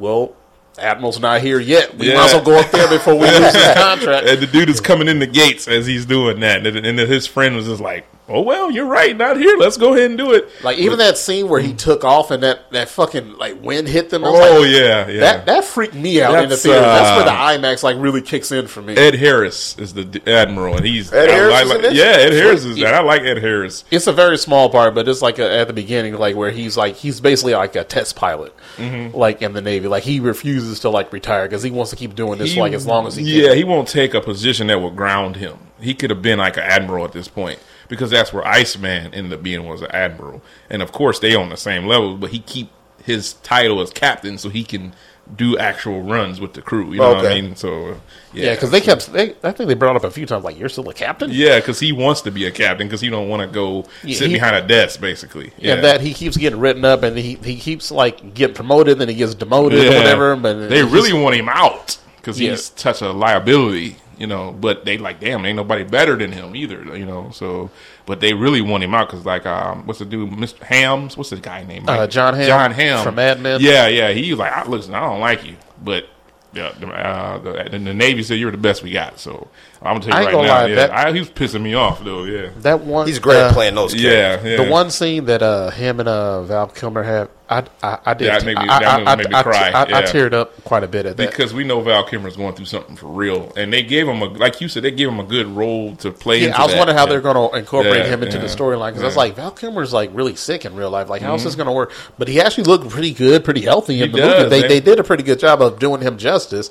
"Well, 0.00 0.32
Admiral's 0.78 1.20
not 1.20 1.40
here 1.40 1.60
yet. 1.60 1.96
We 1.96 2.08
Yeah. 2.08 2.16
might 2.16 2.24
as 2.26 2.34
well 2.34 2.44
go 2.44 2.58
up 2.58 2.70
there 2.72 2.88
before 2.88 3.14
we 3.14 3.26
lose 3.26 3.54
his 3.54 3.74
contract. 3.74 4.26
And 4.26 4.40
the 4.40 4.46
dude 4.46 4.70
is 4.70 4.80
coming 4.80 5.06
in 5.06 5.18
the 5.20 5.26
gates 5.26 5.68
as 5.68 5.86
he's 5.86 6.04
doing 6.06 6.40
that, 6.40 6.66
and, 6.66 6.84
and 6.84 6.98
his 6.98 7.26
friend 7.26 7.54
was 7.54 7.66
just 7.66 7.80
like, 7.80 8.06
"Oh 8.32 8.40
well, 8.42 8.70
you're 8.70 8.86
right, 8.86 9.16
not 9.16 9.36
here. 9.36 9.56
Let's 9.58 9.76
go 9.76 9.94
ahead 9.94 10.10
and 10.10 10.18
do 10.18 10.32
it." 10.32 10.48
Like 10.62 10.78
even 10.78 10.98
that 10.98 11.18
scene 11.18 11.48
where 11.48 11.60
he 11.60 11.72
took 11.74 12.04
off 12.04 12.30
and 12.30 12.42
that, 12.42 12.70
that 12.72 12.88
fucking 12.88 13.36
like 13.38 13.62
wind 13.62 13.88
hit 13.88 14.10
them. 14.10 14.24
Oh 14.24 14.32
like, 14.32 14.70
yeah, 14.70 15.08
yeah. 15.08 15.20
That 15.20 15.46
that 15.46 15.64
freaked 15.64 15.94
me 15.94 16.22
out 16.22 16.34
in 16.36 16.42
the 16.44 16.48
That's, 16.50 16.62
theater. 16.62 16.80
That's 16.80 17.16
where 17.16 17.24
the 17.24 17.32
uh, 17.32 17.70
IMAX 17.72 17.82
like 17.82 17.96
really 17.98 18.22
kicks 18.22 18.50
in 18.52 18.66
for 18.66 18.82
me. 18.82 18.96
Ed 18.96 19.14
Harris 19.14 19.76
is 19.78 19.94
the 19.94 20.22
admiral, 20.26 20.76
and 20.76 20.84
he's 20.84 21.12
Ed 21.12 21.28
I 21.28 21.32
Harris 21.32 21.68
like- 21.68 21.78
is 21.80 21.84
in? 21.90 21.94
Yeah, 21.96 22.02
Ed 22.04 22.32
Harris 22.32 22.64
is 22.64 22.76
that. 22.78 22.94
I 22.94 23.02
like 23.02 23.22
Ed 23.22 23.38
Harris. 23.38 23.84
it's 23.90 24.06
a 24.06 24.12
very 24.12 24.38
small 24.38 24.70
part, 24.70 24.94
but 24.94 25.06
it's 25.08 25.22
like 25.22 25.38
a, 25.38 25.50
at 25.58 25.66
the 25.66 25.72
beginning, 25.74 26.14
like 26.14 26.34
where 26.36 26.50
he's 26.50 26.76
like 26.76 26.96
he's 26.96 27.20
basically 27.20 27.54
like 27.54 27.76
a 27.76 27.84
test 27.84 28.16
pilot, 28.16 28.54
Mm-hmm. 28.76 29.16
like 29.16 29.42
in 29.42 29.52
the 29.52 29.60
Navy. 29.60 29.88
Like 29.88 30.02
he 30.04 30.20
refuses 30.20 30.80
to 30.80 30.88
like 30.90 31.12
retire 31.12 31.46
because 31.46 31.62
he 31.62 31.70
wants 31.70 31.90
to 31.90 31.96
keep 31.96 32.14
doing 32.14 32.38
this 32.38 32.52
He- 32.52 32.60
like 32.60 32.72
as 32.72 32.86
long 32.86 33.06
as 33.06 33.16
he 33.16 33.42
yeah, 33.42 33.48
can. 33.48 33.56
he 33.58 33.64
won't 33.64 33.88
take 33.88 34.14
a 34.14 34.20
position 34.20 34.68
that 34.68 34.80
will 34.80 34.90
ground 34.90 35.36
him. 35.36 35.58
He 35.80 35.94
could 35.94 36.10
have 36.10 36.22
been 36.22 36.38
like 36.38 36.56
an 36.56 36.62
admiral 36.62 37.04
at 37.04 37.12
this 37.12 37.26
point 37.28 37.58
because 37.92 38.08
that's 38.10 38.32
where 38.32 38.42
Iceman 38.46 39.12
ended 39.12 39.34
up 39.34 39.42
being 39.42 39.68
was 39.68 39.82
an 39.82 39.90
admiral, 39.90 40.40
and 40.70 40.80
of 40.80 40.92
course 40.92 41.18
they 41.18 41.34
on 41.34 41.50
the 41.50 41.58
same 41.58 41.84
level. 41.86 42.16
But 42.16 42.30
he 42.30 42.38
keep 42.38 42.70
his 43.04 43.34
title 43.34 43.82
as 43.82 43.90
captain 43.90 44.38
so 44.38 44.48
he 44.48 44.64
can 44.64 44.94
do 45.36 45.58
actual 45.58 46.00
runs 46.00 46.40
with 46.40 46.54
the 46.54 46.62
crew. 46.62 46.90
You 46.92 47.00
know 47.00 47.08
what 47.14 47.26
I 47.26 47.28
Okay. 47.32 47.42
mean? 47.42 47.54
So 47.56 48.00
Yeah, 48.32 48.54
because 48.54 48.70
they 48.70 48.80
kept. 48.80 49.12
They, 49.12 49.34
I 49.44 49.52
think 49.52 49.68
they 49.68 49.74
brought 49.74 49.94
up 49.94 50.04
a 50.04 50.10
few 50.10 50.24
times 50.24 50.42
like 50.42 50.58
you're 50.58 50.70
still 50.70 50.88
a 50.88 50.94
captain. 50.94 51.28
Yeah, 51.32 51.60
because 51.60 51.78
he 51.80 51.92
wants 51.92 52.22
to 52.22 52.30
be 52.30 52.46
a 52.46 52.50
captain 52.50 52.86
because 52.88 53.02
he 53.02 53.10
don't 53.10 53.28
want 53.28 53.42
to 53.42 53.46
go 53.46 53.84
Yeah, 54.02 54.16
sit 54.16 54.28
he- 54.28 54.34
behind 54.34 54.56
a 54.56 54.66
desk, 54.66 55.00
basically. 55.00 55.52
Yeah, 55.58 55.74
And 55.74 55.84
that 55.84 56.00
he 56.00 56.14
keeps 56.14 56.38
getting 56.38 56.58
written 56.60 56.84
up, 56.86 57.02
and 57.02 57.16
he 57.18 57.34
he 57.44 57.56
keeps 57.56 57.90
like 57.90 58.32
getting 58.32 58.54
promoted, 58.56 58.98
then 58.98 59.08
he 59.10 59.14
gets 59.16 59.34
demoted 59.34 59.84
or 59.84 59.96
whatever. 59.98 60.34
But 60.36 60.70
they 60.70 60.82
really 60.82 61.12
want 61.12 61.36
him 61.36 61.48
out 61.50 61.98
because 62.16 62.40
Yeah. 62.40 62.50
he's 62.52 62.72
such 62.74 63.02
a 63.02 63.10
liability, 63.12 63.96
you 64.22 64.28
know. 64.28 64.52
But 64.52 64.84
they 64.84 64.96
like, 64.96 65.20
damn, 65.20 65.44
ain't 65.44 65.56
nobody 65.56 65.82
better 65.82 66.16
than 66.16 66.30
him 66.32 66.54
either, 66.56 66.96
you 66.96 67.04
know. 67.04 67.30
So, 67.32 67.70
but 68.06 68.20
they 68.20 68.32
really 68.32 68.62
want 68.62 68.84
him 68.84 68.94
out 68.94 69.08
because, 69.08 69.26
like, 69.26 69.44
um, 69.44 69.84
what's 69.84 69.98
the 69.98 70.04
dude, 70.06 70.30
Mr. 70.30 70.60
Hams? 70.60 71.16
What's 71.16 71.30
the 71.30 71.36
guy 71.36 71.64
name? 71.64 71.88
Uh, 71.88 72.06
John 72.06 72.34
Hamm 72.34 72.46
John 72.46 72.70
Hamm 72.70 73.04
from 73.04 73.16
Mad 73.16 73.40
Men. 73.40 73.60
Yeah, 73.60 73.88
yeah. 73.88 74.12
He 74.12 74.30
was 74.30 74.38
like, 74.38 74.52
I, 74.52 74.66
listen, 74.66 74.94
I 74.94 75.00
don't 75.00 75.20
like 75.20 75.44
you, 75.44 75.56
but. 75.82 76.08
Yeah, 76.54 76.70
the, 76.78 76.86
uh, 76.86 77.38
the, 77.38 77.52
the, 77.70 77.78
the 77.78 77.94
Navy 77.94 78.22
said 78.22 78.38
you're 78.38 78.50
the 78.50 78.58
best 78.58 78.82
we 78.82 78.90
got, 78.90 79.18
so 79.18 79.48
I'm 79.84 79.98
gonna 80.00 80.12
tell 80.12 80.22
you 80.22 80.28
I 80.28 80.32
right 80.32 80.32
now. 80.46 80.54
lie, 80.54 80.66
yeah, 80.66 80.74
that- 80.76 80.90
I, 80.92 81.12
he 81.12 81.18
was 81.20 81.30
pissing 81.30 81.62
me 81.62 81.74
off 81.74 82.02
though. 82.04 82.24
Yeah, 82.24 82.50
that 82.58 82.80
one. 82.82 83.06
He's 83.06 83.18
great 83.18 83.40
uh, 83.40 83.52
playing 83.52 83.74
those 83.74 83.92
characters. 83.94 84.44
yeah, 84.44 84.56
yeah. 84.56 84.64
The 84.64 84.70
one 84.70 84.90
scene 84.90 85.24
that 85.26 85.42
uh, 85.42 85.70
him 85.70 86.00
and 86.00 86.08
uh, 86.08 86.42
Val 86.44 86.68
Kilmer 86.68 87.02
have, 87.02 87.30
I, 87.50 87.64
I, 87.82 87.98
I 88.06 88.14
did. 88.14 88.28
That 88.28 88.44
made 88.44 88.56
me- 88.56 88.68
I, 88.68 88.78
that 88.78 89.08
I, 89.08 89.16
made 89.16 89.28
me 89.28 89.34
I, 89.34 89.42
cry, 89.42 89.70
I, 89.70 89.82
I, 89.82 90.02
teared 90.02 90.32
up 90.32 90.62
quite 90.64 90.84
a 90.84 90.88
bit 90.88 91.04
at 91.06 91.16
that. 91.16 91.30
because 91.30 91.52
we 91.52 91.64
know 91.64 91.80
Val 91.80 92.04
Kilmer's 92.04 92.36
going 92.36 92.54
through 92.54 92.66
something 92.66 92.94
for 92.96 93.08
real, 93.08 93.52
and 93.56 93.72
they 93.72 93.82
gave 93.82 94.06
him 94.08 94.22
a 94.22 94.26
like 94.26 94.60
you 94.60 94.68
said, 94.68 94.84
they 94.84 94.90
gave 94.92 95.08
him 95.08 95.18
a 95.20 95.24
good 95.24 95.46
role 95.48 95.96
to 95.96 96.10
play. 96.12 96.40
Yeah, 96.40 96.46
into 96.48 96.60
I 96.60 96.62
was 96.62 96.72
that. 96.72 96.78
wondering 96.78 96.96
how 96.98 97.04
Yeah. 97.04 97.10
they're 97.10 97.20
going 97.20 97.50
to 97.50 97.56
incorporate 97.58 97.96
Yeah, 97.96 98.04
him 98.06 98.22
into 98.22 98.36
yeah, 98.36 98.42
the 98.42 98.48
storyline 98.48 98.90
because 98.90 99.02
I 99.02 99.06
was 99.06 99.16
like, 99.16 99.34
Val 99.36 99.50
Kilmer's 99.50 99.92
like 99.92 100.10
really 100.14 100.36
sick 100.36 100.64
in 100.64 100.74
real 100.76 100.90
life. 100.90 101.08
Like, 101.08 101.22
how's 101.22 101.42
this 101.44 101.54
going 101.56 101.66
to 101.66 101.72
work? 101.72 101.92
But 102.18 102.28
he 102.28 102.40
actually 102.40 102.64
looked 102.64 102.88
pretty 102.88 103.12
good, 103.12 103.44
pretty 103.44 103.62
healthy 103.62 104.00
in 104.00 104.10
He 104.10 104.16
the 104.16 104.26
movie. 104.26 104.48
They 104.48 104.68
they 104.68 104.80
did 104.80 105.00
a 105.00 105.04
pretty 105.04 105.24
good 105.24 105.40
job 105.40 105.60
of 105.60 105.78
doing 105.78 106.00
him 106.02 106.18
justice, 106.18 106.70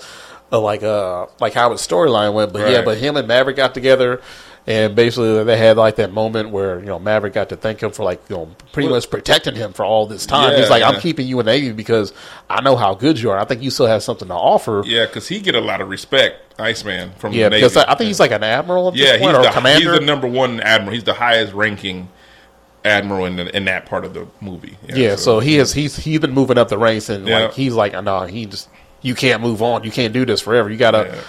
like 0.59 0.83
uh 0.83 1.27
like 1.39 1.53
how 1.53 1.71
his 1.71 1.81
storyline 1.81 2.33
went. 2.33 2.51
But 2.53 2.69
yeah, 2.71 2.81
but 2.83 2.97
him 2.97 3.15
and 3.17 3.27
Maverick 3.27 3.55
got 3.55 3.73
together. 3.73 4.21
And 4.67 4.95
basically, 4.95 5.43
they 5.43 5.57
had 5.57 5.75
like 5.77 5.95
that 5.95 6.13
moment 6.13 6.51
where 6.51 6.79
you 6.79 6.85
know 6.85 6.99
Maverick 6.99 7.33
got 7.33 7.49
to 7.49 7.55
thank 7.55 7.81
him 7.81 7.89
for 7.91 8.03
like 8.03 8.21
you 8.29 8.35
know 8.35 8.49
pretty 8.73 8.87
Well- 8.89 8.97
much 8.97 9.09
protecting 9.09 9.55
him 9.55 9.73
for 9.73 9.83
all 9.83 10.05
this 10.05 10.27
time. 10.27 10.51
Yeah, 10.51 10.59
He's 10.59 10.69
like, 10.69 10.81
yeah. 10.81 10.89
"I'm 10.89 10.99
keeping 11.01 11.25
you 11.25 11.39
in 11.39 11.47
the 11.47 11.51
Navy 11.51 11.71
because 11.71 12.13
I 12.47 12.61
know 12.61 12.75
how 12.75 12.93
good 12.93 13.19
you 13.19 13.31
are. 13.31 13.39
I 13.39 13.45
think 13.45 13.63
you 13.63 13.71
still 13.71 13.87
have 13.87 14.03
something 14.03 14.27
to 14.27 14.35
offer." 14.35 14.83
Yeah, 14.85 15.07
because 15.07 15.27
he 15.27 15.39
get 15.39 15.55
a 15.55 15.61
lot 15.61 15.81
of 15.81 15.89
respect, 15.89 16.59
Iceman 16.61 17.11
from 17.17 17.33
Yeah, 17.33 17.45
the 17.45 17.49
Navy. 17.55 17.61
because 17.67 17.77
I, 17.77 17.91
I 17.91 17.95
think 17.95 18.09
he's 18.09 18.19
like 18.19 18.29
an 18.31 18.43
admiral 18.43 18.91
yeah, 18.93 19.17
point 19.17 19.31
he's 19.31 19.39
or 19.39 19.41
the, 19.41 19.49
commander. 19.49 19.89
he's 19.93 19.99
the 19.99 20.05
number 20.05 20.27
one 20.27 20.59
admiral. 20.61 20.93
He's 20.93 21.05
the 21.05 21.15
highest 21.15 21.53
ranking 21.53 22.09
admiral 22.85 23.25
in 23.25 23.37
the, 23.37 23.55
in 23.55 23.65
that 23.65 23.87
part 23.87 24.05
of 24.05 24.13
the 24.13 24.27
movie. 24.41 24.77
Yeah, 24.87 25.15
so, 25.15 25.39
he 25.39 25.55
has 25.55 25.73
he's 25.73 25.95
he's 25.95 26.19
been 26.19 26.33
moving 26.33 26.59
up 26.59 26.69
the 26.69 26.77
ranks 26.77 27.09
and 27.09 27.27
Yeah. 27.27 27.45
like 27.45 27.53
he's 27.53 27.73
like 27.73 27.93
no, 28.03 28.21
he 28.27 28.45
just 28.45 28.69
you 29.01 29.15
can't 29.15 29.41
move 29.41 29.61
on. 29.61 29.83
You 29.83 29.91
can't 29.91 30.13
do 30.13 30.25
this 30.25 30.41
forever. 30.41 30.69
You 30.69 30.77
gotta 30.77 31.09
Yeah. 31.13 31.21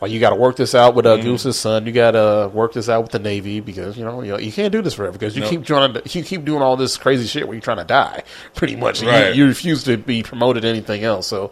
like 0.00 0.10
you 0.12 0.20
gotta 0.20 0.36
work 0.36 0.56
this 0.56 0.74
out 0.74 0.94
with 0.94 1.06
uh, 1.06 1.16
Goose's 1.16 1.58
son. 1.58 1.86
You 1.86 1.92
gotta 1.92 2.50
work 2.52 2.72
this 2.74 2.88
out 2.88 3.02
with 3.02 3.12
the 3.12 3.18
Navy 3.18 3.60
because 3.60 3.96
you 3.96 4.04
know 4.04 4.22
you, 4.22 4.32
know, 4.32 4.38
you 4.38 4.52
can't 4.52 4.72
do 4.72 4.82
this 4.82 4.94
forever 4.94 5.12
because 5.12 5.34
you 5.36 5.42
No. 5.42 5.48
keep 5.48 5.64
trying 5.64 5.94
to 5.94 6.02
you 6.18 6.22
keep 6.24 6.44
doing 6.44 6.62
all 6.62 6.76
this 6.76 6.96
crazy 6.96 7.26
shit 7.26 7.46
where 7.46 7.54
you're 7.54 7.62
trying 7.62 7.78
to 7.78 7.84
die. 7.84 8.22
Pretty 8.54 8.76
much, 8.76 9.02
You- 9.02 9.08
Right. 9.08 9.34
you, 9.34 9.46
refuse 9.46 9.84
to 9.84 9.96
be 9.96 10.22
promoted 10.22 10.62
to 10.62 10.68
anything 10.68 11.04
else. 11.04 11.26
So. 11.26 11.50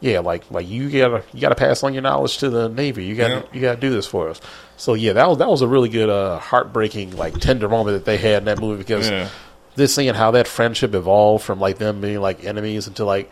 Yeah, 0.00 0.18
like 0.20 0.42
like 0.50 0.68
you 0.68 0.90
gotta 0.90 1.22
you 1.32 1.40
gotta 1.40 1.54
pass 1.54 1.82
on 1.82 1.94
your 1.94 2.02
knowledge 2.02 2.36
to 2.38 2.50
the 2.50 2.68
Navy. 2.68 3.06
You 3.06 3.14
gotta 3.14 3.34
Yeah. 3.36 3.42
you 3.54 3.60
gotta 3.62 3.80
do 3.80 3.88
this 3.88 4.06
for 4.06 4.28
us. 4.28 4.38
So 4.76 4.92
yeah, 4.92 5.14
that 5.14 5.26
was 5.30 5.38
that 5.38 5.48
was 5.48 5.62
a 5.62 5.68
really 5.68 5.88
good 5.88 6.10
uh, 6.10 6.38
heartbreaking 6.40 7.16
like 7.16 7.38
tender 7.38 7.70
moment 7.70 7.96
that 7.96 8.04
they 8.04 8.18
had 8.18 8.38
in 8.38 8.44
that 8.46 8.60
movie 8.60 8.76
because 8.76 9.08
Yeah. 9.08 9.28
this 9.76 9.94
seeing 9.94 10.12
how 10.12 10.32
that 10.32 10.46
friendship 10.46 10.94
evolved 10.94 11.42
from 11.44 11.58
like 11.58 11.78
them 11.78 12.02
being 12.02 12.20
like 12.20 12.44
enemies 12.44 12.86
into 12.86 13.06
like 13.06 13.30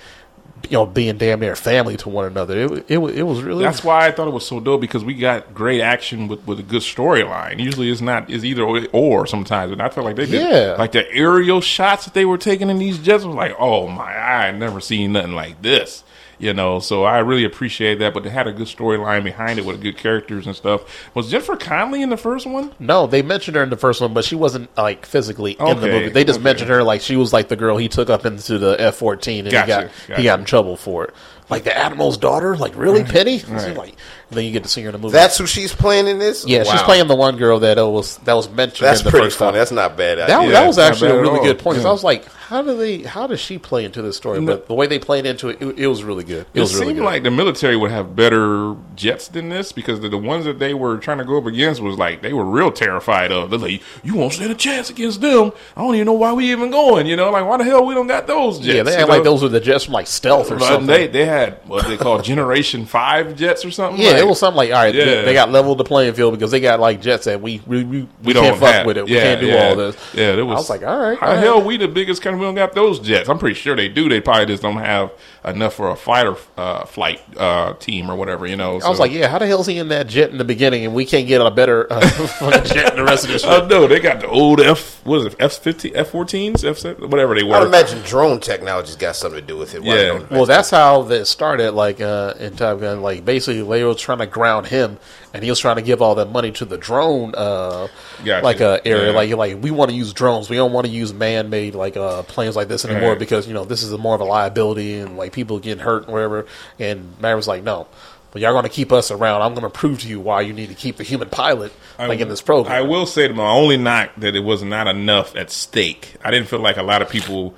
you 0.64 0.78
know 0.78 0.86
being 0.86 1.19
damn 1.19 1.40
near 1.40 1.56
family 1.56 1.97
to 1.98 2.09
one 2.09 2.24
another. 2.27 2.56
It 2.59 2.85
it 2.89 2.98
it 2.98 3.23
was 3.24 3.43
really 3.43 3.64
That's 3.64 3.82
why 3.85 4.06
I 4.06 4.12
thought 4.12 4.28
it 4.28 4.32
was 4.32 4.47
so 4.47 4.60
dope 4.60 4.81
because 4.81 5.05
we 5.05 5.14
got 5.14 5.52
great 5.55 5.81
action 5.81 6.28
with, 6.28 6.47
with 6.47 6.60
a 6.60 6.62
good 6.62 6.82
storyline. 6.82 7.59
Usually, 7.59 7.90
it's 7.90 8.01
not 8.01 8.31
is 8.31 8.44
either 8.44 8.62
or, 8.62 8.81
or 8.93 9.27
sometimes, 9.27 9.74
but 9.74 9.81
I 9.85 9.89
felt 9.89 10.06
like 10.06 10.16
they 10.16 10.27
did 10.27 10.40
Yeah. 10.40 10.77
like 10.78 10.93
the 10.93 11.10
aerial 11.12 11.60
shots 11.60 12.05
that 12.05 12.14
they 12.14 12.24
were 12.24 12.39
taking 12.39 12.70
in 12.70 12.78
these 12.78 12.98
jets 12.98 13.24
was 13.24 13.35
like, 13.35 13.55
oh 13.59 13.89
my, 13.89 14.05
I 14.10 14.47
had 14.47 14.59
never 14.59 14.81
seen 14.81 15.12
nothing 15.12 15.32
like 15.32 15.60
this. 15.62 16.05
You 16.43 16.52
know, 16.52 16.81
so 16.81 17.05
I 17.05 17.20
really 17.20 17.44
appreciate 17.44 18.01
that. 18.01 18.12
But 18.12 18.24
they 18.24 18.31
had 18.31 18.48
a 18.48 18.52
good 18.52 18.66
storyline 18.66 19.23
behind 19.23 19.60
it 19.60 19.64
with 19.64 19.81
good 19.81 19.97
characters 19.97 20.44
and 20.44 20.56
stuff. 20.56 20.82
Was 21.14 21.31
Jennifer 21.31 21.55
Connelly 21.55 22.02
in 22.02 22.09
the 22.10 22.16
first 22.16 22.48
one? 22.48 22.73
no. 22.81 23.06
They 23.06 23.23
mentioned 23.23 23.56
her 23.56 23.62
in 23.62 23.70
the 23.70 23.77
first 23.77 24.01
one, 24.01 24.12
but 24.12 24.24
she 24.24 24.35
wasn't 24.35 24.77
like 24.77 25.06
physically 25.06 25.52
in 25.52 25.81
the 25.81 25.86
movie. 25.86 26.09
They 26.09 26.24
just 26.24 26.40
okay. 26.40 26.44
mentioned 26.44 26.70
her 26.70 26.82
like 26.82 27.01
she 27.01 27.14
was 27.14 27.32
like 27.32 27.47
the 27.47 27.55
girl 27.55 27.77
he 27.77 27.89
took 27.89 28.10
up 28.10 28.27
into 28.27 28.59
the 28.59 28.74
F 28.81 28.97
fourteen 28.97 29.47
and 29.47 29.52
Gotcha, 29.52 29.64
he 29.64 29.69
got 29.69 29.82
gotcha. 30.09 30.16
he 30.16 30.24
got 30.24 30.39
in 30.40 30.44
trouble 30.44 30.77
for 30.77 31.05
it. 31.05 31.14
Like 31.51 31.64
the 31.64 31.77
admiral's 31.77 32.16
daughter, 32.16 32.56
like 32.56 32.77
really 32.77 33.05
Penny. 33.05 33.40
Like 33.40 33.94
then 34.31 34.44
you 34.47 34.52
get 34.52 34.62
to 34.62 34.69
see 34.70 34.81
her 34.82 34.89
in 34.89 34.94
a 34.94 34.98
movie. 34.98 35.12
That's 35.12 35.36
who 35.36 35.47
she's 35.47 35.74
playing 35.74 36.06
in 36.06 36.19
this. 36.19 36.47
yeah, 36.47 36.62
she's 36.62 36.73
Wow. 36.73 36.85
playing 36.85 37.06
the 37.09 37.14
one 37.14 37.36
girl 37.36 37.59
that 37.60 37.78
uh, 37.78 37.86
was 37.86 38.16
that 38.19 38.32
was 38.32 38.48
mentioned. 38.48 38.86
That's 38.86 39.01
in 39.01 39.05
the 39.05 39.10
pretty 39.10 39.27
first 39.27 39.36
funny. 39.39 39.52
time. 39.52 39.59
That's 39.59 39.73
not 39.73 39.97
bad. 39.97 40.16
That, 40.19 40.31
idea. 40.31 40.52
that 40.52 40.66
was 40.66 40.78
actually 40.78 41.09
bad 41.09 41.16
a 41.16 41.19
at 41.19 41.23
really 41.23 41.39
all. 41.40 41.44
good 41.44 41.59
point. 41.59 41.77
'cause. 41.77 41.85
I 41.85 41.90
was 41.90 42.02
like, 42.02 42.24
how 42.32 42.62
do 42.62 42.74
they? 42.77 42.98
How 43.02 43.27
does 43.27 43.40
she 43.40 43.59
play 43.59 43.85
into 43.85 44.01
this 44.01 44.16
story? 44.16 44.40
But 44.40 44.69
the 44.69 44.74
way 44.74 44.86
they 44.86 44.98
played 44.98 45.27
into 45.27 45.51
it, 45.51 45.60
it, 45.60 45.78
it 45.81 45.86
was 45.86 46.02
really 46.02 46.24
good. 46.24 46.47
It, 46.55 46.59
It, 46.59 46.60
was 46.60 46.73
really 46.74 46.86
seemed 46.86 46.98
good. 47.01 47.05
like 47.05 47.23
the 47.24 47.31
military 47.31 47.77
would 47.77 47.90
have 47.90 48.16
better 48.16 48.74
jets 48.94 49.28
than 49.28 49.51
this 49.51 49.73
because 49.73 50.01
the, 50.01 50.09
the 50.09 50.16
ones 50.19 50.47
that 50.47 50.59
they 50.59 50.73
were 50.73 50.97
trying 50.97 51.19
to 51.19 51.24
go 51.24 51.36
up 51.36 51.44
against 51.47 51.82
was 51.82 51.98
like 51.98 52.23
they 52.23 52.32
were 52.32 52.44
real 52.47 52.73
terrified 52.73 53.32
of. 53.32 53.51
They're 53.51 53.59
like, 53.59 53.82
"You 54.02 54.14
won't 54.14 54.32
stand 54.32 54.51
a 54.51 54.55
chance 54.55 54.89
against 54.89 55.20
them." 55.20 55.52
I 55.77 55.82
don't 55.82 55.94
even 55.94 56.06
know 56.06 56.12
why 56.14 56.32
we 56.32 56.51
even 56.52 56.70
going. 56.70 57.06
You 57.06 57.16
know, 57.16 57.31
like 57.31 57.44
why 57.47 57.59
the 57.59 57.64
hell 57.64 57.85
we 57.85 57.93
don't 57.94 58.06
got 58.06 58.27
those 58.27 58.59
jets? 58.60 58.69
yeah, 58.77 58.82
they 58.82 58.93
you 58.94 58.98
act 59.01 59.09
like 59.10 59.24
those 59.24 59.43
were 59.43 59.51
the 59.51 59.60
jets 59.60 59.85
from 59.85 59.93
like 59.93 60.06
stealth 60.06 60.51
or 60.51 60.56
But 60.56 60.69
something. 60.69 60.86
They 60.86 61.06
they 61.06 61.27
had 61.32 61.59
what 61.66 61.86
they 61.86 61.96
call 61.96 62.20
Generation 62.22 62.86
Five 62.86 63.36
jets 63.36 63.64
or 63.64 63.70
something. 63.70 64.00
yeah, 64.00 64.10
like, 64.12 64.22
it 64.22 64.26
was 64.26 64.38
something 64.38 64.56
like 64.56 64.70
all 64.70 64.76
right, 64.76 64.92
they, 64.92 65.16
Yeah. 65.16 65.22
they 65.22 65.32
got 65.32 65.50
leveled 65.50 65.78
the 65.78 65.84
playing 65.84 66.14
field 66.14 66.34
because 66.34 66.50
they 66.50 66.60
got 66.60 66.80
like 66.80 67.00
jets 67.00 67.24
that 67.24 67.40
we 67.40 67.60
we, 67.66 67.84
we, 67.84 67.84
we, 67.84 68.09
We 68.22 68.32
can't 68.34 68.46
don't 68.46 68.59
fuck 68.60 68.74
have 68.74 68.86
with 68.86 68.98
it. 68.98 69.04
We 69.06 69.12
can't 69.12 69.40
do 69.40 69.46
yeah. 69.48 69.68
all 69.68 69.76
this. 69.76 69.96
Yeah, 70.14 70.34
it 70.34 70.42
was. 70.42 70.54
I 70.54 70.59
was 70.59 70.70
like, 70.70 70.82
all 70.82 70.98
right, 70.98 71.18
how 71.18 71.26
all 71.28 71.36
hell 71.36 71.62
we 71.62 71.76
the 71.76 71.88
biggest 71.88 72.22
country? 72.22 72.38
We 72.40 72.46
don't 72.46 72.54
got 72.54 72.74
those 72.74 73.00
jets. 73.00 73.28
I'm 73.28 73.38
pretty 73.38 73.54
sure 73.54 73.74
they 73.74 73.88
do. 73.88 74.09
They 74.09 74.20
probably 74.20 74.46
just 74.46 74.62
don't 74.62 74.76
have 74.76 75.10
enough 75.44 75.74
for 75.74 75.90
a 75.90 75.97
fighter 75.97 76.36
uh, 76.56 76.85
flight 76.85 77.20
uh, 77.36 77.74
team 77.74 78.10
or 78.10 78.16
whatever. 78.16 78.47
You 78.47 78.56
know. 78.56 78.81
I 78.81 78.89
was 78.89 78.98
like, 78.98 79.12
yeah, 79.12 79.28
how 79.28 79.39
the 79.39 79.47
hell 79.47 79.60
is 79.60 79.66
he 79.66 79.78
in 79.78 79.89
that 79.89 80.06
jet 80.06 80.31
in 80.31 80.39
the 80.39 80.44
beginning 80.44 80.85
and 80.85 80.94
we 80.94 81.05
can't 81.05 81.27
get 81.27 81.40
a 81.40 81.51
better 81.51 81.86
uh, 81.90 82.01
jet 82.64 82.90
in 82.90 82.97
the 82.97 83.05
rest 83.05 83.24
of 83.24 83.31
this 83.31 83.43
shit? 83.44 83.69
no, 83.69 83.86
they 83.86 84.01
got 84.01 84.20
the 84.20 84.28
old 84.28 84.60
F. 84.60 85.05
What 85.05 85.20
is 85.20 85.27
it? 85.27 85.36
F 85.40 85.55
fifteen, 85.55 85.93
F 85.97 86.12
fourteens, 86.12 86.64
F 86.64 86.82
whatever 87.01 87.35
they 87.35 87.43
were. 87.43 87.56
I'd 87.56 87.66
imagine 87.66 88.02
drone 88.02 88.40
technology's 88.40 88.97
got 88.97 89.16
something 89.16 89.40
to 89.40 89.47
do 89.47 89.56
with 89.56 89.74
it. 89.74 89.82
Yeah. 89.82 90.24
Well, 90.31 90.47
that's 90.47 90.70
how 90.70 91.02
that 91.02 91.27
started. 91.27 91.73
Like 91.73 92.01
uh, 92.01 92.35
in 92.39 92.56
Top 92.56 92.81
Gun, 92.81 93.02
like 93.02 93.24
basically 93.24 93.62
they 93.62 93.85
were 93.85 93.94
trying 93.94 94.19
to 94.19 94.27
ground 94.27 94.66
him, 94.66 94.98
and 95.34 95.42
he 95.42 95.50
was 95.50 95.59
trying 95.59 95.76
to 95.76 95.82
give 95.82 96.02
all 96.02 96.14
that 96.16 96.30
money 96.30 96.52
to 96.52 96.64
the 96.64 96.76
drone, 96.76 97.34
uh, 97.36 97.88
Gotcha. 98.24 98.44
like 98.44 98.60
uh, 98.60 98.80
area. 98.84 99.10
Yeah. 99.10 99.16
Like 99.16 99.30
like 99.34 99.62
we 99.62 99.70
want 99.70 99.90
to 99.90 99.96
use 99.96 100.12
drones. 100.12 100.50
We 100.50 100.56
don't 100.56 100.72
want 100.72 100.86
to 100.86 100.92
use 100.92 101.12
man-made 101.12 101.74
like 101.74 101.96
uh, 101.96 102.22
planes 102.24 102.56
like 102.56 102.68
this 102.68 102.84
anymore 102.84 103.10
Right. 103.10 103.18
because 103.18 103.46
you 103.48 103.54
know 103.54 103.64
this 103.64 103.82
is 103.82 103.92
a 103.92 103.98
more 103.98 104.14
of 104.14 104.20
a 104.20 104.24
liability 104.24 104.98
and 104.98 105.16
like 105.16 105.32
people 105.32 105.59
getting 105.59 105.82
hurt 105.82 106.04
and 106.04 106.12
whatever. 106.12 106.46
And 106.78 107.18
Maverick 107.20 107.36
was 107.38 107.48
like, 107.48 107.62
no. 107.62 107.86
But 108.30 108.40
y'all 108.40 108.52
going 108.52 108.62
to 108.64 108.70
keep 108.70 108.92
us 108.92 109.10
around. 109.10 109.42
I'm 109.42 109.52
going 109.52 109.62
to 109.64 109.68
prove 109.68 110.00
to 110.00 110.09
you 110.09 110.18
why 110.18 110.40
you 110.40 110.54
need 110.54 110.70
to 110.70 110.74
keep 110.74 110.96
the 110.96 111.02
human 111.04 111.28
pilot 111.28 111.70
like 111.98 112.18
in 112.20 112.30
this 112.30 112.40
program. 112.40 112.74
I 112.74 112.80
will 112.80 113.04
say 113.04 113.28
to 113.28 113.34
my 113.34 113.46
only 113.50 113.76
knock 113.76 114.10
that 114.16 114.34
it 114.34 114.40
was 114.40 114.62
not 114.62 114.86
enough 114.88 115.36
at 115.36 115.50
stake. 115.50 116.14
I 116.24 116.30
didn't 116.30 116.48
feel 116.48 116.60
like 116.60 116.78
a 116.78 116.82
lot 116.82 117.02
of 117.02 117.10
people. 117.10 117.54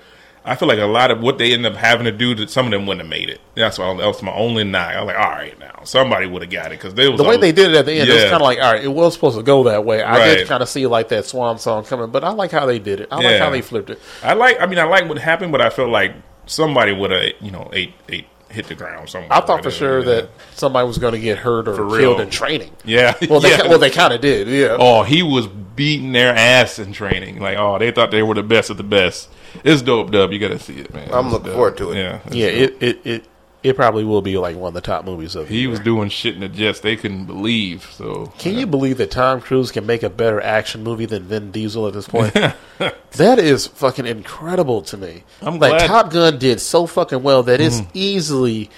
I 0.47 0.57
feel 0.57 0.69
like 0.69 0.79
a 0.79 0.85
lot 0.85 1.11
of 1.11 1.21
what 1.21 1.39
they 1.39 1.55
end 1.55 1.65
up 1.65 1.75
having 1.75 2.05
to 2.05 2.13
do, 2.13 2.35
that 2.35 2.51
some 2.51 2.67
of 2.67 2.73
them 2.73 2.85
wouldn't 2.87 3.01
have 3.03 3.09
made 3.09 3.31
it. 3.31 3.41
That's 3.55 3.79
why 3.79 3.87
that 3.97 4.07
was 4.07 4.23
my 4.23 4.33
only 4.33 4.63
knock. 4.63 4.91
I 4.95 5.01
was 5.03 5.07
like, 5.07 5.17
all 5.19 5.31
right, 5.31 5.59
now 5.59 5.81
somebody 5.85 6.27
would 6.27 6.43
have 6.43 6.51
got 6.51 6.67
it 6.67 6.79
because 6.79 6.93
they 6.95 7.09
was 7.09 7.17
the 7.19 7.25
way 7.25 7.37
a- 7.37 7.39
they 7.39 7.53
did 7.53 7.71
it 7.71 7.77
at 7.77 7.87
the 7.87 7.93
end, 7.95 8.11
it 8.11 8.13
was 8.13 8.23
kind 8.25 8.35
of 8.37 8.43
like, 8.43 8.59
all 8.59 8.73
right, 8.73 8.85
it 8.85 8.89
was 8.89 9.15
supposed 9.15 9.37
to 9.39 9.43
go 9.43 9.65
that 9.65 9.85
way. 9.87 10.03
I 10.03 10.19
Right. 10.19 10.35
did 10.39 10.49
kind 10.49 10.63
of 10.63 10.69
see 10.69 10.87
like 10.87 11.09
that 11.09 11.25
swan 11.25 11.59
song 11.59 11.85
coming, 11.85 12.11
but 12.11 12.25
I 12.25 12.31
like 12.31 12.51
how 12.51 12.67
they 12.67 12.79
did 12.79 13.01
it. 13.01 13.09
I 13.11 13.17
like 13.23 13.39
how 13.39 13.49
they 13.51 13.63
flipped 13.63 13.89
it. 13.91 14.01
I 14.23 14.35
like. 14.35 14.61
I 14.61 14.67
mean, 14.67 14.79
I 14.79 14.85
like 14.85 15.09
what 15.09 15.19
happened, 15.19 15.51
but 15.51 15.61
I 15.63 15.71
felt 15.71 15.89
like 15.91 16.15
somebody 16.47 16.93
would 16.93 17.11
have, 17.11 17.33
you 17.41 17.51
know, 17.51 17.71
ate 17.73 17.95
ate 18.11 18.27
hit 18.51 18.67
the 18.69 18.75
ground 18.75 19.09
somewhere. 19.09 19.33
I 19.33 19.41
thought 19.41 19.57
right 19.57 19.65
for 19.65 19.71
sure 19.71 19.99
yeah. 20.01 20.05
that 20.05 20.29
somebody 20.55 20.87
was 20.87 20.99
going 20.99 21.15
to 21.15 21.19
get 21.19 21.39
hurt 21.39 21.67
or 21.69 21.75
killed 21.99 22.21
in 22.21 22.31
training. 22.31 22.71
Yeah. 22.85 23.15
Well, 23.29 23.41
they 23.41 23.51
yeah. 23.51 23.67
well 23.69 23.79
they 23.79 23.91
kind 23.91 24.13
of 24.13 24.21
did. 24.21 24.47
Yeah. 24.49 24.77
Oh, 24.79 25.03
he 25.03 25.23
was 25.23 25.47
beating 25.49 26.13
their 26.13 26.35
ass 26.35 26.79
in 26.79 26.93
training. 26.93 27.41
Like, 27.41 27.59
oh, 27.59 27.79
they 27.79 27.91
thought 27.91 28.11
they 28.11 28.23
were 28.23 28.35
the 28.35 28.43
best 28.43 28.71
of 28.71 28.77
the 28.77 28.85
best. 28.85 29.29
It's 29.63 29.83
dope, 29.83 30.11
Dub. 30.11 30.33
You 30.33 30.39
got 30.39 30.49
to 30.49 30.59
see 30.59 30.79
it, 30.79 30.93
man. 30.93 31.09
I'm 31.13 31.27
It's 31.27 31.33
looking 31.35 31.47
dope. 31.47 31.55
forward 31.55 31.77
to 31.79 31.93
it. 31.93 31.97
Yeah, 31.97 32.21
yeah. 32.31 32.51
dope. 32.51 32.59
It, 32.59 32.83
it 32.83 33.07
it 33.07 33.25
it 33.65 33.77
probably 33.77 34.05
will 34.05 34.21
be 34.21 34.37
like 34.37 34.57
one 34.57 34.69
of 34.69 34.75
the 34.75 34.83
top 34.83 35.07
movies 35.07 35.35
of 35.35 35.49
he 35.49 35.61
year. 35.63 35.71
was 35.71 35.81
doing 35.81 36.11
shit 36.11 36.35
in 36.35 36.41
the 36.41 36.49
jets 36.49 36.81
they 36.81 36.97
couldn't 36.97 37.25
believe. 37.25 37.89
So 37.93 38.27
Can 38.39 38.59
you 38.59 38.67
believe 38.67 38.99
that 38.99 39.11
Tom 39.11 39.41
Cruise 39.41 39.73
can 39.73 39.87
make 39.87 40.03
a 40.03 40.11
better 40.11 40.39
action 40.39 40.85
movie 40.85 41.07
than 41.07 41.23
Vin 41.23 41.51
Diesel 41.51 41.87
at 41.89 41.95
this 41.95 42.07
point? 42.07 42.35
that 43.13 43.39
is 43.39 43.67
fucking 43.67 44.07
incredible 44.07 44.83
to 44.83 44.99
me. 44.99 45.25
I'm 45.41 45.59
like 45.59 45.79
glad- 45.79 45.87
Top 45.87 46.13
Gun 46.13 46.39
did 46.39 46.61
so 46.61 46.87
fucking 46.87 47.23
well 47.23 47.43
that 47.45 47.61
it's 47.63 47.81
mm-hmm. 47.81 47.91
easily 47.95 48.71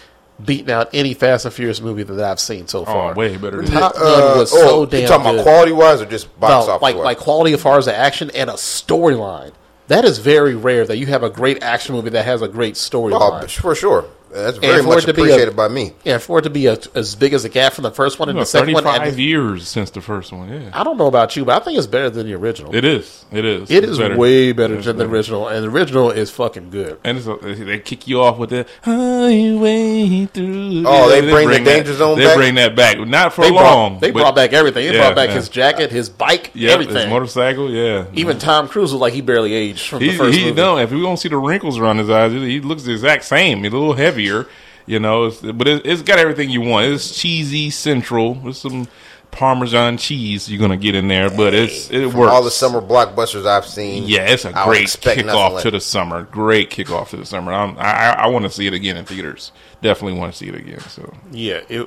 beaten 0.45 0.71
out 0.71 0.91
any 0.93 1.15
Fast 1.15 1.47
and 1.47 1.55
Furious 1.55 1.81
movie 1.81 2.05
that 2.05 2.21
I've 2.21 2.39
seen 2.39 2.69
so 2.69 2.83
oh, 2.83 2.85
far. 2.85 3.11
Oh, 3.11 3.15
way 3.15 3.37
better 3.37 3.63
than 3.63 3.73
Top 3.73 3.95
that. 3.95 4.01
Gun 4.01 4.23
oh, 4.23 4.39
was 4.39 4.53
oh, 4.53 4.57
so 4.57 4.87
damn. 4.87 5.01
you 5.01 5.09
talking 5.09 5.25
good. 5.25 5.35
about 5.35 5.43
quality 5.43 5.73
wise 5.73 6.01
or 6.01 6.07
just 6.07 6.39
box 6.39 6.67
No, 6.67 6.75
office? 6.75 6.83
like 6.83 6.95
wise? 6.95 7.05
like 7.05 7.19
quality 7.19 7.55
as 7.55 7.61
far 7.61 7.77
as 7.77 7.87
the 7.87 7.97
action 7.97 8.31
and 8.35 8.51
a 8.51 8.55
storyline. 8.55 9.53
That 9.89 10.05
is 10.05 10.19
very 10.19 10.55
rare 10.55 10.85
that 10.87 10.99
you 10.99 11.07
have 11.07 11.23
a 11.23 11.31
great 11.31 11.63
action 11.63 11.95
movie 11.95 12.11
that 12.11 12.25
has 12.25 12.43
a 12.43 12.49
great 12.49 12.75
storyline. 12.75 13.45
oh, 13.45 13.47
for 13.47 13.75
sure. 13.75 14.07
That's 14.37 14.59
very 14.59 14.83
for 14.83 14.89
much 14.89 15.05
it 15.05 15.07
to 15.07 15.15
be 15.15 15.23
a- 15.23 15.25
appreciated 15.25 15.57
by 15.57 15.69
me. 15.69 15.93
Yeah, 16.05 16.19
for 16.19 16.39
it 16.39 16.43
to 16.43 16.51
be 16.51 16.67
a, 16.67 16.79
as 16.95 17.15
big 17.15 17.33
as 17.33 17.45
a 17.45 17.49
gap 17.49 17.73
from 17.73 17.83
the 17.85 17.91
first 17.91 18.19
one 18.19 18.29
and 18.29 18.37
Well, 18.37 18.43
the 18.45 18.47
second 18.51 18.75
one, 18.75 18.87
and 18.87 18.97
35 18.99 19.19
years 19.19 19.69
since 19.69 19.91
the 19.91 20.01
first 20.01 20.33
one. 20.33 20.49
Yeah, 20.49 20.71
I 20.73 20.85
don't 20.85 20.97
know 20.99 21.07
about 21.07 21.35
you, 21.37 21.45
but 21.45 21.61
I 21.61 21.65
think 21.65 21.79
it's 21.79 21.87
better 21.87 22.11
than 22.11 22.27
the 22.27 22.35
original. 22.35 22.75
it 22.75 22.85
is. 22.85 23.25
It 23.33 23.45
is. 23.45 23.71
It 23.71 23.83
It's 23.85 23.93
is 23.93 23.99
better. 23.99 24.17
way 24.17 24.53
better 24.53 24.75
It's 24.77 24.87
than 24.87 24.99
the 24.99 25.07
original, 25.07 25.49
and 25.49 25.65
the 25.65 25.71
original 25.71 26.11
is 26.11 26.31
fucking 26.31 26.71
good. 26.71 26.99
And 27.05 27.19
it's 27.19 27.27
a, 27.27 27.37
they 27.37 27.79
kick 27.81 28.07
you 28.07 28.21
off 28.21 28.39
with 28.39 28.51
the 28.51 28.67
highway 28.85 30.27
through. 30.27 30.85
Oh, 30.87 31.09
they 31.09 31.21
bring 31.21 31.49
the 31.49 31.55
that- 31.59 31.65
danger 31.65 31.95
zone 31.95 32.19
They 32.19 32.25
back? 32.27 32.37
bring 32.37 32.55
that 32.57 32.77
back, 32.77 32.99
not 33.01 33.33
for 33.33 33.43
They 33.43 33.51
long. 33.51 33.93
brought 33.95 34.01
they 34.01 34.11
but- 34.11 34.21
brought 34.21 34.35
back 34.35 34.53
everything. 34.53 34.87
They 34.87 34.95
Yeah, 34.95 35.03
brought 35.05 35.17
back 35.17 35.29
yeah. 35.31 35.35
his 35.37 35.49
jacket, 35.49 35.91
his 35.91 36.09
bike, 36.09 36.51
yeah, 36.55 36.77
his 36.77 36.87
everything. 36.87 37.11
motorcycle. 37.11 37.71
Yeah, 37.71 38.05
Even 38.15 38.39
Tom 38.39 38.69
Cruise 38.69 38.93
was 38.93 39.01
like 39.01 39.13
he 39.13 39.21
barely 39.21 39.55
aged 39.55 39.87
from 39.89 40.01
he, 40.01 40.11
the 40.11 40.17
first 40.17 40.37
he 40.39 40.45
movie. 40.45 40.57
no. 40.57 40.79
If 40.79 40.91
we 40.93 41.01
don't 41.01 41.17
see 41.17 41.29
the 41.29 41.37
wrinkles 41.37 41.79
around 41.79 41.99
his 41.99 42.11
eyes, 42.11 42.33
he 42.33 42.61
looks 42.61 42.85
the 42.85 42.93
exact 42.93 43.25
same. 43.25 43.63
He's 43.65 43.73
a 43.73 43.77
little 43.77 43.95
heavier, 44.29 44.49
you 44.87 44.99
know. 44.99 45.25
It's, 45.27 45.41
but 45.41 45.67
it, 45.69 45.87
it's 45.87 46.03
got 46.03 46.19
everything 46.19 46.51
you 46.51 46.61
want. 46.61 46.87
It's 46.87 47.19
cheesy 47.19 47.71
central. 47.71 48.35
There's 48.35 48.59
some 48.59 48.89
Parmesan 49.33 49.99
cheese 49.99 50.51
you're 50.51 50.61
gonna 50.61 50.77
get 50.79 50.95
in 50.95 51.09
there, 51.09 51.29
but 51.29 51.53
it's 51.53 51.91
it 51.91 52.07
works. 52.15 52.33
all 52.33 52.43
the 52.43 52.51
summer 52.51 52.81
blockbusters 52.81 53.47
I've 53.47 53.67
seen. 53.67 54.05
Yeah, 54.07 54.31
it's 54.31 54.45
a 54.47 54.59
I 54.59 54.65
great 54.65 54.87
kickoff 54.87 55.53
less. 55.55 55.63
to 55.65 55.71
the 55.71 55.81
summer. 55.81 56.23
Great 56.23 56.71
kickoff 56.71 57.11
to 57.11 57.17
the 57.19 57.27
summer. 57.27 57.53
I'm, 57.53 57.77
I 57.79 57.83
I, 57.83 58.11
I 58.13 58.27
want 58.29 58.45
to 58.47 58.51
see 58.51 58.67
it 58.67 58.73
again 58.73 58.97
in 58.97 59.05
theaters. 59.05 59.53
Definitely 59.83 60.19
want 60.19 60.33
to 60.33 60.39
see 60.39 60.49
it 60.49 60.55
again. 60.55 60.81
So 60.81 61.13
Yeah, 61.33 61.61
it 61.69 61.87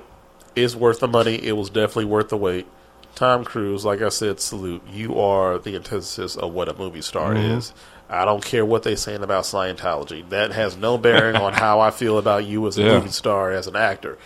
is 0.55 0.75
worth 0.75 0.99
the 0.99 1.07
money. 1.07 1.35
It 1.43 1.53
was 1.53 1.69
definitely 1.71 2.05
worth 2.05 2.29
the 2.29 2.37
wait. 2.37 2.67
Tom 3.15 3.43
Cruise, 3.43 3.83
like 3.83 4.01
I 4.03 4.09
said, 4.09 4.39
salute. 4.39 4.83
You 4.93 5.19
are 5.19 5.57
the 5.57 5.75
antithesis 5.75 6.35
of 6.35 6.53
what 6.53 6.69
a 6.69 6.73
movie 6.75 7.01
star 7.01 7.33
Mm-hmm. 7.33 7.57
is. 7.57 7.73
I 8.09 8.25
don't 8.25 8.43
care 8.43 8.65
what 8.65 8.83
they're 8.83 8.95
saying 8.95 9.21
about 9.23 9.43
Scientology. 9.43 10.27
That 10.29 10.51
has 10.51 10.75
no 10.75 10.97
bearing 10.97 11.35
on 11.35 11.53
how 11.53 11.79
I 11.79 11.91
feel 11.91 12.17
about 12.17 12.45
you 12.45 12.65
as 12.67 12.77
a 12.77 12.81
Yeah. 12.83 12.93
movie 12.93 13.09
star, 13.09 13.51
as 13.51 13.67
an 13.67 13.75
actor. 13.75 14.17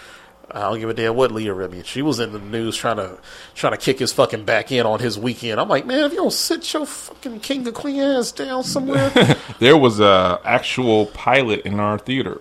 I 0.51 0.61
don't 0.61 0.79
give 0.79 0.89
a 0.89 0.93
damn 0.93 1.15
what 1.15 1.31
Leah 1.31 1.53
Remini. 1.53 1.83
She 1.83 2.01
was 2.01 2.19
in 2.19 2.31
the 2.31 2.37
news 2.39 2.77
trying 2.77 2.97
to 2.97 3.17
trying 3.55 3.71
to 3.73 3.77
kick 3.77 3.99
his 3.99 4.11
fucking 4.13 4.43
back 4.45 4.71
in 4.71 4.85
on 4.85 4.99
his 4.99 5.17
weekend. 5.17 5.59
I'm 5.59 5.67
like, 5.69 5.85
man, 5.85 6.03
if 6.03 6.11
you 6.11 6.17
don't 6.19 6.33
sit 6.33 6.71
your 6.73 6.85
fucking 6.85 7.39
king 7.39 7.67
of 7.67 7.73
queen 7.73 7.99
ass 8.01 8.31
down 8.31 8.63
somewhere, 8.63 9.09
there 9.59 9.77
was 9.77 9.99
a 9.99 10.39
actual 10.45 11.07
pilot 11.07 11.61
in 11.61 11.79
our 11.79 11.97
theater. 11.97 12.39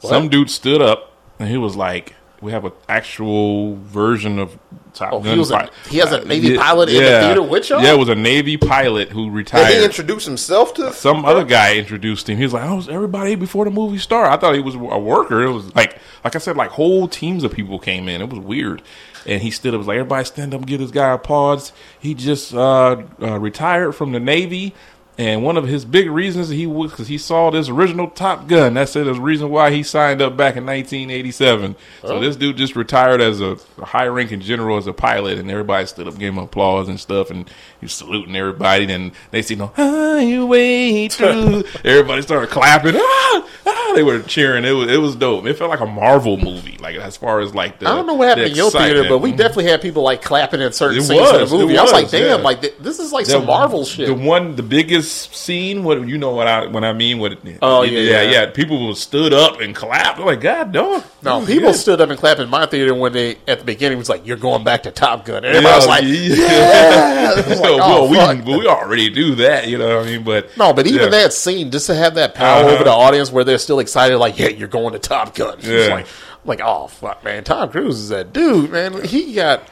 Some 0.00 0.28
dude 0.28 0.50
stood 0.50 0.82
up 0.82 1.12
and 1.38 1.48
he 1.48 1.56
was 1.56 1.76
like, 1.76 2.14
"We 2.40 2.52
have 2.52 2.64
an 2.64 2.72
actual 2.88 3.76
version 3.76 4.38
of 4.38 4.56
Top 4.94 5.12
Oh, 5.12 5.20
he 5.20 5.30
Gun." 5.30 5.38
was 5.38 5.50
a- 5.50 5.68
he 5.88 5.98
has 5.98 6.12
a 6.12 6.24
Navy 6.24 6.56
pilot 6.56 6.88
in 6.88 6.94
the 7.02 7.20
theater 7.20 7.42
with 7.42 7.68
y'all? 7.70 7.82
Yeah, 7.82 7.92
it 7.94 7.98
was 7.98 8.08
a 8.08 8.14
Navy 8.14 8.56
pilot 8.56 9.10
who 9.10 9.24
Did 9.24 9.30
he 9.30 9.36
retired. 9.36 9.84
introduce 9.84 10.24
himself 10.24 10.74
to 10.74 10.92
some 10.92 11.24
other 11.24 11.44
guy 11.44 11.76
introduced 11.76 12.28
him. 12.28 12.36
He 12.38 12.44
was 12.44 12.52
like, 12.52 12.64
"Oh, 12.68 12.76
was 12.76 12.88
everybody 12.88 13.34
before 13.34 13.64
the 13.64 13.70
movie 13.70 13.98
started?" 13.98 14.32
I 14.32 14.36
thought 14.36 14.54
he 14.54 14.60
was 14.60 14.74
a 14.74 14.78
worker. 14.78 15.42
It 15.42 15.52
was 15.52 15.74
like, 15.74 15.98
like 16.24 16.34
I 16.34 16.38
said, 16.38 16.56
like 16.56 16.70
whole 16.70 17.08
teams 17.08 17.44
of 17.44 17.52
people 17.52 17.78
came 17.78 18.08
in. 18.08 18.20
It 18.20 18.28
was 18.30 18.38
weird. 18.40 18.82
And 19.26 19.42
he 19.42 19.50
stood 19.50 19.74
up, 19.74 19.78
was 19.78 19.88
like, 19.88 19.96
"Everybody 19.98 20.24
stand 20.24 20.54
up, 20.54 20.60
and 20.60 20.68
give 20.68 20.78
this 20.80 20.92
guy 20.92 21.12
applause." 21.12 21.72
He 21.98 22.14
just 22.14 22.54
uh, 22.54 22.96
uh, 23.20 23.38
retired 23.40 23.92
from 23.92 24.12
the 24.12 24.20
Navy, 24.20 24.72
and 25.18 25.42
one 25.42 25.56
of 25.56 25.66
his 25.66 25.84
big 25.84 26.10
reasons 26.10 26.48
he 26.50 26.66
was 26.66 26.90
because 26.90 27.08
he 27.08 27.16
saw 27.18 27.50
this 27.50 27.68
original 27.68 28.08
Top 28.10 28.46
Gun. 28.48 28.74
That's 28.74 28.94
it. 28.96 29.04
the 29.04 29.14
reason 29.14 29.48
why 29.50 29.70
he 29.70 29.82
signed 29.82 30.20
up 30.20 30.36
back 30.36 30.56
in 30.56 30.66
1987. 30.66 31.74
So 32.02 32.20
this 32.20 32.36
dude 32.36 32.56
just 32.56 32.76
retired 32.76 33.20
as 33.20 33.40
a 33.40 33.56
high-ranking 33.82 34.40
general 34.40 34.76
as 34.76 34.86
a 34.86 34.92
pilot, 34.92 35.38
and 35.38 35.50
everybody 35.50 35.86
stood 35.86 36.06
up, 36.06 36.18
gave 36.18 36.32
him 36.32 36.38
applause 36.38 36.88
and 36.88 37.00
stuff, 37.00 37.30
and 37.30 37.48
he 37.80 37.84
was 37.86 37.92
saluting 37.92 38.36
everybody. 38.36 38.92
And 38.92 39.12
they 39.30 39.42
see 39.42 39.54
no 39.54 39.68
highway 39.74 41.08
through. 41.08 41.64
everybody 41.84 42.22
started 42.22 42.50
clapping. 42.50 42.94
Ah, 42.96 43.48
ah, 43.66 43.92
they 43.94 44.02
were 44.02 44.20
cheering. 44.20 44.64
It 44.64 44.72
was 44.72 44.90
it 44.90 44.98
was 44.98 45.16
dope. 45.16 45.46
It 45.46 45.54
felt 45.54 45.70
like 45.70 45.80
a 45.80 45.86
Marvel 45.86 46.36
movie. 46.36 46.76
Like 46.78 46.96
as 46.96 47.16
far 47.16 47.40
as 47.40 47.54
like 47.54 47.78
the 47.78 47.88
I 47.88 47.94
don't 47.94 48.06
know 48.06 48.14
what 48.14 48.28
happened 48.28 48.48
in 48.48 48.54
your 48.56 48.70
theater, 48.70 49.04
but 49.08 49.18
we 49.18 49.32
definitely 49.32 49.64
had 49.66 49.80
people 49.82 50.02
like 50.02 50.22
clapping 50.22 50.60
in 50.60 50.72
certain 50.72 50.98
It 50.98 51.02
scenes 51.02 51.20
was, 51.20 51.30
in 51.34 51.40
it 51.42 51.46
the 51.48 51.56
movie. 51.56 51.78
I 51.78 51.82
was 51.82 51.92
like, 51.92 52.10
damn, 52.10 52.26
yeah. 52.26 52.34
like 52.44 52.60
th- 52.60 52.74
this 52.80 52.98
is 52.98 53.12
like 53.12 53.24
The- 53.26 53.32
some 53.32 53.46
Marvel 53.46 53.84
shit. 53.84 54.06
The 54.08 54.14
one, 54.14 54.56
the 54.56 54.62
biggest 54.62 55.05
scene. 55.10 55.84
What 55.84 56.06
you 56.06 56.18
know 56.18 56.30
what 56.34 56.46
I 56.46 56.66
when 56.66 56.84
I 56.84 56.92
mean? 56.92 57.18
What? 57.18 57.32
It, 57.32 57.58
Oh, 57.62 57.82
it- 57.82 57.92
yeah, 57.92 57.98
yeah, 58.00 58.22
yeah. 58.22 58.30
yeah. 58.42 58.50
People 58.50 58.94
stood 58.94 59.32
up 59.32 59.60
and 59.60 59.74
clapped. 59.74 60.18
They're 60.18 60.26
like, 60.26 60.40
God, 60.40 60.72
dog. 60.72 61.04
no, 61.22 61.44
people 61.44 61.70
good." 61.72 61.78
stood 61.78 62.00
up 62.00 62.10
and 62.10 62.18
clapped 62.18 62.40
in 62.40 62.48
my 62.50 62.66
theater 62.66 62.94
when 62.94 63.12
they 63.12 63.36
at 63.48 63.58
the 63.60 63.64
beginning 63.64 63.98
was 63.98 64.08
like, 64.08 64.26
"You're 64.26 64.36
going 64.36 64.64
back 64.64 64.82
to 64.84 64.90
Top 64.90 65.24
Gun." 65.24 65.38
And 65.44 65.46
everybody 65.46 65.76
was 65.76 65.86
like, 65.86 66.04
yeah. 66.04 67.32
It 67.36 67.46
was 67.48 67.60
like, 67.60 67.70
oh, 67.82 68.08
we 68.10 68.16
well, 68.16 68.58
we 68.60 68.66
already 68.66 69.10
do 69.10 69.34
that. 69.36 69.68
You 69.68 69.78
know 69.78 69.98
what 69.98 70.06
I 70.06 70.10
mean? 70.10 70.24
But 70.24 70.56
No, 70.56 70.72
but 70.72 70.86
even 70.86 71.02
yeah. 71.02 71.08
that 71.08 71.32
scene, 71.32 71.70
just 71.70 71.86
to 71.86 71.94
have 71.94 72.14
that 72.14 72.34
power 72.34 72.64
Uh-huh. 72.64 72.74
over 72.74 72.84
the 72.84 72.90
audience 72.92 73.30
where 73.32 73.44
they're 73.44 73.58
still 73.58 73.78
excited, 73.80 74.18
like, 74.18 74.38
yeah, 74.38 74.48
you're 74.48 74.68
going 74.68 74.92
to 74.92 74.98
Top 74.98 75.34
Gun. 75.34 75.58
It's 75.58 75.66
Yeah. 75.66 75.94
like, 75.94 76.06
like, 76.44 76.60
oh 76.62 76.86
fuck, 76.86 77.24
man, 77.24 77.42
Tom 77.44 77.70
Cruise 77.70 77.98
is 77.98 78.08
that 78.10 78.32
dude, 78.32 78.70
man. 78.70 79.02
He 79.04 79.34
got, 79.34 79.62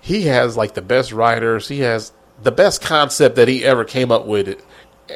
he 0.00 0.22
has 0.22 0.56
like 0.56 0.74
the 0.74 0.82
best 0.82 1.12
writers. 1.12 1.68
He 1.68 1.80
has 1.80 2.12
the 2.42 2.50
best 2.52 2.80
concept 2.82 3.36
that 3.36 3.46
he 3.48 3.64
ever 3.64 3.84
came 3.84 4.10
up 4.10 4.26
with. 4.26 4.60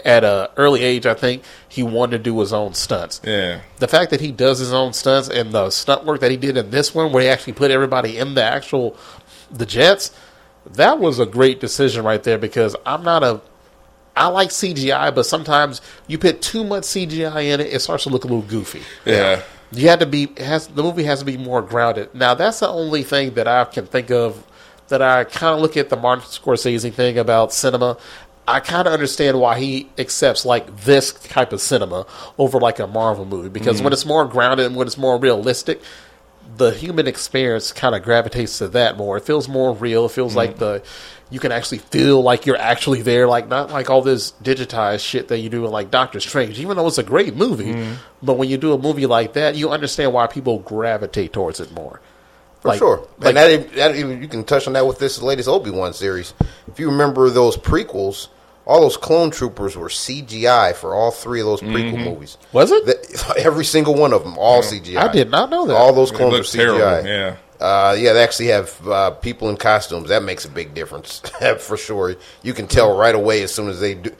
At 0.05 0.24
a 0.24 0.51
early 0.56 0.82
age, 0.82 1.06
I 1.06 1.14
think 1.14 1.43
he 1.68 1.82
wanted 1.82 2.18
to 2.18 2.23
do 2.23 2.39
his 2.40 2.52
own 2.52 2.74
stunts. 2.74 3.20
Yeah. 3.24 3.60
The 3.78 3.89
fact 3.89 4.10
that 4.10 4.20
he 4.20 4.32
does 4.32 4.59
his 4.59 4.73
own 4.73 4.93
stunts 4.93 5.28
and 5.28 5.52
the 5.52 5.70
stunt 5.70 6.05
work 6.05 6.20
that 6.20 6.31
he 6.31 6.36
did 6.36 6.56
in 6.56 6.70
this 6.70 6.94
one, 6.94 7.12
where 7.12 7.23
he 7.23 7.28
actually 7.28 7.55
put 7.55 7.70
everybody 7.70 8.18
in 8.18 8.35
the 8.35 8.43
actual 8.43 8.97
the 9.51 9.66
jets, 9.66 10.10
that 10.66 10.98
was 10.98 11.18
a 11.18 11.27
great 11.27 11.60
decision 11.60 12.05
right 12.05 12.23
there. 12.23 12.39
Because 12.39 12.74
I'm 12.85 13.02
not 13.02 13.23
a 13.23 13.40
I 14.16 14.28
like 14.28 14.48
CGI, 14.48 15.14
but 15.14 15.27
sometimes 15.27 15.82
you 16.06 16.18
put 16.18 16.40
too 16.40 16.64
much 16.64 16.85
CGI 16.85 17.52
in 17.52 17.60
it, 17.60 17.73
it 17.73 17.82
starts 17.82 18.05
to 18.05 18.09
look 18.09 18.24
a 18.24 18.27
little 18.27 18.43
goofy. 18.43 18.81
Yeah. 19.05 19.43
You 19.73 19.89
had 19.89 20.01
to 20.01 20.06
be 20.06 20.28
has 20.39 20.68
the 20.68 20.82
movie 20.82 21.05
has 21.05 21.18
to 21.18 21.24
be 21.24 21.36
more 21.36 21.60
grounded. 21.60 22.14
Now 22.14 22.35
that's 22.35 22.60
the 22.60 22.68
only 22.68 23.02
thing 23.02 23.35
that 23.35 23.47
I 23.47 23.64
can 23.64 23.86
think 23.86 24.10
of 24.10 24.47
that 24.89 25.02
I 25.02 25.24
kind 25.24 25.55
of 25.55 25.60
look 25.60 25.77
at 25.77 25.89
the 25.89 25.97
Martin 25.97 26.24
Scorsese 26.24 26.93
thing 26.93 27.18
about 27.18 27.52
cinema. 27.52 27.98
I 28.48 28.60
kind 28.60 28.86
of 28.86 28.93
understand 28.93 29.40
why 29.40 29.59
he 29.59 29.89
accepts 29.98 30.44
like 30.44 30.77
this 30.82 31.12
type 31.12 31.52
of 31.52 31.60
cinema 31.60 32.06
over 32.39 32.60
like 32.60 32.78
a 32.78 32.86
Marvel 32.86 33.24
movie 33.24 33.48
because 33.48 33.77
when 33.81 33.86
mm-hmm. 33.86 33.93
it's 33.94 34.06
more 34.06 34.24
grounded 34.24 34.66
and 34.66 34.77
when 34.77 34.86
it's 34.86 34.98
more 34.98 35.18
realistic, 35.18 35.82
the 36.56 36.70
human 36.70 37.06
experience 37.06 37.73
kind 37.73 37.94
of 37.94 38.02
gravitates 38.02 38.59
to 38.59 38.68
that 38.68 38.97
more. 38.97 39.16
It 39.16 39.24
feels 39.24 39.48
more 39.48 39.74
real. 39.74 40.06
It 40.06 40.12
feels 40.12 40.36
like 40.36 40.51
mm-hmm. 40.51 40.59
the 40.60 40.82
you 41.28 41.40
can 41.40 41.51
actually 41.51 41.78
feel 41.78 42.23
like 42.23 42.47
you're 42.47 42.56
actually 42.56 43.02
there, 43.02 43.27
like 43.27 43.48
not 43.48 43.70
like 43.70 43.90
all 43.90 44.01
this 44.01 44.32
digitized 44.43 45.05
shit 45.05 45.28
that 45.28 45.39
you 45.39 45.48
do 45.48 45.64
in 45.64 45.73
like 45.73 45.90
Doctor 45.90 46.20
Strange. 46.20 46.60
Even 46.60 46.77
though 46.77 46.86
it's 46.86 46.98
a 46.98 47.02
great 47.02 47.35
movie, 47.35 47.73
mm-hmm. 47.73 47.94
but 48.23 48.35
when 48.35 48.48
you 48.48 48.56
do 48.56 48.73
a 48.73 48.78
movie 48.78 49.06
like 49.06 49.32
that, 49.32 49.56
you 49.56 49.70
understand 49.70 50.12
why 50.12 50.28
people 50.28 50.60
gravitate 50.60 51.32
towards 51.32 51.59
it 51.59 51.73
more. 51.73 52.01
For 52.60 52.68
Like- 52.68 52.78
sure. 52.78 53.09
like- 53.18 53.28
and 53.28 53.36
that, 53.36 53.74
that 53.74 53.97
you 53.97 54.28
can 54.28 54.44
touch 54.44 54.68
on 54.68 54.74
that 54.74 54.86
with 54.86 55.01
this 55.01 55.20
latest 55.20 55.48
Obi 55.48 55.70
Wan 55.70 55.93
series. 55.93 56.32
If 56.68 56.78
you 56.78 56.90
remember 56.90 57.28
those 57.28 57.56
prequels, 57.56 58.28
all 58.66 58.80
those 58.80 58.97
clone 58.97 59.30
troopers 59.30 59.76
were 59.76 59.88
CGI 59.88 60.74
for 60.74 60.94
all 60.94 61.12
three 61.12 61.40
of 61.40 61.47
those 61.47 61.60
prequel 61.60 62.05
movies. 62.05 62.36
Was 62.52 62.72
it? 62.72 62.84
The- 62.84 63.34
every 63.38 63.64
single 63.64 63.94
one 63.94 64.12
of 64.12 64.24
them, 64.24 64.36
all 64.36 64.62
CGI. 64.62 64.97
I 64.97 65.12
did 65.12 65.30
not 65.30 65.51
know 65.51 65.66
that. 65.66 65.76
All 65.76 65.93
those 65.93 66.10
clones 66.10 66.34
are 66.34 66.43
CGI. 66.43 66.56
terrible. 66.56 67.09
Yeah. 67.09 67.36
Uh, 67.60 67.97
yeah, 67.98 68.12
they 68.12 68.22
actually 68.22 68.48
have 68.48 68.86
uh, 68.88 69.10
people 69.12 69.48
in 69.48 69.56
costumes. 69.56 70.09
That 70.09 70.22
makes 70.22 70.44
a 70.44 70.51
big 70.51 70.74
difference 70.74 71.20
for 71.60 71.76
sure. 71.76 72.16
You 72.43 72.52
can 72.52 72.66
tell 72.66 72.98
right 72.98 73.14
away 73.14 73.43
as 73.43 73.55
soon 73.55 73.68
as 73.68 73.80
they 73.80 73.94
do. 73.94 74.10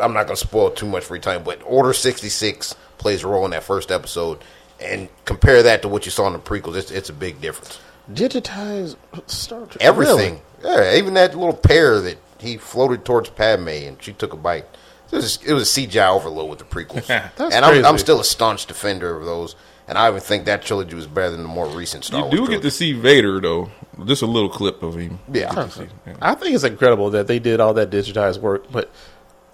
I'm 0.00 0.12
not 0.12 0.26
going 0.26 0.36
to 0.36 0.46
spoil 0.46 0.70
too 0.70 0.86
much 0.86 1.04
for 1.04 1.16
your 1.16 1.22
time, 1.22 1.42
but 1.42 1.60
Order 1.64 1.92
66 1.92 2.74
plays 2.98 3.24
a 3.24 3.28
role 3.28 3.44
in 3.44 3.50
that 3.50 3.64
first 3.64 3.90
episode, 3.90 4.38
and 4.80 5.08
compare 5.24 5.62
that 5.64 5.82
to 5.82 5.88
what 5.88 6.04
you 6.04 6.10
saw 6.10 6.26
in 6.26 6.32
the 6.34 6.38
prequels. 6.38 6.76
It's, 6.76 6.90
it's 6.90 7.08
a 7.08 7.12
big 7.14 7.40
difference. 7.40 7.78
Digitized 8.12 8.96
Star 9.26 9.66
Trek. 9.66 9.78
Everything, 9.80 10.40
yeah, 10.62 10.94
even 10.96 11.14
that 11.14 11.34
little 11.34 11.56
pair 11.56 12.00
that 12.00 12.18
he 12.46 12.56
floated 12.56 13.04
towards 13.04 13.28
Padme 13.30 13.68
and 13.68 14.02
she 14.02 14.12
took 14.12 14.32
a 14.32 14.36
bite. 14.36 14.66
It 15.12 15.16
was, 15.16 15.38
it 15.46 15.52
was 15.52 15.76
a 15.76 15.80
CGI 15.86 16.08
overload 16.14 16.50
with 16.50 16.58
the 16.58 16.64
prequels, 16.64 17.06
That's 17.36 17.54
and 17.54 17.64
I'm, 17.64 17.84
I'm 17.84 17.98
still 17.98 18.18
a 18.20 18.24
staunch 18.24 18.66
defender 18.66 19.16
of 19.16 19.24
those. 19.24 19.54
and 19.86 19.96
I 19.96 20.08
even 20.08 20.20
think 20.20 20.46
that 20.46 20.62
trilogy 20.62 20.96
was 20.96 21.06
better 21.06 21.30
than 21.30 21.42
the 21.42 21.48
more 21.48 21.66
recent 21.68 22.04
Star 22.04 22.18
You 22.20 22.24
Wars. 22.24 22.32
do 22.32 22.38
get 22.38 22.46
trilogy. 22.46 22.62
to 22.62 22.70
see 22.72 22.92
Vader 22.92 23.40
though. 23.40 23.70
Just 24.04 24.22
a 24.22 24.26
little 24.26 24.48
clip 24.48 24.82
of 24.82 24.96
him. 24.96 25.20
Yeah. 25.32 25.48
You 25.50 25.54
get 25.56 25.64
to 25.64 25.70
see. 25.70 25.86
Yeah. 26.06 26.16
I 26.20 26.34
think 26.34 26.54
it's 26.54 26.64
incredible 26.64 27.10
that 27.10 27.28
they 27.28 27.38
did 27.38 27.60
all 27.60 27.72
that 27.74 27.88
digitized 27.90 28.40
work. 28.40 28.70
But 28.70 28.90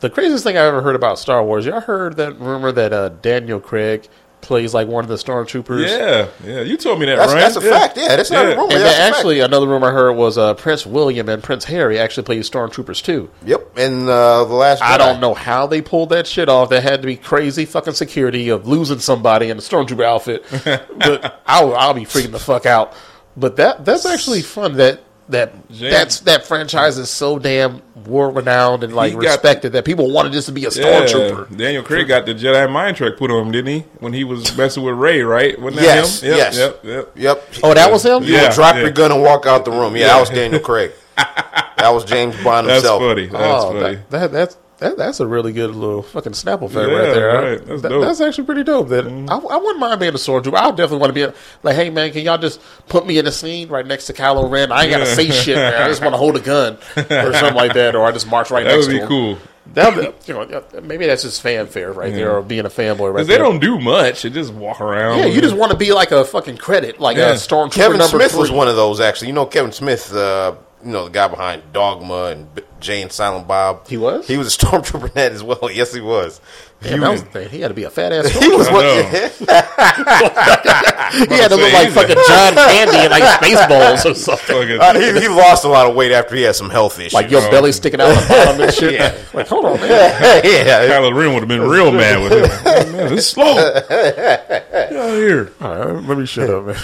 the 0.01 0.11
craziest 0.11 0.43
thing 0.43 0.57
I 0.57 0.61
ever 0.63 0.81
heard 0.83 0.97
about 0.97 1.19
Star 1.19 1.45
Wars, 1.45 1.65
y'all 1.67 1.81
heard 1.81 2.17
that 2.17 2.41
rumor 2.41 2.73
that 2.73 2.93
uh, 2.93 3.11
Daniel 3.11 3.61
Craig 3.61 4.09
plays 4.43 4.75
like 4.75 4.89
one 4.89 5.05
of 5.05 5.09
the 5.09 5.17
stormtroopers. 5.17 5.89
Yeah, 5.89 6.29
yeah. 6.45 6.61
You 6.61 6.77
told 6.77 7.01
me 7.01 7.07
that, 7.07 7.17
That's, 7.17 7.33
right? 7.33 7.41
that's 7.41 7.57
a 7.57 7.61
fact. 7.61 7.97
Yeah, 7.97 8.17
that's 8.17 8.31
not 8.31 8.45
a 8.45 8.49
rumor. 8.49 8.63
And 8.63 8.71
that's 8.73 8.83
then 8.83 8.87
a 8.87 8.91
fact. 8.91 9.17
actually, 9.17 9.41
another 9.41 9.67
rumor 9.67 9.89
I 9.89 9.93
heard 9.93 10.13
was 10.13 10.37
uh, 10.37 10.55
Prince 10.55 10.85
William 10.85 11.29
and 11.29 11.43
Prince 11.43 11.65
Harry 11.65 11.99
actually 11.99 12.25
played 12.25 12.43
stormtroopers 12.43 13.03
too. 13.03 13.31
Yep. 13.47 13.79
And 13.79 14.09
uh, 14.09 14.45
the 14.45 14.55
last. 14.55 14.83
I 14.83 14.99
don't 14.99 15.21
know 15.21 15.35
how 15.35 15.67
they 15.67 15.81
pulled 15.81 16.11
that 16.11 16.27
shit 16.27 16.49
off. 16.49 16.69
That 16.71 16.83
had 16.83 17.01
to 17.03 17.07
be 17.07 17.17
crazy 17.17 17.65
fucking 17.65 17.95
security 17.95 18.49
of 18.51 18.67
losing 18.67 18.99
somebody 18.99 19.49
in 19.49 19.57
a 19.57 19.61
stormtrooper 19.61 20.05
outfit. 20.05 20.45
but 20.99 21.41
I'll, 21.47 21.75
I'll 21.75 21.95
be 21.95 22.03
freaking 22.05 22.33
the 22.33 22.39
fuck 22.39 22.67
out. 22.67 22.93
But 23.37 23.57
that 23.57 23.85
that's 23.85 24.05
actually 24.05 24.43
fun. 24.43 24.75
That 24.75 25.03
that 25.33 25.53
that's 25.69 26.21
that 26.21 26.47
franchise 26.47 26.97
is 26.99 27.11
so 27.11 27.39
damn 27.39 27.83
world 28.07 28.35
renowned 28.37 28.83
and 28.85 28.95
like 28.95 29.11
He 29.13 29.17
got- 29.19 29.23
respected 29.27 29.73
that 29.73 29.85
people 29.85 30.11
wanted 30.11 30.33
this 30.33 30.47
to 30.47 30.53
be 30.53 30.65
a 30.65 30.71
Yeah, 30.71 31.05
stormtrooper. 31.05 31.57
Daniel 31.57 31.83
Craig 31.83 32.09
got 32.09 32.25
the 32.27 32.35
Jedi 32.35 32.71
mind 32.71 32.97
trick 32.97 33.17
put 33.19 33.31
on 33.31 33.47
him, 33.47 33.53
didn't 33.53 33.73
he? 33.75 33.85
When 33.99 34.13
he 34.13 34.25
was 34.25 34.57
messing 34.57 34.83
with 34.83 34.95
Rey, 34.95 35.23
right? 35.23 35.61
Wasn't 35.61 35.81
that 35.81 35.97
Yes, 35.97 36.21
him? 36.23 36.29
Yep, 36.31 36.37
yes. 36.39 36.57
Yep. 36.57 36.81
Yep. 36.85 37.11
Yep. 37.17 37.49
Oh, 37.63 37.75
that 37.75 37.93
was 37.93 38.05
him. 38.05 38.23
You 38.25 38.35
Yeah. 38.35 38.53
drop 38.55 38.77
your 38.77 38.91
gun 38.91 39.13
and 39.13 39.23
walk 39.23 39.47
out 39.47 39.65
the 39.65 39.71
room. 39.71 39.95
Yeah, 39.97 40.07
Yeah. 40.07 40.15
that 40.15 40.21
was 40.21 40.31
Daniel 40.31 40.61
Craig. 40.61 40.93
that 41.17 41.89
was 41.91 42.05
James 42.05 42.35
Bond 42.43 42.69
That's 42.69 42.81
himself. 42.83 43.03
funny. 43.03 43.27
That's 43.27 43.65
oh, 43.65 43.73
funny. 43.81 43.95
that, 43.97 44.11
that 44.11 44.33
that's 44.33 44.57
that, 44.83 44.97
that's 44.99 45.21
a 45.21 45.27
really 45.27 45.53
good 45.53 45.75
little 45.75 46.03
fucking 46.03 46.33
Snapple 46.33 46.63
effect 46.65 46.91
Yeah, 46.91 46.97
right 46.99 47.15
there. 47.15 47.29
right. 47.29 47.67
That's 47.67 47.83
That- 47.83 47.89
dope. 47.89 47.93
Mm-hmm. 47.99 48.01
that's 48.07 48.21
actually 48.21 48.45
pretty 48.45 48.65
dope. 48.65 48.89
That 48.91 49.07
I, 49.07 49.37
I 49.37 49.57
wouldn't 49.57 49.79
mind 49.79 50.01
being 50.01 50.13
a 50.15 50.17
stormtrooper. 50.19 50.55
I 50.57 50.69
definitely 50.71 50.99
want 50.99 51.11
to 51.11 51.15
be 51.15 51.23
a, 51.23 51.35
like, 51.63 51.77
hey 51.77 51.91
man, 51.91 52.13
can 52.13 52.23
y'all 52.23 52.39
just 52.39 52.61
put 52.89 53.07
me 53.07 53.19
in 53.19 53.27
a 53.27 53.33
scene 53.33 53.69
right 53.69 53.87
next 53.87 54.07
to 54.07 54.13
Kylo 54.13 54.51
Ren? 54.51 54.71
I 54.73 54.83
ain't 54.83 54.91
gotta 54.91 55.07
say 55.07 55.31
shit, 55.31 55.57
man. 55.57 55.83
I 55.83 55.89
just 55.89 56.03
want 56.03 56.13
to 56.15 56.19
hold 56.19 56.37
a 56.37 56.41
gun 56.41 56.75
or 56.97 57.33
something 57.33 57.55
like 57.55 57.73
that, 57.75 57.95
or 57.95 58.05
I 58.07 58.13
just 58.13 58.27
march 58.29 58.51
right 58.51 58.65
That 58.65 58.75
next 58.75 58.87
would 58.89 58.93
to 58.93 58.97
be 58.99 59.03
him. 59.03 59.09
cool. 59.09 59.39
That 59.75 59.95
would, 59.95 60.15
you 60.27 60.35
know, 60.35 60.65
maybe 60.83 61.07
that's 61.07 61.23
just 61.23 61.41
fanfare 61.41 61.93
right 61.93 62.13
there, 62.13 62.33
or 62.37 62.43
being 62.43 62.67
a 62.67 62.69
fanboy 62.69 63.07
right 63.07 63.13
Because 63.13 63.29
they 63.29 63.39
don't 63.39 63.61
do 63.61 63.79
much. 63.79 64.23
They 64.23 64.31
just 64.31 64.53
walk 64.53 64.81
around. 64.81 65.21
yeah, 65.21 65.27
you 65.27 65.41
just 65.41 65.55
want 65.57 65.71
to 65.71 65.79
be 65.79 65.93
like 65.93 66.11
a 66.11 66.25
fucking 66.25 66.57
credit, 66.57 66.99
like 66.99 67.17
Yeah. 67.17 67.31
a 67.31 67.35
stormtrooper 67.35 67.73
Kevin 67.73 67.99
number 67.99 68.17
Smith 68.19 68.33
three. 68.33 68.41
was 68.41 68.51
one 68.51 68.67
of 68.67 68.75
those. 68.75 68.99
Actually, 69.01 69.29
you 69.29 69.35
know 69.35 69.47
Kevin 69.47 69.71
Smith. 69.71 70.13
Uh, 70.13 70.57
you 70.85 70.91
know 70.91 71.05
the 71.05 71.11
guy 71.11 71.29
behind 71.29 71.73
Dogma 71.73 72.25
and 72.27 72.49
Jay 72.81 73.03
and 73.03 73.13
Silent 73.13 73.47
Bob. 73.47 73.87
He 73.89 73.97
was? 73.97 74.27
He 74.27 74.37
was 74.37 74.55
a 74.55 74.59
stormtrooper 74.67 75.09
in 75.09 75.15
that 75.15 75.33
as 75.33 75.43
well. 75.43 75.71
Yes, 75.73 75.93
he 75.95 76.01
was. 76.01 76.41
Damn, 76.83 76.93
he 76.95 76.99
that 76.99 77.11
was. 77.11 77.13
was 77.21 77.23
the 77.23 77.29
thing. 77.41 77.49
He 77.51 77.61
had 77.61 77.69
to 77.69 77.75
be 77.75 77.85
a 77.85 77.91
fat 77.91 78.13
ass. 78.13 78.31
He 78.43 78.49
was 78.49 78.67
I 78.69 78.73
one. 78.73 78.83
know. 78.83 79.03
he 81.29 81.35
had 81.41 81.49
to 81.49 81.57
look 81.57 81.73
like 81.73 81.87
he's 81.87 81.95
fucking 81.95 82.17
John 82.27 82.55
Candy 82.55 83.05
in 83.05 83.11
like 83.11 83.23
Spaceballs 83.41 84.11
or 84.11 84.15
something. 84.15 84.81
Uh, 84.81 84.95
he, 84.99 85.21
he 85.21 85.29
lost 85.29 85.65
a 85.65 85.69
lot 85.69 85.89
of 85.89 85.95
weight 85.95 86.13
after 86.13 86.35
he 86.35 86.43
had 86.43 86.57
some 86.57 86.71
health 86.71 86.99
issues. 86.99 87.15
Like 87.15 87.31
your 87.31 87.43
Oh. 87.43 87.51
belly 87.51 87.73
sticking 87.73 88.01
out 88.01 88.09
the 88.09 88.27
bottom 88.29 88.61
and 88.63 88.73
shit. 88.75 89.01
Like, 89.35 89.49
hold 89.49 89.65
on, 89.65 89.81
man. 89.81 90.43
yeah, 90.45 90.87
Kylo 90.89 91.15
Ren 91.15 91.33
would 91.35 91.41
have 91.41 91.49
been 91.49 91.63
real 91.63 91.91
mad 91.93 92.23
with 92.23 92.33
him. 92.33 92.51
Oh, 92.65 92.93
man, 92.93 93.15
this 93.15 93.31
slow. 93.31 93.55
Get 93.55 94.93
out 94.93 95.11
of 95.11 95.17
here. 95.17 95.53
All 95.61 95.79
right, 95.79 96.05
let 96.09 96.19
me 96.19 96.27
shut 96.27 96.51
up, 96.51 96.65
man. 96.67 96.77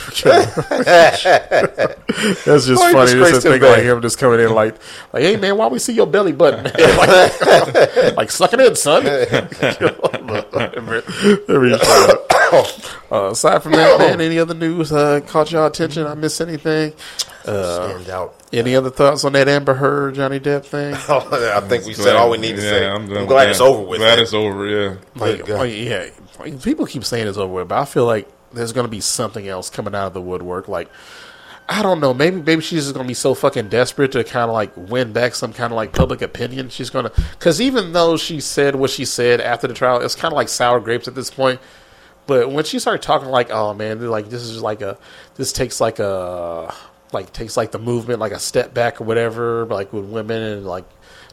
That's 2.44 2.66
just 2.66 2.80
Why 2.80 2.88
you 2.88 2.94
funny. 2.94 3.12
Just 3.12 3.12
disgraced 3.12 3.42
to 3.42 3.48
him 3.48 3.60
think 3.60 3.62
like 3.62 3.82
him 3.82 4.02
just 4.02 4.18
coming 4.18 4.40
in 4.40 4.52
like, 4.54 4.76
like, 5.12 5.22
hey 5.22 5.36
man, 5.36 5.56
why 5.56 5.66
we 5.68 5.78
see 5.78 5.92
your 5.92 6.06
belly 6.06 6.32
button? 6.32 6.64
like, 6.64 8.16
like 8.16 8.30
sucking 8.30 8.60
in, 8.60 8.74
son. 8.76 9.04
Let 11.48 11.62
me. 11.62 11.78
Uh, 13.10 13.30
aside 13.30 13.62
from 13.62 13.72
that, 13.72 13.98
man, 13.98 14.20
any 14.20 14.38
other 14.38 14.54
news 14.54 14.90
uh, 14.92 15.20
caught 15.26 15.50
y'all 15.52 15.66
attention? 15.66 16.06
I 16.06 16.14
missed 16.14 16.40
anything? 16.40 16.94
stand 17.42 18.08
out. 18.10 18.34
Any 18.52 18.74
other 18.74 18.90
thoughts 18.90 19.24
on 19.24 19.32
that 19.32 19.48
Amber 19.48 19.74
Heard 19.74 20.14
Johnny 20.14 20.40
Depp 20.40 20.64
thing? 20.64 20.94
I 21.08 21.60
think 21.60 21.84
we 21.86 21.94
said 21.94 22.16
all 22.16 22.30
we 22.30 22.38
need 22.38 22.56
to 22.56 22.62
Yeah, 22.62 22.70
say. 22.70 22.86
I'm, 22.88 23.02
I'm, 23.02 23.08
done 23.08 23.26
glad 23.26 23.44
with 23.44 23.50
it's 23.50 23.60
over 23.60 23.82
with. 23.82 23.98
Glad 23.98 24.16
man. 24.16 24.18
it's 24.20 24.34
over. 24.34 24.66
Yeah. 24.66 24.96
Like, 25.14 25.48
like, 25.48 25.72
yeah, 25.72 26.08
people 26.62 26.86
keep 26.86 27.04
saying 27.04 27.26
it's 27.26 27.38
over 27.38 27.52
with, 27.52 27.68
but 27.68 27.78
I 27.78 27.84
feel 27.84 28.06
like 28.06 28.28
there's 28.52 28.72
going 28.72 28.86
to 28.86 28.90
be 28.90 29.00
something 29.00 29.46
else 29.46 29.68
coming 29.70 29.94
out 29.94 30.08
of 30.08 30.14
the 30.14 30.22
woodwork. 30.22 30.68
Like, 30.68 30.88
I 31.70 31.82
don't 31.82 32.00
know, 32.00 32.14
maybe 32.14 32.40
maybe 32.40 32.62
she's 32.62 32.84
just 32.84 32.96
to 32.96 33.04
be 33.04 33.12
so 33.12 33.34
fucking 33.34 33.68
desperate 33.68 34.12
to 34.12 34.24
kind 34.24 34.48
of 34.48 34.54
like 34.54 34.72
win 34.74 35.12
back 35.12 35.34
some 35.34 35.52
kind 35.52 35.70
of 35.70 35.76
like 35.76 35.92
public 35.92 36.22
opinion. 36.22 36.70
She's 36.70 36.88
to, 36.90 37.12
because 37.32 37.60
even 37.60 37.92
though 37.92 38.16
she 38.16 38.40
said 38.40 38.74
what 38.76 38.90
she 38.90 39.04
said 39.04 39.42
after 39.42 39.66
the 39.66 39.74
trial, 39.74 40.00
it's 40.00 40.14
kind 40.14 40.32
of 40.32 40.36
like 40.36 40.48
sour 40.48 40.80
grapes 40.80 41.08
at 41.08 41.14
this 41.14 41.30
point. 41.30 41.60
But 42.26 42.50
when 42.50 42.64
she 42.64 42.78
started 42.78 43.02
talking 43.02 43.28
like, 43.28 43.50
oh 43.50 43.74
man, 43.74 44.00
like 44.08 44.30
this 44.30 44.42
is 44.42 44.62
like 44.62 44.80
a, 44.80 44.96
this 45.34 45.52
takes 45.52 45.78
like 45.78 45.98
a, 45.98 46.74
like 47.12 47.32
takes 47.34 47.56
like 47.56 47.72
the 47.72 47.78
movement 47.78 48.18
like 48.18 48.32
a 48.32 48.38
step 48.38 48.72
back 48.72 49.00
or 49.00 49.04
whatever, 49.04 49.66
like 49.66 49.92
with 49.92 50.06
women 50.06 50.42
and 50.42 50.66
like 50.66 50.84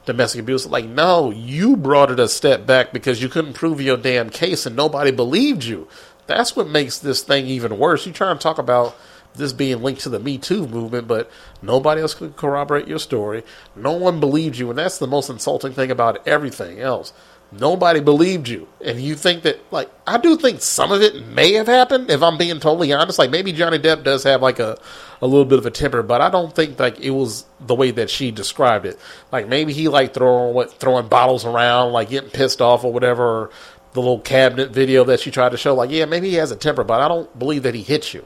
domestic 0.05 0.41
abuse. 0.41 0.65
Like, 0.65 0.85
no, 0.85 1.31
you 1.31 1.77
brought 1.77 2.11
it 2.11 2.19
a 2.19 2.27
step 2.27 2.65
back 2.65 2.91
because 2.91 3.21
you 3.21 3.29
couldn't 3.29 3.53
prove 3.53 3.79
your 3.79 3.97
damn 3.97 4.29
case 4.29 4.65
and 4.65 4.75
nobody 4.75 5.11
believed 5.11 5.63
you. 5.63 5.87
That's 6.27 6.55
what 6.55 6.67
makes 6.67 6.99
this 6.99 7.23
thing 7.23 7.45
even 7.45 7.77
worse. 7.77 8.05
You 8.05 8.11
try 8.11 8.31
and 8.31 8.41
talk 8.41 8.57
about 8.57 8.95
this 9.35 9.53
being 9.53 9.81
linked 9.81 10.01
to 10.01 10.09
the 10.09 10.19
Me 10.19 10.37
Too 10.37 10.67
movement, 10.67 11.07
but 11.07 11.29
nobody 11.61 12.01
else 12.01 12.13
could 12.13 12.35
corroborate 12.35 12.87
your 12.87 12.99
story. 12.99 13.43
No 13.75 13.91
one 13.93 14.19
believed 14.19 14.57
you, 14.57 14.69
and 14.69 14.77
that's 14.77 14.97
the 14.97 15.07
most 15.07 15.29
insulting 15.29 15.73
thing 15.73 15.91
about 15.91 16.27
everything 16.27 16.79
else. 16.79 17.13
Nobody 17.51 17.99
believed 17.99 18.49
you. 18.49 18.67
And 18.83 18.99
you 18.99 19.15
think 19.15 19.43
that, 19.43 19.59
like, 19.71 19.89
I 20.05 20.17
do 20.17 20.35
think 20.35 20.61
some 20.61 20.91
of 20.91 21.01
it 21.01 21.25
may 21.27 21.53
have 21.53 21.67
happened, 21.67 22.09
if 22.09 22.21
I'm 22.23 22.37
being 22.37 22.59
totally 22.59 22.91
honest. 22.91 23.19
Like, 23.19 23.29
maybe 23.29 23.53
Johnny 23.53 23.77
Depp 23.77 24.03
does 24.03 24.23
have, 24.23 24.41
like, 24.41 24.59
a, 24.59 24.77
a 25.21 25.27
little 25.27 25.45
bit 25.45 25.59
of 25.59 25.65
a 25.65 25.71
temper, 25.71 26.01
but 26.01 26.21
I 26.21 26.29
don't 26.29 26.53
think, 26.53 26.79
like, 26.79 26.99
it 26.99 27.11
was 27.11 27.45
the 27.61 27.75
way 27.75 27.91
that 27.91 28.09
she 28.09 28.31
described 28.31 28.85
it. 28.85 28.99
Like, 29.31 29.47
maybe 29.47 29.73
he, 29.73 29.87
like, 29.87 30.13
throwing, 30.13 30.53
what, 30.53 30.73
throwing 30.73 31.07
bottles 31.07 31.45
around, 31.45 31.93
like, 31.93 32.09
getting 32.09 32.31
pissed 32.31 32.61
off 32.61 32.83
or 32.83 32.91
whatever, 32.91 33.23
or 33.23 33.49
the 33.93 34.01
little 34.01 34.19
cabinet 34.19 34.71
video 34.71 35.05
that 35.05 35.21
she 35.21 35.31
tried 35.31 35.49
to 35.49 35.57
show. 35.57 35.75
Like, 35.75 35.91
yeah, 35.91 36.05
maybe 36.05 36.29
he 36.29 36.35
has 36.35 36.51
a 36.51 36.55
temper, 36.57 36.83
but 36.83 36.99
I 36.99 37.07
don't 37.07 37.39
believe 37.39 37.63
that 37.63 37.75
he 37.75 37.83
hits 37.83 38.13
you. 38.13 38.25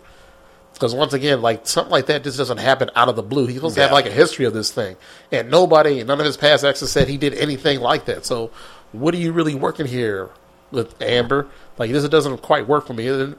Because 0.80 0.96
once 0.96 1.12
again, 1.12 1.42
like 1.42 1.68
something 1.68 1.92
like 1.92 2.06
that 2.06 2.24
just 2.24 2.38
doesn't 2.38 2.60
happen 2.60 2.90
out 2.96 3.10
of 3.10 3.18
the 3.18 3.22
blue. 3.22 3.48
He's 3.48 3.58
supposed 3.58 3.76
to 3.76 3.82
have 3.82 3.92
like 3.92 4.06
a 4.06 4.12
history 4.12 4.46
of 4.46 4.54
this 4.54 4.72
thing, 4.72 4.96
and 5.30 5.52
nobody, 5.52 6.02
none 6.06 6.22
of 6.22 6.26
his 6.26 6.38
past 6.38 6.64
exes 6.64 6.90
said 6.90 7.10
he 7.10 7.18
did 7.18 7.34
anything 7.34 7.82
like 7.82 8.06
that. 8.06 8.26
So, 8.26 8.50
what 8.94 9.14
are 9.14 9.18
you 9.18 9.34
really 9.34 9.56
working 9.56 9.88
here 9.88 10.30
with 10.72 11.00
Amber? 11.02 11.50
Like 11.78 11.92
this 11.92 12.08
doesn't 12.08 12.38
quite 12.38 12.66
work 12.66 12.88
for 12.88 12.94
me. 12.94 13.08
It 13.08 13.12
didn't, 13.12 13.38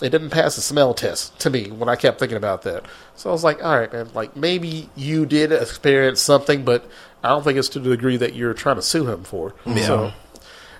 it 0.00 0.10
didn't 0.10 0.30
pass 0.30 0.54
the 0.54 0.62
smell 0.62 0.94
test 0.94 1.36
to 1.40 1.50
me 1.50 1.72
when 1.72 1.88
I 1.88 1.96
kept 1.96 2.20
thinking 2.20 2.36
about 2.36 2.62
that. 2.62 2.84
So 3.16 3.30
I 3.30 3.32
was 3.32 3.42
like, 3.42 3.64
all 3.64 3.76
right, 3.76 3.92
man. 3.92 4.10
Like 4.14 4.36
maybe 4.36 4.88
you 4.94 5.26
did 5.26 5.50
experience 5.50 6.20
something, 6.20 6.64
but 6.64 6.88
I 7.24 7.30
don't 7.30 7.42
think 7.42 7.58
it's 7.58 7.70
to 7.70 7.80
the 7.80 7.90
degree 7.90 8.16
that 8.18 8.34
you're 8.36 8.54
trying 8.54 8.76
to 8.76 8.82
sue 8.82 9.08
him 9.08 9.24
for. 9.24 9.54
So. 9.86 10.12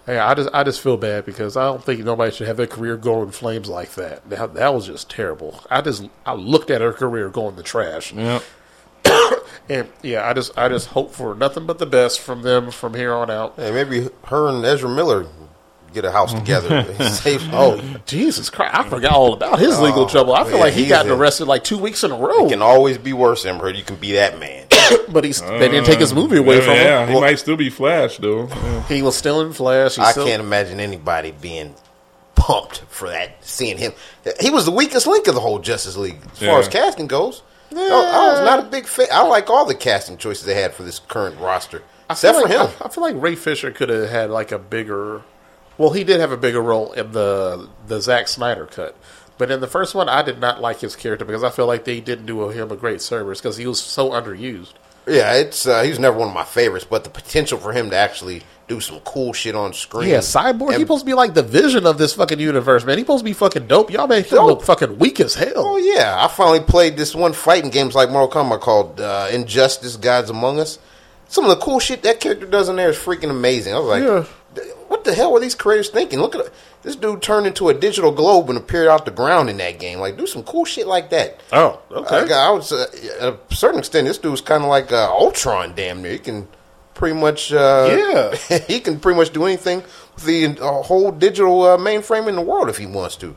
Yeah, 0.07 0.29
I 0.29 0.35
just 0.35 0.49
I 0.53 0.63
just 0.63 0.81
feel 0.81 0.97
bad 0.97 1.25
because 1.27 1.57
I 1.57 1.65
don't 1.65 1.83
think 1.83 2.05
nobody 2.05 2.31
should 2.31 2.47
have 2.47 2.57
their 2.57 2.67
career 2.67 2.97
go 2.97 3.23
in 3.23 3.31
flames 3.33 3.69
like 3.69 3.95
that. 3.95 4.29
That, 4.31 4.55
that 4.55 4.75
was 4.75 4.87
just 4.87 5.11
terrible. 5.11 5.61
I 5.69 5.81
just 5.81 6.09
I 6.25 6.35
looked 6.35 6.71
at 6.71 6.81
her 6.81 6.93
career 6.93 7.29
going 7.29 7.51
in 7.51 7.57
the 7.57 7.63
trash, 7.65 8.13
Yep. 8.13 8.43
and 9.69 9.89
yeah, 10.03 10.29
I 10.29 10.33
just 10.33 10.57
I 10.57 10.69
just 10.69 10.89
hope 10.89 11.13
for 11.13 11.35
nothing 11.35 11.67
but 11.67 11.79
the 11.79 11.87
best 11.87 12.21
from 12.21 12.43
them 12.43 12.71
from 12.71 12.95
here 12.95 13.13
on 13.13 13.31
out. 13.31 13.55
Hey, 13.57 13.73
maybe 13.73 14.09
her 14.27 14.49
and 14.49 14.65
Ezra 14.65 14.89
Miller 14.89 15.27
get 15.93 16.05
a 16.05 16.13
house 16.13 16.33
together. 16.33 16.85
Save- 17.11 17.53
Oh 17.53 17.81
Jesus 18.07 18.49
Christ! 18.49 18.77
I 18.77 18.89
forgot 18.89 19.13
all 19.13 19.33
about 19.33 19.59
his 19.59 19.81
legal 19.81 20.03
oh, 20.03 20.09
trouble. 20.09 20.35
I 20.35 20.45
feel 20.45 20.55
yeah, 20.55 20.61
like 20.61 20.75
he 20.75 20.87
got 20.87 21.07
arrested 21.07 21.47
like 21.47 21.65
two 21.65 21.79
weeks 21.79 22.05
in 22.05 22.13
a 22.13 22.17
row, 22.17 22.47
it 22.47 22.51
can 22.51 22.63
always 22.63 22.99
be 22.99 23.13
worse, 23.13 23.45
Amber. 23.45 23.65
Heard. 23.65 23.77
You 23.77 23.83
can 23.83 23.97
be 23.97 24.13
that 24.13 24.39
man. 24.39 24.66
but 25.09 25.25
he's 25.25 25.41
they 25.41 25.69
didn't 25.69 25.85
take 25.85 25.99
his 25.99 26.13
uh, 26.13 26.17
movie 26.17 26.39
away 26.39 26.57
yeah, 26.57 26.63
from 26.63 26.75
yeah, 26.75 27.07
him. 27.07 27.15
he 27.15 27.21
might 27.21 27.39
still 27.39 27.57
be 27.57 27.71
Flash 27.71 28.19
though. 28.19 28.49
Yeah. 28.49 28.89
He 28.89 29.03
was 29.03 29.17
still 29.17 29.41
in 29.41 29.53
Flash. 29.53 29.97
He's 29.97 30.05
I 30.05 30.13
still, 30.13 30.27
can't 30.27 30.43
imagine 30.43 30.81
anybody 30.81 31.33
being 31.33 31.75
pumped 32.35 32.79
for 32.89 33.09
that. 33.09 33.45
Seeing 33.45 33.79
him, 33.79 33.93
he 34.41 34.51
was 34.51 34.65
the 34.65 34.71
weakest 34.71 35.07
link 35.07 35.27
of 35.27 35.35
the 35.35 35.41
whole 35.41 35.59
Justice 35.59 35.97
League 35.97 36.19
as 36.33 36.39
far 36.39 36.61
as 36.61 36.69
casting 36.69 37.07
goes. 37.07 37.43
I, 37.75 37.79
I 37.79 38.33
was 38.33 38.41
not 38.45 38.61
a 38.61 38.63
big 38.71 38.87
fan. 38.87 39.09
I 39.13 39.23
like 39.23 39.51
all 39.51 39.65
the 39.65 39.75
casting 39.75 40.17
choices 40.17 40.45
they 40.45 40.55
had 40.55 40.73
for 40.73 40.83
this 40.83 40.99
current 40.99 41.39
roster, 41.41 41.83
I 42.09 42.15
feel 42.15 42.31
except 42.31 42.37
for 42.37 42.43
like, 42.43 42.71
him. 42.71 42.77
I, 42.81 42.87
I 42.87 42.89
feel 42.89 43.03
like 43.03 43.21
Ray 43.21 43.35
Fisher 43.35 43.71
could 43.71 43.89
have 43.89 44.09
had 44.09 44.31
like 44.31 44.53
a 44.53 44.59
bigger. 44.59 45.23
Well, 45.79 45.91
he 45.91 46.05
did 46.05 46.21
have 46.21 46.33
a 46.33 46.37
bigger 46.37 46.63
role 46.63 46.93
in 46.93 47.13
the 47.13 47.69
the 47.87 48.01
Zack 48.01 48.29
Snyder 48.29 48.67
cut, 48.67 48.97
but 49.39 49.51
in 49.51 49.61
the 49.61 49.67
first 49.67 49.95
one, 49.95 50.09
I 50.09 50.23
did 50.23 50.41
not 50.41 50.61
like 50.61 50.81
his 50.81 50.97
character 50.97 51.25
because 51.25 51.45
I 51.45 51.51
feel 51.51 51.67
like 51.67 51.85
they 51.85 52.01
didn't 52.01 52.27
do 52.27 52.49
him 52.51 52.71
a 52.73 52.77
great 52.77 53.01
service 53.03 53.41
because 53.41 53.57
he 53.57 53.67
was 53.67 53.81
so 53.81 54.11
underused. 54.11 54.73
Yeah, 55.07 55.35
it's 55.35 55.67
uh, 55.69 55.83
he 55.83 55.91
was 55.91 55.99
never 56.01 56.19
one 56.19 56.29
of 56.29 56.35
my 56.35 56.45
favorites, 56.45 56.85
but 56.89 57.05
the 57.05 57.11
potential 57.11 57.59
for 57.59 57.73
him 57.73 57.91
to 57.91 57.97
actually 57.97 58.43
do 58.67 58.81
some 58.81 58.99
cool 59.05 59.33
shit 59.33 59.55
on 59.55 59.73
screen. 59.73 60.09
Yeah, 60.09 60.19
Cyborg. 60.19 60.67
He's 60.71 60.75
And- 60.75 60.81
supposed 60.81 61.03
to 61.03 61.07
be 61.07 61.15
like 61.15 61.35
the 61.35 61.45
vision 61.45 61.87
of 61.87 61.97
this 61.99 62.15
fucking 62.15 62.41
universe, 62.41 62.85
man. 62.85 62.99
He's 62.99 63.05
supposed 63.07 63.21
to 63.21 63.25
be 63.25 63.33
fucking 63.33 63.69
dope. 63.69 63.93
Y'all 63.93 64.09
make 64.09 64.27
him 64.27 64.39
look 64.45 64.63
fucking 64.65 64.99
weak 64.99 65.21
as 65.21 65.35
hell. 65.37 65.53
Oh 65.59 65.77
yeah, 65.77 66.17
I 66.19 66.27
finally 66.27 66.59
played 66.59 66.97
this 66.97 67.15
one 67.15 67.33
fighting 67.35 67.71
games 67.71 67.95
like 67.95 68.11
Mortal 68.11 68.43
Kombat 68.43 68.61
called 68.63 69.01
uh, 69.01 69.29
Injustice: 69.31 69.97
Gods 69.97 70.29
Among 70.31 70.59
Us. 70.59 70.81
Some 71.29 71.45
of 71.45 71.51
the 71.51 71.57
cool 71.65 71.79
shit 71.79 72.03
that 72.03 72.19
character 72.21 72.47
does 72.47 72.69
in 72.69 72.75
there 72.77 72.91
is 72.91 72.97
freaking 72.97 73.31
amazing. 73.31 73.75
I 73.75 73.79
was 73.79 73.89
like, 73.89 74.03
Yeah. 74.03 74.25
What 74.89 75.05
the 75.05 75.15
hell 75.15 75.33
were 75.33 75.41
these 75.41 75.55
creators 75.55 75.89
thinking? 75.91 76.21
Look 76.21 76.35
at 76.35 76.53
this 76.83 76.97
dude 76.97 77.23
turned 77.23 77.47
into 77.47 77.69
a 77.69 77.75
digital 77.75 78.13
globe 78.13 78.49
and 78.49 78.57
appeared 78.59 78.89
out 78.89 79.05
the 79.05 79.11
ground 79.11 79.51
in 79.51 79.57
that 79.59 79.79
game. 79.79 79.99
Like, 79.99 80.17
do 80.17 80.27
some 80.27 80.43
cool 80.45 80.65
shit 80.65 80.87
like 80.87 81.11
that. 81.11 81.41
Oh, 81.53 81.81
okay. 81.91 82.23
Like, 82.23 82.31
I 82.31 82.51
was 82.51 82.73
uh, 82.73 82.87
at 83.21 83.29
a 83.51 83.55
certain 83.55 83.79
extent. 83.81 84.07
This 84.07 84.19
dude's 84.19 84.41
kind 84.41 84.63
of 84.63 84.69
like 84.69 84.93
uh, 84.93 85.11
Ultron, 85.11 85.75
damn 85.75 86.03
near. 86.03 86.13
He 86.13 86.19
can 86.19 86.49
pretty 86.95 87.19
much, 87.19 87.53
uh, 87.53 88.33
Yeah. 88.49 88.59
he 88.69 88.81
can 88.81 89.01
pretty 89.01 89.19
much 89.19 89.31
do 89.33 89.45
anything 89.45 89.83
with 90.15 90.25
the 90.25 90.47
uh, 90.61 90.83
whole 90.83 91.13
digital 91.13 91.63
uh, 91.63 91.77
mainframe 91.77 92.29
in 92.29 92.37
the 92.37 92.43
world 92.43 92.69
if 92.69 92.79
he 92.79 92.87
wants 92.87 93.17
to. 93.17 93.37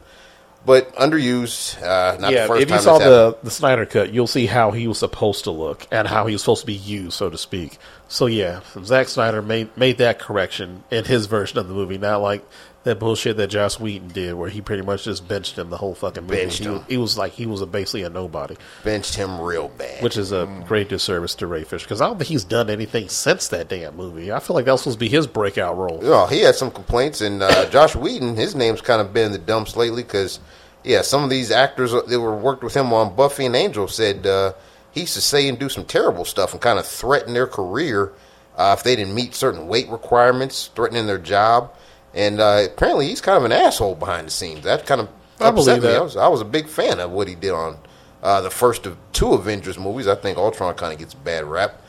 But 0.66 0.94
underused. 0.96 1.82
Uh, 1.82 2.18
not 2.20 2.32
yeah, 2.34 2.42
the 2.44 2.48
first 2.50 2.62
if 2.64 2.70
you 2.70 2.80
saw 2.80 3.00
happened. 3.00 3.10
the 3.12 3.38
the 3.44 3.52
Snyder 3.52 3.86
cut, 3.86 4.12
you'll 4.14 4.28
see 4.28 4.46
how 4.46 4.72
he 4.72 4.88
was 4.88 5.00
supposed 5.00 5.46
to 5.46 5.52
look 5.52 5.88
and 5.90 6.06
how 6.06 6.28
he 6.28 6.34
was 6.34 6.42
supposed 6.42 6.62
to 6.62 6.68
be 6.68 6.74
used, 6.74 7.14
so 7.14 7.30
to 7.30 7.38
speak. 7.38 7.78
So 8.10 8.26
yeah, 8.26 8.62
Zack 8.84 9.08
Snyder 9.08 9.44
made 9.44 9.76
made 9.78 10.00
that 10.00 10.18
correction 10.18 10.84
in 10.90 11.06
his 11.06 11.28
version 11.28 11.60
of 11.60 11.68
the 11.68 11.76
movie, 11.76 12.00
not 12.00 12.22
like 12.24 12.44
that 12.84 12.98
bullshit 12.98 13.38
that 13.38 13.48
Joss 13.50 13.80
Whedon 13.80 14.08
did, 14.08 14.34
where 14.34 14.50
he 14.50 14.62
pretty 14.62 14.82
much 14.82 15.04
just 15.04 15.28
benched 15.28 15.60
him 15.60 15.70
the 15.70 15.78
whole 15.78 15.94
fucking 15.94 16.24
movie. 16.24 16.36
Benched 16.38 16.58
he, 16.58 16.66
him. 16.66 16.74
was, 16.74 16.84
he 16.88 16.98
was 16.98 17.18
like 17.20 17.34
he 17.34 17.46
was 17.46 17.62
a, 17.62 17.68
basically 17.68 18.02
a 18.02 18.10
nobody, 18.10 18.58
benched 18.84 19.14
him 19.14 19.40
real 19.40 19.68
bad. 19.70 20.02
which 20.02 20.18
is 20.18 20.32
a 20.32 20.48
great 20.68 20.90
disservice 20.90 21.36
to 21.36 21.46
Ray 21.46 21.64
Fisher 21.64 21.86
because 21.86 22.02
I 22.02 22.08
don't 22.08 22.18
think 22.18 22.30
he's 22.30 22.44
done 22.44 22.72
anything 22.72 23.10
since 23.10 23.50
that 23.50 23.68
damn 23.68 23.96
movie. 23.96 24.32
I 24.32 24.40
feel 24.40 24.56
like 24.56 24.66
that 24.66 24.72
was 24.72 24.82
supposed 24.82 24.98
to 24.98 25.06
be 25.06 25.10
his 25.10 25.28
breakout 25.28 25.78
role. 25.78 26.00
Well, 26.00 26.26
he 26.26 26.40
had 26.40 26.56
some 26.56 26.72
complaints, 26.72 27.22
and 27.22 27.44
uh, 27.44 27.70
Joss 27.70 27.96
Whedon, 27.96 28.38
his 28.38 28.56
name's 28.56 28.82
kind 28.82 29.02
of 29.02 29.14
been 29.14 29.28
in 29.28 29.32
the 29.34 29.38
dumps 29.38 29.76
lately 29.76 30.02
because, 30.02 30.40
yeah, 30.84 31.04
some 31.04 31.24
of 31.24 31.30
these 31.30 31.52
actors 31.52 31.92
that 31.92 32.20
were 32.20 32.36
worked 32.36 32.64
with 32.64 32.76
him 32.76 32.92
on 32.92 33.16
Buffy 33.16 33.46
and 33.46 33.56
Angel 33.56 33.88
said 33.88 34.26
uh, 34.26 34.54
he 34.92 35.02
used 35.02 35.14
to 35.14 35.22
say 35.22 35.48
and 35.48 35.60
do 35.60 35.70
some 35.70 35.86
terrible 35.86 36.26
stuff 36.26 36.54
and 36.54 36.62
kind 36.62 36.80
of 36.80 36.86
threaten 36.86 37.34
their 37.34 37.48
career 37.48 38.14
uh, 38.58 38.76
if 38.78 38.84
they 38.84 38.96
didn't 38.96 39.16
meet 39.16 39.36
certain 39.36 39.68
weight 39.68 39.88
requirements, 39.90 40.70
threatening 40.76 41.08
their 41.08 41.18
job. 41.18 41.74
And 42.14 42.40
uh, 42.40 42.68
apparently, 42.72 43.08
he's 43.08 43.22
kind 43.22 43.38
of 43.38 43.46
an 43.46 43.52
asshole 43.52 43.96
behind 43.96 44.28
the 44.28 44.32
scenes. 44.32 44.64
That 44.64 44.86
kind 44.86 45.02
of 45.02 45.08
I 45.40 45.50
upset 45.50 45.56
believe 45.56 45.84
me. 45.84 45.90
that. 45.90 45.98
I 45.98 46.02
was, 46.02 46.18
I 46.18 46.28
was 46.28 46.42
a 46.42 46.46
big 46.46 46.68
fan 46.68 47.00
of 47.00 47.12
what 47.12 47.28
he 47.28 47.36
did 47.36 47.52
on 47.52 47.78
uh, 48.24 48.42
the 48.42 48.50
first 48.50 48.86
of 48.86 48.98
two 49.14 49.34
Avengers 49.34 49.78
movies. 49.78 50.08
I 50.08 50.16
think 50.16 50.38
Ultron 50.38 50.74
kind 50.74 50.92
of 50.92 51.00
gets 51.00 51.14
a 51.14 51.18
bad 51.18 51.46
rap. 51.46 51.82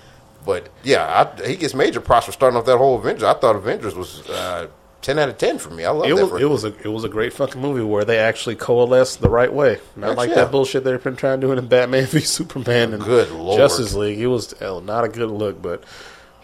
But 0.44 0.68
yeah, 0.82 1.32
I, 1.38 1.46
he 1.46 1.56
gets 1.56 1.74
major 1.74 2.00
props 2.00 2.26
for 2.26 2.32
starting 2.32 2.58
off 2.58 2.66
that 2.66 2.78
whole 2.78 2.98
Avengers. 2.98 3.24
I 3.24 3.34
thought 3.34 3.56
Avengers 3.56 3.94
was 3.94 4.28
uh, 4.28 4.68
ten 5.02 5.18
out 5.18 5.28
of 5.28 5.38
ten 5.38 5.58
for 5.58 5.70
me. 5.70 5.84
I 5.84 5.90
love 5.90 6.08
It 6.08 6.16
that. 6.16 6.26
was 6.26 6.42
it 6.42 6.48
was 6.48 6.64
a 6.64 6.74
it 6.78 6.88
was 6.92 7.04
a 7.04 7.08
great 7.08 7.32
fucking 7.32 7.60
movie 7.60 7.82
where 7.82 8.04
they 8.04 8.18
actually 8.18 8.56
coalesced 8.56 9.20
the 9.20 9.28
right 9.30 9.52
way, 9.52 9.78
not 9.96 10.08
Heck 10.10 10.16
like 10.16 10.28
yeah. 10.30 10.34
that 10.36 10.50
bullshit 10.50 10.84
they've 10.84 11.02
been 11.02 11.16
trying 11.16 11.40
to 11.40 11.46
do 11.46 11.52
in 11.52 11.66
Batman 11.66 12.06
v 12.06 12.20
Superman 12.20 12.92
and 12.94 13.02
Good 13.02 13.30
lord. 13.30 13.58
Justice 13.58 13.94
League. 13.94 14.18
It 14.20 14.26
was 14.28 14.52
hell, 14.58 14.80
not 14.80 15.04
a 15.04 15.08
good 15.08 15.30
look, 15.30 15.60
but 15.60 15.84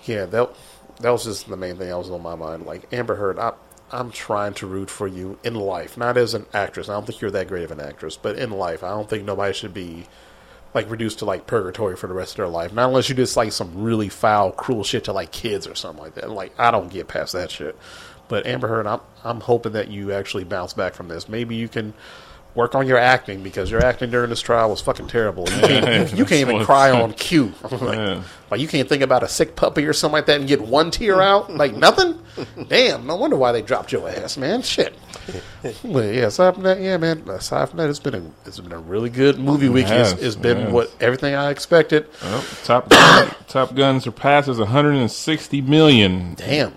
yeah, 0.05 0.25
that 0.27 0.51
that 1.01 1.11
was 1.11 1.25
just 1.25 1.49
the 1.49 1.57
main 1.57 1.77
thing 1.77 1.89
that 1.89 1.99
was 1.99 2.11
on 2.11 2.23
my 2.23 2.35
mind. 2.35 2.65
Like 2.67 2.93
Amber 2.93 3.17
Heard, 3.17 3.39
I, 3.39 3.53
I'm 3.93 4.11
trying 4.11 4.55
to 4.55 4.67
root 4.67 4.91
for 4.91 5.07
you 5.07 5.39
in 5.45 5.55
life, 5.55 5.97
not 5.97 6.17
as 6.17 6.35
an 6.35 6.47
actress. 6.55 6.89
I 6.89 6.95
don't 6.95 7.07
think 7.07 7.21
you're 7.21 7.31
that 7.33 7.49
great 7.49 7.65
of 7.65 7.71
an 7.71 7.81
actress, 7.81 8.17
but 8.17 8.39
in 8.39 8.51
life, 8.51 8.83
I 8.83 8.91
don't 8.91 9.09
think 9.09 9.25
nobody 9.25 9.53
should 9.53 9.75
be 9.75 10.07
like 10.75 10.91
reduced 10.91 11.21
to 11.21 11.25
like 11.25 11.47
purgatory 11.47 11.97
for 11.97 12.07
the 12.07 12.13
rest 12.15 12.33
of 12.33 12.37
their 12.39 12.49
life. 12.49 12.73
Not 12.73 12.89
unless 12.89 13.09
you 13.09 13.15
did 13.15 13.35
like 13.37 13.53
some 13.53 13.83
really 13.83 14.09
foul, 14.09 14.53
cruel 14.53 14.85
shit 14.85 15.05
to 15.05 15.13
like 15.13 15.33
kids 15.33 15.67
or 15.67 15.75
something 15.75 16.03
like 16.03 16.15
that. 16.15 16.31
Like 16.31 16.53
I 16.59 16.71
don't 16.71 16.91
get 16.91 17.09
past 17.09 17.33
that 17.35 17.51
shit. 17.51 17.77
But 18.29 18.47
Amber 18.47 18.69
Heard, 18.69 18.87
I'm 18.87 19.01
I'm 19.25 19.41
hoping 19.41 19.73
that 19.73 19.89
you 19.89 20.13
actually 20.13 20.45
bounce 20.45 20.73
back 20.73 20.95
from 20.95 21.09
this. 21.09 21.29
Maybe 21.29 21.55
you 21.57 21.69
can 21.69 21.95
work 22.55 22.75
on 22.75 22.87
your 22.87 22.97
acting 22.97 23.43
because 23.43 23.71
your 23.71 23.85
acting 23.85 24.11
during 24.11 24.31
this 24.31 24.41
trial 24.41 24.71
was 24.71 24.81
fucking 24.81 25.07
terrible. 25.09 25.45
You 25.45 25.61
can't, 25.61 26.13
you 26.19 26.25
can't 26.25 26.49
even 26.49 26.65
cry 26.65 26.91
on 26.91 27.13
cue. 27.13 27.53
like, 27.71 27.81
Yeah. 27.99 28.23
like 28.51 28.61
you 28.61 28.67
can't 28.67 28.89
think 28.89 29.03
about 29.03 29.23
a 29.23 29.29
sick 29.29 29.57
puppy 29.57 29.85
or 29.85 29.93
something 29.93 30.15
like 30.15 30.25
that 30.27 30.39
and 30.41 30.49
get 30.49 30.63
one 30.63 30.91
tear 30.91 31.21
out. 31.21 31.53
Like 31.53 31.75
nothing. 31.75 32.19
Damn, 32.69 33.07
no 33.07 33.17
wonder 33.17 33.37
why 33.37 33.53
they 33.53 33.61
dropped 33.61 33.93
your 33.93 34.09
ass, 34.09 34.39
man. 34.39 34.63
Shit. 34.63 34.95
Well, 35.85 36.05
yeah, 36.05 36.27
aside 36.29 36.55
from 36.55 36.63
that, 36.63 36.81
yeah, 36.81 36.97
man. 36.97 37.29
Aside 37.29 37.69
from 37.69 37.79
that, 37.79 37.91
it's 37.91 37.99
been 37.99 38.15
a 38.15 38.23
it's 38.47 38.59
been 38.61 38.73
a 38.73 38.79
really 38.79 39.11
good 39.11 39.39
movie 39.39 39.69
week. 39.69 39.87
has, 39.89 40.13
It's, 40.15 40.23
it's 40.23 40.37
been 40.37 40.59
it 40.59 40.71
what 40.71 40.91
everything 41.01 41.35
I 41.35 41.51
expected. 41.51 42.07
Well, 42.23 42.43
Top 42.65 42.89
Gun, 42.89 43.35
Top 43.49 43.75
Gun 43.75 44.01
surpasses 44.01 44.59
160 44.59 45.61
million, 45.63 46.35
Damn. 46.37 46.75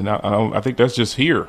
And 0.00 0.08
I, 0.10 0.16
I, 0.16 0.58
I 0.58 0.60
think 0.60 0.76
that's 0.76 0.96
just 0.96 1.14
here. 1.14 1.46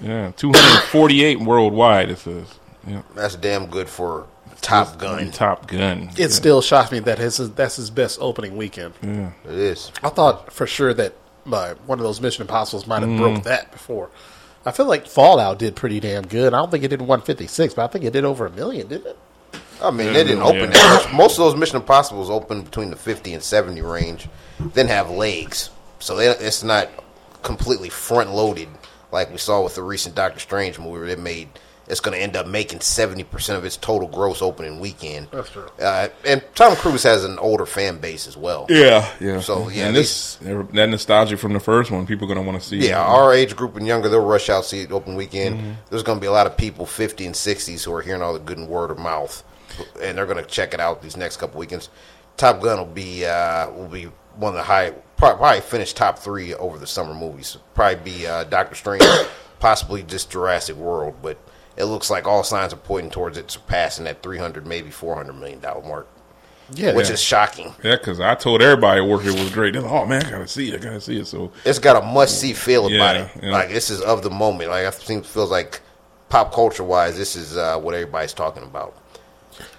Yeah, 0.00 0.30
248 0.36 1.40
worldwide. 1.40 2.10
It 2.10 2.18
says. 2.18 2.46
Yeah, 2.86 3.02
That's 3.14 3.34
damn 3.36 3.66
good 3.66 3.88
for 3.88 4.26
Top 4.60 4.96
Gun. 4.98 5.30
Top 5.30 5.66
Gun. 5.66 6.10
It 6.16 6.30
still 6.30 6.62
shocked 6.62 6.92
me 6.92 7.00
that 7.00 7.18
his 7.18 7.36
that's 7.54 7.76
his 7.76 7.90
best 7.90 8.18
opening 8.20 8.56
weekend. 8.56 8.94
Yeah, 9.02 9.32
It 9.44 9.54
is. 9.58 9.92
I 10.02 10.08
thought 10.08 10.52
for 10.52 10.66
sure 10.66 10.94
that 10.94 11.14
uh, 11.50 11.74
one 11.86 11.98
of 11.98 12.04
those 12.04 12.20
Mission 12.20 12.42
Impossibles 12.42 12.86
might 12.86 13.00
have 13.00 13.08
Mm. 13.10 13.18
broke 13.18 13.42
that 13.44 13.72
before. 13.72 14.10
I 14.64 14.70
feel 14.70 14.86
like 14.86 15.06
Fallout 15.06 15.58
did 15.58 15.76
pretty 15.76 15.98
damn 16.00 16.26
good. 16.26 16.54
I 16.54 16.58
don't 16.58 16.70
think 16.70 16.84
it 16.84 16.88
did 16.88 17.00
156, 17.00 17.74
but 17.74 17.84
I 17.84 17.86
think 17.88 18.04
it 18.04 18.12
did 18.12 18.24
over 18.24 18.46
a 18.46 18.50
million, 18.50 18.86
didn't 18.88 19.06
it? 19.08 19.18
I 19.82 19.90
mean, 19.90 20.12
they 20.12 20.24
didn't 20.24 20.42
open 20.42 20.60
Yeah. 20.60 20.66
that 20.68 21.04
much. 21.06 21.12
Most 21.14 21.32
of 21.32 21.38
those 21.38 21.56
Mission 21.56 21.76
Impossibles 21.76 22.30
open 22.30 22.62
between 22.62 22.90
the 22.90 22.96
50 22.96 23.34
and 23.34 23.42
70 23.42 23.80
range, 23.82 24.28
then 24.74 24.88
have 24.88 25.10
legs. 25.10 25.70
So 26.00 26.16
they, 26.16 26.28
it's 26.28 26.62
not 26.62 26.88
completely 27.48 27.88
front 27.88 28.30
loaded 28.30 28.68
like 29.10 29.30
we 29.30 29.38
saw 29.38 29.62
with 29.62 29.74
the 29.74 29.82
recent 29.82 30.14
Doctor 30.14 30.38
Strange 30.38 30.78
movie 30.78 30.98
where 30.98 31.06
they 31.06 31.16
made. 31.16 31.48
It's 31.86 32.00
going 32.00 32.14
to 32.14 32.22
end 32.22 32.36
up 32.36 32.46
making 32.46 32.80
70% 32.80 33.56
of 33.56 33.64
its 33.64 33.78
total 33.78 34.08
gross 34.08 34.42
opening 34.42 34.78
weekend. 34.78 35.28
That's 35.30 35.48
true. 35.48 35.70
Uh, 35.80 36.08
and 36.22 36.44
Tom 36.54 36.76
Cruise 36.76 37.02
has 37.04 37.24
an 37.24 37.38
older 37.38 37.64
fan 37.64 37.96
base 37.96 38.26
as 38.26 38.36
well. 38.36 38.66
Yeah, 38.68 39.10
yeah. 39.20 39.40
So, 39.40 39.70
yeah, 39.70 39.86
and 39.86 39.96
this 39.96 40.34
that 40.36 40.90
nostalgia 40.90 41.38
from 41.38 41.54
the 41.54 41.60
first 41.60 41.90
one, 41.90 42.04
people 42.04 42.30
are 42.30 42.34
gonna 42.34 42.46
want 42.46 42.60
to 42.60 42.68
see. 42.68 42.86
Yeah, 42.86 43.02
our 43.02 43.32
age 43.32 43.56
group 43.56 43.74
and 43.76 43.86
younger, 43.86 44.10
they'll 44.10 44.22
rush 44.22 44.50
out 44.50 44.66
see 44.66 44.82
it 44.82 44.92
open 44.92 45.14
weekend. 45.14 45.56
Mm-hmm. 45.56 45.72
There's 45.88 46.02
going 46.02 46.18
to 46.18 46.20
be 46.20 46.26
a 46.26 46.32
lot 46.32 46.46
of 46.46 46.58
people, 46.58 46.84
50 46.84 47.24
and 47.24 47.34
60s, 47.34 47.84
who 47.84 47.94
are 47.94 48.02
hearing 48.02 48.20
all 48.20 48.34
the 48.34 48.38
good 48.38 48.58
and 48.58 48.68
word 48.68 48.90
of 48.90 48.98
mouth, 48.98 49.42
and 50.02 50.18
they're 50.18 50.26
going 50.26 50.44
to 50.44 50.50
check 50.50 50.74
it 50.74 50.80
out 50.80 51.00
these 51.00 51.16
next 51.16 51.38
couple 51.38 51.58
weekends. 51.58 51.88
Top 52.36 52.60
Gun 52.60 52.76
will 52.76 52.84
be 52.84 53.24
uh, 53.24 53.70
will 53.70 53.88
be 53.88 54.10
one 54.36 54.50
of 54.50 54.56
the 54.56 54.62
high, 54.62 54.92
probably, 55.18 55.38
probably 55.38 55.60
finish 55.60 55.92
top 55.92 56.18
three 56.18 56.54
over 56.54 56.78
the 56.78 56.86
summer 56.86 57.14
movies. 57.14 57.56
Probably 57.74 57.96
be 57.96 58.26
uh, 58.26 58.44
Doctor 58.44 58.74
Strange, 58.74 59.04
possibly 59.60 60.02
just 60.02 60.30
Jurassic 60.30 60.76
World, 60.76 61.16
but 61.22 61.36
it 61.76 61.84
looks 61.84 62.10
like 62.10 62.26
all 62.26 62.42
signs 62.42 62.72
are 62.72 62.76
pointing 62.76 63.10
towards 63.10 63.36
it 63.38 63.50
surpassing 63.50 64.04
that 64.06 64.22
300, 64.22 64.66
maybe 64.66 64.90
400 64.90 65.32
million 65.34 65.60
dollar 65.60 65.82
mark, 65.86 66.08
Yeah, 66.72 66.94
which 66.94 67.06
yeah. 67.08 67.12
is 67.14 67.22
shocking. 67.22 67.74
yeah. 67.84 67.96
Because 67.96 68.18
I 68.20 68.34
told 68.34 68.62
everybody 68.62 69.00
at 69.00 69.06
work 69.08 69.24
it 69.24 69.38
was 69.38 69.50
great. 69.50 69.74
They're 69.74 69.82
like, 69.82 69.92
"Oh 69.92 70.06
man, 70.06 70.24
I 70.26 70.30
gotta 70.30 70.48
see 70.48 70.68
it. 70.72 70.74
I 70.74 70.78
gotta 70.78 71.00
see 71.00 71.18
it." 71.20 71.26
So 71.26 71.52
it's 71.64 71.78
got 71.78 72.02
a 72.02 72.04
must 72.06 72.40
see 72.40 72.52
feel 72.52 72.86
about 72.86 73.16
Yeah, 73.16 73.24
it. 73.26 73.30
yeah. 73.44 73.52
Like 73.52 73.68
this 73.70 73.90
is 73.90 74.00
of 74.00 74.22
the 74.22 74.30
moment. 74.30 74.70
Like 74.70 74.86
I 74.86 74.90
think 74.90 75.24
feels 75.24 75.50
like 75.50 75.80
pop 76.28 76.52
culture 76.52 76.84
wise, 76.84 77.16
this 77.16 77.36
is 77.36 77.56
uh, 77.56 77.78
what 77.78 77.94
everybody's 77.94 78.32
talking 78.34 78.62
about. 78.64 78.96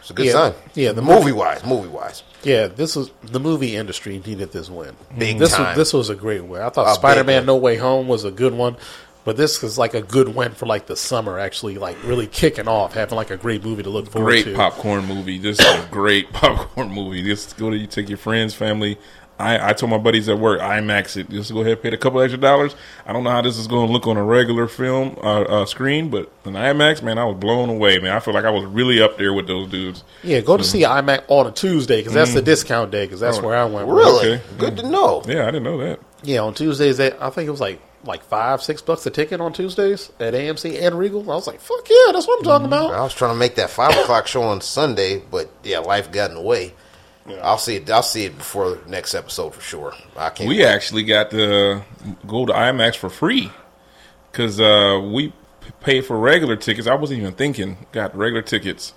It's 0.09 0.11
a 0.11 0.13
good 0.15 0.25
Yeah, 0.25 0.31
sign. 0.31 0.53
yeah, 0.73 0.91
the 0.91 1.01
movie 1.03 1.31
wise, 1.31 1.63
movie 1.63 1.87
wise, 1.89 2.23
Yeah, 2.43 2.67
this 2.67 2.95
was 2.95 3.11
the 3.21 3.39
movie 3.39 3.75
industry 3.75 4.21
needed 4.25 4.51
this 4.51 4.69
win. 4.69 4.95
Big 5.17 5.37
this 5.37 5.51
time. 5.53 5.67
Was, 5.67 5.77
this 5.77 5.93
was 5.93 6.09
a 6.09 6.15
great 6.15 6.43
win. 6.43 6.61
I 6.63 6.69
thought 6.69 6.87
A 6.89 6.95
Spider 6.95 7.23
Man. 7.23 7.45
No 7.45 7.55
Way 7.57 7.75
Home 7.77 8.07
was 8.07 8.23
a 8.23 8.31
good 8.31 8.53
one, 8.53 8.75
but 9.23 9.37
this 9.37 9.61
is 9.63 9.77
like 9.77 9.93
a 9.93 10.01
good 10.01 10.29
win 10.35 10.53
for 10.53 10.65
like 10.65 10.87
the 10.87 10.95
summer. 10.95 11.37
Actually, 11.37 11.77
like 11.77 11.95
really 12.03 12.25
kicking 12.25 12.67
off, 12.67 12.93
having 12.93 13.15
like 13.17 13.29
a 13.29 13.37
great 13.37 13.63
movie 13.63 13.83
to 13.83 13.89
look 13.91 14.09
forward 14.09 14.29
great 14.29 14.45
to. 14.45 14.55
popcorn 14.55 15.05
movie. 15.05 15.37
This 15.37 15.59
is 15.59 15.65
a 15.65 15.87
great 15.91 16.29
popcorn 16.33 16.89
movie. 16.91 17.21
Just 17.21 17.57
go 17.57 17.69
to 17.69 17.77
you 17.77 17.85
take 17.85 18.09
your 18.09 18.17
friends, 18.17 18.55
family. 18.55 18.97
I, 19.39 19.69
I 19.69 19.73
told 19.73 19.89
my 19.89 19.97
buddies 19.97 20.27
at 20.27 20.37
work, 20.37 20.59
IMAX 20.59 21.15
it. 21.15 21.29
Just 21.29 21.53
go 21.53 21.61
ahead, 21.61 21.73
and 21.73 21.81
pay 21.81 21.89
a 21.89 21.97
couple 21.97 22.19
extra 22.21 22.37
dollars. 22.39 22.75
I 23.05 23.13
don't 23.13 23.23
know 23.23 23.29
how 23.29 23.41
this 23.41 23.57
is 23.57 23.67
going 23.67 23.87
to 23.87 23.93
look 23.93 24.05
on 24.05 24.17
a 24.17 24.23
regular 24.23 24.67
film 24.67 25.17
uh, 25.23 25.41
uh, 25.43 25.65
screen, 25.65 26.09
but 26.09 26.29
an 26.43 26.53
IMAX, 26.53 27.01
man, 27.01 27.17
I 27.17 27.23
was 27.23 27.37
blown 27.37 27.69
away, 27.69 27.99
man. 27.99 28.11
I 28.11 28.19
feel 28.19 28.33
like 28.33 28.43
I 28.45 28.49
was 28.49 28.65
really 28.65 29.01
up 29.01 29.17
there 29.17 29.33
with 29.33 29.47
those 29.47 29.69
dudes. 29.69 30.03
Yeah, 30.23 30.41
go 30.41 30.57
to 30.57 30.63
see 30.63 30.81
IMAX 30.81 31.23
on 31.29 31.47
a 31.47 31.51
Tuesday 31.51 32.01
because 32.01 32.13
that's 32.13 32.33
the 32.33 32.41
discount 32.41 32.91
day. 32.91 33.05
Because 33.05 33.21
that's 33.21 33.37
Oh, 33.39 33.47
where 33.47 33.55
I 33.55 33.63
went. 33.65 33.87
really 33.87 34.33
Okay. 34.33 34.43
good 34.57 34.75
to 34.77 34.89
know. 34.89 35.23
Yeah, 35.25 35.43
I 35.43 35.51
didn't 35.51 35.63
know 35.63 35.77
that. 35.77 35.99
Yeah, 36.21 36.41
on 36.41 36.53
Tuesdays, 36.53 36.97
they, 36.97 37.13
I 37.17 37.29
think 37.29 37.47
it 37.47 37.51
was 37.51 37.61
like 37.61 37.79
like 38.05 38.23
five, 38.23 38.61
six 38.61 38.81
bucks 38.81 39.05
a 39.05 39.09
ticket 39.09 39.41
on 39.41 39.51
Tuesdays 39.53 40.09
at 40.21 40.33
AMC 40.33 40.81
and 40.81 40.97
Regal. 40.97 41.21
I 41.31 41.35
was 41.35 41.47
like, 41.47 41.59
fuck 41.59 41.85
yeah, 41.89 42.11
that's 42.13 42.27
what 42.27 42.39
I'm 42.39 42.43
talking 42.45 42.67
about. 42.67 42.93
I 42.93 43.01
was 43.03 43.13
trying 43.13 43.31
to 43.33 43.37
make 43.39 43.55
that 43.55 43.69
five 43.69 43.91
o'clock 43.97 44.25
show 44.27 44.41
on 44.41 44.61
Sunday, 44.61 45.21
but 45.31 45.49
yeah, 45.63 45.79
life 45.79 46.09
got 46.11 46.29
in 46.29 46.35
the 46.35 46.41
way. 46.41 46.73
I'll 47.41 47.57
see 47.57 47.75
it. 47.75 47.89
I'll 47.89 48.03
see 48.03 48.25
it 48.25 48.37
before 48.37 48.75
the 48.75 48.89
next 48.89 49.13
episode 49.15 49.53
for 49.53 49.61
sure. 49.61 49.93
I 50.17 50.29
can't. 50.29 50.49
We 50.49 50.63
actually 50.63 51.03
got 51.03 51.31
to 51.31 51.83
go 52.27 52.45
to 52.45 52.53
IMAX 52.53 52.95
for 52.95 53.09
free 53.09 53.51
because 54.31 54.59
uh, 54.59 55.01
we 55.03 55.33
paid 55.81 56.05
for 56.05 56.17
regular 56.17 56.55
tickets. 56.55 56.87
I 56.87 56.95
wasn't 56.95 57.19
even 57.21 57.33
thinking. 57.33 57.85
Got 57.91 58.15
regular 58.15 58.41
tickets, 58.41 58.93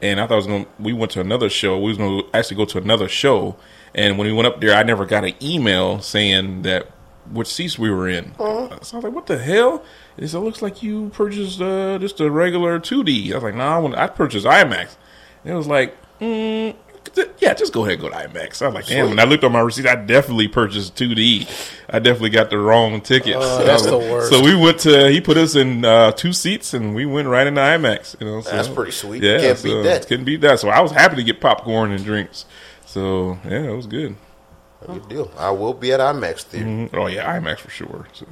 and 0.00 0.20
I 0.20 0.24
thought 0.26 0.34
I 0.34 0.36
was 0.36 0.46
going. 0.46 0.66
We 0.78 0.92
went 0.92 1.12
to 1.12 1.20
another 1.20 1.48
show. 1.48 1.78
We 1.78 1.88
was 1.88 1.98
going 1.98 2.22
to 2.22 2.36
actually 2.36 2.56
go 2.56 2.64
to 2.66 2.78
another 2.78 3.08
show, 3.08 3.56
and 3.94 4.18
when 4.18 4.26
we 4.26 4.32
went 4.32 4.46
up 4.46 4.60
there, 4.60 4.74
I 4.76 4.82
never 4.82 5.04
got 5.04 5.24
an 5.24 5.34
email 5.42 6.00
saying 6.00 6.62
that 6.62 6.88
which 7.30 7.48
seats 7.48 7.78
we 7.78 7.88
were 7.90 8.08
in. 8.08 8.34
So 8.36 8.68
I 8.94 8.96
was 8.96 9.04
like, 9.04 9.12
"What 9.12 9.26
the 9.26 9.38
hell?" 9.38 9.82
It 10.16 10.28
said, 10.28 10.38
"Looks 10.38 10.62
like 10.62 10.82
you 10.82 11.08
purchased 11.10 11.60
uh, 11.60 11.98
just 11.98 12.20
a 12.20 12.30
regular 12.30 12.78
2D." 12.80 13.30
I 13.30 13.34
was 13.34 13.42
like, 13.44 13.54
"No, 13.54 13.64
nah, 13.64 13.76
I, 13.76 13.78
want- 13.78 13.96
I 13.96 14.06
purchased 14.08 14.46
IMAX." 14.46 14.96
And 15.44 15.54
it 15.54 15.56
was 15.56 15.66
like, 15.66 15.96
mm, 16.20 16.74
yeah, 17.38 17.54
just 17.54 17.72
go 17.72 17.82
ahead 17.84 17.94
and 17.94 18.02
go 18.02 18.08
to 18.08 18.14
IMAX. 18.28 18.62
I 18.62 18.66
was 18.66 18.74
like, 18.74 18.86
damn. 18.86 19.10
When 19.10 19.18
I 19.18 19.24
looked 19.24 19.44
on 19.44 19.52
my 19.52 19.60
receipt, 19.60 19.86
I 19.86 19.96
definitely 19.96 20.48
purchased 20.48 20.94
2D. 20.96 21.48
I 21.90 21.98
definitely 21.98 22.30
got 22.30 22.50
the 22.50 22.58
wrong 22.58 23.00
tickets. 23.00 23.36
Oh, 23.38 23.64
that's 23.64 23.84
the 23.84 23.98
worst. 23.98 24.30
So 24.30 24.42
we 24.42 24.54
went 24.54 24.80
to. 24.80 25.08
He 25.10 25.20
put 25.20 25.36
us 25.36 25.54
in 25.54 25.84
uh, 25.84 26.12
two 26.12 26.32
seats, 26.32 26.72
and 26.74 26.94
we 26.94 27.04
went 27.06 27.28
right 27.28 27.46
into 27.46 27.60
IMAX. 27.60 28.18
You 28.20 28.26
know, 28.26 28.40
so, 28.40 28.50
That's 28.50 28.68
pretty 28.68 28.92
sweet. 28.92 29.22
Yeah, 29.22 29.38
Can't 29.40 29.58
so, 29.58 29.64
beat 29.64 29.88
that. 29.88 30.06
Couldn't 30.08 30.24
beat 30.24 30.40
that. 30.40 30.60
So 30.60 30.68
I 30.68 30.80
was 30.80 30.92
happy 30.92 31.16
to 31.16 31.22
get 31.22 31.40
popcorn 31.40 31.92
and 31.92 32.04
drinks. 32.04 32.46
So 32.86 33.38
yeah, 33.44 33.62
it 33.70 33.76
was 33.76 33.86
good. 33.86 34.16
Good 34.86 35.08
deal. 35.08 35.30
I 35.38 35.50
will 35.50 35.74
be 35.74 35.92
at 35.92 36.00
IMAX 36.00 36.42
theater. 36.42 36.66
Mhm. 36.66 36.90
Oh 36.94 37.06
yeah, 37.06 37.38
IMAX 37.38 37.58
for 37.58 37.70
sure. 37.70 38.08
So 38.12 38.26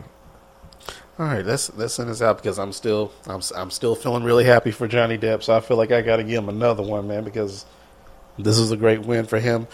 All 1.18 1.26
right, 1.26 1.44
let's 1.44 1.72
let's 1.76 1.94
send 1.94 2.10
this 2.10 2.22
out 2.22 2.38
because 2.38 2.58
I'm 2.58 2.72
still 2.72 3.12
I'm 3.26 3.40
I'm 3.56 3.70
still 3.70 3.94
feeling 3.94 4.24
really 4.24 4.44
happy 4.44 4.70
for 4.70 4.88
Johnny 4.88 5.18
Depp. 5.18 5.42
So 5.42 5.54
I 5.56 5.60
feel 5.60 5.76
like 5.76 5.92
I 5.92 6.02
got 6.02 6.16
to 6.16 6.24
give 6.24 6.42
him 6.42 6.48
another 6.48 6.82
one, 6.82 7.06
man, 7.08 7.24
because 7.24 7.66
this 8.44 8.58
is 8.58 8.70
a 8.70 8.76
great 8.76 9.00
win 9.00 9.26
for 9.26 9.38
him. 9.38 9.66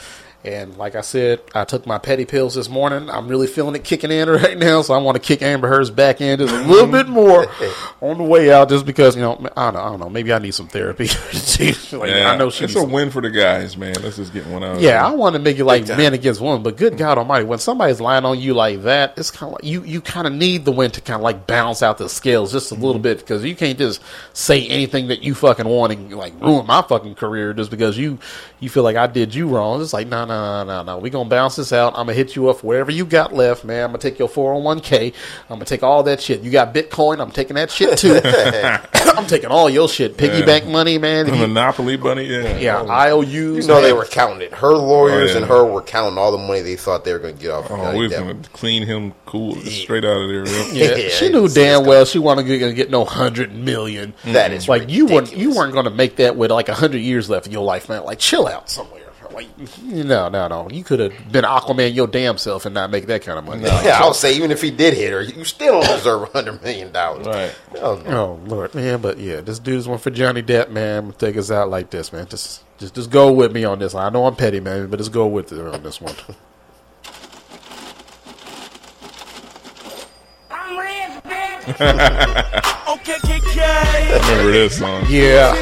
And 0.44 0.76
like 0.76 0.94
I 0.94 1.00
said, 1.00 1.40
I 1.54 1.64
took 1.64 1.86
my 1.86 1.98
petty 1.98 2.24
pills 2.24 2.54
this 2.54 2.68
morning. 2.68 3.10
I'm 3.10 3.26
really 3.26 3.48
feeling 3.48 3.74
it 3.74 3.82
kicking 3.82 4.12
in 4.12 4.28
right 4.30 4.56
now, 4.56 4.82
so 4.82 4.94
I 4.94 4.98
want 4.98 5.16
to 5.16 5.20
kick 5.20 5.42
Amber 5.42 5.68
Heard's 5.68 5.90
back 5.90 6.20
in 6.20 6.38
just 6.38 6.54
a 6.54 6.60
little 6.62 6.90
bit 6.90 7.08
more 7.08 7.46
on 8.00 8.18
the 8.18 8.24
way 8.24 8.52
out, 8.52 8.68
just 8.68 8.86
because 8.86 9.16
you 9.16 9.22
know 9.22 9.32
I 9.56 9.70
don't 9.70 9.74
know, 9.74 9.80
I 9.80 9.88
don't 9.90 10.00
know 10.00 10.10
maybe 10.10 10.32
I 10.32 10.38
need 10.38 10.54
some 10.54 10.68
therapy. 10.68 11.08
Like, 11.56 12.10
yeah, 12.10 12.32
I 12.32 12.36
know 12.36 12.50
she 12.50 12.64
it's 12.64 12.76
a 12.76 12.84
win 12.84 13.10
for 13.10 13.22
the 13.22 13.30
guys, 13.30 13.76
man. 13.76 13.94
Let's 14.02 14.16
just 14.16 14.32
get 14.32 14.46
one 14.46 14.62
out. 14.62 14.80
yeah, 14.80 15.04
I 15.04 15.12
want 15.12 15.34
to 15.34 15.38
make 15.40 15.58
it 15.58 15.64
like 15.64 15.86
men 15.88 16.12
against 16.12 16.40
women, 16.40 16.62
but 16.62 16.76
good 16.76 16.98
God 16.98 17.16
Almighty, 17.16 17.44
when 17.44 17.58
somebody's 17.58 18.00
lying 18.00 18.24
on 18.24 18.38
you 18.38 18.52
like 18.52 18.82
that, 18.82 19.14
it's 19.16 19.30
kind 19.30 19.48
of 19.48 19.54
like 19.54 19.64
you 19.64 19.82
you 19.84 20.00
kind 20.00 20.26
of 20.26 20.34
need 20.34 20.64
the 20.64 20.72
win 20.72 20.90
to 20.90 21.00
kind 21.00 21.16
of 21.16 21.22
like 21.22 21.46
balance 21.46 21.82
out 21.82 21.98
the 21.98 22.08
scales 22.08 22.52
just 22.52 22.72
a 22.72 22.74
little 22.74 22.94
mm-hmm. 22.94 23.02
bit 23.02 23.18
because 23.20 23.44
you 23.44 23.56
can't 23.56 23.78
just 23.78 24.02
say 24.34 24.66
anything 24.68 25.08
that 25.08 25.22
you 25.22 25.34
fucking 25.34 25.66
want 25.66 25.92
and 25.92 26.12
like 26.12 26.38
ruin 26.40 26.66
my 26.66 26.82
fucking 26.82 27.14
career 27.14 27.54
just 27.54 27.70
because 27.70 27.96
you 27.96 28.18
you 28.60 28.68
feel 28.68 28.82
like 28.82 28.96
I 28.96 29.06
did 29.06 29.34
you 29.34 29.48
wrong. 29.48 29.80
It's 29.80 29.92
like 29.92 30.08
no 30.08 30.25
no 30.26 30.64
no 30.64 30.64
no 30.64 30.82
no, 30.82 30.98
we 30.98 31.10
gonna 31.10 31.28
bounce 31.28 31.56
this 31.56 31.72
out. 31.72 31.92
I'm 31.94 32.06
gonna 32.06 32.14
hit 32.14 32.36
you 32.36 32.48
up 32.50 32.58
for 32.58 32.66
whatever 32.68 32.90
you 32.90 33.04
got 33.06 33.32
left, 33.32 33.64
man. 33.64 33.84
I'm 33.84 33.88
gonna 33.90 33.98
take 33.98 34.18
your 34.18 34.28
401k. 34.28 35.12
I'm 35.48 35.56
gonna 35.56 35.64
take 35.64 35.82
all 35.82 36.02
that 36.04 36.20
shit. 36.20 36.42
You 36.42 36.50
got 36.50 36.74
Bitcoin, 36.74 37.20
I'm 37.20 37.30
taking 37.30 37.54
that 37.56 37.70
shit 37.70 37.96
too. 37.98 38.20
I'm 39.16 39.26
taking 39.26 39.50
all 39.50 39.70
your 39.70 39.88
shit, 39.88 40.16
piggy 40.18 40.44
bank 40.44 40.66
money, 40.66 40.98
man. 40.98 41.26
If 41.28 41.34
you- 41.34 41.40
Monopoly 41.46 41.96
bunny. 41.96 42.24
Yeah, 42.26 42.58
yeah, 42.58 42.80
oh. 42.82 42.88
IOUs. 43.22 43.32
You 43.32 43.66
know 43.66 43.80
they 43.80 43.92
were 43.92 44.04
counting 44.04 44.42
it. 44.42 44.52
Her 44.52 44.74
lawyers 44.74 45.30
Oh, 45.30 45.34
yeah. 45.34 45.36
and 45.38 45.46
her 45.46 45.64
were 45.64 45.80
counting 45.82 46.18
all 46.18 46.32
the 46.32 46.38
money 46.38 46.60
they 46.60 46.76
thought 46.76 47.04
they 47.04 47.12
were 47.12 47.18
going 47.18 47.36
to 47.36 47.40
get 47.42 47.50
off. 47.50 47.70
of 47.70 47.78
Oh, 47.78 47.96
we 47.96 48.04
was 48.04 48.12
Depp. 48.12 48.18
gonna 48.18 48.34
clean 48.52 48.82
him 48.84 49.14
cool 49.24 49.54
straight 49.62 50.04
out 50.04 50.16
of 50.20 50.28
there. 50.28 50.46
Yeah. 50.46 50.72
Yeah, 50.72 50.96
Yeah, 50.96 51.08
she 51.10 51.28
knew 51.28 51.48
damn 51.48 51.84
well 51.86 52.04
she 52.04 52.18
wasn't 52.18 52.48
going 52.48 52.60
to 52.60 52.72
get 52.74 52.90
no 52.90 53.04
hundred 53.04 53.54
million. 53.54 54.12
That 54.24 54.52
is 54.52 54.68
like 54.68 54.88
you 54.90 55.06
weren't 55.06 55.34
you 55.34 55.54
weren't 55.54 55.72
going 55.72 55.84
to 55.86 55.90
make 55.90 56.16
that 56.16 56.36
with 56.36 56.50
like 56.50 56.68
a 56.68 56.74
hundred 56.74 56.98
years 56.98 57.30
left 57.30 57.46
in 57.46 57.52
your 57.52 57.64
life, 57.64 57.88
man. 57.88 58.04
Like 58.04 58.18
chill 58.18 58.46
out 58.46 58.68
somewhere. 58.68 58.95
Like 59.36 59.82
no, 59.82 60.30
no, 60.30 60.48
no. 60.48 60.68
You 60.70 60.82
could 60.82 60.98
have 60.98 61.30
been 61.30 61.44
Aquaman 61.44 61.94
your 61.94 62.06
damn 62.06 62.38
self 62.38 62.64
and 62.64 62.74
not 62.74 62.90
make 62.90 63.04
that 63.08 63.20
kind 63.20 63.38
of 63.38 63.44
money. 63.44 63.64
Yeah, 63.64 63.98
I'll 64.00 64.14
say 64.14 64.34
even 64.34 64.50
if 64.50 64.62
he 64.62 64.70
did 64.70 64.94
hit 64.94 65.12
her, 65.12 65.20
you 65.20 65.44
still 65.44 65.82
don't 65.82 65.96
deserve 65.98 66.22
a 66.22 66.26
hundred 66.26 66.62
million 66.62 66.90
dollars. 66.90 67.26
Right. 67.26 67.54
Oh, 67.82 67.96
no. 68.06 68.10
Oh 68.10 68.40
Lord, 68.46 68.74
man, 68.74 69.02
but 69.02 69.18
yeah, 69.18 69.42
this 69.42 69.58
dude's 69.58 69.86
one 69.86 69.98
for 69.98 70.08
Johnny 70.08 70.42
Depp, 70.42 70.70
man. 70.70 71.12
Take 71.18 71.36
us 71.36 71.50
out 71.50 71.68
like 71.68 71.90
this, 71.90 72.14
man. 72.14 72.26
Just, 72.26 72.64
just, 72.78 72.94
just 72.94 73.10
go 73.10 73.30
with 73.30 73.52
me 73.52 73.64
on 73.64 73.78
this. 73.78 73.94
I 73.94 74.08
know 74.08 74.24
I'm 74.24 74.36
petty, 74.36 74.58
man, 74.58 74.88
but 74.88 74.96
just 74.96 75.12
go 75.12 75.26
with 75.26 75.52
it 75.52 75.60
on 75.60 75.82
this 75.82 76.00
one. 76.00 76.14
I'm 80.50 80.78
rich, 80.78 81.22
bitch. 81.24 82.62
Okay, 82.86 83.14
KK. 83.14 84.28
Remember 84.30 84.50
this 84.52 84.78
song? 84.78 85.04
Yeah, 85.08 85.52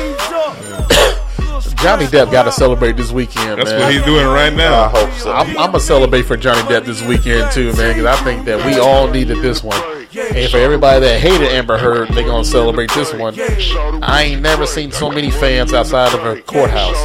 Johnny 1.85 2.07
Depp 2.07 2.33
got 2.33 2.45
to 2.45 2.53
celebrate 2.53 2.97
this 2.97 3.13
weekend, 3.13 3.59
That's 3.59 3.71
man. 3.71 3.81
what 3.81 3.93
he's 3.93 4.03
doing 4.05 4.27
right 4.27 4.55
now. 4.55 4.85
I 4.85 4.89
hope 4.89 5.13
so. 5.19 5.31
I'm, 5.31 5.49
I'm 5.51 5.67
gonna 5.67 5.81
celebrate 5.81 6.23
for 6.23 6.35
Johnny 6.35 6.63
Depp 6.63 6.87
this 6.87 7.03
weekend 7.03 7.53
too, 7.53 7.75
man, 7.75 7.95
because 7.95 8.07
I 8.07 8.17
think 8.25 8.47
that 8.47 8.65
we 8.65 8.79
all 8.79 9.07
needed 9.07 9.43
this 9.43 9.63
one. 9.63 9.79
And 10.35 10.51
for 10.51 10.57
everybody 10.57 11.01
that 11.01 11.21
hated 11.21 11.49
Amber 11.49 11.77
Heard, 11.77 12.09
they 12.09 12.25
gonna 12.25 12.43
celebrate 12.43 12.91
this 12.93 13.13
one. 13.13 13.35
I 14.03 14.23
ain't 14.23 14.41
never 14.41 14.65
seen 14.67 14.93
so 14.93 15.11
many 15.11 15.31
fans 15.31 15.75
outside 15.75 16.15
of 16.15 16.25
a 16.25 16.41
courthouse 16.41 16.97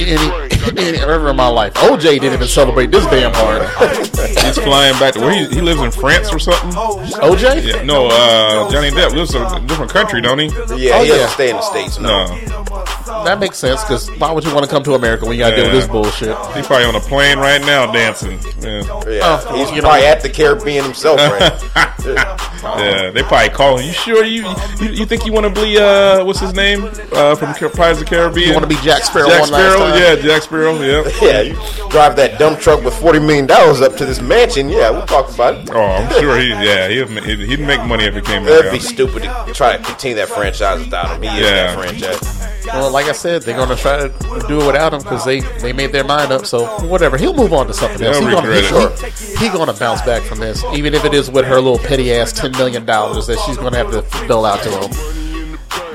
any, 0.00 0.12
any 0.12 0.55
ever 0.74 1.30
in 1.30 1.36
my 1.36 1.48
life. 1.48 1.74
OJ 1.74 2.00
didn't 2.20 2.34
even 2.34 2.48
celebrate 2.48 2.90
this 2.90 3.04
damn 3.06 3.32
hard. 3.34 3.62
He's 4.16 4.58
flying 4.58 4.98
back 4.98 5.14
to 5.14 5.20
where 5.20 5.32
he, 5.32 5.46
he 5.54 5.60
lives 5.60 5.80
in 5.80 5.90
France 5.90 6.32
or 6.32 6.38
something. 6.38 6.70
OJ? 6.70 7.64
Yeah, 7.66 7.82
no, 7.82 8.08
uh, 8.08 8.70
Johnny 8.70 8.90
Depp 8.90 9.12
lives 9.14 9.34
in 9.34 9.42
a 9.42 9.60
different 9.66 9.90
country, 9.92 10.20
don't 10.20 10.38
he? 10.38 10.46
yeah, 10.46 10.52
Oh, 10.56 10.74
he 10.74 10.82
yeah. 11.08 11.16
doesn't 11.16 11.30
stay 11.30 11.50
in 11.50 11.56
the 11.56 11.62
states. 11.62 11.98
No, 11.98 12.26
No, 12.26 13.24
That 13.24 13.38
makes 13.40 13.58
sense 13.58 13.82
because 13.82 14.10
why 14.18 14.32
would 14.32 14.44
you 14.44 14.52
want 14.54 14.64
to 14.64 14.70
come 14.70 14.82
to 14.84 14.94
America 14.94 15.24
when 15.26 15.36
you 15.36 15.42
gotta 15.44 15.56
deal 15.56 15.64
with 15.66 15.74
this 15.74 15.88
bullshit? 15.88 16.36
he's 16.56 16.66
probably 16.66 16.86
on 16.86 16.94
a 16.94 17.00
plane 17.00 17.38
right 17.38 17.60
now 17.62 17.90
dancing. 17.92 18.38
Yeah, 18.60 18.82
yeah, 19.08 19.20
Oh, 19.48 19.56
he's 19.56 19.70
you 19.70 19.76
know- 19.76 19.88
probably 19.88 20.06
at 20.06 20.22
the 20.22 20.28
Caribbean 20.30 20.84
himself. 20.84 21.18
Right? 21.18 21.62
yeah. 22.06 23.10
They 23.10 23.22
probably 23.22 23.50
call 23.50 23.78
him. 23.78 23.86
You 23.86 23.92
sure 23.92 24.24
you 24.24 24.46
you, 24.80 24.88
you 24.90 25.06
think 25.06 25.26
you 25.26 25.32
want 25.32 25.52
to 25.52 25.60
be 25.62 25.78
uh 25.78 26.24
what's 26.24 26.40
his 26.40 26.54
name 26.54 26.84
uh 27.12 27.34
from 27.34 27.54
Car- 27.54 27.68
Pirates 27.68 28.00
of 28.00 28.04
the 28.08 28.10
Caribbean? 28.16 28.48
You 28.48 28.54
want 28.54 28.64
to 28.64 28.68
be 28.68 28.80
Jack 28.82 29.02
Sparrow 29.04 29.28
Jack 29.28 29.40
one 29.40 29.48
Sparrow? 29.48 29.78
last 29.80 29.98
time? 29.98 30.16
Yeah, 30.16 30.22
Jack 30.22 30.42
Sparrow. 30.42 30.55
Yeah. 30.86 31.04
yeah, 31.22 31.40
you 31.42 31.54
drive 31.90 32.16
that 32.16 32.38
dump 32.38 32.58
truck 32.60 32.82
with 32.84 32.94
forty 32.94 33.18
million 33.18 33.46
dollars 33.46 33.80
up 33.80 33.96
to 33.96 34.04
this 34.06 34.20
mansion. 34.20 34.68
Yeah, 34.68 34.90
we'll 34.90 35.06
talk 35.06 35.32
about 35.32 35.54
it. 35.54 35.70
Oh, 35.70 35.80
I'm 35.80 36.10
sure 36.20 36.38
he. 36.38 36.48
Yeah, 36.50 36.88
he'd, 36.88 37.08
he'd 37.24 37.38
he'd 37.40 37.60
make 37.60 37.82
money 37.84 38.04
if 38.04 38.14
he 38.14 38.20
came 38.20 38.44
It'd 38.46 38.70
be 38.72 38.78
out. 38.78 38.82
stupid 38.82 39.22
to 39.22 39.52
try 39.54 39.76
to 39.76 39.82
continue 39.82 40.16
that 40.16 40.28
franchise 40.28 40.80
without 40.84 41.16
him. 41.16 41.22
He 41.22 41.28
is 41.28 41.34
Yeah. 41.44 41.74
that 41.74 41.78
franchise. 41.78 42.66
Well, 42.66 42.90
like 42.90 43.06
I 43.06 43.12
said, 43.12 43.42
they're 43.42 43.56
gonna 43.56 43.76
try 43.76 44.08
to 44.08 44.08
do 44.48 44.60
it 44.60 44.66
without 44.66 44.92
him 44.92 45.00
because 45.00 45.24
they, 45.24 45.40
they 45.60 45.72
made 45.72 45.92
their 45.92 46.02
mind 46.04 46.32
up. 46.32 46.46
So 46.46 46.66
whatever, 46.86 47.16
he'll 47.16 47.34
move 47.34 47.52
on 47.52 47.66
to 47.68 47.72
something 47.74 48.02
else. 48.04 48.18
They'll 48.18 48.30
gonna, 48.30 48.48
regret 48.48 48.98
he, 48.98 49.36
he, 49.38 49.46
he 49.46 49.48
gonna 49.48 49.72
bounce 49.72 50.02
back 50.02 50.22
from 50.22 50.38
this, 50.40 50.64
even 50.74 50.92
if 50.94 51.04
it 51.04 51.14
is 51.14 51.30
with 51.30 51.44
her 51.44 51.56
little 51.60 51.78
petty 51.78 52.12
ass 52.12 52.32
ten 52.32 52.50
million 52.52 52.84
dollars 52.84 53.26
that 53.28 53.38
she's 53.46 53.56
gonna 53.56 53.76
have 53.76 53.90
to 53.92 54.26
bill 54.26 54.44
out 54.44 54.62
to 54.64 54.70
him. 54.70 55.25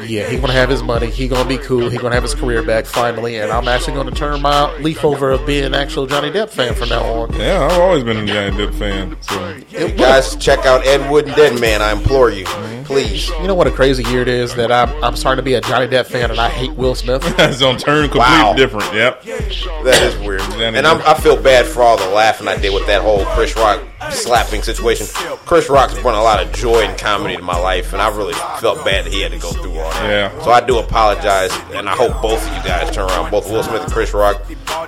Yeah, 0.06 0.28
he 0.30 0.38
gonna 0.38 0.54
have 0.54 0.70
his 0.70 0.82
money. 0.84 1.10
He 1.10 1.28
gonna 1.28 1.48
be 1.48 1.58
cool. 1.58 1.90
He 1.90 1.98
gonna 1.98 2.16
have 2.16 2.24
his 2.24 2.34
career 2.36 2.64
back 2.64 2.86
finally, 2.86 3.38
and 3.38 3.52
I'm 3.52 3.68
actually 3.68 3.94
gonna 3.94 4.12
turn 4.12 4.42
my 4.42 4.76
leaf 4.78 5.04
over 5.06 5.32
of 5.32 5.46
being 5.46 5.64
an 5.66 5.74
actual 5.76 6.08
Johnny 6.08 6.32
Depp 6.32 6.50
fan 6.50 6.74
from 6.74 6.90
now 6.90 7.04
on. 7.04 7.34
Yeah, 7.34 7.68
I've 7.70 7.80
always 7.80 8.04
been 8.04 8.18
a 8.18 8.26
Johnny 8.26 8.52
Depp 8.66 8.74
fan. 8.76 9.16
So 9.22 9.58
It- 9.72 9.98
Guys, 9.98 10.36
check 10.38 10.66
out 10.66 10.86
Ed 10.86 11.10
Wood 11.12 11.28
and 11.28 11.36
Dead 11.36 11.60
Man. 11.60 11.82
I 11.82 11.92
implore 11.92 12.30
you, 12.30 12.46
Mm-hmm. 12.46 12.84
please. 12.84 13.30
you 13.30 13.48
know 13.48 13.56
what 13.56 13.68
a 13.68 13.72
crazy 13.72 14.04
year 14.10 14.22
it 14.22 14.28
is 14.28 14.56
that 14.56 14.72
I'm 14.72 14.90
I'm 15.04 15.16
starting 15.16 15.38
to 15.38 15.44
be 15.46 15.54
a 15.56 15.62
Johnny 15.62 15.88
Depp 15.88 16.06
fan 16.08 16.32
and 16.32 16.40
I 16.40 16.50
hate 16.50 16.72
Will 16.74 16.96
Smith. 16.96 17.22
it's 17.40 17.62
on 17.62 17.78
turn 17.78 18.04
completely 18.10 18.20
Wow. 18.20 18.54
different. 18.54 18.94
Yep. 18.94 19.24
That 19.24 20.02
is 20.04 20.16
weird. 20.26 20.42
Johnny 20.42 20.78
And 20.78 20.88
I'm, 20.88 21.02
I 21.02 21.14
feel 21.14 21.42
bad 21.42 21.66
for 21.66 21.82
all 21.84 21.98
the 21.98 22.10
laughing 22.10 22.48
I 22.48 22.58
did 22.58 22.74
with 22.74 22.86
that 22.88 23.02
whole 23.02 23.26
Chris 23.26 23.56
Rock 23.56 23.80
slapping 24.10 24.64
situation. 24.64 25.06
Chris 25.46 25.70
Rock's 25.70 25.94
brought 26.02 26.16
a 26.16 26.22
lot 26.22 26.42
of 26.46 26.52
joy 26.54 26.82
and 26.82 26.98
comedy 27.00 27.36
to 27.38 27.42
my 27.44 27.58
life, 27.58 27.94
and 27.94 28.02
I 28.02 28.10
really 28.16 28.34
felt 28.60 28.84
bad 28.84 29.06
that 29.06 29.14
he 29.14 29.22
had 29.22 29.32
to 29.32 29.38
go 29.38 29.52
through 29.52 29.78
all 29.80 29.92
that. 29.92 30.10
Yeah. 30.34 30.44
So 30.44 30.52
I 30.52 30.62
do 30.66 30.80
apologize, 30.80 31.52
and 31.74 31.88
I 31.88 31.96
hope 31.96 32.22
both 32.22 32.42
of 32.48 32.56
you 32.58 32.64
guys 32.64 32.94
turn 32.94 33.10
around, 33.10 33.32
both 33.32 33.50
Will 33.50 33.64
Smith 33.64 33.84
and 33.84 33.92
Chris 33.92 34.14
Rock. 34.14 34.42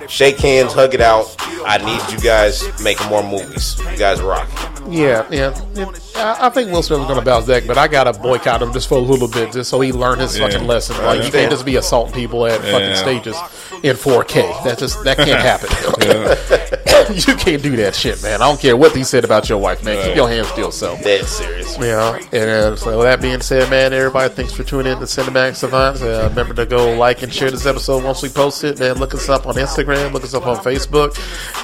Shake 0.08 0.38
hands, 0.38 0.72
hug 0.72 0.94
it 0.94 1.00
out. 1.00 1.34
I 1.66 1.78
need 1.78 2.12
you 2.12 2.18
guys 2.22 2.62
making 2.82 3.06
more 3.08 3.22
movies. 3.22 3.78
You 3.90 3.96
guys 3.96 4.20
rock. 4.20 4.48
Yeah, 4.88 5.26
yeah. 5.30 5.58
It- 5.74 6.00
I 6.16 6.46
I 6.46 6.48
think 6.50 6.70
Will 6.70 6.82
Smith 6.82 7.00
is 7.00 7.06
going 7.06 7.18
to 7.18 7.24
bounce 7.24 7.46
back, 7.46 7.64
but 7.66 7.76
I 7.78 7.88
got 7.88 8.04
to 8.04 8.12
boycott 8.12 8.62
him 8.62 8.72
just 8.72 8.88
for 8.88 8.96
a 8.98 9.00
little 9.00 9.26
bit, 9.28 9.52
just 9.52 9.68
so 9.70 9.80
he 9.80 9.92
learned 9.92 10.20
his 10.20 10.38
Yeah. 10.38 10.48
fucking 10.48 10.66
lesson. 10.66 10.96
Like 11.04 11.24
you 11.24 11.30
can't 11.32 11.50
just 11.50 11.64
be 11.64 11.76
assaulting 11.76 12.14
people 12.14 12.46
at 12.46 12.60
fucking 12.60 12.94
stages 12.96 13.36
in 13.82 13.96
4K. 13.96 14.62
That 14.64 14.78
just 14.78 15.02
that 15.04 15.16
can't 15.16 15.40
happen. 15.40 16.73
you 17.10 17.34
can't 17.36 17.62
do 17.62 17.76
that 17.76 17.94
shit, 17.94 18.22
man. 18.22 18.42
I 18.42 18.46
don't 18.46 18.60
care 18.60 18.76
what 18.76 18.94
he 18.94 19.04
said 19.04 19.24
about 19.24 19.48
your 19.48 19.58
wife, 19.58 19.84
man. 19.84 20.06
Keep 20.06 20.16
your 20.16 20.28
hands 20.28 20.50
to 20.52 20.60
yourself. 20.60 21.02
That's 21.02 21.28
serious. 21.28 21.76
Yeah, 21.78 22.18
and 22.32 22.50
uh, 22.50 22.76
so 22.76 22.98
with 22.98 23.06
that 23.06 23.20
being 23.20 23.40
said, 23.40 23.68
man, 23.70 23.92
everybody, 23.92 24.32
thanks 24.32 24.52
for 24.52 24.64
tuning 24.64 24.92
in 24.92 24.98
to 24.98 25.04
Cinematic 25.04 25.56
Savants. 25.56 26.02
Uh, 26.02 26.28
remember 26.30 26.54
to 26.54 26.66
go 26.66 26.96
like 26.96 27.22
and 27.22 27.32
share 27.32 27.50
this 27.50 27.66
episode 27.66 28.04
once 28.04 28.22
we 28.22 28.28
post 28.28 28.64
it. 28.64 28.78
Man, 28.78 28.96
look 28.96 29.14
us 29.14 29.28
up 29.28 29.46
on 29.46 29.54
Instagram, 29.54 30.12
look 30.12 30.24
us 30.24 30.34
up 30.34 30.46
on 30.46 30.56
Facebook. 30.56 31.16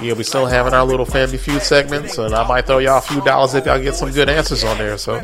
Yeah, 0.03 0.15
we 0.15 0.25
still 0.25 0.47
having 0.47 0.75
our 0.75 0.85
little 0.85 1.07
Family 1.07 1.39
Feud 1.39 1.63
segments, 1.63 2.19
and 2.19 2.35
I 2.35 2.47
might 2.47 2.67
throw 2.67 2.79
y'all 2.79 2.99
a 2.99 3.03
few 3.03 3.21
dollars 3.23 3.55
if 3.55 3.67
y'all 3.67 3.81
get 3.81 3.95
some 3.95 4.11
good 4.11 4.29
answers 4.29 4.65
on 4.65 4.79
there. 4.79 4.97
So, 4.99 5.23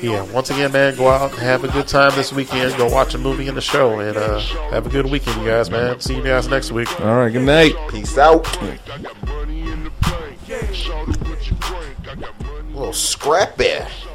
yeah, 0.00 0.22
once 0.32 0.50
again, 0.50 0.72
man, 0.72 0.96
go 0.96 1.08
out 1.08 1.30
and 1.30 1.40
have 1.40 1.64
a 1.64 1.68
good 1.68 1.88
time 1.88 2.12
this 2.16 2.32
weekend. 2.32 2.76
Go 2.76 2.88
watch 2.88 3.14
a 3.14 3.18
movie 3.18 3.48
and 3.48 3.56
the 3.56 3.60
show, 3.60 4.00
and 4.00 4.16
uh, 4.16 4.40
have 4.70 4.86
a 4.86 4.90
good 4.90 5.06
weekend, 5.06 5.40
you 5.40 5.48
guys, 5.48 5.70
man. 5.70 6.00
See 6.00 6.16
you 6.16 6.22
guys 6.22 6.48
next 6.48 6.72
week. 6.72 6.88
All 7.00 7.16
right. 7.16 7.32
Good 7.32 7.42
night. 7.42 7.74
Peace 7.90 8.16
out. 8.18 8.46
Little 12.74 12.92
scrappy. 12.92 14.05